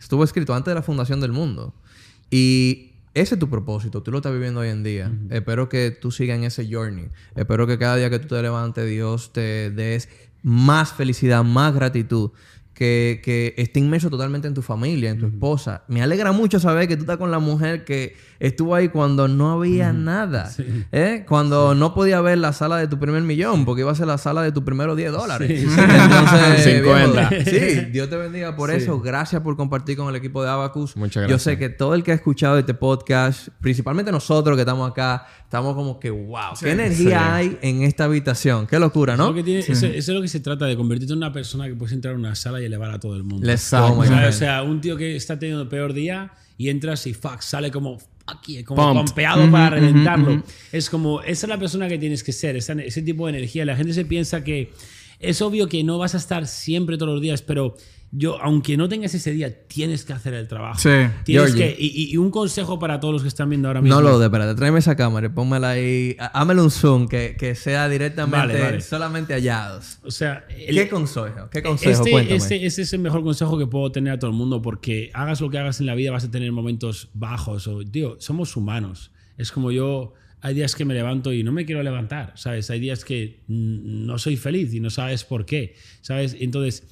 Estuvo 0.00 0.24
escrito 0.24 0.54
antes 0.54 0.72
de 0.72 0.74
la 0.74 0.82
fundación 0.82 1.20
del 1.20 1.32
mundo. 1.32 1.74
Y 2.30 2.92
ese 3.14 3.34
es 3.34 3.38
tu 3.38 3.48
propósito. 3.48 4.02
Tú 4.02 4.10
lo 4.10 4.18
estás 4.18 4.32
viviendo 4.32 4.60
hoy 4.60 4.68
en 4.68 4.82
día. 4.82 5.12
Espero 5.30 5.68
que 5.68 5.90
tú 5.90 6.10
sigas 6.10 6.38
en 6.38 6.44
ese 6.44 6.66
journey. 6.70 7.08
Espero 7.34 7.66
que 7.66 7.78
cada 7.78 7.96
día 7.96 8.10
que 8.10 8.18
tú 8.18 8.28
te 8.28 8.42
levantes, 8.42 8.88
Dios 8.88 9.32
te 9.32 9.70
des 9.70 10.08
más 10.42 10.92
felicidad, 10.92 11.44
más 11.44 11.74
gratitud. 11.74 12.32
Que, 12.74 13.22
que 13.24 13.54
esté 13.56 13.80
inmerso 13.80 14.10
totalmente 14.10 14.48
en 14.48 14.52
tu 14.52 14.60
familia, 14.60 15.08
en 15.08 15.18
tu 15.18 15.26
esposa. 15.26 15.84
Me 15.88 16.02
alegra 16.02 16.32
mucho 16.32 16.60
saber 16.60 16.88
que 16.88 16.96
tú 16.96 17.04
estás 17.04 17.16
con 17.16 17.30
la 17.30 17.38
mujer 17.38 17.86
que 17.86 18.14
estuvo 18.40 18.74
ahí 18.74 18.88
cuando 18.88 19.28
no 19.28 19.52
había 19.52 19.92
nada. 19.92 20.50
¿eh? 20.92 21.24
Cuando 21.28 21.74
no 21.74 21.94
podía 21.94 22.20
ver 22.20 22.38
la 22.38 22.52
sala 22.52 22.76
de 22.78 22.88
tu 22.88 22.98
primer 22.98 23.22
millón, 23.22 23.64
porque 23.64 23.82
iba 23.82 23.92
a 23.92 23.94
ser 23.94 24.06
la 24.06 24.18
sala 24.18 24.42
de 24.42 24.52
tus 24.52 24.62
primeros 24.64 24.96
10 24.96 25.12
dólares. 25.12 25.64
Entonces, 25.78 26.64
50. 26.64 27.28
viejo, 27.28 27.44
sí, 27.50 27.80
Dios 27.92 28.08
te 28.10 28.16
bendiga 28.16 28.56
por 28.56 28.70
eso. 28.70 29.00
Gracias 29.00 29.42
por 29.42 29.56
compartir 29.56 29.96
con 29.96 30.08
el 30.08 30.16
equipo 30.16 30.42
de 30.42 30.50
Abacus. 30.50 30.96
Muchas 30.96 31.22
Yo 31.22 31.28
gracias. 31.28 31.42
sé 31.42 31.58
que 31.58 31.68
todo 31.68 31.94
el 31.94 32.02
que 32.02 32.12
ha 32.12 32.14
escuchado 32.14 32.58
este 32.58 32.74
podcast, 32.74 33.48
principalmente 33.60 34.12
nosotros 34.12 34.56
que 34.56 34.62
estamos 34.62 34.90
acá, 34.90 35.26
estamos 35.44 35.74
como 35.74 35.98
que, 36.00 36.10
wow, 36.10 36.54
qué 36.60 36.72
energía 36.72 37.34
hay 37.36 37.58
en 37.62 37.82
esta 37.82 38.04
habitación. 38.04 38.66
Qué 38.66 38.78
locura, 38.78 39.14
Eso, 39.14 39.22
¿no? 39.22 39.28
es 39.30 39.30
lo 39.30 39.36
que 39.36 39.42
tiene- 39.44 39.60
eso- 39.60 39.86
eso 39.86 39.90
es 39.96 40.08
lo 40.08 40.22
que 40.22 40.28
se 40.28 40.40
trata, 40.40 40.66
de 40.66 40.76
convertirte 40.76 41.12
en 41.12 41.18
una 41.18 41.32
persona 41.32 41.66
que 41.66 41.74
puedes 41.74 41.92
entrar 41.92 42.14
a 42.14 42.18
una 42.18 42.34
sala 42.34 42.60
y 42.60 42.64
elevar 42.64 42.90
a 42.90 42.98
todo 43.00 43.16
el 43.16 43.22
mundo. 43.22 43.46
My 43.46 43.52
O 43.54 43.56
sea, 43.58 44.28
o 44.28 44.32
sea, 44.32 44.62
un 44.62 44.80
tío 44.80 44.96
que 44.96 45.16
está 45.16 45.38
teniendo 45.38 45.62
el 45.62 45.68
peor 45.68 45.92
día 45.92 46.32
y 46.58 46.68
entras 46.68 47.06
y 47.06 47.14
fuck, 47.14 47.40
sale 47.40 47.70
como 47.70 47.98
fuck 48.28 48.42
yeah, 48.46 48.64
como 48.64 48.82
Pumped. 48.82 49.06
pompeado 49.06 49.50
para 49.50 49.70
reventarlo. 49.70 50.42
Es 50.72 50.90
como, 50.90 51.20
esa 51.22 51.46
es 51.46 51.48
la 51.48 51.58
persona 51.58 51.88
que 51.88 51.98
tienes 51.98 52.22
que 52.24 52.32
ser, 52.32 52.56
esa- 52.56 52.72
ese 52.74 53.02
tipo 53.02 53.26
de 53.26 53.30
energía. 53.38 53.64
La 53.64 53.76
gente 53.76 53.92
se 53.92 54.04
piensa 54.04 54.42
que 54.44 54.72
es 55.20 55.40
obvio 55.42 55.68
que 55.68 55.82
no 55.84 55.98
vas 55.98 56.14
a 56.14 56.18
estar 56.18 56.46
siempre 56.46 56.98
todos 56.98 57.12
los 57.14 57.22
días, 57.22 57.42
pero 57.42 57.76
yo, 58.12 58.40
aunque 58.40 58.76
no 58.76 58.88
tengas 58.88 59.12
ese 59.14 59.32
día, 59.32 59.66
tienes 59.66 60.04
que 60.04 60.12
hacer 60.12 60.32
el 60.34 60.48
trabajo. 60.48 60.78
Sí. 60.80 60.88
Tienes 61.24 61.54
Georgie. 61.54 61.74
que, 61.74 61.82
y, 61.82 62.12
y 62.12 62.16
un 62.16 62.30
consejo 62.30 62.78
para 62.78 62.98
todos 63.00 63.12
los 63.12 63.22
que 63.22 63.28
están 63.28 63.48
viendo 63.50 63.68
ahora 63.68 63.82
mismo. 63.82 63.94
No 64.00 64.02
lo 64.02 64.18
de, 64.18 64.26
espérate, 64.26 64.54
tráeme 64.54 64.78
esa 64.78 64.96
cámara 64.96 65.26
y 65.26 65.30
pónmela 65.30 65.70
ahí. 65.70 66.16
Há- 66.18 66.40
Hámele 66.40 66.62
un 66.62 66.70
zoom 66.70 67.08
que, 67.08 67.36
que 67.38 67.54
sea 67.54 67.88
directamente 67.88 68.36
Vale, 68.54 68.60
vale. 68.60 68.80
solamente 68.80 69.34
hallados. 69.34 69.98
O 70.04 70.10
sea, 70.10 70.46
el- 70.48 70.74
¿Qué 70.76 70.88
consejo? 70.88 71.50
¿Qué 71.50 71.62
consejo? 71.62 71.90
Este, 71.90 72.10
Cuéntame. 72.10 72.36
este, 72.36 72.64
este 72.64 72.82
es 72.82 72.92
el 72.92 73.00
mejor 73.00 73.22
consejo 73.22 73.58
que 73.58 73.66
puedo 73.66 73.90
tener 73.92 74.12
a 74.14 74.18
todo 74.18 74.30
el 74.30 74.36
mundo 74.36 74.62
porque 74.62 75.10
hagas 75.12 75.40
lo 75.40 75.50
que 75.50 75.58
hagas 75.58 75.80
en 75.80 75.86
la 75.86 75.94
vida 75.94 76.10
vas 76.12 76.24
a 76.24 76.30
tener 76.30 76.50
momentos 76.52 77.10
bajos 77.12 77.66
o, 77.66 77.84
tío, 77.84 78.16
somos 78.20 78.56
humanos. 78.56 79.10
Es 79.36 79.52
como 79.52 79.72
yo, 79.72 80.14
hay 80.40 80.54
días 80.54 80.74
que 80.74 80.84
me 80.84 80.94
levanto 80.94 81.32
y 81.32 81.42
no 81.42 81.52
me 81.52 81.66
quiero 81.66 81.82
levantar, 81.82 82.32
¿sabes? 82.36 82.70
Hay 82.70 82.80
días 82.80 83.04
que 83.04 83.40
no 83.48 84.16
soy 84.18 84.36
feliz 84.36 84.72
y 84.72 84.80
no 84.80 84.90
sabes 84.90 85.24
por 85.24 85.44
qué, 85.44 85.74
¿sabes? 86.02 86.36
Entonces, 86.38 86.84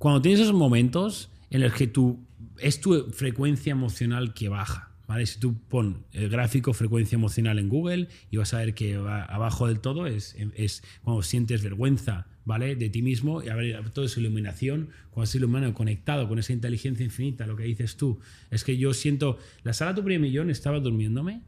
cuando 0.00 0.22
tienes 0.22 0.40
esos 0.40 0.54
momentos 0.54 1.28
en 1.50 1.60
los 1.60 1.74
que 1.74 1.86
tú, 1.86 2.24
es 2.58 2.80
tu 2.80 3.10
frecuencia 3.10 3.72
emocional 3.72 4.32
que 4.32 4.48
baja, 4.48 4.92
¿vale? 5.06 5.26
Si 5.26 5.38
tú 5.38 5.60
pon 5.68 6.06
el 6.12 6.30
gráfico 6.30 6.72
frecuencia 6.72 7.16
emocional 7.16 7.58
en 7.58 7.68
Google 7.68 8.08
y 8.30 8.38
vas 8.38 8.54
a 8.54 8.60
ver 8.60 8.72
que 8.72 8.96
va 8.96 9.24
abajo 9.24 9.66
del 9.66 9.80
todo 9.80 10.06
es, 10.06 10.34
es 10.54 10.82
cuando 11.04 11.22
sientes 11.22 11.62
vergüenza, 11.62 12.28
¿vale? 12.46 12.76
De 12.76 12.88
ti 12.88 13.02
mismo 13.02 13.42
y 13.42 13.50
a 13.50 13.54
ver 13.54 13.90
toda 13.90 14.06
esa 14.06 14.20
iluminación, 14.20 14.88
cuando 15.10 15.24
estás 15.24 15.34
iluminado, 15.34 15.74
conectado 15.74 16.26
con 16.28 16.38
esa 16.38 16.54
inteligencia 16.54 17.04
infinita, 17.04 17.46
lo 17.46 17.54
que 17.54 17.64
dices 17.64 17.98
tú. 17.98 18.20
Es 18.50 18.64
que 18.64 18.78
yo 18.78 18.94
siento, 18.94 19.36
la 19.64 19.74
sala 19.74 19.94
tu 19.94 20.02
primer 20.02 20.22
millón 20.22 20.48
estaba 20.48 20.80
durmiéndome 20.80 21.42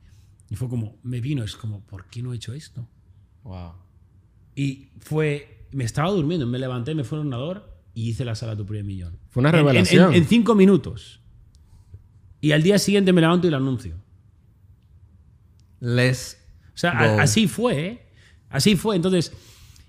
y 0.51 0.57
fue 0.57 0.69
como, 0.69 0.99
me 1.03 1.23
vino, 1.23 1.43
es 1.43 1.57
como, 1.57 1.81
¿por 1.87 2.05
qué 2.11 2.23
no 2.23 2.35
he 2.35 2.37
hecho 2.37 2.53
esto? 2.53 2.87
Wow. 3.45 3.73
Y 4.55 4.89
fue, 4.99 5.69
me 5.73 5.85
estaba 5.85 6.11
durmiendo, 6.11 6.47
me 6.47 6.59
levanté, 6.59 6.95
me 6.95 7.03
fui 7.03 7.17
al 7.17 7.21
ordenador 7.21 7.72
y 7.95 8.09
hice 8.11 8.25
la 8.25 8.35
sala 8.35 8.57
tu 8.57 8.65
primer 8.67 8.85
millón. 8.85 9.19
Fue 9.31 9.41
una 9.41 9.51
en- 9.51 9.55
revelación. 9.57 10.13
En, 10.15 10.23
en 10.23 10.29
cinco 10.29 10.55
minutos. 10.55 11.21
Y 12.41 12.53
al 12.53 12.63
día 12.63 12.79
siguiente 12.79 13.13
me 13.13 13.21
levanto 13.21 13.47
y 13.47 13.51
lo 13.51 13.57
anuncio. 13.59 13.97
Let's 15.81 16.39
O 16.75 16.79
sea, 16.79 16.91
a- 16.93 17.23
así 17.23 17.49
fue, 17.49 17.87
¿eh? 17.87 18.03
Así 18.51 18.77
fue. 18.77 18.97
Entonces, 18.97 19.33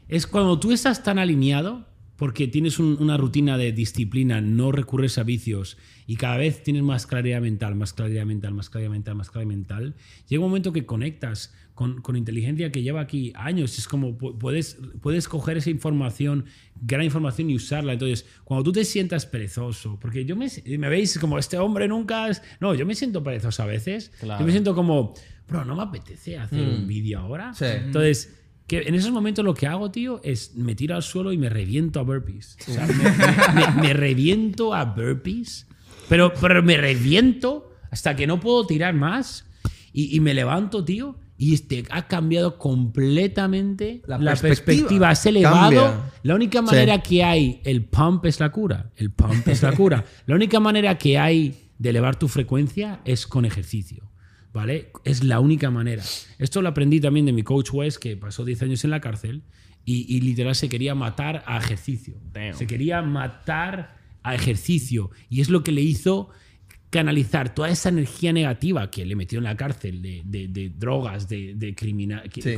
es 0.07 0.27
cuando 0.27 0.59
tú 0.59 0.71
estás 0.71 1.03
tan 1.03 1.19
alineado, 1.19 1.85
porque 2.23 2.47
tienes 2.47 2.79
un- 2.79 2.95
una 3.01 3.17
rutina 3.17 3.57
de 3.57 3.73
disciplina, 3.73 4.39
no 4.39 4.71
recurres 4.71 5.17
a 5.17 5.23
vicios 5.23 5.77
y 6.07 6.15
cada 6.15 6.37
vez 6.37 6.63
tienes 6.63 6.81
más 6.81 7.05
claridad 7.05 7.41
mental, 7.41 7.75
más 7.75 7.91
claridad 7.91 8.25
mental, 8.25 8.53
más 8.53 8.69
claridad 8.69 8.91
mental, 8.91 9.15
más 9.15 9.29
claridad 9.29 9.49
mental, 9.49 9.95
llega 10.29 10.41
un 10.41 10.47
momento 10.49 10.71
que 10.71 10.85
conectas 10.85 11.53
con, 11.73 12.01
con 12.01 12.15
inteligencia 12.15 12.71
que 12.71 12.81
lleva 12.81 13.01
aquí 13.01 13.33
años. 13.35 13.77
Es 13.77 13.89
como 13.89 14.17
pu- 14.17 14.37
puedes, 14.37 14.77
puedes 15.01 15.27
coger 15.27 15.57
esa 15.57 15.69
información, 15.69 16.45
gran 16.81 17.03
información 17.03 17.49
y 17.49 17.55
usarla. 17.57 17.91
Entonces, 17.91 18.25
cuando 18.45 18.63
tú 18.63 18.71
te 18.71 18.85
sientas 18.85 19.25
perezoso, 19.25 19.99
porque 19.99 20.23
yo 20.23 20.37
me, 20.37 20.47
me 20.77 20.87
veis 20.87 21.19
como 21.19 21.37
este 21.37 21.57
hombre 21.57 21.89
nunca 21.89 22.29
es... 22.29 22.41
No, 22.61 22.73
yo 22.73 22.85
me 22.85 22.95
siento 22.95 23.21
perezoso 23.21 23.63
a 23.63 23.65
veces. 23.65 24.13
Claro. 24.21 24.39
Yo 24.39 24.45
me 24.45 24.53
siento 24.53 24.73
como, 24.73 25.13
bro, 25.49 25.65
no 25.65 25.75
me 25.75 25.81
apetece 25.83 26.37
hacer 26.37 26.61
un 26.61 26.87
vídeo 26.87 27.19
ahora. 27.19 27.51
Mm. 27.51 27.55
Sí. 27.55 27.65
Entonces, 27.65 28.39
que 28.67 28.79
en 28.79 28.95
esos 28.95 29.11
momentos 29.11 29.43
lo 29.43 29.53
que 29.53 29.67
hago, 29.67 29.91
tío, 29.91 30.21
es 30.23 30.55
me 30.55 30.73
tiro 30.75 30.95
al 30.95 31.03
suelo 31.03 31.31
y 31.33 31.37
me 31.37 31.49
reviento 31.49 31.99
a 31.99 32.03
burpees. 32.03 32.57
O 32.67 32.71
sea, 32.71 32.87
me, 32.87 33.61
me- 33.75 33.81
me 33.81 33.93
reviento 33.93 34.73
a 34.73 34.85
burpees, 34.85 35.67
pero, 36.09 36.33
pero 36.39 36.63
me 36.63 36.77
reviento 36.77 37.71
hasta 37.91 38.15
que 38.15 38.25
no 38.27 38.39
puedo 38.39 38.65
tirar 38.65 38.93
más 38.93 39.45
y, 39.91 40.15
y 40.15 40.19
me 40.19 40.33
levanto, 40.33 40.83
tío. 40.85 41.17
Y 41.35 41.53
este 41.55 41.83
ha 41.89 42.07
cambiado 42.07 42.57
completamente 42.57 44.01
La 44.05 44.17
la, 44.17 44.35
perspectiva. 44.35 45.09
Has 45.09 45.25
elevado. 45.25 45.57
cambia. 45.83 46.11
La 46.23 46.35
única 46.35 46.59
Sí. 46.59 46.65
manera 46.65 47.01
que 47.01 47.23
hay, 47.23 47.59
el 47.65 47.83
pump 47.85 48.25
es 48.25 48.39
la 48.39 48.49
cura. 48.51 48.91
El 48.95 49.11
pump 49.11 49.47
es 49.47 49.61
la 49.61 49.73
cura. 49.73 50.05
La 50.25 50.35
única 50.35 50.59
manera 50.59 50.97
que 50.97 51.17
hay 51.17 51.55
de 51.77 51.89
elevar 51.89 52.17
tu 52.17 52.27
frecuencia 52.27 53.01
es 53.03 53.27
con 53.27 53.45
ejercicio. 53.45 54.09
¿Vale? 54.53 54.91
Es 55.03 55.23
la 55.23 55.39
única 55.39 55.71
manera. 55.71 56.03
Esto 56.37 56.61
lo 56.61 56.69
aprendí 56.69 56.99
también 56.99 57.25
de 57.25 57.33
mi 57.33 57.41
coach 57.43 57.71
West, 57.73 57.97
que 57.97 58.15
pasó 58.15 58.45
10 58.45 58.61
años 58.63 58.83
en 58.83 58.91
la 58.91 59.01
cárcel 59.01 59.41
y, 59.83 60.05
y 60.15 60.21
literal 60.21 60.53
se 60.55 60.69
quería 60.69 60.93
matar 60.95 61.43
a 61.47 61.57
ejercicio. 61.57 62.15
Damn. 62.31 62.53
Se 62.53 62.67
quería 62.67 63.01
matar 63.01 63.97
a 64.21 64.35
ejercicio. 64.35 65.09
Y 65.29 65.41
es 65.41 65.49
lo 65.49 65.63
que 65.63 65.71
le 65.71 65.81
hizo 65.81 66.29
canalizar 66.91 67.55
toda 67.55 67.69
esa 67.69 67.89
energía 67.89 68.31
negativa 68.31 68.91
que 68.91 69.03
le 69.05 69.15
metió 69.15 69.39
en 69.39 69.45
la 69.45 69.57
cárcel 69.57 70.01
de, 70.03 70.21
de- 70.25 70.47
de 70.47 70.69
drogas, 70.69 71.27
de, 71.27 71.55
de 71.55 71.73
criminal. 71.73 72.29
que- 72.29 72.41
Sí. 72.43 72.55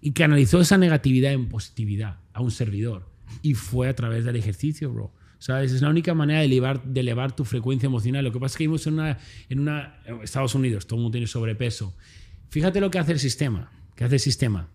Y 0.00 0.12
canalizó 0.12 0.60
esa 0.62 0.78
negatividad 0.78 1.32
en 1.32 1.48
positividad 1.50 2.20
a 2.32 2.40
un 2.40 2.50
servidor. 2.50 3.10
Y 3.42 3.52
fue 3.54 3.88
a 3.88 3.94
través 3.94 4.24
del 4.24 4.36
ejercicio, 4.36 4.90
bro. 4.90 5.12
¿Sabes? 5.38 5.72
Es 5.72 5.82
la 5.82 5.90
única 5.90 6.14
manera 6.14 6.40
de 6.40 6.46
elevar, 6.46 6.82
de 6.82 7.00
elevar 7.00 7.34
tu 7.34 7.44
frecuencia 7.44 7.86
emocional. 7.86 8.24
Lo 8.24 8.32
que 8.32 8.40
pasa 8.40 8.54
es 8.54 8.58
que 8.58 8.64
vivimos 8.64 8.86
en 8.86 8.94
una, 8.94 9.18
en 9.48 9.60
una. 9.60 10.00
en 10.06 10.22
Estados 10.22 10.54
Unidos, 10.54 10.86
todo 10.86 10.98
el 10.98 11.02
mundo 11.02 11.16
tiene 11.16 11.26
sobrepeso. 11.26 11.94
Fíjate 12.48 12.80
lo 12.80 12.90
que 12.90 12.98
hace 12.98 13.12
el 13.12 13.18
sistema. 13.18 13.70
¿Qué 13.94 14.04
hace 14.04 14.16
el 14.16 14.20
sistema? 14.20 14.68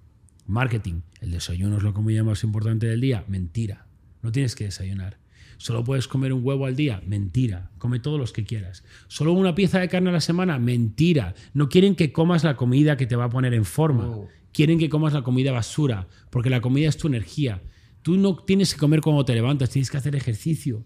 Marketing. 0.46 1.02
El 1.20 1.32
desayuno 1.32 1.78
es 1.78 1.84
lo 1.84 1.94
comida 1.94 2.24
más 2.24 2.44
importante 2.44 2.88
del 2.88 3.02
día. 3.02 3.24
Mentira. 3.28 3.86
No 4.22 4.32
tienes 4.32 4.56
que 4.56 4.66
desayunar. 4.66 5.18
Solo 5.58 5.84
puedes 5.84 6.08
comer 6.08 6.34
un 6.34 6.44
huevo 6.44 6.66
al 6.66 6.76
día. 6.76 7.02
Mentira. 7.06 7.70
Come 7.78 8.00
todos 8.00 8.20
los 8.20 8.34
que 8.34 8.44
quieras. 8.44 8.84
Solo 9.08 9.34
una 9.34 9.54
pieza 9.54 9.80
de 9.80 9.90
carne 9.90 10.10
a 10.10 10.14
la 10.14 10.22
semana. 10.22 10.58
Mentira. 10.58 11.36
No 11.54 11.70
quieren 11.70 11.96
que 11.96 12.12
comas 12.12 12.44
la 12.44 12.56
comida 12.56 12.98
que 12.98 13.06
te 13.06 13.16
va 13.16 13.26
a 13.26 13.30
poner 13.30 13.54
en 13.54 13.66
forma. 13.66 14.12
Quieren 14.52 14.80
que 14.80 14.90
comas 14.90 15.14
la 15.14 15.22
comida 15.22 15.52
basura. 15.52 16.08
Porque 16.32 16.50
la 16.50 16.62
comida 16.62 16.90
es 16.90 16.98
tu 16.98 17.08
energía. 17.08 17.62
Tú 18.02 18.18
no 18.18 18.36
tienes 18.36 18.74
que 18.74 18.80
comer 18.80 19.02
cuando 19.02 19.24
te 19.26 19.34
levantas. 19.34 19.70
Tienes 19.70 19.90
que 19.92 19.98
hacer 19.98 20.16
ejercicio. 20.16 20.84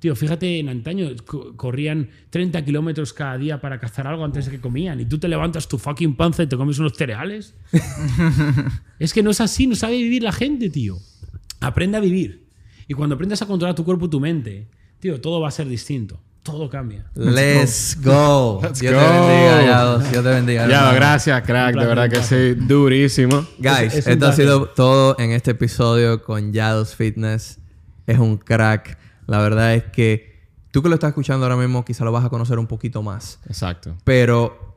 Tío, 0.00 0.14
fíjate, 0.14 0.60
en 0.60 0.68
antaño 0.68 1.08
co- 1.26 1.56
corrían 1.56 2.10
30 2.30 2.64
kilómetros 2.64 3.12
cada 3.12 3.36
día 3.36 3.60
para 3.60 3.80
cazar 3.80 4.06
algo 4.06 4.24
antes 4.24 4.44
de 4.46 4.52
que 4.52 4.60
comían. 4.60 5.00
Y 5.00 5.06
tú 5.06 5.18
te 5.18 5.26
levantas 5.28 5.66
tu 5.66 5.76
fucking 5.78 6.14
panza 6.14 6.42
y 6.44 6.46
te 6.46 6.56
comes 6.56 6.78
unos 6.78 6.92
cereales. 6.96 7.54
es 8.98 9.12
que 9.12 9.22
no 9.22 9.30
es 9.30 9.40
así, 9.40 9.66
no 9.66 9.74
sabe 9.74 9.96
vivir 9.98 10.22
la 10.22 10.32
gente, 10.32 10.70
tío. 10.70 10.98
Aprende 11.60 11.96
a 11.96 12.00
vivir. 12.00 12.46
Y 12.86 12.94
cuando 12.94 13.14
aprendas 13.16 13.42
a 13.42 13.46
controlar 13.46 13.74
tu 13.74 13.84
cuerpo 13.84 14.06
y 14.06 14.10
tu 14.10 14.20
mente, 14.20 14.68
tío, 15.00 15.20
todo 15.20 15.40
va 15.40 15.48
a 15.48 15.52
ser 15.52 15.68
distinto. 15.68 16.20
Todo 16.50 16.68
cambia. 16.70 17.04
Let's 17.14 17.96
go. 18.02 18.60
Let's 18.62 18.80
Dios 18.80 18.94
go. 18.94 19.00
te 19.00 19.06
bendiga, 19.06 19.62
Yados. 19.66 20.10
Dios 20.10 20.24
te 20.24 20.30
bendiga. 20.30 20.66
Ya, 20.68 20.76
hermano. 20.78 20.94
gracias, 20.94 21.42
crack. 21.42 21.74
De 21.76 21.86
verdad 21.86 22.08
que 22.10 22.22
sí, 22.22 22.54
durísimo. 22.54 23.46
Guys, 23.58 23.94
Es- 23.94 23.94
es 23.98 24.06
un 24.06 24.12
esto 24.12 24.26
ha 24.26 24.32
sido 24.32 24.66
todo 24.68 25.16
en 25.18 25.30
este 25.32 25.50
episodio 25.52 26.22
con 26.22 26.52
Yados 26.52 26.94
Fitness. 26.94 27.58
Es 28.06 28.18
un 28.18 28.36
crack. 28.38 28.98
La 29.26 29.40
verdad 29.40 29.74
es 29.74 29.84
que 29.84 30.28
Tú 30.70 30.82
que 30.82 30.90
lo 30.90 30.94
estás 30.96 31.08
escuchando 31.08 31.46
ahora 31.46 31.56
mismo, 31.56 31.82
quizá 31.84 32.04
lo 32.04 32.12
vas 32.12 32.24
a 32.26 32.28
conocer 32.28 32.58
un 32.58 32.66
poquito 32.66 33.02
más. 33.02 33.38
Exacto. 33.48 33.96
Pero 34.04 34.74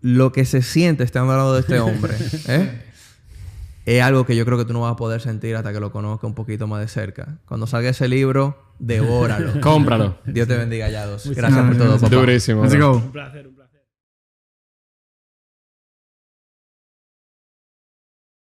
lo 0.00 0.30
que 0.30 0.44
se 0.44 0.62
siente 0.62 1.02
estando 1.02 1.32
al 1.32 1.38
lado 1.38 1.54
de 1.54 1.60
este 1.60 1.80
hombre, 1.80 2.14
¿eh? 2.46 2.84
es 3.96 4.02
algo 4.02 4.26
que 4.26 4.36
yo 4.36 4.44
creo 4.44 4.58
que 4.58 4.64
tú 4.64 4.72
no 4.72 4.82
vas 4.82 4.92
a 4.92 4.96
poder 4.96 5.20
sentir 5.20 5.56
hasta 5.56 5.72
que 5.72 5.80
lo 5.80 5.90
conozca 5.90 6.26
un 6.26 6.34
poquito 6.34 6.66
más 6.66 6.80
de 6.80 6.88
cerca. 6.88 7.38
Cuando 7.46 7.66
salga 7.66 7.88
ese 7.88 8.06
libro, 8.08 8.74
devóralo. 8.78 9.60
Cómpralo. 9.62 10.18
Dios 10.26 10.46
te 10.46 10.56
bendiga, 10.56 10.90
Yados. 10.90 11.28
Gracias 11.34 11.66
por 11.66 11.76
todo, 11.78 11.98
papá. 11.98 12.14
Durísimo. 12.14 12.64
Let's 12.64 12.78
go. 12.78 12.96
Un 12.96 13.12
placer. 13.12 13.48